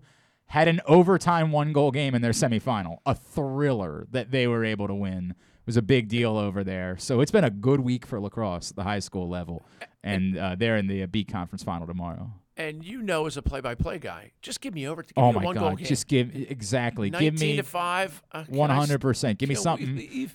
had 0.52 0.68
an 0.68 0.80
overtime 0.86 1.52
one 1.52 1.74
goal 1.74 1.92
game 1.92 2.16
in 2.16 2.22
their 2.22 2.32
semifinal, 2.32 2.98
a 3.06 3.14
thriller 3.16 4.08
that 4.12 4.32
they 4.32 4.48
were 4.48 4.64
able 4.64 4.88
to 4.88 4.96
win. 4.96 5.34
It 5.68 5.72
was 5.72 5.76
a 5.78 5.82
big 5.82 6.08
deal 6.08 6.38
over 6.38 6.64
there. 6.64 6.96
So 6.98 7.20
it's 7.20 7.30
been 7.30 7.44
a 7.44 7.50
good 7.50 7.82
week 7.82 8.06
for 8.06 8.22
lacrosse, 8.22 8.72
the 8.72 8.84
high 8.84 9.00
school 9.00 9.28
level, 9.28 9.66
and 10.02 10.38
uh, 10.38 10.56
they're 10.56 10.78
in 10.78 10.88
the 10.88 11.04
uh, 11.04 11.08
B 11.08 11.26
conference 11.26 11.62
final 11.62 11.86
tomorrow. 11.86 12.32
And 12.56 12.86
you 12.86 13.02
know, 13.02 13.26
as 13.26 13.36
a 13.36 13.42
play-by-play 13.42 14.00
guy, 14.00 14.32
just 14.42 14.62
give 14.62 14.74
me 14.74 14.88
over. 14.88 15.04
To 15.04 15.14
give 15.14 15.22
Oh 15.22 15.34
me 15.34 15.42
my 15.46 15.54
God! 15.54 15.78
Just 15.80 16.08
give 16.08 16.34
exactly. 16.34 17.10
Give 17.10 17.34
19 17.34 17.48
me 17.50 17.56
to 17.58 17.64
five. 17.64 18.24
Uh, 18.32 18.46
One 18.48 18.70
hundred 18.70 19.02
percent. 19.02 19.40
Give 19.40 19.50
me 19.50 19.56
something. 19.56 20.30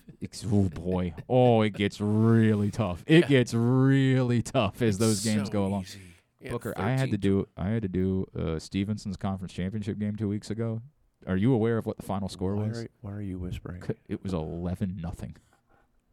oh 0.52 0.62
boy! 0.68 1.14
Oh, 1.30 1.62
it 1.62 1.70
gets 1.72 1.98
really 1.98 2.70
tough. 2.70 3.02
It 3.06 3.26
gets 3.26 3.54
really 3.54 4.42
tough 4.42 4.82
as 4.82 4.98
those 4.98 5.24
games 5.24 5.48
so 5.48 5.52
go 5.52 5.64
along. 5.64 5.82
easy. 5.84 6.00
Yeah, 6.40 6.50
Booker, 6.50 6.74
I 6.76 6.90
had 6.90 7.10
to 7.10 7.16
do. 7.16 7.48
I 7.56 7.68
had 7.70 7.82
to 7.82 7.88
do 7.88 8.26
uh, 8.38 8.58
Stevenson's 8.58 9.16
conference 9.16 9.54
championship 9.54 9.98
game 9.98 10.14
two 10.14 10.28
weeks 10.28 10.50
ago. 10.50 10.82
Are 11.26 11.36
you 11.36 11.52
aware 11.52 11.78
of 11.78 11.86
what 11.86 11.96
the 11.98 12.02
final 12.02 12.28
score 12.28 12.54
Why 12.56 12.68
was? 12.68 12.78
are, 12.84 12.88
why 13.00 13.12
are 13.12 13.20
you 13.22 13.38
whispering? 13.38 13.82
C- 13.82 13.94
It 14.08 14.22
was 14.22 14.32
eleven 14.32 14.98
nothing. 15.00 15.36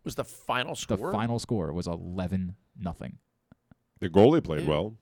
Was 0.03 0.15
the 0.15 0.23
final 0.23 0.76
score? 0.76 0.98
The 0.98 1.02
score? 1.02 1.11
final 1.11 1.40
score 1.40 1.73
was 1.73 1.88
eleven 1.88 2.56
nothing. 2.80 3.18
The 3.99 4.10
goalie 4.10 4.44
played 4.44 4.68
well. 4.68 4.95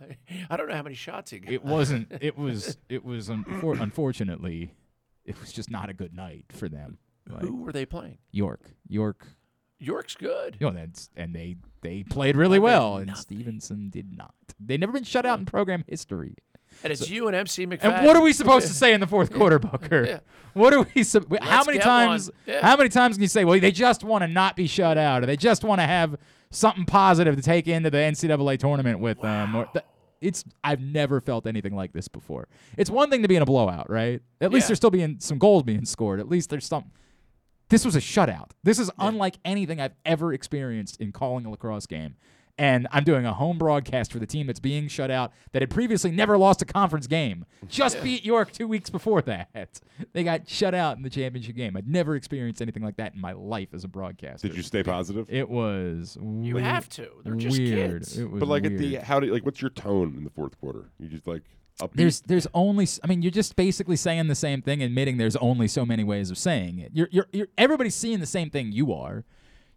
I 0.50 0.56
don't 0.56 0.68
know 0.68 0.74
how 0.76 0.82
many 0.82 0.94
shots 0.94 1.30
he 1.30 1.38
got. 1.38 1.52
It 1.52 1.64
wasn't. 1.64 2.12
It 2.20 2.36
was. 2.36 2.76
It 2.88 3.04
was. 3.04 3.28
Unfor- 3.28 3.80
unfortunately, 3.80 4.74
it 5.24 5.40
was 5.40 5.52
just 5.52 5.70
not 5.70 5.88
a 5.88 5.94
good 5.94 6.14
night 6.14 6.44
for 6.50 6.68
them. 6.68 6.98
Like, 7.28 7.42
Who 7.42 7.56
were 7.62 7.72
they 7.72 7.86
playing? 7.86 8.18
York. 8.30 8.60
York. 8.88 9.26
York's 9.78 10.14
good. 10.14 10.56
You 10.60 10.70
know, 10.70 10.72
that's, 10.78 11.10
and 11.16 11.34
they 11.34 11.56
they 11.82 12.02
played 12.04 12.36
really 12.36 12.58
well, 12.58 12.96
and 12.98 13.16
Stevenson 13.16 13.90
did 13.90 14.16
not. 14.16 14.34
They've 14.60 14.80
never 14.80 14.92
been 14.92 15.04
shut 15.04 15.26
out 15.26 15.38
in 15.38 15.44
program 15.46 15.84
history. 15.88 16.36
And 16.84 16.92
it's 16.92 17.06
So- 17.06 17.12
you 17.12 17.26
and 17.28 17.36
MC 17.36 17.66
McFadden. 17.66 17.84
And 17.96 18.06
what 18.06 18.16
are 18.16 18.22
we 18.22 18.32
supposed 18.32 18.66
to 18.68 18.72
say 18.74 18.92
in 18.94 19.00
the 19.00 19.06
fourth 19.06 19.32
quarter, 19.34 19.58
Booker? 19.58 20.04
Yeah. 20.04 20.18
What 20.54 20.72
are 20.72 20.86
we? 20.94 21.02
Sup- 21.02 21.24
how 21.42 21.64
many 21.64 21.78
times? 21.78 22.30
Yeah. 22.46 22.60
How 22.62 22.76
many 22.76 22.88
times 22.88 23.16
can 23.16 23.22
you 23.22 23.28
say, 23.28 23.44
"Well, 23.44 23.58
they 23.60 23.72
just 23.72 24.02
want 24.04 24.22
to 24.22 24.28
not 24.28 24.56
be 24.56 24.66
shut 24.66 24.96
out, 24.96 25.22
or 25.22 25.26
they 25.26 25.36
just 25.36 25.64
want 25.64 25.80
to 25.80 25.86
have 25.86 26.16
something 26.50 26.84
positive 26.86 27.36
to 27.36 27.42
take 27.42 27.68
into 27.68 27.90
the 27.90 27.98
NCAA 27.98 28.58
tournament 28.58 29.00
with 29.00 29.20
them"? 29.20 29.54
Or 29.54 29.66
th- 29.66 29.84
it's 30.22 30.44
I've 30.64 30.80
never 30.80 31.20
felt 31.20 31.46
anything 31.46 31.74
like 31.76 31.92
this 31.92 32.08
before. 32.08 32.48
It's 32.78 32.88
one 32.88 33.10
thing 33.10 33.20
to 33.20 33.28
be 33.28 33.36
in 33.36 33.42
a 33.42 33.46
blowout, 33.46 33.90
right? 33.90 34.22
At 34.40 34.50
least 34.50 34.64
Yeah. 34.64 34.68
there's 34.68 34.78
still 34.78 34.90
being 34.90 35.16
some 35.20 35.36
goals 35.38 35.62
being 35.62 35.84
scored. 35.84 36.20
At 36.20 36.28
least 36.30 36.48
there's 36.48 36.64
some. 36.66 36.90
This 37.68 37.84
was 37.84 37.94
a 37.96 38.00
shutout. 38.00 38.52
This 38.62 38.78
is 38.78 38.90
unlike 38.98 39.36
anything 39.44 39.78
I've 39.80 39.94
ever 40.06 40.32
experienced 40.32 41.00
in 41.00 41.12
calling 41.12 41.44
a 41.44 41.50
lacrosse 41.50 41.86
game. 41.86 42.14
And 42.58 42.88
I'm 42.90 43.04
doing 43.04 43.26
a 43.26 43.34
home 43.34 43.58
broadcast 43.58 44.10
for 44.10 44.18
the 44.18 44.24
team 44.26 44.46
that's 44.46 44.60
being 44.60 44.88
shut 44.88 45.10
out 45.10 45.32
that 45.52 45.60
had 45.60 45.68
previously 45.68 46.10
never 46.10 46.38
lost 46.38 46.62
a 46.62 46.64
conference 46.64 47.06
game. 47.06 47.44
Just 47.68 48.02
beat 48.02 48.24
York 48.24 48.50
two 48.50 48.66
weeks 48.66 48.88
before 48.88 49.20
that. 49.22 49.50
They 50.12 50.24
got 50.24 50.48
shut 50.48 50.74
out 50.74 50.96
in 50.96 51.02
the 51.02 51.10
championship 51.10 51.56
game. 51.56 51.76
I'd 51.76 51.88
never 51.88 52.16
experienced 52.16 52.62
anything 52.62 52.82
like 52.82 52.96
that 52.96 53.14
in 53.14 53.20
my 53.20 53.32
life 53.32 53.68
as 53.74 53.84
a 53.84 53.88
broadcaster. 53.88 54.48
Did 54.48 54.56
you 54.56 54.62
stay 54.62 54.82
positive? 54.82 55.26
It 55.30 55.48
was. 55.50 56.16
You 56.20 56.54
we- 56.54 56.62
have 56.62 56.88
to. 56.90 57.08
They're 57.24 57.34
just 57.34 57.58
weird. 57.58 58.02
kids. 58.02 58.16
It 58.18 58.30
was 58.30 58.40
But 58.40 58.48
like 58.48 58.62
weird. 58.62 58.74
at 58.74 58.78
the 58.78 58.94
how 58.96 59.20
do 59.20 59.26
you, 59.26 59.32
like 59.34 59.44
what's 59.44 59.60
your 59.60 59.70
tone 59.70 60.14
in 60.16 60.24
the 60.24 60.30
fourth 60.30 60.58
quarter? 60.60 60.90
You 60.98 61.08
just 61.08 61.26
like 61.26 61.42
upbeat? 61.80 61.92
There's 61.94 62.20
there's 62.22 62.46
only 62.54 62.86
I 63.04 63.06
mean 63.06 63.20
you're 63.22 63.30
just 63.30 63.56
basically 63.56 63.96
saying 63.96 64.28
the 64.28 64.34
same 64.34 64.62
thing 64.62 64.82
admitting 64.82 65.16
there's 65.18 65.36
only 65.36 65.68
so 65.68 65.84
many 65.84 66.04
ways 66.04 66.30
of 66.30 66.38
saying 66.38 66.78
it. 66.78 66.92
You're 66.94 67.08
you're, 67.10 67.26
you're 67.32 67.48
everybody's 67.58 67.94
seeing 67.94 68.20
the 68.20 68.26
same 68.26 68.48
thing 68.50 68.72
you 68.72 68.92
are. 68.94 69.24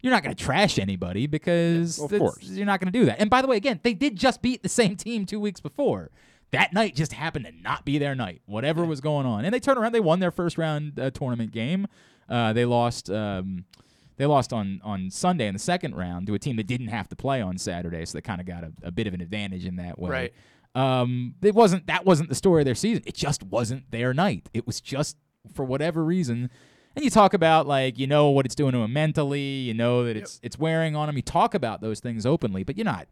You're 0.02 0.12
not 0.12 0.22
going 0.22 0.34
to 0.34 0.44
trash 0.44 0.78
anybody 0.78 1.26
because 1.26 1.98
Of 1.98 2.10
course. 2.10 2.42
you're 2.42 2.66
not 2.66 2.80
going 2.80 2.92
to 2.92 2.98
do 2.98 3.04
that. 3.06 3.20
And 3.20 3.28
by 3.28 3.42
the 3.42 3.48
way, 3.48 3.56
again, 3.56 3.80
they 3.82 3.94
did 3.94 4.16
just 4.16 4.40
beat 4.42 4.62
the 4.62 4.68
same 4.68 4.96
team 4.96 5.26
2 5.26 5.38
weeks 5.38 5.60
before. 5.60 6.10
That 6.52 6.72
night 6.72 6.94
just 6.96 7.12
happened 7.12 7.44
to 7.44 7.52
not 7.52 7.84
be 7.84 7.98
their 7.98 8.14
night. 8.14 8.42
Whatever 8.46 8.84
was 8.84 9.00
going 9.00 9.26
on. 9.26 9.44
And 9.44 9.54
they 9.54 9.60
turned 9.60 9.78
around, 9.78 9.92
they 9.92 10.00
won 10.00 10.18
their 10.20 10.32
first 10.32 10.58
round 10.58 10.98
uh, 10.98 11.10
tournament 11.10 11.52
game. 11.52 11.86
Uh, 12.28 12.52
they 12.52 12.64
lost 12.64 13.10
um, 13.10 13.64
they 14.16 14.26
lost 14.26 14.52
on, 14.52 14.80
on 14.84 15.10
Sunday 15.10 15.46
in 15.46 15.54
the 15.54 15.58
second 15.58 15.94
round 15.96 16.26
to 16.26 16.34
a 16.34 16.38
team 16.38 16.56
that 16.56 16.66
didn't 16.66 16.88
have 16.88 17.08
to 17.08 17.16
play 17.16 17.40
on 17.40 17.56
Saturday, 17.56 18.04
so 18.04 18.18
they 18.18 18.20
kind 18.20 18.38
of 18.40 18.46
got 18.46 18.64
a, 18.64 18.72
a 18.82 18.90
bit 18.90 19.06
of 19.06 19.14
an 19.14 19.20
advantage 19.22 19.64
in 19.64 19.76
that 19.76 19.98
way. 19.98 20.10
Right. 20.10 20.34
Um, 20.74 21.34
it 21.42 21.54
wasn't 21.54 21.86
that 21.86 22.04
wasn't 22.04 22.28
the 22.28 22.34
story 22.34 22.60
of 22.62 22.66
their 22.66 22.74
season. 22.74 23.02
It 23.06 23.14
just 23.14 23.42
wasn't 23.42 23.90
their 23.90 24.12
night. 24.12 24.48
It 24.52 24.66
was 24.66 24.80
just 24.80 25.16
for 25.54 25.64
whatever 25.64 26.04
reason. 26.04 26.50
And 26.96 27.04
you 27.04 27.10
talk 27.10 27.34
about 27.34 27.66
like 27.66 27.98
you 27.98 28.06
know 28.06 28.30
what 28.30 28.46
it's 28.46 28.54
doing 28.54 28.72
to 28.72 28.78
him 28.78 28.92
mentally. 28.92 29.40
You 29.40 29.74
know 29.74 30.04
that 30.04 30.16
it's 30.16 30.40
it's 30.42 30.58
wearing 30.58 30.96
on 30.96 31.08
him. 31.08 31.16
You 31.16 31.22
talk 31.22 31.54
about 31.54 31.80
those 31.80 32.00
things 32.00 32.26
openly, 32.26 32.64
but 32.64 32.76
you're 32.76 32.84
not 32.84 33.06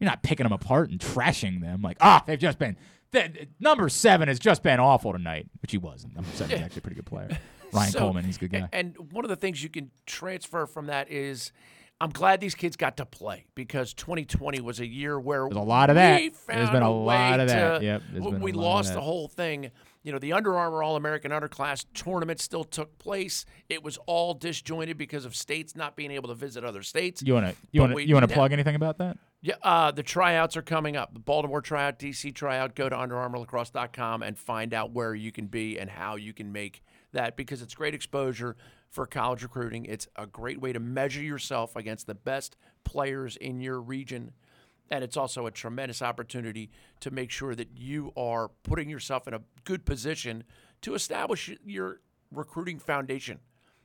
you're 0.00 0.08
not 0.10 0.22
picking 0.22 0.44
them 0.44 0.52
apart 0.52 0.90
and 0.90 0.98
trashing 0.98 1.60
them 1.60 1.82
like 1.82 1.96
ah 2.00 2.22
they've 2.26 2.38
just 2.38 2.58
been. 2.58 2.76
th- 3.12 3.48
number 3.60 3.88
seven 3.88 4.28
has 4.28 4.38
just 4.38 4.62
been 4.62 4.80
awful 4.80 5.12
tonight, 5.12 5.46
which 5.60 5.70
he 5.72 5.78
wasn't. 5.78 6.14
Number 6.14 6.30
seven 6.34 6.56
is 6.56 6.62
actually 6.62 6.78
a 6.78 6.82
pretty 6.82 6.96
good 6.96 7.06
player. 7.06 7.28
Ryan 7.72 7.92
So- 7.92 7.98
Coleman, 8.00 8.24
he's 8.24 8.36
a 8.36 8.40
good 8.40 8.52
guy. 8.52 8.68
And 8.72 8.96
one 9.12 9.24
of 9.24 9.28
the 9.28 9.36
things 9.36 9.62
you 9.62 9.68
can 9.68 9.90
transfer 10.06 10.66
from 10.66 10.86
that 10.86 11.10
is 11.10 11.52
I'm 12.00 12.10
glad 12.10 12.40
these 12.40 12.54
kids 12.54 12.76
got 12.76 12.96
to 12.96 13.06
play 13.06 13.44
because 13.54 13.94
2020 13.94 14.60
was 14.60 14.80
a 14.80 14.86
year 14.86 15.20
where 15.20 15.44
There's 15.48 15.56
a 15.56 15.60
lot 15.60 15.88
of 15.90 15.96
that. 15.96 16.20
There's 16.48 16.70
been 16.70 16.82
a 16.82 16.90
lot 16.90 17.38
of 17.40 17.48
that. 17.48 17.78
to- 17.80 17.84
Yep, 17.84 18.02
there's 18.12 18.24
we- 18.24 18.30
been 18.32 18.40
a 18.40 18.44
we 18.44 18.52
lot 18.52 18.60
of 18.62 18.64
lost 18.64 18.94
the 18.94 19.00
whole 19.00 19.28
thing. 19.28 19.70
You 20.02 20.12
know, 20.12 20.18
the 20.18 20.32
Under 20.32 20.56
Armour 20.58 20.82
All 20.82 20.96
American 20.96 21.30
Underclass 21.30 21.84
tournament 21.94 22.40
still 22.40 22.64
took 22.64 22.98
place. 22.98 23.44
It 23.68 23.82
was 23.82 23.98
all 24.06 24.34
disjointed 24.34 24.98
because 24.98 25.24
of 25.24 25.36
states 25.36 25.76
not 25.76 25.96
being 25.96 26.10
able 26.10 26.28
to 26.28 26.34
visit 26.34 26.64
other 26.64 26.82
states. 26.82 27.22
You 27.22 27.34
want 27.34 27.46
to 27.46 27.56
you 27.70 27.80
want 27.80 27.94
to 27.94 28.06
you 28.06 28.14
want 28.14 28.28
to 28.28 28.34
plug 28.34 28.52
anything 28.52 28.74
about 28.74 28.98
that? 28.98 29.16
Yeah, 29.44 29.56
uh, 29.62 29.90
the 29.90 30.04
tryouts 30.04 30.56
are 30.56 30.62
coming 30.62 30.96
up. 30.96 31.14
The 31.14 31.20
Baltimore 31.20 31.60
tryout, 31.60 31.98
DC 31.98 32.32
tryout. 32.32 32.76
Go 32.76 32.88
to 32.88 32.94
UnderArmourLacrosse.com 32.94 34.22
and 34.22 34.38
find 34.38 34.72
out 34.72 34.92
where 34.92 35.16
you 35.16 35.32
can 35.32 35.46
be 35.46 35.80
and 35.80 35.90
how 35.90 36.14
you 36.14 36.32
can 36.32 36.52
make 36.52 36.82
that 37.12 37.36
because 37.36 37.60
it's 37.60 37.74
great 37.74 37.92
exposure 37.92 38.56
for 38.88 39.06
college 39.06 39.42
recruiting. 39.42 39.84
It's 39.86 40.06
a 40.14 40.26
great 40.26 40.60
way 40.60 40.72
to 40.72 40.78
measure 40.78 41.22
yourself 41.22 41.74
against 41.74 42.06
the 42.06 42.14
best 42.14 42.56
players 42.84 43.36
in 43.36 43.60
your 43.60 43.80
region. 43.80 44.32
And 44.92 45.02
it's 45.02 45.16
also 45.16 45.46
a 45.46 45.50
tremendous 45.50 46.02
opportunity 46.02 46.70
to 47.00 47.10
make 47.10 47.30
sure 47.30 47.54
that 47.54 47.68
you 47.78 48.12
are 48.14 48.50
putting 48.62 48.90
yourself 48.90 49.26
in 49.26 49.32
a 49.32 49.40
good 49.64 49.86
position 49.86 50.44
to 50.82 50.94
establish 50.94 51.50
your 51.64 52.00
recruiting 52.30 52.78
foundation. 52.78 53.38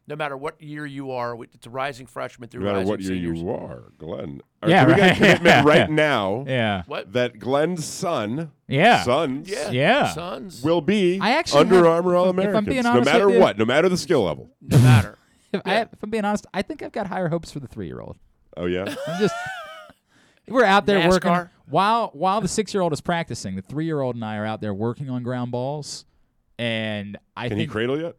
No 0.05 0.15
matter 0.17 0.35
what 0.37 0.61
year 0.61 0.85
you 0.85 1.11
are, 1.11 1.41
it's 1.43 1.65
a 1.65 1.69
rising 1.69 2.07
freshman 2.07 2.49
through 2.49 2.61
no 2.61 2.65
matter 2.67 2.77
rising 2.79 2.89
what 2.89 2.99
year 3.01 3.09
seniors. 3.15 3.41
you 3.41 3.49
are, 3.51 3.83
Glenn. 3.97 4.41
Are- 4.61 4.69
Yeah, 4.69 4.85
can 4.85 4.87
we 4.89 4.95
get 4.95 5.03
a 5.03 5.07
right. 5.09 5.15
commitment 5.17 5.65
right 5.65 5.77
Yeah. 5.77 5.85
now 5.95 6.45
Yeah. 6.47 6.83
What? 6.87 7.13
that 7.13 7.39
Glenn's 7.39 7.85
son, 7.85 8.51
Yeah. 8.67 9.03
sons, 9.03 9.49
Yeah. 9.49 9.71
Yeah. 9.71 10.07
Sons. 10.13 10.61
will 10.61 10.81
be 10.81 11.19
I 11.21 11.31
actually 11.31 11.61
Under 11.61 11.87
Armour 11.87 12.15
All 12.17 12.25
if 12.25 12.29
I'm 12.31 12.39
Americans, 12.39 12.83
no 12.85 13.01
matter 13.01 13.29
you- 13.29 13.39
what, 13.39 13.57
no 13.57 13.63
matter 13.65 13.87
the 13.89 13.97
skill 13.97 14.23
level. 14.23 14.49
No 14.61 14.77
matter. 14.79 15.17
If, 15.53 15.61
I, 15.63 15.81
if 15.83 16.03
I'm 16.03 16.09
being 16.09 16.25
honest, 16.25 16.45
I 16.53 16.61
think 16.61 16.83
I've 16.83 16.91
got 16.91 17.07
higher 17.07 17.29
hopes 17.29 17.51
for 17.51 17.61
the 17.61 17.67
three 17.67 17.87
year 17.87 18.01
old. 18.01 18.17
Oh 18.57 18.65
yeah, 18.65 18.83
I'm 19.07 19.19
just 19.19 19.33
we're 20.47 20.63
out 20.65 20.85
there 20.85 20.99
NASCAR? 20.99 21.09
working 21.11 21.49
while 21.69 22.09
while 22.13 22.41
the 22.41 22.47
six 22.47 22.73
year 22.73 22.81
old 22.81 22.93
is 22.93 23.01
practicing. 23.01 23.55
The 23.55 23.61
three 23.61 23.85
year 23.85 24.01
old 24.01 24.15
and 24.15 24.23
I 24.25 24.37
are 24.37 24.45
out 24.45 24.61
there 24.61 24.73
working 24.73 25.09
on 25.09 25.23
ground 25.23 25.51
balls, 25.51 26.05
and 26.57 27.17
I 27.35 27.47
can 27.49 27.57
he 27.57 27.63
think 27.63 27.71
cradle 27.71 27.99
yet? 27.99 28.15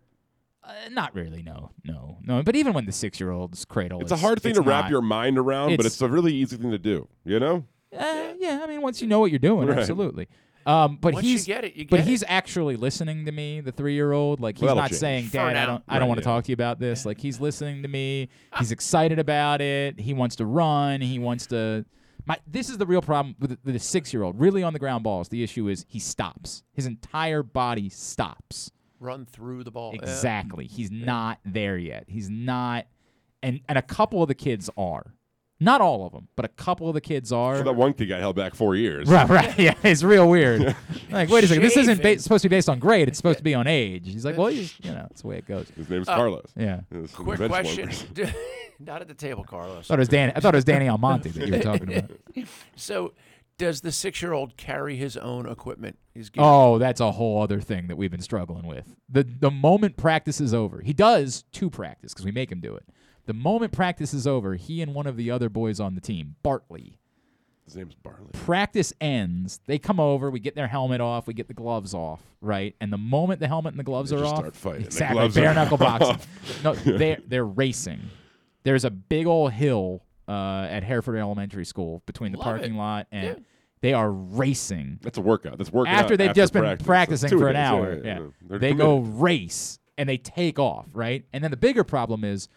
uh, 0.65 0.73
not 0.91 1.15
really. 1.15 1.43
No, 1.43 1.71
no, 1.85 2.19
no. 2.23 2.43
But 2.43 2.57
even 2.57 2.73
when 2.73 2.85
the 2.87 2.93
six 2.93 3.19
year 3.21 3.31
old's 3.31 3.65
cradle, 3.65 4.01
It's 4.01 4.13
a 4.13 4.17
hard 4.17 4.43
thing 4.43 4.51
it's 4.51 4.59
to 4.59 4.63
wrap 4.65 4.85
not- 4.85 4.91
your 4.91 5.03
mind 5.03 5.39
around, 5.39 5.69
but 5.71 5.81
it's- 5.87 5.95
it's 5.95 6.03
a 6.03 6.09
really 6.09 6.35
easy 6.35 6.57
thing 6.57 6.71
to 6.71 6.79
do. 6.79 7.09
You 7.25 7.41
know? 7.41 7.65
Uh, 7.97 8.35
yeah, 8.39 8.61
I 8.63 8.67
mean, 8.67 8.83
once 8.83 9.01
you 9.01 9.09
know 9.09 9.19
what 9.21 9.31
you're 9.31 9.39
doing, 9.39 9.67
Right. 9.69 9.79
absolutely. 9.79 10.29
Um, 10.67 10.99
but 11.01 11.15
Once 11.15 11.25
you 11.25 11.33
he's 11.33 11.47
get 11.47 11.65
it, 11.65 11.75
you 11.77 11.87
but 11.89 12.01
it. 12.01 12.05
he's 12.07 12.23
actually 12.29 12.77
listening 12.77 13.25
to 13.25 13.33
me, 13.33 13.63
the 13.63 13.73
three 13.73 13.95
year 13.95 14.13
old. 14.13 14.39
Like 14.41 14.57
he's 14.59 14.63
Well, 14.67 14.75
that'll 14.75 14.83
not 14.83 14.89
change. 14.91 15.01
saying, 15.01 15.29
"Dad, 15.33 15.57
I 15.57 15.65
don't, 15.65 15.83
I 15.89 15.95
don't 15.95 16.03
Right, 16.03 16.09
want 16.09 16.19
to 16.19 16.29
yeah. 16.29 16.35
talk 16.35 16.45
to 16.45 16.51
you 16.51 16.55
about 16.55 16.79
this." 16.79 17.07
Like 17.07 17.19
he's 17.19 17.41
listening 17.41 17.81
to 17.81 17.89
me. 17.89 18.29
He's 18.59 18.71
excited 18.71 19.19
about 19.19 19.63
it. 19.63 19.99
He 19.99 20.13
wants 20.13 20.37
to 20.37 20.45
run. 20.45 21.01
He 21.01 21.19
wants 21.19 21.47
to 21.47 21.87
My 22.29 22.39
this 22.47 22.69
is 22.69 22.77
the 22.77 22.87
real 22.87 23.01
problem 23.01 23.35
with 23.41 23.51
the, 23.51 23.59
with 23.65 23.75
the 23.75 23.81
six 23.81 24.13
year 24.13 24.23
old. 24.23 24.39
Really 24.39 24.63
on 24.63 24.75
the 24.75 24.79
ground 24.79 25.03
balls. 25.03 25.31
The 25.31 25.43
issue 25.43 25.69
is 25.69 25.87
he 25.89 25.99
stops. 25.99 26.63
His 26.73 26.85
entire 26.87 27.43
body 27.43 27.89
stops. 27.89 28.71
Run 29.01 29.25
through 29.25 29.65
the 29.65 29.71
ball. 29.71 29.95
Yeah. 29.95 30.03
Exactly. 30.03 30.67
He's 30.67 30.91
not 30.91 31.41
there 31.45 31.79
yet. 31.79 32.05
He's 32.07 32.29
not, 32.29 32.87
and 33.43 33.61
and 33.67 33.79
a 33.79 33.83
couple 33.83 34.23
of 34.23 34.29
the 34.29 34.35
kids 34.35 34.69
are. 34.77 35.15
Not 35.61 35.81
all 35.81 36.07
of 36.07 36.13
them, 36.13 36.29
but 36.37 36.45
a 36.45 36.49
couple 36.49 36.87
of 36.89 36.95
the 36.95 37.01
kids 37.01 37.33
are. 37.33 37.57
So 37.59 37.65
that 37.65 37.73
one 37.75 37.93
kid 37.93 38.07
got 38.07 38.21
held 38.21 38.37
back 38.37 38.55
four 38.55 38.77
years. 38.77 39.09
Right, 39.09 39.29
right. 39.29 39.59
Yeah, 39.59 39.75
it's 39.83 40.05
real 40.05 40.29
weird. 40.31 40.61
like, 41.11 41.29
wait 41.29 41.43
a 41.43 41.49
second, 41.49 41.65
this 41.65 41.77
isn't 41.77 42.01
ba- 42.01 42.21
supposed 42.21 42.43
to 42.43 42.49
be 42.49 42.55
based 42.57 42.69
on 42.69 42.79
grade. 42.79 43.09
It's 43.09 43.17
supposed 43.17 43.39
to 43.39 43.45
be 43.45 43.55
on 43.55 43.67
age. 43.67 44.07
He's 44.07 44.25
like, 44.25 44.37
well, 44.39 44.47
he's, 44.47 44.73
you 44.83 44.91
know, 44.93 45.03
that's 45.09 45.23
the 45.23 45.27
way 45.29 45.39
it 45.39 45.47
goes. 45.47 45.67
His 45.77 45.91
name's 45.91 46.09
Uh, 46.09 46.15
Carlos. 46.15 46.47
Yeah. 46.57 46.81
He's 46.93 47.11
from 47.11 47.25
Quick 47.25 47.39
the 47.41 47.49
bench 47.49 47.65
question. 47.77 47.91
warmers. 48.17 48.35
Not 48.79 49.01
at 49.03 49.09
the 49.09 49.15
table, 49.15 49.43
Carlos. 49.43 49.87
I 49.87 49.89
thought 49.89 49.95
it 49.95 49.99
was 49.99 50.09
Danny. 50.09 50.33
I 50.37 50.41
thought 50.41 50.55
it 50.55 50.59
was 50.59 50.65
Danny 50.65 50.89
Almonte 50.89 51.31
that 51.31 51.47
you 51.49 51.53
were 51.53 51.61
talking 51.63 51.93
about. 51.93 52.11
So, 52.77 53.15
does 53.59 53.81
the 53.81 53.91
six-year-old 53.91 54.57
carry 54.57 54.95
his 54.95 55.17
own 55.17 55.49
equipment? 55.49 55.99
He's 56.15 56.31
gear? 56.31 56.45
Oh, 56.47 56.79
that's 56.79 57.01
a 57.01 57.11
whole 57.11 57.43
other 57.43 57.61
thing 57.61 57.89
that 57.89 57.97
we've 57.97 58.13
been 58.13 58.21
struggling 58.23 58.69
with. 58.69 58.95
The 59.09 59.25
the 59.25 59.51
moment 59.51 59.97
practice 59.97 60.41
is 60.41 60.55
over, 60.55 60.81
he 60.81 60.93
does 60.93 61.43
two 61.51 61.69
practice 61.69 62.13
because 62.15 62.25
we 62.25 62.31
make 62.31 62.53
him 62.53 62.61
do 62.61 62.77
it. 62.77 62.85
The 63.29 63.35
moment 63.35 63.73
practice 63.73 64.15
is 64.15 64.27
over, 64.27 64.55
he 64.55 64.81
and 64.81 64.95
one 64.95 65.07
of 65.07 65.17
the 65.19 65.31
other 65.31 65.49
boys 65.51 65.81
on 65.81 65.95
the 65.95 66.01
team, 66.01 66.37
Bartley, 66.43 66.99
His 67.67 67.77
name's 67.77 67.95
Barley. 67.95 68.31
practice 68.33 68.93
ends. 69.03 69.61
They 69.67 69.79
come 69.79 70.01
over, 70.01 70.31
we 70.31 70.41
get 70.41 70.55
their 70.55 70.67
helmet 70.67 71.03
off, 71.03 71.27
we 71.27 71.35
get 71.35 71.47
the 71.47 71.53
gloves 71.55 71.93
off, 71.93 72.23
right? 72.41 72.75
And 72.81 72.91
the 72.91 72.97
moment 72.97 73.41
the 73.41 73.47
helmet 73.49 73.75
and 73.75 73.79
the 73.79 73.85
gloves 73.85 74.09
They 74.11 74.17
are 74.17 74.21
just 74.21 74.33
off, 74.33 74.39
start 74.39 74.57
fighting. 74.57 74.81
The 74.81 74.87
exactly, 74.87 75.15
gloves 75.19 75.35
bare 75.35 75.51
are 75.51 75.55
knuckle 75.55 75.77
boxing. 75.77 76.17
No, 76.65 76.75
they're 76.75 77.19
they're 77.27 77.45
racing. 77.47 78.01
There's 78.65 78.85
a 78.87 78.91
big 78.91 79.27
old 79.27 79.53
hill 79.53 80.03
uh, 80.27 80.67
at 80.71 80.83
Hereford 80.83 81.17
Elementary 81.19 81.67
School 81.67 82.03
between 82.07 82.33
the 82.33 82.39
Love 82.39 82.45
parking 82.47 82.77
it. 82.77 82.79
lot 82.79 83.09
and 83.13 83.25
Yeah. 83.27 83.35
they 83.83 83.93
are 83.93 84.11
racing 84.11 85.01
That's 85.03 85.19
a 85.19 85.23
workout. 85.23 85.59
That's 85.59 85.71
working 85.71 85.93
after 85.93 86.17
they've 86.17 86.35
just 86.35 86.55
been 86.55 86.63
practice. 86.63 86.87
practicing 86.87 87.29
Two 87.31 87.39
for 87.41 87.49
an 87.49 87.57
days. 87.57 87.61
hour. 87.63 87.93
Yeah, 87.93 88.01
Yeah, 88.05 88.19
yeah. 88.21 88.27
They're 88.49 88.59
they 88.59 88.73
go 88.73 88.97
committed. 89.01 89.21
race 89.21 89.79
and 89.99 90.09
they 90.09 90.17
take 90.17 90.59
off, 90.59 90.87
right? 90.95 91.25
And 91.35 91.45
then 91.45 91.51
the 91.51 91.57
bigger 91.59 91.85
problem 91.85 92.25
is 92.25 92.49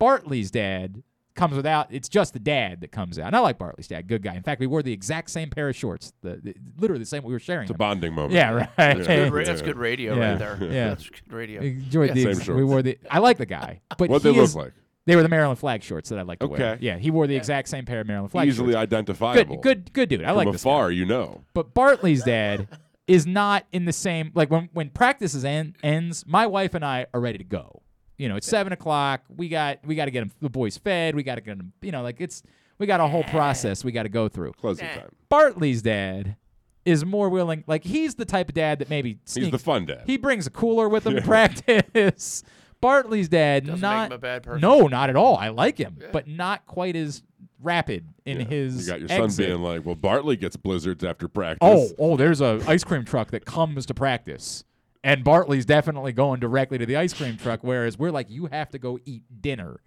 Bartley's 0.00 0.50
dad 0.50 1.04
comes 1.36 1.54
without. 1.54 1.86
It's 1.92 2.08
just 2.08 2.32
the 2.32 2.40
dad 2.40 2.80
that 2.80 2.90
comes 2.90 3.18
out. 3.20 3.28
And 3.28 3.36
I 3.36 3.38
like 3.38 3.56
Bartley's 3.58 3.86
dad, 3.86 4.08
good 4.08 4.22
guy. 4.22 4.34
In 4.34 4.42
fact, 4.42 4.60
we 4.60 4.66
wore 4.66 4.82
the 4.82 4.92
exact 4.92 5.30
same 5.30 5.48
pair 5.48 5.68
of 5.68 5.76
shorts, 5.76 6.12
the, 6.22 6.40
the 6.42 6.54
literally 6.78 6.98
the 6.98 7.06
same. 7.06 7.22
We 7.22 7.32
were 7.32 7.38
sharing. 7.38 7.62
It's 7.62 7.70
a 7.70 7.74
bonding 7.74 8.12
moment. 8.14 8.32
Yeah, 8.34 8.50
right. 8.50 8.68
That's 8.76 9.06
good, 9.06 9.32
ra- 9.32 9.44
that's 9.46 9.62
good 9.62 9.76
radio 9.78 10.16
Yeah, 10.16 10.30
right 10.30 10.38
there. 10.40 10.58
Yeah, 10.60 10.88
That's 10.88 11.08
good 11.08 11.32
radio. 11.32 11.60
Enjoyed 11.62 12.08
Yeah. 12.08 12.14
the 12.14 12.22
Same 12.22 12.40
ex- 12.40 12.48
we 12.48 12.64
wore 12.64 12.82
the. 12.82 12.98
I 13.08 13.20
like 13.20 13.38
the 13.38 13.46
guy, 13.46 13.80
but 13.96 14.10
What'd 14.10 14.22
he 14.26 14.32
they 14.32 14.36
look 14.36 14.44
is- 14.48 14.56
like? 14.56 14.72
They 15.06 15.16
were 15.16 15.22
the 15.22 15.28
Maryland 15.30 15.58
flag 15.58 15.82
shorts 15.82 16.10
that 16.10 16.18
I 16.18 16.22
like 16.22 16.40
to 16.40 16.46
wear. 16.46 16.72
Okay. 16.74 16.84
Yeah, 16.84 16.98
he 16.98 17.10
wore 17.10 17.26
the 17.26 17.34
exact 17.34 17.68
same 17.68 17.84
pair 17.86 18.00
of 18.00 18.06
Maryland 18.06 18.30
flag 18.30 18.46
Easily 18.46 18.74
shorts. 18.74 18.82
identifiable. 18.82 19.56
Good, 19.56 19.62
good, 19.86 19.92
good 19.94 20.08
dude. 20.10 20.22
I 20.24 20.28
From 20.28 20.36
like 20.36 20.52
this 20.52 20.62
guy. 20.62 20.70
afar, 20.70 20.90
you 20.92 21.06
know. 21.06 21.40
But 21.54 21.72
Bartley's 21.74 22.22
dad 22.22 22.68
is 23.08 23.26
not 23.26 23.64
in 23.72 23.86
the 23.86 23.92
same 23.94 24.30
like 24.34 24.50
when 24.50 24.68
when 24.72 24.90
practices 24.90 25.44
end, 25.44 25.76
ends. 25.82 26.24
My 26.26 26.46
wife 26.46 26.74
and 26.74 26.84
I 26.84 27.06
are 27.14 27.20
ready 27.20 27.38
to 27.38 27.44
go. 27.44 27.79
You 28.20 28.28
know, 28.28 28.36
it's 28.36 28.46
seven 28.46 28.72
o'clock. 28.72 29.22
We 29.34 29.48
got 29.48 29.78
we 29.84 29.94
got 29.94 30.04
to 30.04 30.10
get 30.10 30.20
'em- 30.20 30.32
the 30.40 30.50
boys 30.50 30.76
fed. 30.76 31.14
We 31.14 31.22
got 31.22 31.36
to 31.36 31.40
get 31.40 31.56
them. 31.56 31.72
You 31.80 31.90
know, 31.90 32.02
like 32.02 32.20
it's 32.20 32.42
we 32.78 32.86
got 32.86 33.00
a 33.00 33.06
whole 33.06 33.24
process 33.24 33.82
we 33.82 33.92
got 33.92 34.02
to 34.02 34.08
go 34.10 34.28
through. 34.28 34.52
Closing 34.52 34.86
time. 34.88 35.08
Bartley's 35.30 35.80
dad 35.80 36.36
is 36.84 37.02
more 37.04 37.30
willing. 37.30 37.64
Like 37.66 37.82
he's 37.82 38.16
the 38.16 38.26
type 38.26 38.50
of 38.50 38.54
dad 38.54 38.78
that 38.80 38.90
maybe 38.90 39.18
He's 39.34 39.50
the 39.50 39.58
fun 39.58 39.86
dad. 39.86 40.02
He 40.06 40.18
brings 40.18 40.46
a 40.46 40.50
cooler 40.50 40.86
with 40.86 41.06
him 41.06 41.14
to 41.16 41.22
practice. 41.74 42.42
Bartley's 42.82 43.28
dad 43.30 43.66
Doesn't 43.66 43.80
make 43.80 44.06
him 44.06 44.12
a 44.12 44.18
bad 44.18 44.42
person. 44.42 44.60
no, 44.60 44.86
not 44.86 45.08
at 45.10 45.16
all. 45.16 45.36
I 45.36 45.48
like 45.48 45.78
him, 45.78 45.98
but 46.12 46.28
not 46.28 46.66
quite 46.66 46.96
as 46.96 47.22
rapid 47.62 48.06
in 48.26 48.40
Yeah. 48.40 48.46
his. 48.46 48.86
You 48.86 48.92
got 48.92 49.00
your 49.00 49.08
son 49.08 49.22
exit. 49.24 49.46
being 49.48 49.60
like, 49.62 49.84
"Well, 49.84 49.94
Bartley 49.94 50.36
gets 50.36 50.56
blizzards 50.56 51.04
after 51.04 51.28
practice." 51.28 51.58
Oh, 51.62 51.88
oh, 51.98 52.16
there's 52.16 52.40
a 52.40 52.62
ice 52.66 52.84
cream 52.84 53.04
truck 53.04 53.30
that 53.32 53.44
comes 53.44 53.84
to 53.86 53.94
practice. 53.94 54.64
And 55.02 55.24
Bartley's 55.24 55.64
definitely 55.64 56.12
going 56.12 56.40
directly 56.40 56.76
to 56.78 56.84
the 56.84 56.96
ice 56.96 57.14
cream 57.14 57.36
truck, 57.38 57.60
whereas 57.62 57.98
we're 57.98 58.10
like, 58.10 58.28
you 58.28 58.46
have 58.46 58.70
to 58.70 58.78
go 58.78 58.98
eat 59.06 59.22
dinner. 59.40 59.80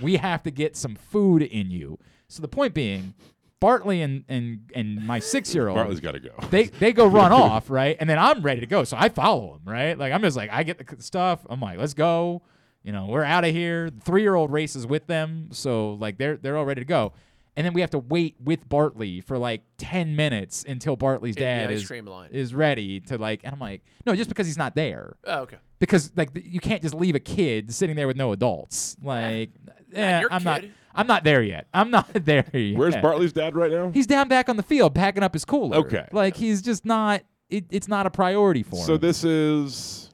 We 0.00 0.16
have 0.16 0.42
to 0.42 0.50
get 0.50 0.76
some 0.76 0.94
food 0.94 1.42
in 1.42 1.70
you. 1.70 1.98
So 2.28 2.42
the 2.42 2.48
point 2.48 2.74
being, 2.74 3.14
Bartley 3.60 4.02
and 4.02 4.24
and, 4.28 4.70
and 4.74 5.04
my 5.06 5.18
six 5.18 5.54
year 5.54 5.68
old 5.68 5.76
Bartley's 5.76 6.00
got 6.00 6.12
to 6.12 6.20
go. 6.20 6.30
they 6.50 6.64
they 6.64 6.92
go 6.92 7.06
run 7.06 7.32
off, 7.32 7.70
right? 7.70 7.96
And 7.98 8.08
then 8.08 8.18
I'm 8.18 8.42
ready 8.42 8.60
to 8.60 8.66
go. 8.66 8.84
So 8.84 8.96
I 8.98 9.08
follow 9.08 9.54
them, 9.54 9.72
right? 9.72 9.98
Like 9.98 10.12
I'm 10.12 10.22
just 10.22 10.36
like 10.36 10.50
I 10.52 10.62
get 10.62 10.78
the 10.78 11.02
stuff. 11.02 11.44
I'm 11.48 11.60
like, 11.60 11.78
let's 11.78 11.94
go. 11.94 12.42
You 12.84 12.92
know, 12.92 13.06
we're 13.06 13.24
out 13.24 13.44
of 13.44 13.52
here. 13.52 13.90
Three 14.04 14.22
year 14.22 14.34
old 14.34 14.52
races 14.52 14.86
with 14.86 15.06
them, 15.06 15.48
so 15.50 15.94
like 15.94 16.18
they're 16.18 16.36
they're 16.36 16.56
all 16.56 16.64
ready 16.64 16.80
to 16.82 16.86
go. 16.86 17.12
And 17.58 17.66
then 17.66 17.74
we 17.74 17.80
have 17.80 17.90
to 17.90 17.98
wait 17.98 18.36
with 18.42 18.68
Bartley 18.68 19.20
for 19.20 19.36
like 19.36 19.62
ten 19.78 20.14
minutes 20.14 20.64
until 20.66 20.94
Bartley's 20.96 21.34
In 21.36 21.40
the 21.40 21.44
dad 21.46 21.70
ice 21.70 21.80
is 21.82 21.86
cream 21.88 22.06
line. 22.06 22.30
is 22.32 22.54
ready 22.54 23.00
to 23.00 23.18
like. 23.18 23.40
And 23.42 23.52
I'm 23.52 23.58
like, 23.58 23.82
no, 24.06 24.14
just 24.14 24.28
because 24.28 24.46
he's 24.46 24.56
not 24.56 24.76
there. 24.76 25.16
Oh, 25.24 25.40
okay. 25.40 25.56
Because 25.80 26.12
like 26.16 26.32
th- 26.34 26.46
you 26.46 26.60
can't 26.60 26.82
just 26.82 26.94
leave 26.94 27.16
a 27.16 27.20
kid 27.20 27.74
sitting 27.74 27.96
there 27.96 28.06
with 28.06 28.16
no 28.16 28.30
adults. 28.32 28.96
Like, 29.02 29.50
eh, 29.92 30.20
your 30.20 30.32
I'm 30.32 30.44
not. 30.44 30.60
kid. 30.60 30.72
I'm 30.94 31.06
not 31.08 31.24
there 31.24 31.42
yet. 31.42 31.66
I'm 31.74 31.90
not 31.90 32.08
there 32.14 32.44
yet. 32.52 32.78
Where's 32.78 32.96
Bartley's 32.96 33.32
dad 33.32 33.56
right 33.56 33.70
now? 33.72 33.90
He's 33.92 34.06
down 34.06 34.28
back 34.28 34.48
on 34.48 34.56
the 34.56 34.62
field 34.62 34.94
packing 34.94 35.22
up 35.24 35.32
his 35.34 35.44
cooler. 35.44 35.78
Okay. 35.78 36.06
Like 36.12 36.36
he's 36.36 36.62
just 36.62 36.84
not. 36.84 37.22
It, 37.50 37.64
it's 37.70 37.88
not 37.88 38.06
a 38.06 38.10
priority 38.10 38.62
for 38.62 38.76
him. 38.76 38.84
So 38.86 38.96
this 38.96 39.24
is 39.24 40.07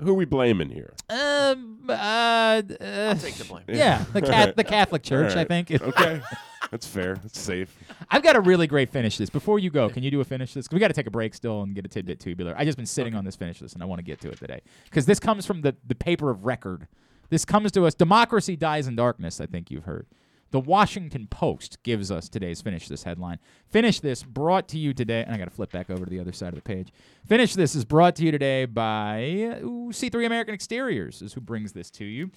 who 0.00 0.14
we 0.14 0.24
blaming 0.24 0.70
here? 0.70 0.94
Um. 1.10 1.80
Uh. 1.88 1.92
uh 1.92 2.62
I'll 2.80 3.16
take 3.16 3.34
the 3.34 3.44
blame. 3.48 3.64
yeah, 3.68 4.04
the 4.12 4.22
cat, 4.22 4.56
the 4.56 4.64
Catholic 4.64 5.02
Church, 5.04 5.32
All 5.32 5.38
I 5.38 5.44
think. 5.44 5.70
okay, 5.70 6.20
that's 6.70 6.86
fair. 6.86 7.16
That's 7.16 7.38
safe. 7.38 7.76
I've 8.10 8.22
got 8.22 8.36
a 8.36 8.40
really 8.40 8.66
great 8.66 8.90
finish 8.90 9.18
this. 9.18 9.30
Before 9.30 9.58
you 9.58 9.70
go, 9.70 9.88
can 9.88 10.02
you 10.02 10.10
do 10.10 10.20
a 10.20 10.24
finish 10.24 10.54
this? 10.54 10.68
'Cause 10.68 10.74
we 10.74 10.80
got 10.80 10.88
to 10.88 10.94
take 10.94 11.06
a 11.06 11.10
break 11.10 11.34
still 11.34 11.62
and 11.62 11.74
get 11.74 11.84
a 11.84 11.88
tidbit 11.88 12.20
tubular. 12.20 12.54
I 12.56 12.64
just 12.64 12.76
been 12.76 12.86
sitting 12.86 13.14
on 13.14 13.24
this 13.24 13.36
finish 13.36 13.60
this, 13.60 13.72
and 13.74 13.82
I 13.82 13.86
want 13.86 13.98
to 14.00 14.04
get 14.04 14.20
to 14.22 14.28
it 14.30 14.38
today 14.38 14.60
because 14.84 15.06
this 15.06 15.18
comes 15.20 15.46
from 15.46 15.62
the 15.62 15.74
the 15.86 15.94
paper 15.94 16.30
of 16.30 16.44
record. 16.44 16.86
This 17.28 17.44
comes 17.44 17.72
to 17.72 17.86
us. 17.86 17.94
Democracy 17.94 18.56
dies 18.56 18.86
in 18.86 18.94
darkness. 18.96 19.40
I 19.40 19.46
think 19.46 19.70
you've 19.70 19.84
heard. 19.84 20.06
The 20.50 20.60
Washington 20.60 21.26
Post 21.26 21.82
gives 21.82 22.10
us 22.10 22.28
today's 22.28 22.62
finish 22.62 22.88
this 22.88 23.02
headline. 23.02 23.38
Finish 23.68 24.00
this 24.00 24.22
brought 24.22 24.68
to 24.68 24.78
you 24.78 24.94
today, 24.94 25.22
and 25.22 25.34
I 25.34 25.38
got 25.38 25.46
to 25.46 25.50
flip 25.50 25.72
back 25.72 25.90
over 25.90 26.04
to 26.04 26.10
the 26.10 26.20
other 26.20 26.32
side 26.32 26.50
of 26.50 26.54
the 26.54 26.62
page. 26.62 26.92
Finish 27.26 27.54
this 27.54 27.74
is 27.74 27.84
brought 27.84 28.14
to 28.16 28.24
you 28.24 28.30
today 28.30 28.64
by 28.64 29.58
ooh, 29.62 29.90
C3 29.90 30.24
American 30.24 30.54
Exteriors 30.54 31.20
is 31.20 31.32
who 31.32 31.40
brings 31.40 31.72
this 31.72 31.90
to 31.92 32.04
you. 32.04 32.30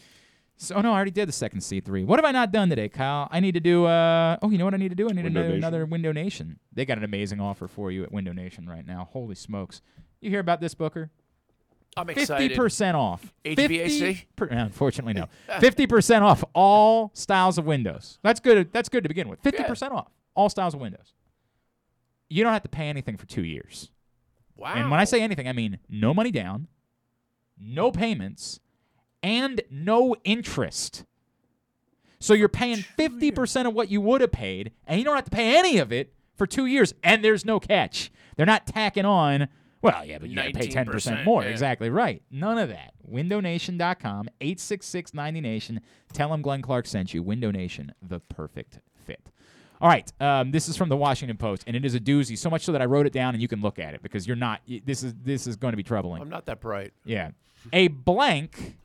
So 0.57 0.75
oh 0.75 0.81
no, 0.81 0.91
I 0.91 0.95
already 0.95 1.11
did 1.11 1.27
the 1.27 1.33
second 1.33 1.61
C3. 1.61 2.05
What 2.05 2.17
have 2.19 2.25
I 2.25 2.31
not 2.31 2.51
done 2.51 2.69
today, 2.69 2.89
Kyle? 2.89 3.29
I 3.31 3.39
need 3.39 3.53
to 3.53 3.61
do 3.61 3.85
uh 3.85 4.37
oh, 4.41 4.49
you 4.49 4.57
know 4.57 4.65
what 4.65 4.73
I 4.73 4.77
need 4.77 4.89
to 4.89 4.95
do? 4.95 5.07
I 5.09 5.13
need 5.13 5.23
Window 5.23 5.43
to 5.43 5.49
do 5.49 5.55
another 5.55 5.85
Window 5.85 6.11
Nation. 6.11 6.59
They 6.73 6.85
got 6.85 6.97
an 6.97 7.03
amazing 7.03 7.39
offer 7.39 7.67
for 7.67 7.91
you 7.91 8.03
at 8.03 8.11
Window 8.11 8.33
Nation 8.33 8.67
right 8.67 8.85
now. 8.85 9.07
Holy 9.11 9.35
smokes. 9.35 9.81
You 10.19 10.29
hear 10.29 10.41
about 10.41 10.59
this, 10.59 10.73
Booker? 10.73 11.11
I'm 11.97 12.09
excited. 12.09 12.55
percent 12.55 12.95
off. 12.95 13.33
HVAC? 13.43 13.55
50 13.57 14.27
per- 14.35 14.45
uh, 14.45 14.55
unfortunately, 14.65 15.13
no. 15.13 15.27
Fifty 15.59 15.87
percent 15.87 16.23
off 16.23 16.43
all 16.53 17.11
styles 17.13 17.57
of 17.57 17.65
windows. 17.65 18.19
That's 18.23 18.39
good. 18.39 18.71
That's 18.71 18.89
good 18.89 19.03
to 19.03 19.09
begin 19.09 19.27
with. 19.27 19.39
Fifty 19.41 19.63
percent 19.63 19.93
off 19.93 20.07
all 20.35 20.49
styles 20.49 20.73
of 20.73 20.79
windows. 20.79 21.13
You 22.29 22.43
don't 22.43 22.53
have 22.53 22.63
to 22.63 22.69
pay 22.69 22.87
anything 22.89 23.17
for 23.17 23.25
two 23.25 23.43
years. 23.43 23.89
Wow. 24.55 24.73
And 24.75 24.91
when 24.91 24.99
I 24.99 25.03
say 25.05 25.21
anything, 25.21 25.47
I 25.47 25.53
mean 25.53 25.79
no 25.89 26.13
money 26.13 26.31
down, 26.31 26.67
no 27.59 27.91
payments, 27.91 28.59
and 29.23 29.61
no 29.71 30.15
interest. 30.23 31.05
So 32.19 32.33
you're 32.33 32.49
paying 32.49 32.77
50% 32.97 33.65
of 33.65 33.73
what 33.73 33.89
you 33.89 34.01
would 34.01 34.19
have 34.21 34.31
paid, 34.33 34.73
and 34.85 34.99
you 34.99 35.05
don't 35.05 35.15
have 35.15 35.23
to 35.25 35.31
pay 35.31 35.57
any 35.57 35.77
of 35.77 35.93
it 35.93 36.13
for 36.35 36.45
two 36.45 36.65
years, 36.65 36.93
and 37.03 37.23
there's 37.23 37.45
no 37.45 37.59
catch. 37.61 38.11
They're 38.35 38.45
not 38.45 38.67
tacking 38.67 39.05
on, 39.05 39.47
well, 39.81 40.05
yeah, 40.05 40.17
but 40.17 40.29
you 40.29 40.35
got 40.35 40.45
to 40.45 40.51
pay 40.53 40.67
10% 40.67 41.23
more. 41.23 41.43
yeah. 41.43 41.49
Exactly 41.49 41.89
right. 41.89 42.21
None 42.31 42.57
of 42.57 42.69
that. 42.69 42.93
WindowNation.com, 43.09 44.29
866 44.41 45.11
90Nation. 45.11 45.79
Tell 46.13 46.29
them 46.29 46.41
Glenn 46.41 46.61
Clark 46.61 46.85
sent 46.87 47.13
you. 47.13 47.23
Window 47.23 47.51
Nation, 47.51 47.93
the 48.01 48.19
perfect 48.19 48.79
fit. 49.05 49.21
All 49.81 49.87
right, 49.87 50.11
um, 50.19 50.51
this 50.51 50.67
is 50.67 50.75
from 50.75 50.89
the 50.89 50.97
Washington 50.97 51.37
Post, 51.37 51.63
and 51.65 51.73
it 51.75 51.85
is 51.85 51.95
a 51.95 51.99
doozy. 52.01 52.37
So 52.37 52.49
much 52.49 52.63
so 52.63 52.73
that 52.73 52.81
I 52.81 52.85
wrote 52.85 53.05
it 53.05 53.13
down, 53.13 53.33
and 53.33 53.41
you 53.41 53.47
can 53.47 53.61
look 53.61 53.79
at 53.79 53.93
it 53.93 54.03
because 54.03 54.27
you're 54.27 54.35
not. 54.35 54.59
This 54.67 55.03
is 55.03 55.13
this 55.23 55.47
is 55.47 55.55
going 55.55 55.71
to 55.71 55.77
be 55.77 55.83
troubling. 55.83 56.21
I'm 56.21 56.29
not 56.29 56.45
that 56.47 56.59
bright. 56.59 56.91
Yeah, 57.05 57.31
a 57.71 57.87
blank 57.87 58.75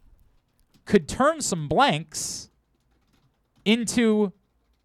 could 0.85 1.09
turn 1.09 1.41
some 1.41 1.66
blanks 1.66 2.49
into 3.65 4.33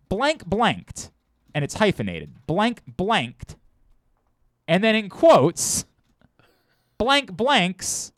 blank 0.10 0.46
blanked, 0.48 1.12
and 1.54 1.64
it's 1.64 1.76
hyphenated. 1.76 2.48
Blank 2.48 2.82
blanked, 2.88 3.56
and 4.68 4.84
then 4.84 4.96
in 4.96 5.10
quotes, 5.10 5.86
blank 7.00 7.36
blanks 7.36 8.12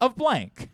of 0.00 0.14
blank. 0.14 0.70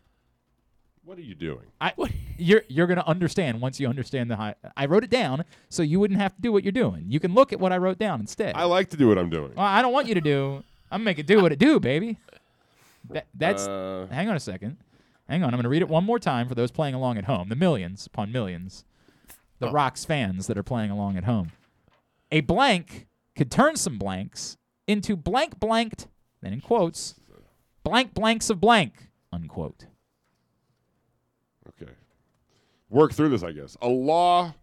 What 1.05 1.18
are 1.18 1.22
you 1.22 1.35
doing? 1.35 1.66
I, 1.81 1.93
you're 2.39 2.62
you're 2.68 2.86
gonna 2.86 3.05
understand 3.06 3.60
once 3.60 3.78
you 3.78 3.89
understand 3.89 4.31
the 4.31 4.36
high. 4.36 4.55
I 4.76 4.86
wrote 4.86 5.05
it 5.05 5.10
down 5.10 5.44
so 5.68 5.82
you 5.82 6.01
wouldn't 6.01 6.20
have 6.20 6.35
to 6.35 6.43
do 6.43 6.52
what 6.52 6.64
you're 6.64 6.72
doing. 6.72 7.05
You 7.09 7.20
can 7.20 7.35
look 7.35 7.52
at 7.52 7.60
what 7.60 7.72
I 7.72 7.78
wrote 7.78 7.98
down 7.98 8.20
instead. 8.20 8.55
I 8.56 8.64
like 8.64 8.90
to 8.90 8.97
do 8.97 9.09
what 9.09 9.18
I'm 9.18 9.31
doing. 9.31 9.52
Well, 9.55 9.66
I 9.66 9.81
don't 9.81 9.93
want 9.93 10.09
you 10.09 10.14
to 10.14 10.20
do. 10.20 10.62
I'm 10.90 11.01
gonna 11.01 11.05
make 11.05 11.18
it 11.18 11.26
do 11.26 11.40
what 11.40 11.52
it 11.52 11.59
do, 11.59 11.81
baby. 11.81 12.18
That, 13.10 13.26
that's. 13.35 13.66
Uh, 13.66 14.06
hang 14.10 14.28
on 14.28 14.36
a 14.36 14.40
second. 14.40 14.78
Hang 15.28 15.43
on. 15.43 15.52
I'm 15.52 15.59
gonna 15.59 15.68
read 15.68 15.82
it 15.82 15.89
one 15.89 16.05
more 16.05 16.18
time 16.18 16.48
for 16.48 16.55
those 16.55 16.70
playing 16.70 16.94
along 16.94 17.18
at 17.18 17.24
home. 17.24 17.48
The 17.48 17.56
millions 17.56 18.06
upon 18.06 18.32
millions, 18.32 18.85
the 19.59 19.70
Rocks 19.70 20.05
fans 20.05 20.47
that 20.47 20.56
are 20.56 20.62
playing 20.62 20.90
along 20.90 21.16
at 21.16 21.24
home. 21.24 21.52
A 22.32 22.40
blank 22.40 23.06
could 23.36 23.51
turn 23.51 23.76
some 23.76 23.98
blanks 23.98 24.56
into 24.86 25.16
blank 25.16 25.60
blanked, 25.60 26.09
then 26.40 26.52
in 26.52 26.60
quotes, 26.60 27.14
blank 27.85 28.15
blanks 28.15 28.51
of 28.51 28.61
blank, 28.61 29.09
unquote. 29.32 29.86
Okay. 31.69 31.93
Work 32.90 33.12
through 33.12 33.28
this, 33.28 33.43
I 33.43 33.52
guess. 33.52 33.77
A 33.81 33.89
law 33.89 34.55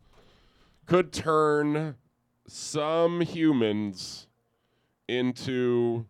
could 0.86 1.14
turn 1.14 1.96
some 2.48 3.22
humans 3.22 4.28
into 5.08 6.06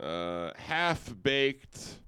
uh, 0.00 0.52
half 0.56 1.14
baked 1.22 1.98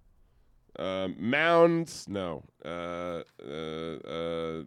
uh, 0.79 1.09
mounds. 1.19 2.07
No. 2.09 2.45
Uh, 2.65 3.23
uh, 3.47 3.51
uh, 3.51 4.63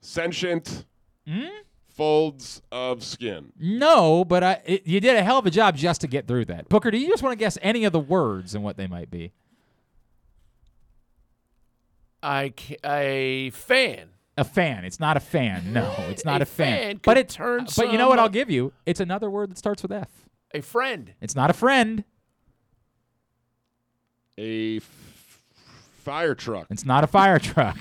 sentient 0.00 0.84
Hmm? 1.26 1.61
Folds 1.94 2.62
of 2.72 3.02
skin. 3.04 3.52
No, 3.58 4.24
but 4.24 4.42
I, 4.42 4.60
it, 4.64 4.86
you 4.86 5.00
did 5.00 5.16
a 5.16 5.22
hell 5.22 5.38
of 5.38 5.46
a 5.46 5.50
job 5.50 5.76
just 5.76 6.00
to 6.02 6.06
get 6.06 6.26
through 6.26 6.46
that. 6.46 6.68
Booker, 6.68 6.90
do 6.90 6.98
you 6.98 7.08
just 7.08 7.22
want 7.22 7.32
to 7.32 7.36
guess 7.38 7.58
any 7.62 7.84
of 7.84 7.92
the 7.92 8.00
words 8.00 8.54
and 8.54 8.62
what 8.64 8.76
they 8.76 8.86
might 8.86 9.10
be? 9.10 9.32
I 12.22 12.52
ca- 12.56 12.76
a 12.84 13.50
fan. 13.50 14.08
A 14.38 14.44
fan. 14.44 14.84
It's 14.84 15.00
not 15.00 15.16
a 15.16 15.20
fan. 15.20 15.72
No, 15.72 15.92
it's 16.08 16.24
not 16.24 16.40
A 16.40 16.44
a, 16.44 16.46
fan. 16.46 16.78
fan 16.78 17.00
but 17.04 17.18
it 17.18 17.28
turns. 17.28 17.78
Uh, 17.78 17.82
but 17.82 17.92
you 17.92 17.98
know 17.98 18.08
what? 18.08 18.18
I'll 18.18 18.28
give 18.28 18.48
you. 18.50 18.72
It's 18.86 19.00
another 19.00 19.28
word 19.30 19.50
that 19.50 19.58
starts 19.58 19.82
with 19.82 19.92
F. 19.92 20.08
A 20.54 20.60
friend. 20.60 21.12
It's 21.20 21.34
not 21.34 21.50
a 21.50 21.52
friend. 21.52 22.04
A 24.38 24.76
f- 24.78 25.40
fire 25.98 26.34
truck. 26.34 26.66
It's 26.70 26.84
not 26.86 27.04
a 27.04 27.06
fire 27.06 27.38
truck. 27.40 27.76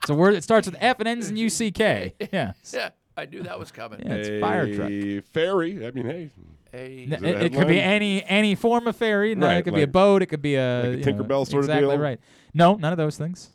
it's 0.00 0.10
a 0.10 0.14
word 0.14 0.34
that 0.34 0.42
starts 0.42 0.66
with 0.66 0.76
F 0.80 0.98
and 0.98 1.06
ends 1.08 1.28
in 1.30 1.36
U 1.36 1.48
C 1.48 1.70
K. 1.70 2.14
Yeah. 2.32 2.52
Yeah, 2.72 2.90
I 3.18 3.26
knew 3.26 3.42
that 3.42 3.58
was 3.58 3.70
coming. 3.72 4.00
Yeah, 4.04 4.14
it's 4.14 4.40
fire 4.40 4.74
truck. 4.74 4.90
A 4.90 5.20
ferry. 5.20 5.86
I 5.86 5.90
mean, 5.90 6.06
hey. 6.06 6.30
A 6.72 7.04
N- 7.10 7.24
It, 7.24 7.42
it 7.42 7.52
could 7.54 7.66
be 7.66 7.76
headline? 7.78 7.78
any 7.78 8.24
any 8.24 8.54
form 8.54 8.86
of 8.86 8.94
ferry. 8.96 9.34
No, 9.34 9.46
Right, 9.46 9.56
it 9.56 9.62
could 9.62 9.74
be 9.74 9.80
a 9.80 9.84
like- 9.84 9.92
boat. 9.92 10.22
It 10.22 10.26
could 10.26 10.42
be 10.42 10.54
a, 10.56 10.76
like 10.80 10.84
a 10.84 10.90
you 10.90 10.96
know, 10.98 11.02
Tinkerbell 11.24 11.46
sort 11.48 11.64
of 11.64 11.70
exactly 11.70 11.88
deal? 11.88 11.98
right. 11.98 12.20
No, 12.54 12.74
none 12.76 12.92
of 12.92 12.98
those 12.98 13.16
things. 13.18 13.50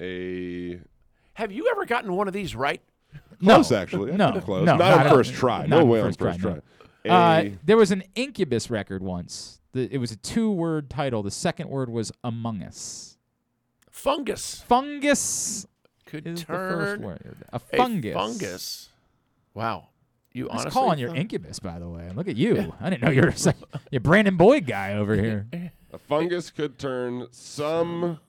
A 0.00 0.80
Have 1.34 1.52
you 1.52 1.68
ever 1.70 1.84
gotten 1.86 2.12
one 2.14 2.28
of 2.28 2.34
these 2.34 2.54
right? 2.54 2.80
close 3.42 3.70
no, 3.70 3.76
actually. 3.76 4.12
No, 4.12 4.32
That's 4.32 4.44
close. 4.44 4.66
no, 4.66 4.76
not, 4.76 4.92
on 5.00 5.06
at- 5.06 5.12
first 5.12 5.32
try. 5.34 5.60
not 5.60 5.68
No 5.68 5.78
on 5.80 5.88
way 5.88 6.00
first 6.02 6.20
on 6.22 6.28
first 6.28 6.40
try. 6.40 6.52
try. 6.52 6.60
no. 7.06 7.14
Uh, 7.14 7.56
there 7.64 7.76
was 7.76 7.90
an 7.90 8.02
Incubus 8.14 8.70
record 8.70 9.02
once. 9.02 9.60
The, 9.72 9.88
it 9.92 9.98
was 9.98 10.12
a 10.12 10.16
two-word 10.16 10.90
title. 10.90 11.22
The 11.22 11.30
second 11.30 11.68
word 11.70 11.88
was 11.88 12.12
Among 12.24 12.62
Us. 12.62 13.16
Fungus 13.90 14.62
Fungus 14.66 15.66
could 16.10 16.26
is 16.26 16.40
the 16.40 16.46
turn 16.46 16.78
first 16.78 17.02
word. 17.02 17.36
A 17.52 17.58
fungus. 17.58 18.14
fungus. 18.14 18.88
Wow. 19.54 19.88
You 20.32 20.44
Nice 20.44 20.60
honestly 20.60 20.70
call 20.70 20.90
on 20.90 20.98
your 20.98 21.14
Incubus, 21.14 21.58
by 21.58 21.78
the 21.78 21.88
way. 21.88 22.08
Look 22.14 22.28
at 22.28 22.36
you. 22.36 22.72
I 22.80 22.90
didn't 22.90 23.02
know 23.02 23.10
you 23.10 23.22
were 23.22 23.28
a, 23.28 23.54
you're 23.90 24.00
Brandon 24.00 24.36
Boyd 24.36 24.66
guy 24.66 24.94
over 24.94 25.16
here. 25.16 25.46
A 25.92 25.98
fungus 25.98 26.50
could 26.50 26.78
turn 26.78 27.26
some 27.32 28.20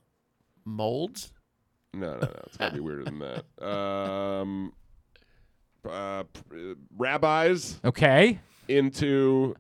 molds. 0.65 1.31
No, 1.93 2.13
no, 2.13 2.19
no. 2.21 2.41
It's 2.47 2.57
gotta 2.57 2.73
be 2.73 2.79
weirder 2.79 3.03
than 3.05 3.19
that. 3.19 3.45
Um, 3.61 4.73
uh, 5.87 6.23
p- 6.23 6.71
uh, 6.71 6.75
rabbis. 6.97 7.79
Okay. 7.83 8.39
Into 8.67 9.55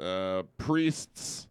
uh, 0.00 0.44
priests. 0.56 1.48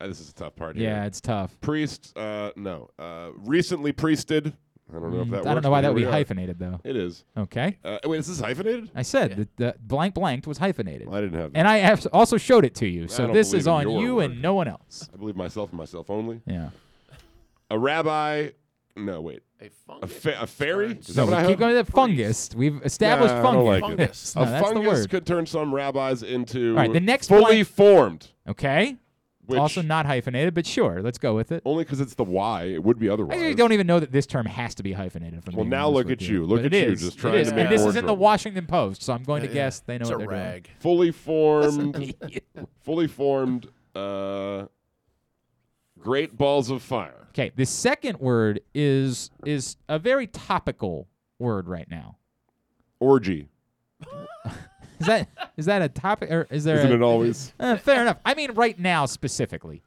Uh, 0.00 0.06
this 0.06 0.20
is 0.20 0.30
a 0.30 0.34
tough 0.34 0.56
part 0.56 0.76
here. 0.76 0.88
Yeah, 0.88 1.04
it's 1.04 1.20
tough. 1.20 1.60
Priests. 1.60 2.14
Uh, 2.16 2.50
no. 2.56 2.88
Uh, 2.98 3.30
recently 3.36 3.92
priested. 3.92 4.54
I 4.90 4.98
don't 4.98 5.12
know 5.12 5.20
if 5.20 5.26
Mm, 5.28 5.30
that. 5.32 5.40
I 5.40 5.42
don't 5.44 5.54
works, 5.56 5.64
know 5.64 5.70
why 5.70 5.78
but 5.78 5.82
that 5.82 5.88
would 5.88 5.96
be 5.96 6.02
we 6.02 6.08
are. 6.08 6.12
hyphenated, 6.12 6.58
though. 6.58 6.80
It 6.84 6.96
is. 6.96 7.24
Okay. 7.36 7.76
Uh, 7.84 7.98
wait, 8.04 8.20
is 8.20 8.26
this 8.26 8.40
hyphenated? 8.40 8.90
I 8.94 9.02
said 9.02 9.36
that 9.36 9.56
the 9.56 9.74
blank 9.80 10.14
blanked 10.14 10.46
was 10.46 10.58
hyphenated. 10.58 11.08
I 11.10 11.20
didn't 11.20 11.38
have 11.38 11.52
that. 11.52 11.58
And 11.58 11.68
I 11.68 11.78
have 11.78 12.06
also 12.12 12.36
showed 12.38 12.64
it 12.64 12.74
to 12.76 12.86
you. 12.88 13.06
So 13.08 13.24
don't 13.26 13.34
this 13.34 13.50
believe 13.50 13.60
is 13.60 13.66
in 13.66 13.72
on 13.72 13.82
your 13.90 14.00
you 14.02 14.14
word. 14.16 14.30
and 14.30 14.42
no 14.42 14.54
one 14.54 14.66
else. 14.68 15.08
I 15.12 15.16
believe 15.18 15.36
myself 15.36 15.70
and 15.70 15.78
myself 15.78 16.08
only. 16.10 16.40
Yeah. 16.46 16.70
A 17.70 17.78
rabbi. 17.78 18.50
No, 18.96 19.20
wait. 19.20 19.42
A 19.60 19.70
A, 20.02 20.06
fa- 20.06 20.38
a 20.40 20.46
fairy? 20.46 20.92
Is 20.92 21.16
No, 21.16 21.26
that 21.26 21.30
what 21.32 21.38
I 21.38 21.42
keep 21.42 21.50
have? 21.50 21.58
going 21.58 21.84
to 21.84 21.92
fungus. 21.92 22.50
We've 22.56 22.80
established 22.84 23.34
Nah, 23.34 23.40
I 23.40 23.42
fungus. 23.42 23.80
don't 23.80 23.90
like 23.90 23.92
it. 23.92 23.98
Yes. 24.00 24.36
No, 24.36 24.42
a 24.42 24.46
that's 24.46 24.68
the 24.68 24.74
fungus 24.74 24.92
word. 25.00 25.10
could 25.10 25.26
turn 25.26 25.46
some 25.46 25.74
rabbis 25.74 26.22
into 26.22 26.70
All 26.70 26.76
right, 26.76 26.92
the 26.92 27.00
next 27.00 27.28
fully 27.28 27.44
blank- 27.62 27.68
formed. 27.68 28.28
Okay. 28.48 28.96
Which- 29.48 29.58
also 29.58 29.82
not 29.82 30.06
hyphenated, 30.06 30.54
but 30.54 30.66
sure, 30.66 31.02
let's 31.02 31.18
go 31.18 31.34
with 31.34 31.50
it. 31.52 31.62
Only 31.64 31.84
because 31.84 32.00
it's 32.00 32.14
the 32.14 32.24
Y. 32.24 32.64
It 32.64 32.82
would 32.84 32.98
be 32.98 33.08
otherwise. 33.08 33.36
actually 33.38 33.54
don't 33.54 33.72
even 33.72 33.86
know 33.86 33.98
that 33.98 34.12
this 34.12 34.26
term 34.26 34.46
has 34.46 34.74
to 34.76 34.82
be 34.82 34.92
hyphenated. 34.92 35.38
If 35.38 35.48
I'm 35.48 35.54
Well, 35.54 35.64
being 35.64 35.70
now 35.70 35.88
look 35.88 36.10
at 36.10 36.20
you. 36.20 36.44
Look 36.44 36.62
But 36.62 36.72
at 36.74 36.86
you, 36.86 36.92
is. 36.92 37.00
just 37.00 37.16
It 37.16 37.20
trying 37.20 37.34
is. 37.36 37.48
to 37.48 37.54
And 37.56 37.70
this 37.72 37.84
is 37.84 37.96
in 37.96 38.06
the. 38.06 38.14
Washington 38.14 38.66
Post, 38.66 39.02
so 39.02 39.12
I'm 39.12 39.22
going 39.22 39.42
to 39.42 39.48
Yeah, 39.48 39.54
guess 39.54 39.80
they 39.80 39.96
know 39.98 40.02
it's 40.02 40.10
what 40.10 40.16
a 40.16 40.18
they're 40.18 40.28
rag. 40.28 40.64
doing. 40.64 40.76
fully 40.80 41.10
formed. 41.12 42.14
fully 42.82 43.06
formed. 43.06 43.68
Uh, 43.94 44.66
great 45.98 46.36
balls 46.36 46.70
of 46.70 46.82
fire. 46.82 47.26
Okay, 47.30 47.50
the 47.56 47.64
second 47.66 48.18
word 48.20 48.60
is 48.74 49.30
is 49.44 49.76
a 49.88 49.98
very 49.98 50.26
topical 50.26 51.08
word 51.38 51.68
right 51.68 51.88
now. 51.90 52.16
Orgy. 53.00 53.48
Is 55.00 55.06
that 55.06 55.28
is 55.56 55.66
that 55.66 55.82
a 55.82 55.88
topic 55.88 56.30
or 56.30 56.46
is 56.50 56.64
there? 56.64 56.78
Isn't 56.78 56.92
a- 56.92 56.94
it 56.96 57.02
always? 57.02 57.52
Uh, 57.58 57.76
fair 57.76 58.02
enough. 58.02 58.18
I 58.24 58.34
mean, 58.34 58.52
right 58.52 58.78
now 58.78 59.06
specifically, 59.06 59.82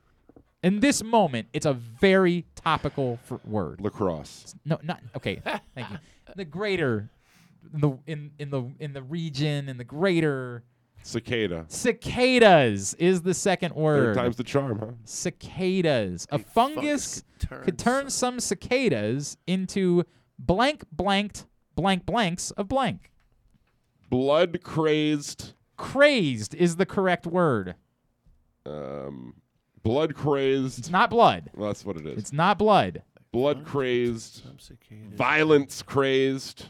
in 0.64 0.80
this 0.80 1.04
moment, 1.04 1.48
it's 1.54 1.66
a 1.66 1.74
very 1.74 2.46
topical 2.56 3.20
f- 3.30 3.44
word. 3.46 3.82
Lacrosse. 3.82 4.56
No, 4.66 4.80
not 4.84 5.02
okay. 5.16 5.42
Thank 5.76 5.90
you. 5.90 5.98
The 6.36 6.46
greater, 6.46 7.10
in 7.74 7.82
the 7.82 7.98
in 8.08 8.32
in 8.40 8.50
the 8.52 8.64
in 8.80 8.94
the 8.94 9.02
region 9.04 9.68
in 9.70 9.78
the 9.78 9.84
greater 9.84 10.64
Cicada. 11.04 11.66
cicadas 11.68 12.94
is 12.96 13.22
the 13.24 13.34
second 13.34 13.74
word. 13.76 14.16
Third 14.16 14.22
time's 14.22 14.36
the 14.38 14.44
charm, 14.44 14.80
huh? 14.80 14.86
cicadas. 15.04 16.28
A, 16.32 16.40
fungus, 16.40 17.24
could 17.40 17.64
could 17.64 17.80
turn 17.80 18.10
some 18.10 18.40
cicadas 18.40 19.36
into 19.48 20.04
blank 20.40 20.84
blanked 20.92 21.46
blank 21.76 22.06
blanks 22.06 22.52
of 22.52 22.68
blank. 22.68 23.11
Blood 24.12 24.62
crazed. 24.62 25.54
Crazed 25.78 26.54
is 26.54 26.76
the 26.76 26.86
correct 26.86 27.26
word. 27.26 27.76
Um, 28.66 29.36
blood 29.82 30.14
crazed. 30.16 30.78
It's 30.78 30.90
not 30.90 31.10
blood. 31.10 31.50
Well, 31.56 31.70
that's 31.70 31.86
what 31.86 31.96
it 31.96 32.06
is. 32.06 32.18
It's 32.20 32.34
not 32.34 32.60
blood. 32.60 33.04
blood 33.32 33.66
crazed. 33.66 34.44
Violence 35.16 35.82
crazed. 35.82 36.66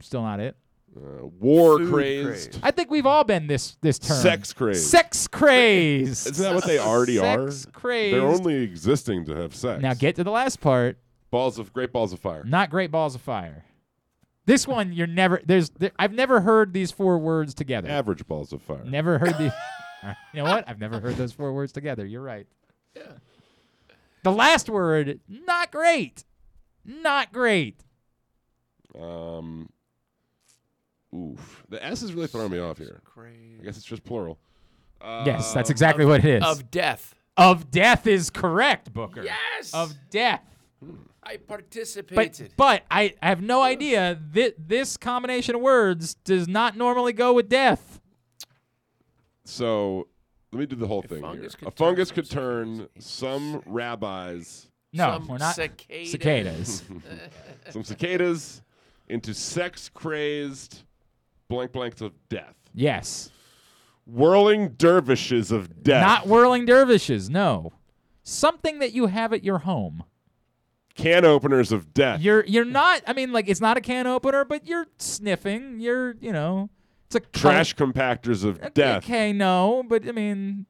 Still 0.00 0.22
not 0.22 0.40
it. 0.40 0.56
Uh, 0.94 1.26
war 1.40 1.78
Food 1.78 1.90
crazed. 1.90 2.60
I 2.62 2.70
think 2.70 2.90
we've 2.90 3.06
all 3.06 3.24
been 3.24 3.46
this 3.46 3.76
this 3.80 3.98
term. 3.98 4.18
Sex 4.18 4.52
crazed. 4.52 4.86
Sex 4.86 5.26
crazed. 5.26 6.26
Isn't 6.28 6.42
that 6.44 6.54
what 6.54 6.64
they 6.64 6.78
already 6.78 7.18
are? 7.18 7.50
Sex 7.50 7.66
crazed. 7.72 8.14
They're 8.14 8.26
only 8.26 8.56
existing 8.56 9.24
to 9.24 9.34
have 9.36 9.54
sex. 9.54 9.82
Now 9.82 9.94
get 9.94 10.16
to 10.16 10.24
the 10.24 10.30
last 10.30 10.60
part. 10.60 10.98
balls 11.30 11.58
of 11.58 11.72
great 11.72 11.92
balls 11.92 12.12
of 12.12 12.20
fire. 12.20 12.44
Not 12.44 12.68
great 12.68 12.90
balls 12.90 13.14
of 13.14 13.22
fire. 13.22 13.64
This 14.48 14.66
one 14.66 14.94
you're 14.94 15.06
never 15.06 15.42
there's 15.44 15.68
there, 15.78 15.92
I've 15.98 16.14
never 16.14 16.40
heard 16.40 16.72
these 16.72 16.90
four 16.90 17.18
words 17.18 17.52
together. 17.52 17.86
Average 17.90 18.26
balls 18.26 18.50
of 18.54 18.62
fire. 18.62 18.82
Never 18.82 19.18
heard 19.18 19.36
the. 19.36 19.52
All 19.52 19.52
right, 20.04 20.16
you 20.32 20.42
know 20.42 20.48
what? 20.50 20.64
I've 20.66 20.80
never 20.80 20.98
heard 21.00 21.16
those 21.16 21.32
four 21.32 21.52
words 21.52 21.70
together. 21.70 22.06
You're 22.06 22.22
right. 22.22 22.46
Yeah. 22.96 23.02
The 24.22 24.32
last 24.32 24.70
word, 24.70 25.20
not 25.28 25.70
great. 25.70 26.24
Not 26.82 27.30
great. 27.30 27.84
Um. 28.98 29.68
Oof. 31.14 31.64
The 31.68 31.84
S 31.84 32.02
is 32.02 32.14
really 32.14 32.26
throwing 32.26 32.50
me 32.50 32.58
off 32.58 32.78
here. 32.78 33.02
I 33.18 33.62
guess 33.64 33.76
it's 33.76 33.84
just 33.84 34.02
plural. 34.02 34.38
yes, 35.02 35.52
that's 35.52 35.68
Um, 35.68 35.72
exactly 35.72 36.06
what 36.06 36.24
it 36.24 36.36
is. 36.36 36.42
Of 36.42 36.70
death. 36.70 37.14
Of 37.36 37.70
death 37.70 38.06
is 38.06 38.30
correct, 38.30 38.94
Booker. 38.94 39.22
Yes. 39.24 39.74
Of 39.74 39.94
death. 40.10 40.42
I 41.28 41.36
But 41.36 41.46
participated. 41.48 42.52
but 42.56 42.84
I, 42.90 43.14
I 43.22 43.28
have 43.28 43.42
no 43.42 43.62
idea 43.62 44.18
that 44.32 44.68
this 44.68 44.96
combination 44.96 45.54
of 45.54 45.60
words 45.60 46.14
does 46.14 46.48
not 46.48 46.76
normally 46.76 47.12
go 47.12 47.32
with 47.34 47.48
death. 47.48 48.00
So 49.44 50.08
let 50.52 50.60
me 50.60 50.66
do 50.66 50.76
the 50.76 50.86
whole 50.86 51.02
thing 51.02 51.20
fungus 51.20 51.54
here. 51.54 51.58
could 51.58 51.68
A 51.68 51.70
turn 51.70 51.86
fungus 51.86 52.10
could 52.10 52.30
turn 52.30 52.88
some 52.98 53.62
rabbis, 53.66 54.68
No, 54.92 55.12
Some 55.18 55.28
we're 55.28 55.38
not 55.38 55.54
cicadas. 55.54 56.10
cicadas. 56.10 56.82
some 57.70 57.84
cicadas, 57.84 58.62
into 59.08 59.34
sex 59.34 59.90
crazed 59.92 60.82
blank 61.48 61.72
blanks 61.72 62.00
of 62.00 62.12
death. 62.28 62.54
yes. 62.74 63.30
Whirling 64.06 64.70
dervishes 64.78 65.50
of 65.52 65.82
death. 65.82 66.00
Not 66.00 66.26
whirling 66.26 66.64
dervishes, 66.64 67.28
no. 67.28 67.72
Something 68.22 68.78
that 68.78 68.92
you 68.94 69.06
have 69.08 69.34
at 69.34 69.44
your 69.44 69.58
home. 69.58 70.04
Can 70.98 71.24
openers 71.24 71.72
of 71.72 71.94
death. 71.94 72.20
You're 72.20 72.44
you're 72.44 72.64
not 72.64 73.02
I 73.06 73.12
mean 73.14 73.32
like 73.32 73.48
it's 73.48 73.60
not 73.60 73.76
a 73.76 73.80
can 73.80 74.06
opener, 74.06 74.44
but 74.44 74.66
you're 74.66 74.86
sniffing. 74.98 75.80
You're, 75.80 76.16
you 76.20 76.32
know, 76.32 76.68
it's 77.06 77.16
a 77.16 77.20
Trash 77.20 77.74
compactors 77.76 78.44
of 78.44 78.74
death. 78.74 79.04
Okay, 79.04 79.32
no, 79.32 79.82
but 79.88 80.06
I 80.06 80.12
mean 80.12 80.66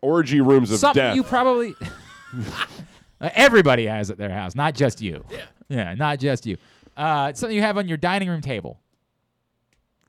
Orgy 0.00 0.40
rooms 0.40 0.70
of 0.70 0.80
death. 0.80 0.94
something 0.94 1.16
you 1.16 1.22
probably 1.22 1.74
everybody 3.20 3.86
has 3.86 4.10
at 4.10 4.18
their 4.18 4.30
house, 4.30 4.54
not 4.54 4.74
just 4.74 5.00
you. 5.00 5.24
Yeah. 5.30 5.44
Yeah, 5.68 5.94
not 5.94 6.18
just 6.18 6.46
you. 6.46 6.56
Uh, 6.96 7.28
it's 7.30 7.40
something 7.40 7.54
you 7.54 7.62
have 7.62 7.76
on 7.76 7.88
your 7.88 7.98
dining 7.98 8.28
room 8.28 8.40
table. 8.40 8.80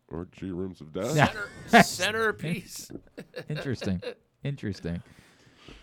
Orgy 0.07 0.51
rooms 0.51 0.81
of 0.81 0.93
death. 0.93 1.11
Center, 1.11 1.83
centerpiece. 1.83 2.89
Interesting. 3.49 4.01
Interesting. 4.43 5.03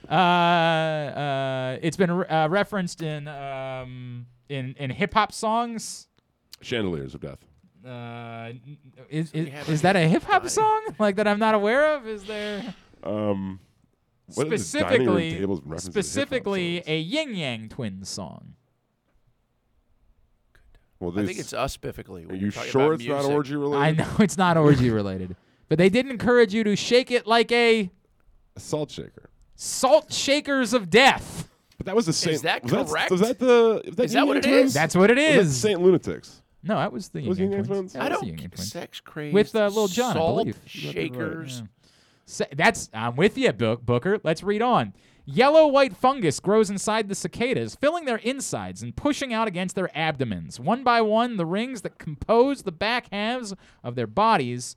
Uh, 0.09 0.13
uh, 0.15 1.79
it's 1.83 1.97
been 1.97 2.11
uh, 2.11 2.47
referenced 2.51 3.03
in 3.03 3.27
um, 3.29 4.27
in 4.49 4.75
in 4.79 4.91
hip 4.91 5.15
hop 5.15 5.33
songs. 5.33 6.09
Chandeliers 6.61 7.15
of 7.15 7.21
death. 7.21 7.39
Uh, 7.85 8.53
is 9.11 9.31
is, 9.33 9.49
have 9.49 9.69
is 9.69 9.81
a 9.81 9.83
that 9.83 9.97
a 9.97 10.01
hip 10.09 10.23
hop 10.25 10.49
song 10.49 10.83
like 10.99 11.17
that 11.17 11.27
I'm 11.29 11.39
not 11.39 11.55
aware 11.55 11.97
of? 11.97 12.07
Is 12.07 12.25
there 12.25 12.75
Um, 13.03 13.61
what 14.35 14.53
is 14.53 14.73
this 14.73 14.83
dining 14.83 15.07
room 15.07 15.17
specifically 15.19 15.31
tables 15.39 15.61
reference 15.65 15.83
to 15.85 15.89
hip-hop 15.89 16.05
specifically 16.05 16.77
songs? 16.79 16.89
a 16.89 16.99
Yin 16.99 17.35
Yang 17.35 17.69
Twins 17.71 18.09
song? 18.09 18.55
Well, 20.99 21.13
I 21.13 21.15
think 21.17 21.29
this- 21.29 21.39
it's 21.39 21.53
us 21.53 21.73
specifically. 21.75 22.25
Are 22.25 22.29
when 22.29 22.41
you 22.41 22.47
we're 22.47 22.51
sure 22.65 22.83
about 22.95 23.01
it's 23.01 23.07
not 23.09 23.25
orgy 23.27 23.55
related? 23.57 23.83
I 23.85 23.91
know 23.93 24.11
it's 24.19 24.39
not 24.39 24.57
orgy 24.57 24.91
related, 24.91 25.37
but 25.69 25.79
they 25.79 25.89
did 25.89 26.09
encourage 26.09 26.55
you 26.55 26.65
to 26.65 26.75
shake 26.75 27.11
it 27.11 27.27
like 27.27 27.53
a 27.53 27.91
A 28.57 28.61
salt 28.61 28.91
shaker. 28.91 29.31
Salt 29.57 30.13
shakers 30.13 30.73
of 30.73 30.89
death. 30.91 31.49
But 31.79 31.87
that 31.87 31.97
was 31.97 32.07
the 32.07 32.13
Saint. 32.13 32.43
that 32.43 32.63
was 32.63 32.73
that- 32.73 32.87
correct? 32.87 33.11
was 33.11 33.21
that 33.21 33.39
the? 33.39 33.83
Was 33.87 33.97
that, 33.97 34.05
Is 34.05 34.13
that 34.13 34.27
what 34.27 34.35
Yang 34.37 34.45
it 34.45 34.49
Twins? 34.49 34.67
is? 34.69 34.75
That's 34.75 34.97
what 34.97 35.11
it 35.11 35.19
is. 35.19 35.37
Was 35.37 35.47
that 35.47 35.51
is. 35.51 35.61
Saint 35.61 35.83
Lunatics. 35.83 36.43
No, 36.63 36.77
that 36.79 36.93
was 36.93 37.09
the 37.11 37.29
Was 37.29 37.39
Yang 37.39 37.51
Yin 37.51 37.59
Yang 37.59 37.65
Twins. 37.67 37.79
Twins? 37.79 37.93
That 37.95 38.03
I 38.03 38.09
don't 38.09 38.21
the 38.21 38.27
Yin 38.27 38.35
Yang 38.39 38.49
get 38.49 38.57
Twins. 38.57 38.73
sex 38.73 39.01
crazy 39.01 39.35
with 39.35 39.55
uh, 39.55 39.69
Lil 39.69 39.89
Jon, 39.89 40.11
I 40.11 40.15
salt 40.15 40.39
believe. 40.39 40.59
shakers. 40.67 41.63
Sa- 42.25 42.45
That's 42.57 42.89
I'm 42.95 43.17
with 43.17 43.37
you, 43.39 43.53
Book 43.53 43.85
Booker. 43.85 44.19
Let's 44.25 44.43
read 44.43 44.63
on. 44.63 44.95
Yellow 45.29 45.67
white 45.67 45.97
fungus 45.97 46.39
grows 46.39 46.71
inside 46.71 47.09
the 47.09 47.15
cicadas, 47.17 47.75
filling 47.75 48.05
their 48.05 48.17
insides 48.19 48.81
and 48.83 48.95
pushing 48.95 49.35
out 49.35 49.49
against 49.49 49.75
their 49.75 49.91
abdomens. 49.97 50.59
One 50.61 50.85
by 50.85 51.01
one, 51.03 51.37
the 51.37 51.45
rings 51.47 51.83
that 51.83 51.99
compose 51.99 52.63
the 52.63 52.71
back 52.73 53.09
halves 53.13 53.53
of 53.83 53.97
their 53.97 54.07
bodies 54.07 54.77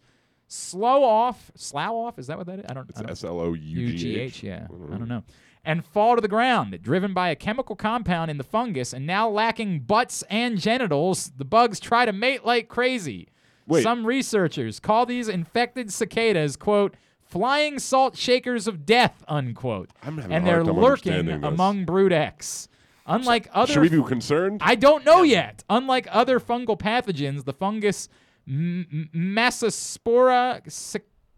slow 0.50 1.04
off. 1.04 1.52
Slough 1.56 1.94
off? 1.94 2.20
Is 2.20 2.28
that 2.28 2.38
what 2.38 2.48
that 2.48 2.60
is? 2.60 2.66
I 2.68 2.74
don't. 2.74 2.90
It's 2.90 3.02
S 3.02 3.24
L 3.24 3.40
O 3.40 3.54
U 3.54 3.94
G 3.94 4.20
H. 4.20 4.44
Yeah, 4.44 4.66
I 4.66 4.68
don't 4.68 4.92
mm-hmm. 4.92 5.06
know. 5.06 5.24
And 5.64 5.86
fall 5.86 6.16
to 6.16 6.22
the 6.22 6.28
ground, 6.28 6.78
driven 6.82 7.14
by 7.14 7.30
a 7.30 7.36
chemical 7.36 7.76
compound 7.76 8.32
in 8.32 8.38
the 8.38 8.44
fungus, 8.44 8.94
and 8.94 9.06
now 9.06 9.30
lacking 9.30 9.82
butts 9.82 10.24
and 10.30 10.60
genitals, 10.60 11.32
the 11.38 11.46
bugs 11.46 11.80
try 11.80 12.06
to 12.06 12.14
mate 12.14 12.46
like 12.46 12.70
crazy. 12.70 13.30
Wait. 13.68 13.84
Some 13.84 14.06
researchers 14.06 14.80
call 14.80 15.06
these 15.06 15.28
infected 15.28 15.94
cicadas, 15.94 16.56
quote, 16.56 16.96
flying 17.22 17.78
salt 17.78 18.18
shakers 18.18 18.68
of 18.68 18.86
death, 18.86 19.24
unquote. 19.28 19.90
I'm 20.02 20.18
having 20.18 20.32
and 20.32 20.48
they're 20.48 20.64
lurking 20.64 21.30
among 21.44 21.86
brood 21.86 22.14
X. 22.14 22.68
Unlike 23.06 23.50
other 23.54 23.74
Should 23.74 23.82
we 23.82 23.90
be 23.90 24.04
concerned? 24.04 24.62
I 24.64 24.76
don't 24.76 25.04
know 25.04 25.24
yet. 25.24 25.64
Unlike 25.70 26.08
other 26.12 26.40
fungal 26.40 26.80
pathogens, 26.80 27.44
the 27.44 27.54
fungus 27.54 28.08
M- 28.50 28.88
M- 28.92 29.10
Massospora 29.14 30.62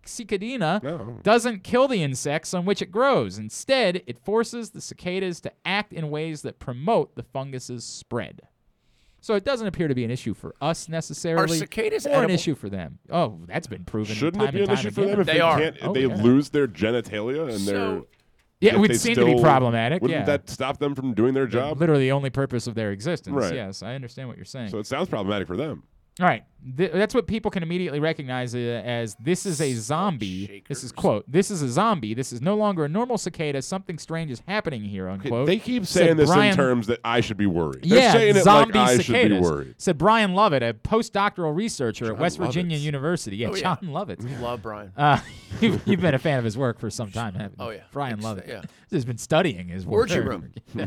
cicadina 0.06 0.82
No. 0.82 1.20
doesn't 1.24 1.64
kill 1.64 1.88
the 1.88 2.02
insects 2.02 2.54
on 2.54 2.66
which 2.66 2.82
it 2.82 2.92
grows. 2.92 3.38
Instead, 3.38 4.02
it 4.08 4.18
forces 4.20 4.72
the 4.72 4.82
cicadas 4.82 5.42
to 5.42 5.52
act 5.66 5.94
in 5.94 6.10
ways 6.10 6.42
that 6.44 6.60
promote 6.60 7.16
the 7.16 7.24
fungus's 7.24 7.84
spread. 7.84 8.42
So 9.24 9.36
it 9.36 9.46
doesn't 9.46 9.68
appear 9.68 9.88
to 9.88 9.94
be 9.94 10.04
an 10.04 10.10
issue 10.10 10.34
for 10.34 10.56
us 10.60 10.90
necessarily, 10.90 11.60
cicadas 11.60 12.08
or 12.08 12.24
an 12.24 12.32
issue 12.32 12.56
for 12.56 12.70
them. 12.70 12.98
Oh, 13.12 13.40
that's 13.46 13.68
been 13.68 13.84
proven. 13.86 14.16
Shouldn't 14.16 14.42
time 14.42 14.48
it 14.50 14.54
be 14.54 14.62
and 14.62 14.70
an 14.72 14.76
time 14.76 14.86
issue 14.88 14.92
for 14.96 15.02
them 15.06 15.20
if 15.20 15.28
They 15.28 15.34
they, 15.34 15.40
are. 15.40 15.60
can't? 15.60 15.76
If 15.78 15.84
Oh, 15.84 15.94
they 15.94 16.06
yeah. 16.08 16.16
lose 16.16 16.50
their 16.50 16.68
genitalia 16.68 17.50
and 17.50 17.60
So- 17.60 17.72
their 17.72 18.02
Yeah, 18.62 18.72
it 18.72 18.76
if 18.76 18.80
would 18.82 18.90
they 18.92 18.96
seem 18.98 19.16
to 19.16 19.26
be 19.26 19.40
problematic, 19.40 20.02
Wouldn't 20.02 20.20
yeah. 20.22 20.26
that 20.26 20.50
stop 20.50 20.80
them 20.80 20.96
from 20.96 21.14
doing 21.14 21.34
their 21.36 21.46
job? 21.48 21.80
Literally 21.80 22.06
the 22.06 22.12
only 22.12 22.30
purpose 22.32 22.66
of 22.66 22.74
their 22.74 22.92
existence. 22.92 23.36
Right. 23.36 23.54
Yes, 23.54 23.84
I 23.84 23.94
understand 23.94 24.28
what 24.28 24.38
you're 24.38 24.46
saying. 24.46 24.70
So 24.70 24.80
it 24.80 24.88
sounds 24.88 25.08
problematic 25.10 25.48
for 25.48 25.58
them. 25.58 25.84
All 26.22 26.28
right, 26.28 26.44
Th- 26.78 26.92
that's 26.92 27.16
what 27.16 27.26
people 27.26 27.50
can 27.50 27.64
immediately 27.64 28.00
recognize 28.00 28.54
uh, 28.54 28.60
as 28.86 29.16
this 29.20 29.48
is 29.48 29.60
a 29.60 29.74
zombie. 29.74 30.64
This 30.70 30.84
is 30.84 30.92
quote. 30.92 31.24
This 31.28 31.50
is 31.50 31.64
a 31.64 31.68
zombie. 31.70 32.14
This 32.14 32.32
is 32.32 32.40
no 32.42 32.56
longer 32.56 32.86
a 32.86 32.90
normal 32.90 33.18
cicada. 33.18 33.64
Something 33.64 33.98
strange 33.98 34.30
is 34.30 34.44
happening 34.48 34.84
here. 34.84 35.10
Unquote. 35.10 35.48
They 35.48 35.58
keep 35.58 35.88
Said 35.88 36.06
saying 36.06 36.18
this 36.18 36.30
Brian- 36.30 36.52
in 36.52 36.56
terms 36.56 36.86
that 36.88 37.00
I 37.04 37.22
should 37.22 37.38
be 37.38 37.48
worried. 37.48 37.84
They're 37.84 37.98
yeah, 37.98 38.12
saying 38.14 38.30
it 38.30 38.36
like 38.36 38.44
zombie 38.44 38.78
I 38.78 38.98
cicadas. 38.98 39.06
should 39.06 39.30
be 39.30 39.40
worried. 39.40 39.76
Said 39.80 39.98
Brian 39.98 40.36
Lovett, 40.36 40.62
a 40.62 40.76
postdoctoral 40.76 41.56
researcher 41.56 42.06
John 42.06 42.14
at 42.16 42.22
West 42.22 42.38
Virginia 42.38 42.78
University. 42.78 43.38
Yeah, 43.38 43.48
Oh, 43.48 43.56
yeah. 43.56 43.62
John 43.82 43.92
Lovett. 43.92 44.22
We 44.24 44.36
Love 44.36 44.62
Brian. 44.62 44.92
Uh, 44.96 45.20
you've, 45.62 45.82
you've 45.88 46.02
been 46.02 46.14
a 46.14 46.20
fan 46.20 46.38
of 46.38 46.46
his 46.46 46.56
work 46.60 46.80
for 46.80 46.92
some 46.92 47.12
time, 47.12 47.34
haven't 47.34 47.58
you? 47.60 47.66
Oh, 47.66 47.70
yeah. 47.72 47.82
Brian 47.92 48.20
It's- 48.20 48.24
Lovett. 48.24 48.46
yeah. 48.48 48.62
Has 48.92 49.06
been 49.06 49.18
studying 49.18 49.70
his 49.70 49.86
work. 49.86 50.12
Orgy 50.12 50.20
room. 50.20 50.52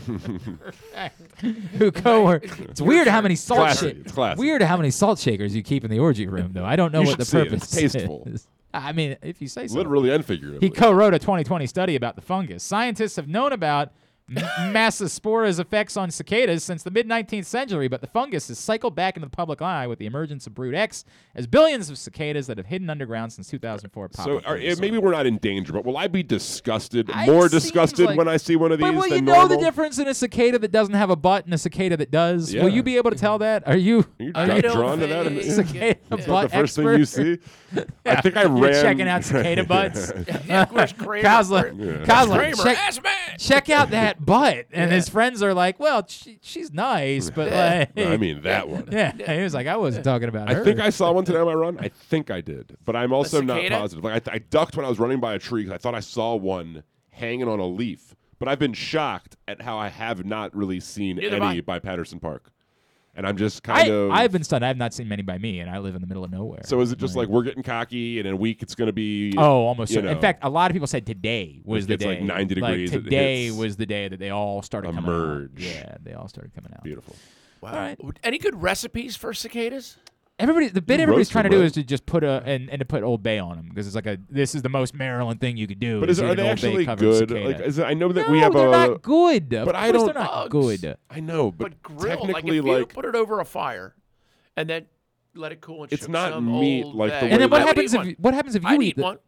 Who 1.79 1.91
co 1.91 2.29
It's 2.33 2.81
weird 2.81 3.07
how 3.09 3.21
many 3.23 3.35
salt 3.35 3.61
Classy. 3.61 3.89
shakers. 3.89 4.13
It's. 4.17 4.39
Weird 4.39 4.61
how 4.63 4.77
many 4.77 4.91
salt 4.91 5.19
shakers 5.25 5.57
you 5.57 5.63
keep 5.63 5.85
in 5.85 5.91
the 5.91 5.99
orgy 5.99 6.27
room, 6.27 6.53
though. 6.53 6.65
I 6.65 6.77
don't 6.77 6.93
know 6.93 7.01
You 7.01 7.09
what 7.09 7.19
the 7.19 7.25
see 7.25 7.39
it. 7.39 7.45
purpose 7.51 7.77
It's 7.77 7.93
tasteful. 7.95 8.23
is. 8.27 8.47
I 8.73 8.93
mean, 8.93 9.17
if 9.23 9.41
you 9.41 9.49
say 9.49 9.67
so. 9.69 9.77
Literally 9.77 10.11
and 10.11 10.25
figuratively. 10.25 10.67
He 10.67 10.71
co-wrote 10.73 11.15
a 11.15 11.19
2020 11.19 11.67
study 11.67 11.97
about 11.97 12.17
the 12.17 12.23
fungus. 12.23 12.63
Scientists 12.63 13.17
have 13.17 13.29
known 13.29 13.53
about 13.53 13.93
Massospora's 14.29 15.59
effects 15.59 15.97
on 15.97 16.11
cicadas 16.11 16.65
since 16.65 16.83
the 16.83 16.91
mid 16.91 17.07
19th 17.09 17.45
century, 17.45 17.89
but 17.89 18.01
the 18.01 18.07
fungus 18.07 18.49
has 18.49 18.59
cycled 18.59 18.95
back 18.95 19.17
into 19.17 19.27
the 19.27 19.31
public 19.37 19.61
eye 19.61 19.87
with 19.87 19.99
the 19.99 20.07
emergence 20.07 20.47
of 20.47 20.55
Brood 20.55 20.75
X 20.75 21.05
as 21.35 21.47
billions 21.47 21.91
of 21.91 21.99
cicadas 21.99 22.47
that 22.47 22.57
have 22.57 22.67
hidden 22.67 22.89
underground 22.89 23.33
since 23.33 23.49
2004 23.51 24.09
pop 24.09 24.25
So 24.25 24.39
up 24.39 24.47
are, 24.47 24.55
on 24.55 24.61
the 24.61 24.77
maybe 24.81 24.99
we're 24.99 25.13
not 25.13 25.27
in 25.27 25.37
danger, 25.39 25.73
but 25.75 25.85
will 25.85 25.97
I 25.99 26.07
be 26.09 26.23
disgusted, 26.23 27.11
I- 27.13 27.27
more 27.27 27.49
disgusted 27.49 28.07
like- 28.07 28.17
when 28.19 28.29
I 28.29 28.37
see 28.39 28.57
one 28.57 28.73
of 28.73 28.79
these 28.79 28.87
But 28.87 28.95
will 28.95 29.03
than 29.03 29.13
you 29.13 29.21
know 29.23 29.33
normal? 29.41 29.59
the 29.59 29.65
difference 29.65 29.99
in 29.99 30.09
a 30.09 30.15
cicada 30.15 30.59
that 30.59 30.73
doesn't 30.73 30.95
have 30.95 31.11
a 31.11 31.17
butt 31.17 31.45
and 31.45 31.53
a 31.53 31.59
cicada 31.59 31.97
that 31.99 32.11
does? 32.11 32.53
Yeah. 32.53 32.63
Will 32.63 32.71
you 32.71 32.83
be 32.83 32.97
able 32.97 33.11
to 33.11 33.17
tell 33.19 33.39
that? 33.39 33.67
Are 33.69 33.77
you? 33.77 34.07
Are 34.19 34.25
you 34.25 34.33
are 34.35 34.47
dra- 34.47 34.55
you 34.57 34.63
drawn 34.63 34.99
to 35.01 35.07
that? 35.07 35.45
cicada 35.45 36.01
That's 36.09 36.27
butt 36.27 36.29
not 36.29 36.43
the 36.51 36.57
first 36.57 36.77
thing 36.77 36.87
you 36.87 36.93
expert? 37.03 37.41
see. 37.75 37.85
I 38.07 38.21
think 38.21 38.37
I 38.37 38.43
You're 38.45 38.51
ran. 38.59 38.83
checking 38.83 39.09
out 39.09 39.25
cicada 39.25 39.65
butts. 39.65 40.13
Yeah, 40.47 40.65
Kramer? 40.67 40.87
Kozler, 41.27 42.05
Kozler, 42.07 42.55
Kramer, 42.55 42.75
check, 42.77 43.39
check 43.39 43.71
out 43.71 43.91
that 43.91 44.14
butt. 44.19 44.67
And 44.73 44.93
his 44.93 45.09
friends 45.09 45.43
are 45.43 45.55
like, 45.55 45.79
well, 45.81 46.05
she, 46.07 46.39
she's 46.43 46.73
nice, 46.73 47.31
but 47.31 47.51
like. 47.51 48.07
I 48.07 48.17
mean 48.17 48.43
that 48.43 48.69
one. 48.69 48.89
Yeah, 48.95 49.13
he 49.13 49.43
was 49.43 49.55
like, 49.55 49.67
I 49.67 49.77
wasn't 49.77 50.05
talking 50.05 50.29
about 50.29 50.49
it. 50.49 50.53
I 50.53 50.55
her. 50.55 50.65
think 50.65 50.79
I 50.79 50.91
saw 50.91 51.11
one 51.13 51.25
today 51.25 51.39
on 51.39 51.47
my 51.47 51.55
run. 51.55 51.79
I 51.81 51.89
think 51.89 52.31
I 52.31 52.41
did, 52.41 52.77
but 52.85 52.95
I'm 52.95 53.13
also 53.13 53.41
not 53.41 53.67
positive. 53.69 54.05
Like 54.05 54.29
I, 54.29 54.35
I 54.35 54.39
ducked 54.39 54.77
when 54.77 54.87
I 54.87 54.89
was 54.89 54.99
running 54.99 55.21
by 55.21 55.35
a 55.35 55.39
tree 55.39 55.63
because 55.63 55.75
I 55.75 55.79
thought 55.79 55.95
I 55.95 56.01
saw 56.01 56.35
one 56.37 56.85
hanging 57.11 57.49
on 57.49 57.59
a 57.59 57.67
leaf. 57.67 58.15
But 58.39 58.49
I've 58.49 58.59
been 58.59 58.73
shocked 58.73 59.37
at 59.49 59.63
how 59.63 59.79
I 59.79 59.89
have 59.89 60.25
not 60.25 60.55
really 60.55 60.81
seen 60.81 61.17
Neither 61.17 61.37
any 61.37 61.61
by 61.61 61.79
Patterson 61.79 62.21
Park, 62.21 62.51
and 63.17 63.27
I'm 63.27 63.37
just 63.37 63.63
kind 63.63 63.79
I, 63.79 63.93
of. 63.93 64.11
I've 64.11 64.33
been 64.33 64.45
stunned. 64.45 64.65
I 64.65 64.69
have 64.69 64.77
not 64.77 64.93
seen 64.95 65.09
many 65.09 65.23
by 65.23 65.39
me, 65.39 65.61
and 65.61 65.71
I 65.71 65.79
live 65.79 65.95
in 65.95 66.01
the 66.01 66.07
middle 66.07 66.25
of 66.25 66.31
nowhere. 66.31 66.63
so 66.65 66.81
is 66.81 66.93
it 66.93 66.99
just 66.99 67.17
like 67.17 67.29
we're 67.29 67.43
getting 67.43 67.63
cocky, 67.63 68.19
and 68.19 68.27
in 68.27 68.35
a 68.35 68.37
week 68.37 68.63
it's 68.63 68.75
going 68.75 68.87
to 68.87 68.93
be? 68.93 69.35
Oh, 69.37 69.67
almost. 69.67 69.91
you 69.91 69.97
certain. 69.97 70.11
In 70.11 70.21
fact, 70.21 70.41
a 70.43 70.51
lot 70.51 70.71
of 70.71 70.75
people 70.75 70.87
said 70.87 71.07
today 71.07 71.61
was 71.65 71.85
It 71.85 71.89
the 71.89 71.93
gets, 71.95 72.05
day. 72.05 72.09
like, 72.21 72.23
90 72.23 72.55
degrees, 72.55 72.93
it 72.93 73.03
today 73.03 73.45
hits 73.47 73.57
was 73.57 73.77
the 73.77 73.87
day 73.87 74.09
that 74.09 74.19
they 74.19 74.31
all 74.31 74.63
started 74.63 74.89
coming 74.89 75.05
out. 75.05 75.09
emerge. 75.09 75.51
Yeah, 75.57 75.97
they 76.03 76.13
all 76.13 76.29
started 76.29 76.55
coming 76.55 76.73
out. 76.75 76.83
beautiful. 76.83 77.17
Wow. 77.61 77.71
All 77.71 77.77
right. 77.77 77.99
Any 78.23 78.39
good 78.39 78.61
recipes 78.61 79.17
for 79.17 79.33
cicadas? 79.33 79.97
Everybody, 80.37 80.67
the 80.69 80.83
bit 80.83 80.99
You 80.99 81.05
everybody's 81.05 81.29
trying 81.29 81.45
to 81.45 81.51
do 81.51 81.63
is 81.63 81.73
to 81.73 81.85
just 81.85 82.07
put 82.07 82.25
a 82.25 82.43
and, 82.45 82.69
and 82.69 82.81
to 82.81 82.85
put 82.85 83.05
Old 83.05 83.23
Bay 83.23 83.39
on 83.39 83.57
them 83.57 83.69
because 83.69 83.87
it's 83.87 83.95
like 83.95 84.07
a 84.07 84.19
this 84.29 84.57
is 84.57 84.63
the 84.63 84.69
most 84.69 84.93
Maryland 84.93 85.41
thing 85.41 85.57
you 85.57 85.69
could 85.69 85.79
do. 85.79 86.01
But 86.01 86.11
is, 86.11 86.21
are 86.21 86.35
they 86.35 86.43
Old 86.43 86.51
actually 86.51 86.87
good? 86.87 87.29
cicada. 87.29 87.45
Like, 87.47 87.61
is 87.61 87.79
it, 87.79 87.85
I 87.85 87.95
know 87.95 88.11
that 88.11 88.27
no, 88.27 88.33
we 88.33 88.41
have 88.41 88.51
a. 88.51 88.55
But 88.55 88.59
they're 88.59 88.69
a. 88.69 88.89
not 88.89 89.03
good. 89.03 89.55
Of 89.55 89.65
but 89.67 89.77
I 89.77 89.93
don't- 89.93 90.07
They're 90.07 90.15
not 90.15 90.51
Bugs. 90.51 90.81
good. 90.83 90.97
I 91.09 91.21
know, 91.21 91.53
but, 91.53 91.71
But 91.71 91.83
grill, 91.85 92.01
like 92.23 92.29
if 92.31 92.35
technically, 92.35 92.57
you 92.57 92.63
like, 92.81 92.93
put 92.93 93.05
it 93.05 93.15
over 93.15 93.39
a 93.39 93.45
fire, 93.45 93.95
and 94.57 94.69
then 94.69 94.87
let 95.37 95.53
it 95.53 95.61
cool 95.61 95.85
and 95.85 95.93
It's 95.93 96.09
not 96.09 96.33
some 96.33 96.47
meat 96.61 96.85
Old 96.85 96.97
like 96.97 97.11
the 97.21 97.27
way 97.27 97.31
And 97.33 97.41
then 97.41 97.51
what 97.51 97.63
I 97.63 97.67
happens 97.67 97.95
eat 97.95 97.97
if 97.97 97.99
one. 98.01 98.09
you, 98.09 98.17
what 98.19 98.35
happens 98.35 98.55
if 98.57 98.63
you 98.65 98.69
I'd 98.69 98.83
eat 98.83 98.87
eat 98.89 98.97
the- 98.97 99.03
one 99.03 99.19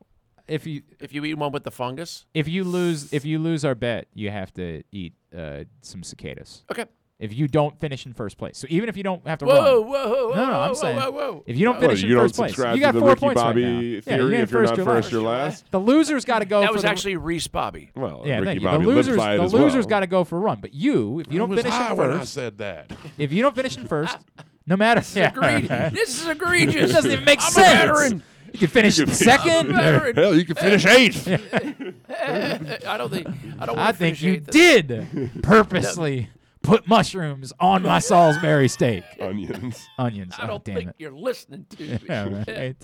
if 0.49 0.67
you 0.67 0.83
if 1.01 1.13
you 1.13 1.25
eat 1.25 1.35
one 1.35 1.51
with 1.53 1.63
the 1.65 1.71
fungus? 1.73 2.27
if 2.35 2.47
you 2.49 2.63
lose 2.65 3.13
if 3.13 3.25
you 3.25 3.39
lose 3.39 3.65
our 3.65 3.75
bet 3.77 4.07
you 4.15 4.31
have 4.31 4.53
to 4.55 4.83
eat 4.93 5.15
uh, 5.37 5.65
some 5.83 6.03
cicadas. 6.03 6.65
Okay. 6.71 6.85
If 7.19 7.33
you 7.35 7.49
don't 7.49 7.81
finish 7.81 8.05
in 8.05 8.13
first 8.13 8.37
place, 8.37 8.59
so 8.59 8.67
even 8.69 8.91
if 8.91 8.97
you 8.99 9.03
don't 9.03 9.27
have 9.27 9.39
to 9.39 9.47
Whoa, 9.47 9.81
run, 9.81 9.89
whoa, 9.89 10.29
whoa, 10.29 10.35
no, 10.35 10.47
no, 10.47 10.53
whoa, 10.53 10.61
I'm 10.61 10.69
whoa, 10.69 10.75
saying 10.75 10.97
whoa, 10.99 11.11
whoa. 11.13 11.45
if 11.47 11.57
you 11.57 11.65
don't 11.65 11.77
What, 11.77 11.81
finish 11.81 12.03
you 12.03 12.09
in 12.11 12.15
don't 12.17 12.25
first 12.25 12.35
place, 12.37 12.51
subscribe 12.51 12.75
you 12.75 12.81
to 12.81 12.87
got 12.87 12.93
the 12.93 13.01
four 13.01 13.09
Ricky 13.09 13.21
points 13.21 13.43
Bobby 13.43 13.65
right 13.65 13.71
now. 13.73 13.81
Yeah, 13.81 14.01
theory 14.03 14.23
you 14.25 14.31
get 14.33 14.41
if 14.41 14.51
you're 14.51 14.61
first, 14.61 14.71
not 14.73 14.77
you're 14.77 14.85
first, 14.87 15.05
last. 15.07 15.13
you're 15.13 15.23
last? 15.23 15.71
The 15.71 15.81
loser's 15.81 16.25
got 16.27 16.39
to 16.41 16.45
go. 16.45 16.61
That 16.61 16.67
for 16.69 16.73
was 16.75 16.83
the, 16.83 16.89
actually 16.91 17.17
Reese 17.17 17.47
Bobby. 17.49 17.91
Well, 17.95 18.23
yeah. 18.27 18.35
Ricky 18.35 18.45
thank 18.45 18.61
you. 18.61 18.67
Bobby 18.67 18.85
The 18.85 18.91
lives 18.91 19.09
losers, 19.09 19.17
the 19.17 19.43
as 19.45 19.53
losers 19.55 19.75
well. 19.75 19.89
got 19.89 20.01
to 20.01 20.07
go 20.07 20.25
for 20.25 20.37
a 20.37 20.41
run. 20.41 20.59
But 20.61 20.75
you, 20.75 21.21
if 21.21 21.33
you 21.33 21.39
don't 21.39 21.49
was 21.49 21.61
finish 21.63 21.73
high 21.73 21.93
in 21.93 21.97
when 21.97 22.11
I 22.11 22.19
first, 22.19 22.35
said 22.35 22.59
that. 22.59 22.93
if 23.17 23.33
you 23.33 23.41
don't 23.41 23.55
finish 23.57 23.79
in 23.79 23.87
first, 23.87 24.19
no 24.67 24.77
matter, 24.77 25.03
yeah, 25.19 25.29
Egregious. 25.31 25.93
this 25.95 26.21
is 26.23 26.29
egregious. 26.29 26.91
it 26.91 26.93
doesn't 26.93 27.11
even 27.13 27.25
make 27.25 27.41
I'm 27.43 27.51
sense. 27.51 28.13
A. 28.13 28.21
You 28.53 28.59
can 28.61 28.69
finish 28.69 28.99
in 28.99 29.09
second. 29.09 29.69
veteran. 29.75 30.17
Hell, 30.17 30.35
you 30.35 30.45
can 30.45 30.55
finish 30.57 30.85
eighth. 30.85 31.27
I 32.89 32.97
don't 32.99 33.11
think. 33.11 33.27
I 33.59 33.67
don't. 33.67 33.79
I 33.79 33.93
think 33.93 34.21
you 34.23 34.39
did 34.39 35.09
purposely 35.43 36.29
put 36.67 36.87
mushrooms 36.89 37.53
on 37.61 37.83
my 37.83 37.99
Salisbury 37.99 38.69
steak. 38.69 39.05
Onions. 39.21 39.87
Onions. 39.99 40.35
I 40.39 40.45
oh, 40.45 40.47
don't 40.49 40.65
damn 40.65 40.75
think 40.77 40.89
it. 40.91 40.97
you're 40.99 41.13
listening 41.13 41.67
to 41.71 41.83
me. 41.83 41.99
yeah, 42.09 42.45
right. 42.49 42.77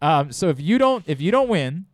Um, 0.00 0.32
so 0.32 0.48
if 0.48 0.60
you 0.60 0.78
don't 0.78 1.04
if 1.08 1.20
you 1.20 1.30
don't 1.30 1.48
win, 1.48 1.86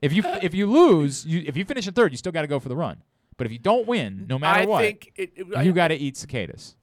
if 0.00 0.12
you 0.12 0.22
if 0.42 0.54
you 0.54 0.66
lose, 0.66 1.24
you 1.26 1.42
if 1.46 1.56
you 1.56 1.64
finish 1.64 1.86
in 1.86 1.94
third, 1.94 2.12
you 2.12 2.18
still 2.18 2.32
got 2.32 2.42
to 2.42 2.48
go 2.48 2.58
for 2.60 2.68
the 2.68 2.76
run. 2.76 3.02
But 3.36 3.46
if 3.46 3.52
you 3.52 3.58
don't 3.58 3.86
win, 3.86 4.26
no 4.28 4.38
matter 4.38 4.60
I 4.62 4.66
what, 4.66 4.80
think 4.82 5.12
it, 5.16 5.32
it- 5.36 5.64
you 5.64 5.72
got 5.72 5.88
to 5.88 5.94
eat 5.94 6.16
cicadas. 6.16 6.76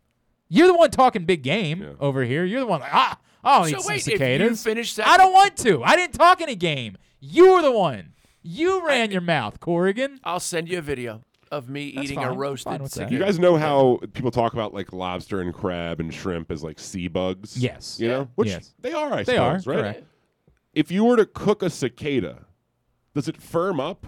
You're 0.50 0.68
the 0.68 0.74
one 0.74 0.90
talking 0.90 1.26
big 1.26 1.44
game 1.44 1.82
Yeah. 1.84 1.90
over 2.00 2.24
here. 2.24 2.44
You're 2.44 2.62
the 2.62 2.66
one 2.66 2.80
like 2.82 2.94
ah, 2.94 3.18
I'll 3.44 3.64
So 3.66 3.70
eat 3.70 3.82
some 3.82 3.88
wait, 3.88 4.00
if 4.00 4.08
you 4.08 4.18
cicadas. 4.18 4.64
finish 4.64 4.98
I 5.00 5.16
don't 5.18 5.32
want 5.32 5.56
to. 5.58 5.84
I 5.84 5.96
didn't 5.96 6.14
talk 6.16 6.42
any 6.42 6.56
game. 6.56 6.98
You 7.20 7.54
were 7.54 7.62
the 7.62 7.72
one. 7.72 8.14
You 8.42 8.86
ran 8.88 9.12
your 9.12 9.22
mouth, 9.22 9.60
Corrigan. 9.60 10.20
I'll 10.24 10.40
send 10.40 10.70
you 10.70 10.78
a 10.80 10.82
video 10.82 11.22
of 11.52 11.70
me 11.70 11.94
That's 11.96 12.06
eating 12.06 12.18
fine. 12.20 12.28
a 12.28 12.32
I'm 12.32 12.38
roasted 12.38 12.72
fine 12.72 12.82
with 12.84 12.92
that. 12.92 12.96
cicada. 12.96 13.14
You 13.16 13.20
guys 13.20 13.40
know 13.40 13.58
how 13.58 14.00
people 14.14 14.32
talk 14.32 14.54
about 14.54 14.74
like 14.74 14.94
lobster 14.94 15.42
and 15.42 15.54
crab 15.54 16.00
and 16.00 16.14
shrimp 16.14 16.52
as 16.52 16.64
like 16.64 16.80
sea 16.80 17.08
bugs? 17.08 17.58
Yes. 17.58 18.00
You 18.00 18.08
know? 18.08 18.28
Which 18.36 18.50
Yes. 18.50 18.74
they 18.80 18.92
are, 18.94 19.12
I 19.14 19.24
They 19.24 19.38
are, 19.38 19.60
suppose, 19.60 19.68
right? 19.76 19.82
correct. 19.82 20.04
If 20.74 20.92
you 20.92 21.04
were 21.04 21.16
to 21.18 21.26
cook 21.26 21.64
a 21.64 21.70
cicada, 21.70 22.46
does 23.16 23.28
it 23.28 23.36
firm 23.38 23.80
up? 23.80 24.06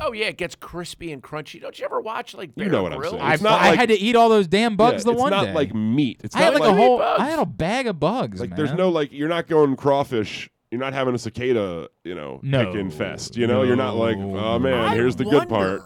Oh 0.00 0.12
yeah, 0.12 0.26
it 0.26 0.36
gets 0.38 0.56
crispy 0.56 1.12
and 1.12 1.22
crunchy. 1.22 1.60
Don't 1.60 1.78
you 1.78 1.84
ever 1.84 2.00
watch 2.00 2.34
like 2.34 2.50
You 2.56 2.64
know 2.68 2.82
what 2.82 2.92
I'm 2.92 2.98
Grylls? 2.98 3.12
saying. 3.12 3.22
I, 3.22 3.34
It's 3.34 3.42
not 3.44 3.60
I 3.62 3.70
like- 3.70 3.78
had 3.78 3.88
to 3.90 3.94
eat 3.98 4.16
all 4.16 4.28
those 4.28 4.48
damn 4.48 4.74
bugs 4.76 5.04
Yeah, 5.06 5.12
the 5.12 5.18
one 5.18 5.32
it's 5.32 5.36
not 5.40 5.46
day. 5.46 5.54
like 5.54 5.72
meat. 5.74 6.20
It's 6.24 6.34
I 6.34 6.40
had 6.40 6.52
not 6.54 6.62
like, 6.62 6.70
a 6.70 6.74
whole. 6.74 6.98
bugs. 6.98 7.20
I 7.22 7.30
had 7.30 7.38
a 7.38 7.46
bag 7.46 7.86
of 7.86 8.00
bugs. 8.00 8.40
like 8.40 8.50
man. 8.50 8.56
there's 8.56 8.72
no 8.72 8.88
like 8.88 9.12
you're 9.12 9.28
not 9.28 9.46
going 9.46 9.76
crawfish. 9.76 10.50
You're 10.72 10.80
not 10.80 10.92
having 10.94 11.14
a 11.14 11.18
cicada, 11.18 11.88
you 12.02 12.16
know, 12.16 12.40
No. 12.42 12.64
pick 12.66 12.74
infest. 12.74 13.36
You 13.36 13.46
know, 13.46 13.62
you're 13.62 13.76
not 13.76 13.94
like, 13.94 14.16
oh 14.16 14.58
man, 14.58 14.74
I 14.74 14.94
here's 14.96 15.14
the 15.14 15.24
good 15.24 15.48
part. 15.48 15.82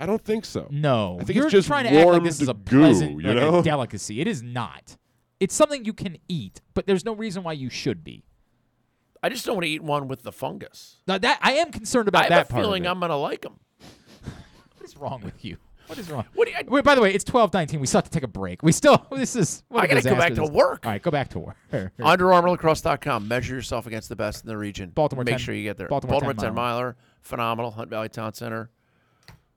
Wonder. 0.00 0.12
I 0.12 0.16
don't 0.16 0.24
think 0.24 0.44
so. 0.44 0.66
No, 0.70 1.18
I 1.20 1.24
think 1.24 1.36
you're 1.36 1.46
it's 1.46 1.52
just 1.52 1.68
trying 1.68 1.84
to 1.84 1.90
act 1.98 2.08
like 2.08 2.22
this 2.24 2.40
is 2.40 2.48
a 2.48 2.54
goo, 2.54 2.80
pleasant, 2.80 3.20
you 3.20 3.28
like 3.28 3.36
know? 3.36 3.58
a 3.58 3.62
delicacy. 3.64 4.20
It 4.20 4.26
is 4.26 4.42
not. 4.42 4.96
It's 5.38 5.54
something 5.54 5.84
you 5.84 5.92
can 5.92 6.18
eat, 6.28 6.60
but 6.74 6.86
there's 6.86 7.04
no 7.04 7.14
reason 7.14 7.42
why 7.42 7.52
you 7.52 7.70
should 7.70 8.02
be. 8.04 8.24
I 9.22 9.28
just 9.28 9.44
don't 9.44 9.54
want 9.56 9.64
to 9.64 9.70
eat 9.70 9.82
one 9.82 10.08
with 10.08 10.22
the 10.22 10.32
fungus. 10.32 10.96
Now 11.06 11.18
that 11.18 11.38
I 11.42 11.52
am 11.54 11.70
concerned 11.70 12.08
about 12.08 12.20
I 12.20 12.22
have 12.24 12.30
that 12.30 12.46
a 12.48 12.52
part. 12.52 12.62
feeling 12.62 12.82
of 12.86 12.86
it. 12.86 12.90
I'm 12.92 13.00
gonna 13.00 13.16
like 13.16 13.42
them. 13.42 13.60
What 14.76 14.84
is 14.88 14.96
wrong 14.96 15.20
with 15.22 15.44
you? 15.44 15.58
What 15.88 15.98
is 15.98 16.10
wrong? 16.10 16.24
What 16.34 16.46
do 16.46 16.52
you, 16.52 16.58
Wait, 16.68 16.84
by 16.84 16.94
the 16.94 17.02
way, 17.02 17.12
it's 17.12 17.24
twelve 17.24 17.52
nineteen. 17.52 17.80
We 17.80 17.86
still 17.86 17.98
have 17.98 18.04
to 18.04 18.10
take 18.10 18.22
a 18.22 18.28
break. 18.28 18.62
We 18.62 18.72
still. 18.72 19.06
This 19.14 19.36
is. 19.36 19.62
What 19.68 19.82
I 19.82 19.84
a 19.84 19.88
gotta 19.88 20.08
go 20.08 20.14
back 20.16 20.34
to 20.34 20.40
this- 20.42 20.50
work. 20.50 20.86
All 20.86 20.92
right, 20.92 21.02
go 21.02 21.10
back 21.10 21.28
to 21.30 21.38
work. 21.38 21.56
UnderArmourLacrosse.com. 21.98 23.28
Measure 23.28 23.54
yourself 23.56 23.86
against 23.86 24.08
the 24.08 24.16
best 24.16 24.44
in 24.44 24.48
the 24.48 24.56
region. 24.56 24.90
Baltimore 24.90 25.24
Make 25.24 25.34
10 25.34 25.38
sure 25.40 25.54
you 25.54 25.64
get 25.64 25.76
there. 25.76 25.88
Baltimore 25.88 26.20
10 26.20 26.36
10 26.36 26.54
miler. 26.54 26.96
Phenomenal. 27.22 27.72
Hunt 27.72 27.90
Valley 27.90 28.08
Town 28.08 28.32
Center. 28.32 28.70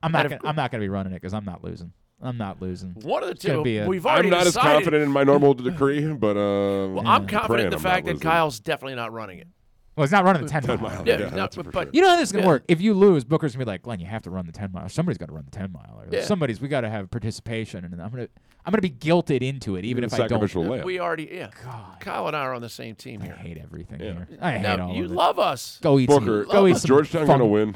I'm 0.04 0.12
not. 0.12 0.24
Gonna, 0.24 0.38
gr- 0.40 0.48
I'm 0.48 0.56
not 0.56 0.72
going 0.72 0.82
to 0.82 0.86
be 0.86 0.90
running 0.90 1.14
it 1.14 1.22
because 1.22 1.34
I'm 1.34 1.46
not 1.46 1.64
losing. 1.64 1.92
I'm 2.22 2.38
not 2.38 2.62
losing. 2.62 2.92
One 3.02 3.24
of 3.24 3.30
the 3.30 3.36
two. 3.36 3.64
a- 3.66 3.88
We've 3.88 4.06
already 4.06 4.28
I'm 4.30 4.32
not 4.36 4.44
decided. 4.46 4.68
as 4.68 4.74
confident 4.76 5.04
in 5.04 5.12
my 5.12 5.24
normal 5.24 5.54
decree, 5.56 6.06
but 6.14 6.38
uh, 6.38 6.90
Well, 6.90 7.00
I'm 7.00 7.08
I'm 7.24 7.28
confident 7.28 7.66
in 7.66 7.70
the 7.72 7.76
I'm 7.78 7.82
fact 7.82 8.06
that 8.06 8.14
losing. 8.14 8.30
Kyle's 8.30 8.60
definitely 8.60 8.96
not 8.96 9.12
running 9.12 9.40
it. 9.40 9.48
Well, 9.96 10.04
it's 10.06 10.12
not 10.12 10.24
running 10.26 10.42
the 10.42 10.48
ten, 10.50 10.64
10 10.64 10.82
mile. 10.82 10.90
mile. 10.96 11.04
Yeah, 11.08 11.20
Yeah, 11.20 11.30
no, 11.30 11.36
that's 11.36 11.56
but, 11.56 11.66
for 11.66 11.72
but 11.72 11.84
sure. 11.86 11.92
You 11.94 12.02
know 12.02 12.10
how 12.10 12.16
this 12.16 12.30
is 12.30 12.32
going 12.32 12.42
to 12.44 12.48
Yeah. 12.48 12.54
work. 12.54 12.64
If 12.68 12.82
you 12.82 12.96
lose, 12.96 13.24
Booker's 13.24 13.54
gonna 13.54 13.64
be 13.66 13.70
like, 13.70 13.84
Glenn, 13.84 14.00
you 14.00 14.08
have 14.08 14.24
to 14.24 14.32
run 14.32 14.46
the 14.48 14.52
ten 14.52 14.72
mile. 14.72 14.90
Somebody's 14.90 15.20
got 15.20 15.28
to 15.28 15.34
run 15.34 15.46
the 15.46 15.52
ten 15.52 15.72
mile. 15.72 16.04
Yeah. 16.10 16.24
Somebody's. 16.24 16.60
We 16.60 16.68
got 16.68 16.82
to 16.82 16.90
have 16.90 17.12
participation, 17.12 17.86
and 17.86 18.02
I'm 18.02 18.10
gonna. 18.10 18.28
I'm 18.66 18.72
gonna 18.72 18.82
be 18.82 18.90
guilted 18.90 19.42
into 19.44 19.76
it, 19.76 19.84
even 19.86 20.02
You're 20.04 20.08
if 20.08 20.14
I 20.14 20.18
don't. 20.20 20.30
sacrificial 20.30 20.64
lamb. 20.64 20.86
we 20.86 20.98
already, 21.00 21.30
yeah. 21.32 21.50
God. 21.66 22.00
Kyle 22.00 22.28
and 22.28 22.36
I 22.36 22.40
are 22.42 22.54
on 22.54 22.62
the 22.62 22.70
same 22.70 22.96
team 22.96 23.22
I 23.22 23.26
here. 23.26 23.36
I 23.38 23.42
hate 23.42 23.58
everything 23.58 24.00
Yeah. 24.00 24.14
here. 24.14 24.28
I 24.42 24.52
hate 24.54 24.78
No, 24.78 24.86
all 24.88 24.96
you 24.96 25.04
of 25.06 25.12
it. 25.12 25.14
love 25.16 25.38
us. 25.38 25.80
Go 25.82 26.00
eat 26.00 26.08
Booker, 26.08 26.46
some. 26.46 26.52
Go 26.52 26.68
eat 26.68 26.72
is 26.78 26.82
some 26.82 26.88
Georgetown 26.88 27.28
fun- 27.28 27.40
gonna 27.40 27.46
win? 27.52 27.76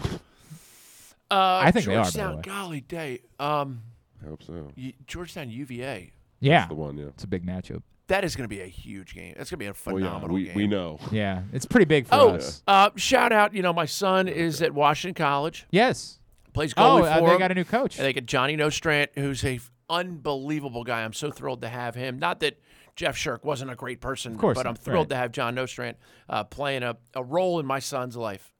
Uh, 1.29 1.61
I 1.63 1.71
think 1.71 1.85
they 1.85 1.95
are, 1.95 2.03
by 2.03 2.09
the 2.09 2.11
Georgetown, 2.17 2.35
way. 2.37 2.41
golly 2.43 2.81
day. 2.81 3.21
Um, 3.39 3.81
I 4.23 4.29
hope 4.29 4.43
so. 4.43 4.71
y- 4.77 4.93
Georgetown 5.05 5.49
UVA. 5.49 6.11
Yeah, 6.39 6.59
That's 6.59 6.69
the 6.69 6.75
one, 6.75 6.97
yeah. 6.97 7.05
it's 7.07 7.23
a 7.23 7.27
big 7.27 7.45
matchup. 7.45 7.81
That 8.07 8.23
is 8.23 8.35
going 8.37 8.45
to 8.45 8.55
be 8.55 8.61
a 8.61 8.67
huge 8.67 9.13
game. 9.13 9.33
That's 9.37 9.49
going 9.49 9.57
to 9.57 9.63
be 9.63 9.65
a 9.65 9.69
Well, 9.91 9.97
phenomenal 9.97 10.29
yeah, 10.39 10.43
we, 10.43 10.43
game. 10.45 10.55
we 10.55 10.67
know. 10.67 10.99
Yeah, 11.11 11.41
it's 11.51 11.65
pretty 11.65 11.85
big 11.85 12.07
for 12.07 12.15
Oh, 12.15 12.29
us. 12.35 12.63
uh, 12.67 12.91
shout 12.95 13.33
out! 13.33 13.53
You 13.53 13.61
know, 13.61 13.73
my 13.73 13.85
son 13.85 14.27
is 14.29 14.61
at 14.61 14.73
Washington 14.73 15.13
College. 15.21 15.65
Yes. 15.71 16.19
Plays 16.53 16.73
Oh, 16.77 16.81
goalie 17.01 17.11
uh, 17.11 17.19
for 17.19 17.27
they 17.27 17.33
him. 17.33 17.39
got 17.39 17.51
a 17.51 17.55
new 17.55 17.65
coach. 17.65 17.97
And 17.97 18.05
they 18.05 18.13
get 18.13 18.25
Johnny 18.25 18.55
Nostrand, 18.55 19.09
who's 19.15 19.43
a 19.43 19.55
f- 19.55 19.69
unbelievable 19.89 20.83
guy. 20.85 21.03
I'm 21.03 21.13
so 21.13 21.29
thrilled 21.31 21.61
to 21.63 21.69
have 21.69 21.95
him. 21.95 22.17
Not 22.17 22.39
that 22.39 22.57
Jeff 22.95 23.15
Shirk 23.17 23.43
wasn't 23.45 23.69
a 23.71 23.75
great 23.75 23.99
person, 24.01 24.33
Of 24.33 24.39
course 24.39 24.55
but 24.55 24.65
I'm 24.65 24.71
not, 24.73 24.79
thrilled 24.79 25.05
right. 25.05 25.09
to 25.09 25.15
have 25.17 25.31
John 25.33 25.53
Nostrand 25.55 25.97
uh, 26.29 26.45
playing 26.45 26.83
a, 26.83 26.95
a 27.13 27.23
role 27.23 27.59
in 27.59 27.65
my 27.65 27.79
son's 27.79 28.15
life. 28.15 28.53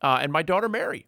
Uh, 0.00 0.20
and 0.22 0.32
my 0.32 0.42
daughter 0.42 0.68
Mary, 0.68 1.06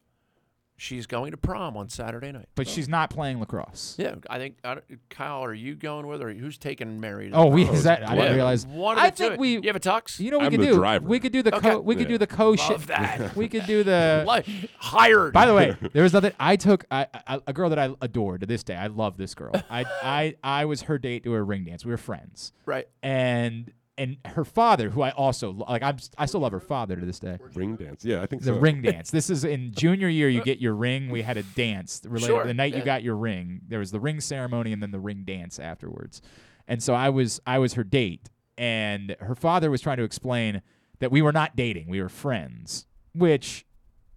she's 0.81 1.07
going 1.07 1.31
to 1.31 1.37
prom 1.37 1.77
on 1.77 1.89
Saturday 1.91 2.33
night. 2.33 2.49
But 2.55 2.67
she's 2.67 2.89
not 2.89 3.11
playing 3.11 3.39
lacrosse. 3.39 3.97
Yeah, 3.99 4.15
I 4.29 4.39
think 4.39 4.57
I 4.65 4.79
Kyle, 5.11 5.45
are 5.45 5.53
you 5.53 5.75
going 5.75 6.07
with 6.07 6.21
her? 6.23 6.33
Who's 6.33 6.57
taking 6.57 6.99
Mary? 7.01 7.31
to 7.31 7.37
Oh, 7.37 7.47
we 7.47 7.65
is 7.69 7.85
that? 7.85 8.09
I 8.09 8.15
didn't 8.17 8.35
realize. 8.35 8.67
One 8.67 8.99
I 8.99 9.11
think 9.11 9.35
two. 9.35 9.41
we. 9.41 9.53
You 9.55 9.63
have 9.67 9.77
a 9.77 9.81
tux? 9.81 10.19
You 10.19 10.31
know 10.31 10.39
what 10.39 10.51
we 10.51 10.57
I'm 10.57 10.63
could 10.63 10.71
do? 10.71 10.75
driver. 10.77 11.07
We 11.07 11.21
could 11.21 11.33
do 11.33 11.43
the 11.43 11.55
Okay. 11.55 11.71
co. 11.71 11.81
We 11.81 11.95
could 11.97 12.09
do 12.09 12.19
the 12.19 12.27
co. 12.27 12.51
Love 12.53 12.87
that. 12.87 13.37
We 13.37 13.49
could 13.49 13.67
do 13.67 13.85
the. 13.85 14.25
Like, 14.31 14.47
hired. 14.79 15.33
By 15.33 15.47
the 15.47 15.55
way, 15.55 15.77
there 15.93 16.03
was 16.03 16.13
nothing. 16.13 16.33
I 16.39 16.57
took 16.57 16.85
I, 16.91 17.07
I, 17.27 17.41
a 17.47 17.53
girl 17.53 17.69
that 17.71 17.79
I 17.79 17.91
adore 18.01 18.39
to 18.39 18.47
this 18.47 18.63
day. 18.63 18.75
I 18.77 18.87
love 18.87 19.17
this 19.17 19.35
girl. 19.35 19.53
I 19.71 19.85
I 20.03 20.35
I 20.43 20.65
was 20.65 20.83
her 20.83 20.99
date 20.99 21.25
to 21.25 21.35
a 21.35 21.43
ring 21.43 21.65
dance. 21.65 21.85
We 21.85 21.91
were 21.91 21.97
friends, 21.97 22.53
right? 22.67 22.87
and 23.03 23.73
and 24.01 24.17
her 24.25 24.45
father, 24.45 24.91
who 24.91 25.03
I 25.03 25.11
also 25.11 25.53
lo- 25.53 25.67
like, 25.69 25.83
I'm 25.83 25.99
I 26.19 26.27
still 26.27 26.41
love 26.41 26.51
her 26.53 26.59
father 26.61 26.97
to 26.97 27.07
this 27.07 27.21
day. 27.21 27.39
Ring 27.55 27.77
dance. 27.77 28.05
Yeah, 28.05 28.23
I 28.23 28.27
think 28.27 28.43
The 28.43 28.55
so. 28.55 28.59
ring 28.59 28.83
dance. 28.91 29.11
This 29.13 29.31
is 29.31 29.45
in 29.45 29.73
junior 29.73 30.09
year. 30.09 30.29
You 30.29 30.43
get 30.43 30.59
your 30.59 30.75
ring. 30.75 31.11
We 31.11 31.23
had 31.23 31.37
a 31.37 31.43
dance 31.43 32.01
related 32.05 32.27
Sure, 32.33 32.45
the 32.45 32.55
night 32.55 32.73
yeah. 32.73 32.79
you 32.79 32.85
got 32.85 33.03
your 33.03 33.17
ring. 33.17 33.61
There 33.69 33.79
was 33.79 33.91
the 33.93 34.01
ring 34.01 34.21
ceremony 34.21 34.73
and 34.73 34.83
then 34.83 34.91
the 34.91 34.99
ring 35.01 35.23
dance 35.25 35.59
afterwards. 35.59 36.21
And 36.67 36.83
so 36.83 36.95
I 36.95 37.11
was 37.11 37.41
I 37.47 37.59
was 37.59 37.75
her 37.75 37.85
date, 37.85 38.29
and 38.59 39.15
her 39.21 39.35
father 39.35 39.71
was 39.71 39.81
trying 39.81 39.99
to 39.99 40.05
explain 40.05 40.63
that 40.99 41.11
we 41.11 41.23
were 41.23 41.33
not 41.33 41.55
dating. 41.57 41.89
We 41.89 42.01
were 42.03 42.09
friends, 42.09 42.87
which 43.15 43.65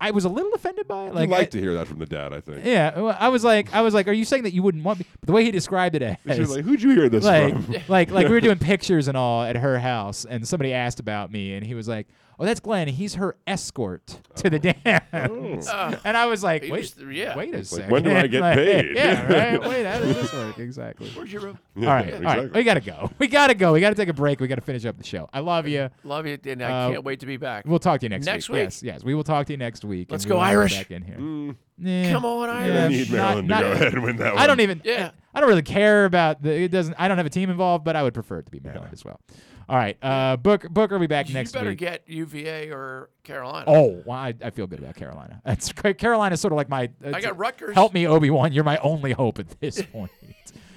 I 0.07 0.11
was 0.11 0.25
a 0.25 0.30
little 0.30 0.51
offended 0.53 0.88
by. 0.88 1.06
I'd 1.07 1.14
Like, 1.15 1.30
like 1.30 1.41
I- 1.41 1.45
to 1.45 1.59
hear 1.61 1.73
that 1.75 1.88
from 1.88 1.99
the 1.99 2.06
dad, 2.06 2.33
I 2.33 2.41
think. 2.41 2.65
yeah, 2.65 2.99
well, 2.99 3.15
I 3.19 3.30
was 3.30 3.43
like, 3.43 3.73
I 3.73 3.82
was 3.82 3.93
like, 3.93 4.07
are 4.07 4.11
you 4.14 4.25
saying 4.25 4.43
that 4.43 4.53
you 4.53 4.61
wouldn't 4.61 4.83
want 4.83 4.99
me? 4.99 5.06
But 5.22 5.27
the 5.27 5.33
way 5.33 5.43
he 5.45 5.51
described 5.51 5.95
it 5.95 6.01
as, 6.01 6.49
like, 6.49 6.65
who'd 6.65 6.82
you 6.82 6.91
hear 6.91 7.07
this 7.09 7.23
like, 7.23 7.53
from? 7.53 7.73
like, 7.88 8.11
like 8.11 8.27
we 8.27 8.33
were 8.33 8.41
doing 8.49 8.59
pictures 8.59 9.07
and 9.07 9.15
all 9.17 9.43
at 9.43 9.56
her 9.56 9.80
house, 9.80 10.25
and 10.25 10.48
somebody 10.48 10.73
asked 10.73 10.99
about 10.99 11.32
me, 11.32 11.53
and 11.56 11.65
he 11.65 11.73
was 11.73 11.88
like, 11.88 12.07
"Oh, 12.40 12.45
that's 12.45 12.60
Glenn. 12.60 12.88
He's 12.88 13.16
her 13.16 13.36
escort 13.48 14.20
to 14.36 14.50
the 14.50 14.60
dance." 14.60 15.68
Oh. 15.70 15.95
And 16.06 16.18
I 16.18 16.26
was 16.26 16.44
like, 16.44 16.64
He 16.64 16.72
"Wait, 16.72 16.80
was- 16.82 16.95
yeah. 17.16 17.36
wait 17.38 17.53
a 17.53 17.58
It's 17.60 17.72
like, 17.72 17.82
second. 17.82 17.92
when 17.92 18.03
do 18.03 18.16
I 18.16 18.28
get 18.28 18.42
Like, 18.42 18.56
paid? 18.58 18.95
yeah, 18.95 19.32
right. 19.52 19.62
Wait, 19.70 19.86
how 19.86 20.00
does 20.00 20.16
this 20.16 20.34
work 20.34 20.60
exactly? 20.60 21.10
Where's 21.12 21.32
your 21.32 21.42
room? 21.44 21.60
Yeah, 21.76 21.88
all 21.90 21.94
right, 21.95 22.14
all 22.14 22.20
right. 22.22 22.38
exactly. 22.40 22.60
We 22.60 22.64
gotta 22.64 22.82
go. 22.82 23.12
We 23.20 23.28
gotta 23.28 23.53
go. 23.53 23.74
We 23.74 23.80
gotta 23.82 23.95
take 23.95 24.10
a 24.10 24.14
break. 24.14 24.40
We 24.40 24.48
gotta 24.48 24.62
finish 24.62 24.86
up 24.86 24.98
the 24.98 25.03
show. 25.03 25.30
I 25.34 25.40
love 25.40 25.68
you. 25.68 25.90
Love 26.03 26.26
you, 26.28 26.38
and 26.45 26.64
I 26.64 26.86
Uh, 26.86 26.92
can't 26.92 27.03
wait 27.03 27.20
to 27.22 27.26
be 27.26 27.38
back. 27.38 27.66
We'll 27.66 27.80
talk 27.80 28.00
to 28.02 28.06
you 28.06 28.10
next, 28.10 28.26
Next 28.26 28.50
week. 28.50 28.56
week? 28.58 28.64
Yes, 28.66 28.84
yes. 28.84 29.03
We 29.03 29.14
will 29.16 29.24
talk 29.24 29.45
to 29.48 29.53
you 29.53 29.58
next 29.58 29.86
week. 29.86 30.08
Let's 30.12 30.24
and 30.24 30.30
go 30.30 30.36
will 30.38 30.44
have 30.44 30.53
you 30.53 30.60
Irish. 30.60 30.78
Back 30.78 30.92
in 30.92 31.02
here. 31.03 31.18
Mm, 31.18 32.12
Come 32.12 32.26
on, 32.26 32.50
yeah, 32.50 32.56
Irish. 32.56 32.76
I 32.76 32.88
need 32.90 33.10
not- 33.12 33.18
Maryland 33.18 33.48
not- 33.48 33.58
to 33.62 33.66
go 33.66 33.72
ahead 33.72 33.94
and 33.94 34.03
win 34.03 34.16
that 34.18 34.34
one. 34.36 34.44
I 34.44 34.48
don't 34.48 34.60
even. 34.60 34.82
Yeah. 34.84 35.12
I 35.34 35.40
don't 35.40 35.50
really 35.50 35.62
care 35.64 36.06
about 36.06 36.42
the. 36.44 36.52
It 36.52 36.70
doesn't. 36.72 36.95
I 37.00 37.08
don't 37.08 37.18
have 37.18 37.26
a 37.26 37.30
team 37.32 37.50
involved, 37.50 37.84
but 37.84 37.95
I 37.95 38.03
would 38.03 38.14
prefer 38.14 38.40
it 38.40 38.45
to 38.45 38.52
be 38.52 38.60
Maryland 38.60 38.92
as 38.94 39.03
well. 39.03 39.20
All 39.69 39.77
right. 39.77 39.98
Uh, 40.01 40.38
Book 40.38 40.67
Booker 40.69 40.95
will 40.95 41.00
be 41.00 41.08
back 41.08 41.25
next 41.25 41.30
week. 41.30 41.33
you 41.33 41.40
next 41.40 41.51
better 41.53 41.69
week. 41.69 41.80
get 41.80 42.03
UVA 42.08 42.72
or 42.72 43.09
Carolina. 43.24 43.66
Oh, 43.67 44.01
well, 44.06 44.17
I, 44.17 44.33
I 44.43 44.50
feel 44.50 44.67
good 44.67 44.80
about 44.80 44.95
Carolina. 44.95 45.42
That's 45.45 45.72
great. 45.72 45.98
Carolina's 45.98 46.42
sort 46.42 46.51
of 46.53 46.58
like 46.58 46.69
my. 46.69 46.90
Uh, 47.03 47.11
I 47.14 47.22
got 47.22 47.38
Rutgers. 47.38 47.74
Help 47.75 47.93
me, 47.93 48.06
Obi 48.08 48.30
Wan. 48.30 48.51
You're 48.53 48.64
my 48.64 48.77
only 48.77 49.11
hope 49.14 49.40
at 49.40 49.59
this 49.59 49.82
point. 49.92 50.11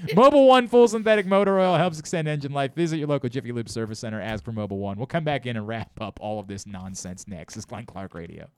Mobil 0.08 0.46
One 0.46 0.68
full 0.68 0.88
synthetic 0.88 1.26
motor 1.26 1.58
oil 1.58 1.76
helps 1.76 1.98
extend 1.98 2.28
engine 2.28 2.52
life. 2.52 2.74
Visit 2.74 2.98
your 2.98 3.08
local 3.08 3.28
Jiffy 3.28 3.52
Lube 3.52 3.68
service 3.68 3.98
center. 3.98 4.20
Ask 4.20 4.44
for 4.44 4.52
Mobil 4.52 4.76
One. 4.76 4.98
We'll 4.98 5.06
come 5.06 5.24
back 5.24 5.46
in 5.46 5.56
and 5.56 5.66
wrap 5.66 5.90
up 6.00 6.18
all 6.20 6.38
of 6.38 6.46
this 6.46 6.66
nonsense 6.66 7.26
next. 7.26 7.56
It's 7.56 7.64
Glenn 7.64 7.86
Clark 7.86 8.14
Radio. 8.14 8.48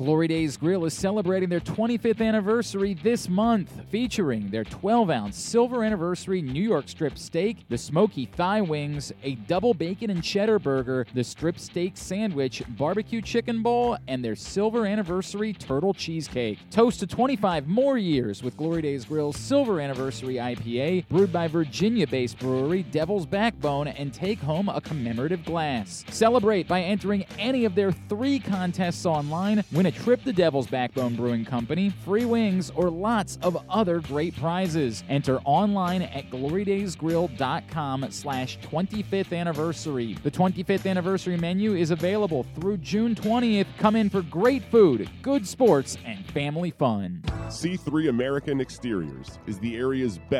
Glory 0.00 0.28
Days 0.28 0.56
Grill 0.56 0.86
is 0.86 0.94
celebrating 0.94 1.50
their 1.50 1.60
25th 1.60 2.26
anniversary 2.26 2.94
this 2.94 3.28
month, 3.28 3.70
featuring 3.90 4.48
their 4.48 4.64
12 4.64 5.10
ounce 5.10 5.36
silver 5.36 5.84
anniversary 5.84 6.40
New 6.40 6.62
York 6.62 6.88
strip 6.88 7.18
steak, 7.18 7.68
the 7.68 7.76
smoky 7.76 8.24
thigh 8.24 8.62
wings, 8.62 9.12
a 9.22 9.34
double 9.34 9.74
bacon 9.74 10.08
and 10.08 10.24
cheddar 10.24 10.58
burger, 10.58 11.06
the 11.12 11.22
strip 11.22 11.58
steak 11.58 11.98
sandwich, 11.98 12.62
barbecue 12.68 13.20
chicken 13.20 13.62
bowl, 13.62 13.98
and 14.08 14.24
their 14.24 14.34
silver 14.34 14.86
anniversary 14.86 15.52
turtle 15.52 15.92
cheesecake. 15.92 16.58
Toast 16.70 17.00
to 17.00 17.06
25 17.06 17.68
more 17.68 17.98
years 17.98 18.42
with 18.42 18.56
Glory 18.56 18.80
Days 18.80 19.04
Grill's 19.04 19.36
silver 19.36 19.80
anniversary 19.80 20.40
IPA, 20.54 21.08
brewed 21.08 21.32
by 21.32 21.48
Virginia 21.48 22.06
based 22.06 22.38
brewery 22.38 22.82
Devil's 22.84 23.26
Backbone, 23.26 23.88
and 23.88 24.12
take 24.12 24.38
home 24.38 24.68
a 24.68 24.80
commemorative 24.80 25.44
glass. 25.44 26.04
Celebrate 26.10 26.66
by 26.66 26.82
entering 26.82 27.24
any 27.38 27.64
of 27.64 27.74
their 27.74 27.92
three 27.92 28.38
contests 28.38 29.06
online. 29.06 29.64
Win 29.72 29.86
a 29.86 29.90
trip 29.90 30.22
to 30.24 30.32
Devil's 30.32 30.66
Backbone 30.66 31.16
Brewing 31.16 31.44
Company, 31.44 31.90
free 32.04 32.24
wings, 32.24 32.70
or 32.74 32.90
lots 32.90 33.38
of 33.42 33.62
other 33.68 34.00
great 34.00 34.36
prizes. 34.36 35.04
Enter 35.08 35.38
online 35.44 36.02
at 36.02 36.30
glorydaysgrill.com 36.30 38.06
slash 38.10 38.58
25th 38.58 39.36
anniversary. 39.36 40.14
The 40.22 40.30
25th 40.30 40.88
anniversary 40.88 41.36
menu 41.36 41.74
is 41.74 41.90
available 41.90 42.44
through 42.54 42.78
June 42.78 43.14
20th. 43.14 43.66
Come 43.78 43.96
in 43.96 44.10
for 44.10 44.22
great 44.22 44.64
food, 44.64 45.08
good 45.22 45.46
sports, 45.46 45.96
and 46.04 46.24
family 46.26 46.70
fun. 46.70 47.22
C3 47.48 48.08
American 48.08 48.60
Exteriors 48.60 49.38
is 49.46 49.58
the 49.58 49.76
area's 49.76 50.18
best 50.30 50.39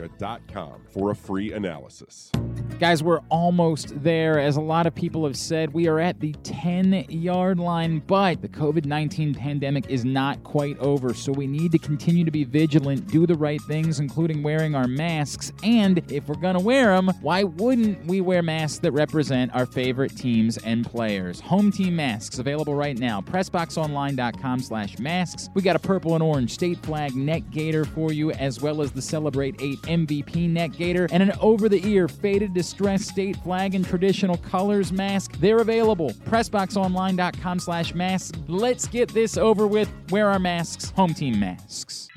c3america.com 0.01 0.85
for 0.89 1.11
a 1.11 1.15
free 1.15 1.53
analysis. 1.53 2.31
Guys, 2.79 3.03
we're 3.03 3.21
almost 3.29 4.01
there. 4.03 4.39
As 4.39 4.55
a 4.55 4.61
lot 4.61 4.87
of 4.87 4.95
people 4.95 5.23
have 5.25 5.37
said, 5.37 5.71
we 5.71 5.87
are 5.87 5.99
at 5.99 6.19
the 6.19 6.33
10 6.43 7.05
yard 7.09 7.59
line, 7.59 7.99
but 8.07 8.41
the 8.41 8.49
COVID 8.49 8.85
19 8.85 9.35
pandemic 9.35 9.87
is 9.87 10.03
not 10.03 10.43
quite 10.43 10.77
over, 10.79 11.13
so 11.13 11.31
we 11.31 11.45
need 11.45 11.71
to 11.73 11.77
continue 11.77 12.25
to 12.25 12.31
be 12.31 12.43
vigilant, 12.43 13.07
do 13.07 13.27
the 13.27 13.35
right 13.35 13.61
things, 13.63 13.99
including 13.99 14.41
wearing 14.41 14.73
our 14.73 14.87
masks. 14.87 15.51
And 15.63 15.99
if 16.11 16.27
we're 16.27 16.35
going 16.35 16.57
to 16.57 16.63
wear 16.63 16.95
them, 16.95 17.09
why 17.21 17.43
wouldn't 17.43 18.03
we 18.05 18.19
wear 18.21 18.41
masks 18.41 18.79
that 18.79 18.91
represent 18.93 19.53
our 19.53 19.65
favorite 19.67 20.17
teams 20.17 20.57
and 20.57 20.85
players? 20.85 21.39
Home 21.41 21.71
team 21.71 21.95
masks 21.95 22.39
available 22.39 22.73
right 22.73 22.97
now. 22.97 23.21
PressBoxOnline.com 23.21 24.59
slash 24.59 24.97
masks. 24.97 25.49
We 25.53 25.61
got 25.61 25.75
a 25.75 25.79
purple 25.79 26.15
and 26.15 26.23
orange 26.23 26.51
state 26.51 26.79
flag 26.79 27.15
neck 27.15 27.43
gaiter 27.51 27.85
for 27.85 28.11
you, 28.11 28.31
as 28.31 28.59
well 28.59 28.81
as 28.81 28.91
the 28.91 29.01
Celebrate 29.01 29.55
8 29.61 29.79
MVP 29.91 30.49
neck 30.49 30.73
gaiter 30.73 31.07
and 31.11 31.21
an 31.21 31.33
over 31.41 31.67
the 31.67 31.85
ear 31.87 32.07
faded 32.07 32.53
distressed 32.53 33.09
state 33.09 33.35
flag 33.37 33.75
and 33.75 33.85
traditional 33.85 34.37
colors 34.37 34.91
mask. 34.91 35.33
They're 35.39 35.59
available. 35.59 36.11
PressBoxOnline.com 36.25 37.59
slash 37.59 37.93
masks. 37.93 38.37
Let's 38.47 38.87
get 38.87 39.13
this 39.13 39.37
over 39.37 39.67
with. 39.67 39.91
Wear 40.09 40.29
our 40.29 40.39
masks. 40.39 40.91
Home 40.91 41.13
team 41.13 41.39
masks. 41.39 42.07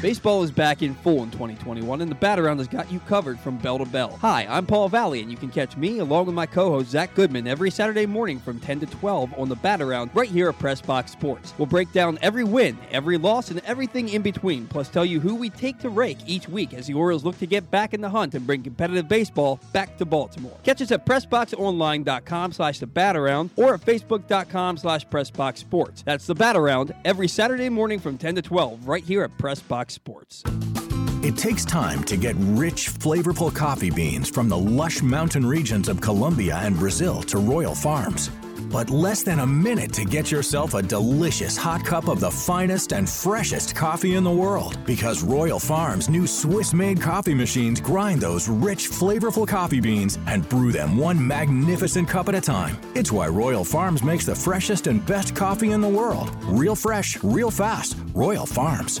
Baseball 0.00 0.44
is 0.44 0.52
back 0.52 0.82
in 0.82 0.94
full 0.94 1.24
in 1.24 1.30
2021, 1.32 2.00
and 2.00 2.08
the 2.08 2.14
Bat 2.14 2.38
Around 2.38 2.58
has 2.58 2.68
got 2.68 2.90
you 2.92 3.00
covered 3.00 3.36
from 3.40 3.58
bell 3.58 3.78
to 3.78 3.84
bell. 3.84 4.16
Hi, 4.20 4.46
I'm 4.48 4.64
Paul 4.64 4.88
Valley, 4.88 5.22
and 5.22 5.30
you 5.30 5.36
can 5.36 5.50
catch 5.50 5.76
me 5.76 5.98
along 5.98 6.26
with 6.26 6.36
my 6.36 6.46
co-host 6.46 6.90
Zach 6.90 7.16
Goodman 7.16 7.48
every 7.48 7.68
Saturday 7.68 8.06
morning 8.06 8.38
from 8.38 8.60
10 8.60 8.78
to 8.78 8.86
12 8.86 9.36
on 9.36 9.48
the 9.48 9.56
Bat 9.56 9.82
Around 9.82 10.12
right 10.14 10.28
here 10.28 10.50
at 10.50 10.58
Press 10.60 10.80
Box 10.80 11.10
Sports. 11.10 11.52
We'll 11.58 11.66
break 11.66 11.90
down 11.90 12.16
every 12.22 12.44
win, 12.44 12.78
every 12.92 13.18
loss, 13.18 13.50
and 13.50 13.60
everything 13.64 14.10
in 14.10 14.22
between, 14.22 14.68
plus 14.68 14.88
tell 14.88 15.04
you 15.04 15.18
who 15.18 15.34
we 15.34 15.50
take 15.50 15.80
to 15.80 15.88
rake 15.88 16.18
each 16.26 16.48
week 16.48 16.74
as 16.74 16.86
the 16.86 16.94
Orioles 16.94 17.17
look 17.24 17.38
to 17.38 17.46
get 17.46 17.70
back 17.70 17.94
in 17.94 18.00
the 18.00 18.10
hunt 18.10 18.34
and 18.34 18.46
bring 18.46 18.62
competitive 18.62 19.08
baseball 19.08 19.60
back 19.72 19.96
to 19.98 20.04
Baltimore. 20.04 20.56
Catch 20.62 20.82
us 20.82 20.90
at 20.90 21.06
PressBoxOnline.com 21.06 22.52
slash 22.52 22.78
the 22.78 22.86
Bat 22.86 23.16
Around 23.16 23.50
or 23.56 23.74
at 23.74 23.80
Facebook.com 23.80 24.76
slash 24.76 25.06
PressBoxSports. 25.06 26.04
That's 26.04 26.26
the 26.26 26.34
Bat 26.34 26.56
Around 26.56 26.94
every 27.04 27.28
Saturday 27.28 27.68
morning 27.68 27.98
from 27.98 28.18
10 28.18 28.36
to 28.36 28.42
12 28.42 28.88
right 28.88 29.04
here 29.04 29.22
at 29.24 29.36
PressBox 29.38 29.92
Sports. 29.92 30.42
It 31.22 31.36
takes 31.36 31.64
time 31.64 32.04
to 32.04 32.16
get 32.16 32.36
rich, 32.38 32.90
flavorful 32.90 33.54
coffee 33.54 33.90
beans 33.90 34.30
from 34.30 34.48
the 34.48 34.58
lush 34.58 35.02
mountain 35.02 35.44
regions 35.44 35.88
of 35.88 36.00
Colombia 36.00 36.56
and 36.56 36.78
Brazil 36.78 37.22
to 37.24 37.38
Royal 37.38 37.74
Farms. 37.74 38.30
But 38.70 38.90
less 38.90 39.22
than 39.22 39.40
a 39.40 39.46
minute 39.46 39.92
to 39.94 40.04
get 40.04 40.30
yourself 40.30 40.74
a 40.74 40.82
delicious 40.82 41.56
hot 41.56 41.84
cup 41.84 42.08
of 42.08 42.20
the 42.20 42.30
finest 42.30 42.92
and 42.92 43.08
freshest 43.08 43.74
coffee 43.74 44.14
in 44.14 44.24
the 44.24 44.30
world. 44.30 44.78
Because 44.84 45.22
Royal 45.22 45.58
Farms' 45.58 46.08
new 46.08 46.26
Swiss 46.26 46.74
made 46.74 47.00
coffee 47.00 47.34
machines 47.34 47.80
grind 47.80 48.20
those 48.20 48.48
rich, 48.48 48.90
flavorful 48.90 49.48
coffee 49.48 49.80
beans 49.80 50.18
and 50.26 50.48
brew 50.48 50.72
them 50.72 50.96
one 50.96 51.24
magnificent 51.26 52.08
cup 52.08 52.28
at 52.28 52.34
a 52.34 52.40
time. 52.40 52.76
It's 52.94 53.12
why 53.12 53.28
Royal 53.28 53.64
Farms 53.64 54.02
makes 54.02 54.26
the 54.26 54.34
freshest 54.34 54.86
and 54.86 55.04
best 55.06 55.34
coffee 55.34 55.72
in 55.72 55.80
the 55.80 55.88
world. 55.88 56.30
Real 56.44 56.74
fresh, 56.74 57.22
real 57.22 57.50
fast. 57.50 57.96
Royal 58.14 58.46
Farms. 58.46 59.00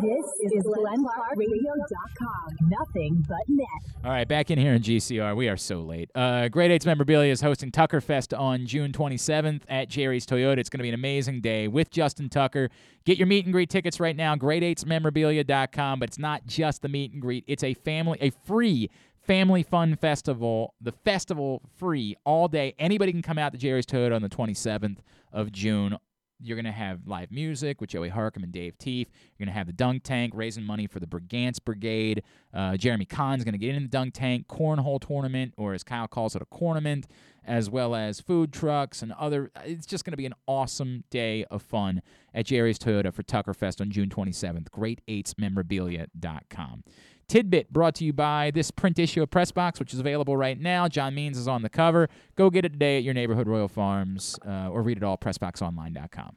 This 0.00 0.52
is 0.52 0.62
GlennClarkRadio.com. 0.62 2.56
Nothing 2.68 3.24
but 3.28 3.40
net. 3.48 3.66
All 4.04 4.12
right, 4.12 4.28
back 4.28 4.50
in 4.50 4.58
here 4.58 4.74
in 4.74 4.82
GCR. 4.82 5.34
We 5.34 5.48
are 5.48 5.56
so 5.56 5.80
late. 5.80 6.08
Uh, 6.14 6.46
Great 6.48 6.70
8's 6.70 6.86
Memorabilia 6.86 7.32
is 7.32 7.40
hosting 7.40 7.72
Tuckerfest 7.72 8.38
on 8.38 8.66
June 8.66 8.92
27th 8.92 9.62
at 9.68 9.88
Jerry's 9.88 10.24
Toyota. 10.24 10.58
It's 10.58 10.70
going 10.70 10.78
to 10.78 10.84
be 10.84 10.88
an 10.90 10.94
amazing 10.94 11.40
day 11.40 11.66
with 11.66 11.90
Justin 11.90 12.28
Tucker. 12.28 12.68
Get 13.06 13.18
your 13.18 13.26
meet 13.26 13.44
and 13.44 13.52
greet 13.52 13.70
tickets 13.70 13.98
right 13.98 14.14
now, 14.14 14.36
Great 14.36 14.62
8's 14.62 14.86
Memorabilia.com. 14.86 15.98
But 15.98 16.10
it's 16.10 16.18
not 16.18 16.46
just 16.46 16.82
the 16.82 16.88
meet 16.88 17.12
and 17.12 17.20
greet, 17.20 17.42
it's 17.48 17.64
a 17.64 17.74
family, 17.74 18.18
a 18.20 18.30
free 18.30 18.90
family 19.26 19.64
fun 19.64 19.96
festival. 19.96 20.74
The 20.80 20.92
festival 20.92 21.62
free 21.76 22.16
all 22.24 22.46
day. 22.46 22.74
Anybody 22.78 23.10
can 23.10 23.22
come 23.22 23.38
out 23.38 23.50
to 23.52 23.58
Jerry's 23.58 23.86
Toyota 23.86 24.14
on 24.14 24.22
the 24.22 24.28
27th 24.28 24.98
of 25.32 25.50
June. 25.50 25.98
You're 26.40 26.56
going 26.56 26.64
to 26.64 26.72
have 26.72 27.06
live 27.06 27.32
music 27.32 27.80
with 27.80 27.90
Joey 27.90 28.10
Harcum 28.10 28.44
and 28.44 28.52
Dave 28.52 28.78
Teef. 28.78 29.08
You're 29.36 29.44
going 29.44 29.52
to 29.52 29.58
have 29.58 29.66
the 29.66 29.72
dunk 29.72 30.04
tank 30.04 30.32
raising 30.34 30.64
money 30.64 30.86
for 30.86 31.00
the 31.00 31.06
Brigance 31.06 31.58
Brigade. 31.62 32.22
Uh, 32.54 32.76
Jeremy 32.76 33.06
Conn's 33.06 33.44
going 33.44 33.54
to 33.54 33.58
get 33.58 33.74
in 33.74 33.82
the 33.82 33.88
dunk 33.88 34.14
tank, 34.14 34.46
cornhole 34.46 35.00
tournament, 35.00 35.54
or 35.56 35.74
as 35.74 35.82
Kyle 35.82 36.06
calls 36.06 36.36
it, 36.36 36.42
a 36.42 36.46
cornament, 36.46 37.06
as 37.44 37.68
well 37.68 37.94
as 37.94 38.20
food 38.20 38.52
trucks 38.52 39.02
and 39.02 39.12
other. 39.12 39.50
It's 39.64 39.86
just 39.86 40.04
going 40.04 40.12
to 40.12 40.16
be 40.16 40.26
an 40.26 40.34
awesome 40.46 41.02
day 41.10 41.44
of 41.50 41.62
fun 41.62 42.02
at 42.32 42.46
Jerry's 42.46 42.78
Toyota 42.78 43.12
for 43.12 43.24
Tuckerfest 43.24 43.80
on 43.80 43.90
June 43.90 44.08
27th. 44.08 44.68
Great8smemorabilia.com. 44.70 46.84
Tidbit 47.28 47.70
brought 47.70 47.94
to 47.96 48.04
you 48.04 48.12
by 48.14 48.50
this 48.50 48.70
print 48.70 48.98
issue 48.98 49.22
of 49.22 49.28
Pressbox, 49.28 49.78
which 49.78 49.92
is 49.92 50.00
available 50.00 50.36
right 50.36 50.58
now. 50.58 50.88
John 50.88 51.14
Means 51.14 51.36
is 51.36 51.46
on 51.46 51.60
the 51.60 51.68
cover. 51.68 52.08
Go 52.36 52.48
get 52.48 52.64
it 52.64 52.72
today 52.72 52.96
at 52.96 53.04
your 53.04 53.12
neighborhood 53.12 53.46
Royal 53.46 53.68
Farms 53.68 54.38
uh, 54.46 54.70
or 54.70 54.82
read 54.82 54.96
it 54.96 55.02
all 55.02 55.18
PressBoxOnline.com. 55.18 56.36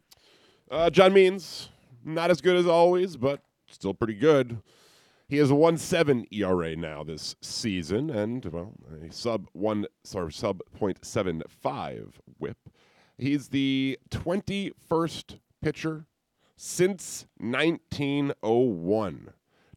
Uh, 0.69 0.89
John 0.89 1.13
Means, 1.13 1.69
not 2.03 2.29
as 2.29 2.41
good 2.41 2.57
as 2.57 2.67
always, 2.67 3.15
but 3.15 3.41
still 3.67 3.93
pretty 3.93 4.15
good. 4.15 4.61
He 5.29 5.37
has 5.37 5.49
a 5.49 5.55
1 5.55 5.77
7 5.77 6.25
ERA 6.29 6.75
now 6.75 7.05
this 7.05 7.37
season, 7.41 8.09
and 8.09 8.43
well, 8.45 8.73
a 9.01 9.13
sub 9.13 9.47
one 9.53 9.85
sorry 10.03 10.33
sub 10.33 10.59
0.75 10.77 12.15
WHIP. 12.37 12.57
He's 13.17 13.47
the 13.47 13.97
21st 14.09 15.39
pitcher 15.61 16.05
since 16.57 17.27
1901 17.37 19.29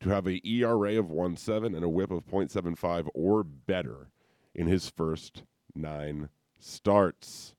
to 0.05 0.10
have 0.10 0.26
a 0.26 0.41
ERA 0.47 0.99
of 0.99 1.07
1.7 1.07 1.66
and 1.66 1.84
a 1.84 1.89
WHIP 1.89 2.10
of 2.10 2.26
0.75 2.26 3.08
or 3.15 3.42
better 3.42 4.10
in 4.55 4.66
his 4.66 4.89
first 4.89 5.42
nine 5.74 6.28
starts. 6.58 7.55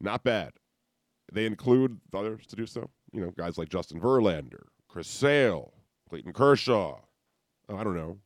Not 0.00 0.24
bad. 0.24 0.52
They 1.32 1.46
include 1.46 2.00
others 2.12 2.46
to 2.48 2.56
do 2.56 2.66
so. 2.66 2.90
You 3.12 3.20
know, 3.20 3.30
guys 3.36 3.56
like 3.56 3.68
Justin 3.68 4.00
Verlander, 4.00 4.64
Chris 4.88 5.08
Sale, 5.08 5.72
Clayton 6.08 6.32
Kershaw. 6.32 6.98
Oh, 7.68 7.76
I 7.76 7.84
don't 7.84 7.96
know, 7.96 8.18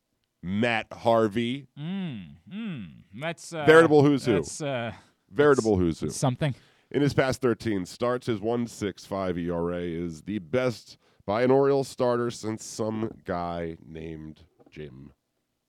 Matt 0.43 0.87
Harvey. 0.93 1.67
Mm, 1.79 2.37
mm, 2.53 2.89
that's 3.15 3.53
uh, 3.53 3.65
Veritable 3.65 4.03
who's 4.03 4.25
who. 4.25 4.35
That's 4.35 4.63
uh, 4.63 4.93
Veritable 5.31 5.77
who's 5.77 6.01
who. 6.01 6.11
something. 6.11 6.55
In 6.91 7.03
his 7.03 7.15
past 7.15 7.41
13 7.43 7.85
starts, 7.85 8.27
his 8.27 8.39
1.65 8.39 9.39
ERA 9.39 9.81
is 9.81 10.23
the 10.23 10.39
best 10.39 10.99
by 11.27 11.43
an 11.43 11.51
Orioles 11.51 11.89
starter 11.89 12.31
since 12.31 12.65
some 12.65 13.11
guy 13.25 13.77
named 13.85 14.45
Jim 14.71 15.13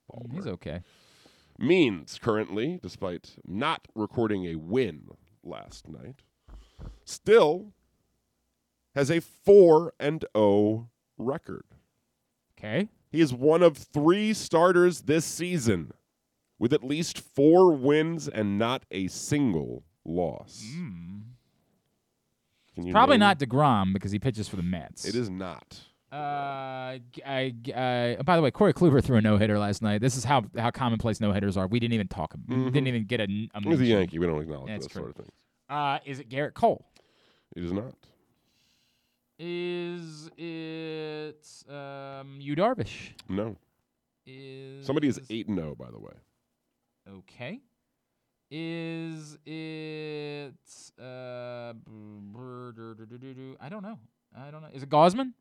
Palmer. 0.10 0.36
He's 0.36 0.48
okay. 0.48 0.82
Means 1.58 2.20
currently, 2.22 2.80
despite 2.82 3.36
not 3.46 3.88
recording 3.96 4.46
a 4.46 4.56
win 4.56 5.08
last 5.44 5.90
night, 5.90 6.22
still 7.04 7.74
has 8.94 9.10
a 9.10 9.20
4 9.20 9.94
and 10.00 10.24
0 10.36 10.90
record. 11.18 11.66
Okay. 12.58 12.90
He 13.10 13.22
is 13.22 13.34
one 13.34 13.64
of 13.64 13.78
3 13.78 14.34
starters 14.34 15.02
this 15.02 15.26
season 15.26 15.92
with 16.60 16.74
at 16.74 16.84
least 16.84 17.20
4 17.20 17.74
wins 17.74 18.28
and 18.28 18.60
not 18.60 18.86
a 18.92 19.08
single 19.08 19.84
loss. 20.06 20.64
Hmm. 20.76 21.37
Can 22.78 22.86
you 22.86 22.94
Probably 22.94 23.16
name- 23.16 23.22
not 23.22 23.40
DeGrom 23.40 23.92
because 23.92 24.12
he 24.12 24.20
pitches 24.20 24.48
for 24.48 24.56
the 24.56 24.62
Mets. 24.62 25.04
It 25.06 25.16
is 25.16 25.32
not. 25.32 25.80
Uh, 26.12 27.00
g- 27.12 27.24
I, 27.26 27.50
g- 27.60 27.74
uh, 27.74 28.22
by 28.22 28.36
the 28.36 28.42
way, 28.44 28.52
Corey 28.52 28.72
Kluber 28.72 29.04
threw 29.04 29.18
a 29.18 29.22
no 29.22 29.38
hitter 29.38 29.58
last 29.58 29.82
night. 29.82 30.00
This 30.00 30.16
is 30.16 30.24
how 30.24 30.44
how 30.56 30.70
commonplace 30.70 31.20
no 31.20 31.32
hitters 31.32 31.58
are. 31.58 31.66
We 31.66 31.80
didn't 31.80 31.96
even 31.96 32.08
talk. 32.08 32.36
We 32.48 32.56
Mhm. 32.56 32.66
didn't 32.72 32.88
even 32.88 33.06
get 33.06 33.20
a, 33.20 33.24
n- 33.24 33.50
a 33.56 33.58
He's 33.62 33.66
a 33.66 33.70
mention. 33.70 33.86
Yankee. 33.88 34.20
We 34.20 34.28
don't 34.28 34.40
acknowledge 34.44 34.68
That's 34.68 34.86
those 34.86 34.92
true. 34.92 35.02
sort 35.02 35.10
of 35.10 35.16
things. 35.16 35.32
Uh, 35.68 35.98
is 36.06 36.20
it 36.20 36.30
Gerrit 36.30 36.54
Cole? 36.54 36.86
It 37.56 37.64
is 37.64 37.72
not. 37.74 37.96
Is 39.40 40.30
it 40.38 41.48
um, 41.74 42.38
you 42.40 42.56
Darvish? 42.56 43.14
No. 43.28 43.56
Is 44.28 44.86
Somebody 44.86 45.08
is 45.08 45.20
8 45.30 45.48
and 45.48 45.58
0, 45.58 45.74
by 45.76 45.90
the 45.90 46.00
way. 46.00 46.14
Okay. 47.10 47.60
Is 48.50 49.38
it 49.46 50.54
uh 51.00 51.74
I 53.60 53.70
don't 53.70 53.84
know. 53.84 54.00
I 54.36 54.52
don't 54.52 54.62
know. 54.62 54.70
Is 54.74 54.84
it 54.84 54.90
Gausman? 54.90 55.34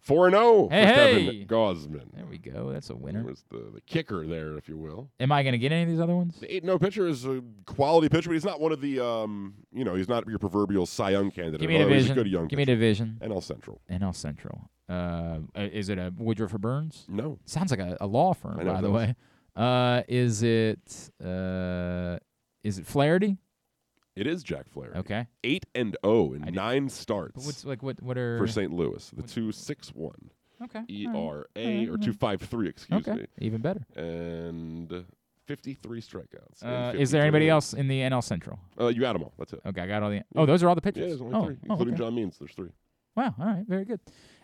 4 0.00 0.30
0 0.30 0.68
Hey, 0.68 0.82
for 0.86 0.92
hey. 0.92 1.24
Kevin 1.24 1.46
Gausman. 1.46 2.12
There 2.12 2.26
we 2.26 2.38
go. 2.38 2.72
That's 2.72 2.90
a 2.90 2.96
winner. 2.96 3.22
was 3.22 3.44
the, 3.50 3.70
the 3.72 3.80
kicker 3.82 4.26
there, 4.26 4.58
if 4.58 4.68
you 4.68 4.76
will. 4.76 5.08
Am 5.20 5.30
I 5.30 5.44
going 5.44 5.52
to 5.52 5.58
get 5.58 5.70
any 5.70 5.82
of 5.84 5.88
these 5.88 6.00
other 6.00 6.16
ones? 6.16 6.38
The 6.40 6.52
8 6.56 6.64
0 6.64 6.78
pitcher 6.80 7.06
is 7.06 7.24
a 7.24 7.40
quality 7.66 8.08
pitcher, 8.08 8.28
but 8.30 8.34
he's 8.34 8.44
not 8.44 8.60
one 8.60 8.72
of 8.72 8.80
the, 8.80 8.98
um, 8.98 9.54
you 9.72 9.84
know, 9.84 9.94
he's 9.94 10.08
not 10.08 10.26
your 10.26 10.40
proverbial 10.40 10.86
Cy 10.86 11.10
Young 11.10 11.30
candidate. 11.30 11.60
Give 11.60 11.68
me 11.68 11.76
a 11.76 11.82
although 11.82 11.94
he's 11.94 12.08
division. 12.08 12.18
a 12.18 12.22
good 12.24 12.32
young 12.32 12.48
Give 12.48 12.56
me 12.56 12.62
a 12.64 12.66
division. 12.66 13.20
NL 13.22 13.42
Central. 13.44 13.80
NL 13.88 14.14
Central. 14.14 14.68
Uh, 14.88 14.92
uh, 14.92 15.60
is 15.72 15.88
it 15.88 15.98
a 15.98 16.12
Woodruff 16.18 16.52
or 16.52 16.58
Burns? 16.58 17.04
No. 17.08 17.38
Sounds 17.46 17.70
like 17.70 17.78
a, 17.80 17.96
a 18.00 18.06
law 18.06 18.34
firm, 18.34 18.56
by 18.66 18.80
the 18.80 18.90
way. 18.90 19.14
Uh, 19.54 20.02
is 20.08 20.42
it 20.42 21.10
uh, 21.24 22.18
is 22.62 22.78
it 22.78 22.86
Flaherty? 22.86 23.38
It 24.14 24.26
is 24.26 24.42
Jack 24.42 24.68
Flaherty. 24.68 24.98
Okay. 24.98 25.26
8 25.42 25.66
and 25.74 25.96
0 26.04 26.34
in 26.34 26.54
nine 26.54 26.88
starts. 26.88 27.34
But 27.36 27.44
what's 27.44 27.64
like 27.64 27.82
what 27.82 28.02
what 28.02 28.18
are 28.18 28.38
for 28.38 28.46
St. 28.46 28.72
Louis. 28.72 29.10
The 29.10 29.22
two 29.22 29.52
six 29.52 29.88
one. 29.88 30.30
Okay. 30.62 30.82
E 30.88 31.06
All 31.12 31.28
R 31.28 31.36
right. 31.36 31.46
A 31.56 31.66
All 31.66 31.78
right. 31.78 31.88
or 31.88 31.98
two 31.98 32.12
five 32.12 32.40
three. 32.42 32.68
Excuse 32.68 33.06
Okay. 33.08 33.22
me. 33.22 33.26
Even 33.38 33.62
better. 33.62 33.84
And 33.96 35.04
fifty 35.46 35.74
three 35.74 36.00
strikeouts. 36.00 36.62
in 36.62 36.68
Uh, 36.68 36.92
is 36.96 37.10
there 37.10 37.22
anybody 37.22 37.48
else 37.48 37.72
in 37.72 37.88
the 37.88 38.00
NL 38.00 38.22
Central? 38.22 38.58
Uh, 38.78 38.88
you 38.88 39.00
got 39.00 39.14
them 39.14 39.22
all. 39.22 39.32
That's 39.38 39.54
it. 39.54 39.60
Okay, 39.64 39.80
I 39.80 39.86
got 39.86 40.02
all 40.02 40.10
the. 40.10 40.22
Oh, 40.36 40.46
those 40.46 40.62
are 40.62 40.68
all 40.68 40.74
the 40.74 40.82
pitchers. 40.82 41.02
Yeah, 41.02 41.08
there's 41.08 41.22
only 41.22 41.34
oh, 41.34 41.44
three, 41.46 41.56
oh, 41.62 41.72
including 41.72 41.94
okay. 41.94 42.04
John 42.04 42.14
Means. 42.14 42.38
There's 42.38 42.52
three. 42.52 42.70
Wow. 43.16 43.34
All 43.38 43.46
right. 43.46 43.64
Very 43.66 43.84
good. 43.84 44.00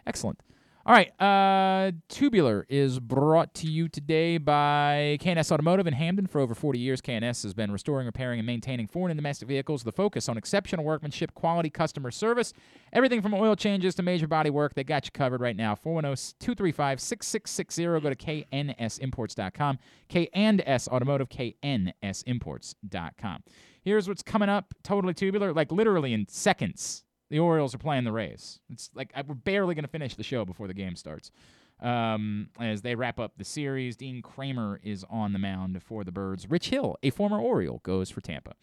Excellent. 0.06 0.40
All 0.88 0.94
right. 0.94 1.12
Uh, 1.20 1.92
Tubular 2.08 2.64
is 2.70 2.98
brought 2.98 3.52
to 3.56 3.70
you 3.70 3.88
today 3.88 4.38
by 4.38 5.18
KNS 5.20 5.52
Automotive 5.52 5.86
in 5.86 5.92
Hampden. 5.92 6.26
For 6.26 6.40
over 6.40 6.54
40 6.54 6.78
years, 6.78 7.02
KNS 7.02 7.42
has 7.42 7.52
been 7.52 7.70
restoring, 7.70 8.06
repairing, 8.06 8.38
and 8.38 8.46
maintaining 8.46 8.86
foreign 8.86 9.10
and 9.10 9.18
domestic 9.18 9.48
vehicles. 9.48 9.82
The 9.82 9.92
focus 9.92 10.30
on 10.30 10.38
exceptional 10.38 10.86
workmanship, 10.86 11.34
quality 11.34 11.68
customer 11.68 12.10
service, 12.10 12.54
everything 12.90 13.20
from 13.20 13.34
oil 13.34 13.54
changes 13.54 13.94
to 13.96 14.02
major 14.02 14.26
body 14.26 14.48
work. 14.48 14.72
They 14.72 14.82
got 14.82 15.04
you 15.04 15.10
covered 15.10 15.42
right 15.42 15.56
now. 15.56 15.74
410 15.74 16.36
235 16.40 17.02
6660. 17.02 17.84
Go 17.84 18.00
to 18.08 18.16
knsimports.com. 18.50 19.78
K 20.08 20.30
and 20.32 20.62
S 20.64 20.88
Automotive, 20.88 21.28
knsimports.com. 21.28 23.42
Here's 23.82 24.08
what's 24.08 24.22
coming 24.22 24.48
up 24.48 24.72
totally 24.82 25.12
tubular, 25.12 25.52
like 25.52 25.70
literally 25.70 26.14
in 26.14 26.26
seconds. 26.28 27.04
The 27.30 27.38
Orioles 27.38 27.74
are 27.74 27.78
playing 27.78 28.04
the 28.04 28.12
Rays. 28.12 28.60
It's 28.72 28.90
like 28.94 29.10
I- 29.14 29.22
we're 29.22 29.34
barely 29.34 29.74
going 29.74 29.84
to 29.84 29.90
finish 29.90 30.14
the 30.14 30.22
show 30.22 30.44
before 30.44 30.66
the 30.66 30.74
game 30.74 30.96
starts. 30.96 31.30
Um, 31.80 32.48
as 32.58 32.82
they 32.82 32.94
wrap 32.94 33.20
up 33.20 33.32
the 33.36 33.44
series, 33.44 33.96
Dean 33.96 34.20
Kremer 34.22 34.80
is 34.82 35.04
on 35.08 35.32
the 35.32 35.38
mound 35.38 35.80
for 35.82 36.02
the 36.04 36.10
Birds. 36.10 36.50
Rich 36.50 36.70
Hill, 36.70 36.96
a 37.02 37.10
former 37.10 37.38
Oriole, 37.38 37.80
goes 37.84 38.10
for 38.10 38.20
Tampa. 38.20 38.54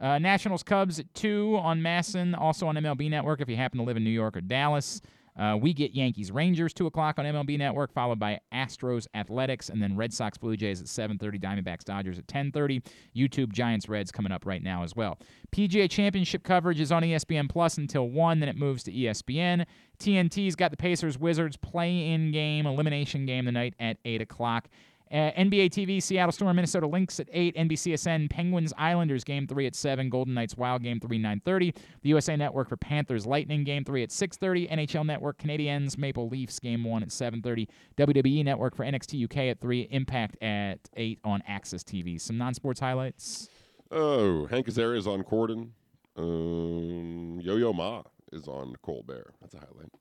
Uh, 0.00 0.18
Nationals 0.18 0.62
Cubs 0.62 0.98
at 0.98 1.12
2 1.14 1.58
on 1.62 1.80
MASN, 1.80 2.34
also 2.38 2.66
on 2.66 2.74
MLB 2.76 3.08
Network 3.10 3.40
if 3.40 3.48
you 3.48 3.56
happen 3.56 3.78
to 3.78 3.84
live 3.84 3.96
in 3.96 4.04
New 4.04 4.10
York 4.10 4.36
or 4.36 4.40
Dallas. 4.40 5.00
Uh, 5.38 5.56
we 5.60 5.72
get 5.72 5.92
Yankees 5.92 6.30
Rangers 6.30 6.72
2 6.72 6.86
o'clock 6.86 7.18
on 7.18 7.24
MLB 7.24 7.58
Network, 7.58 7.92
followed 7.92 8.18
by 8.18 8.38
Astros 8.52 9.06
Athletics, 9.14 9.68
and 9.68 9.82
then 9.82 9.96
Red 9.96 10.12
Sox 10.12 10.38
Blue 10.38 10.56
Jays 10.56 10.80
at 10.80 10.86
7.30, 10.86 11.40
Diamondbacks 11.40 11.84
Dodgers 11.84 12.18
at 12.18 12.26
10.30. 12.26 12.84
YouTube 13.16 13.52
Giants 13.52 13.88
Reds 13.88 14.12
coming 14.12 14.30
up 14.30 14.46
right 14.46 14.62
now 14.62 14.84
as 14.84 14.94
well. 14.94 15.18
PGA 15.50 15.90
Championship 15.90 16.44
coverage 16.44 16.80
is 16.80 16.92
on 16.92 17.02
ESPN 17.02 17.48
Plus 17.48 17.78
until 17.78 18.08
1, 18.08 18.40
then 18.40 18.48
it 18.48 18.56
moves 18.56 18.84
to 18.84 18.92
ESPN. 18.92 19.66
TNT's 19.98 20.54
got 20.56 20.70
the 20.70 20.76
Pacers 20.76 21.18
Wizards 21.18 21.56
play-in 21.56 22.30
game, 22.32 22.66
elimination 22.66 23.26
game 23.26 23.46
tonight 23.46 23.74
at 23.80 23.98
8 24.04 24.22
o'clock. 24.22 24.68
Uh, 25.14 25.30
NBA 25.38 25.70
TV, 25.70 26.02
Seattle 26.02 26.32
Storm, 26.32 26.56
Minnesota 26.56 26.88
Lynx 26.88 27.20
at 27.20 27.28
8, 27.32 27.54
NBCSN, 27.54 28.28
Penguins, 28.28 28.72
Islanders, 28.76 29.22
Game 29.22 29.46
3 29.46 29.68
at 29.68 29.76
7, 29.76 30.08
Golden 30.08 30.34
Knights, 30.34 30.56
Wild, 30.56 30.82
Game 30.82 30.98
3, 30.98 31.20
9.30, 31.20 31.76
the 32.02 32.08
USA 32.08 32.34
Network 32.34 32.68
for 32.68 32.76
Panthers, 32.76 33.24
Lightning, 33.24 33.62
Game 33.62 33.84
3 33.84 34.02
at 34.02 34.08
6.30, 34.08 34.72
NHL 34.72 35.06
Network, 35.06 35.38
Canadiens, 35.38 35.96
Maple 35.96 36.28
Leafs, 36.28 36.58
Game 36.58 36.82
1 36.82 37.04
at 37.04 37.10
7.30, 37.10 37.68
WWE 37.96 38.44
Network 38.44 38.74
for 38.74 38.84
NXT 38.84 39.24
UK 39.26 39.36
at 39.52 39.60
3, 39.60 39.82
Impact 39.92 40.42
at 40.42 40.80
8 40.96 41.20
on 41.22 41.44
AXS 41.48 41.84
TV. 41.84 42.20
Some 42.20 42.36
non-sports 42.36 42.80
highlights. 42.80 43.48
Oh, 43.92 44.46
Hank 44.46 44.66
Azaria 44.66 44.98
is 44.98 45.06
on 45.06 45.22
Corden. 45.22 45.68
Um, 46.16 47.40
Yo 47.40 47.54
Yo 47.54 47.72
Ma 47.72 48.02
is 48.32 48.48
on 48.48 48.74
Colbert. 48.82 49.32
That's 49.40 49.54
a 49.54 49.58
highlight. 49.58 49.92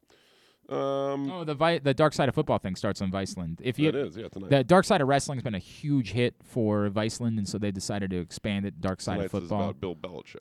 Um, 0.74 1.32
Oh, 1.32 1.44
the 1.44 1.54
Vi- 1.56 1.80
the 1.80 1.94
Dark 1.94 2.14
Side 2.14 2.30
of 2.30 2.36
Football 2.36 2.58
thing 2.58 2.76
starts 2.76 3.02
on 3.02 3.12
Viceland. 3.12 3.60
If 3.62 3.78
you 3.80 3.90
It 3.90 3.96
is, 3.96 4.18
yeah, 4.18 4.28
tonight. 4.30 4.50
The 4.50 4.64
Dark 4.64 4.86
Side 4.86 5.02
of 5.02 5.08
Wrestling's 5.08 5.44
been 5.44 5.56
a 5.56 5.60
huge 5.60 6.12
hit 6.12 6.36
for 6.44 6.90
Viceland, 6.90 7.38
and 7.38 7.48
so 7.48 7.58
they 7.58 7.72
decided 7.72 8.10
to 8.12 8.18
expand 8.18 8.66
it. 8.66 8.82
Dark 8.82 9.02
Side 9.02 9.16
tonight's 9.16 9.34
of 9.34 9.44
is 9.44 9.50
Football. 9.50 9.70
about 9.70 9.80
Bill 9.82 9.96
Belichick. 9.96 10.38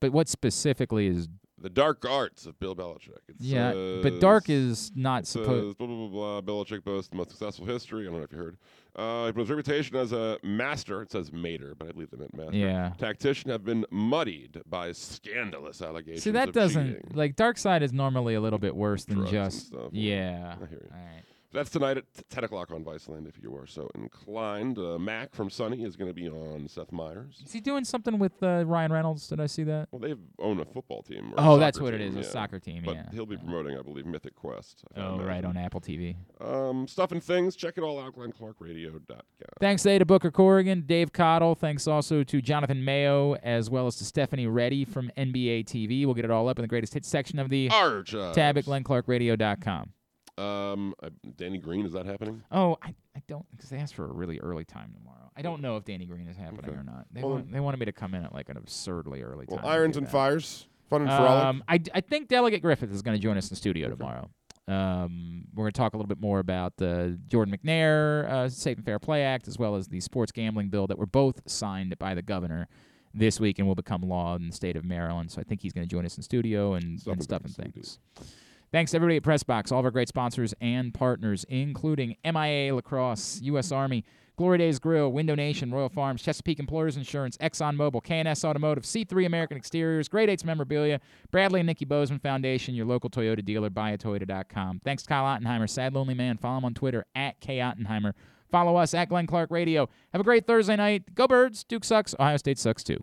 But 0.00 0.12
what 0.12 0.28
specifically 0.28 1.06
is 1.08 1.28
The 1.60 1.68
dark 1.70 2.04
arts 2.08 2.46
of 2.46 2.58
Bill 2.60 2.76
Belichick. 2.76 3.18
It 3.28 3.34
Yeah, 3.40 3.72
but 4.02 4.20
dark 4.20 4.48
is 4.48 4.92
not 4.94 5.24
it 5.24 5.26
supposed. 5.26 5.70
says 5.70 5.74
Blah, 5.74 5.86
blah, 5.88 6.08
blah, 6.08 6.40
blah. 6.40 6.54
Belichick 6.64 6.84
boasts 6.84 7.08
the 7.10 7.16
most 7.16 7.30
successful 7.30 7.66
history. 7.66 8.02
I 8.06 8.10
don't 8.10 8.18
know 8.18 8.24
if 8.24 8.30
you 8.32 8.38
heard. 8.38 8.56
Uh, 8.98 9.32
his 9.32 9.48
reputation 9.48 9.96
as 9.96 10.10
a 10.12 10.38
master, 10.42 11.02
it 11.02 11.12
says 11.12 11.32
mater, 11.32 11.74
but 11.78 11.88
I 11.88 11.92
believe 11.92 12.10
they 12.10 12.16
meant 12.16 12.34
master. 12.34 12.56
Yeah. 12.56 12.92
Tactician 12.98 13.48
have 13.50 13.64
been 13.64 13.86
muddied 13.90 14.60
by 14.68 14.90
scandalous 14.90 15.80
allegations. 15.80 16.24
See, 16.24 16.32
that 16.32 16.52
doesn't 16.52 16.94
cheating. 16.94 17.10
like 17.14 17.36
Dark 17.36 17.58
Side 17.58 17.84
is 17.84 17.92
normally 17.92 18.34
a 18.34 18.40
little 18.40 18.58
bit 18.58 18.74
worse 18.74 19.04
than 19.04 19.18
Drugs 19.18 19.30
just 19.30 19.66
stuff. 19.68 19.90
yeah. 19.92 20.56
I 20.60 20.66
hear 20.66 20.80
you. 20.82 20.90
All 20.92 20.98
right. 20.98 21.22
That's 21.50 21.70
tonight 21.70 21.96
at 21.96 22.04
10 22.28 22.44
o'clock 22.44 22.70
on 22.70 22.84
Viceland, 22.84 23.26
if 23.26 23.42
you 23.42 23.56
are 23.56 23.66
so 23.66 23.88
inclined. 23.94 24.78
Uh, 24.78 24.98
Mac 24.98 25.34
from 25.34 25.48
Sunny 25.48 25.82
is 25.82 25.96
going 25.96 26.10
to 26.10 26.14
be 26.14 26.28
on 26.28 26.68
Seth 26.68 26.92
Meyers. 26.92 27.42
Is 27.46 27.52
he 27.52 27.60
doing 27.60 27.84
something 27.84 28.18
with 28.18 28.42
uh, 28.42 28.64
Ryan 28.66 28.92
Reynolds? 28.92 29.26
Did 29.28 29.40
I 29.40 29.46
see 29.46 29.62
that? 29.64 29.88
Well, 29.90 30.00
they 30.00 30.14
own 30.38 30.60
a 30.60 30.66
football 30.66 31.02
team. 31.02 31.30
Or 31.32 31.34
Oh, 31.38 31.58
that's 31.58 31.80
what 31.80 31.94
it 31.94 31.98
team, 31.98 32.08
is, 32.08 32.16
a 32.16 32.20
yeah. 32.20 32.32
soccer 32.32 32.58
team, 32.60 32.82
But 32.84 32.96
yeah, 32.96 33.06
he'll 33.12 33.24
be 33.24 33.38
promoting, 33.38 33.78
I 33.78 33.82
believe, 33.82 34.04
Mythic 34.04 34.34
Quest. 34.36 34.84
Oh, 34.94 35.20
right 35.20 35.42
on 35.44 35.56
Apple 35.56 35.80
TV. 35.80 36.16
Um, 36.40 36.86
stuff 36.86 37.12
and 37.12 37.22
things. 37.22 37.56
Check 37.56 37.78
it 37.78 37.82
all 37.82 37.98
out. 37.98 38.14
GlennClarkRadio.com. 38.14 39.20
Thanks 39.58 39.82
today 39.82 39.98
to 39.98 40.04
Boo 40.04 40.18
Corrigan, 40.18 40.82
Dave 40.82 41.12
Cottle. 41.14 41.54
Thanks 41.54 41.88
also 41.88 42.22
to 42.24 42.42
Jonathan 42.42 42.84
Mayo, 42.84 43.34
as 43.36 43.70
well 43.70 43.86
as 43.86 43.96
to 43.96 44.04
Stephanie 44.04 44.46
Ready 44.46 44.84
from 44.84 45.10
NBA 45.16 45.64
TV. 45.64 46.04
We'll 46.04 46.14
get 46.14 46.26
it 46.26 46.30
all 46.30 46.48
up 46.48 46.58
in 46.58 46.62
the 46.62 46.68
greatest 46.68 46.92
hits 46.92 47.08
section 47.08 47.38
of 47.38 47.48
the 47.48 47.70
Archives. 47.70 48.34
tab 48.36 48.58
at 48.58 48.66
GlennClarkRadio.com. 48.66 49.92
Um, 50.38 50.94
I, 51.02 51.08
Danny 51.36 51.58
Green, 51.58 51.84
is 51.86 51.92
that 51.92 52.06
happening? 52.06 52.42
Oh, 52.52 52.76
I, 52.82 52.94
I 53.16 53.22
don't 53.26 53.44
because 53.50 53.70
they 53.70 53.78
asked 53.78 53.94
for 53.94 54.04
a 54.04 54.12
really 54.12 54.38
early 54.40 54.64
time 54.64 54.92
tomorrow. 54.96 55.30
I 55.36 55.42
don't 55.42 55.60
know 55.62 55.76
if 55.76 55.84
Danny 55.84 56.06
Green 56.06 56.28
is 56.28 56.36
happening 56.36 56.64
Okay. 56.70 56.78
or 56.78 56.82
not. 56.84 57.06
They 57.12 57.22
Well, 57.22 57.32
want, 57.34 57.52
they 57.52 57.60
wanted 57.60 57.78
me 57.80 57.86
to 57.86 57.92
come 57.92 58.14
in 58.14 58.24
at 58.24 58.32
like 58.34 58.48
an 58.48 58.56
absurdly 58.56 59.22
early 59.22 59.46
Well, 59.48 59.58
time. 59.58 59.64
to 59.66 59.70
irons 59.70 59.96
and 59.96 60.08
fires. 60.08 60.66
Fun 60.90 61.02
and 61.02 61.10
frolic. 61.10 61.44
Um, 61.44 61.64
I, 61.68 61.80
I 61.94 62.00
think 62.00 62.28
Delegate 62.28 62.62
Griffith 62.62 62.90
is 62.92 63.02
going 63.02 63.16
to 63.16 63.22
join 63.22 63.36
us 63.36 63.44
in 63.46 63.50
the 63.50 63.56
studio 63.56 63.88
tomorrow. 63.90 64.30
Um, 64.66 65.44
we're 65.54 65.64
going 65.64 65.72
to 65.72 65.78
talk 65.78 65.94
a 65.94 65.96
little 65.96 66.08
bit 66.08 66.20
more 66.20 66.38
about 66.40 66.76
the 66.76 67.18
Jordan 67.28 67.56
McNair 67.56 68.28
uh, 68.30 68.48
Safe 68.48 68.76
and 68.76 68.84
Fair 68.84 68.98
Play 68.98 69.22
Act, 69.22 69.48
as 69.48 69.58
well 69.58 69.76
as 69.76 69.88
the 69.88 70.00
sports 70.00 70.30
gambling 70.32 70.68
bill 70.68 70.86
that 70.86 70.98
were 70.98 71.06
both 71.06 71.40
signed 71.50 71.98
by 71.98 72.14
the 72.14 72.22
governor 72.22 72.68
this 73.14 73.40
week 73.40 73.58
and 73.58 73.66
will 73.66 73.74
become 73.74 74.02
law 74.02 74.34
in 74.36 74.46
the 74.48 74.52
state 74.54 74.76
of 74.76 74.84
Maryland. 74.84 75.30
So 75.30 75.40
I 75.40 75.44
think 75.44 75.62
he's 75.62 75.72
going 75.72 75.86
to 75.86 75.90
join 75.90 76.04
us 76.04 76.16
in 76.16 76.22
studio 76.22 76.74
and, 76.74 77.00
Stuff 77.00 77.12
and 77.14 77.22
stuff 77.22 77.44
and 77.44 77.54
things, 77.54 77.98
things. 78.14 78.28
Thanks 78.70 78.92
everybody 78.92 79.16
at 79.16 79.22
Pressbox, 79.22 79.72
all 79.72 79.78
of 79.78 79.86
our 79.86 79.90
great 79.90 80.08
sponsors 80.08 80.52
and 80.60 80.92
partners, 80.92 81.44
including 81.48 82.16
MIA 82.22 82.74
Lacrosse, 82.74 83.40
U.S. 83.42 83.72
Army, 83.72 84.04
Glory 84.36 84.58
Days 84.58 84.78
Grill, 84.78 85.10
Window 85.10 85.34
Nation, 85.34 85.72
Royal 85.72 85.88
Farms, 85.88 86.22
Chesapeake 86.22 86.60
Employers 86.60 86.96
Insurance, 86.98 87.38
ExxonMobil, 87.38 88.04
KNS 88.04 88.44
Automotive, 88.44 88.84
C3 88.84 89.24
American 89.24 89.56
Exteriors, 89.56 90.06
Great 90.06 90.28
8's 90.28 90.44
Memorabilia, 90.44 91.00
Bradley 91.30 91.60
and 91.60 91.66
Nikki 91.66 91.86
Bozeman 91.86 92.20
Foundation, 92.20 92.74
your 92.74 92.86
local 92.86 93.08
Toyota 93.08 93.44
dealer, 93.44 93.70
buyatoyota.com. 93.70 94.82
Thanks 94.84 95.04
Kyle 95.04 95.24
Ottenheimer, 95.24 95.68
Sad 95.68 95.94
Lonely 95.94 96.14
Man. 96.14 96.36
Follow 96.36 96.58
him 96.58 96.66
on 96.66 96.74
Twitter 96.74 97.06
at 97.14 97.40
K 97.40 97.58
Ottenheimer. 97.58 98.12
Follow 98.50 98.76
us 98.76 98.92
at 98.94 99.08
Glenn 99.08 99.26
Clark 99.26 99.50
Radio. 99.50 99.88
Have 100.12 100.20
a 100.20 100.24
great 100.24 100.46
Thursday 100.46 100.76
night. 100.76 101.14
Go 101.14 101.26
Birds. 101.26 101.64
Duke 101.64 101.84
sucks. 101.84 102.14
Ohio 102.20 102.36
State 102.36 102.58
sucks 102.58 102.84
too. 102.84 103.02